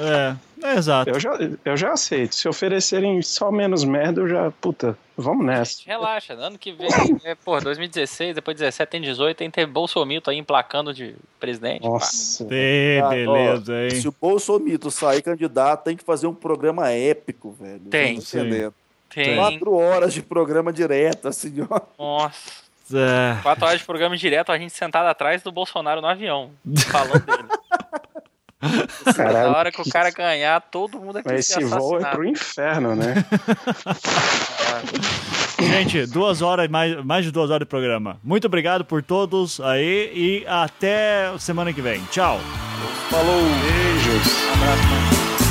É, 0.00 0.36
é 0.66 0.74
exato. 0.76 1.10
Eu 1.10 1.20
já, 1.20 1.38
eu 1.64 1.76
já 1.76 1.92
aceito. 1.92 2.34
Se 2.34 2.48
oferecerem 2.48 3.20
só 3.22 3.50
menos 3.50 3.84
merda, 3.84 4.20
eu 4.20 4.28
já. 4.28 4.50
Puta, 4.50 4.98
vamos 5.16 5.46
nessa. 5.46 5.82
Relaxa, 5.86 6.34
ano 6.34 6.58
que 6.58 6.72
vem, 6.72 6.88
é, 7.24 7.34
porra, 7.34 7.60
2016, 7.60 8.34
depois 8.34 8.56
17 8.56 8.90
tem 8.90 9.00
18, 9.00 9.36
tem 9.36 9.50
que 9.50 9.54
ter 9.54 9.66
Bolsomito 9.66 10.30
aí 10.30 10.38
emplacando 10.38 10.92
de 10.92 11.14
presidente. 11.38 11.84
Nossa. 11.84 12.44
Ah, 12.44 13.06
ó, 13.06 13.10
beleza, 13.10 13.84
hein? 13.84 13.90
Se 13.90 14.08
o 14.08 14.14
Bolsomito 14.20 14.90
sair 14.90 15.22
candidato, 15.22 15.84
tem 15.84 15.96
que 15.96 16.04
fazer 16.04 16.26
um 16.26 16.34
programa 16.34 16.90
épico, 16.90 17.52
velho. 17.52 17.80
Tem. 17.90 18.18
Tem. 19.10 19.36
Quatro 19.36 19.74
horas 19.74 20.12
de 20.12 20.22
programa 20.22 20.72
direto, 20.72 21.28
assim, 21.28 21.54
ó. 21.70 21.80
Nossa. 21.96 22.64
É, 22.92 23.40
Quatro 23.42 23.64
horas 23.64 23.78
de 23.78 23.86
programa 23.86 24.16
direto, 24.16 24.52
a 24.52 24.58
gente 24.58 24.72
sentado 24.74 25.06
atrás 25.06 25.42
do 25.42 25.50
Bolsonaro 25.50 26.02
no 26.02 26.06
avião, 26.06 26.50
falando 26.90 27.24
dele. 27.24 27.48
Caralho, 29.14 29.50
Na 29.50 29.58
hora 29.58 29.72
que 29.72 29.80
o 29.80 29.88
cara 29.88 30.10
ganhar, 30.10 30.60
todo 30.60 30.98
mundo 31.00 31.18
aqui 31.18 31.28
Mas 31.30 31.46
se 31.46 31.60
esse 31.60 31.64
voo 31.64 31.98
é 31.98 32.04
pro 32.10 32.24
inferno, 32.24 32.94
né? 32.94 33.24
Gente, 35.60 36.06
duas 36.06 36.42
horas, 36.42 36.68
mais, 36.68 37.04
mais 37.04 37.24
de 37.24 37.30
duas 37.30 37.50
horas 37.50 37.60
de 37.60 37.70
programa. 37.70 38.18
Muito 38.22 38.46
obrigado 38.46 38.84
por 38.84 39.02
todos 39.02 39.60
aí 39.60 40.10
e 40.14 40.44
até 40.46 41.32
semana 41.38 41.72
que 41.72 41.80
vem. 41.80 42.02
Tchau. 42.10 42.40
Falou. 43.10 43.42
Beijos. 43.62 44.44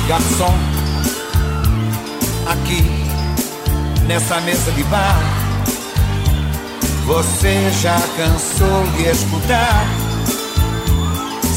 Garçom, 0.06 0.54
aqui 2.46 2.82
nessa 4.06 4.40
mesa 4.42 4.70
de 4.72 4.82
bar, 4.84 5.18
você 7.06 7.70
já 7.80 7.98
cansou 8.16 8.86
de 8.96 9.08
escutar 9.08 10.03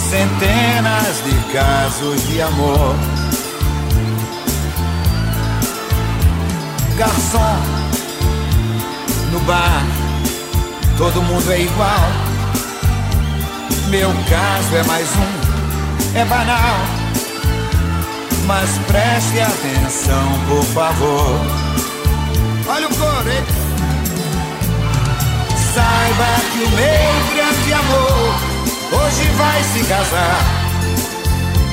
centenas 0.10 1.24
de 1.26 1.54
casos 1.54 2.28
de 2.28 2.42
amor. 2.42 2.96
garçom, 6.98 7.62
no 9.32 9.40
bar, 9.42 9.86
todo 10.98 11.22
mundo 11.22 11.52
é 11.52 11.62
igual. 11.62 12.10
Meu 13.90 14.10
caso 14.28 14.76
é 14.76 14.84
mais 14.84 15.08
um, 15.16 16.18
é 16.18 16.26
banal. 16.26 16.76
Mas 18.48 18.70
preste 18.88 19.40
atenção, 19.42 20.40
por 20.48 20.64
favor. 20.74 21.40
Olha 22.68 22.88
o 22.88 22.96
coro, 22.96 23.30
hein? 23.30 23.44
Saiba 25.74 26.26
que 26.52 26.64
o 26.64 26.70
meu 26.70 27.36
grande 27.36 27.74
amor 27.74 28.57
hoje 28.92 29.30
vai 29.32 29.64
se 29.64 29.84
casar. 29.88 30.42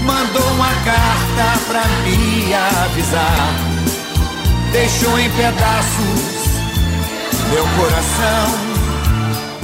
Mandou 0.05 0.47
uma 0.53 0.75
carta 0.85 1.59
pra 1.67 1.85
me 2.03 2.55
avisar. 2.55 3.75
Deixou 4.73 5.19
em 5.19 5.31
pedaços 5.31 6.45
meu 7.51 7.65
coração. 7.77 8.75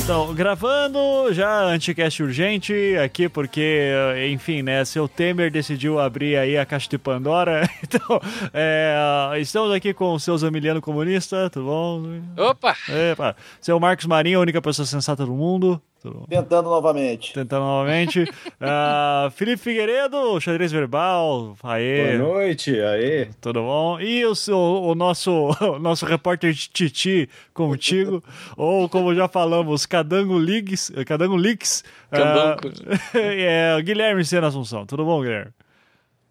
Então, 0.02 0.34
gravando 0.34 1.32
já 1.32 1.62
Anticast 1.64 2.22
Urgente 2.22 2.96
aqui, 2.96 3.28
porque, 3.28 3.90
enfim, 4.32 4.62
né, 4.62 4.84
seu 4.84 5.06
Temer 5.06 5.52
decidiu 5.52 6.00
abrir 6.00 6.36
aí 6.36 6.58
a 6.58 6.66
caixa 6.66 6.88
de 6.88 6.98
Pandora. 6.98 7.68
Então, 7.82 8.20
é, 8.54 9.32
estamos 9.38 9.72
aqui 9.72 9.92
com 9.92 10.12
o 10.12 10.20
seu 10.20 10.36
Zamiliano 10.38 10.80
Comunista, 10.80 11.50
tudo 11.50 11.66
bom? 11.66 12.02
Opa! 12.36 12.76
Epa. 12.88 13.36
Seu 13.60 13.78
Marcos 13.80 14.06
Marinho, 14.06 14.38
a 14.38 14.42
única 14.42 14.62
pessoa 14.62 14.86
sensata 14.86 15.26
do 15.26 15.32
mundo. 15.32 15.80
Tentando 16.28 16.70
novamente. 16.70 17.32
Tentando 17.34 17.64
novamente. 17.64 18.24
Ah, 18.62 19.30
Felipe 19.34 19.62
Figueiredo, 19.62 20.38
xadrez 20.38 20.70
verbal. 20.70 21.56
Aê. 21.62 22.18
Boa 22.18 22.34
noite, 22.34 22.78
aí. 22.78 23.30
Tudo 23.40 23.62
bom? 23.62 23.98
E 23.98 24.24
o, 24.26 24.34
seu, 24.34 24.58
o, 24.58 24.94
nosso, 24.94 25.30
o 25.60 25.78
nosso 25.78 26.04
repórter 26.04 26.52
de 26.52 26.68
Titi 26.68 27.28
contigo, 27.54 28.22
ou 28.56 28.86
como 28.88 29.14
já 29.14 29.28
falamos, 29.28 29.86
Cadango 29.86 30.36
Leaks, 30.36 30.92
Cadango 31.06 31.36
Leaks, 31.36 31.82
Candango. 32.10 32.70
é, 33.14 33.80
Guilherme 33.82 34.24
Sena 34.24 34.48
Assunção. 34.48 34.84
Tudo 34.84 35.04
bom, 35.06 35.22
Guilherme? 35.22 35.52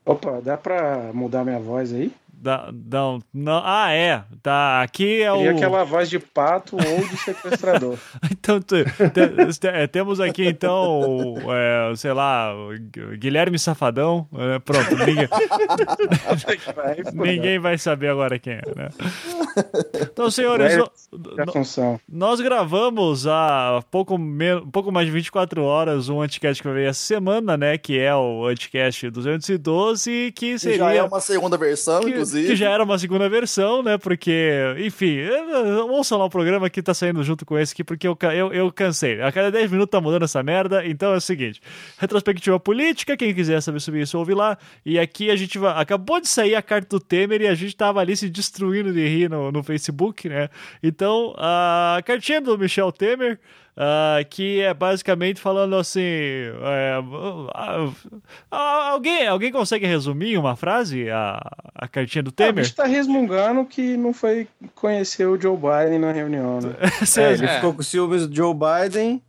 Opa, 0.06 0.40
dá 0.41 0.56
pra 0.56 1.12
mudar 1.14 1.44
minha 1.44 1.60
voz 1.60 1.94
aí? 1.94 2.12
Dá, 2.41 2.72
não, 2.90 3.20
não, 3.34 3.61
ah, 3.66 3.91
é. 3.91 4.24
Tá, 4.41 4.82
aqui 4.82 5.22
é 5.24 5.32
Queria 5.32 5.53
o. 5.53 5.57
aquela 5.57 5.84
voz 5.84 6.10
de 6.10 6.18
pato 6.20 6.78
ou 6.78 7.07
de 7.07 7.18
sequestrador. 7.18 7.98
Então, 8.32 8.60
te- 8.61 8.86
te- 8.86 9.60
te- 9.60 9.68
é, 9.68 9.86
temos 9.86 10.20
aqui, 10.22 10.48
então, 10.48 11.02
o, 11.02 11.53
é, 11.53 11.94
sei 11.95 12.14
lá, 12.14 12.53
o 12.56 12.70
Guilherme 13.18 13.60
Safadão. 13.60 14.28
é, 14.34 14.57
pronto, 14.60 14.95
ninguém, 14.95 15.28
Vai, 16.76 17.28
ninguém 17.28 17.60
vai 17.60 17.78
saber 17.78 18.07
agora 18.10 18.40
quem 18.40 18.53
é, 18.53 18.61
né? 18.76 18.90
Então, 20.02 20.32
senhores, 20.32 20.76
Vai, 20.76 20.86
o- 21.11 21.18
da 21.36 21.45
função. 21.52 21.99
Nós 22.07 22.40
gravamos 22.40 23.28
há 23.28 23.84
pouco, 23.91 24.18
me- 24.18 24.61
pouco 24.72 24.91
mais 24.91 25.06
de 25.07 25.11
24 25.11 25.64
horas 25.64 26.10
um 26.10 26.22
anticast 26.22 26.61
que 26.61 26.70
veio 26.70 26.88
essa 26.90 26.99
semana, 27.02 27.57
né? 27.57 27.78
Que 27.78 27.99
é 27.99 28.16
o 28.16 28.45
anticast 28.48 29.10
212, 29.10 30.32
que 30.36 30.53
Que 30.53 30.60
seria. 30.60 30.78
já 30.78 30.94
é 30.94 31.03
uma 31.03 31.20
segunda 31.20 31.57
versão, 31.57 32.02
que, 32.02 32.10
inclusive. 32.10 32.28
Que 32.31 32.56
já 32.56 32.69
era 32.69 32.84
uma 32.84 32.97
segunda 32.97 33.30
versão, 33.30 33.84
né? 33.84 33.97
Porque, 33.97 34.53
enfim, 34.80 35.18
ouçam 35.89 36.18
lá 36.18 36.26
o 36.26 36.30
programa 36.30 36.69
que 36.69 36.81
tá 36.81 36.93
saindo 36.93 37.23
junto 37.23 37.45
com 37.45 37.57
esse 37.57 37.73
aqui, 37.73 37.84
porque 37.84 38.07
eu, 38.07 38.18
eu, 38.34 38.53
eu 38.53 38.72
cansei. 38.72 39.22
A 39.22 39.31
cada 39.31 39.51
10 39.51 39.72
minutos 39.72 39.91
tá 39.91 40.01
mudando 40.01 40.23
essa 40.23 40.41
merda, 40.41 40.85
então 40.85 41.14
é 41.14 41.18
o 41.18 41.22
seguinte: 41.22 41.61
retrospectiva 41.97 42.60
política, 42.60 43.18
quem 43.18 43.34
quiser 43.34 43.61
saber 43.61 43.80
sobre 43.80 44.01
isso, 44.01 44.18
ouve 44.18 44.34
lá. 44.34 44.57
E 44.85 44.99
aqui 44.99 45.30
a 45.30 45.35
gente 45.35 45.57
vai. 45.57 45.73
Acabou 45.81 46.19
de 46.19 46.27
sair 46.27 46.56
a 46.56 46.61
carta 46.61 46.97
do 46.97 46.99
Temer 46.99 47.41
e 47.41 47.47
a 47.47 47.56
gente 47.56 47.76
tava 47.76 47.99
ali 47.99 48.15
se 48.15 48.30
destruindo 48.30 48.91
de 48.93 49.07
rir 49.07 49.30
no, 49.30 49.51
no 49.51 49.64
Facebook, 49.64 50.27
né? 50.30 50.49
Então, 50.81 51.34
a 51.38 52.01
cartinha 52.06 52.41
do 52.41 52.57
Michel 52.57 52.91
Temer. 52.91 53.39
Ah, 53.80 54.18
que 54.30 54.60
é 54.61 54.73
basicamente 54.73 55.39
falando 55.39 55.76
assim. 55.77 56.01
é, 56.01 56.99
ah, 57.56 57.89
ah, 58.51 58.89
alguém, 58.91 59.26
alguém 59.26 59.51
consegue 59.51 59.85
resumir 59.85 60.34
em 60.34 60.38
uma 60.38 60.56
frase 60.57 61.10
a, 61.10 61.39
a 61.73 61.88
cartinha 61.88 62.22
do 62.23 62.30
Ah, 62.30 62.34
Temer? 62.34 62.56
bicho 62.56 62.76
tá 62.76 62.84
resmungando 62.85 63.64
que 63.65 63.95
não 63.95 64.11
foi 64.14 64.47
conhecer 64.76 65.26
o 65.26 65.39
Joe 65.39 65.56
Biden 65.57 65.99
na 65.99 66.11
reunião, 66.11 66.60
né? 66.60 66.73
É, 67.18 67.34
ele 67.34 67.45
É. 67.45 67.56
ficou 67.56 67.73
com 67.73 67.81
ciúmes 67.81 68.27
do 68.27 68.35
Joe 68.35 68.53
Biden. 68.53 69.22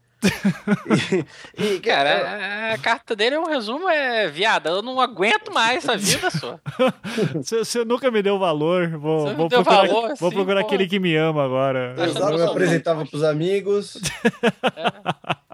E, 1.58 1.64
e, 1.76 1.80
Cara, 1.80 2.72
a 2.74 2.78
carta 2.78 3.16
dele 3.16 3.36
é 3.36 3.40
um 3.40 3.46
resumo, 3.48 3.88
é 3.88 4.28
viada, 4.28 4.70
eu 4.70 4.82
não 4.82 5.00
aguento 5.00 5.52
mais 5.52 5.78
essa 5.78 5.96
vida 5.96 6.30
sua. 6.30 6.60
Você, 7.34 7.58
você 7.64 7.84
nunca 7.84 8.10
me 8.10 8.22
deu 8.22 8.38
valor. 8.38 8.88
Vou, 8.98 9.26
Você 9.34 9.34
procurar, 9.48 9.86
valor, 9.86 10.14
vou 10.18 10.28
assim, 10.28 10.30
procurar 10.36 10.60
aquele 10.60 10.86
que 10.86 10.98
me 10.98 11.16
ama 11.16 11.44
agora. 11.44 11.94
Eu 11.96 12.02
me 12.04 12.08
eu 12.10 12.14
sou 12.38 12.50
apresentava 12.50 13.04
pros 13.06 13.22
amigos. 13.22 13.98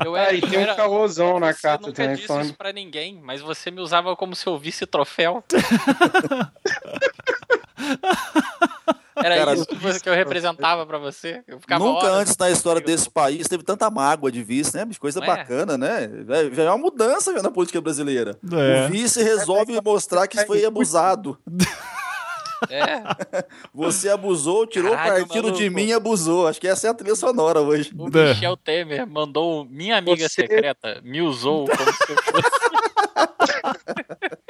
Eu 0.05 0.15
Ah, 0.15 0.33
e 0.33 0.41
tem 0.41 0.59
um 0.59 0.63
era- 0.63 0.75
caôzão 0.75 1.39
na 1.41 1.55
carta 1.55 1.87
nunca 1.89 2.03
também 2.03 2.17
disse 2.17 2.27
falando. 2.29 2.45
isso 2.47 2.55
pra 2.55 2.73
ninguém, 2.73 3.21
mas 3.23 3.41
você 3.41 3.71
me 3.71 3.81
usava 3.81 4.15
como 4.17 4.35
seu 4.35 4.59
vice-troféu. 4.59 5.43
Era 9.27 9.37
Cara, 9.37 9.55
isso 9.55 9.67
que 9.67 9.75
você- 9.77 10.01
que 10.01 10.09
eu 10.09 10.15
representava 10.15 10.87
pra 10.87 10.99
você. 10.99 11.43
Eu 11.49 11.59
ficava 11.61 11.85
Nunca 11.85 12.07
horas- 12.07 12.19
antes 12.21 12.37
na 12.37 12.51
história 12.51 12.81
desse 12.81 13.11
país 13.11 13.49
teve 13.49 13.63
tanta 13.65 13.91
mágoa 13.91 14.31
de 14.31 14.43
vice, 14.43 14.77
né? 14.77 14.87
Coisa 15.01 15.19
Não 15.21 15.27
é? 15.27 15.37
bacana, 15.37 15.77
né? 15.77 16.09
É- 16.29 16.55
Já 16.55 16.63
é 16.65 16.69
uma 16.71 16.79
mudança 16.79 17.33
já 17.33 17.43
na 17.43 17.51
política 17.51 17.81
brasileira. 17.81 18.39
É. 18.53 18.87
O 18.87 18.91
vice 18.91 19.23
resolve 19.23 19.79
mostrar 19.85 20.27
que 20.29 20.45
foi 20.47 20.65
abusado. 20.65 21.39
É, 22.71 23.03
Você 23.75 24.09
abusou, 24.09 24.67
tirou 24.67 24.93
Caralho, 24.93 25.27
partido 25.27 25.53
de 25.53 25.65
maluco. 25.65 25.75
mim 25.77 25.87
e 25.89 25.93
abusou. 25.93 26.47
Acho 26.49 26.59
que 26.61 26.67
essa 26.67 26.87
é 26.87 26.91
a 26.91 26.95
trilha 26.95 27.15
sonora 27.15 27.61
hoje. 27.61 27.93
o 27.97 28.09
É. 28.19 28.29
Michel 28.31 28.57
Temer 28.57 29.07
mandou 29.07 29.65
minha 29.67 29.99
amiga 29.99 30.27
Você- 30.29 30.43
secreta, 30.43 31.01
me 31.05 31.21
usou 31.21 31.67
como 31.67 31.93
se 31.93 32.13
eu 32.13 32.17
fosse. 32.17 32.57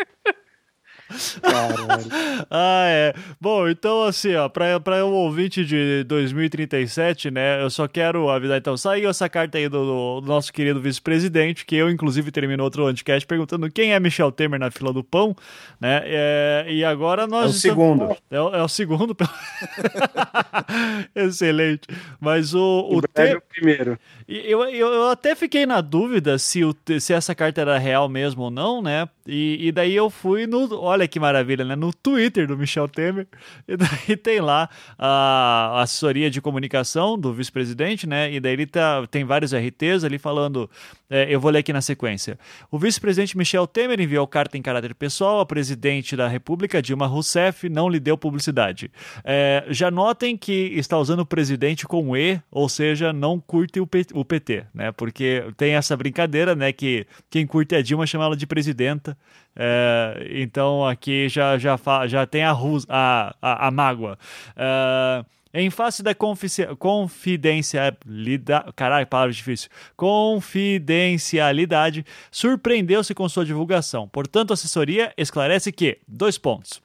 Caralho. 1.43 2.47
Ah, 2.51 2.85
é. 2.89 3.15
Bom, 3.41 3.69
então 3.69 4.03
assim, 4.05 4.35
ó, 4.35 4.49
pra, 4.49 4.79
pra 4.81 5.05
um 5.05 5.13
ouvinte 5.13 5.65
de 5.65 6.05
2037, 6.05 7.31
né, 7.31 7.63
eu 7.63 7.71
só 7.71 7.87
quero 7.89 8.29
avisar, 8.31 8.59
então, 8.59 8.77
saiu 8.77 9.09
essa 9.11 9.29
carta 9.29 9.59
aí 9.59 9.69
do, 9.69 10.21
do 10.21 10.27
nosso 10.27 10.53
querido 10.53 10.81
vice-presidente, 10.81 11.65
que 11.65 11.77
eu, 11.77 11.91
inclusive, 11.91 12.31
termino 12.31 12.63
outro 12.63 12.87
anticast 12.87 13.27
perguntando 13.27 13.71
quem 13.71 13.93
é 13.93 14.01
Michel 14.01 14.31
Temer 14.33 14.59
na 14.61 14.71
fila 14.71 14.93
do 14.93 15.03
pão, 15.05 15.35
né, 15.81 16.03
é, 16.05 16.67
e 16.69 16.85
agora 16.85 17.23
É 17.23 17.27
nós... 17.27 17.53
o 17.53 17.57
estamos- 17.57 17.61
segundo. 17.61 18.17
É, 18.31 18.41
o- 18.41 18.55
é 18.55 18.63
o 18.63 18.69
segundo. 18.69 19.17
Excelente. 21.15 21.87
Mas 22.21 22.55
o, 22.55 22.61
O 22.61 22.99
o 22.99 23.01
Brad 23.01 23.29
é 23.31 23.37
o 23.37 23.41
primeiro. 23.41 23.99
Eu, 24.29 24.65
eu, 24.65 24.89
eu 24.93 25.09
até 25.09 25.35
fiquei 25.35 25.67
na 25.67 25.81
dúvida 25.81 26.39
se, 26.39 26.65
o, 26.65 26.75
se 27.01 27.13
essa 27.13 27.35
carta 27.35 27.61
era 27.61 27.79
real 27.79 28.09
mesmo 28.09 28.43
ou 28.45 28.51
não, 28.51 28.83
né? 28.83 29.09
E, 29.27 29.69
e 29.69 29.73
daí 29.73 29.95
eu 29.95 30.11
fui 30.11 30.47
no. 30.47 30.81
Olha 30.81 31.06
que 31.07 31.21
maravilha, 31.21 31.65
né? 31.65 31.77
No 31.77 31.93
Twitter 31.93 32.47
do 32.47 32.57
Michel 32.57 32.89
Temer. 32.89 33.27
E 33.67 33.77
daí 33.77 34.17
tem 34.17 34.41
lá 34.41 34.69
a 34.99 35.83
assessoria 35.83 36.31
de 36.31 36.41
comunicação 36.41 37.19
do 37.19 37.33
vice-presidente, 37.33 38.07
né? 38.07 38.33
E 38.33 38.41
daí 38.41 38.53
ele 38.53 38.67
tá, 38.67 39.07
tem 39.11 39.25
vários 39.25 39.53
RTs 39.55 40.05
ali 40.05 40.19
falando. 40.19 40.71
É, 41.09 41.33
eu 41.33 41.41
vou 41.41 41.51
ler 41.51 41.61
aqui 41.61 41.73
na 41.73 41.81
sequência. 41.81 42.39
O 42.71 42.79
vice-presidente 42.79 43.37
Michel 43.37 43.67
Temer 43.67 44.01
enviou 44.01 44.27
carta 44.27 44.59
em 44.59 44.63
caráter 44.63 44.95
pessoal 44.95 45.39
ao 45.39 45.47
presidente 45.47 46.17
da 46.17 46.27
República, 46.27 46.83
Dilma 46.83 47.07
Rousseff, 47.07 47.69
não 47.69 47.89
lhe 47.89 48.01
deu 48.01 48.19
publicidade. 48.19 48.91
É, 49.25 49.65
já 49.69 49.91
notem 49.91 50.37
que 50.37 50.53
está 50.53 50.99
usando 50.99 51.25
presidente 51.25 51.87
com 51.87 52.17
E, 52.17 52.41
ou 52.51 52.69
seja, 52.69 53.13
não 53.13 53.41
curte 53.41 53.81
o, 53.81 53.87
PT, 53.87 54.65
né? 54.75 54.91
Porque 54.93 55.45
tem 55.57 55.75
essa 55.75 55.97
brincadeira, 55.97 56.55
né? 56.55 56.73
Que 56.73 57.07
quem 57.31 57.47
curte 57.47 57.75
a 57.75 57.83
Dilma 57.83 58.07
chama 58.07 58.25
ela 58.25 58.37
de 58.37 58.47
presidenta. 58.47 59.17
É, 59.55 60.29
então 60.33 60.87
aqui 60.87 61.29
já, 61.29 61.57
já, 61.57 61.79
já 62.07 62.27
tem 62.27 62.43
a, 62.43 62.55
a, 62.89 63.69
a 63.69 63.71
mágoa. 63.71 64.19
É, 64.57 65.25
em 65.57 65.71
face 65.71 66.03
da 66.03 66.15
confidencialidade. 66.15 68.73
Caralho, 68.77 69.07
palavra 69.07 69.33
difícil. 69.33 69.71
Confidencialidade, 69.97 72.05
surpreendeu-se 72.31 73.15
com 73.15 73.27
sua 73.29 73.47
divulgação. 73.47 74.07
Portanto, 74.07 74.51
a 74.51 74.55
assessoria 74.55 75.15
esclarece 75.17 75.73
que: 75.73 75.99
dois 76.07 76.37
pontos. 76.37 76.85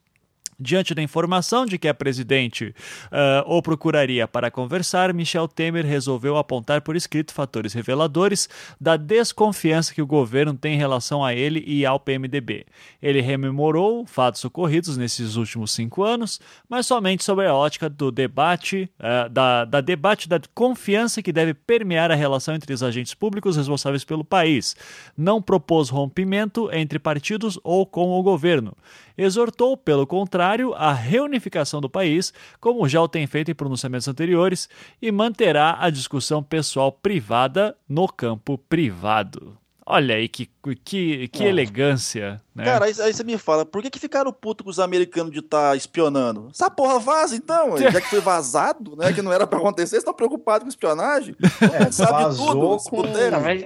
Diante 0.62 0.94
da 0.94 1.02
informação 1.02 1.66
de 1.66 1.80
que 1.80 1.88
a 1.88 1.94
presidente 1.94 2.76
ah, 3.12 3.44
o 3.48 3.64
procuraria 3.64 4.28
para 4.28 4.52
conversar, 4.52 5.12
Michel 5.12 5.48
Temer 5.48 5.84
resolveu 5.84 6.38
apontar 6.38 6.82
por 6.82 6.96
escrito 6.96 7.34
fatores 7.34 7.74
reveladores 7.74 8.48
da 8.80 8.96
desconfiança 8.96 9.92
que 9.92 10.04
o 10.04 10.06
governo 10.06 10.54
tem 10.54 10.76
em 10.76 10.78
relação 10.78 11.26
a 11.26 11.34
ele 11.34 11.64
e 11.66 11.84
ao 11.84 12.00
PMDB. 12.00 12.68
Ele 13.02 13.22
rememorou 13.22 14.06
fatos 14.06 14.46
ocorridos 14.46 14.98
nesses 14.98 15.36
últimos 15.36 15.72
cinco 15.72 16.04
anos, 16.04 16.40
mas 16.70 16.86
somente 16.86 17.24
sobre 17.24 17.48
a 17.48 17.56
ótica 17.56 17.90
do 17.90 18.12
debate, 18.12 18.88
ah, 19.00 19.28
da, 19.28 19.66
da 19.66 19.82
debate 19.82 20.30
da 20.30 20.40
confiança 20.54 21.24
que 21.24 21.34
deve 21.34 21.56
permear 21.56 22.12
a 22.12 22.16
relação 22.16 22.54
entre 22.54 22.72
os 22.72 22.84
agentes 22.84 23.16
públicos 23.16 23.58
responsáveis 23.58 24.04
pelo 24.04 24.24
país. 24.24 24.76
Não 25.18 25.42
propôs 25.42 25.90
rompimento 25.90 26.70
entre 26.72 27.00
partidos 27.00 27.60
ou 27.64 27.84
com 27.84 28.12
o 28.12 28.22
governo. 28.22 28.78
Exortou, 29.22 29.78
pelo 29.78 30.08
contrário, 30.08 30.74
à 30.74 30.92
reunificação 30.92 31.80
do 31.80 31.90
país, 31.90 32.34
como 32.60 32.88
já 32.90 33.02
o 33.02 33.08
tem 33.08 33.28
feito 33.28 33.52
em 33.52 33.56
pronunciamentos 33.56 34.08
anteriores, 34.08 34.68
e 35.02 35.12
manterá 35.12 35.78
a 35.80 35.90
discussão 35.90 36.42
pessoal 36.42 36.92
privada 36.92 37.78
no 37.88 38.08
campo 38.08 38.58
privado. 38.58 39.58
Olha 39.86 40.16
aí 40.16 40.28
que, 40.30 40.50
que, 40.86 41.28
que 41.28 41.44
elegância, 41.44 42.42
né? 42.56 42.64
Cara, 42.64 42.86
aí, 42.86 42.94
aí 43.02 43.14
você 43.14 43.24
me 43.24 43.38
fala, 43.38 43.66
por 43.66 43.82
que, 43.82 43.90
que 43.90 44.00
ficaram 44.00 44.32
putos 44.32 44.64
com 44.64 44.70
os 44.70 44.80
americanos 44.80 45.32
de 45.32 45.40
estar 45.40 45.76
espionando? 45.76 46.50
Essa 46.54 46.70
porra 46.70 46.98
vaza 47.00 47.36
então, 47.36 47.78
já 47.78 48.00
que 48.00 48.08
foi 48.10 48.22
vazado, 48.22 48.96
né? 48.96 49.12
Que 49.12 49.22
não 49.22 49.34
era 49.34 49.46
pra 49.46 49.60
acontecer, 49.60 49.90
vocês 49.90 50.02
estão 50.02 50.14
preocupados 50.14 50.64
com 50.64 50.70
espionagem? 50.70 51.36
É, 51.74 51.90
Sabe 51.92 52.12
vazou 52.24 52.78
tudo, 52.78 52.90
com- 52.90 53.02
puteiro. 53.04 53.32
Não, 53.32 53.42
mas 53.42 53.66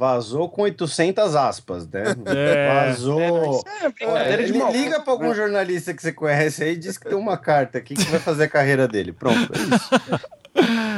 Vazou 0.00 0.48
com 0.48 0.62
800 0.62 1.36
aspas, 1.36 1.86
né? 1.86 2.04
É. 2.24 2.86
Vazou. 2.86 3.62
é 4.02 4.36
Li- 4.36 4.58
mal. 4.58 4.72
Liga 4.72 4.98
pra 5.00 5.12
algum 5.12 5.34
jornalista 5.34 5.92
que 5.92 6.00
você 6.00 6.10
conhece 6.10 6.64
aí 6.64 6.72
e 6.72 6.76
diz 6.76 6.96
que 6.96 7.06
tem 7.06 7.18
uma 7.18 7.36
carta 7.36 7.76
aqui 7.76 7.94
que 7.94 8.04
vai 8.04 8.18
fazer 8.18 8.44
a 8.44 8.48
carreira 8.48 8.88
dele. 8.88 9.12
Pronto, 9.12 9.52
é 9.52 9.58
isso. 9.76 9.90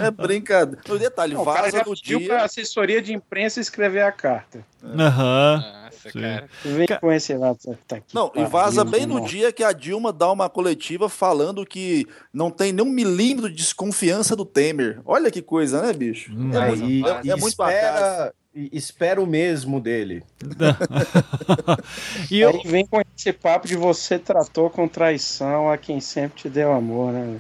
É 0.05 0.11
brincadeira. 0.11 0.81
No 0.89 0.99
detalhe, 1.01 1.35
Não, 1.35 1.43
o 1.43 1.45
cara 1.45 1.63
vaza 1.71 1.83
no 1.85 1.95
dia. 1.97 2.29
pra 2.29 2.45
assessoria 2.45 3.03
de 3.03 3.13
imprensa 3.13 3.59
escrever 3.61 4.03
a 4.03 4.13
carta. 4.13 4.65
Aham. 4.85 5.57
Nossa, 5.85 6.11
Sim. 6.11 6.21
cara. 6.21 6.49
Vem 6.65 6.87
Ca- 6.87 6.99
com 7.01 7.13
esse 7.13 7.35
lá. 7.35 7.55
Tá 7.87 7.97
aqui, 7.97 8.07
Não, 8.15 8.27
e 8.29 8.31
pariu, 8.35 8.49
vaza 8.49 8.85
bem 8.85 9.05
no 9.05 9.21
dia 9.25 9.53
que 9.53 9.65
a 9.65 9.73
Dilma 9.73 10.13
dá 10.13 10.31
uma 10.31 10.49
coletiva 10.49 11.09
falando 11.09 11.67
que 11.67 12.07
não 12.33 12.51
tem 12.53 12.73
nenhum 12.73 12.89
milímetro 12.89 13.51
de 13.51 13.57
desconfiança 13.57 14.35
do 14.37 14.45
Temer. 14.45 15.01
Olha 15.05 15.29
que 15.31 15.43
coisa, 15.43 15.83
né, 15.83 15.93
bicho? 15.93 16.33
Hum, 16.33 16.51
é, 16.55 16.57
É, 16.57 16.67
muito- 16.69 16.85
e, 16.85 17.05
é- 17.05 17.33
é 17.33 17.37
muito 17.37 17.49
espera, 17.49 18.33
e 18.35 18.42
espera 18.55 19.21
o 19.21 19.27
mesmo 19.27 19.81
dele. 19.81 20.23
e 22.31 22.41
eu, 22.41 22.51
Aí 22.51 22.61
vem 22.65 22.87
com 22.87 23.01
esse 23.17 23.33
papo 23.33 23.67
de 23.67 23.77
você 23.77 24.19
tratou 24.19 24.69
com 24.71 24.87
traição 24.87 25.71
a 25.71 25.79
quem 25.79 26.01
sempre 26.01 26.43
te 26.43 26.49
deu 26.51 26.73
amor, 26.73 27.13
né? 27.13 27.37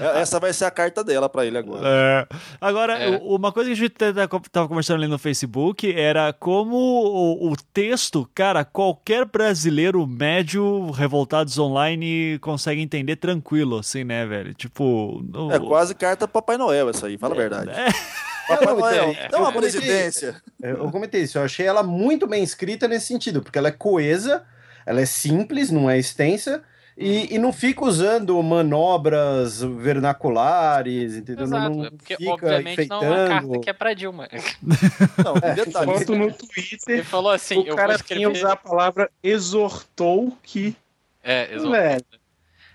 É, 0.00 0.20
Essa 0.20 0.38
vai 0.38 0.52
ser 0.52 0.64
a 0.66 0.70
carta 0.70 1.02
dela 1.02 1.28
pra 1.28 1.44
ele 1.46 1.58
agora. 1.58 1.82
É. 1.84 2.26
Agora, 2.60 2.98
É. 2.98 3.18
uma 3.22 3.50
coisa 3.52 3.68
que 3.70 3.72
a 3.74 3.76
gente 3.76 3.92
estava 3.92 4.68
conversando 4.68 4.98
ali 5.02 5.08
no 5.08 5.18
Facebook 5.18 5.90
era 5.92 6.32
como 6.32 6.76
o, 6.76 7.50
o 7.52 7.56
texto, 7.72 8.28
cara, 8.34 8.64
qualquer 8.64 9.24
brasileiro 9.24 10.06
médio 10.06 10.90
revoltados 10.90 11.58
online 11.58 12.38
consegue 12.40 12.80
entender 12.80 13.16
tranquilo, 13.16 13.78
assim, 13.78 14.04
né, 14.04 14.24
velho? 14.26 14.54
Tipo. 14.54 15.22
o- 15.34 15.52
É 15.52 15.58
quase 15.58 15.94
carta 15.94 16.28
Papai 16.28 16.56
Noel 16.56 16.88
essa 16.90 17.06
aí, 17.06 17.16
fala 17.18 17.34
a 17.34 17.38
verdade. 17.38 17.70
É. 17.70 17.86
Papai 18.46 18.96
Não, 18.98 19.10
então, 19.10 19.28
dá 19.30 19.38
uma 19.38 19.48
eu 19.48 19.52
comentei- 19.52 19.80
presidência. 19.80 20.42
Eu 20.62 20.90
comentei 20.90 21.22
isso, 21.22 21.38
eu 21.38 21.42
achei 21.44 21.66
ela 21.66 21.82
muito 21.82 22.26
bem 22.26 22.42
escrita 22.42 22.86
nesse 22.88 23.06
sentido, 23.06 23.42
porque 23.42 23.58
ela 23.58 23.68
é 23.68 23.72
coesa, 23.72 24.44
ela 24.84 25.00
é 25.00 25.06
simples, 25.06 25.70
não 25.70 25.88
é 25.90 25.98
extensa, 25.98 26.62
e, 26.98 27.34
e 27.34 27.38
não 27.38 27.52
fica 27.52 27.84
usando 27.84 28.42
manobras 28.42 29.60
vernaculares, 29.62 31.14
entendeu? 31.16 31.44
Exato, 31.44 31.76
não 31.76 31.84
é 31.84 31.90
porque 31.90 32.16
fica 32.16 32.32
obviamente 32.32 32.88
não 32.88 32.96
é 32.96 33.06
uma 33.08 33.16
carta 33.16 33.34
enfeitando. 33.34 33.60
que 33.60 33.70
é 33.70 33.72
pra 33.74 33.92
Dilma. 33.94 34.28
Não, 34.62 35.34
detalhe. 35.54 35.90
Enquanto 35.90 36.14
no 36.14 36.24
Ele 36.24 36.32
Twitter 36.32 37.04
falou 37.04 37.30
assim, 37.32 37.58
o 37.58 37.66
eu 37.66 37.76
cara 37.76 37.94
vou 37.98 38.02
tinha 38.06 38.18
escrever... 38.28 38.38
usar 38.38 38.52
a 38.52 38.56
palavra 38.56 39.10
exortou 39.22 40.36
que. 40.42 40.74
É, 41.22 41.52
exato. 41.54 41.70
Velho. 41.70 42.04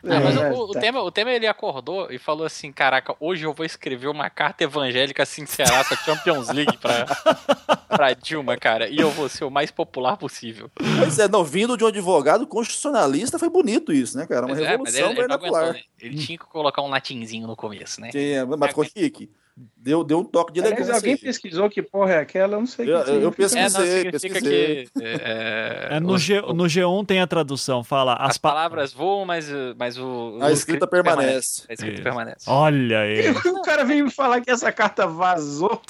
Ah, 0.04 0.20
mas 0.20 0.36
É, 0.36 0.50
o, 0.50 0.64
o, 0.64 0.72
tá. 0.72 0.80
Temer, 0.80 1.02
o 1.02 1.12
Temer 1.12 1.36
ele 1.36 1.48
acordou 1.48 2.12
e 2.12 2.18
falou 2.18 2.46
assim: 2.46 2.72
Caraca, 2.72 3.16
hoje 3.20 3.46
eu 3.46 3.54
vou 3.54 3.66
escrever 3.66 4.08
uma 4.08 4.30
carta 4.30 4.64
evangélica 4.64 5.26
sinceraça 5.26 5.96
Champions 5.96 6.50
League 6.50 6.78
pra, 6.78 7.06
pra 7.88 8.14
Dilma, 8.14 8.58
cara, 8.58 8.90
e 8.90 8.98
eu 8.98 9.12
vou 9.12 9.30
ser 9.30 9.44
o 9.44 9.52
mais 9.52 9.70
popular 9.70 10.18
possível. 10.18 10.70
Pois 10.76 11.20
é, 11.20 11.28
não, 11.28 11.44
vindo 11.44 11.78
de 11.78 11.84
um 11.84 11.88
advogado 11.88 12.48
constitucionalista, 12.48 13.38
foi 13.38 13.50
bonito 13.50 13.94
isso, 13.94 14.18
né, 14.18 14.26
cara? 14.26 14.46
Uma 14.46 14.56
é, 14.56 14.60
mas 14.60 14.68
revolução 14.68 15.00
ele, 15.00 15.10
ele 15.10 15.20
vernacular. 15.20 15.64
aguentou, 15.64 15.74
né? 15.74 15.84
Ele 16.00 16.18
tinha 16.18 16.38
que 16.38 16.46
colocar 16.46 16.82
um 16.82 16.90
latinzinho 16.90 17.48
no 17.48 17.56
começo, 17.56 18.02
né? 18.02 18.10
É, 18.14 18.44
mas 18.46 18.70
ficou 18.70 18.84
chique. 18.84 19.30
Deu, 19.76 20.04
deu 20.04 20.20
um 20.20 20.24
toque 20.24 20.54
de 20.54 20.60
Aliás, 20.60 20.78
elegância. 20.80 20.96
alguém 21.00 21.14
aí. 21.14 21.18
pesquisou 21.20 21.70
que 21.70 21.82
porra 21.82 22.14
é 22.14 22.20
aquela? 22.20 22.56
Eu 22.56 22.60
não 22.62 22.68
sei 22.68 22.86
o 22.86 22.88
que 22.88 22.94
Eu- 23.12 23.16
eu 23.22 23.32
significa. 23.34 23.36
pesquisei. 23.38 24.08
É, 24.08 24.12
pesquisei. 24.12 24.86
que. 24.86 25.04
É, 25.04 25.88
É, 25.92 26.00
no, 26.00 26.14
os- 26.14 26.22
G, 26.22 26.42
no 26.42 26.64
G1 26.66 27.06
tem 27.06 27.20
a 27.20 27.28
tradução, 27.28 27.84
fala 27.84 28.14
as 28.14 28.32
as, 28.32 28.38
pa- 28.38 28.50
palavras 28.50 28.94
voam, 28.94 29.26
mas, 29.26 29.48
mas 29.78 29.98
o. 29.98 30.04
A 30.40 30.46
o 30.46 30.50
escrita 30.50 30.54
escrito 30.54 30.88
permanece. 30.88 31.64
A 31.70 31.74
escrita 31.74 31.94
Isso. 31.96 32.04
permanece. 32.04 32.46
Olha 32.48 33.00
aí. 33.02 33.30
O 33.32 33.62
cara 33.64 33.84
veio 33.84 34.06
me 34.06 34.12
falar 34.12 34.40
que 34.42 34.50
essa 34.52 34.72
carta 34.72 35.06
vazou 35.08 35.82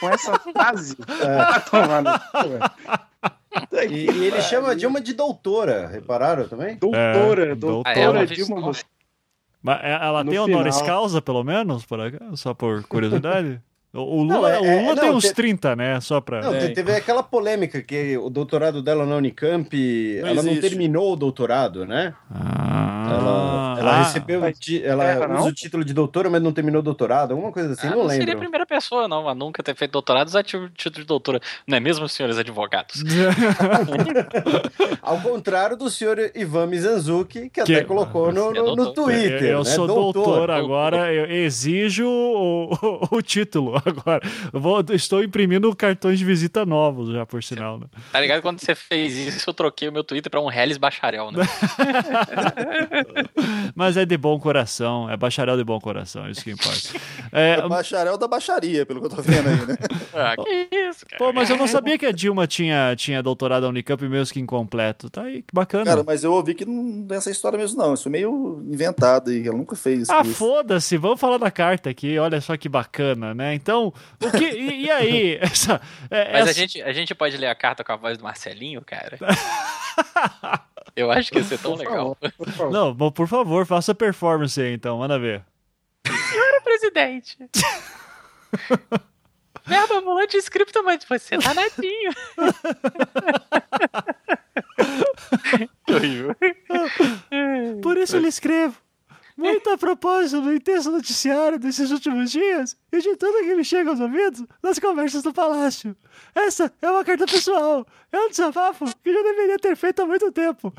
com 0.00 0.08
essa 0.08 0.38
frase. 0.38 0.96
É. 1.08 1.54
E, 3.88 4.10
e 4.10 4.24
ele 4.26 4.42
chama 4.42 4.70
a 4.72 4.74
Dilma 4.74 5.00
de 5.00 5.12
doutora, 5.12 5.86
repararam 5.86 6.48
também? 6.48 6.74
Doutora, 6.76 7.52
É, 7.52 7.54
doutora 7.54 7.88
Ah, 7.94 7.98
é, 7.98 8.02
ela 8.02 8.26
Dilma 8.26 8.60
Rousseff. 8.60 8.84
Mas 9.64 9.80
é- 9.82 9.92
ela 10.06 10.22
No 10.22 10.30
tem 10.30 10.38
honoris 10.38 10.76
final- 10.78 10.94
causa, 11.00 11.22
pelo 11.22 11.42
menos, 11.42 11.86
por 11.86 11.98
acaso? 11.98 12.36
Só 12.36 12.52
por 12.52 12.84
curiosidade? 12.86 13.60
O, 13.94 14.20
o 14.22 14.24
Não, 14.24 14.36
Lula, 14.38 14.50
é- 14.50 14.60
o 14.60 14.64
é- 14.64 14.80
Lula 14.82 14.94
não, 14.96 15.02
tem 15.02 15.10
uns 15.12 15.24
te- 15.24 15.34
30, 15.34 15.74
né? 15.76 16.00
Só 16.00 16.20
pra. 16.20 16.42
Não, 16.42 16.52
te- 16.58 16.70
teve 16.74 16.92
aquela 16.94 17.22
polêmica 17.22 17.80
que 17.80 18.18
o 18.18 18.28
doutorado 18.28 18.82
dela 18.82 19.06
na 19.06 19.16
Unicamp, 19.16 19.72
Não 20.20 20.28
ela 20.28 20.42
não 20.42 20.50
existe. 20.50 20.68
terminou 20.68 21.12
o 21.12 21.16
doutorado, 21.16 21.86
né? 21.86 22.12
Ah, 22.30 23.08
Ela, 23.10 23.53
ela 23.90 24.00
ah, 24.00 24.02
recebeu, 24.04 24.40
mas 24.40 24.58
ti- 24.58 24.82
ela 24.84 25.04
terra, 25.04 25.24
usa 25.26 25.34
não? 25.34 25.46
o 25.46 25.52
título 25.52 25.84
de 25.84 25.92
doutora, 25.94 26.30
mas 26.30 26.42
não 26.42 26.52
terminou 26.52 26.80
o 26.80 26.82
doutorado, 26.82 27.32
alguma 27.32 27.52
coisa 27.52 27.72
assim, 27.72 27.86
Ah, 27.86 27.90
não, 27.90 27.96
não 27.98 28.02
lembro. 28.06 28.16
seria 28.16 28.34
a 28.34 28.38
primeira 28.38 28.66
pessoa, 28.66 29.06
não, 29.08 29.28
a 29.28 29.34
nunca 29.34 29.62
ter 29.62 29.74
feito 29.74 29.92
doutorado 29.92 30.28
usar 30.28 30.42
título 30.42 30.70
título 30.70 31.02
de 31.02 31.06
doutora. 31.06 31.40
Não 31.66 31.76
é 31.76 31.80
mesmo, 31.80 32.08
senhores 32.08 32.38
advogados? 32.38 33.02
Ao 35.02 35.20
contrário 35.20 35.76
do 35.76 35.90
senhor 35.90 36.18
Ivan 36.34 36.66
Mizanzuki, 36.66 37.50
que, 37.50 37.50
Que- 37.50 37.60
até 37.74 37.84
colocou 37.84 38.32
no, 38.32 38.50
é 38.50 38.54
no- 38.54 38.76
no. 38.76 38.94
Twitter. 38.94 39.42
eu 39.44 39.58
né? 39.58 39.64
sou 39.64 39.86
doutor, 39.86 40.12
doutor. 40.24 40.50
agora, 40.50 41.12
eu 41.12 41.26
exijo 41.30 42.06
o, 42.06 42.72
o- 42.74 43.08
o 43.16 43.22
título 43.22 43.74
agora. 43.84 44.20
Eu 44.52 44.60
vou, 44.60 44.82
estou 44.92 45.22
imprimindo 45.22 45.74
cartões 45.74 46.18
de 46.18 46.24
visita 46.24 46.64
novos 46.64 47.10
já, 47.10 47.26
por 47.26 47.42
sinal. 47.42 47.78
Né? 47.78 47.86
Tá 48.12 48.20
ligado? 48.20 48.42
Quando 48.42 48.60
você 48.60 48.74
fez 48.74 49.16
isso, 49.16 49.50
eu 49.50 49.54
troquei 49.54 49.88
o 49.88 49.92
meu 49.92 50.04
Twitter 50.04 50.30
pra 50.30 50.40
um 50.40 50.50
Hellis 50.50 50.78
Bacharel, 50.78 51.30
né? 51.32 51.44
Mas 53.74 53.96
é 53.96 54.04
de 54.04 54.16
bom 54.16 54.38
coração, 54.38 55.10
é 55.10 55.16
bacharel 55.16 55.56
de 55.56 55.64
bom 55.64 55.80
coração, 55.80 56.28
isso 56.30 56.42
que 56.44 56.50
importa. 56.50 56.74
É, 57.36 57.54
É 57.54 57.68
bacharel 57.68 58.16
da 58.16 58.28
baixaria, 58.28 58.86
pelo 58.86 59.00
que 59.00 59.06
eu 59.06 59.10
tô 59.10 59.20
vendo 59.20 59.48
aí, 59.48 59.66
né? 59.66 59.76
Ah, 60.14 60.36
que 60.36 60.68
isso, 60.70 61.04
cara. 61.04 61.18
pô, 61.18 61.32
mas 61.32 61.50
eu 61.50 61.56
não 61.56 61.66
sabia 61.66 61.98
que 61.98 62.06
a 62.06 62.12
Dilma 62.12 62.46
tinha, 62.46 62.94
tinha 62.96 63.20
doutorado 63.20 63.62
da 63.62 63.68
Unicamp 63.68 64.00
mesmo 64.08 64.32
que 64.32 64.38
incompleto. 64.38 65.10
Tá 65.10 65.22
aí, 65.22 65.42
que 65.42 65.52
bacana. 65.52 65.84
Cara, 65.84 66.04
mas 66.04 66.22
eu 66.22 66.32
ouvi 66.32 66.54
que 66.54 66.64
não 66.64 67.04
tem 67.08 67.16
essa 67.18 67.32
história 67.32 67.58
mesmo, 67.58 67.76
não. 67.82 67.94
Isso 67.94 68.06
é 68.08 68.12
meio 68.12 68.62
inventado 68.70 69.32
e 69.32 69.48
ela 69.48 69.56
nunca 69.56 69.74
fez 69.74 70.02
isso. 70.02 70.12
Ah, 70.12 70.22
foda-se, 70.22 70.96
vamos 70.96 71.18
falar 71.18 71.38
da 71.38 71.50
carta 71.50 71.90
aqui, 71.90 72.16
olha 72.16 72.40
só 72.40 72.56
que 72.56 72.68
bacana, 72.68 73.34
né? 73.34 73.52
Então, 73.54 73.92
o 74.22 74.30
que. 74.30 74.44
E, 74.44 74.84
e 74.84 74.90
aí? 74.92 75.38
Essa, 75.42 75.80
é, 76.08 76.32
Mas 76.32 76.46
a 76.46 76.50
essa- 76.50 76.52
gente, 76.60 76.80
a 76.82 76.92
gente 76.92 77.12
pode 77.16 77.36
ler 77.36 77.48
a 77.48 77.54
carta 77.56 77.82
com 77.82 77.90
a 77.90 77.96
voz 77.96 78.16
do 78.16 78.22
Marcelinho, 78.22 78.82
cara? 78.86 79.18
Eu 80.96 81.10
acho 81.10 81.30
que 81.30 81.38
ia 81.38 81.44
ser 81.44 81.58
tão 81.58 81.72
Por 81.72 81.78
legal. 81.80 82.16
favor, 82.20 82.32
por 82.36 82.50
favor. 82.50 82.72
Não, 82.72 82.94
bom, 82.94 83.10
por 83.10 83.26
favor, 83.26 83.66
faça 83.66 83.92
a 83.92 83.94
performance 83.94 84.60
aí 84.60 84.72
então, 84.72 84.98
manda 84.98 85.18
ver. 85.18 85.44
presidente. 86.62 87.36
Verba 89.66 89.98
ambulante 89.98 90.36
escrito, 90.36 90.82
mas 90.84 91.04
você 91.04 91.38
tá 91.38 91.54
nadinho. 91.54 92.12
Por 97.82 97.96
isso 97.96 98.16
eu 98.16 98.20
lhe 98.20 98.28
escrevo. 98.28 98.76
Muito 99.36 99.68
a 99.70 99.76
propósito 99.76 100.40
do 100.42 100.54
intenso 100.54 100.92
noticiário 100.92 101.58
desses 101.58 101.90
últimos 101.90 102.30
dias 102.30 102.76
e 102.92 103.00
de 103.00 103.16
tudo 103.16 103.44
que 103.44 103.54
me 103.56 103.64
chega 103.64 103.90
aos 103.90 103.98
ouvidos 103.98 104.44
nas 104.62 104.78
conversas 104.78 105.24
do 105.24 105.32
palácio. 105.32 105.96
Essa 106.34 106.72
é 106.80 106.90
uma 106.90 107.04
carta 107.04 107.26
pessoal. 107.26 107.84
É 108.12 108.18
um 108.18 108.28
desabafo 108.28 108.84
que 109.02 109.12
já 109.12 109.22
deveria 109.22 109.58
ter 109.58 109.74
feito 109.74 110.02
há 110.02 110.06
muito 110.06 110.30
tempo. 110.30 110.72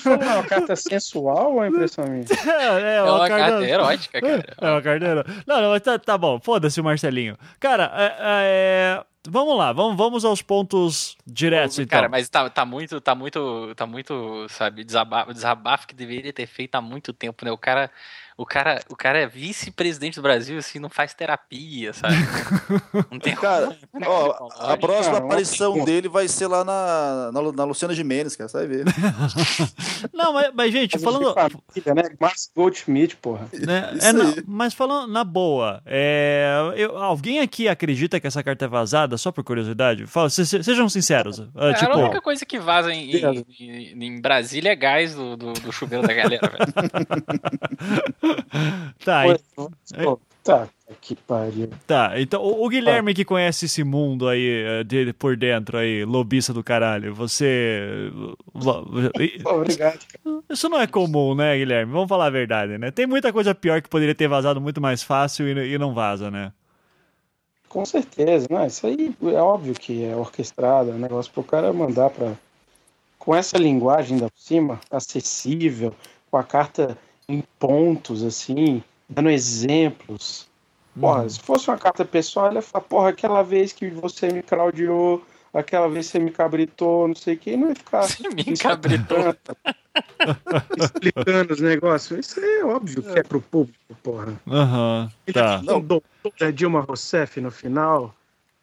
Foi 0.00 0.16
uma 0.16 0.42
carta 0.44 0.74
sensual 0.74 1.54
ou 1.54 1.64
é 1.64 1.68
impressão 1.68 2.06
minha? 2.06 2.24
É, 2.46 2.80
é 2.80 2.96
É 2.96 3.02
uma 3.02 3.28
carta 3.28 3.64
erótica, 3.64 4.20
cara. 4.20 4.54
É 4.58 4.70
uma 4.70 4.82
carteira. 4.82 5.26
Não, 5.46 5.60
não, 5.60 5.70
mas 5.70 5.82
tá, 5.82 5.98
tá 5.98 6.16
bom. 6.16 6.40
Foda-se 6.40 6.80
o 6.80 6.84
Marcelinho. 6.84 7.36
Cara, 7.60 7.92
é, 7.94 8.16
é, 8.18 9.04
vamos 9.26 9.56
lá. 9.56 9.72
Vamos, 9.72 9.96
vamos 9.96 10.24
aos 10.24 10.42
pontos 10.42 11.16
diretos, 11.26 11.78
então. 11.78 11.98
Cara, 11.98 12.08
mas 12.08 12.28
tá, 12.28 12.48
tá 12.48 12.64
muito, 12.64 13.00
tá 13.00 13.14
muito, 13.14 13.74
tá 13.74 13.86
muito, 13.86 14.46
sabe, 14.48 14.84
desabafo, 14.84 15.32
desabafo 15.32 15.86
que 15.86 15.94
deveria 15.94 16.32
ter 16.32 16.46
feito 16.46 16.74
há 16.74 16.80
muito 16.80 17.12
tempo, 17.12 17.44
né? 17.44 17.52
O 17.52 17.58
cara, 17.58 17.90
O 18.38 18.44
cara, 18.44 18.82
o 18.90 18.94
cara 18.96 19.18
é 19.18 19.26
vice-presidente 19.26 20.16
do 20.16 20.22
Brasil, 20.22 20.58
assim, 20.58 20.78
não 20.78 20.90
faz 20.90 21.14
terapia, 21.14 21.94
sabe? 21.94 22.14
Não 23.10 23.18
tem 23.18 23.34
Cara, 23.34 23.74
ó, 24.04 24.48
a 24.58 24.76
próxima 24.76 25.14
Cara, 25.14 25.24
aparição 25.24 25.84
dele 25.84 26.06
vai 26.08 26.28
ser 26.28 26.46
lá 26.46 26.62
na, 26.64 27.30
na, 27.32 27.52
na 27.52 27.64
Luciana 27.64 27.94
Gimenez, 27.94 28.36
cara, 28.36 28.48
você 28.48 28.58
vai 28.58 28.66
ver. 28.66 28.84
Não, 30.12 30.32
mas, 30.34 30.50
mas, 30.54 30.72
gente, 30.72 30.98
falando. 30.98 31.32
Família, 31.32 31.94
né? 31.94 32.02
Márcio 32.20 32.50
Goldschmidt, 32.54 33.16
porra. 33.16 33.48
né, 33.54 33.90
é, 34.02 34.42
mas 34.46 34.74
falando 34.74 35.10
na 35.10 35.24
boa, 35.24 35.80
é, 35.86 36.72
eu- 36.76 36.96
alguém 36.98 37.40
aqui 37.40 37.68
acredita 37.68 38.20
que 38.20 38.26
essa 38.26 38.42
carta 38.42 38.66
é 38.66 38.68
vazada, 38.68 39.16
só 39.16 39.32
por 39.32 39.44
curiosidade? 39.44 40.06
Fala, 40.06 40.28
se- 40.28 40.44
se- 40.46 40.62
sejam 40.62 40.88
sinceros. 40.90 41.38
Cara, 41.54 41.74
tipo, 41.74 41.92
a 41.92 41.96
única 41.96 42.20
coisa 42.20 42.44
que 42.44 42.58
vaza 42.58 42.92
em, 42.92 43.12
em, 43.12 43.46
em- 43.60 44.04
em 44.04 44.20
Brasília 44.20 44.72
é 44.72 44.76
gás 44.76 45.14
do, 45.14 45.36
do, 45.36 45.52
do 45.54 45.72
chuveiro 45.72 46.06
da 46.06 46.12
galera, 46.12 46.50
velho. 46.50 46.66
tá, 49.04 49.28
e- 49.28 49.40
Pô, 50.02 50.20
tá, 50.42 50.68
que 51.00 51.14
pariu. 51.16 51.68
tá. 51.86 52.20
Então, 52.20 52.42
o, 52.42 52.64
o 52.64 52.68
Guilherme 52.68 53.14
que 53.14 53.24
conhece 53.24 53.66
esse 53.66 53.82
mundo 53.82 54.28
aí 54.28 54.64
eh, 54.64 54.84
de, 54.84 55.12
por 55.12 55.36
dentro 55.36 55.78
aí, 55.78 56.04
lobista 56.04 56.52
do 56.52 56.62
caralho, 56.62 57.14
você. 57.14 58.10
Obrigado. 59.44 59.98
Isso 60.48 60.68
não 60.68 60.80
é 60.80 60.86
comum, 60.86 61.34
né, 61.34 61.56
Guilherme? 61.56 61.92
Vamos 61.92 62.08
falar 62.08 62.26
a 62.26 62.30
verdade, 62.30 62.78
né? 62.78 62.90
Tem 62.90 63.06
muita 63.06 63.32
coisa 63.32 63.54
pior 63.54 63.82
que 63.82 63.88
poderia 63.88 64.14
ter 64.14 64.28
vazado 64.28 64.60
muito 64.60 64.80
mais 64.80 65.02
fácil 65.02 65.48
e, 65.48 65.74
e 65.74 65.78
não 65.78 65.94
vaza, 65.94 66.30
né? 66.30 66.52
Com 67.68 67.84
certeza, 67.84 68.46
não, 68.48 68.64
isso 68.64 68.86
aí 68.86 69.14
é 69.22 69.42
óbvio 69.42 69.74
que 69.74 70.04
é 70.04 70.16
orquestrado, 70.16 70.90
é 70.90 70.94
um 70.94 70.98
negócio 70.98 71.32
pro 71.32 71.42
cara 71.42 71.72
mandar 71.72 72.10
pra. 72.10 72.32
Com 73.18 73.34
essa 73.34 73.58
linguagem 73.58 74.18
da 74.18 74.28
cima, 74.36 74.80
acessível, 74.88 75.92
com 76.30 76.36
a 76.36 76.44
carta 76.44 76.96
em 77.28 77.42
pontos, 77.58 78.22
assim, 78.22 78.82
dando 79.08 79.30
exemplos. 79.30 80.48
Porra, 80.98 81.28
se 81.28 81.40
fosse 81.40 81.68
uma 81.68 81.76
carta 81.76 82.04
pessoal, 82.04 82.46
ele 82.46 82.56
ia 82.56 82.62
falar, 82.62 82.84
porra, 82.84 83.08
aquela 83.10 83.42
vez 83.42 83.72
que 83.72 83.90
você 83.90 84.28
me 84.32 84.42
claudiou, 84.42 85.22
aquela 85.52 85.88
vez 85.88 86.06
que 86.06 86.12
você 86.12 86.18
me 86.18 86.30
cabritou, 86.30 87.08
não 87.08 87.14
sei 87.14 87.34
o 87.34 87.38
que, 87.38 87.56
não 87.56 87.68
ia 87.68 87.74
ficar 87.74 88.02
Você 88.02 88.28
me 88.28 88.56
cabritou. 88.56 89.18
explicando 90.78 91.52
os 91.52 91.60
negócios. 91.60 92.26
Isso 92.26 92.40
é 92.40 92.64
óbvio 92.64 93.02
que 93.02 93.18
é 93.18 93.22
pro 93.22 93.40
público, 93.40 93.78
porra. 94.02 94.40
Aham, 94.46 95.10
tá. 95.32 95.62
Não, 95.62 95.80
doutor 95.80 96.32
da 96.38 96.50
Dilma 96.50 96.80
Rousseff 96.80 97.40
no 97.40 97.50
final. 97.50 98.14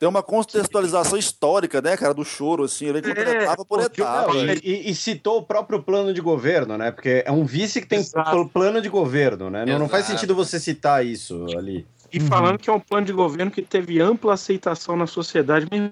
Tem 0.03 0.09
uma 0.09 0.21
contextualização 0.21 1.17
histórica, 1.17 1.81
né, 1.81 1.95
cara, 1.95 2.13
do 2.13 2.25
choro, 2.25 2.65
assim, 2.65 2.87
ele 2.87 3.01
conta 3.01 3.21
É, 3.21 3.43
etapa 3.43 3.63
por 3.63 3.79
etapa. 3.79 4.33
Não, 4.33 4.53
e, 4.61 4.89
e 4.89 4.93
citou 4.93 5.37
o 5.37 5.43
próprio 5.43 5.81
plano 5.81 6.13
de 6.13 6.19
governo, 6.19 6.77
né? 6.77 6.91
Porque 6.91 7.23
é 7.25 7.31
um 7.31 7.45
vice 7.45 7.79
que 7.79 7.87
tem 7.87 7.99
Exato. 7.99 8.31
pl- 8.31 8.49
plano 8.49 8.81
de 8.81 8.89
governo, 8.89 9.49
né? 9.49 9.65
Não, 9.65 9.79
não 9.79 9.87
faz 9.87 10.05
sentido 10.05 10.35
você 10.35 10.59
citar 10.59 11.05
isso 11.05 11.45
ali. 11.57 11.87
E 12.11 12.19
falando 12.19 12.57
que 12.59 12.69
é 12.69 12.73
um 12.73 12.81
plano 12.81 13.05
de 13.05 13.13
governo 13.13 13.49
que 13.49 13.61
teve 13.61 14.01
ampla 14.01 14.33
aceitação 14.33 14.97
na 14.97 15.07
sociedade. 15.07 15.67
Mas 15.71 15.91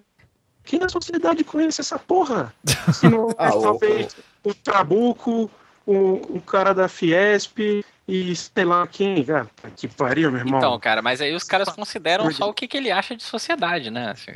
quem 0.66 0.78
na 0.78 0.90
sociedade 0.90 1.46
conhece 1.46 1.80
essa 1.80 1.98
porra? 1.98 2.54
Se 2.92 3.08
não 3.08 3.30
é 3.32 3.36
Ah, 3.38 3.56
o- 3.56 3.62
talvez 3.62 4.14
o 4.44 4.54
Trabuco, 4.54 5.50
o, 5.86 6.38
o 6.38 6.42
cara 6.42 6.74
da 6.74 6.88
Fiesp 6.88 7.84
e 8.08 8.36
sei 8.36 8.66
lá 8.66 8.86
quem, 8.88 9.24
cara. 9.24 9.48
Que 9.76 9.88
pariu, 9.88 10.32
meu 10.32 10.42
irmão. 10.42 10.60
Então, 10.60 10.80
cara, 10.80 11.02
mas 11.02 11.22
aí 11.22 11.34
os 11.34 11.44
caras 11.44 11.70
consideram 11.70 12.32
só 12.32 12.50
o 12.50 12.54
que, 12.54 12.68
que 12.68 12.78
ele 12.78 12.92
acha 12.92 13.16
de 13.16 13.24
sociedade, 13.24 13.90
né? 13.90 14.12
Assim, 14.12 14.34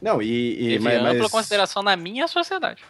Não, 0.00 0.20
e. 0.20 0.52
e 0.54 0.68
teve 0.72 0.84
mas, 0.84 0.98
ampla 1.00 1.14
mas- 1.22 1.30
consideração 1.32 1.82
na 1.82 1.96
minha 1.96 2.28
sociedade. 2.28 2.82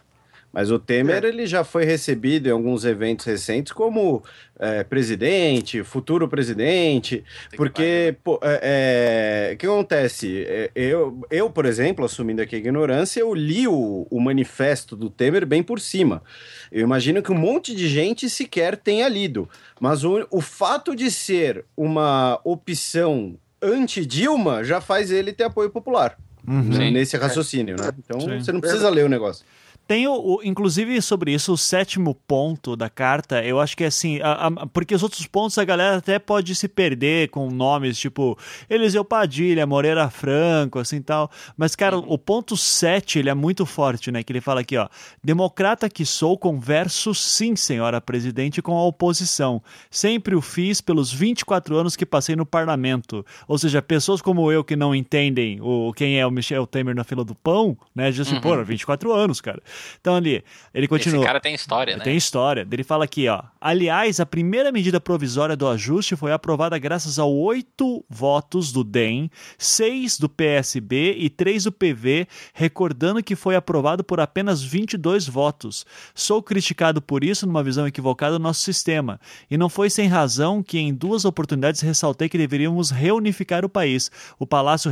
Mas 0.59 0.73
o 0.73 0.79
Temer 0.81 1.25
ele 1.25 1.47
já 1.47 1.63
foi 1.63 1.85
recebido 1.85 2.49
em 2.49 2.51
alguns 2.51 2.85
eventos 2.85 3.25
recentes 3.25 3.73
como 3.73 4.25
é, 4.59 4.83
presidente, 4.83 5.85
futuro 5.85 6.27
presidente, 6.27 7.23
porque 7.57 8.17
pô, 8.25 8.41
é, 8.43 9.51
é, 9.51 9.55
o 9.55 9.57
que 9.57 9.67
acontece? 9.67 10.45
É, 10.49 10.69
eu, 10.75 11.25
eu, 11.31 11.49
por 11.49 11.65
exemplo, 11.65 12.05
assumindo 12.05 12.43
aqui 12.43 12.57
a 12.57 12.59
ignorância, 12.59 13.21
eu 13.21 13.33
li 13.33 13.69
o, 13.69 14.05
o 14.11 14.21
manifesto 14.21 14.97
do 14.97 15.09
Temer 15.09 15.47
bem 15.47 15.63
por 15.63 15.79
cima. 15.79 16.25
Eu 16.73 16.83
imagino 16.83 17.23
que 17.23 17.31
um 17.31 17.39
monte 17.39 17.73
de 17.73 17.87
gente 17.87 18.29
sequer 18.29 18.77
tenha 18.77 19.09
lido, 19.09 19.49
mas 19.81 20.03
o, 20.03 20.27
o 20.29 20.41
fato 20.41 20.97
de 20.97 21.09
ser 21.09 21.65
uma 21.77 22.41
opção 22.43 23.39
anti-Dilma 23.63 24.65
já 24.65 24.81
faz 24.81 25.13
ele 25.13 25.33
ter 25.33 25.45
apoio 25.45 25.71
popular. 25.71 26.19
Uhum. 26.49 26.73
Sim. 26.73 26.91
Nesse 26.91 27.17
raciocínio, 27.17 27.77
né? 27.79 27.93
Então 27.97 28.19
Sim. 28.19 28.41
você 28.41 28.51
não 28.51 28.61
precisa 28.61 28.91
ler 28.91 29.05
o 29.05 29.09
negócio. 29.09 29.47
Tem 29.89 30.07
o, 30.07 30.41
inclusive 30.45 31.01
sobre 31.01 31.33
isso, 31.33 31.55
o 31.55 31.57
sétimo 31.57 32.15
ponto 32.15 32.77
da 32.77 32.91
carta, 32.91 33.43
eu 33.43 33.59
acho 33.59 33.75
que 33.75 33.85
é 33.85 33.87
assim, 33.87 34.21
a- 34.21 34.49
a- 34.49 34.67
porque 34.67 34.95
os 34.95 35.03
outros 35.03 35.27
pontos 35.27 35.57
a 35.57 35.65
galera 35.65 35.97
até 35.97 36.19
pode 36.19 36.55
se 36.55 36.69
perder 36.69 37.31
com 37.31 37.51
nomes 37.51 37.99
tipo 37.99 38.39
Eliseu 38.69 39.03
Padilha, 39.03 39.67
Moreira 39.67 40.11
Franco, 40.11 40.79
assim 40.79 41.01
tal. 41.01 41.31
Mas, 41.57 41.75
cara, 41.75 41.97
o 41.97 42.19
ponto 42.19 42.55
7, 42.55 43.19
ele 43.19 43.31
é 43.31 43.35
muito 43.35 43.65
forte, 43.65 44.13
né? 44.13 44.23
Que 44.23 44.31
ele 44.31 44.43
fala 44.43 44.61
aqui, 44.61 44.77
ó. 44.77 44.89
Democrata 45.25 45.89
que 45.89 46.05
sou, 46.05 46.37
converso 46.37 47.15
sim, 47.15 47.57
senhora 47.57 47.99
presidente, 47.99 48.61
com 48.61 48.77
a 48.77 48.85
oposição. 48.85 49.63
Sempre 49.91 50.35
o 50.35 50.43
fiz 50.43 50.83
pelos 50.83 51.11
24 51.11 51.75
anos 51.75 51.97
que 51.97 52.05
passei 52.05 52.37
no 52.37 52.45
parlamento. 52.45 53.25
Ou 53.49 53.57
seja, 53.57 53.81
pessoas 53.81 54.21
como 54.21 54.53
eu 54.53 54.63
que 54.63 54.77
não 54.77 54.95
entendem 54.95 55.63
o, 55.63 55.95
quem 55.95 56.21
é 56.21 56.27
o 56.27 56.31
Michel 56.31 56.67
Temer 56.67 56.95
na 56.95 57.05
fila 57.05 57.25
do 57.25 57.35
pão, 57.35 57.75
né? 57.95 58.11
Dizem 58.11 58.37
assim, 58.37 58.43
pô, 58.43 58.63
24 58.63 59.11
anos, 59.15 59.41
cara. 59.41 59.63
Então 60.01 60.17
ali, 60.17 60.45
ele 60.73 60.89
continua. 60.89 61.19
Esse 61.19 61.27
cara 61.27 61.41
tem 61.41 61.55
história, 61.55 61.97
né? 61.97 62.05
Tem 62.05 62.17
história. 62.17 62.67
Ele 62.71 62.85
fala 62.85 63.05
aqui, 63.05 63.29
ó. 63.29 63.43
Aliás, 63.61 64.21
a 64.21 64.27
primeira 64.27 64.71
medida 64.71 65.01
provisória 65.01 65.57
do 65.57 65.67
ajuste 65.67 66.17
foi 66.17 66.33
aprovada 66.33 66.79
graças 66.79 67.19
a 67.19 67.25
oito 67.25 68.05
votos 68.09 68.73
do 68.73 68.85
DEM, 68.85 69.31
seis 69.57 70.19
do 70.19 70.29
PSB 70.29 71.17
e 71.19 71.29
três 71.29 71.65
do 71.65 71.73
PV, 71.73 72.27
recordando 72.53 73.23
que 73.23 73.37
foi 73.37 73.57
aprovado 73.57 74.05
por 74.05 74.21
apenas 74.21 74.63
22 74.63 75.27
votos. 75.27 75.85
Sou 76.15 76.43
criticado 76.43 77.03
por 77.03 77.25
isso 77.25 77.47
numa 77.47 77.63
visão 77.63 77.87
equivocada 77.87 78.39
do 78.39 78.43
nosso 78.43 78.61
sistema. 78.61 79.21
E 79.51 79.57
não 79.57 79.69
foi 79.69 79.91
sem 79.91 80.09
razão 80.09 80.63
que 80.63 80.79
em 80.79 80.95
duas 80.95 81.25
oportunidades 81.25 81.81
ressaltei 81.81 82.29
que 82.29 82.39
deveríamos 82.39 82.91
reunificar 82.91 83.65
o 83.65 83.69
país. 83.69 84.11
O 84.39 84.47
Palácio 84.47 84.91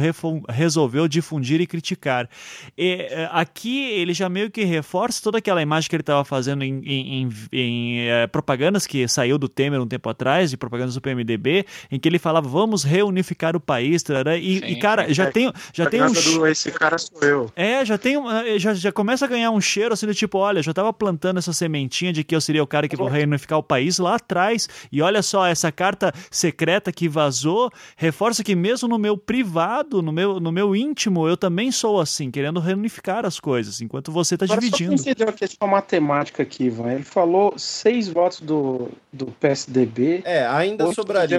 resolveu 0.48 1.08
difundir 1.08 1.60
e 1.60 1.66
criticar. 1.66 2.28
E, 2.76 3.06
eh, 3.10 3.28
aqui 3.32 3.90
ele 3.90 4.14
já 4.14 4.28
meio 4.28 4.50
que 4.50 4.64
reforça 4.76 5.20
toda 5.22 5.38
aquela 5.38 5.60
imagem 5.62 5.88
que 5.90 5.96
ele 5.96 6.02
estava 6.02 6.24
fazendo 6.24 6.62
em, 6.64 6.80
em- 6.84 7.22
em- 7.22 7.30
em, 7.52 8.00
eh, 8.08 8.26
propagandas 8.26 8.86
que 8.86 9.06
saiu 9.08 9.38
do 9.38 9.48
Temer 9.48 9.80
um 9.80 9.86
tempo 9.86 10.08
atrás, 10.08 10.50
de 10.50 10.56
propagandas 10.56 10.94
do 10.94 11.00
PMDB, 11.00 11.64
em 11.90 11.98
que 11.98 12.08
ele 12.08 12.18
falava 12.18 12.48
vamos 12.48 12.82
reunificar 12.84 13.56
o 13.56 13.60
país, 13.60 14.02
tarará, 14.02 14.36
e, 14.36 14.60
Sim, 14.60 14.66
e, 14.66 14.76
cara, 14.76 15.12
já 15.12 15.30
tem, 15.30 15.52
já 15.72 15.86
tem 15.86 16.02
um 16.02 16.12
do 16.12 16.46
esse 16.46 16.70
cara 16.70 16.96
sou 16.98 17.20
eu. 17.22 17.50
é, 17.56 17.84
já 17.84 17.98
tem 17.98 18.16
um- 18.16 18.30
eh, 18.30 18.58
já, 18.58 18.74
já 18.74 18.92
começa 18.92 19.24
a 19.24 19.28
ganhar 19.28 19.50
um 19.50 19.60
cheiro 19.60 19.92
assim 19.94 20.06
do 20.06 20.14
tipo, 20.14 20.38
olha, 20.38 20.62
já 20.62 20.72
tava 20.72 20.92
plantando 20.92 21.38
essa 21.38 21.52
sementinha 21.52 22.12
de 22.12 22.22
que 22.22 22.34
eu 22.34 22.40
seria 22.40 22.62
o 22.62 22.66
cara 22.66 22.86
que 22.88 22.96
vou 22.96 23.08
reunificar 23.08 23.58
o 23.58 23.62
país 23.62 23.98
lá 23.98 24.16
atrás. 24.16 24.68
E 24.92 25.00
olha 25.02 25.22
só, 25.22 25.46
essa 25.46 25.72
carta 25.72 26.12
secreta 26.30 26.92
que 26.92 27.08
vazou 27.08 27.70
reforça 27.96 28.42
que 28.44 28.54
mesmo 28.54 28.88
no 28.88 28.98
meu 28.98 29.16
privado, 29.16 30.02
no 30.02 30.12
meu, 30.12 30.38
no 30.40 30.52
meu 30.52 30.74
íntimo, 30.76 31.26
eu 31.28 31.36
também 31.36 31.70
sou 31.72 32.00
assim, 32.00 32.30
querendo 32.30 32.60
reunificar 32.60 33.24
as 33.24 33.38
coisas, 33.40 33.80
enquanto 33.80 34.10
você 34.12 34.36
tá 34.36 34.44
Agora, 34.44 34.60
só 34.70 34.76
dividindo. 34.76 35.02
pra 35.02 35.10
entender 35.10 35.24
uma 35.24 35.32
questão 35.32 35.68
matemática 35.68 36.42
aqui, 36.42 36.64
Ivan. 36.64 36.92
Ele 36.94 37.02
falou 37.04 37.58
seis 37.58 38.08
votos 38.08 38.40
do, 38.40 38.88
do 39.12 39.26
PSDB, 39.26 40.22
É, 40.24 40.46
ainda 40.46 40.92
sobraria. 40.92 41.38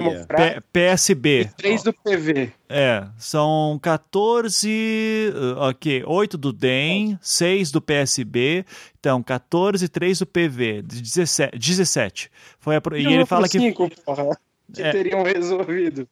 PSB. 0.72 1.40
e 1.42 1.48
três 1.56 1.82
do 1.82 1.92
PV. 1.92 2.52
É, 2.68 3.04
são 3.18 3.78
14, 3.82 5.32
uh, 5.34 5.58
ok, 5.70 6.02
8 6.06 6.36
do 6.38 6.52
DEM, 6.52 7.18
6 7.22 7.70
do 7.70 7.80
PSB, 7.80 8.64
então 8.98 9.22
14, 9.22 9.88
3 9.88 10.18
do 10.18 10.26
PV, 10.26 10.82
17. 10.82 11.58
17. 11.58 12.30
Foi 12.58 12.76
apro- 12.76 12.96
e 12.96 13.06
ele 13.06 13.24
fala 13.26 13.48
que 13.48 13.58
Cinco, 13.58 13.88
porra, 14.04 14.36
que 14.72 14.82
É. 14.82 14.90
teriam 14.92 15.22
resolvido. 15.22 16.06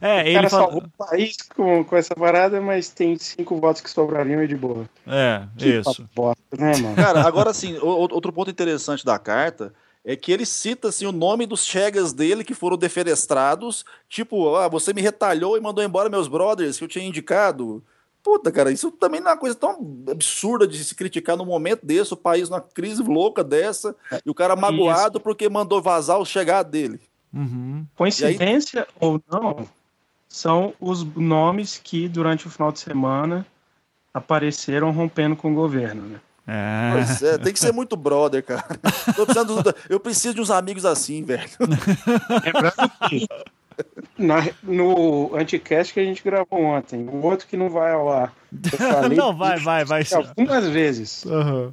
É, 0.00 0.22
o 0.22 0.26
ele 0.26 0.34
cara 0.34 0.50
fala 0.50 0.62
salvou 0.64 0.82
o 0.82 1.06
país 1.06 1.36
com, 1.56 1.84
com 1.84 1.96
essa 1.96 2.14
parada, 2.14 2.60
mas 2.60 2.88
tem 2.88 3.16
cinco 3.18 3.58
votos 3.58 3.80
que 3.80 3.90
sobrariam 3.90 4.42
e 4.42 4.48
de 4.48 4.56
boa. 4.56 4.88
É, 5.06 5.42
Que 5.56 5.78
isso. 5.78 6.08
bosta, 6.14 6.42
né, 6.58 6.76
mano? 6.78 6.96
Cara, 6.96 7.22
agora 7.26 7.52
sim, 7.52 7.78
outro 7.80 8.32
ponto 8.32 8.50
interessante 8.50 9.04
da 9.04 9.18
carta 9.18 9.72
é 10.04 10.16
que 10.16 10.32
ele 10.32 10.46
cita 10.46 10.88
assim, 10.88 11.06
o 11.06 11.12
nome 11.12 11.46
dos 11.46 11.64
chegas 11.64 12.12
dele 12.12 12.42
que 12.42 12.54
foram 12.54 12.76
defenestrados, 12.76 13.84
tipo, 14.08 14.54
ah, 14.56 14.68
você 14.68 14.92
me 14.92 15.02
retalhou 15.02 15.56
e 15.56 15.60
mandou 15.60 15.84
embora 15.84 16.08
meus 16.08 16.26
brothers 16.28 16.78
que 16.78 16.84
eu 16.84 16.88
tinha 16.88 17.04
indicado. 17.04 17.82
Puta, 18.22 18.52
cara, 18.52 18.70
isso 18.70 18.90
também 18.90 19.20
não 19.20 19.28
é 19.30 19.32
uma 19.32 19.40
coisa 19.40 19.56
tão 19.56 20.04
absurda 20.10 20.66
de 20.66 20.82
se 20.84 20.94
criticar 20.94 21.36
num 21.36 21.44
momento 21.46 21.86
desse, 21.86 22.12
o 22.12 22.16
país 22.16 22.50
numa 22.50 22.60
crise 22.60 23.02
louca 23.02 23.42
dessa, 23.42 23.96
e 24.24 24.30
o 24.30 24.34
cara 24.34 24.54
magoado 24.54 25.18
porque 25.18 25.48
mandou 25.48 25.80
vazar 25.80 26.18
o 26.18 26.24
chegado 26.24 26.70
dele. 26.70 27.00
Uhum. 27.32 27.86
Coincidência 27.96 28.86
ou 28.98 29.20
não, 29.30 29.68
são 30.28 30.74
os 30.80 31.04
nomes 31.04 31.80
que 31.82 32.08
durante 32.08 32.46
o 32.46 32.50
final 32.50 32.72
de 32.72 32.80
semana 32.80 33.46
apareceram 34.12 34.90
rompendo 34.90 35.36
com 35.36 35.52
o 35.52 35.54
governo, 35.54 36.02
né? 36.02 36.20
É. 36.46 36.90
Pois 36.92 37.22
é, 37.22 37.38
tem 37.38 37.52
que 37.52 37.60
ser 37.60 37.72
muito 37.72 37.96
brother, 37.96 38.42
cara. 38.42 38.64
Tô 39.14 39.24
precisando 39.24 39.62
do- 39.62 39.74
eu 39.88 40.00
preciso 40.00 40.34
de 40.34 40.40
uns 40.40 40.50
amigos 40.50 40.84
assim, 40.84 41.22
velho. 41.22 41.48
Lembrando 42.44 42.90
que 43.08 43.28
na- 44.18 44.48
no 44.62 45.36
Anticast 45.36 45.94
que 45.94 46.00
a 46.00 46.04
gente 46.04 46.24
gravou 46.24 46.60
ontem, 46.60 47.06
o 47.08 47.24
outro 47.24 47.46
que 47.46 47.56
não 47.56 47.70
vai 47.70 47.92
ao 47.92 48.10
ar. 48.10 48.34
Não, 49.14 49.36
vai, 49.36 49.58
vai, 49.58 49.84
vai. 49.84 50.04
sim. 50.04 50.16
algumas 50.16 50.66
vezes. 50.68 51.24
Aham. 51.26 51.72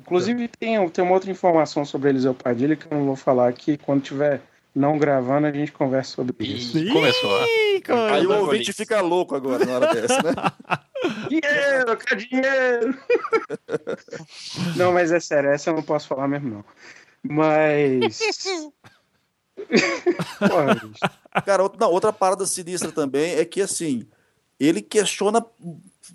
Inclusive, 0.00 0.48
tem, 0.48 0.88
tem 0.88 1.04
uma 1.04 1.14
outra 1.14 1.30
informação 1.30 1.84
sobre 1.84 2.08
Eliseu 2.10 2.34
Padilha 2.34 2.76
que 2.76 2.86
eu 2.92 2.96
não 2.98 3.06
vou 3.06 3.16
falar 3.16 3.48
aqui. 3.48 3.76
Quando 3.76 4.02
tiver 4.02 4.40
não 4.76 4.98
gravando, 4.98 5.46
a 5.46 5.52
gente 5.52 5.72
conversa 5.72 6.10
sobre 6.12 6.46
isso. 6.46 6.78
Ih, 6.78 6.92
começou. 6.92 7.30
Cara. 7.82 8.16
Aí 8.16 8.26
o 8.26 8.40
ouvinte 8.40 8.74
fica 8.74 9.00
louco 9.00 9.34
agora 9.34 9.64
na 9.64 9.72
hora 9.72 9.94
dessa, 9.94 10.22
né? 10.22 10.34
Dinheiro, 11.30 11.90
eu 11.90 11.96
quero 11.96 12.20
dinheiro! 12.20 12.98
não, 14.76 14.92
mas 14.92 15.10
é 15.12 15.18
sério, 15.18 15.48
essa 15.50 15.70
eu 15.70 15.74
não 15.74 15.82
posso 15.82 16.06
falar 16.06 16.28
mesmo, 16.28 16.50
não. 16.50 16.64
Mas. 17.22 18.18
Porra, 20.38 20.74
bicho. 20.74 21.00
Cara, 21.46 21.62
outra, 21.62 21.78
não, 21.80 21.90
outra 21.90 22.12
parada 22.12 22.44
sinistra 22.44 22.92
também 22.92 23.34
é 23.34 23.44
que, 23.46 23.62
assim, 23.62 24.06
ele 24.60 24.82
questiona 24.82 25.44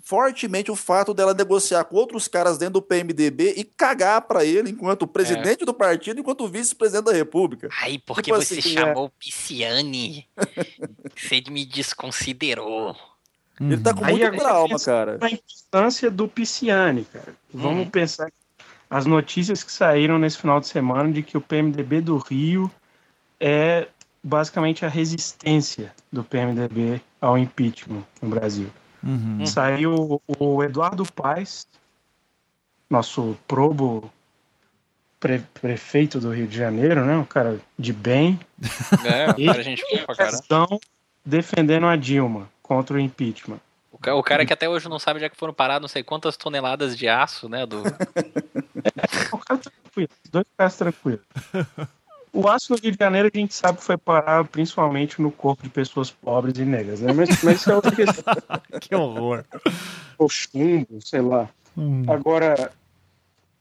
fortemente 0.04 0.70
o 0.70 0.76
fato 0.76 1.12
dela 1.12 1.34
negociar 1.34 1.84
com 1.84 1.96
outros 1.96 2.26
caras 2.28 2.56
dentro 2.58 2.74
do 2.74 2.82
PMDB 2.82 3.54
e 3.56 3.64
cagar 3.64 4.22
pra 4.22 4.44
ele 4.44 4.70
enquanto 4.70 5.06
presidente 5.06 5.64
do 5.64 5.74
partido, 5.74 6.20
enquanto 6.20 6.48
vice-presidente 6.48 7.04
da 7.06 7.12
República. 7.12 7.68
Ai, 7.80 8.00
porque 8.04 8.22
Tipo 8.22 8.36
você 8.36 8.58
assim, 8.58 8.70
chamou 8.70 9.06
o 9.06 9.10
Pisciani. 9.10 10.26
Você 11.16 11.42
me 11.50 11.64
desconsiderou. 11.64 12.96
Ele 13.60 13.76
tá 13.78 13.94
com 13.94 14.04
Aí 14.04 14.12
muita 14.12 14.32
trauma, 14.36 14.68
pensa 14.70 14.90
cara. 14.90 15.18
Na 15.18 15.30
importância 15.30 16.10
do 16.10 16.26
Pisciani, 16.26 17.04
cara. 17.04 17.34
Vamos 17.52 17.84
Uhum. 17.84 17.90
pensar 17.90 18.32
as 18.90 19.06
notícias 19.06 19.62
que 19.62 19.70
saíram 19.70 20.18
nesse 20.18 20.38
final 20.38 20.58
de 20.60 20.66
semana 20.66 21.12
de 21.12 21.22
que 21.22 21.36
o 21.36 21.40
PMDB 21.40 22.00
do 22.00 22.16
Rio 22.18 22.70
é 23.38 23.86
basicamente 24.22 24.84
a 24.84 24.88
resistência 24.88 25.92
do 26.10 26.22
PMDB 26.24 27.00
ao 27.20 27.36
impeachment 27.38 28.04
no 28.20 28.28
Brasil. 28.28 28.68
Uhum. 29.04 29.44
Saiu 29.46 30.22
o 30.38 30.62
Eduardo 30.62 31.04
Paes, 31.12 31.66
nosso 32.88 33.36
probo 33.48 34.10
pre- 35.18 35.42
prefeito 35.54 36.20
do 36.20 36.30
Rio 36.32 36.46
de 36.46 36.56
Janeiro, 36.56 37.04
né? 37.04 37.16
Um 37.16 37.24
cara 37.24 37.60
de 37.78 37.92
bem, 37.92 38.38
É, 39.04 39.34
E- 39.40 39.46
cara, 39.46 39.58
a 39.60 39.62
gente 39.62 39.82
cara. 40.06 40.30
questão 40.30 40.80
defendendo 41.24 41.86
a 41.86 41.96
Dilma 41.96 42.48
contra 42.62 42.96
o 42.96 43.00
impeachment. 43.00 43.60
O 43.90 43.98
ca- 43.98 44.14
O 44.14 44.22
cara 44.22 44.44
que 44.46 44.52
até 44.52 44.68
hoje 44.68 44.88
não 44.88 44.98
sabe 44.98 45.18
onde 45.18 45.26
é 45.26 45.28
que 45.28 45.36
foram 45.36 45.52
parar 45.54 45.80
não 45.80 45.88
sei 45.88 46.02
quantas 46.02 46.36
toneladas 46.36 46.96
de 46.96 47.08
aço, 47.08 47.48
né? 47.48 47.64
Do... 47.66 47.82
O 49.32 49.38
cara 49.38 49.58
tá 49.60 49.70
tranquilo, 49.70 50.08
os 50.24 50.30
dois 50.30 50.46
caras 50.56 50.76
tranquilos. 50.76 51.20
O 52.32 52.48
aço 52.48 52.72
no 52.72 52.78
Rio 52.78 52.92
de 52.92 52.98
Janeiro 52.98 53.30
a 53.32 53.38
gente 53.38 53.54
sabe 53.54 53.78
que 53.78 53.84
foi 53.84 53.98
parar 53.98 54.44
principalmente 54.44 55.20
no 55.20 55.30
corpo 55.30 55.62
de 55.62 55.68
pessoas 55.68 56.10
pobres 56.10 56.56
e 56.58 56.64
negras, 56.64 57.00
né? 57.00 57.12
Mas, 57.12 57.42
mas 57.42 57.60
isso 57.60 57.70
é 57.70 57.74
outra 57.74 57.94
questão. 57.94 58.34
Que 58.80 58.94
horror. 58.94 59.44
Ou 60.16 60.28
chumbo, 60.28 60.98
sei 61.04 61.20
lá. 61.20 61.48
Hum. 61.76 62.02
Agora, 62.08 62.72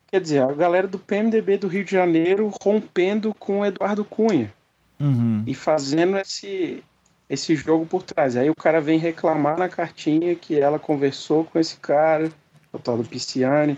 quer 0.08 0.22
dizer, 0.22 0.42
a 0.42 0.54
galera 0.54 0.88
do 0.88 0.98
PMDB 0.98 1.58
do 1.58 1.68
Rio 1.68 1.84
de 1.84 1.92
Janeiro 1.92 2.50
rompendo 2.64 3.34
com 3.34 3.60
o 3.60 3.66
Eduardo 3.66 4.06
Cunha 4.06 4.54
Uhum. 5.02 5.44
e 5.48 5.56
fazendo 5.56 6.16
esse, 6.18 6.84
esse 7.28 7.56
jogo 7.56 7.86
por 7.88 8.04
trás. 8.04 8.38
Aí 8.38 8.50
o 8.52 8.56
cara 8.56 8.80
vem 8.80 9.00
reclamar 9.00 9.58
na 9.58 9.68
cartinha 9.68 10.36
que 10.36 10.60
ela 10.60 10.78
conversou 10.78 11.44
com 11.44 11.58
esse 11.58 11.76
cara, 11.78 12.32
o 12.72 12.78
tal 12.78 12.98
do 12.98 13.04
Pisciani. 13.04 13.78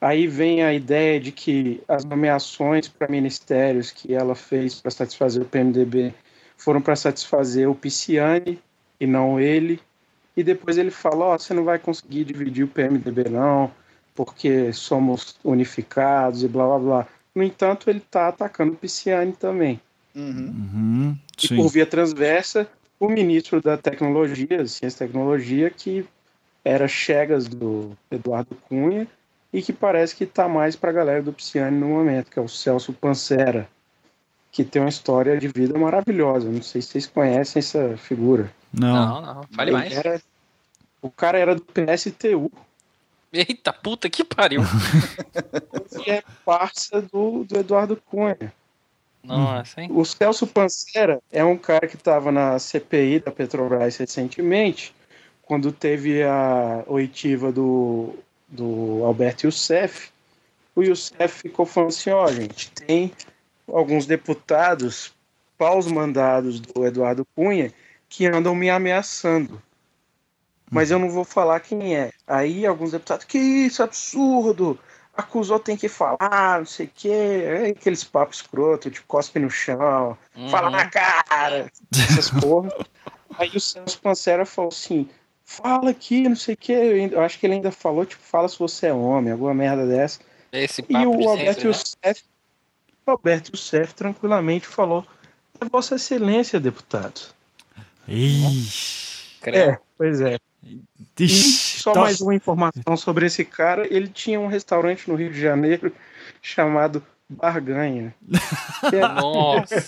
Aí 0.00 0.28
vem 0.28 0.62
a 0.62 0.72
ideia 0.72 1.18
de 1.18 1.32
que 1.32 1.80
as 1.88 2.04
nomeações 2.04 2.86
para 2.86 3.08
ministérios 3.08 3.90
que 3.90 4.14
ela 4.14 4.34
fez 4.34 4.80
para 4.80 4.92
satisfazer 4.92 5.42
o 5.42 5.46
PMDB 5.46 6.14
foram 6.56 6.80
para 6.80 6.94
satisfazer 6.94 7.68
o 7.68 7.74
Pisciani 7.74 8.60
e 9.00 9.06
não 9.06 9.40
ele. 9.40 9.80
E 10.36 10.42
depois 10.44 10.78
ele 10.78 10.92
fala: 10.92 11.24
Ó, 11.24 11.38
você 11.38 11.52
não 11.52 11.64
vai 11.64 11.80
conseguir 11.80 12.24
dividir 12.24 12.64
o 12.64 12.68
PMDB, 12.68 13.28
não, 13.28 13.72
porque 14.14 14.72
somos 14.72 15.36
unificados 15.42 16.44
e 16.44 16.48
blá 16.48 16.64
blá 16.66 16.78
blá. 16.78 17.06
No 17.34 17.42
entanto, 17.42 17.90
ele 17.90 17.98
está 17.98 18.28
atacando 18.28 18.72
o 18.72 18.76
Pisciani 18.76 19.32
também. 19.32 19.80
Uhum. 20.14 20.54
Uhum. 20.74 21.18
E 21.42 21.48
Sim. 21.48 21.56
por 21.56 21.68
via 21.68 21.86
transversa, 21.86 22.68
o 23.00 23.08
ministro 23.08 23.60
da 23.60 23.76
Tecnologia, 23.76 24.64
Ciência 24.66 25.04
e 25.04 25.08
Tecnologia, 25.08 25.70
que 25.70 26.04
era 26.64 26.86
chegas 26.86 27.48
do 27.48 27.96
Eduardo 28.10 28.56
Cunha 28.68 29.08
e 29.52 29.62
que 29.62 29.72
parece 29.72 30.14
que 30.14 30.24
está 30.24 30.48
mais 30.48 30.76
para 30.76 30.90
a 30.90 30.92
galera 30.92 31.22
do 31.22 31.32
Pisciani 31.32 31.76
no 31.78 31.88
momento, 31.88 32.30
que 32.30 32.38
é 32.38 32.42
o 32.42 32.48
Celso 32.48 32.92
Pancera, 32.92 33.68
que 34.52 34.64
tem 34.64 34.82
uma 34.82 34.88
história 34.88 35.38
de 35.38 35.48
vida 35.48 35.78
maravilhosa. 35.78 36.50
Não 36.50 36.62
sei 36.62 36.82
se 36.82 36.88
vocês 36.88 37.06
conhecem 37.06 37.60
essa 37.60 37.96
figura. 37.96 38.52
Não. 38.72 39.20
Não, 39.22 39.34
não. 39.34 39.42
Fale 39.54 39.70
Ele 39.70 39.78
mais. 39.78 39.92
era- 39.92 40.20
o 41.00 41.10
cara 41.10 41.38
era 41.38 41.54
do 41.54 41.62
PSTU 41.62 42.50
Eita, 43.32 43.72
puta 43.72 44.08
que 44.08 44.24
pariu. 44.24 44.62
e 46.06 46.10
é 46.10 46.22
parça 46.44 47.02
do, 47.02 47.44
do 47.44 47.58
Eduardo 47.58 47.96
Cunha. 47.96 48.52
Nossa, 49.22 49.82
hein? 49.82 49.90
O 49.92 50.04
Celso 50.04 50.46
Pancera 50.46 51.20
é 51.30 51.44
um 51.44 51.56
cara 51.58 51.86
que 51.86 51.96
estava 51.96 52.32
na 52.32 52.58
CPI 52.58 53.20
da 53.20 53.30
Petrobras 53.30 53.96
recentemente, 53.98 54.94
quando 55.42 55.70
teve 55.72 56.22
a 56.22 56.84
oitiva 56.86 57.52
do, 57.52 58.14
do 58.48 59.02
Alberto 59.04 59.46
Youssef. 59.46 60.10
O 60.74 60.82
Youssef 60.82 61.42
ficou 61.42 61.66
falando 61.66 61.90
assim: 61.90 62.10
ó, 62.10 62.26
gente, 62.28 62.70
tem 62.70 63.12
alguns 63.72 64.06
deputados, 64.06 65.12
paus 65.56 65.86
mandados 65.86 66.60
do 66.60 66.86
Eduardo 66.86 67.26
Cunha, 67.34 67.72
que 68.08 68.26
andam 68.26 68.54
me 68.54 68.70
ameaçando. 68.70 69.60
Mas 70.70 70.90
eu 70.90 70.98
não 70.98 71.08
vou 71.10 71.24
falar 71.24 71.60
quem 71.60 71.96
é. 71.96 72.12
Aí 72.26 72.66
alguns 72.66 72.92
deputados, 72.92 73.24
que 73.24 73.38
isso, 73.38 73.82
absurdo! 73.82 74.78
Acusou, 75.16 75.58
tem 75.58 75.76
que 75.76 75.88
falar, 75.88 76.58
não 76.60 76.66
sei 76.66 76.86
o 76.86 76.90
quê. 76.94 77.08
É 77.44 77.66
aqueles 77.70 78.04
papos 78.04 78.36
escroto, 78.36 78.88
de 78.90 79.00
cospe 79.02 79.40
no 79.40 79.50
chão, 79.50 80.16
Uhum. 80.36 80.48
fala 80.48 80.70
na 80.70 80.88
cara, 80.88 81.68
essas 81.92 82.30
porra. 82.30 82.68
Aí 83.36 83.50
o 83.54 83.58
Celso 83.60 84.00
Pancera 84.00 84.46
falou 84.46 84.68
assim: 84.68 85.08
fala 85.48 85.90
aqui, 85.90 86.28
não 86.28 86.36
sei 86.36 86.54
o 86.54 86.58
quê. 86.58 87.08
Eu 87.10 87.22
acho 87.22 87.38
que 87.38 87.46
ele 87.46 87.54
ainda 87.54 87.72
falou, 87.72 88.04
tipo, 88.04 88.22
fala 88.22 88.46
se 88.48 88.58
você 88.58 88.88
é 88.88 88.92
homem, 88.92 89.32
alguma 89.32 89.54
merda 89.54 89.86
dessa. 89.86 90.20
Esse 90.52 90.82
E 90.82 90.92
papo 90.92 91.16
de 91.16 91.24
o 91.24 91.28
Alberto 91.28 91.64
né? 91.64 91.68
Youssef, 91.68 92.24
o 93.06 93.10
Alberto 93.10 93.50
Youssef 93.52 93.94
tranquilamente 93.94 94.66
falou: 94.66 95.06
é 95.58 95.64
Vossa 95.64 95.96
Excelência, 95.96 96.60
deputado. 96.60 97.34
Ixi. 98.06 99.38
É, 99.46 99.78
pois 99.96 100.20
é. 100.20 100.38
E 100.62 100.82
Ixi. 101.18 101.80
só 101.80 101.94
mais 101.94 102.20
uma 102.20 102.34
informação 102.34 102.96
sobre 102.96 103.26
esse 103.26 103.44
cara: 103.44 103.86
ele 103.92 104.08
tinha 104.08 104.38
um 104.38 104.48
restaurante 104.48 105.08
no 105.08 105.16
Rio 105.16 105.32
de 105.32 105.40
Janeiro 105.40 105.92
chamado 106.42 107.02
Barganha. 107.30 108.14
Que 108.90 108.96
é- 108.96 109.08
Nossa. 109.08 109.74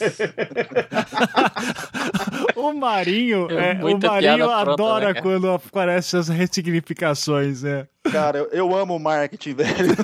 O 2.57 2.73
Marinho, 2.75 3.49
É 3.51 3.73
é, 3.73 3.75
o 3.75 3.83
Marinho 3.83 3.99
piada 3.99 4.45
pronta, 4.47 4.73
adora 4.73 5.13
né, 5.15 5.21
quando 5.23 5.51
aparecem 5.51 6.21
as 6.21 6.29
ressignificações, 6.29 7.63
né? 7.63 7.87
Cara, 8.11 8.39
eu, 8.39 8.49
eu 8.51 8.77
amo 8.77 8.99
marketing, 8.99 9.55
velho. 9.55 9.95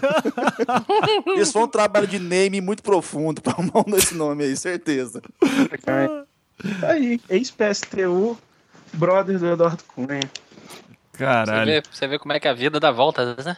Isso 1.36 1.52
foi 1.52 1.62
um 1.62 1.68
trabalho 1.68 2.06
de 2.06 2.18
name 2.18 2.60
muito 2.60 2.82
profundo 2.82 3.40
pra 3.42 3.54
um 3.58 3.96
esse 3.96 4.14
nome 4.14 4.44
aí, 4.44 4.56
certeza. 4.56 5.20
Aí, 6.82 7.20
ex-PSTU, 7.28 8.38
brother 8.94 9.38
do 9.38 9.46
Eduardo 9.48 9.82
Cunha. 9.84 10.20
Você 11.12 11.18
Caralho. 11.18 11.70
vê, 11.70 11.82
você 11.90 12.06
vê 12.06 12.18
como 12.18 12.32
é 12.32 12.40
que 12.40 12.48
a 12.48 12.54
vida 12.54 12.80
dá 12.80 12.90
voltas, 12.90 13.44
né? 13.44 13.56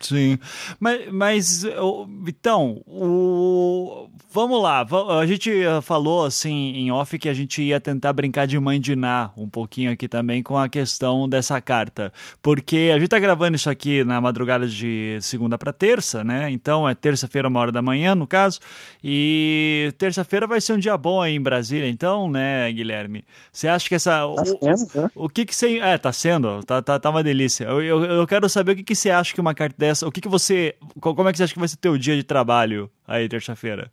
Sim. 0.00 0.38
Mas, 0.78 1.10
mas 1.12 1.64
o- 1.64 2.06
então, 2.28 2.82
o... 2.86 4.08
vamos 4.30 4.62
lá. 4.62 4.86
A 5.20 5.24
gente 5.26 5.50
eh, 5.50 5.80
falou 5.80 6.26
assim 6.26 6.72
em 6.74 6.90
off 6.90 7.18
que 7.18 7.28
a 7.28 7.32
gente 7.32 7.62
ia 7.62 7.80
tentar 7.80 8.12
brincar 8.12 8.46
de 8.46 8.58
mãe 8.60 8.78
de 8.78 8.94
Ná 8.94 9.30
um 9.36 9.48
pouquinho 9.48 9.90
aqui 9.90 10.06
também 10.06 10.42
com 10.42 10.58
a 10.58 10.68
questão 10.68 11.26
dessa 11.28 11.58
carta. 11.60 12.12
Porque 12.42 12.90
a 12.94 12.98
gente 12.98 13.08
tá 13.08 13.18
gravando 13.18 13.56
isso 13.56 13.70
aqui 13.70 14.04
na 14.04 14.20
madrugada 14.20 14.66
de 14.68 15.16
segunda 15.22 15.56
para 15.56 15.72
terça, 15.72 16.22
né? 16.22 16.50
Então 16.50 16.86
é 16.86 16.94
terça-feira, 16.94 17.48
uma 17.48 17.60
hora 17.60 17.72
da 17.72 17.80
manhã, 17.80 18.14
no 18.14 18.26
caso. 18.26 18.60
E 19.02 19.92
terça-feira 19.96 20.46
vai 20.46 20.60
ser 20.60 20.74
um 20.74 20.78
dia 20.78 20.96
bom 20.98 21.22
aí 21.22 21.34
em 21.34 21.40
Brasília, 21.40 21.88
então, 21.88 22.28
né, 22.30 22.70
Guilherme? 22.72 23.24
Você 23.52 23.68
acha 23.68 23.88
que 23.88 23.94
essa. 23.94 24.26
o- 24.26 24.34
Tá 24.34 24.44
sendo, 24.44 25.02
né? 25.02 25.10
o 25.14 25.28
que 25.28 25.46
que 25.46 25.54
você... 25.54 25.78
É, 25.78 25.96
tá 25.96 26.12
sendo, 26.12 26.62
tá, 26.64 26.82
tá, 26.82 26.98
tá 26.98 27.10
uma 27.10 27.22
delícia. 27.22 27.64
Eu, 27.64 27.82
eu, 27.82 28.04
eu 28.04 28.26
quero 28.26 28.48
saber 28.50 28.72
o 28.72 28.76
que 28.76 28.82
que 28.82 28.94
você 28.94 29.10
acha 29.10 29.32
que 29.32 29.40
uma 29.40 29.54
carta 29.54 29.74
dessa... 29.78 29.93
O 30.02 30.10
que 30.10 30.20
que 30.20 30.28
você... 30.28 30.76
co- 31.00 31.14
Como 31.14 31.28
é 31.28 31.32
que 31.32 31.38
você 31.38 31.44
acha 31.44 31.52
que 31.54 31.58
vai 31.58 31.68
ser 31.68 31.76
teu 31.76 31.96
dia 31.98 32.16
de 32.16 32.22
trabalho 32.24 32.90
aí, 33.06 33.28
terça-feira? 33.28 33.90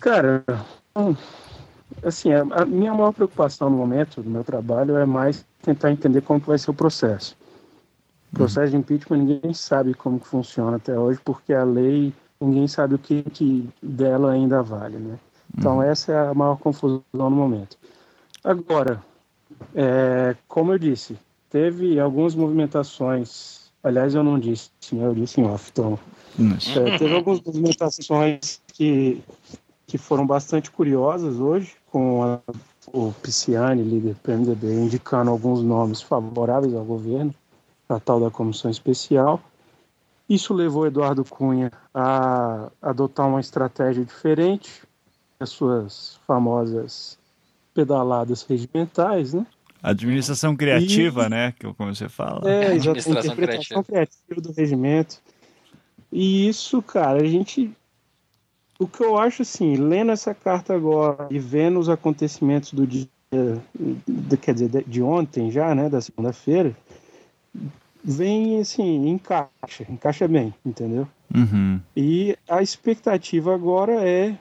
Cara, 0.00 0.44
hum, 0.96 1.14
assim, 2.02 2.32
a, 2.32 2.64
minha 2.64 2.94
maior 2.94 3.12
preocupação 3.12 3.68
no 3.70 3.76
momento 3.76 4.22
do 4.22 4.30
meu 4.30 4.44
trabalho 4.44 4.96
é 4.96 5.04
mais 5.06 5.44
tentar 5.62 5.90
entender 5.90 6.20
como 6.20 6.40
que 6.40 6.46
vai 6.46 6.58
ser 6.58 6.70
o 6.70 6.74
processo. 6.74 7.36
O 8.32 8.36
processo 8.36 8.70
de 8.70 8.76
impeachment 8.76 9.18
ninguém 9.18 9.54
sabe 9.54 9.94
como 9.94 10.20
que 10.20 10.26
funciona 10.26 10.76
até 10.76 10.98
hoje, 10.98 11.18
porque 11.24 11.52
a 11.52 11.64
lei, 11.64 12.12
ninguém 12.40 12.68
sabe 12.68 12.94
o 12.94 12.98
que, 12.98 13.22
que 13.22 13.68
dela 13.82 14.32
ainda 14.32 14.62
vale, 14.62 14.98
né? 14.98 15.18
Então 15.56 15.82
essa 15.82 16.12
é 16.12 16.28
a 16.28 16.34
maior 16.34 16.56
confusão 16.58 17.02
no 17.12 17.30
momento. 17.30 17.76
Agora, 18.44 19.02
é, 19.74 20.36
como 20.46 20.72
eu 20.72 20.78
disse, 20.78 21.18
teve 21.50 21.98
algumas 21.98 22.34
movimentações, 22.34 23.57
aliás 23.88 24.14
eu 24.14 24.22
não 24.22 24.38
disse, 24.38 24.70
né, 24.92 25.06
eu 25.06 25.14
disse 25.14 25.40
em 25.40 25.44
off, 25.44 25.70
então, 25.72 25.98
é, 26.76 26.98
teve 26.98 27.14
algumas 27.14 27.40
movimentações 27.40 28.60
que, 28.68 29.22
que 29.86 29.98
foram 29.98 30.26
bastante 30.26 30.70
curiosas 30.70 31.36
hoje, 31.36 31.74
com 31.90 32.22
a, 32.22 32.40
o 32.92 33.12
Pisciani, 33.22 33.82
líder 33.82 34.14
do 34.14 34.20
PMDB, 34.20 34.74
indicando 34.74 35.30
alguns 35.30 35.62
nomes 35.62 36.00
favoráveis 36.00 36.74
ao 36.74 36.84
governo, 36.84 37.34
a 37.88 37.98
tal 37.98 38.20
da 38.20 38.30
comissão 38.30 38.70
especial. 38.70 39.40
Isso 40.28 40.52
levou 40.52 40.86
Eduardo 40.86 41.24
Cunha 41.24 41.72
a 41.92 42.70
adotar 42.82 43.26
uma 43.26 43.40
estratégia 43.40 44.04
diferente, 44.04 44.82
as 45.40 45.48
suas 45.48 46.20
famosas 46.26 47.18
pedaladas 47.72 48.42
regimentais, 48.42 49.32
né? 49.32 49.46
Administração 49.82 50.56
criativa, 50.56 51.26
e... 51.26 51.28
né? 51.28 51.52
Que 51.52 51.72
como 51.74 51.94
você 51.94 52.08
fala. 52.08 52.50
É, 52.50 52.74
exatamente. 52.74 53.10
Interpretação 53.10 53.82
criativa. 53.82 53.84
criativa 53.84 54.40
do 54.40 54.52
regimento. 54.52 55.20
E 56.12 56.48
isso, 56.48 56.82
cara, 56.82 57.22
a 57.22 57.26
gente. 57.26 57.70
O 58.78 58.86
que 58.86 59.02
eu 59.02 59.18
acho 59.18 59.42
assim, 59.42 59.76
lendo 59.76 60.12
essa 60.12 60.32
carta 60.32 60.74
agora 60.74 61.26
e 61.30 61.38
vendo 61.38 61.80
os 61.80 61.88
acontecimentos 61.88 62.72
do 62.72 62.86
dia, 62.86 63.08
de, 64.06 64.36
quer 64.36 64.54
dizer, 64.54 64.84
de 64.86 65.02
ontem 65.02 65.50
já, 65.50 65.74
né, 65.74 65.88
da 65.88 66.00
segunda-feira, 66.00 66.76
vem 68.04 68.60
assim, 68.60 69.08
encaixa, 69.08 69.84
encaixa 69.88 70.28
bem, 70.28 70.54
entendeu? 70.64 71.08
Uhum. 71.34 71.80
E 71.96 72.36
a 72.48 72.62
expectativa 72.62 73.54
agora 73.54 74.08
é 74.08 74.38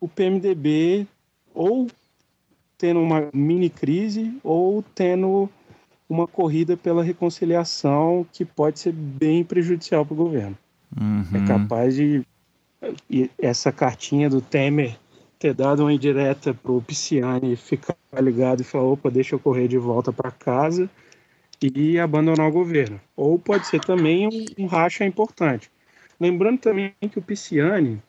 o 0.00 0.08
PMDB 0.08 1.06
ou 1.54 1.88
tendo 2.78 3.00
uma 3.00 3.28
mini 3.32 3.70
crise 3.70 4.36
ou 4.42 4.82
tendo 4.94 5.48
uma 6.08 6.26
corrida 6.26 6.76
pela 6.76 7.02
reconciliação 7.02 8.26
que 8.32 8.44
pode 8.44 8.78
ser 8.78 8.92
bem 8.92 9.42
prejudicial 9.42 10.04
para 10.04 10.14
o 10.14 10.16
governo. 10.16 10.56
Uhum. 10.98 11.24
É 11.34 11.46
capaz 11.46 11.94
de 11.94 12.22
essa 13.38 13.72
cartinha 13.72 14.30
do 14.30 14.40
Temer 14.40 14.96
ter 15.38 15.52
dado 15.52 15.82
uma 15.82 15.92
indireta 15.92 16.54
para 16.54 16.72
o 16.72 16.80
Pisciani 16.80 17.56
ficar 17.56 17.96
ligado 18.20 18.60
e 18.60 18.64
falar: 18.64 18.84
opa, 18.84 19.10
deixa 19.10 19.34
eu 19.34 19.38
correr 19.38 19.68
de 19.68 19.78
volta 19.78 20.12
para 20.12 20.30
casa 20.30 20.88
e 21.60 21.98
abandonar 21.98 22.48
o 22.48 22.52
governo. 22.52 23.00
Ou 23.16 23.38
pode 23.38 23.66
ser 23.66 23.80
também 23.80 24.26
um, 24.26 24.64
um 24.64 24.66
racha 24.66 25.04
importante. 25.04 25.70
Lembrando 26.18 26.58
também 26.58 26.94
que 27.10 27.18
o 27.18 27.22
Pisciani, 27.22 28.00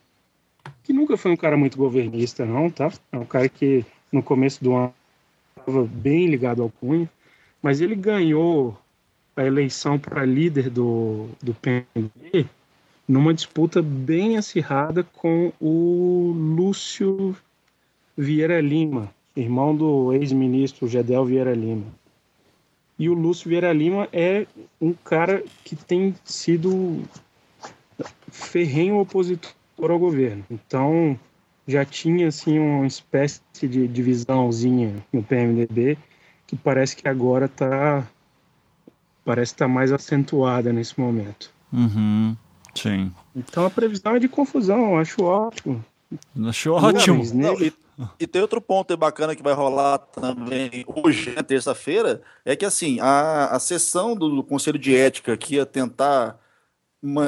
que 0.82 0.92
nunca 0.92 1.16
foi 1.16 1.30
um 1.30 1.36
cara 1.36 1.56
muito 1.56 1.76
governista, 1.76 2.46
não, 2.46 2.70
tá? 2.70 2.90
É 3.12 3.18
um 3.18 3.24
cara 3.24 3.48
que 3.48 3.84
no 4.12 4.22
começo 4.22 4.62
do 4.62 4.74
ano 4.74 4.94
estava 5.56 5.84
bem 5.84 6.26
ligado 6.26 6.62
ao 6.62 6.70
Cunha, 6.70 7.08
mas 7.62 7.80
ele 7.80 7.94
ganhou 7.94 8.76
a 9.36 9.44
eleição 9.44 9.98
para 9.98 10.24
líder 10.24 10.70
do, 10.70 11.28
do 11.42 11.54
PMDB 11.54 12.46
numa 13.08 13.32
disputa 13.32 13.80
bem 13.80 14.36
acirrada 14.36 15.02
com 15.02 15.50
o 15.58 16.34
Lúcio 16.36 17.34
Vieira 18.16 18.60
Lima, 18.60 19.10
irmão 19.34 19.74
do 19.74 20.12
ex-ministro 20.12 20.86
Gedel 20.86 21.24
Vieira 21.24 21.54
Lima. 21.54 21.86
E 22.98 23.08
o 23.08 23.14
Lúcio 23.14 23.48
Vieira 23.48 23.72
Lima 23.72 24.08
é 24.12 24.46
um 24.80 24.92
cara 24.92 25.42
que 25.64 25.74
tem 25.74 26.14
sido 26.24 27.02
ferrenho 28.30 28.98
opositor 28.98 29.54
ao 29.80 29.98
governo. 29.98 30.44
Então, 30.50 31.18
já 31.68 31.84
tinha 31.84 32.28
assim 32.28 32.58
uma 32.58 32.86
espécie 32.86 33.42
de 33.60 33.86
divisãozinha 33.86 35.04
no 35.12 35.22
PMDB 35.22 35.98
que 36.46 36.56
parece 36.56 36.96
que 36.96 37.06
agora 37.06 37.44
está 37.44 38.08
parece 39.22 39.52
estar 39.52 39.66
tá 39.66 39.68
mais 39.68 39.92
acentuada 39.92 40.72
nesse 40.72 40.98
momento. 40.98 41.52
Uhum. 41.70 42.34
Sim. 42.74 43.12
Então 43.36 43.66
a 43.66 43.70
previsão 43.70 44.16
é 44.16 44.18
de 44.18 44.28
confusão, 44.28 44.92
eu 44.92 44.96
acho 44.96 45.22
ótimo. 45.22 45.84
Acho 46.46 46.72
ótimo. 46.72 47.22
Não, 47.34 47.60
e, 47.60 47.70
e, 48.18 48.26
tem 48.26 48.40
outro 48.40 48.62
ponto 48.62 48.96
bacana 48.96 49.36
que 49.36 49.42
vai 49.42 49.52
rolar 49.52 49.98
também 49.98 50.86
hoje, 50.86 51.32
né, 51.32 51.42
terça-feira, 51.42 52.22
é 52.46 52.56
que 52.56 52.64
assim, 52.64 52.98
a, 53.00 53.48
a 53.48 53.58
sessão 53.58 54.16
do, 54.16 54.36
do 54.36 54.42
Conselho 54.42 54.78
de 54.78 54.96
Ética 54.96 55.36
que 55.36 55.56
ia 55.56 55.66
tentar 55.66 56.40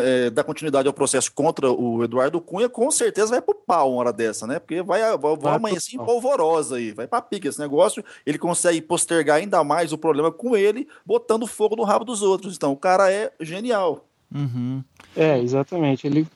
é, 0.03 0.31
dar 0.31 0.45
continuidade 0.45 0.89
ao 0.89 0.95
processo 0.95 1.33
contra 1.33 1.71
o 1.71 2.03
Eduardo 2.03 2.41
Cunha, 2.41 2.69
com 2.69 2.91
certeza 2.91 3.31
vai 3.31 3.41
pro 3.41 3.55
pau 3.55 3.93
uma 3.93 4.01
hora 4.01 4.13
dessa, 4.13 4.47
né? 4.47 4.59
Porque 4.59 4.83
vai, 4.83 5.01
vai, 5.17 5.37
vai 5.37 5.55
amanhecer 5.55 5.95
em 5.95 6.05
polvorosa 6.05 6.77
aí, 6.77 6.93
vai 6.93 7.07
pra 7.07 7.23
pique 7.23 7.49
esse 7.49 7.59
negócio. 7.59 8.05
Ele 8.27 8.39
consegue 8.39 8.81
postergar 8.83 9.37
ainda 9.37 9.63
mais 9.63 9.93
o 9.93 9.99
problema 9.99 10.33
com 10.33 10.57
ele, 10.57 10.89
botando 11.07 11.47
fogo 11.47 11.77
no 11.77 11.85
rabo 11.85 12.05
dos 12.05 12.23
outros. 12.23 12.57
Então, 12.57 12.73
o 12.73 12.77
cara 12.77 13.13
é 13.13 13.33
genial. 13.41 14.05
Uhum. 14.35 14.83
É, 15.17 15.39
exatamente. 15.39 16.07
Ele, 16.07 16.27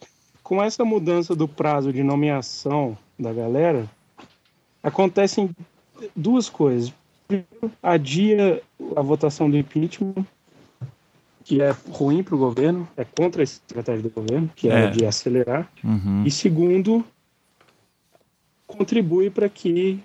com 0.43 0.63
essa 0.63 0.85
mudança 0.85 1.35
do 1.35 1.49
prazo 1.49 1.93
de 1.93 2.03
nomeação 2.03 2.97
da 3.19 3.33
galera, 3.33 3.89
acontecem 4.83 5.51
duas 6.15 6.49
coisas. 6.49 6.93
Primeiro, 7.27 7.73
adia 7.83 8.63
a 8.95 9.01
votação 9.01 9.51
do 9.51 9.57
impeachment 9.57 10.25
que 11.45 11.61
é 11.61 11.77
ruim 11.91 12.23
para 12.23 12.35
o 12.35 12.39
governo, 12.39 12.89
é 12.97 13.05
contra 13.05 13.43
a 13.43 13.45
estratégia 13.45 14.03
do 14.03 14.11
governo, 14.11 14.51
que 14.57 14.69
é, 14.69 14.85
é 14.85 14.91
de 14.91 15.05
acelerar. 15.05 15.71
Uhum. 15.85 16.25
E 16.25 16.31
segundo, 16.31 17.05
contribui 18.67 19.29
para 19.29 19.49
que 19.49 20.03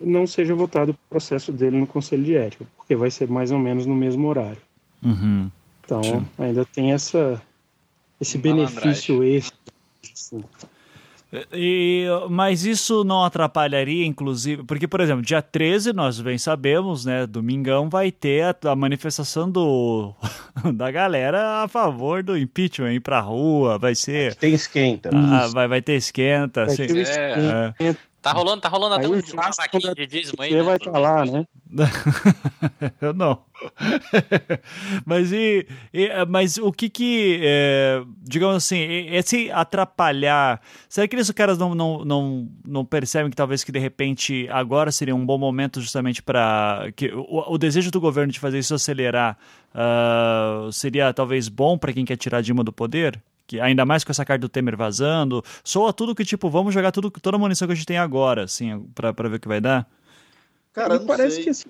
não 0.00 0.26
seja 0.26 0.54
votado 0.54 0.92
o 0.92 0.98
processo 1.10 1.52
dele 1.52 1.76
no 1.76 1.86
Conselho 1.86 2.22
de 2.22 2.36
Ética, 2.36 2.64
porque 2.76 2.94
vai 2.94 3.10
ser 3.10 3.28
mais 3.28 3.50
ou 3.50 3.58
menos 3.58 3.84
no 3.84 3.96
mesmo 3.96 4.28
horário. 4.28 4.62
Uhum. 5.02 5.50
Então, 5.84 6.02
Sim. 6.02 6.26
ainda 6.38 6.64
tem 6.64 6.92
essa, 6.92 7.42
esse 8.20 8.38
benefício 8.38 9.24
extra. 9.24 9.58
Assim. 10.12 10.44
E, 11.52 12.06
mas 12.30 12.64
isso 12.64 13.04
não 13.04 13.24
atrapalharia, 13.24 14.06
inclusive, 14.06 14.62
porque, 14.64 14.86
por 14.86 15.00
exemplo, 15.00 15.22
dia 15.22 15.42
13, 15.42 15.92
nós 15.92 16.20
bem 16.20 16.38
sabemos, 16.38 17.04
né? 17.04 17.26
Domingão 17.26 17.88
vai 17.88 18.10
ter 18.10 18.44
a, 18.44 18.70
a 18.70 18.76
manifestação 18.76 19.50
do, 19.50 20.14
da 20.74 20.90
galera 20.90 21.62
a 21.62 21.68
favor 21.68 22.22
do 22.22 22.36
impeachment, 22.36 22.94
ir 22.94 23.00
pra 23.00 23.20
rua, 23.20 23.78
vai 23.78 23.94
ser. 23.94 24.34
Tem 24.34 24.54
esquenta. 24.54 25.10
Ah, 25.12 25.48
vai, 25.48 25.68
vai 25.68 25.82
ter 25.82 25.94
esquenta. 25.94 26.64
Vai 26.64 26.74
assim. 26.74 26.86
ter 26.86 26.96
esquenta. 26.98 27.74
É. 27.80 27.96
Tá 28.26 28.32
rolando, 28.32 28.60
tá 28.60 28.68
rolando 28.68 28.94
até 28.96 29.06
um 29.06 29.20
vaquinha 29.56 29.94
de 29.94 30.04
dízimo 30.04 30.42
aí. 30.42 30.50
Você 30.50 30.56
né? 30.56 30.62
vai 30.64 30.76
estar 30.76 30.98
lá, 30.98 31.24
né? 31.24 31.46
Eu 33.00 33.14
não. 33.14 33.40
mas 35.06 35.30
e, 35.30 35.64
e, 35.94 36.08
mas 36.28 36.58
o 36.58 36.72
que 36.72 36.90
que, 36.90 37.38
é, 37.40 38.02
digamos 38.22 38.56
assim, 38.56 38.80
esse 39.12 39.48
atrapalhar, 39.52 40.60
será 40.88 41.06
que 41.06 41.14
esses 41.14 41.30
caras 41.30 41.56
não, 41.56 41.72
não, 41.72 42.04
não, 42.04 42.48
não 42.66 42.84
percebem 42.84 43.30
que 43.30 43.36
talvez 43.36 43.62
que 43.62 43.70
de 43.70 43.78
repente 43.78 44.48
agora 44.50 44.90
seria 44.90 45.14
um 45.14 45.24
bom 45.24 45.38
momento 45.38 45.80
justamente 45.80 46.20
para 46.20 46.90
que 46.96 47.12
o, 47.14 47.52
o, 47.52 47.56
desejo 47.56 47.92
do 47.92 48.00
governo 48.00 48.32
de 48.32 48.40
fazer 48.40 48.58
isso 48.58 48.74
acelerar 48.74 49.38
uh, 49.72 50.72
seria 50.72 51.14
talvez 51.14 51.48
bom 51.48 51.78
para 51.78 51.92
quem 51.92 52.04
quer 52.04 52.16
tirar 52.16 52.40
Dilma 52.40 52.64
do 52.64 52.72
poder? 52.72 53.22
Que 53.46 53.60
ainda 53.60 53.84
mais 53.84 54.02
com 54.02 54.10
essa 54.10 54.24
carta 54.24 54.40
do 54.40 54.48
Temer 54.48 54.76
vazando, 54.76 55.42
soa 55.62 55.92
tudo 55.92 56.14
que 56.14 56.24
tipo, 56.24 56.50
vamos 56.50 56.74
jogar 56.74 56.92
tudo, 56.92 57.10
toda 57.10 57.36
a 57.36 57.40
munição 57.40 57.68
que 57.68 57.72
a 57.72 57.76
gente 57.76 57.86
tem 57.86 57.98
agora, 57.98 58.44
assim, 58.44 58.80
pra, 58.94 59.12
pra 59.12 59.28
ver 59.28 59.36
o 59.36 59.40
que 59.40 59.48
vai 59.48 59.60
dar? 59.60 59.88
Cara, 60.72 61.00
parece 61.00 61.36
sei. 61.36 61.44
que 61.44 61.50
assim. 61.50 61.64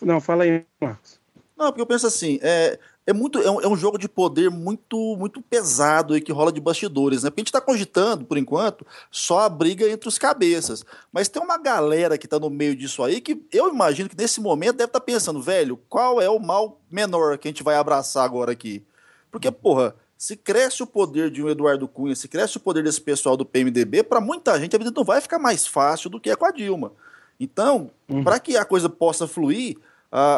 Não, 0.00 0.20
fala 0.20 0.44
aí, 0.44 0.64
Marcos. 0.80 1.20
Não, 1.56 1.66
porque 1.66 1.80
eu 1.80 1.86
penso 1.86 2.06
assim, 2.06 2.40
é, 2.42 2.78
é 3.06 3.12
muito 3.12 3.38
é 3.38 3.50
um, 3.50 3.60
é 3.60 3.68
um, 3.68 3.76
jogo 3.76 3.96
de 3.96 4.08
poder 4.08 4.50
muito 4.50 5.16
muito 5.16 5.40
pesado 5.40 6.14
aí 6.14 6.20
que 6.20 6.32
rola 6.32 6.50
de 6.50 6.60
bastidores, 6.60 7.22
né? 7.22 7.30
Porque 7.30 7.40
a 7.40 7.44
gente 7.44 7.52
tá 7.52 7.60
cogitando, 7.60 8.24
por 8.24 8.36
enquanto, 8.36 8.86
só 9.10 9.40
a 9.40 9.48
briga 9.48 9.88
entre 9.88 10.08
os 10.08 10.18
cabeças. 10.18 10.84
Mas 11.12 11.28
tem 11.28 11.40
uma 11.42 11.56
galera 11.56 12.18
que 12.18 12.26
tá 12.26 12.38
no 12.38 12.50
meio 12.50 12.74
disso 12.74 13.02
aí 13.02 13.20
que 13.20 13.40
eu 13.52 13.68
imagino 13.68 14.08
que 14.08 14.16
nesse 14.16 14.40
momento 14.40 14.76
deve 14.76 14.88
estar 14.88 15.00
tá 15.00 15.04
pensando, 15.04 15.40
velho, 15.40 15.76
qual 15.88 16.20
é 16.20 16.28
o 16.28 16.40
mal 16.40 16.80
menor 16.90 17.38
que 17.38 17.48
a 17.48 17.50
gente 17.50 17.62
vai 17.62 17.76
abraçar 17.76 18.24
agora 18.24 18.52
aqui? 18.52 18.84
Porque, 19.30 19.50
porra, 19.50 19.96
se 20.22 20.36
cresce 20.36 20.84
o 20.84 20.86
poder 20.86 21.32
de 21.32 21.42
um 21.42 21.48
Eduardo 21.48 21.88
Cunha, 21.88 22.14
se 22.14 22.28
cresce 22.28 22.56
o 22.56 22.60
poder 22.60 22.84
desse 22.84 23.00
pessoal 23.00 23.36
do 23.36 23.44
PMDB, 23.44 24.04
para 24.04 24.20
muita 24.20 24.56
gente 24.60 24.76
a 24.76 24.78
vida 24.78 24.92
não 24.94 25.02
vai 25.02 25.20
ficar 25.20 25.40
mais 25.40 25.66
fácil 25.66 26.08
do 26.08 26.20
que 26.20 26.30
é 26.30 26.36
com 26.36 26.44
a 26.44 26.52
Dilma. 26.52 26.92
Então, 27.40 27.90
uhum. 28.08 28.22
para 28.22 28.38
que 28.38 28.56
a 28.56 28.64
coisa 28.64 28.88
possa 28.88 29.26
fluir, 29.26 29.78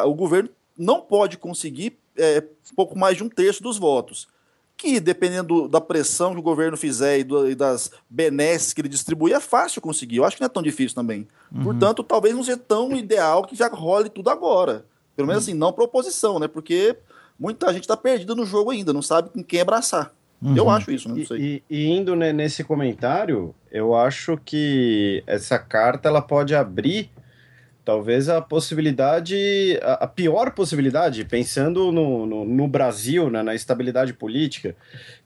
o 0.07 0.15
governo 0.15 0.49
não 0.75 1.03
pode 1.03 1.37
conseguir 1.37 1.99
é, 2.17 2.43
pouco 2.75 2.99
mais 2.99 3.19
de 3.19 3.25
um 3.25 3.29
terço 3.29 3.63
dos 3.63 3.77
votos. 3.77 4.27
Que, 4.75 4.99
dependendo 4.99 5.69
da 5.69 5.83
pressão 5.83 6.33
que 6.33 6.39
o 6.39 6.43
governo 6.43 6.79
fizer 6.79 7.19
e, 7.19 7.25
do, 7.25 7.51
e 7.51 7.55
das 7.55 7.91
benesses 8.09 8.73
que 8.73 8.81
ele 8.81 8.89
distribui, 8.89 9.35
é 9.35 9.41
fácil 9.41 9.83
conseguir. 9.83 10.17
Eu 10.17 10.25
acho 10.25 10.37
que 10.37 10.41
não 10.41 10.47
é 10.47 10.49
tão 10.49 10.63
difícil 10.63 10.95
também. 10.95 11.29
Uhum. 11.55 11.63
Portanto, 11.63 12.03
talvez 12.03 12.35
não 12.35 12.43
seja 12.43 12.57
tão 12.57 12.97
ideal 12.97 13.45
que 13.45 13.55
já 13.55 13.69
role 13.69 14.09
tudo 14.09 14.31
agora. 14.31 14.87
Pelo 15.15 15.29
menos 15.29 15.43
assim, 15.43 15.53
não 15.53 15.75
pra 15.75 15.85
oposição, 15.85 16.39
né? 16.39 16.49
Porque 16.49 16.97
muita 17.39 17.73
gente 17.73 17.87
tá 17.87 17.97
perdida 17.97 18.35
no 18.35 18.47
jogo 18.47 18.71
ainda, 18.71 18.93
não 18.93 19.03
sabe 19.03 19.31
com 19.31 19.43
quem 19.43 19.61
abraçar. 19.61 20.13
Uhum. 20.43 20.57
Eu 20.57 20.69
acho 20.69 20.91
isso, 20.91 21.09
não 21.09 21.25
sei. 21.25 21.39
E, 21.39 21.63
e, 21.71 21.91
indo 21.91 22.15
né, 22.15 22.33
nesse 22.33 22.63
comentário, 22.63 23.55
eu 23.71 23.95
acho 23.95 24.39
que 24.45 25.23
essa 25.27 25.59
carta 25.59 26.09
ela 26.09 26.21
pode 26.21 26.55
abrir 26.55 27.11
talvez 27.85 28.29
a 28.29 28.41
possibilidade, 28.41 29.79
a, 29.83 30.05
a 30.05 30.07
pior 30.07 30.51
possibilidade, 30.53 31.25
pensando 31.25 31.93
no, 31.93 32.27
no, 32.27 32.45
no 32.45 32.69
Brasil, 32.69 33.31
né, 33.31 33.43
na 33.43 33.55
estabilidade 33.55 34.13
política, 34.13 34.75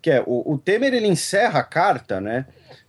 que 0.02 0.10
é 0.10 0.22
o, 0.26 0.54
o 0.54 0.58
Temer 0.58 0.92
ele 0.92 1.06
encerra 1.06 1.60
a 1.60 1.64
carta, 1.64 2.20
né? 2.20 2.46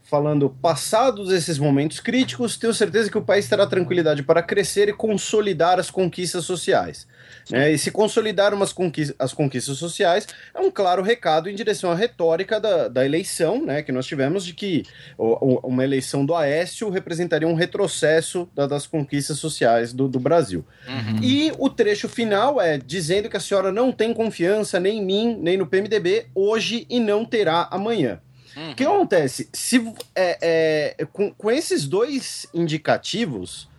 Falando: 0.10 0.50
passados 0.62 1.32
esses 1.32 1.60
momentos 1.60 2.00
críticos, 2.00 2.58
tenho 2.58 2.74
certeza 2.74 3.10
que 3.10 3.18
o 3.18 3.22
país 3.22 3.48
terá 3.48 3.66
tranquilidade 3.68 4.24
para 4.24 4.42
crescer 4.42 4.90
e 4.90 4.94
consolidar 4.94 5.80
as 5.80 5.92
conquistas 5.92 6.44
sociais. 6.46 7.08
Né? 7.50 7.72
E 7.72 7.78
se 7.78 7.92
consolidar 7.92 8.54
umas 8.54 8.74
conquistas, 8.74 9.16
as 9.20 9.34
conquistas 9.34 9.78
sociais 9.78 10.28
é 10.54 10.60
um 10.60 10.72
claro 10.72 11.02
recado 11.02 11.50
em 11.50 11.56
direção 11.56 11.92
à 11.92 11.96
retórica 11.96 12.60
da, 12.60 12.88
da 12.88 13.06
eleição 13.06 13.64
né, 13.64 13.82
que 13.82 13.92
nós 13.92 14.06
tivemos, 14.06 14.44
de 14.44 14.54
que 14.54 14.84
o, 15.18 15.68
uma 15.68 15.84
eleição 15.84 16.26
do 16.26 16.36
Aécio 16.36 16.90
representaria 16.90 17.48
um 17.48 17.54
retrocesso 17.54 18.50
da, 18.54 18.66
das 18.66 18.88
conquistas 18.88 19.38
sociais 19.38 19.94
do, 19.94 20.08
do 20.08 20.20
Brasil. 20.20 20.66
Uhum. 20.88 21.24
E 21.24 21.52
o 21.58 21.70
trecho 21.70 22.10
final 22.10 22.60
é 22.60 22.78
dizendo 22.78 23.30
que 23.30 23.38
a 23.38 23.40
senhora 23.40 23.72
não 23.72 23.92
tem 23.92 24.14
confiança 24.14 24.80
nem 24.80 25.00
em 25.00 25.06
mim, 25.06 25.38
nem 25.40 25.58
no 25.58 25.68
PMDB, 25.68 26.28
hoje 26.34 26.86
e 26.90 27.00
não 27.00 27.26
terá 27.26 27.68
amanhã. 27.72 28.20
Uhum. 28.56 28.72
O 28.72 28.76
que 28.76 28.84
acontece? 28.84 29.50
Se, 29.54 29.78
é, 30.16 30.96
é, 31.00 31.06
com, 31.06 31.32
com 31.32 31.52
esses 31.52 31.88
dois 31.88 32.48
indicativos, 32.54 33.70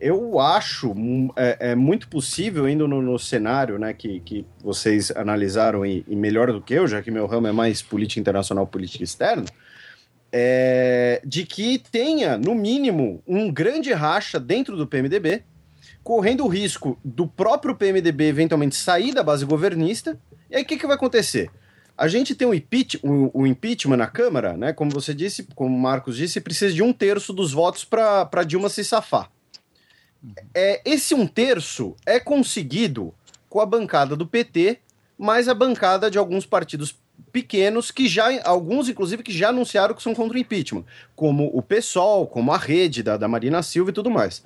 eu 0.00 0.40
acho 0.40 0.94
é, 1.36 1.72
é, 1.72 1.74
muito 1.74 2.08
possível, 2.08 2.68
indo 2.68 2.88
no, 2.88 3.02
no, 3.02 3.18
cenário 3.18 3.78
né, 3.78 3.92
que, 3.92 4.20
que 4.20 4.46
vocês 4.62 5.10
analisaram 5.10 5.84
e, 5.84 6.04
e, 6.08 6.16
melhor 6.16 6.50
do 6.50 6.60
que 6.60 6.72
eu, 6.72 6.88
já 6.88 7.02
que 7.02 7.10
meu 7.10 7.26
ramo 7.26 7.46
é 7.46 7.52
mais 7.52 7.82
política 7.82 8.20
internacional, 8.20 8.66
política 8.66 9.04
externa, 9.04 9.44
é, 10.32 11.20
de 11.24 11.44
que 11.44 11.78
tenha, 11.90 12.38
no 12.38 12.54
mínimo, 12.54 13.22
um 13.26 13.52
grande 13.52 13.92
racha 13.92 14.40
dentro 14.40 14.76
do 14.76 14.86
PMDB, 14.86 15.42
correndo 16.02 16.44
o 16.44 16.48
risco 16.48 16.98
do 17.04 17.26
próprio 17.26 17.74
PMDB 17.74 18.24
eventualmente 18.24 18.76
sair 18.76 19.12
da 19.12 19.22
base 19.22 19.44
governista. 19.44 20.18
E 20.50 20.56
aí 20.56 20.62
o 20.62 20.66
que, 20.66 20.78
que 20.78 20.86
vai 20.86 20.96
acontecer? 20.96 21.50
A 22.00 22.08
gente 22.08 22.34
tem 22.34 22.48
o, 22.48 23.46
impeachment 23.46 23.98
na 23.98 24.06
Câmara, 24.06 24.56
né? 24.56 24.72
Como 24.72 24.90
você 24.90 25.12
disse, 25.12 25.46
como 25.54 25.76
o 25.76 25.78
Marcos 25.78 26.16
disse, 26.16 26.40
precisa 26.40 26.72
de 26.72 26.82
um 26.82 26.94
terço 26.94 27.30
dos 27.30 27.52
votos 27.52 27.84
para 27.84 28.42
Dilma 28.42 28.70
se 28.70 28.82
safar. 28.82 29.30
É, 30.54 30.80
esse 30.82 31.14
um 31.14 31.26
terço 31.26 31.94
é 32.06 32.18
conseguido 32.18 33.12
com 33.50 33.60
a 33.60 33.66
bancada 33.66 34.16
do 34.16 34.26
PT, 34.26 34.78
mais 35.18 35.46
a 35.46 35.52
bancada 35.52 36.10
de 36.10 36.16
alguns 36.16 36.46
partidos 36.46 36.96
pequenos 37.30 37.90
que 37.90 38.08
já, 38.08 38.28
alguns 38.44 38.88
inclusive 38.88 39.22
que 39.22 39.30
já 39.30 39.50
anunciaram 39.50 39.94
que 39.94 40.02
são 40.02 40.14
contra 40.14 40.38
o 40.38 40.40
impeachment, 40.40 40.86
como 41.14 41.50
o 41.52 41.60
PSOL, 41.60 42.26
como 42.26 42.50
a 42.50 42.56
rede 42.56 43.02
da, 43.02 43.18
da 43.18 43.28
Marina 43.28 43.62
Silva 43.62 43.90
e 43.90 43.92
tudo 43.92 44.08
mais. 44.08 44.42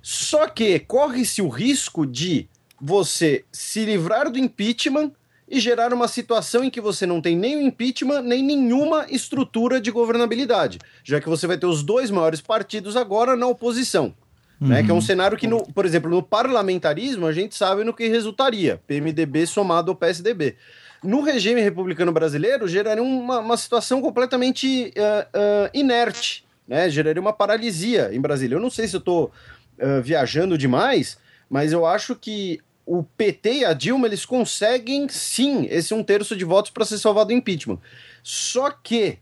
Só 0.00 0.48
que 0.48 0.78
corre-se 0.78 1.42
o 1.42 1.48
risco 1.48 2.06
de 2.06 2.48
você 2.80 3.44
se 3.52 3.84
livrar 3.84 4.30
do 4.30 4.38
impeachment 4.38 5.12
e 5.48 5.60
gerar 5.60 5.92
uma 5.92 6.08
situação 6.08 6.64
em 6.64 6.70
que 6.70 6.80
você 6.80 7.06
não 7.06 7.20
tem 7.20 7.36
nem 7.36 7.56
o 7.56 7.60
impeachment, 7.60 8.22
nem 8.22 8.42
nenhuma 8.42 9.06
estrutura 9.10 9.80
de 9.80 9.90
governabilidade, 9.90 10.78
já 11.02 11.20
que 11.20 11.28
você 11.28 11.46
vai 11.46 11.58
ter 11.58 11.66
os 11.66 11.82
dois 11.82 12.10
maiores 12.10 12.40
partidos 12.40 12.96
agora 12.96 13.36
na 13.36 13.46
oposição. 13.46 14.14
Uhum. 14.60 14.68
Né, 14.68 14.82
que 14.82 14.90
é 14.90 14.92
um 14.92 14.96
uhum. 14.96 15.02
cenário 15.02 15.36
que, 15.36 15.48
no, 15.48 15.64
por 15.72 15.84
exemplo, 15.84 16.08
no 16.08 16.22
parlamentarismo, 16.22 17.26
a 17.26 17.32
gente 17.32 17.56
sabe 17.56 17.82
no 17.82 17.92
que 17.92 18.06
resultaria: 18.06 18.80
PMDB 18.86 19.46
somado 19.46 19.90
ao 19.90 19.96
PSDB. 19.96 20.56
No 21.02 21.20
regime 21.20 21.60
republicano 21.60 22.12
brasileiro, 22.12 22.66
geraria 22.66 23.02
uma, 23.02 23.40
uma 23.40 23.56
situação 23.56 24.00
completamente 24.00 24.92
uh, 24.96 25.38
uh, 25.38 25.70
inerte, 25.74 26.46
né? 26.66 26.88
geraria 26.88 27.20
uma 27.20 27.32
paralisia 27.32 28.10
em 28.12 28.20
Brasília. 28.20 28.56
Eu 28.56 28.60
não 28.60 28.70
sei 28.70 28.88
se 28.88 28.96
eu 28.96 29.00
estou 29.00 29.30
uh, 29.78 30.00
viajando 30.02 30.56
demais, 30.56 31.18
mas 31.50 31.72
eu 31.72 31.84
acho 31.84 32.14
que 32.14 32.58
o 32.86 33.02
PT 33.02 33.52
e 33.52 33.64
a 33.64 33.72
Dilma 33.72 34.06
eles 34.06 34.26
conseguem 34.26 35.08
sim 35.08 35.66
esse 35.70 35.94
um 35.94 36.02
terço 36.02 36.36
de 36.36 36.44
votos 36.44 36.70
para 36.70 36.84
ser 36.84 36.98
salvado 36.98 37.28
do 37.28 37.34
impeachment. 37.34 37.78
Só 38.22 38.70
que 38.70 39.18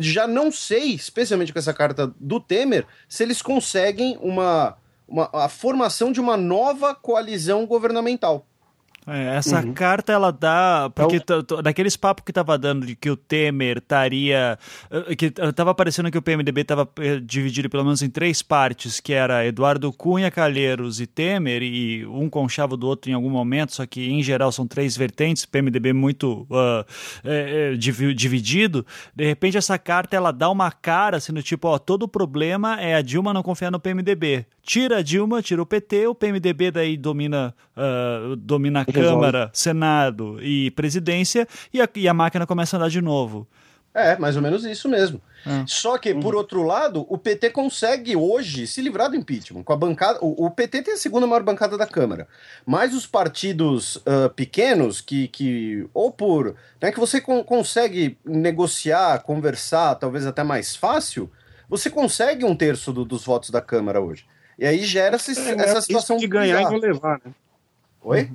já 0.00 0.26
não 0.26 0.50
sei, 0.50 0.94
especialmente 0.94 1.52
com 1.52 1.58
essa 1.58 1.72
carta 1.72 2.12
do 2.18 2.40
Temer, 2.40 2.86
se 3.08 3.22
eles 3.22 3.40
conseguem 3.40 4.18
uma, 4.20 4.76
uma 5.06 5.30
a 5.32 5.48
formação 5.48 6.10
de 6.10 6.20
uma 6.20 6.36
nova 6.36 6.94
coalizão 6.94 7.64
governamental. 7.64 8.47
É, 9.08 9.36
essa 9.36 9.64
uhum. 9.64 9.72
carta 9.72 10.12
ela 10.12 10.30
dá. 10.30 10.90
Porque 10.94 11.16
então, 11.16 11.42
daqueles 11.62 11.96
papos 11.96 12.24
que 12.24 12.32
tava 12.32 12.58
dando 12.58 12.86
de 12.86 12.94
que 12.94 13.10
o 13.10 13.16
Temer 13.16 13.78
estaria. 13.78 14.58
Eh, 14.90 15.16
que 15.16 15.30
tava 15.30 15.74
parecendo 15.74 16.10
que 16.10 16.18
o 16.18 16.22
PMDB 16.22 16.64
tava 16.64 16.86
eh, 17.00 17.18
dividido 17.18 17.70
pelo 17.70 17.84
menos 17.84 18.02
em 18.02 18.10
três 18.10 18.42
partes, 18.42 19.00
que 19.00 19.14
era 19.14 19.46
Eduardo 19.46 19.90
Cunha, 19.92 20.30
Calheiros 20.30 21.00
e 21.00 21.06
Temer, 21.06 21.62
e 21.62 22.06
um 22.06 22.28
conchava 22.28 22.76
do 22.76 22.86
outro 22.86 23.10
em 23.10 23.14
algum 23.14 23.30
momento, 23.30 23.74
só 23.74 23.86
que 23.86 24.10
em 24.10 24.22
geral 24.22 24.52
são 24.52 24.66
três 24.66 24.94
vertentes, 24.94 25.46
PMDB 25.46 25.94
muito 25.94 26.46
uh, 26.50 26.84
é, 27.24 27.72
é, 27.72 27.76
dividido. 27.76 28.84
De 29.14 29.24
repente, 29.24 29.56
essa 29.56 29.78
carta 29.78 30.16
ela 30.16 30.32
dá 30.32 30.50
uma 30.50 30.70
cara, 30.70 31.18
sendo 31.18 31.42
tipo, 31.42 31.66
ó, 31.68 31.78
todo 31.78 32.02
o 32.02 32.08
problema 32.08 32.78
é 32.80 32.94
a 32.94 33.00
Dilma 33.00 33.32
não 33.32 33.42
confiar 33.42 33.70
no 33.70 33.80
PMDB. 33.80 34.44
Tira 34.62 34.98
a 34.98 35.02
Dilma, 35.02 35.40
tira 35.40 35.62
o 35.62 35.66
PT, 35.66 36.08
o 36.08 36.14
PMDB 36.14 36.70
daí 36.70 36.96
domina, 36.96 37.54
uh, 37.74 38.36
domina 38.36 38.82
a 38.82 38.84
Câmara, 39.00 39.50
Senado 39.52 40.38
e 40.42 40.70
presidência, 40.72 41.46
e 41.72 41.80
a, 41.80 41.88
e 41.94 42.08
a 42.08 42.14
máquina 42.14 42.46
começa 42.46 42.76
a 42.76 42.78
andar 42.78 42.88
de 42.88 43.00
novo. 43.00 43.46
É, 43.94 44.16
mais 44.16 44.36
ou 44.36 44.42
menos 44.42 44.64
isso 44.64 44.88
mesmo. 44.88 45.20
É. 45.46 45.64
Só 45.66 45.98
que, 45.98 46.14
por 46.14 46.34
uhum. 46.34 46.40
outro 46.40 46.62
lado, 46.62 47.06
o 47.08 47.18
PT 47.18 47.50
consegue 47.50 48.14
hoje 48.14 48.66
se 48.66 48.80
livrar 48.80 49.10
do 49.10 49.16
impeachment. 49.16 49.64
Com 49.64 49.72
a 49.72 49.76
bancada, 49.76 50.18
o, 50.22 50.46
o 50.46 50.50
PT 50.50 50.82
tem 50.82 50.94
a 50.94 50.96
segunda 50.96 51.26
maior 51.26 51.42
bancada 51.42 51.76
da 51.76 51.86
Câmara. 51.86 52.28
Mas 52.64 52.94
os 52.94 53.06
partidos 53.06 53.96
uh, 53.96 54.30
pequenos, 54.36 55.00
que, 55.00 55.26
que 55.28 55.88
ou 55.92 56.12
por. 56.12 56.54
Né, 56.80 56.92
que 56.92 57.00
você 57.00 57.20
con 57.20 57.42
consegue 57.42 58.16
negociar, 58.24 59.20
conversar, 59.22 59.96
talvez 59.96 60.26
até 60.26 60.44
mais 60.44 60.76
fácil, 60.76 61.30
você 61.68 61.90
consegue 61.90 62.44
um 62.44 62.54
terço 62.54 62.92
do, 62.92 63.04
dos 63.04 63.24
votos 63.24 63.50
da 63.50 63.60
Câmara 63.60 64.00
hoje. 64.00 64.26
E 64.58 64.66
aí 64.66 64.84
gera 64.84 65.16
essa, 65.16 65.32
é, 65.32 65.54
essa 65.54 65.80
situação 65.80 66.18
de 66.18 66.26
ganhar 66.26 66.60
e 66.60 66.64
não 66.64 66.78
levar, 66.78 67.20
né? 67.24 67.32
Oi? 68.02 68.30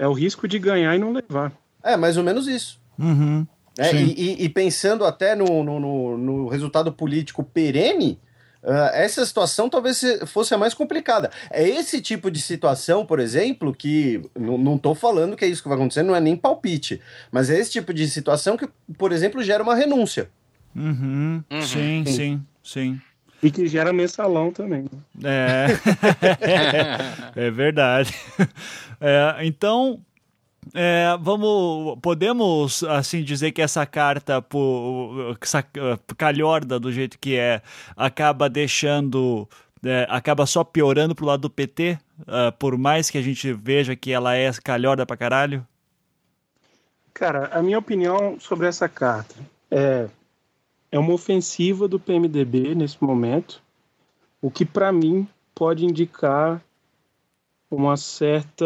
É 0.00 0.08
o 0.08 0.14
risco 0.14 0.48
de 0.48 0.58
ganhar 0.58 0.96
e 0.96 0.98
não 0.98 1.12
levar. 1.12 1.52
É, 1.84 1.94
mais 1.94 2.16
ou 2.16 2.24
menos 2.24 2.48
isso. 2.48 2.80
Uhum. 2.98 3.46
É, 3.78 3.94
e, 3.94 4.14
e, 4.14 4.44
e, 4.44 4.48
pensando 4.48 5.04
até 5.04 5.34
no, 5.34 5.62
no, 5.62 5.78
no, 5.78 6.16
no 6.16 6.48
resultado 6.48 6.90
político 6.90 7.44
perene, 7.44 8.18
uh, 8.62 8.88
essa 8.94 9.24
situação 9.26 9.68
talvez 9.68 10.02
fosse 10.26 10.54
a 10.54 10.58
mais 10.58 10.72
complicada. 10.72 11.30
É 11.50 11.68
esse 11.68 12.00
tipo 12.00 12.30
de 12.30 12.40
situação, 12.40 13.04
por 13.04 13.20
exemplo, 13.20 13.74
que 13.74 14.22
não 14.34 14.76
estou 14.76 14.94
falando 14.94 15.36
que 15.36 15.44
é 15.44 15.48
isso 15.48 15.62
que 15.62 15.68
vai 15.68 15.76
acontecer, 15.76 16.02
não 16.02 16.16
é 16.16 16.20
nem 16.20 16.34
palpite, 16.34 16.98
mas 17.30 17.50
é 17.50 17.58
esse 17.58 17.70
tipo 17.70 17.92
de 17.92 18.08
situação 18.08 18.56
que, 18.56 18.66
por 18.96 19.12
exemplo, 19.12 19.42
gera 19.42 19.62
uma 19.62 19.74
renúncia. 19.74 20.30
Uhum. 20.74 21.44
Uhum. 21.50 21.62
Sim, 21.62 22.04
sim, 22.06 22.12
sim, 22.12 22.42
sim. 22.62 23.00
E 23.42 23.50
que 23.50 23.66
gera 23.66 23.92
mensalão 23.92 24.52
também. 24.52 24.86
É, 25.24 25.66
é 27.46 27.50
verdade. 27.50 28.14
É, 29.00 29.46
então, 29.46 30.00
é, 30.74 31.16
vamos, 31.20 31.98
podemos 32.02 32.84
assim 32.84 33.22
dizer 33.24 33.52
que 33.52 33.62
essa 33.62 33.86
carta, 33.86 34.42
por, 34.42 35.36
essa 35.40 35.64
calhorda 36.16 36.78
do 36.78 36.92
jeito 36.92 37.18
que 37.18 37.36
é, 37.36 37.62
acaba 37.96 38.48
deixando, 38.48 39.48
é, 39.82 40.06
acaba 40.10 40.44
só 40.46 40.62
piorando 40.62 41.14
pro 41.14 41.26
lado 41.26 41.40
do 41.40 41.50
PT, 41.50 41.98
uh, 42.20 42.48
é, 42.48 42.50
por 42.50 42.76
mais 42.76 43.08
que 43.08 43.18
a 43.18 43.22
gente 43.22 43.52
veja 43.52 43.96
que 43.96 44.12
ela 44.12 44.36
é 44.36 44.50
calhorda 44.62 45.06
pra 45.06 45.16
caralho? 45.16 45.66
Cara, 47.14 47.46
a 47.52 47.62
minha 47.62 47.78
opinião 47.78 48.38
sobre 48.38 48.66
essa 48.66 48.88
carta 48.88 49.34
é 49.70 50.08
é 50.90 50.98
uma 50.98 51.12
ofensiva 51.12 51.86
do 51.86 52.00
PMDB 52.00 52.74
nesse 52.74 53.02
momento, 53.02 53.62
o 54.42 54.50
que 54.50 54.64
para 54.64 54.90
mim 54.90 55.26
pode 55.54 55.84
indicar 55.84 56.62
uma 57.70 57.96
certa 57.96 58.64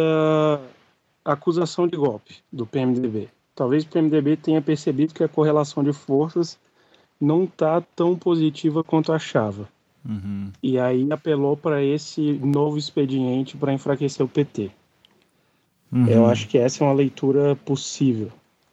acusação 1.25 1.87
de 1.87 1.97
golpe 1.97 2.37
do 2.53 2.67
PMDB. 2.67 3.29
Talvez 3.55 3.85
o 3.85 3.89
PMDB 3.89 4.37
tenha 4.37 4.63
percebido 4.63 5.15
que 5.15 5.23
a 5.23 5.29
correlação 5.29 5.85
de 5.85 5.93
forças 5.93 6.59
não 7.21 7.45
está 7.45 7.81
tão 7.81 8.17
positiva 8.17 8.83
quanto 8.83 9.13
achava. 9.13 9.69
Uhum. 10.05 10.51
E 10.63 10.79
aí 10.79 11.11
apelou 11.11 11.57
para 11.57 11.83
esse 11.83 12.21
novo 12.35 12.77
expediente 12.77 13.57
para 13.57 13.73
enfraquecer 13.73 14.25
o 14.25 14.29
PT. 14.29 14.71
Uhum. 15.91 16.07
Eu 16.09 16.27
acho 16.27 16.49
que 16.49 16.59
essa 16.59 16.83
é 16.83 16.87
uma 16.87 16.93
leitura 16.93 17.57
possível. 17.57 18.31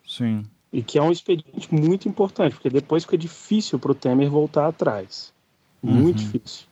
Sim. 0.07 0.43
E 0.71 0.81
que 0.81 0.97
é 0.97 1.01
um 1.01 1.11
expediente 1.11 1.73
muito 1.73 2.07
importante, 2.07 2.53
porque 2.53 2.69
depois 2.69 3.03
fica 3.03 3.17
difícil 3.17 3.77
para 3.77 3.91
o 3.91 3.95
Temer 3.95 4.29
voltar 4.29 4.67
atrás. 4.67 5.33
Muito 5.81 6.19
uhum. 6.19 6.31
difícil. 6.31 6.71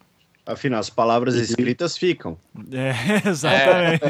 Afinal, 0.50 0.80
as 0.80 0.90
palavras 0.90 1.36
escritas 1.36 1.96
ficam. 1.96 2.36
É, 2.72 2.94
exatamente. 3.30 4.02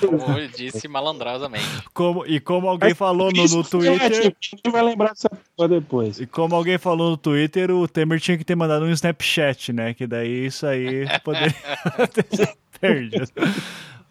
Como 0.00 0.38
eu 0.38 0.48
disse 0.48 0.88
malandrasamente. 0.88 1.66
Como, 1.92 2.24
e 2.24 2.40
como 2.40 2.68
alguém 2.68 2.94
falou 2.94 3.30
no, 3.30 3.44
no 3.44 3.62
Twitter. 3.62 4.34
Quem 4.40 4.72
vai 4.72 4.82
lembrar 4.82 5.10
dessa 5.10 5.28
porra 5.28 5.68
depois? 5.68 6.18
E 6.18 6.26
como 6.26 6.54
alguém 6.54 6.78
falou 6.78 7.10
no 7.10 7.16
Twitter, 7.18 7.70
o 7.70 7.86
Temer 7.86 8.18
tinha 8.18 8.38
que 8.38 8.44
ter 8.44 8.54
mandado 8.54 8.86
um 8.86 8.90
Snapchat, 8.90 9.74
né? 9.74 9.92
Que 9.92 10.06
daí 10.06 10.46
isso 10.46 10.66
aí 10.66 11.04
poderia 11.22 11.52
ter 12.14 12.34
sido 12.34 12.56
perdido. 12.80 13.28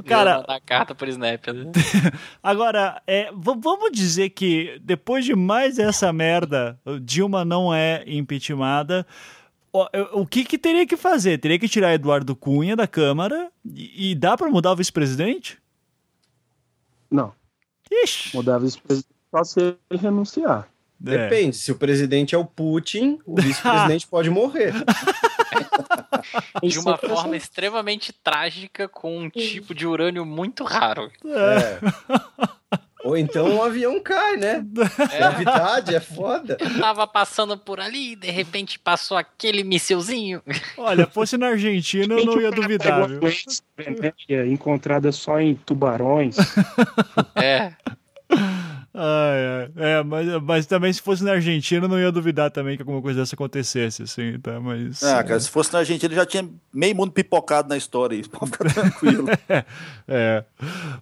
Cara, 0.06 0.38
mandar 0.40 0.62
carta 0.62 0.96
por 0.96 1.08
Snap. 1.08 1.48
Né? 1.48 1.72
agora, 2.42 3.02
é, 3.08 3.30
vamos 3.34 3.92
dizer 3.92 4.30
que 4.30 4.80
depois 4.82 5.26
de 5.26 5.36
mais 5.36 5.80
essa 5.80 6.12
merda, 6.12 6.80
o 6.86 7.00
Dilma 7.00 7.46
não 7.46 7.74
é 7.74 8.04
impeachmentada. 8.08 9.06
O, 9.72 10.22
o 10.22 10.28
que, 10.28 10.44
que 10.46 10.58
teria 10.58 10.86
que 10.86 10.96
fazer? 10.96 11.40
Teria 11.40 11.58
que 11.58 11.68
tirar 11.68 11.94
Eduardo 11.94 12.36
Cunha 12.36 12.76
da 12.76 12.88
Câmara 12.88 13.52
e, 13.66 14.12
e 14.12 14.16
dá 14.16 14.38
pra 14.38 14.50
mudar 14.50 14.72
o 14.72 14.76
vice-presidente? 14.76 15.58
Não, 17.10 17.34
Ixi. 17.92 18.36
mudar 18.36 18.60
vice-presidente 18.60 19.14
só 19.32 19.44
se 19.44 19.60
ele 19.90 20.00
renunciar. 20.00 20.68
É. 21.06 21.18
Depende, 21.18 21.56
se 21.58 21.72
o 21.72 21.76
presidente 21.76 22.36
é 22.36 22.38
o 22.38 22.46
Putin, 22.46 23.20
o 23.26 23.36
vice-presidente 23.42 24.08
pode 24.08 24.30
morrer. 24.30 24.74
De 26.64 26.80
uma 26.80 26.98
forma 26.98 27.36
extremamente 27.36 28.14
trágica, 28.14 28.88
com 28.88 29.18
um 29.18 29.30
tipo 29.30 29.74
de 29.74 29.86
urânio 29.86 30.26
muito 30.26 30.64
raro. 30.64 31.12
É. 31.26 31.80
Ou 33.04 33.18
então 33.18 33.58
um 33.58 33.62
avião 33.62 34.00
cai, 34.00 34.38
né? 34.38 34.66
Gravidade 35.18 35.94
é 35.94 36.00
foda. 36.00 36.58
Eu 36.58 36.80
tava 36.80 37.06
passando 37.06 37.58
por 37.58 37.80
ali 37.80 38.14
e 38.14 38.16
de 38.16 38.32
repente 38.32 38.80
passou 38.80 39.18
aquele 39.18 39.62
missilzinho. 39.64 40.42
Olha, 40.78 41.06
fosse 41.06 41.38
na 41.38 41.48
Argentina, 41.48 42.16
eu 42.16 42.26
não 42.26 42.40
ia 42.40 42.50
duvidar, 42.50 43.08
viu? 43.08 43.20
Encontrada 44.46 45.12
só 45.12 45.40
em 45.40 45.54
tubarões. 45.54 46.38
É. 47.36 47.74
Ai, 48.96 49.46
ai. 49.46 49.72
É, 49.76 50.04
mas, 50.04 50.28
mas 50.44 50.66
também 50.68 50.94
se 50.94 51.02
fosse 51.02 51.24
na 51.24 51.32
Argentina, 51.32 51.86
eu 51.86 51.90
não 51.90 52.00
ia 52.00 52.12
duvidar 52.12 52.52
também 52.52 52.76
que 52.76 52.84
alguma 52.84 53.02
coisa 53.02 53.22
dessa 53.22 53.34
acontecesse, 53.36 54.04
assim, 54.04 54.40
tá? 54.40 54.60
Mas. 54.60 55.02
Ah, 55.04 55.24
cara, 55.24 55.40
se 55.40 55.50
fosse 55.50 55.74
na 55.74 55.80
Argentina 55.80 56.14
já 56.14 56.26
tinha 56.26 56.48
meio 56.72 56.96
mundo 56.96 57.12
pipocado 57.12 57.70
na 57.70 57.76
história. 57.76 58.16
Isso 58.22 58.30
pode 58.30 58.52
ficar 58.52 58.72
tranquilo. 58.74 59.26
É. 60.06 60.44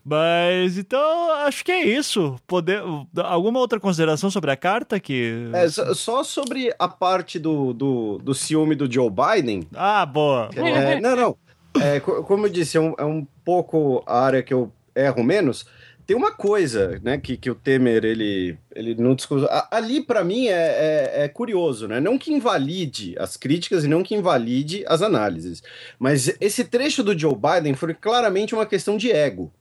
Mas 0.06 0.78
então, 0.78 1.32
acho 1.46 1.66
que 1.66 1.72
é 1.72 1.84
isso. 1.84 2.36
Poder, 2.46 2.84
alguma 3.24 3.60
outra 3.60 3.80
consideração 3.80 4.30
sobre 4.30 4.52
a 4.52 4.56
carta 4.56 5.00
que. 5.00 5.50
É, 5.54 5.68
só, 5.70 6.24
sobre 6.24 6.72
a 6.78 6.88
parte 6.88 7.40
do, 7.40 7.74
do, 7.74 8.20
do 8.20 8.34
ciúme 8.36 8.76
do 8.76 8.90
Joe 8.92 9.10
Biden. 9.10 9.68
Ah, 9.76 10.06
boa. 10.06 10.50
boa. 10.56 10.70
É, 10.70 11.00
não, 11.02 11.16
não. 11.16 11.38
É, 11.82 12.00
co- 12.00 12.24
como 12.24 12.46
eu 12.46 12.50
disse, 12.52 12.78
é 12.78 12.80
um, 12.80 12.94
é 12.98 13.04
um 13.04 13.26
pouco 13.44 14.04
a 14.06 14.20
área 14.24 14.44
que 14.44 14.54
eu 14.54 14.72
erro 14.96 15.24
menos. 15.24 15.66
Tem 16.12 16.18
uma 16.18 16.34
coisa, 16.34 17.00
né, 17.02 17.18
que, 17.18 17.38
que 17.38 17.50
o 17.50 17.56
Temer, 17.56 18.04
ele, 18.04 18.58
ele 18.76 18.96
não 18.96 19.16
discute. 19.16 19.48
Ali, 19.72 20.02
para 20.02 20.26
mim, 20.26 20.48
é, 20.48 20.52
é, 20.52 21.24
é 21.24 21.28
curioso, 21.30 21.88
né? 21.88 22.02
Não 22.02 22.18
que 22.18 22.34
invalide 22.34 23.16
as 23.18 23.38
críticas 23.38 23.86
e 23.86 23.88
não 23.88 24.04
que 24.04 24.14
invalide 24.14 24.84
as 24.88 25.02
análises. 25.02 25.64
Mas 25.98 26.36
esse 26.42 26.66
trecho 26.66 27.02
do 27.02 27.18
Joe 27.18 27.34
Biden 27.34 27.76
foi 27.76 27.94
claramente 27.94 28.54
uma 28.54 28.66
questão 28.66 28.98
de 28.98 29.10
ego. 29.10 29.54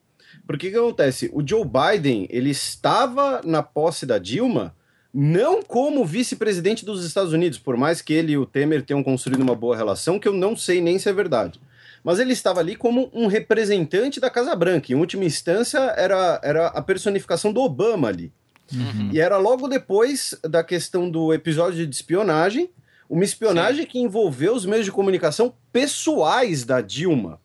Porque 0.45 0.67
o 0.67 0.71
que 0.73 0.77
acontece? 0.77 1.31
O 1.33 1.41
Joe 1.47 1.65
Biden, 1.65 2.27
ele 2.29 2.51
estava 2.51 3.41
na 3.45 3.63
posse 3.63 4.05
da 4.05 4.19
Dilma 4.19 4.75
não 5.15 5.63
como 5.63 6.05
vice-presidente 6.05 6.85
dos 6.85 7.05
Estados 7.05 7.33
Unidos, 7.33 7.61
por 7.61 7.77
mais 7.77 8.03
que 8.03 8.13
ele 8.13 8.33
e 8.33 8.39
o 8.39 8.45
Temer 8.45 8.83
tenham 8.83 9.05
construído 9.05 9.43
uma 9.43 9.55
boa 9.55 9.77
relação, 9.77 10.19
que 10.19 10.27
eu 10.27 10.33
não 10.33 10.57
sei 10.57 10.81
nem 10.81 10.99
se 10.99 11.09
é 11.09 11.13
verdade. 11.13 11.61
Mas 12.03 12.19
ele 12.19 12.33
estava 12.33 12.61
ali 12.61 12.77
como 12.77 13.11
um 13.13 13.27
representante 13.27 14.21
da 14.21 14.31
Casa 14.31 14.55
Branca. 14.57 14.93
Em 14.93 14.97
última 14.97 15.25
instância, 15.25 15.79
era, 15.97 16.41
era 16.43 16.67
a 16.69 16.81
personificação 16.83 17.53
do 17.53 17.61
Obama 17.61 18.09
ali. 18.09 18.33
E 19.13 19.21
era 19.21 19.37
logo 19.37 19.67
depois 19.69 20.39
da 20.43 20.63
questão 20.63 21.11
do 21.11 21.35
episódio 21.35 21.87
de 21.87 21.95
espionagem, 21.95 22.71
uma 23.09 23.25
espionagem 23.25 23.85
que 23.85 23.99
envolveu 23.99 24.55
os 24.55 24.65
meios 24.65 24.85
de 24.85 24.93
comunicação 24.93 25.53
pessoais 25.73 26.65
da 26.65 26.81
Dilma. 26.81 27.41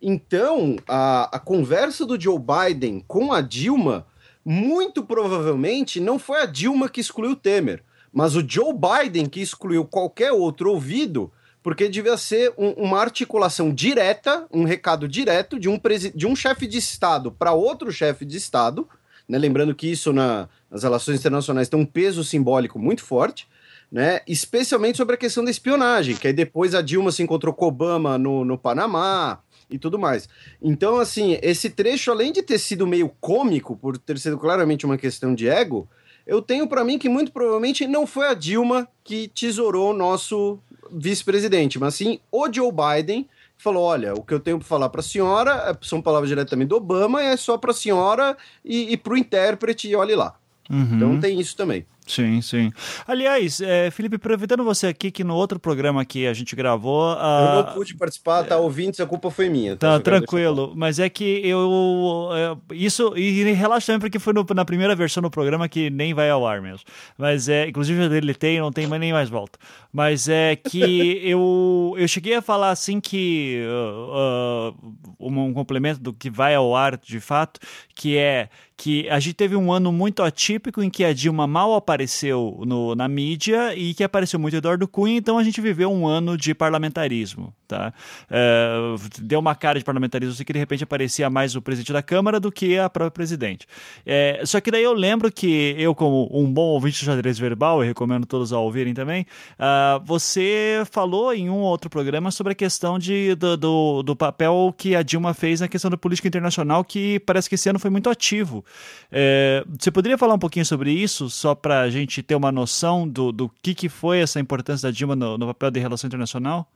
Então, 0.00 0.76
a, 0.88 1.36
a 1.36 1.38
conversa 1.38 2.06
do 2.06 2.18
Joe 2.20 2.38
Biden 2.38 3.04
com 3.06 3.32
a 3.32 3.40
Dilma, 3.40 4.06
muito 4.44 5.04
provavelmente 5.04 6.00
não 6.00 6.18
foi 6.18 6.40
a 6.40 6.46
Dilma 6.46 6.88
que 6.88 7.00
excluiu 7.00 7.32
o 7.32 7.36
Temer, 7.36 7.84
mas 8.12 8.34
o 8.34 8.44
Joe 8.46 8.72
Biden 8.72 9.26
que 9.26 9.40
excluiu 9.40 9.84
qualquer 9.84 10.32
outro 10.32 10.70
ouvido, 10.70 11.30
porque 11.62 11.88
devia 11.88 12.16
ser 12.16 12.52
um- 12.58 12.72
uma 12.72 12.98
articulação 13.00 13.72
direta, 13.72 14.46
um 14.52 14.64
recado 14.64 15.06
direto 15.06 15.58
de 15.58 15.68
um, 15.68 15.78
de 16.14 16.26
um 16.26 16.34
chefe 16.34 16.66
de 16.66 16.78
Estado 16.78 17.30
para 17.30 17.52
outro 17.52 17.92
chefe 17.92 18.24
de 18.24 18.36
Estado, 18.36 18.88
né? 19.28 19.38
lembrando 19.38 19.74
que 19.74 19.90
isso 19.90 20.12
na- 20.12 20.48
nas 20.70 20.82
relações 20.82 21.18
internacionais 21.20 21.68
tem 21.68 21.78
um 21.78 21.86
peso 21.86 22.24
simbólico 22.24 22.78
muito 22.78 23.04
forte, 23.04 23.46
né? 23.90 24.20
especialmente 24.26 24.96
sobre 24.96 25.14
a 25.14 25.18
questão 25.18 25.44
da 25.44 25.50
espionagem, 25.50 26.16
que 26.16 26.26
aí 26.26 26.32
depois 26.32 26.74
a 26.74 26.82
Dilma 26.82 27.12
se 27.12 27.22
encontrou 27.22 27.52
com 27.54 27.66
Obama 27.66 28.18
no, 28.18 28.44
no 28.44 28.58
Panamá 28.58 29.38
e 29.70 29.78
tudo 29.78 29.98
mais. 29.98 30.28
Então, 30.60 30.98
assim, 30.98 31.38
esse 31.42 31.70
trecho, 31.70 32.10
além 32.10 32.32
de 32.32 32.42
ter 32.42 32.58
sido 32.58 32.86
meio 32.86 33.08
cômico, 33.20 33.76
por 33.76 33.96
ter 33.96 34.18
sido 34.18 34.36
claramente 34.38 34.84
uma 34.84 34.98
questão 34.98 35.34
de 35.34 35.48
ego, 35.48 35.88
eu 36.26 36.40
tenho 36.42 36.66
para 36.66 36.84
mim 36.84 36.98
que 36.98 37.08
muito 37.08 37.32
provavelmente 37.32 37.86
não 37.86 38.06
foi 38.06 38.26
a 38.28 38.34
Dilma 38.34 38.88
que 39.04 39.28
tesourou 39.28 39.90
o 39.90 39.96
nosso 39.96 40.58
vice-presidente, 40.92 41.78
mas 41.78 41.94
sim 41.94 42.18
o 42.30 42.52
Joe 42.52 42.70
Biden, 42.72 43.28
falou: 43.62 43.84
olha, 43.84 44.12
o 44.14 44.22
que 44.22 44.34
eu 44.34 44.40
tenho 44.40 44.58
para 44.58 44.66
falar 44.66 44.88
para 44.88 45.00
a 45.00 45.04
senhora 45.04 45.52
é- 45.70 45.86
são 45.86 46.02
palavras 46.02 46.28
diretamente 46.28 46.68
do 46.68 46.76
Obama, 46.76 47.22
é 47.22 47.36
só 47.36 47.56
para 47.56 47.70
a 47.70 47.74
senhora 47.74 48.36
e, 48.64 48.92
e 48.92 48.96
para 48.96 49.12
o 49.14 49.16
intérprete, 49.16 49.88
e 49.88 49.94
olhe 49.94 50.14
lá. 50.14 50.34
Uhum. 50.68 50.96
Então 50.96 51.20
tem 51.20 51.38
isso 51.40 51.56
também. 51.56 51.86
Sim, 52.14 52.42
sim. 52.42 52.70
Aliás, 53.06 53.58
é, 53.62 53.90
Felipe, 53.90 54.16
aproveitando 54.16 54.62
você 54.62 54.88
aqui, 54.88 55.10
que 55.10 55.24
no 55.24 55.34
outro 55.34 55.58
programa 55.58 56.04
que 56.04 56.26
a 56.26 56.34
gente 56.34 56.54
gravou. 56.54 57.10
Eu 57.12 57.18
a- 57.18 57.64
não 57.66 57.74
pude 57.74 57.96
participar, 57.96 58.44
tá? 58.44 58.58
Ouvintes, 58.58 59.00
a 59.00 59.06
culpa 59.06 59.30
foi 59.30 59.48
minha. 59.48 59.76
Tá, 59.76 59.96
deixar 59.96 60.02
tranquilo. 60.02 60.74
Mas 60.76 60.98
é 60.98 61.08
que 61.08 61.40
eu. 61.42 62.28
é, 62.34 62.74
isso. 62.74 63.16
E 63.16 63.50
relaxa 63.52 63.86
também, 63.86 64.00
porque 64.00 64.18
foi 64.18 64.34
no- 64.34 64.44
na 64.54 64.64
primeira 64.64 64.94
versão 64.94 65.22
do 65.22 65.30
programa 65.30 65.66
que 65.70 65.88
nem 65.88 66.12
vai 66.12 66.28
ao 66.28 66.46
ar 66.46 66.60
mesmo. 66.60 66.84
Mas 67.16 67.48
é. 67.48 67.66
Inclusive 67.66 68.02
eu 68.02 68.10
deletei, 68.10 68.60
não 68.60 68.70
tem 68.70 68.86
nem 68.86 69.12
mais 69.12 69.30
volta. 69.30 69.58
Mas 69.90 70.28
é 70.28 70.54
que 70.54 70.78
eu. 71.24 71.94
Eu 71.96 72.06
cheguei 72.06 72.34
a 72.34 72.42
falar 72.42 72.70
assim 72.72 73.00
que. 73.00 73.64
ah, 73.66 74.72
ah, 74.72 74.74
um, 75.18 75.44
um 75.46 75.54
complemento 75.54 75.98
do 75.98 76.12
que 76.12 76.28
vai 76.28 76.54
ao 76.54 76.76
ar 76.76 76.98
de 76.98 77.20
fato, 77.20 77.58
que 77.94 78.18
é 78.18 78.48
que 78.82 79.08
a 79.08 79.20
gente 79.20 79.34
teve 79.34 79.54
um 79.54 79.70
ano 79.72 79.92
muito 79.92 80.24
atípico 80.24 80.82
em 80.82 80.90
que 80.90 81.04
a 81.04 81.12
Dilma 81.12 81.46
mal 81.46 81.72
apareceu 81.74 82.60
no- 82.66 82.96
na 82.96 83.06
mídia 83.06 83.76
e 83.76 83.94
que 83.94 84.02
apareceu 84.02 84.40
muito 84.40 84.56
Eduardo 84.56 84.88
Cunha, 84.88 85.16
então 85.16 85.38
a 85.38 85.44
gente 85.44 85.60
viveu 85.60 85.88
um 85.92 86.04
ano 86.04 86.36
de 86.36 86.52
parlamentarismo, 86.52 87.54
tá? 87.68 87.94
É, 88.28 88.74
deu 89.20 89.38
uma 89.38 89.54
cara 89.54 89.78
de 89.78 89.84
parlamentarismo 89.84 90.34
assim 90.34 90.42
que 90.42 90.52
de 90.52 90.58
repente 90.58 90.82
aparecia 90.82 91.30
mais 91.30 91.54
o 91.54 91.62
presidente 91.62 91.92
da 91.92 92.02
Câmara 92.02 92.40
do 92.40 92.50
que 92.50 92.76
a 92.76 92.90
própria 92.90 93.12
presidente. 93.12 93.68
É, 94.04 94.42
só 94.44 94.60
que 94.60 94.68
daí 94.68 94.82
eu 94.82 94.94
lembro 94.94 95.30
que 95.30 95.76
eu, 95.78 95.94
como 95.94 96.28
um 96.32 96.52
bom 96.52 96.62
ouvinte 96.72 96.98
de 96.98 97.04
xadrez 97.04 97.38
verbal, 97.38 97.84
e 97.84 97.86
recomendo 97.86 98.26
todos 98.26 98.52
a 98.52 98.58
ouvirem 98.58 98.94
também, 98.94 99.24
ah, 99.60 100.00
você 100.04 100.82
falou 100.90 101.32
em 101.32 101.48
um 101.48 101.60
outro 101.60 101.88
programa 101.88 102.32
sobre 102.32 102.50
a 102.52 102.56
questão 102.56 102.98
de, 102.98 103.36
do, 103.36 103.56
do, 103.56 104.02
do 104.02 104.16
papel 104.16 104.74
que 104.76 104.96
a 104.96 105.02
Dilma 105.02 105.34
fez 105.34 105.60
na 105.60 105.68
questão 105.68 105.88
da 105.88 105.96
política 105.96 106.26
internacional, 106.26 106.82
que 106.82 107.20
parece 107.20 107.48
que 107.48 107.54
esse 107.54 107.68
ano 107.68 107.78
foi 107.78 107.90
muito 107.90 108.10
ativo. 108.10 108.64
É, 109.10 109.64
você 109.78 109.90
poderia 109.90 110.16
falar 110.16 110.34
um 110.34 110.38
pouquinho 110.38 110.64
sobre 110.64 110.90
isso, 110.90 111.28
só 111.28 111.54
para 111.54 111.82
a 111.82 111.90
gente 111.90 112.22
ter 112.22 112.34
uma 112.34 112.50
noção 112.50 113.06
do, 113.06 113.30
do 113.30 113.50
que, 113.62 113.74
que 113.74 113.88
foi 113.88 114.20
essa 114.20 114.40
importância 114.40 114.88
da 114.88 114.92
Dilma 114.92 115.14
no, 115.14 115.36
no 115.36 115.46
papel 115.46 115.70
de 115.70 115.80
relação 115.80 116.08
internacional? 116.08 116.66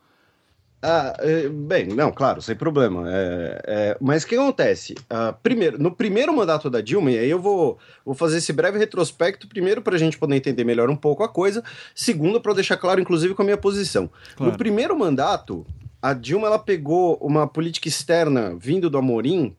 Ah, 0.83 1.16
é, 1.20 1.49
bem, 1.49 1.86
não, 1.89 2.12
claro, 2.12 2.42
sem 2.42 2.55
problema. 2.55 3.05
É, 3.08 3.62
é, 3.66 3.97
mas 4.00 4.23
o 4.23 4.26
que 4.26 4.36
acontece? 4.36 4.94
Ah, 5.08 5.33
primeiro, 5.33 5.83
no 5.83 5.91
primeiro 5.91 6.33
mandato 6.36 6.68
da 6.68 6.81
Dilma, 6.81 7.10
e 7.10 7.18
aí 7.18 7.31
eu 7.31 7.41
vou, 7.41 7.78
vou 8.05 8.15
fazer 8.15 8.39
esse 8.39 8.52
breve 8.52 8.78
retrospecto, 8.78 9.49
primeiro 9.49 9.81
para 9.81 9.97
a 9.97 9.99
gente 9.99 10.18
poder 10.18 10.36
entender 10.36 10.65
melhor 10.65 10.91
um 10.91 10.97
pouco 10.97 11.25
a 11.25 11.28
coisa, 11.28 11.65
segundo 11.94 12.41
para 12.41 12.52
deixar 12.52 12.76
claro, 12.76 13.00
inclusive, 13.00 13.34
com 13.34 13.42
a 13.42 13.44
minha 13.44 13.57
posição. 13.57 14.10
Claro. 14.36 14.52
No 14.52 14.58
primeiro 14.58 14.97
mandato, 14.97 15.66
a 16.00 16.12
Dilma 16.12 16.47
ela 16.47 16.58
pegou 16.58 17.16
uma 17.20 17.49
política 17.49 17.89
externa 17.89 18.55
vindo 18.57 18.91
do 18.91 18.99
Amorim 18.99 19.57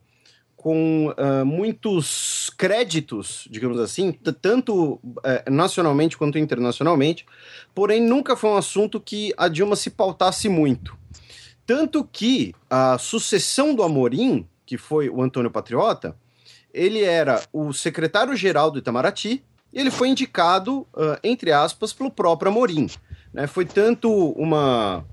com 0.58 1.14
ah, 1.16 1.44
muitos 1.44 2.50
créditos, 2.58 3.46
digamos 3.48 3.78
assim, 3.78 4.12
tanto 4.42 5.00
eh, 5.24 5.44
nacionalmente 5.48 6.18
quanto 6.18 6.36
internacionalmente, 6.36 7.24
porém 7.72 8.02
nunca 8.02 8.36
foi 8.36 8.50
um 8.50 8.56
assunto 8.56 9.00
que 9.00 9.32
a 9.36 9.46
Dilma 9.46 9.76
se 9.76 9.88
pautasse 9.88 10.48
muito. 10.48 10.98
Tanto 11.64 12.02
que 12.04 12.54
a 12.68 12.98
sucessão 12.98 13.72
do 13.72 13.84
Amorim, 13.84 14.46
que 14.66 14.76
foi 14.76 15.08
o 15.08 15.22
Antônio 15.22 15.50
Patriota, 15.50 16.16
ele 16.74 17.02
era 17.04 17.40
o 17.52 17.72
secretário-geral 17.72 18.70
do 18.72 18.80
Itamaraty 18.80 19.44
e 19.72 19.78
ele 19.78 19.92
foi 19.92 20.08
indicado, 20.08 20.84
ah, 20.92 21.20
entre 21.22 21.52
aspas, 21.52 21.92
pelo 21.92 22.10
próprio 22.10 22.50
Amorim. 22.50 22.88
né? 23.32 23.46
Foi 23.46 23.64
tanto 23.64 24.10
uma, 24.32 25.04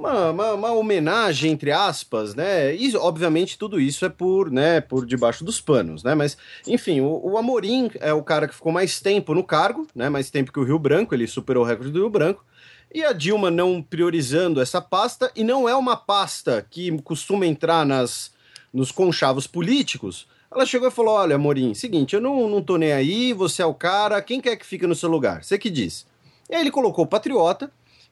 uma, 0.00 0.30
uma, 0.30 0.52
uma, 0.54 0.72
homenagem, 0.72 1.52
entre 1.52 1.70
aspas, 1.70 2.34
né? 2.34 2.74
E, 2.74 2.96
obviamente, 2.96 3.58
tudo 3.58 3.78
isso 3.78 4.06
é 4.06 4.08
por, 4.08 4.50
né, 4.50 4.80
por 4.80 5.04
debaixo 5.04 5.44
dos 5.44 5.60
panos, 5.60 6.02
né? 6.02 6.14
Mas, 6.14 6.38
enfim, 6.66 7.02
o, 7.02 7.20
o, 7.22 7.36
Amorim 7.36 7.90
é 8.00 8.12
o 8.12 8.22
cara 8.22 8.48
que 8.48 8.54
ficou 8.54 8.72
mais 8.72 8.98
tempo 9.00 9.34
no 9.34 9.44
cargo, 9.44 9.86
né? 9.94 10.08
Mais 10.08 10.30
tempo 10.30 10.52
que 10.52 10.58
o 10.58 10.64
Rio 10.64 10.78
Branco, 10.78 11.14
ele 11.14 11.26
superou 11.26 11.64
o 11.64 11.66
recorde 11.66 11.92
do 11.92 12.00
Rio 12.00 12.10
Branco. 12.10 12.44
E 12.92 13.04
a 13.04 13.12
Dilma 13.12 13.50
não 13.50 13.82
priorizando 13.82 14.60
essa 14.60 14.80
pasta, 14.80 15.30
e 15.36 15.44
não 15.44 15.68
é 15.68 15.76
uma 15.76 15.96
pasta 15.96 16.66
que 16.68 16.90
costuma 17.02 17.46
entrar 17.46 17.84
nas, 17.84 18.32
nos 18.72 18.90
conchavos 18.90 19.46
políticos. 19.46 20.26
Ela 20.50 20.64
chegou 20.64 20.88
e 20.88 20.90
falou: 20.90 21.14
Olha, 21.14 21.36
Amorim, 21.36 21.74
seguinte, 21.74 22.14
eu 22.14 22.22
não, 22.22 22.48
não 22.48 22.62
tô 22.62 22.78
nem 22.78 22.92
aí, 22.92 23.34
você 23.34 23.62
é 23.62 23.66
o 23.66 23.74
cara, 23.74 24.22
quem 24.22 24.40
quer 24.40 24.56
que 24.56 24.66
fique 24.66 24.86
no 24.86 24.94
seu 24.94 25.10
lugar? 25.10 25.44
Você 25.44 25.58
que 25.58 25.68
diz. 25.68 26.06
E 26.48 26.54
aí 26.54 26.62
ele 26.62 26.70
colocou 26.70 27.04
o 27.04 27.08
Patriota, 27.08 27.70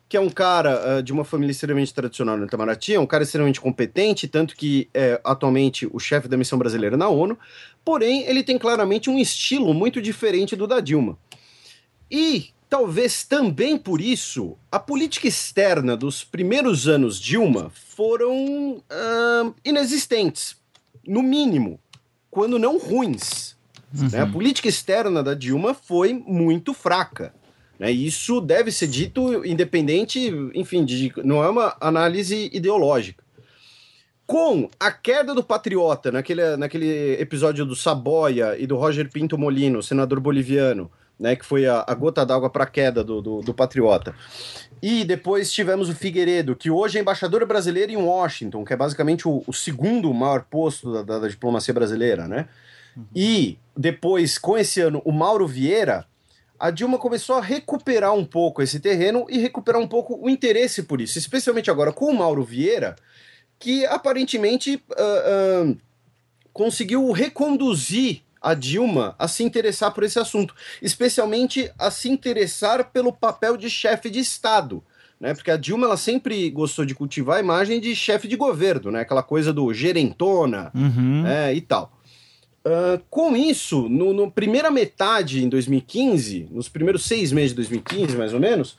que 0.09 0.17
é 0.17 0.21
um 0.21 0.31
cara 0.31 0.99
uh, 0.99 1.03
de 1.03 1.13
uma 1.13 1.25
família 1.25 1.53
extremamente 1.53 1.93
tradicional 1.93 2.37
no 2.37 2.47
Itamaraty, 2.47 2.95
é 2.95 3.01
um 3.01 3.07
cara 3.07 3.25
extremamente 3.25 3.61
competente, 3.61 4.27
tanto 4.27 4.57
que 4.57 4.89
é 4.95 5.21
atualmente 5.23 5.87
o 5.93 5.99
chefe 5.99 6.29
da 6.29 6.37
missão 6.37 6.59
brasileira 6.59 6.97
na 6.97 7.09
ONU, 7.09 7.39
porém 7.85 8.23
ele 8.23 8.43
tem 8.43 8.57
claramente 8.57 9.11
um 9.11 9.19
estilo 9.19 9.75
muito 9.75 10.01
diferente 10.01 10.57
do 10.57 10.67
da 10.67 10.81
Dilma. 10.81 11.19
E 12.11 12.49
talvez 12.71 13.23
também 13.25 13.77
por 13.77 14.01
isso 14.01 14.57
a 14.73 14.79
política 14.79 15.29
externa 15.29 15.95
dos 15.95 16.25
primeiros 16.25 16.89
anos 16.89 17.21
Dilma 17.21 17.71
foram 17.75 18.77
uh, 18.77 19.55
inexistentes, 19.63 20.57
no 21.07 21.23
mínimo, 21.23 21.79
quando 22.31 22.59
não 22.59 22.79
ruins. 22.79 23.57
Uhum. 23.95 24.09
Né? 24.11 24.21
A 24.21 24.27
política 24.27 24.69
externa 24.69 25.23
da 25.23 25.35
Dilma 25.35 25.75
foi 25.75 26.15
muito 26.15 26.73
fraca. 26.73 27.35
Né? 27.79 27.91
Isso 27.91 28.41
deve 28.41 28.73
ser 28.73 28.89
dito 28.89 29.45
independente, 29.47 30.33
enfim, 30.55 30.85
de, 30.85 31.13
não 31.25 31.43
é 31.43 31.49
uma 31.49 31.77
análise 31.81 32.51
ideológica. 32.53 33.23
Com 34.27 34.69
a 34.79 34.91
queda 34.91 35.35
do 35.35 35.43
Patriota, 35.43 36.13
naquele, 36.13 36.57
naquele 36.57 37.15
episódio 37.21 37.65
do 37.65 37.75
Saboia 37.75 38.57
e 38.59 38.67
do 38.67 38.77
Roger 38.77 39.11
Pinto 39.11 39.39
Molino, 39.39 39.83
senador 39.83 40.21
boliviano, 40.21 40.91
né, 41.19 41.35
que 41.35 41.45
foi 41.45 41.67
a, 41.67 41.85
a 41.87 41.95
gota 41.95 42.25
d'água 42.25 42.51
para 42.51 42.65
a 42.65 42.67
queda 42.67 43.03
do, 43.03 43.21
do, 43.21 43.41
do, 43.41 43.55
Patriota. 43.55 44.15
E 44.83 45.05
depois 45.05 45.51
tivemos 45.51 45.89
o 45.89 45.95
Figueiredo, 45.95 46.55
que 46.55 46.71
hoje 46.71 46.99
é 46.99 47.01
embaixador 47.01 47.45
brasileiro 47.47 47.91
em 47.91 47.97
Washington, 47.97 48.65
que 48.65 48.73
é 48.73 48.77
basicamente 48.77 49.27
o, 49.27 49.43
o 49.47 49.53
segundo 49.53 50.13
maior 50.13 50.45
posto 50.45 50.93
da, 50.93 51.03
da, 51.03 51.19
da 51.21 51.29
diplomacia 51.29 51.75
brasileira, 51.75 52.29
né? 52.29 52.49
Uhum. 52.97 53.05
E 53.17 53.59
depois, 53.77 54.39
com 54.39 54.57
esse 54.57 54.81
ano, 54.81 55.03
o 55.05 55.11
Mauro 55.11 55.47
Vieira, 55.47 56.07
a 56.59 56.71
Dilma 56.71 56.99
começou 56.99 57.37
a 57.37 57.41
recuperar 57.41 58.13
um 58.15 58.25
pouco 58.25 58.61
esse 58.61 58.81
terreno 58.81 59.27
e 59.29 59.39
recuperar 59.39 59.81
um 59.81 59.87
pouco 59.87 60.19
o 60.21 60.29
interesse 60.29 60.83
por 60.83 61.01
isso, 61.01 61.19
especialmente 61.19 61.71
agora 61.71 61.93
com 61.93 62.07
o 62.07 62.17
Mauro 62.17 62.43
Vieira, 62.43 62.97
que 63.59 63.87
aparentemente 63.87 64.83
uh, 64.91 65.71
uh, 65.71 65.77
conseguiu 66.53 67.11
reconduzir 67.13 68.23
a 68.41 68.55
Dilma 68.55 69.15
a 69.19 69.29
se 69.29 69.43
interessar 69.43 69.93
por 69.93 70.05
esse 70.05 70.19
assunto, 70.19 70.55
especialmente 70.81 71.71
a 71.79 71.91
se 71.91 72.09
interessar 72.09 72.91
pelo 72.91 73.13
papel 73.13 73.57
de 73.57 73.69
chefe 73.69 74.11
de 74.11 74.21
Estado. 74.21 74.83
Né, 75.21 75.35
porque 75.35 75.51
a 75.51 75.57
Dilma 75.57 75.87
ela 75.87 75.97
sempre 75.97 76.49
gostou 76.49 76.85
de 76.85 76.95
cultivar 76.95 77.39
a 77.39 77.41
imagem 77.41 77.81
de 77.81 77.95
chefe 77.97 78.29
de 78.29 78.37
governo, 78.37 78.93
né, 78.93 79.01
aquela 79.01 79.23
coisa 79.23 79.53
do 79.53 79.75
gerentona 79.75 80.71
uhum. 80.73 81.27
é, 81.27 81.53
e 81.53 81.61
tal. 81.61 81.98
Uh, 82.65 83.01
com 83.09 83.37
isso, 83.37 83.89
no, 83.89 84.13
no, 84.13 84.31
primeira 84.31 84.71
metade 84.71 85.43
em 85.43 85.49
2015, 85.49 86.49
nos 86.51 86.69
primeiros 86.69 87.05
seis 87.05 87.33
meses 87.33 87.51
de 87.51 87.57
2015, 87.57 88.17
mais 88.17 88.35
ou 88.35 88.41
menos, 88.41 88.77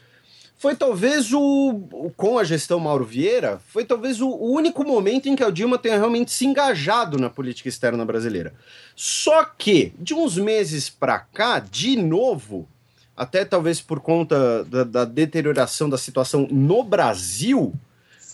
foi 0.60 0.76
talvez 0.76 1.34
o, 1.34 2.12
com 2.18 2.38
a 2.38 2.44
gestão 2.44 2.82
Mauro 2.82 3.06
Vieira, 3.06 3.62
foi 3.70 3.86
talvez 3.86 4.20
o, 4.20 4.28
o, 4.28 4.52
único 4.52 4.84
momento 4.84 5.30
em 5.30 5.36
que 5.36 5.44
a 5.44 5.50
Dilma 5.50 5.78
tenha 5.78 5.98
realmente 5.98 6.32
se 6.32 6.46
engajado 6.46 7.18
na 7.18 7.30
política 7.30 7.70
externa 7.70 8.04
brasileira. 8.04 8.54
Só 8.94 9.46
que, 9.46 9.94
de 9.98 10.14
uns 10.14 10.38
meses 10.38 10.90
para 10.90 11.18
cá, 11.18 11.60
de 11.60 11.96
novo, 11.96 12.68
até 13.16 13.46
talvez 13.46 13.80
por 13.80 14.02
conta 14.02 14.66
da, 14.66 14.84
da 14.84 15.06
deterioração 15.06 15.90
da 15.90 15.98
situação 15.98 16.46
no 16.52 16.84
Brasil, 16.84 17.74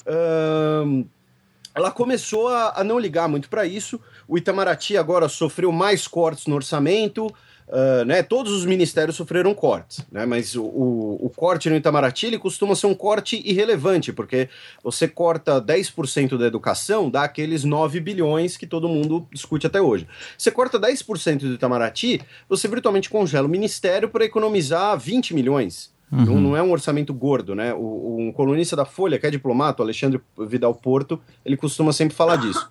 uh, 0.08 1.08
ela 1.76 1.92
começou 1.92 2.48
a, 2.48 2.80
a 2.80 2.84
não 2.84 2.98
ligar 2.98 3.28
muito 3.28 3.50
para 3.50 3.68
isso. 3.68 4.02
O 4.28 4.38
Itamaraty 4.38 4.98
agora 4.98 5.30
sofreu 5.30 5.72
mais 5.72 6.08
cortes 6.08 6.48
no 6.48 6.56
orçamento, 6.56 7.28
uh, 7.28 8.06
né? 8.06 8.24
Todos 8.24 8.52
os 8.52 8.66
ministérios 8.66 9.16
sofreram 9.16 9.54
cortes, 9.54 10.06
né? 10.12 10.26
Mas 10.26 10.56
o, 10.56 10.64
o, 10.64 11.26
o, 11.26 11.30
corte 11.30 11.70
no 11.70 11.76
Itamaraty 11.76 12.28
ele 12.28 12.40
costuma 12.40 12.76
ser 12.76 12.88
um 12.88 12.95
corte 12.95 13.42
irrelevante, 13.45 14.12
porque 14.12 14.50
você 14.84 15.08
corta 15.08 15.62
10% 15.62 16.38
da 16.38 16.45
educação, 16.45 17.10
dá 17.10 17.24
aqueles 17.24 17.64
9 17.64 18.00
bilhões 18.00 18.58
que 18.58 18.68
todo 18.68 18.90
mundo 18.90 19.28
discute 19.32 19.68
até 19.68 19.82
hoje. 19.82 20.08
Você 20.38 20.52
corta 20.52 20.80
10% 20.80 21.40
do 21.40 21.54
Itamaraty, 21.54 22.22
você 22.50 22.68
virtualmente 22.68 23.10
congela 23.10 23.48
o 23.48 23.50
ministério 23.50 24.10
para 24.10 24.26
economizar 24.26 24.98
20 24.98 25.34
milhões. 25.34 25.94
Uhum. 26.12 26.26
Não, 26.26 26.42
não, 26.42 26.58
é 26.58 26.62
um 26.62 26.72
orçamento 26.72 27.14
gordo, 27.14 27.56
né? 27.56 27.74
O, 27.74 28.18
um 28.20 28.32
colunista 28.32 28.76
da 28.76 28.86
Folha, 28.86 29.18
que 29.18 29.26
é 29.26 29.32
diplomata, 29.32 29.82
o 29.82 29.86
Alexandre 29.86 30.22
Vidal 30.38 30.74
Porto, 30.74 31.20
ele 31.44 31.58
costuma 31.58 31.92
sempre 31.92 32.16
falar 32.16 32.38
disso. 32.38 32.70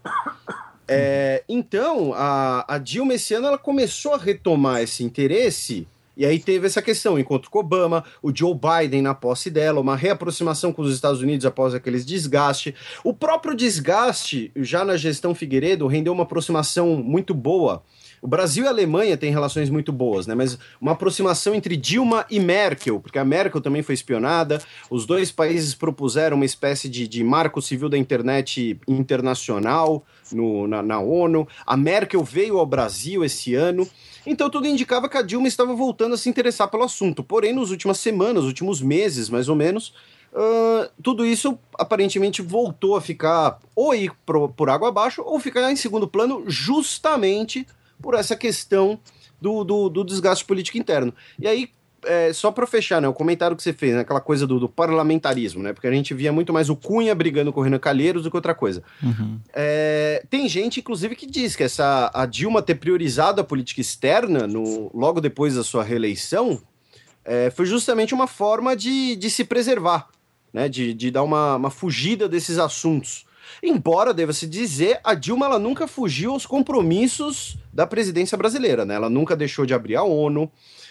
É, 0.86 1.42
então, 1.48 2.12
a, 2.14 2.74
a 2.74 2.78
Dilma 2.78 3.14
esse 3.14 3.34
ano 3.34 3.46
ela 3.46 3.58
começou 3.58 4.14
a 4.14 4.18
retomar 4.18 4.82
esse 4.82 5.02
interesse, 5.02 5.86
e 6.16 6.24
aí 6.24 6.38
teve 6.38 6.66
essa 6.66 6.80
questão, 6.80 7.18
encontro 7.18 7.50
com 7.50 7.58
Obama, 7.58 8.04
o 8.22 8.34
Joe 8.34 8.54
Biden 8.54 9.02
na 9.02 9.14
posse 9.14 9.50
dela, 9.50 9.80
uma 9.80 9.96
reaproximação 9.96 10.72
com 10.72 10.82
os 10.82 10.94
Estados 10.94 11.20
Unidos 11.20 11.44
após 11.44 11.74
aqueles 11.74 12.06
desgaste. 12.06 12.74
O 13.02 13.12
próprio 13.12 13.54
desgaste, 13.54 14.52
já 14.54 14.84
na 14.84 14.96
gestão 14.96 15.34
Figueiredo, 15.34 15.86
rendeu 15.86 16.12
uma 16.12 16.22
aproximação 16.22 16.96
muito 16.96 17.34
boa 17.34 17.82
o 18.24 18.26
Brasil 18.26 18.64
e 18.64 18.66
a 18.66 18.70
Alemanha 18.70 19.18
têm 19.18 19.30
relações 19.30 19.68
muito 19.68 19.92
boas, 19.92 20.26
né? 20.26 20.34
Mas 20.34 20.58
uma 20.80 20.92
aproximação 20.92 21.54
entre 21.54 21.76
Dilma 21.76 22.24
e 22.30 22.40
Merkel, 22.40 22.98
porque 22.98 23.18
a 23.18 23.24
Merkel 23.24 23.60
também 23.60 23.82
foi 23.82 23.94
espionada. 23.94 24.62
Os 24.88 25.04
dois 25.04 25.30
países 25.30 25.74
propuseram 25.74 26.36
uma 26.36 26.46
espécie 26.46 26.88
de, 26.88 27.06
de 27.06 27.22
marco 27.22 27.60
civil 27.60 27.86
da 27.86 27.98
internet 27.98 28.80
internacional 28.88 30.06
no, 30.32 30.66
na, 30.66 30.82
na 30.82 30.98
ONU. 31.00 31.46
A 31.66 31.76
Merkel 31.76 32.24
veio 32.24 32.56
ao 32.56 32.64
Brasil 32.64 33.22
esse 33.22 33.54
ano. 33.54 33.86
Então 34.26 34.48
tudo 34.48 34.66
indicava 34.66 35.06
que 35.06 35.18
a 35.18 35.22
Dilma 35.22 35.46
estava 35.46 35.74
voltando 35.74 36.14
a 36.14 36.16
se 36.16 36.30
interessar 36.30 36.68
pelo 36.68 36.84
assunto. 36.84 37.22
Porém, 37.22 37.52
nas 37.52 37.68
últimas 37.68 37.98
semanas, 37.98 38.44
últimos 38.44 38.80
meses, 38.80 39.28
mais 39.28 39.50
ou 39.50 39.54
menos, 39.54 39.92
uh, 40.32 40.88
tudo 41.02 41.26
isso 41.26 41.58
aparentemente 41.78 42.40
voltou 42.40 42.96
a 42.96 43.02
ficar 43.02 43.58
ou 43.76 43.94
ir 43.94 44.12
pro, 44.24 44.48
por 44.48 44.70
água 44.70 44.88
abaixo 44.88 45.20
ou 45.22 45.38
ficar 45.38 45.70
em 45.70 45.76
segundo 45.76 46.08
plano, 46.08 46.44
justamente 46.46 47.66
por 48.00 48.14
essa 48.14 48.36
questão 48.36 48.98
do, 49.40 49.64
do, 49.64 49.88
do 49.88 50.04
desgaste 50.04 50.44
político 50.44 50.78
interno. 50.78 51.12
E 51.38 51.46
aí, 51.46 51.70
é, 52.06 52.32
só 52.32 52.50
para 52.50 52.66
fechar, 52.66 53.00
né, 53.00 53.08
o 53.08 53.12
comentário 53.12 53.56
que 53.56 53.62
você 53.62 53.72
fez, 53.72 53.94
né, 53.94 54.00
aquela 54.00 54.20
coisa 54.20 54.46
do, 54.46 54.60
do, 54.60 54.68
parlamentarismo, 54.68 55.62
né, 55.62 55.72
porque 55.72 55.86
a 55.86 55.92
gente 55.92 56.14
via 56.14 56.32
muito 56.32 56.52
mais 56.52 56.70
o 56.70 56.76
Cunha 56.76 57.14
brigando 57.14 57.52
com 57.52 57.60
o 57.60 57.62
Renan 57.62 57.78
Calheiros 57.78 58.22
do 58.22 58.30
que 58.30 58.36
outra 58.36 58.54
coisa. 58.54 58.82
Uhum. 59.02 59.38
É, 59.52 60.24
tem 60.30 60.48
gente, 60.48 60.80
inclusive, 60.80 61.16
que 61.16 61.26
diz 61.26 61.56
que 61.56 61.62
essa, 61.62 62.10
a 62.14 62.26
Dilma 62.26 62.62
ter 62.62 62.76
priorizado 62.76 63.40
a 63.40 63.44
política 63.44 63.80
externa 63.80 64.46
no, 64.46 64.90
logo 64.94 65.20
depois 65.20 65.54
da 65.54 65.64
sua 65.64 65.82
reeleição 65.82 66.60
é, 67.24 67.50
foi 67.50 67.66
justamente 67.66 68.14
uma 68.14 68.26
forma 68.26 68.76
de, 68.76 69.16
de 69.16 69.30
se 69.30 69.44
preservar, 69.44 70.08
né, 70.52 70.68
de, 70.68 70.92
de 70.94 71.10
dar 71.10 71.22
uma, 71.22 71.56
uma 71.56 71.70
fugida 71.70 72.28
desses 72.28 72.58
assuntos. 72.58 73.24
Embora, 73.62 74.14
deva-se 74.14 74.46
dizer, 74.46 75.00
a 75.02 75.14
Dilma 75.14 75.46
ela 75.46 75.58
nunca 75.58 75.86
fugiu 75.86 76.32
aos 76.32 76.46
compromissos 76.46 77.56
da 77.72 77.86
presidência 77.86 78.36
brasileira, 78.36 78.84
né? 78.84 78.94
Ela 78.94 79.10
nunca 79.10 79.36
deixou 79.36 79.66
de 79.66 79.74
abrir 79.74 79.96
a 79.96 80.02
ONU, 80.02 80.50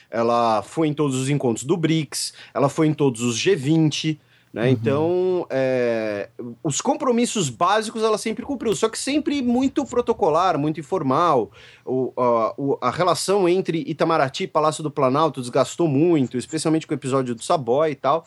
ela 0.09 0.61
foi 0.61 0.87
em 0.87 0.93
todos 0.93 1.15
os 1.15 1.29
encontros 1.29 1.65
do 1.65 1.77
BRICS, 1.77 2.33
ela 2.53 2.69
foi 2.69 2.87
em 2.87 2.93
todos 2.93 3.21
os 3.21 3.37
G20, 3.37 4.19
né? 4.53 4.65
Uhum. 4.65 4.69
Então, 4.69 5.47
é, 5.49 6.29
os 6.63 6.79
compromissos 6.79 7.49
básicos 7.49 8.03
ela 8.03 8.19
sempre 8.19 8.45
cumpriu, 8.45 8.75
só 8.75 8.87
que 8.87 8.99
sempre 8.99 9.41
muito 9.41 9.83
protocolar, 9.83 10.59
muito 10.59 10.79
informal. 10.79 11.51
O, 11.83 12.13
a, 12.15 12.87
a, 12.87 12.91
relação 12.91 13.49
entre 13.49 13.83
Itamaraty 13.87 14.43
e 14.43 14.47
Palácio 14.47 14.83
do 14.83 14.91
Planalto 14.91 15.41
desgastou 15.41 15.87
muito, 15.87 16.37
especialmente 16.37 16.85
com 16.85 16.93
o 16.93 16.97
episódio 16.97 17.33
do 17.33 17.43
Saboy 17.43 17.91
e 17.91 17.95
tal. 17.95 18.25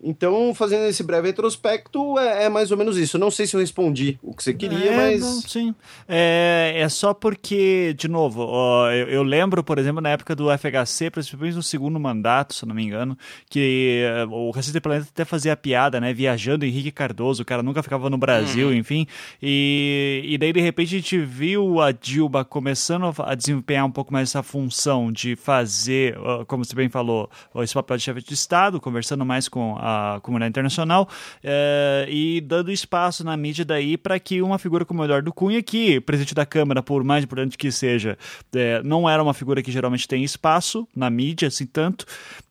Então, 0.00 0.54
fazendo 0.54 0.84
esse 0.84 1.02
breve 1.02 1.26
retrospecto, 1.26 2.16
é, 2.18 2.44
é, 2.44 2.48
mais 2.48 2.70
ou 2.70 2.76
menos 2.76 2.96
isso. 2.96 3.18
Não 3.18 3.32
sei 3.32 3.48
se 3.48 3.56
eu 3.56 3.60
respondi 3.60 4.16
o 4.22 4.32
que 4.32 4.44
você 4.44 4.54
queria, 4.54 4.92
é, 4.92 4.96
mas. 4.96 5.20
Não, 5.20 5.40
sim. 5.40 5.74
É, 6.06 6.74
é 6.76 6.88
só 6.88 7.12
porque, 7.12 7.94
de 7.98 8.06
novo, 8.06 8.42
ó, 8.42 8.88
eu, 8.92 9.08
eu, 9.08 9.22
lembro, 9.24 9.64
por 9.64 9.76
exemplo, 9.76 10.00
na 10.00 10.10
época 10.10 10.36
do 10.36 10.46
FHC, 10.56 11.10
principalmente 11.10 11.56
no 11.56 11.64
segundo 11.64 11.98
mandato, 11.98 12.54
se 12.54 12.64
não 12.64 12.76
me 12.76 12.84
engano, 12.84 13.18
que 13.50 14.04
uh, 14.24 14.32
o 14.32 14.52
Racista 14.52 14.80
Planeta 14.80 15.08
até 15.12 15.24
fazia 15.24 15.56
piada, 15.56 16.00
né? 16.00 16.14
Viajando 16.14 16.64
Henrique 16.64 16.92
Cardoso, 16.92 17.42
o 17.42 17.46
cara 17.46 17.62
nunca 17.62 17.82
ficava 17.82 18.08
no 18.08 18.16
Brasil, 18.16 18.68
uhum. 18.68 18.74
enfim. 18.74 19.04
E, 19.42 20.22
e 20.24 20.38
daí, 20.38 20.52
de 20.52 20.60
repente, 20.60 20.94
a 20.94 20.98
gente 20.98 21.18
viu 21.18 21.80
a 21.80 21.90
Dilma 21.90 22.44
começando 22.44 23.12
a 23.18 23.34
desempenhar 23.34 23.84
um 23.84 23.90
pouco 23.90 24.12
mais 24.12 24.28
essa 24.28 24.44
função 24.44 25.10
de 25.10 25.34
fazer, 25.34 26.16
uh, 26.18 26.46
como 26.46 26.64
você 26.64 26.76
bem 26.76 26.88
falou, 26.88 27.28
esse 27.56 27.74
papel 27.74 27.96
de 27.96 28.04
chefe 28.04 28.22
de 28.22 28.34
Estado, 28.34 28.80
conversando 28.80 29.26
mais 29.26 29.48
com 29.48 29.76
a 29.76 29.87
a, 29.88 30.16
a 30.16 30.20
comunidade 30.20 30.50
internacional 30.50 31.08
é, 31.42 32.06
e 32.08 32.40
dando 32.40 32.70
espaço 32.70 33.24
na 33.24 33.36
mídia 33.36 33.64
daí 33.64 33.96
para 33.96 34.18
que 34.18 34.42
uma 34.42 34.58
figura 34.58 34.84
como 34.84 35.02
o 35.02 35.04
Eduardo 35.04 35.32
Cunha, 35.32 35.62
que 35.62 36.00
presidente 36.00 36.34
da 36.34 36.44
Câmara, 36.44 36.82
por 36.82 37.02
mais 37.04 37.24
importante 37.24 37.56
que 37.56 37.70
seja, 37.70 38.18
é, 38.54 38.82
não 38.82 39.08
era 39.08 39.22
uma 39.22 39.34
figura 39.34 39.62
que 39.62 39.72
geralmente 39.72 40.06
tem 40.06 40.22
espaço 40.22 40.86
na 40.94 41.08
mídia, 41.10 41.48
assim, 41.48 41.66
tanto, 41.66 42.04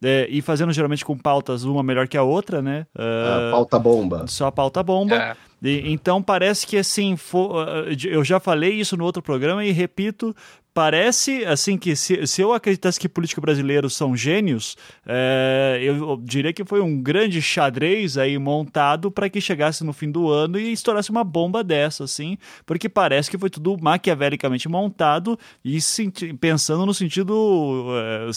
é, 0.03 0.27
e 0.29 0.41
fazendo 0.41 0.71
geralmente 0.73 1.05
com 1.05 1.17
pautas 1.17 1.63
uma 1.63 1.83
melhor 1.83 2.07
que 2.07 2.17
a 2.17 2.23
outra, 2.23 2.61
né? 2.61 2.85
Uh, 2.95 3.51
pauta 3.51 3.79
bomba. 3.79 4.25
Só 4.27 4.49
pauta 4.51 4.81
bomba. 4.81 5.15
É. 5.15 5.35
E, 5.61 5.91
então 5.91 6.21
parece 6.21 6.67
que 6.67 6.77
assim, 6.77 7.17
for, 7.17 7.67
eu 8.05 8.23
já 8.23 8.39
falei 8.39 8.73
isso 8.73 8.95
no 8.95 9.03
outro 9.03 9.21
programa 9.21 9.65
e 9.65 9.71
repito, 9.71 10.35
parece 10.77 11.43
assim 11.43 11.75
que 11.75 11.95
se, 11.95 12.27
se 12.27 12.39
eu 12.39 12.53
acreditasse 12.53 12.99
que 12.99 13.09
políticos 13.09 13.41
brasileiros 13.41 13.95
são 13.95 14.15
gênios, 14.15 14.77
é, 15.07 15.79
eu 15.81 16.21
diria 16.23 16.53
que 16.53 16.63
foi 16.63 16.81
um 16.81 17.01
grande 17.01 17.41
xadrez 17.41 18.15
aí 18.15 18.37
montado 18.37 19.09
para 19.09 19.27
que 19.27 19.41
chegasse 19.41 19.83
no 19.83 19.91
fim 19.91 20.11
do 20.11 20.29
ano 20.29 20.59
e 20.59 20.71
estourasse 20.71 21.09
uma 21.09 21.23
bomba 21.23 21.63
dessa, 21.63 22.03
assim, 22.03 22.37
porque 22.63 22.87
parece 22.87 23.27
que 23.27 23.39
foi 23.39 23.49
tudo 23.49 23.75
maquiavelicamente 23.81 24.69
montado 24.69 25.39
e 25.65 25.79
pensando 26.39 26.85
no 26.85 26.93
sentido 26.93 27.87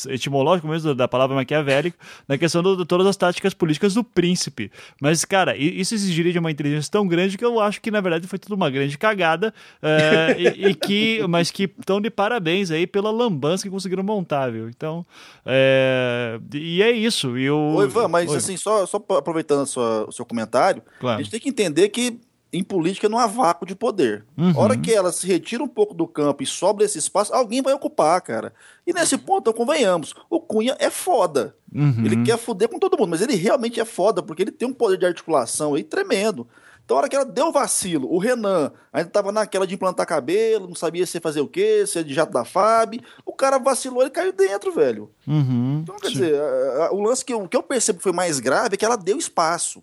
é, 0.09 0.15
etimológico 0.15 0.67
mesmo 0.67 0.95
da 0.95 1.07
palavra 1.07 1.37
maquiavélico, 1.37 1.99
na 2.27 2.39
questão 2.39 2.63
de 2.63 2.87
todas 2.87 3.07
as 3.07 3.19
táticas 3.19 3.53
políticas 3.53 3.93
do 3.93 4.03
príncipe. 4.03 4.73
Mas, 4.99 5.27
cara, 5.27 5.55
isso 5.59 5.95
exigiria 5.95 6.33
de 6.33 6.39
uma 6.39 6.51
inteligência 6.51 6.91
tão 6.91 7.07
grande 7.07 7.37
que 7.37 7.45
eu 7.45 7.61
acho 7.61 7.83
que 7.83 7.91
na 7.91 8.01
verdade 8.01 8.27
foi 8.27 8.39
tudo 8.39 8.55
uma 8.55 8.71
grande 8.71 8.97
cagada 8.97 9.53
é, 9.83 10.37
e, 10.39 10.69
e, 10.69 10.75
que, 10.75 11.23
mas 11.29 11.51
que 11.51 11.65
estão 11.65 12.01
de 12.01 12.09
parabéns 12.31 12.71
aí 12.71 12.87
pela 12.87 13.11
lambança 13.11 13.65
que 13.65 13.71
conseguiram 13.71 14.05
montar, 14.05 14.53
viu? 14.53 14.69
Então, 14.69 15.05
é... 15.45 16.39
e 16.55 16.81
é 16.81 16.93
isso. 16.93 17.37
E 17.37 17.45
eu... 17.45 17.59
Oi, 17.59 17.87
Ivan, 17.87 18.07
mas 18.07 18.31
Oi. 18.31 18.37
assim, 18.37 18.57
só, 18.57 18.87
só 18.87 19.05
aproveitando 19.19 19.67
sua, 19.67 20.07
o 20.09 20.13
seu 20.13 20.25
comentário, 20.25 20.81
claro. 21.01 21.19
a 21.19 21.23
gente 21.23 21.33
tem 21.33 21.41
que 21.41 21.49
entender 21.49 21.89
que 21.89 22.21
em 22.53 22.63
política 22.63 23.09
não 23.09 23.19
há 23.19 23.27
vácuo 23.27 23.67
de 23.67 23.75
poder. 23.75 24.25
Uhum. 24.39 24.51
A 24.51 24.59
hora 24.61 24.77
que 24.77 24.93
ela 24.93 25.11
se 25.11 25.27
retira 25.27 25.63
um 25.63 25.69
pouco 25.69 25.93
do 25.93 26.07
campo 26.07 26.43
e 26.43 26.47
sobra 26.47 26.85
esse 26.85 26.99
espaço, 26.99 27.35
alguém 27.35 27.63
vai 27.63 27.75
ocupar, 27.75 28.21
cara. 28.21 28.53
E 28.87 28.93
nesse 28.93 29.17
uhum. 29.17 29.23
ponto, 29.23 29.53
convenhamos, 29.53 30.15
o 30.29 30.41
Cunha 30.41 30.77
é 30.79 30.89
foda. 30.89 31.57
Uhum. 31.75 32.05
Ele 32.05 32.23
quer 32.23 32.39
foder 32.39 32.69
com 32.69 32.79
todo 32.79 32.97
mundo, 32.97 33.11
mas 33.11 33.23
ele 33.23 33.35
realmente 33.35 33.81
é 33.81 33.85
foda, 33.85 34.23
porque 34.23 34.43
ele 34.43 34.53
tem 34.53 34.69
um 34.69 34.73
poder 34.73 34.99
de 34.99 35.07
articulação 35.07 35.75
aí 35.75 35.83
tremendo. 35.83 36.47
Então, 36.85 36.97
a 36.97 37.01
hora 37.01 37.09
que 37.09 37.17
ela 37.17 37.25
deu 37.25 37.53
vacilo, 37.53 38.13
o 38.13 38.19
Renan 38.19 38.73
ainda 38.93 39.11
tava 39.11 39.31
naquela 39.31 39.67
de 39.67 39.75
implantar 39.75 40.07
cabelo, 40.07 40.67
não 40.67 40.75
sabia 40.75 41.07
se 41.07 41.17
ia 41.17 41.21
fazer 41.21 41.41
o 41.41 41.49
quê, 41.49 41.85
se 41.87 41.99
é 41.99 42.03
de 42.03 42.13
jato 42.13 42.33
da 42.33 42.45
FAB. 42.45 43.01
O 43.25 43.33
cara 43.33 43.59
vacilou 43.59 44.05
e 44.05 44.11
caiu 44.11 44.33
dentro, 44.33 44.73
velho. 44.73 45.11
Uhum, 45.27 45.81
então, 45.83 45.97
quer 45.97 46.09
sim. 46.09 46.15
dizer, 46.15 46.41
a, 46.41 46.87
a, 46.87 46.93
o 46.93 47.01
lance 47.01 47.25
que 47.25 47.33
eu, 47.33 47.49
que 47.49 47.57
eu 47.57 47.63
percebo 47.63 47.99
que 47.99 48.03
foi 48.03 48.13
mais 48.13 48.41
grave 48.41 48.75
é 48.75 48.77
que 48.77 48.85
ela 48.85 48.97
deu 48.97 49.17
espaço. 49.19 49.83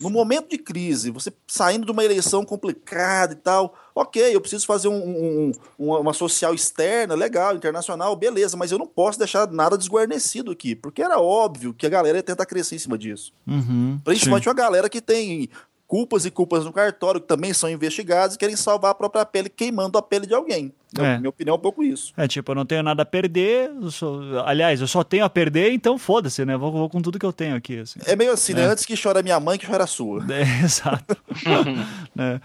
No 0.00 0.08
momento 0.08 0.48
de 0.48 0.56
crise, 0.56 1.10
você 1.10 1.30
saindo 1.46 1.84
de 1.84 1.92
uma 1.92 2.02
eleição 2.02 2.42
complicada 2.42 3.34
e 3.34 3.36
tal, 3.36 3.74
ok, 3.94 4.34
eu 4.34 4.40
preciso 4.40 4.64
fazer 4.64 4.88
um, 4.88 5.52
um, 5.78 5.92
uma 5.92 6.14
social 6.14 6.54
externa, 6.54 7.14
legal, 7.14 7.54
internacional, 7.54 8.16
beleza, 8.16 8.56
mas 8.56 8.72
eu 8.72 8.78
não 8.78 8.86
posso 8.86 9.18
deixar 9.18 9.46
nada 9.50 9.76
desguarnecido 9.76 10.50
aqui, 10.50 10.74
porque 10.74 11.02
era 11.02 11.20
óbvio 11.20 11.74
que 11.74 11.84
a 11.84 11.90
galera 11.90 12.16
ia 12.16 12.22
tentar 12.22 12.46
crescer 12.46 12.76
em 12.76 12.78
cima 12.78 12.96
disso. 12.96 13.30
Uhum, 13.46 14.00
Principalmente 14.02 14.44
sim. 14.44 14.48
uma 14.48 14.54
galera 14.54 14.88
que 14.88 15.02
tem 15.02 15.50
culpas 15.90 16.24
e 16.24 16.30
culpas 16.30 16.64
no 16.64 16.72
cartório, 16.72 17.20
que 17.20 17.26
também 17.26 17.52
são 17.52 17.68
investigados 17.68 18.36
e 18.36 18.38
querem 18.38 18.54
salvar 18.54 18.92
a 18.92 18.94
própria 18.94 19.26
pele 19.26 19.48
queimando 19.48 19.98
a 19.98 20.02
pele 20.02 20.24
de 20.24 20.32
alguém. 20.32 20.72
Então, 20.92 21.04
é. 21.04 21.18
Minha 21.18 21.30
opinião 21.30 21.54
é 21.54 21.56
um 21.56 21.60
pouco 21.60 21.82
isso. 21.84 22.12
É 22.16 22.26
tipo, 22.26 22.50
eu 22.50 22.54
não 22.56 22.66
tenho 22.66 22.82
nada 22.82 23.02
a 23.02 23.06
perder, 23.06 23.70
eu 23.80 23.90
sou... 23.90 24.40
aliás, 24.44 24.80
eu 24.80 24.88
só 24.88 25.04
tenho 25.04 25.24
a 25.24 25.30
perder, 25.30 25.72
então 25.72 25.96
foda-se, 25.96 26.44
né? 26.44 26.56
Vou, 26.56 26.72
vou, 26.72 26.90
com 26.90 27.00
tudo 27.00 27.18
que 27.18 27.24
eu 27.26 27.32
tenho 27.32 27.54
aqui. 27.54 27.78
Assim. 27.78 28.00
É 28.06 28.16
meio 28.16 28.32
assim, 28.32 28.54
né? 28.54 28.62
é. 28.62 28.66
né? 28.66 28.72
Antes 28.72 28.84
que 28.84 29.00
chora 29.00 29.22
minha 29.22 29.38
mãe, 29.38 29.56
que 29.56 29.66
chora 29.66 29.84
a 29.84 29.86
sua. 29.86 30.20
É, 30.40 30.64
exato. 30.64 31.16
é. 32.16 32.40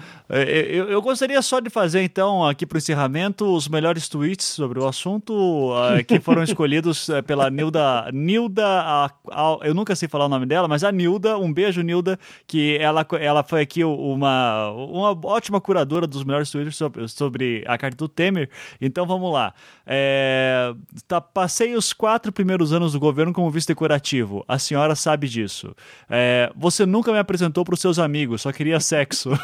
eu, 0.69 0.89
eu, 0.89 1.01
gostaria 1.01 1.41
só 1.41 1.59
de 1.59 1.69
fazer, 1.69 2.01
então, 2.01 2.45
aqui 2.45 2.65
para 2.65 2.75
o 2.75 2.77
encerramento, 2.77 3.45
os 3.45 3.67
melhores 3.67 4.09
tweets 4.09 4.45
sobre 4.45 4.79
o 4.79 4.87
assunto 4.87 5.33
uh, 5.71 6.03
que 6.05 6.19
foram 6.19 6.43
escolhidos 6.43 7.07
uh, 7.09 7.23
pela 7.23 7.49
Nilda. 7.49 8.09
Nilda, 8.11 8.65
a, 8.65 9.05
a, 9.31 9.57
eu 9.61 9.73
nunca 9.73 9.95
sei 9.95 10.09
falar 10.09 10.25
o 10.25 10.29
nome 10.29 10.45
dela, 10.45 10.67
mas 10.67 10.83
a 10.83 10.91
Nilda, 10.91 11.37
um 11.37 11.53
beijo, 11.53 11.81
Nilda, 11.81 12.19
que 12.47 12.77
ela, 12.79 13.05
ela 13.19 13.43
foi 13.43 13.61
aqui 13.61 13.83
uma, 13.83 14.71
uma 14.71 15.11
ótima 15.23 15.61
curadora 15.61 16.05
dos 16.05 16.23
melhores 16.23 16.49
tweets 16.49 16.75
sobre, 16.75 17.07
sobre 17.07 17.63
a 17.67 17.77
carta 17.77 17.95
do 17.95 18.09
Temer 18.09 18.34
Temer. 18.35 18.49
Então 18.81 19.05
vamos 19.05 19.31
lá. 19.31 19.53
É, 19.85 20.73
tá, 21.07 21.21
passei 21.21 21.75
os 21.75 21.93
quatro 21.93 22.31
primeiros 22.31 22.73
anos 22.73 22.91
do 22.93 22.99
governo 22.99 23.31
como 23.31 23.49
vice-decorativo. 23.49 24.43
A 24.47 24.59
senhora 24.59 24.95
sabe 24.95 25.27
disso. 25.27 25.73
É, 26.09 26.51
você 26.55 26.85
nunca 26.85 27.11
me 27.11 27.17
apresentou 27.17 27.63
para 27.63 27.73
os 27.73 27.79
seus 27.79 27.97
amigos, 27.97 28.41
só 28.41 28.51
queria 28.51 28.79
sexo. 28.79 29.31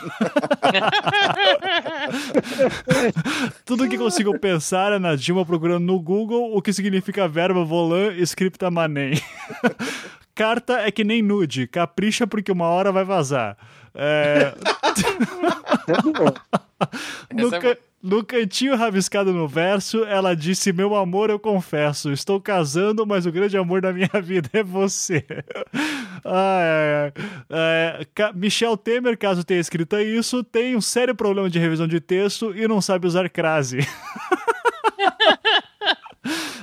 Tudo 3.66 3.88
que 3.88 3.98
consigo 3.98 4.38
pensar 4.38 4.92
é 4.92 5.00
na 5.00 5.16
Dilma 5.16 5.46
procurando 5.46 5.86
no 5.86 6.00
Google 6.00 6.56
o 6.56 6.62
que 6.62 6.74
significa 6.74 7.28
verba 7.28 7.64
volan 7.64 8.12
scripta 8.26 8.70
manem. 8.70 9.14
Carta 10.34 10.80
é 10.80 10.90
que 10.92 11.04
nem 11.04 11.22
nude, 11.22 11.68
capricha 11.68 12.26
porque 12.26 12.52
uma 12.52 12.66
hora 12.66 12.92
vai 12.92 13.04
vazar. 13.04 13.58
É... 13.94 14.54
no, 17.34 17.52
ca... 17.52 17.78
no 18.02 18.24
cantinho 18.24 18.76
rabiscado 18.76 19.34
no 19.34 19.48
verso, 19.48 20.04
ela 20.06 20.36
disse: 20.36 20.72
Meu 20.72 20.96
amor, 20.96 21.30
eu 21.30 21.38
confesso, 21.40 22.12
estou 22.12 22.40
casando, 22.40 23.06
mas 23.06 23.26
o 23.26 23.32
grande 23.32 23.58
amor 23.58 23.82
da 23.82 23.92
minha 23.94 24.10
vida 24.24 24.50
é 24.54 24.64
você. 24.64 25.26
ai, 26.24 27.04
ai. 27.04 27.14
É, 27.50 28.08
Michel 28.34 28.78
Temer, 28.78 29.18
caso 29.18 29.44
tenha 29.44 29.60
escrito 29.60 29.98
isso, 30.00 30.44
tem 30.44 30.76
um 30.76 30.82
sério 30.82 31.14
problema 31.14 31.50
de 31.50 31.60
revisão 31.60 31.88
de 31.88 32.00
texto 32.00 32.56
e 32.56 32.68
não 32.68 32.82
sabe 32.82 33.08
usar 33.08 33.30
crase. 33.30 33.80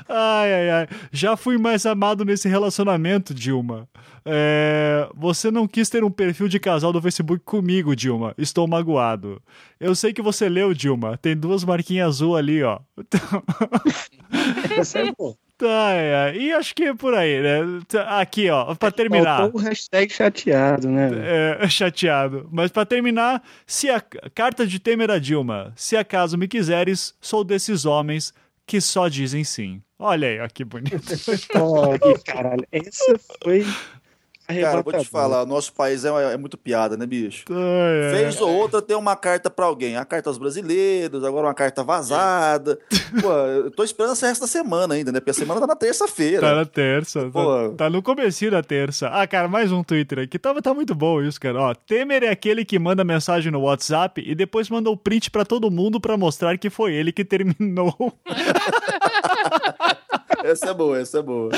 Ai, 0.08 0.52
ai, 0.52 0.70
ai. 0.70 0.88
Já 1.12 1.36
fui 1.36 1.58
mais 1.58 1.84
amado 1.84 2.24
nesse 2.24 2.48
relacionamento, 2.48 3.34
Dilma. 3.34 3.88
É... 4.24 5.08
Você 5.14 5.50
não 5.50 5.68
quis 5.68 5.88
ter 5.88 6.02
um 6.02 6.10
perfil 6.10 6.48
de 6.48 6.58
casal 6.58 6.92
do 6.92 7.02
Facebook 7.02 7.42
comigo, 7.44 7.94
Dilma. 7.94 8.34
Estou 8.38 8.66
magoado. 8.66 9.40
Eu 9.78 9.94
sei 9.94 10.12
que 10.12 10.22
você 10.22 10.48
leu, 10.48 10.72
Dilma. 10.72 11.18
Tem 11.18 11.36
duas 11.36 11.62
marquinhas 11.64 12.08
azul 12.08 12.36
ali, 12.36 12.62
ó. 12.62 12.80
Você 14.76 14.98
é 14.98 15.12
bom. 15.16 15.34
Tá, 15.58 15.92
é. 15.92 16.36
E 16.36 16.52
acho 16.52 16.72
que 16.72 16.84
é 16.84 16.94
por 16.94 17.14
aí, 17.14 17.42
né? 17.42 17.58
Aqui, 18.06 18.48
ó, 18.48 18.76
pra 18.76 18.92
terminar. 18.92 19.38
Faltou 19.38 19.60
o 19.60 19.64
hashtag 19.64 20.12
chateado, 20.12 20.88
né? 20.88 21.10
É, 21.60 21.68
chateado. 21.68 22.48
Mas 22.52 22.70
pra 22.70 22.86
terminar, 22.86 23.42
se 23.66 23.90
a 23.90 24.00
carta 24.00 24.64
de 24.64 24.78
Temer 24.78 25.10
a 25.10 25.18
Dilma, 25.18 25.72
se 25.74 25.96
acaso 25.96 26.38
me 26.38 26.46
quiseres, 26.46 27.12
sou 27.20 27.42
desses 27.42 27.84
homens 27.84 28.32
que 28.68 28.82
só 28.82 29.08
dizem 29.08 29.42
sim. 29.42 29.82
Olha 29.98 30.28
aí, 30.28 30.38
ó, 30.40 30.46
que 30.46 30.62
bonito. 30.62 30.94
oh, 31.58 31.98
caralho. 32.24 32.64
Essa 32.70 33.18
foi 33.42 33.64
Cara, 34.48 34.80
vou 34.80 34.92
te 34.94 35.04
falar, 35.04 35.44
nosso 35.44 35.74
país 35.74 36.06
é, 36.06 36.08
é 36.32 36.36
muito 36.38 36.56
piada, 36.56 36.96
né, 36.96 37.04
bicho? 37.04 37.44
É, 37.50 38.16
Fez 38.16 38.40
ou 38.40 38.50
outra 38.50 38.80
tem 38.80 38.96
uma 38.96 39.14
carta 39.14 39.50
pra 39.50 39.66
alguém. 39.66 39.96
A 39.98 40.06
carta 40.06 40.30
aos 40.30 40.38
brasileiros, 40.38 41.22
agora 41.22 41.46
uma 41.46 41.54
carta 41.54 41.84
vazada. 41.84 42.78
Pô, 43.20 43.30
eu 43.30 43.70
tô 43.70 43.84
esperando 43.84 44.12
essa 44.12 44.26
resto 44.26 44.40
da 44.40 44.46
semana 44.46 44.94
ainda, 44.94 45.12
né? 45.12 45.20
Porque 45.20 45.32
a 45.32 45.34
semana 45.34 45.60
tá 45.60 45.66
na 45.66 45.76
terça-feira. 45.76 46.40
Tá 46.40 46.54
na 46.54 46.64
terça. 46.64 47.28
Pô. 47.30 47.68
Tá, 47.70 47.74
tá, 47.76 47.90
no 47.90 48.02
comecinho 48.02 48.50
da 48.50 48.62
terça. 48.62 49.08
Ah, 49.08 49.26
cara, 49.26 49.48
mais 49.48 49.70
um 49.70 49.84
Twitter 49.84 50.20
aqui. 50.20 50.38
Tá, 50.38 50.54
tá 50.62 50.72
muito 50.72 50.94
bom 50.94 51.20
isso, 51.20 51.38
cara. 51.38 51.60
Ó, 51.60 51.74
Temer 51.74 52.22
é 52.22 52.30
aquele 52.30 52.64
que 52.64 52.78
manda 52.78 53.04
mensagem 53.04 53.52
no 53.52 53.60
WhatsApp 53.60 54.22
e 54.26 54.34
depois 54.34 54.70
manda 54.70 54.88
o 54.88 54.96
print 54.96 55.30
pra 55.30 55.44
todo 55.44 55.70
mundo 55.70 56.00
pra 56.00 56.16
mostrar 56.16 56.56
que 56.56 56.70
foi 56.70 56.94
ele 56.94 57.12
que 57.12 57.24
terminou. 57.24 57.94
essa 60.50 60.70
é 60.70 60.74
boa, 60.74 60.98
essa 60.98 61.18
é 61.18 61.22
boa. 61.22 61.50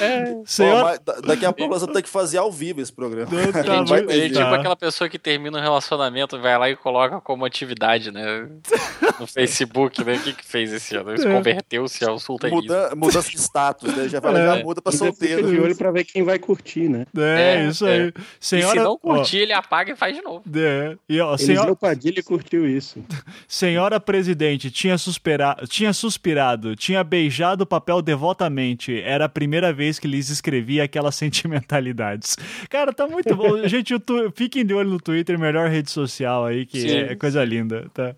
É. 0.00 0.42
Senhor... 0.44 0.98
Pô, 0.98 1.22
daqui 1.22 1.46
a 1.46 1.52
pouco 1.52 1.72
nós 1.72 1.80
vamos 1.80 1.94
ter 1.94 2.02
que 2.02 2.08
fazer 2.08 2.38
ao 2.38 2.50
vivo 2.50 2.80
esse 2.80 2.92
programa. 2.92 3.30
Não, 3.30 3.52
tá, 3.52 3.60
a 3.60 3.76
gente 3.76 3.88
vai 3.88 4.02
ter, 4.02 4.30
tipo 4.30 4.40
aquela 4.40 4.76
pessoa 4.76 5.08
que 5.08 5.18
termina 5.18 5.58
um 5.58 5.60
relacionamento, 5.60 6.40
vai 6.40 6.58
lá 6.58 6.68
e 6.68 6.76
coloca 6.76 7.20
como 7.20 7.44
atividade, 7.44 8.10
né? 8.10 8.48
No 9.18 9.26
Facebook, 9.26 10.02
né? 10.04 10.16
O 10.16 10.20
que, 10.20 10.32
que 10.32 10.44
fez 10.44 10.72
esse 10.72 10.96
ano? 10.96 11.12
É. 11.12 11.16
Converteu-se 11.16 12.04
ao 12.04 12.18
sultanismo. 12.18 12.62
Muda, 12.62 12.94
mudança 12.96 13.30
de 13.30 13.38
status, 13.38 13.94
né? 13.94 14.08
Já 14.08 14.20
vai 14.20 14.34
é. 14.34 14.56
já 14.56 14.64
muda 14.64 14.82
pra 14.82 14.92
solteiro. 14.92 15.48
de 15.48 15.58
olho 15.58 15.76
pra 15.76 15.90
ver 15.90 16.04
quem 16.04 16.22
vai 16.22 16.38
curtir, 16.38 16.88
né? 16.88 17.06
É, 17.16 17.56
é 17.56 17.68
isso 17.68 17.86
aí. 17.86 18.12
Senhora... 18.40 18.76
E 18.76 18.78
se 18.78 18.84
não 18.84 18.98
curtir, 18.98 19.38
ó, 19.38 19.42
ele 19.42 19.52
apaga 19.52 19.92
e 19.92 19.96
faz 19.96 20.16
de 20.16 20.22
novo. 20.22 20.42
É. 20.54 20.96
E, 21.08 21.20
ó, 21.20 21.36
senhora... 21.36 21.74
Padilha 21.74 22.22
curtiu 22.22 22.68
isso. 22.68 23.04
Senhora 23.46 24.00
presidente, 24.00 24.70
tinha, 24.70 24.96
suspira... 24.96 25.56
tinha 25.68 25.92
suspirado, 25.92 26.74
tinha 26.74 27.02
beijado 27.04 27.23
beijado 27.24 27.64
o 27.64 27.66
papel 27.66 28.02
devotamente. 28.02 29.00
Era 29.00 29.24
a 29.24 29.28
primeira 29.28 29.72
vez 29.72 29.98
que 29.98 30.06
Liz 30.06 30.28
escrevia 30.28 30.84
aquelas 30.84 31.14
sentimentalidades. 31.16 32.36
Cara, 32.68 32.92
tá 32.92 33.06
muito 33.06 33.34
bom. 33.34 33.56
Gente, 33.66 33.98
tu... 33.98 34.30
fiquem 34.34 34.64
de 34.64 34.74
olho 34.74 34.90
no 34.90 35.00
Twitter, 35.00 35.38
melhor 35.38 35.70
rede 35.70 35.90
social 35.90 36.44
aí, 36.44 36.66
que 36.66 36.80
Sim. 36.80 36.96
é 36.96 37.16
coisa 37.16 37.42
linda. 37.44 37.86
Tá? 37.94 38.14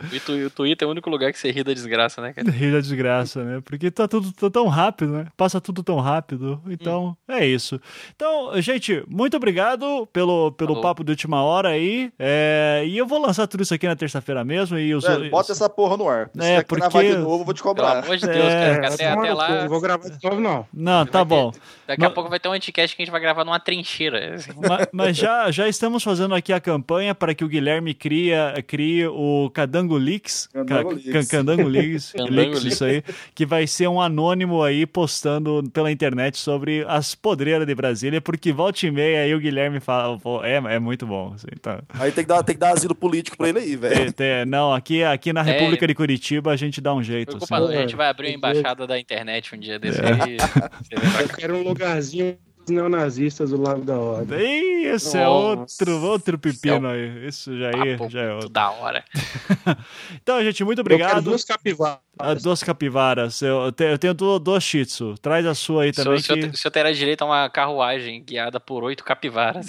O 0.47 0.51
Twitter 0.51 0.87
é 0.87 0.89
o 0.89 0.91
único 0.91 1.09
lugar 1.09 1.33
que 1.33 1.39
você 1.39 1.51
ri 1.51 1.63
da 1.63 1.73
desgraça, 1.73 2.21
né, 2.21 2.33
cara? 2.33 2.51
Ri 2.57 2.73
da 2.73 2.81
desgraça, 2.81 3.45
né? 3.45 3.63
Porque 3.65 3.91
tá 3.91 4.09
tudo 4.09 4.33
tá 4.33 4.51
tão 4.51 4.67
rápido, 4.67 5.13
né? 5.13 5.27
Passa 5.37 5.61
tudo 5.61 5.83
tão 5.83 6.01
rápido. 6.01 6.61
Então, 6.69 7.17
hum. 7.29 7.33
é 7.33 7.47
isso. 7.47 7.81
Então, 8.15 8.61
gente, 8.61 9.05
muito 9.09 9.37
obrigado 9.37 10.09
pelo, 10.13 10.53
pelo 10.53 10.81
papo 10.81 11.05
de 11.05 11.13
última 11.13 11.43
hora 11.43 11.71
aí. 11.71 12.11
É... 12.19 12.85
E 12.87 12.97
eu 12.97 13.07
vou 13.07 13.21
lançar 13.21 13.47
tudo 13.47 13.63
isso 13.63 13.75
aqui 13.75 13.87
na 13.87 13.95
terça-feira 13.95 14.45
mesmo. 14.45 14.79
E 14.79 14.95
os... 14.95 15.05
É, 15.05 15.29
bota 15.29 15.53
essa 15.53 15.69
porra 15.69 15.97
no 15.97 16.09
ar. 16.09 16.31
É, 16.39 16.63
porque... 16.63 16.89
de 17.03 17.17
novo, 17.19 17.43
eu 17.43 17.45
vou 17.45 17.55
te 17.55 17.63
cobrar. 17.63 18.03
Pelo 18.03 18.05
amor 18.05 18.17
de 18.17 18.27
Deus, 18.27 18.53
é... 18.53 18.79
cara. 18.79 18.86
Até, 18.95 19.09
até 19.09 19.35
lá... 19.35 19.63
Não 19.63 19.69
vou 19.69 19.81
gravar 19.81 20.09
de 20.09 20.23
novo, 20.23 20.41
não. 20.41 20.67
Não, 20.73 21.07
tá 21.07 21.25
bom. 21.25 21.51
Ter... 21.51 21.61
Daqui 21.89 22.05
a 22.05 22.11
pouco 22.11 22.29
vai 22.29 22.41
ter 22.41 22.49
um 22.49 22.53
anticast 22.53 22.97
que 22.97 23.03
a 23.03 23.05
gente 23.05 23.13
vai 23.13 23.21
gravar 23.21 23.45
numa 23.45 23.61
trincheira. 23.61 24.35
Assim. 24.35 24.51
Mas, 24.57 24.89
mas, 24.93 25.17
já, 25.17 25.51
já 25.51 25.69
estamos 25.69 26.03
fazendo 26.03 26.35
aqui 26.35 26.53
a 26.53 26.61
campanha 26.61 27.15
para 27.15 27.35
que 27.35 27.45
o 27.45 27.49
Guilherme 27.49 27.95
cria, 27.95 28.55
crie 28.67 29.07
o 29.07 29.51
Cadango 29.51 29.97
Leaks. 29.97 30.49
Cadango 30.53 30.95
Leaks. 30.95 31.29
Cadango 31.29 31.69
Leaks, 31.69 32.13
Leaks, 32.31 32.65
isso 32.65 32.85
aí. 32.85 33.03
Que 33.35 33.47
vai 33.47 33.67
ser 33.67 33.89
um 33.89 34.01
anônimo 34.01 34.63
aí 34.63 34.87
postando 34.87 35.63
pela 35.73 35.91
internet 35.91 36.39
sobre 36.39 36.85
as 36.89 37.15
podreiras 37.15 37.67
de 37.67 37.75
Brasília, 37.75 38.21
porque 38.21 38.53
volta 38.53 38.87
e 38.87 38.91
meia 38.91 39.21
aí 39.21 39.35
o 39.35 39.39
Guilherme 39.39 39.81
fala, 39.81 40.19
é, 40.43 40.57
é 40.57 40.79
muito 40.79 41.07
bom. 41.07 41.33
Assim, 41.35 41.47
tá. 41.61 41.81
Aí 41.95 42.11
tem 42.11 42.25
que, 42.25 42.29
dar, 42.29 42.43
tem 42.43 42.55
que 42.55 42.61
dar 42.61 42.73
asilo 42.73 42.95
político 42.95 43.37
pra 43.37 43.49
ele 43.49 43.59
aí, 43.59 43.77
velho. 43.77 44.13
Não, 44.47 44.73
aqui, 44.73 45.03
aqui 45.05 45.33
na 45.33 45.41
é. 45.41 45.45
República 45.45 45.85
é, 45.85 45.89
de 45.89 45.95
Curitiba 45.95 46.51
a 46.51 46.57
gente 46.57 46.81
dá 46.81 46.93
um 46.95 47.03
jeito. 47.03 47.37
Assim. 47.37 47.55
A 47.55 47.81
gente 47.81 47.97
vai 47.97 48.09
abrir 48.09 48.29
uma 48.29 48.37
embaixada 48.37 48.76
da 48.85 48.99
internet 48.99 49.55
um 49.55 49.59
dia 49.59 49.79
desse 49.79 50.01
é. 50.01 50.07
aí. 50.07 50.37
Eu 51.23 51.29
quero 51.29 51.57
um 51.57 51.63
lugarzinho 51.63 52.37
neonazistas 52.69 53.51
do 53.51 53.61
lado 53.61 53.83
da 53.83 53.97
ordem. 53.97 54.39
Ih, 54.41 54.87
esse 54.87 55.17
é 55.17 55.29
outro, 55.29 56.03
outro 56.03 56.39
pepino 56.39 56.89
aí. 56.89 57.29
Isso 57.29 57.57
já, 57.57 57.71
é, 57.71 58.09
já 58.09 58.23
é 58.23 58.33
outro. 58.33 58.49
Da 58.49 58.71
hora. 58.71 59.05
então, 60.21 60.43
gente, 60.43 60.65
muito 60.65 60.81
obrigado. 60.81 61.09
Eu 61.09 61.15
quero 61.15 61.23
duas 61.23 61.45
capivaras. 61.45 62.06
Ah, 62.19 62.35
duas 62.35 62.63
capivaras. 62.63 63.43
Eu, 63.43 63.71
te, 63.71 63.85
eu 63.85 63.99
tenho 63.99 64.15
duas 64.15 64.65
shih 64.65 64.87
tzu. 64.87 65.15
Traz 65.21 65.45
a 65.45 65.55
sua 65.55 65.85
aí 65.85 65.93
também. 65.93 66.19
Se, 66.19 66.35
que... 66.35 66.57
se 66.57 66.67
eu 66.67 66.71
terá 66.71 66.91
direito 66.91 67.23
a 67.23 67.27
uma 67.27 67.51
carruagem 67.51 68.23
guiada 68.23 68.59
por 68.59 68.83
oito 68.85 69.05
capivaras. 69.05 69.67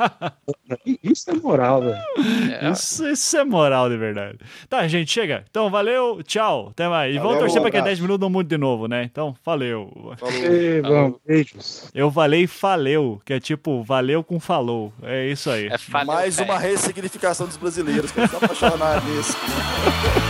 isso 1.02 1.30
é 1.30 1.34
moral, 1.34 1.82
velho. 1.82 1.98
É. 2.50 2.70
Isso, 2.70 3.06
isso, 3.06 3.36
é 3.36 3.44
moral 3.44 3.90
de 3.90 3.96
verdade. 3.98 4.38
Tá, 4.68 4.88
gente, 4.88 5.12
chega. 5.12 5.44
Então, 5.50 5.70
valeu, 5.70 6.22
tchau. 6.22 6.68
Até 6.70 6.88
mais. 6.88 7.14
E 7.14 7.18
vamos 7.18 7.38
torcer 7.38 7.60
pra 7.60 7.70
que 7.70 7.82
10 7.82 8.00
minutos 8.00 8.20
não 8.20 8.30
mude 8.30 8.48
de 8.48 8.56
novo, 8.56 8.88
né? 8.88 9.04
Então, 9.04 9.36
valeu. 9.44 10.14
Falou. 10.18 10.82
vamos, 10.82 11.20
beijos. 11.26 11.90
Eu 11.94 12.10
valei 12.10 12.46
faleu, 12.46 13.20
que 13.24 13.34
é 13.34 13.40
tipo, 13.40 13.82
valeu 13.82 14.24
com 14.24 14.40
falou. 14.40 14.92
É 15.02 15.26
isso 15.26 15.50
aí. 15.50 15.66
É 15.66 15.76
faleu, 15.76 16.06
Mais 16.06 16.38
uma 16.38 16.58
ressignificação 16.58 17.46
dos 17.46 17.58
brasileiros, 17.58 18.10
que 18.10 18.20
estão 18.20 18.38
apaixonados 18.38 19.04
nisso. 19.04 19.36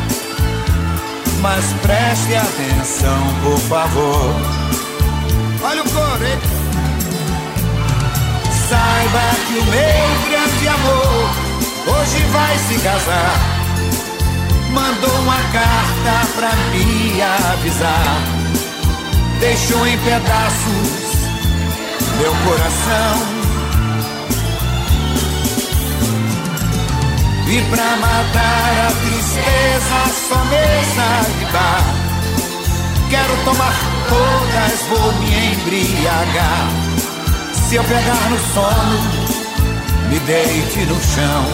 mas 1.41 1.65
preste 1.81 2.35
atenção, 2.35 3.19
por 3.43 3.59
favor. 3.59 4.35
Olha 5.63 5.83
o 5.83 5.89
coro, 5.89 6.25
hein? 6.25 6.39
Saiba 8.69 9.21
que 9.47 9.57
o 9.59 9.65
meu 9.65 10.29
grande 10.29 10.67
amor 10.67 11.29
hoje 11.87 12.23
vai 12.31 12.57
se 12.57 12.79
casar. 12.79 13.39
Mandou 14.71 15.19
uma 15.19 15.41
carta 15.51 16.27
pra 16.35 16.51
me 16.71 17.21
avisar. 17.21 18.21
Deixou 19.39 19.85
em 19.87 19.97
pedaços 19.97 21.01
meu 22.17 22.35
coração. 22.45 23.40
E 27.51 27.61
pra 27.63 27.97
matar 27.97 28.87
a 28.87 28.91
tristeza 29.03 29.99
só 30.29 30.37
mesa 30.45 31.07
de 31.37 31.45
bar. 31.51 31.83
Quero 33.09 33.35
tomar 33.43 33.75
todas, 34.07 34.79
vou 34.87 35.11
me 35.19 35.31
embriagar. 35.51 36.69
Se 37.51 37.75
eu 37.75 37.83
pegar 37.83 38.29
no 38.29 38.39
sono, 38.53 38.97
me 40.09 40.19
deite 40.19 40.85
no 40.85 40.95
chão. 40.95 41.45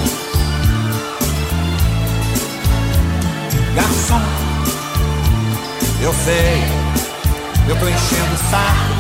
Garçom, 3.74 4.22
eu 6.00 6.14
sei, 6.14 6.64
eu 7.68 7.76
tô 7.76 7.88
enchendo 7.88 8.34
o 8.34 8.38
saco 8.50 8.96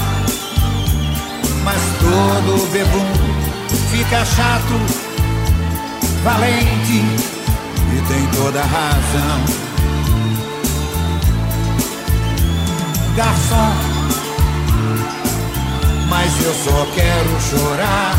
Mas 1.63 1.81
todo 1.99 2.71
bebum 2.71 3.11
fica 3.91 4.23
chato 4.23 5.06
valente 6.23 7.03
e 7.93 8.01
tem 8.07 8.27
toda 8.41 8.59
a 8.59 8.65
razão. 8.65 9.67
Garçom, 13.15 13.73
mas 16.09 16.41
eu 16.43 16.53
só 16.53 16.87
quero 16.93 17.41
chorar. 17.41 18.15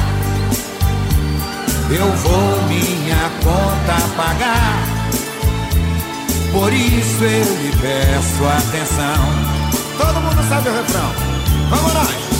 Eu 1.90 2.12
vou 2.12 2.62
minha 2.68 3.30
conta 3.42 4.08
pagar. 4.16 4.98
Por 6.52 6.72
isso 6.72 7.24
eu 7.24 7.62
lhe 7.62 7.72
peço 7.80 8.44
atenção. 8.44 9.58
Todo 9.96 10.20
mundo 10.20 10.48
sabe 10.48 10.68
o 10.68 10.72
refrão. 10.72 11.12
Vamos 11.70 11.94
nós! 11.94 12.37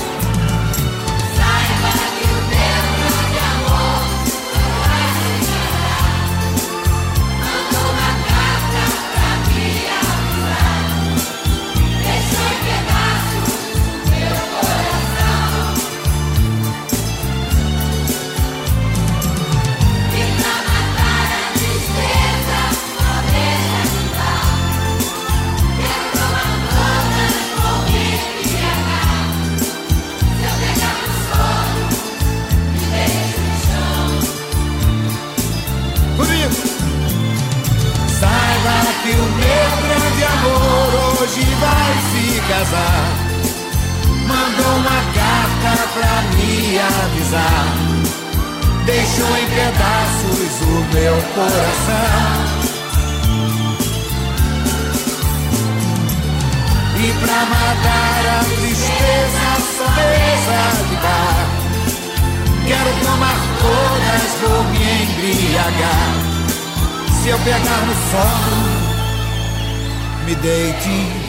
Casar. 42.49 43.13
Mandou 44.27 44.73
uma 44.77 45.01
carta 45.13 45.73
pra 45.93 46.15
me 46.35 46.79
avisar. 46.79 47.67
Deixou 48.87 49.37
em 49.37 49.47
pedaços 49.47 50.53
o 50.63 50.75
meu 50.95 51.17
coração. 51.35 52.69
E 57.01 57.13
pra 57.21 57.41
matar 57.47 58.23
a 58.27 58.45
tristeza, 58.45 59.49
só 59.77 59.89
mesa 59.93 60.61
de 60.89 60.97
bar. 60.97 61.47
Quero 62.67 62.93
tomar 63.05 63.39
todas, 63.61 64.31
vou 64.41 64.61
me 64.65 64.81
embriagar. 65.03 66.11
Se 67.23 67.29
eu 67.29 67.39
pegar 67.41 67.83
no 67.87 67.95
sono, 68.11 68.61
me 70.25 70.35
deite 70.35 71.28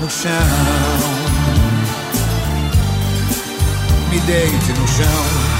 no 0.00 0.08
chão. 0.08 0.32
Me 4.10 4.20
deite 4.20 4.72
no 4.72 4.86
chão. 4.86 5.57